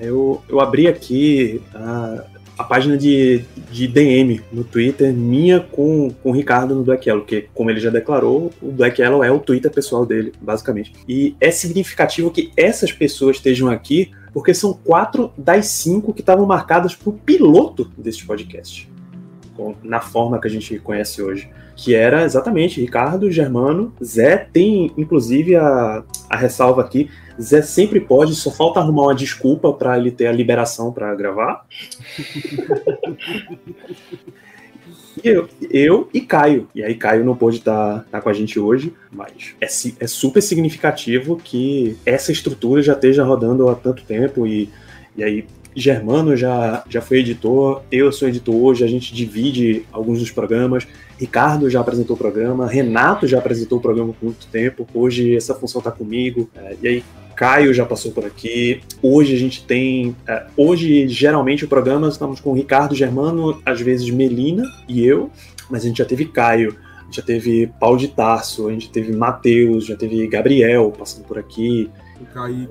Eu, 0.00 0.42
eu 0.48 0.60
abri 0.60 0.88
aqui 0.88 1.62
a, 1.72 2.24
a 2.58 2.64
página 2.64 2.96
de, 2.96 3.44
de 3.70 3.86
DM 3.86 4.40
no 4.52 4.64
Twitter, 4.64 5.12
minha 5.12 5.60
com, 5.60 6.10
com 6.22 6.30
o 6.30 6.32
Ricardo 6.32 6.74
no 6.74 6.82
Black 6.82 7.08
Yellow, 7.08 7.24
que, 7.24 7.48
como 7.54 7.70
ele 7.70 7.78
já 7.78 7.90
declarou, 7.90 8.50
o 8.60 8.72
Black 8.72 9.00
Yellow 9.00 9.22
é 9.22 9.30
o 9.30 9.38
Twitter 9.38 9.70
pessoal 9.70 10.04
dele, 10.04 10.32
basicamente. 10.40 10.92
E 11.08 11.36
é 11.40 11.52
significativo 11.52 12.32
que 12.32 12.50
essas 12.56 12.90
pessoas 12.90 13.36
estejam 13.36 13.70
aqui, 13.70 14.10
porque 14.32 14.52
são 14.52 14.72
quatro 14.72 15.32
das 15.38 15.66
cinco 15.66 16.12
que 16.12 16.20
estavam 16.20 16.46
marcadas 16.46 16.96
pro 16.96 17.12
piloto 17.12 17.90
deste 17.96 18.26
podcast. 18.26 18.88
Na 19.82 20.00
forma 20.00 20.40
que 20.40 20.46
a 20.46 20.50
gente 20.50 20.78
conhece 20.78 21.22
hoje. 21.22 21.50
Que 21.76 21.94
era 21.94 22.24
exatamente 22.24 22.80
Ricardo, 22.80 23.30
Germano, 23.30 23.92
Zé, 24.02 24.36
tem 24.36 24.92
inclusive 24.96 25.54
a, 25.54 26.02
a 26.28 26.36
ressalva 26.36 26.82
aqui 26.82 27.08
Zé 27.40 27.62
sempre 27.62 28.00
pode, 28.00 28.34
só 28.34 28.50
falta 28.50 28.80
arrumar 28.80 29.04
uma 29.04 29.14
desculpa 29.14 29.72
pra 29.72 29.96
ele 29.96 30.10
ter 30.10 30.26
a 30.26 30.32
liberação 30.32 30.92
pra 30.92 31.14
gravar. 31.14 31.64
Eu, 35.24 35.48
eu 35.68 36.08
e 36.14 36.20
Caio. 36.20 36.68
E 36.72 36.80
aí, 36.80 36.94
Caio 36.94 37.24
não 37.24 37.34
pôde 37.34 37.56
estar 37.56 38.04
com 38.22 38.28
a 38.28 38.32
gente 38.32 38.56
hoje, 38.60 38.94
mas 39.10 39.52
é, 39.60 39.66
é 39.98 40.06
super 40.06 40.40
significativo 40.40 41.36
que 41.36 41.96
essa 42.06 42.30
estrutura 42.30 42.80
já 42.82 42.92
esteja 42.92 43.24
rodando 43.24 43.68
há 43.68 43.74
tanto 43.74 44.04
tempo. 44.04 44.46
E, 44.46 44.70
e 45.16 45.24
aí, 45.24 45.44
Germano 45.74 46.36
já, 46.36 46.82
já 46.88 47.00
foi 47.00 47.18
editor, 47.18 47.82
eu 47.90 48.10
sou 48.10 48.28
editor 48.28 48.54
hoje, 48.54 48.84
a 48.84 48.88
gente 48.88 49.14
divide 49.14 49.84
alguns 49.92 50.18
dos 50.18 50.30
programas. 50.30 50.86
Ricardo 51.18 51.68
já 51.68 51.80
apresentou 51.80 52.14
o 52.14 52.18
programa, 52.18 52.66
Renato 52.66 53.26
já 53.26 53.38
apresentou 53.38 53.78
o 53.78 53.80
programa 53.80 54.12
por 54.12 54.26
muito 54.26 54.46
tempo. 54.46 54.86
Hoje 54.94 55.36
essa 55.36 55.54
função 55.54 55.80
está 55.80 55.90
comigo. 55.90 56.48
É, 56.54 56.76
e 56.82 56.88
aí, 56.88 57.04
Caio 57.38 57.72
já 57.72 57.86
passou 57.86 58.10
por 58.10 58.24
aqui. 58.24 58.80
Hoje 59.00 59.34
a 59.34 59.38
gente 59.38 59.64
tem. 59.64 60.14
é, 60.26 60.46
hoje, 60.56 61.06
geralmente, 61.08 61.64
o 61.64 61.68
programa 61.68 62.08
estamos 62.08 62.40
com 62.40 62.52
Ricardo 62.52 62.96
Germano, 62.96 63.60
às 63.64 63.80
vezes 63.80 64.10
Melina 64.10 64.64
e 64.88 65.04
eu, 65.06 65.30
mas 65.70 65.84
a 65.84 65.88
gente 65.88 65.98
já 65.98 66.04
teve 66.04 66.24
Caio, 66.24 66.74
já 67.10 67.22
teve 67.22 67.68
Paulo 67.78 67.96
de 67.96 68.08
Tarso, 68.08 68.68
a 68.68 68.72
gente 68.72 68.90
teve 68.90 69.12
Matheus, 69.12 69.86
já 69.86 69.96
teve 69.96 70.26
Gabriel 70.26 70.92
passando 70.98 71.24
por 71.24 71.38
aqui, 71.38 71.88
O 72.20 72.26
Kaique. 72.26 72.68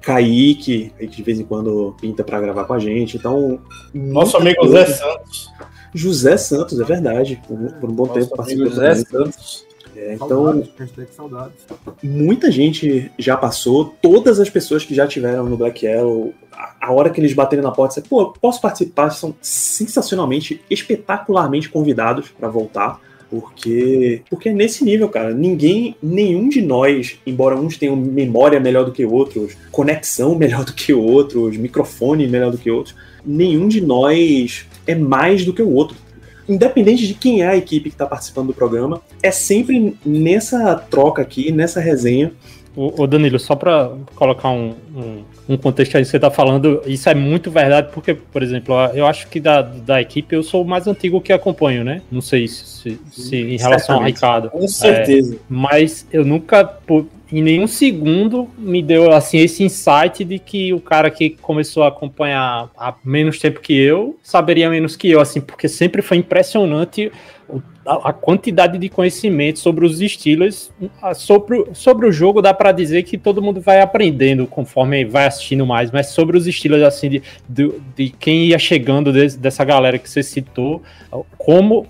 Kaique, 0.00 0.92
que 0.98 1.06
de 1.06 1.22
vez 1.22 1.40
em 1.40 1.44
quando 1.44 1.94
pinta 2.00 2.24
para 2.24 2.40
gravar 2.40 2.64
com 2.64 2.74
a 2.74 2.78
gente. 2.78 3.16
Então. 3.16 3.60
Nosso 3.94 4.36
amigo 4.36 4.60
coisa. 4.60 4.86
Santos. 4.86 5.50
José 5.94 6.36
Santos, 6.36 6.78
é 6.80 6.84
verdade. 6.84 7.40
Por, 7.46 7.56
por 7.74 7.90
um 7.90 7.94
bom 7.94 8.06
tempo 8.08 8.36
Nosso 8.36 8.52
amigo 8.52 8.70
participou 8.70 8.94
Zé 8.94 9.04
também. 9.04 9.32
Santos. 9.32 9.68
É, 9.96 10.14
então, 10.14 10.64
saudades. 11.10 11.56
muita 12.04 12.52
gente 12.52 13.10
já 13.18 13.36
passou, 13.36 13.96
todas 14.00 14.38
as 14.38 14.48
pessoas 14.48 14.84
que 14.84 14.94
já 14.94 15.08
tiveram 15.08 15.44
no 15.46 15.56
Black 15.56 15.84
Yellow, 15.84 16.32
a, 16.52 16.86
a 16.86 16.92
hora 16.92 17.10
que 17.10 17.20
eles 17.20 17.32
baterem 17.32 17.64
na 17.64 17.72
porta, 17.72 17.94
você, 17.94 18.02
pô, 18.02 18.32
posso 18.32 18.60
participar? 18.60 19.10
São 19.10 19.34
sensacionalmente, 19.42 20.62
espetacularmente 20.70 21.68
convidados 21.68 22.28
para 22.28 22.48
voltar. 22.48 23.00
Porque, 23.30 24.22
porque 24.30 24.48
é 24.48 24.52
nesse 24.52 24.84
nível, 24.84 25.08
cara. 25.08 25.34
Ninguém, 25.34 25.94
nenhum 26.02 26.48
de 26.48 26.62
nós, 26.62 27.18
embora 27.26 27.56
uns 27.56 27.76
tenham 27.76 27.94
memória 27.96 28.58
melhor 28.58 28.84
do 28.84 28.92
que 28.92 29.04
outros, 29.04 29.56
conexão 29.70 30.34
melhor 30.38 30.64
do 30.64 30.72
que 30.72 30.92
outros, 30.92 31.56
microfone 31.56 32.26
melhor 32.26 32.50
do 32.50 32.58
que 32.58 32.70
outros, 32.70 32.94
nenhum 33.24 33.68
de 33.68 33.80
nós 33.80 34.66
é 34.86 34.94
mais 34.94 35.44
do 35.44 35.52
que 35.52 35.62
o 35.62 35.72
outro. 35.72 35.96
Independente 36.48 37.06
de 37.06 37.12
quem 37.12 37.42
é 37.42 37.48
a 37.48 37.56
equipe 37.56 37.90
que 37.90 37.94
está 37.94 38.06
participando 38.06 38.46
do 38.48 38.54
programa, 38.54 39.02
é 39.22 39.30
sempre 39.30 39.94
nessa 40.04 40.74
troca 40.76 41.20
aqui, 41.20 41.52
nessa 41.52 41.78
resenha, 41.78 42.32
Ô, 42.78 43.02
ô, 43.02 43.06
Danilo, 43.08 43.40
só 43.40 43.56
para 43.56 43.90
colocar 44.14 44.50
um, 44.50 44.72
um, 44.94 45.24
um 45.48 45.56
contexto 45.56 45.96
aí 45.96 46.02
que 46.02 46.08
você 46.10 46.18
tá 46.18 46.30
falando, 46.30 46.82
isso 46.86 47.08
é 47.08 47.14
muito 47.14 47.50
verdade, 47.50 47.88
porque, 47.92 48.12
por 48.14 48.42
exemplo, 48.42 48.74
eu 48.94 49.06
acho 49.06 49.28
que 49.28 49.40
da, 49.40 49.62
da 49.62 50.00
equipe 50.00 50.36
eu 50.36 50.42
sou 50.42 50.62
o 50.62 50.68
mais 50.68 50.86
antigo 50.86 51.20
que 51.20 51.32
acompanho, 51.32 51.82
né? 51.82 52.02
Não 52.10 52.20
sei 52.20 52.46
se, 52.46 53.00
se 53.10 53.36
em 53.36 53.56
relação 53.56 53.96
ao. 53.96 54.02
Ricardo. 54.04 54.50
Com 54.50 54.68
certeza. 54.68 55.38
Mas 55.48 56.06
eu 56.12 56.24
nunca, 56.24 56.64
pô, 56.64 57.06
em 57.32 57.42
nenhum 57.42 57.66
segundo, 57.66 58.48
me 58.58 58.82
deu 58.82 59.12
assim 59.12 59.38
esse 59.38 59.62
insight 59.62 60.24
de 60.24 60.38
que 60.38 60.72
o 60.72 60.80
cara 60.80 61.10
que 61.10 61.30
começou 61.30 61.82
a 61.82 61.88
acompanhar 61.88 62.70
há 62.76 62.94
menos 63.04 63.38
tempo 63.38 63.60
que 63.60 63.74
eu 63.74 64.18
saberia 64.22 64.68
menos 64.70 64.96
que 64.96 65.10
eu, 65.10 65.20
assim, 65.20 65.40
porque 65.40 65.68
sempre 65.68 66.02
foi 66.02 66.18
impressionante 66.18 67.10
o- 67.48 67.60
a, 67.94 68.12
quantidade 68.12 68.78
de 68.78 68.88
conhecimento 68.88 69.58
sobre 69.58 69.84
os 69.86 70.00
a- 71.00 71.14
sobre, 71.14 71.58
o- 71.58 71.68
sobre 71.74 72.06
o 72.06 72.12
jogo 72.12 72.42
dá 72.42 72.52
pra 72.52 72.70
dizer 72.72 73.02
que 73.04 73.16
todo 73.16 73.40
mundo 73.42 73.60
vai 73.60 73.80
aprendendo 73.80 74.46
conforme 74.46 75.04
vai 75.04 75.26
assistindo 75.26 75.66
mais, 75.66 75.90
mas 75.90 76.08
sobre 76.08 76.36
os 76.36 76.44
Steelers 76.46 76.82
assim 76.82 77.08
de, 77.08 77.22
de, 77.48 77.72
de 77.96 78.10
quem 78.10 78.46
ia 78.46 78.58
chegando 78.58 79.12
des- 79.12 79.36
dessa 79.36 79.64
galera 79.64 79.98
que 79.98 80.08
você 80.08 80.22
citou, 80.22 80.82
como 81.36 81.86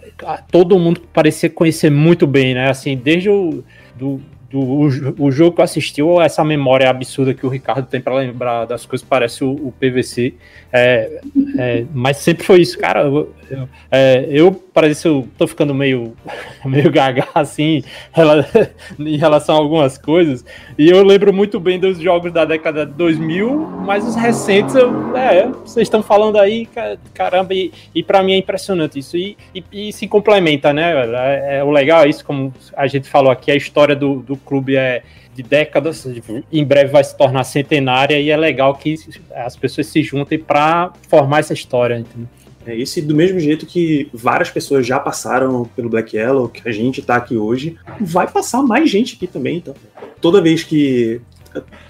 todo 0.50 0.78
mundo 0.78 1.00
parecia 1.12 1.50
conhecer 1.50 1.90
muito 1.90 2.26
bem, 2.26 2.54
né? 2.54 2.68
Assim, 2.70 2.96
desde 2.96 3.28
o 3.28 3.64
do, 3.96 4.20
do 4.50 4.60
o, 4.60 5.26
o 5.26 5.30
jogo 5.30 5.54
que 5.54 5.60
eu 5.60 5.64
assisti, 5.64 6.02
ou 6.02 6.20
essa 6.20 6.42
memória 6.42 6.88
absurda 6.88 7.34
que 7.34 7.44
o 7.44 7.48
Ricardo 7.48 7.86
tem 7.86 8.00
para 8.00 8.14
lembrar 8.14 8.64
das 8.64 8.86
coisas, 8.86 9.06
parece 9.06 9.44
o, 9.44 9.50
o 9.50 9.72
PVC. 9.78 10.34
É, 10.72 11.20
é, 11.58 11.84
mas 11.92 12.18
sempre 12.18 12.44
foi 12.44 12.60
isso, 12.60 12.78
cara. 12.78 13.02
Eu, 13.02 13.34
eu, 13.50 13.68
é, 13.90 14.26
eu 14.30 14.52
parece 14.52 15.02
que 15.02 15.08
eu 15.08 15.28
tô 15.36 15.46
ficando 15.46 15.74
meio, 15.74 16.14
meio 16.64 16.90
gaga 16.90 17.26
assim 17.34 17.82
em 18.98 19.16
relação 19.16 19.56
a 19.56 19.58
algumas 19.58 19.98
coisas. 19.98 20.44
E 20.78 20.88
eu 20.88 21.04
lembro 21.04 21.32
muito 21.32 21.60
bem 21.60 21.78
dos 21.78 21.98
jogos 21.98 22.32
da 22.32 22.44
década 22.44 22.86
de 22.86 22.92
2000, 22.92 23.58
mas 23.84 24.06
os 24.06 24.14
recentes, 24.14 24.74
eu, 24.74 25.16
é, 25.16 25.46
vocês 25.48 25.86
estão 25.86 26.02
falando 26.02 26.38
aí, 26.38 26.68
caramba, 27.12 27.52
e, 27.52 27.72
e 27.94 28.02
para 28.02 28.22
mim 28.22 28.32
é 28.32 28.36
impressionante 28.36 28.98
isso. 28.98 29.16
E, 29.16 29.36
e, 29.54 29.88
e, 29.88 29.92
se 29.92 30.06
complementa, 30.06 30.72
né? 30.72 30.92
É, 30.92 31.58
é, 31.58 31.64
o 31.64 31.70
legal 31.70 32.04
é 32.04 32.08
isso, 32.08 32.24
como 32.24 32.52
a 32.76 32.86
gente 32.86 33.08
falou 33.08 33.30
aqui, 33.30 33.50
a 33.50 33.56
história 33.56 33.96
do, 33.96 34.16
do 34.20 34.37
clube 34.38 34.76
é 34.76 35.02
de 35.34 35.42
décadas, 35.42 36.06
em 36.52 36.64
breve 36.64 36.90
vai 36.90 37.04
se 37.04 37.16
tornar 37.16 37.44
centenária 37.44 38.18
e 38.18 38.28
é 38.28 38.36
legal 38.36 38.74
que 38.74 38.96
as 39.34 39.56
pessoas 39.56 39.86
se 39.86 40.02
juntem 40.02 40.38
para 40.38 40.92
formar 41.08 41.40
essa 41.40 41.52
história. 41.52 41.98
Entendeu? 41.98 42.28
É 42.66 42.74
isso, 42.74 42.98
e 42.98 43.02
do 43.02 43.14
mesmo 43.14 43.40
jeito 43.40 43.64
que 43.64 44.10
várias 44.12 44.50
pessoas 44.50 44.86
já 44.86 45.00
passaram 45.00 45.64
pelo 45.74 45.88
Black 45.88 46.16
Yellow, 46.16 46.48
que 46.48 46.68
a 46.68 46.72
gente 46.72 47.00
está 47.00 47.16
aqui 47.16 47.36
hoje, 47.36 47.78
vai 48.00 48.28
passar 48.28 48.62
mais 48.62 48.90
gente 48.90 49.14
aqui 49.16 49.26
também. 49.26 49.56
Então, 49.56 49.74
toda 50.20 50.42
vez 50.42 50.64
que 50.64 51.20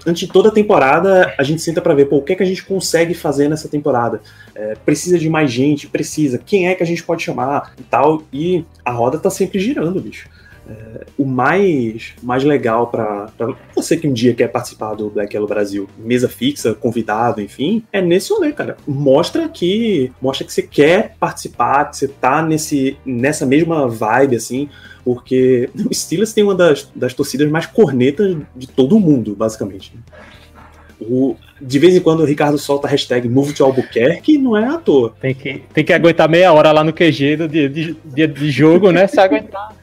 antes 0.05 0.25
de 0.25 0.27
toda 0.27 0.51
temporada, 0.51 1.33
a 1.37 1.43
gente 1.43 1.61
senta 1.61 1.81
para 1.81 1.93
ver 1.93 2.05
pô, 2.05 2.17
o 2.17 2.21
que 2.21 2.33
é 2.33 2.35
que 2.35 2.43
a 2.43 2.45
gente 2.45 2.63
consegue 2.63 3.13
fazer 3.13 3.49
nessa 3.49 3.67
temporada. 3.67 4.21
É, 4.55 4.75
precisa 4.85 5.17
de 5.17 5.29
mais 5.29 5.51
gente, 5.51 5.87
precisa. 5.87 6.37
Quem 6.37 6.67
é 6.67 6.75
que 6.75 6.83
a 6.83 6.85
gente 6.85 7.03
pode 7.03 7.23
chamar 7.23 7.73
e 7.77 7.83
tal. 7.83 8.23
E 8.31 8.63
a 8.83 8.91
roda 8.91 9.17
tá 9.19 9.29
sempre 9.29 9.59
girando, 9.59 9.99
bicho. 9.99 10.29
O 11.17 11.25
mais, 11.25 12.13
mais 12.21 12.43
legal 12.43 12.87
para 12.87 13.29
você 13.75 13.97
que 13.97 14.07
um 14.07 14.13
dia 14.13 14.33
quer 14.33 14.47
participar 14.47 14.95
do 14.95 15.09
Black 15.09 15.35
Yellow 15.35 15.47
Brasil, 15.47 15.87
mesa 15.97 16.29
fixa, 16.29 16.73
convidado, 16.73 17.41
enfim, 17.41 17.83
é 17.91 18.01
nesse 18.01 18.31
rolê, 18.31 18.51
cara. 18.51 18.77
Mostra 18.87 19.47
que 19.49 20.11
mostra 20.21 20.45
que 20.45 20.53
você 20.53 20.63
quer 20.63 21.15
participar, 21.19 21.85
que 21.85 21.97
você 21.97 22.07
tá 22.07 22.41
nesse, 22.41 22.97
nessa 23.05 23.45
mesma 23.45 23.87
vibe, 23.87 24.35
assim, 24.35 24.69
porque 25.03 25.69
o 25.89 25.93
Steelers 25.93 26.33
tem 26.33 26.43
uma 26.43 26.55
das, 26.55 26.89
das 26.95 27.13
torcidas 27.13 27.49
mais 27.49 27.65
cornetas 27.65 28.37
de 28.55 28.67
todo 28.67 28.95
o 28.95 28.99
mundo, 28.99 29.35
basicamente. 29.35 29.93
O, 31.01 31.35
de 31.61 31.79
vez 31.79 31.95
em 31.95 32.01
quando 32.01 32.21
o 32.21 32.25
Ricardo 32.25 32.57
solta 32.57 32.87
a 32.87 32.91
hashtag 32.91 33.27
Move 33.29 33.53
to 33.53 33.63
Albuquerque 33.63 34.37
não 34.37 34.57
é 34.57 34.65
à 34.65 34.77
toa. 34.77 35.13
Tem 35.21 35.33
que, 35.33 35.63
tem 35.73 35.83
que 35.83 35.93
aguentar 35.93 36.27
meia 36.29 36.51
hora 36.51 36.71
lá 36.71 36.83
no 36.83 36.93
QG 36.93 37.37
do 37.37 37.47
dia 37.47 37.69
de, 37.69 37.95
de, 38.03 38.27
de 38.27 38.51
jogo, 38.51 38.91
né? 38.91 39.07
Se 39.07 39.19
aguentar. 39.19 39.75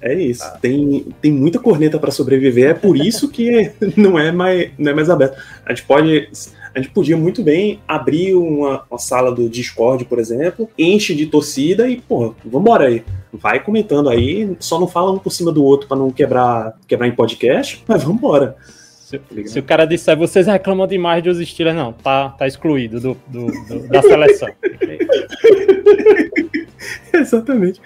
É 0.00 0.14
isso. 0.14 0.44
Ah. 0.44 0.58
Tem, 0.60 1.06
tem 1.20 1.32
muita 1.32 1.58
corneta 1.58 1.98
para 1.98 2.10
sobreviver, 2.10 2.70
é 2.70 2.74
por 2.74 2.96
isso 2.96 3.28
que 3.28 3.72
não 3.96 4.18
é 4.18 4.32
mais, 4.32 4.70
não 4.78 4.90
é 4.90 4.94
mais 4.94 5.10
aberto. 5.10 5.40
A 5.64 5.70
gente 5.70 5.84
pode. 5.84 6.28
A 6.74 6.80
gente 6.80 6.90
podia 6.90 7.16
muito 7.16 7.40
bem 7.40 7.78
abrir 7.86 8.34
uma, 8.34 8.82
uma 8.90 8.98
sala 8.98 9.30
do 9.30 9.48
Discord, 9.48 10.04
por 10.06 10.18
exemplo, 10.18 10.68
enche 10.76 11.14
de 11.14 11.26
torcida 11.26 11.88
e, 11.88 12.00
pô, 12.00 12.34
vambora 12.44 12.88
aí. 12.88 13.04
Vai 13.32 13.62
comentando 13.62 14.08
aí, 14.08 14.56
só 14.58 14.80
não 14.80 14.88
fala 14.88 15.12
um 15.12 15.18
por 15.18 15.30
cima 15.30 15.52
do 15.52 15.62
outro 15.62 15.86
para 15.86 15.96
não 15.96 16.10
quebrar, 16.10 16.76
quebrar 16.88 17.06
em 17.06 17.14
podcast, 17.14 17.80
mas 17.86 18.02
vambora. 18.02 18.56
Se, 19.04 19.18
tá 19.18 19.34
se, 19.44 19.58
o 19.58 19.62
cara 19.62 19.84
disser, 19.84 20.16
vocês 20.16 20.46
reclamam 20.46 20.86
demais 20.86 21.22
dos 21.22 21.38
estilos, 21.38 21.74
não, 21.74 21.92
tá, 21.92 22.30
tá 22.30 22.46
excluído 22.46 22.98
do, 22.98 23.14
do, 23.26 23.46
do 23.68 23.86
da 23.86 24.00
seleção. 24.00 24.48
Exatamente. 27.12 27.82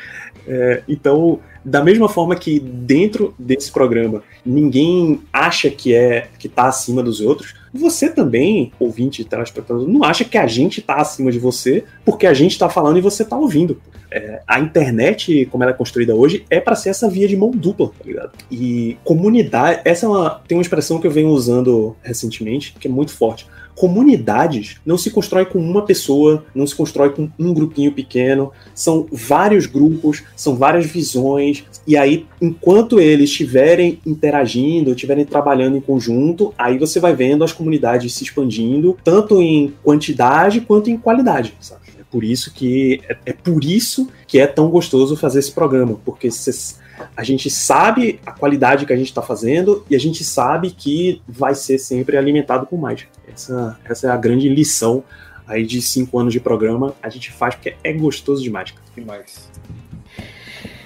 É, 0.46 0.84
então, 0.88 1.40
da 1.64 1.82
mesma 1.82 2.08
forma 2.08 2.36
que 2.36 2.60
dentro 2.60 3.34
desse 3.36 3.72
programa 3.72 4.22
ninguém 4.46 5.20
acha 5.32 5.68
que 5.68 5.92
é 5.92 6.28
que 6.38 6.48
tá 6.48 6.68
acima 6.68 7.02
dos 7.02 7.20
outros, 7.20 7.52
você 7.72 8.08
também, 8.08 8.72
ouvinte 8.78 9.24
telespectador, 9.24 9.86
não 9.88 10.04
acha 10.04 10.24
que 10.24 10.38
a 10.38 10.46
gente 10.46 10.80
tá 10.80 10.96
acima 10.96 11.30
de 11.30 11.38
você 11.38 11.84
porque 12.04 12.26
a 12.26 12.34
gente 12.34 12.58
tá 12.58 12.68
falando 12.68 12.98
e 12.98 13.02
você 13.02 13.24
tá 13.24 13.36
ouvindo. 13.36 13.80
É, 14.10 14.40
a 14.46 14.58
internet, 14.58 15.46
como 15.50 15.62
ela 15.62 15.72
é 15.72 15.76
construída 15.76 16.14
hoje, 16.14 16.44
é 16.48 16.60
para 16.60 16.74
ser 16.74 16.90
essa 16.90 17.08
via 17.10 17.28
de 17.28 17.36
mão 17.36 17.50
dupla, 17.50 17.88
tá 17.88 18.04
ligado? 18.04 18.32
E 18.50 18.96
comunidade, 19.04 19.82
essa 19.84 20.06
é 20.06 20.08
uma, 20.08 20.40
tem 20.48 20.56
uma 20.56 20.62
expressão 20.62 20.98
que 20.98 21.06
eu 21.06 21.10
venho 21.10 21.28
usando 21.28 21.94
recentemente, 22.02 22.74
que 22.78 22.88
é 22.88 22.90
muito 22.90 23.12
forte 23.12 23.46
comunidades 23.78 24.76
não 24.84 24.98
se 24.98 25.10
constrói 25.10 25.46
com 25.46 25.58
uma 25.58 25.84
pessoa, 25.84 26.44
não 26.54 26.66
se 26.66 26.74
constrói 26.74 27.10
com 27.10 27.30
um 27.38 27.54
grupinho 27.54 27.92
pequeno, 27.92 28.50
são 28.74 29.06
vários 29.10 29.66
grupos, 29.66 30.24
são 30.34 30.56
várias 30.56 30.86
visões, 30.86 31.64
e 31.86 31.96
aí, 31.96 32.26
enquanto 32.42 32.98
eles 32.98 33.30
estiverem 33.30 34.00
interagindo, 34.04 34.90
estiverem 34.90 35.24
trabalhando 35.24 35.76
em 35.76 35.80
conjunto, 35.80 36.52
aí 36.58 36.76
você 36.76 36.98
vai 36.98 37.14
vendo 37.14 37.44
as 37.44 37.52
comunidades 37.52 38.12
se 38.14 38.24
expandindo, 38.24 38.96
tanto 39.04 39.40
em 39.40 39.72
quantidade 39.82 40.60
quanto 40.60 40.90
em 40.90 40.96
qualidade, 40.96 41.54
sabe? 41.60 41.82
É 41.98 42.04
por 42.10 42.24
isso 42.24 42.52
que 42.52 43.00
é, 43.08 43.16
é 43.26 43.32
por 43.32 43.62
isso 43.62 44.08
que 44.26 44.38
é 44.38 44.46
tão 44.46 44.68
gostoso 44.68 45.16
fazer 45.16 45.38
esse 45.38 45.52
programa, 45.52 45.98
porque 46.04 46.30
vocês 46.30 46.78
a 47.16 47.24
gente 47.24 47.50
sabe 47.50 48.20
a 48.24 48.32
qualidade 48.32 48.86
que 48.86 48.92
a 48.92 48.96
gente 48.96 49.08
está 49.08 49.22
fazendo 49.22 49.84
e 49.90 49.96
a 49.96 49.98
gente 49.98 50.24
sabe 50.24 50.70
que 50.70 51.20
vai 51.26 51.54
ser 51.54 51.78
sempre 51.78 52.16
alimentado 52.16 52.66
com 52.66 52.76
mais. 52.76 53.06
Essa, 53.26 53.78
essa 53.84 54.06
é 54.06 54.10
a 54.10 54.16
grande 54.16 54.48
lição 54.48 55.02
aí 55.46 55.64
de 55.64 55.80
cinco 55.80 56.18
anos 56.18 56.32
de 56.32 56.40
programa. 56.40 56.94
A 57.02 57.08
gente 57.08 57.32
faz 57.32 57.54
porque 57.54 57.74
é 57.82 57.92
gostoso 57.92 58.42
demais. 58.42 58.74
Demais. 58.94 59.48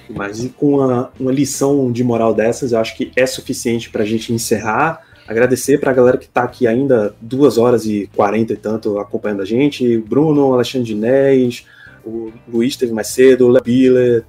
Mas 0.09 0.43
e 0.43 0.49
com 0.49 0.75
uma, 0.77 1.11
uma 1.19 1.31
lição 1.31 1.91
de 1.91 2.03
moral 2.03 2.33
dessas, 2.33 2.71
eu 2.71 2.79
acho 2.79 2.95
que 2.95 3.11
é 3.15 3.25
suficiente 3.25 3.89
para 3.89 4.03
a 4.03 4.05
gente 4.05 4.31
encerrar. 4.33 5.01
Agradecer 5.27 5.79
para 5.79 5.91
a 5.91 5.93
galera 5.93 6.17
que 6.17 6.25
está 6.25 6.43
aqui 6.43 6.67
ainda 6.67 7.15
duas 7.21 7.57
horas 7.57 7.85
e 7.85 8.09
quarenta 8.15 8.53
e 8.53 8.57
tanto 8.57 8.99
acompanhando 8.99 9.41
a 9.41 9.45
gente. 9.45 9.97
Bruno, 9.97 10.53
Alexandre 10.53 10.87
Dinés, 10.87 11.65
o 12.05 12.31
Luiz 12.47 12.75
teve 12.75 12.91
mais 12.91 13.07
cedo, 13.07 13.45
o 13.45 13.49
Lebiller, 13.49 14.23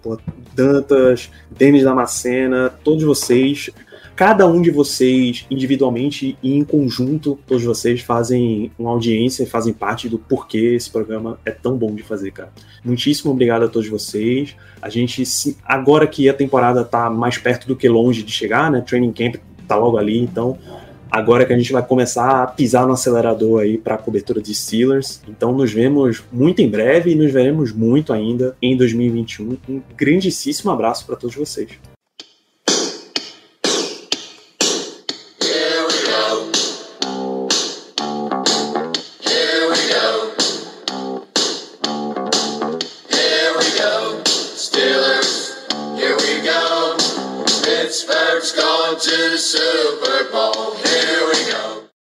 Dantas, 0.55 1.31
Denis 1.51 1.83
Damascena, 1.83 2.71
todos 2.83 3.03
vocês, 3.03 3.71
cada 4.15 4.47
um 4.47 4.63
de 4.63 4.71
vocês 4.71 5.45
individualmente 5.51 6.39
e 6.43 6.55
em 6.55 6.65
conjunto, 6.65 7.39
todos 7.47 7.65
vocês 7.65 8.01
fazem 8.01 8.71
uma 8.79 8.91
audiência 8.91 9.43
e 9.43 9.47
fazem 9.47 9.73
parte 9.73 10.09
do 10.09 10.19
porquê 10.19 10.75
esse 10.75 10.89
programa 10.91 11.39
é 11.45 11.51
tão 11.51 11.77
bom 11.77 11.95
de 11.95 12.03
fazer, 12.03 12.31
cara. 12.31 12.53
Muitíssimo 12.85 13.33
obrigado 13.33 13.65
a 13.65 13.69
todos 13.69 13.89
vocês. 13.89 14.55
A 14.81 14.89
gente, 14.89 15.25
agora 15.65 16.07
que 16.07 16.29
a 16.29 16.35
temporada 16.35 16.85
tá 16.85 17.11
mais 17.11 17.39
perto 17.39 17.67
do 17.67 17.75
que 17.75 17.89
longe 17.89 18.23
de 18.23 18.31
chegar, 18.31 18.71
né? 18.71 18.81
Training 18.81 19.13
Camp 19.13 19.37
tá 19.67 19.77
logo 19.77 19.97
ali, 19.97 20.19
então 20.19 20.59
agora 21.15 21.47
que 21.47 21.53
a 21.53 21.57
gente 21.57 21.73
vai 21.73 21.87
começar 21.87 22.43
a 22.43 22.47
pisar 22.49 22.85
no 22.89 22.93
acelerador 22.93 23.63
aí 23.63 23.79
para 23.79 23.95
a 23.95 23.99
cobertura 23.99 24.43
de 24.43 24.53
Steelers. 24.53 25.23
Então 25.29 25.53
nos 25.53 25.73
vemos 25.73 26.25
muito 26.33 26.61
em 26.61 26.69
breve 26.69 27.13
e 27.13 27.15
nos 27.15 27.31
veremos 27.31 27.71
muito 27.71 28.13
ainda 28.13 28.57
em 28.61 28.77
2021. 28.77 29.57
Um 29.69 29.81
grandíssimo 29.97 30.73
abraço 30.73 31.07
para 31.07 31.15
todos 31.15 31.37
vocês. 31.37 31.94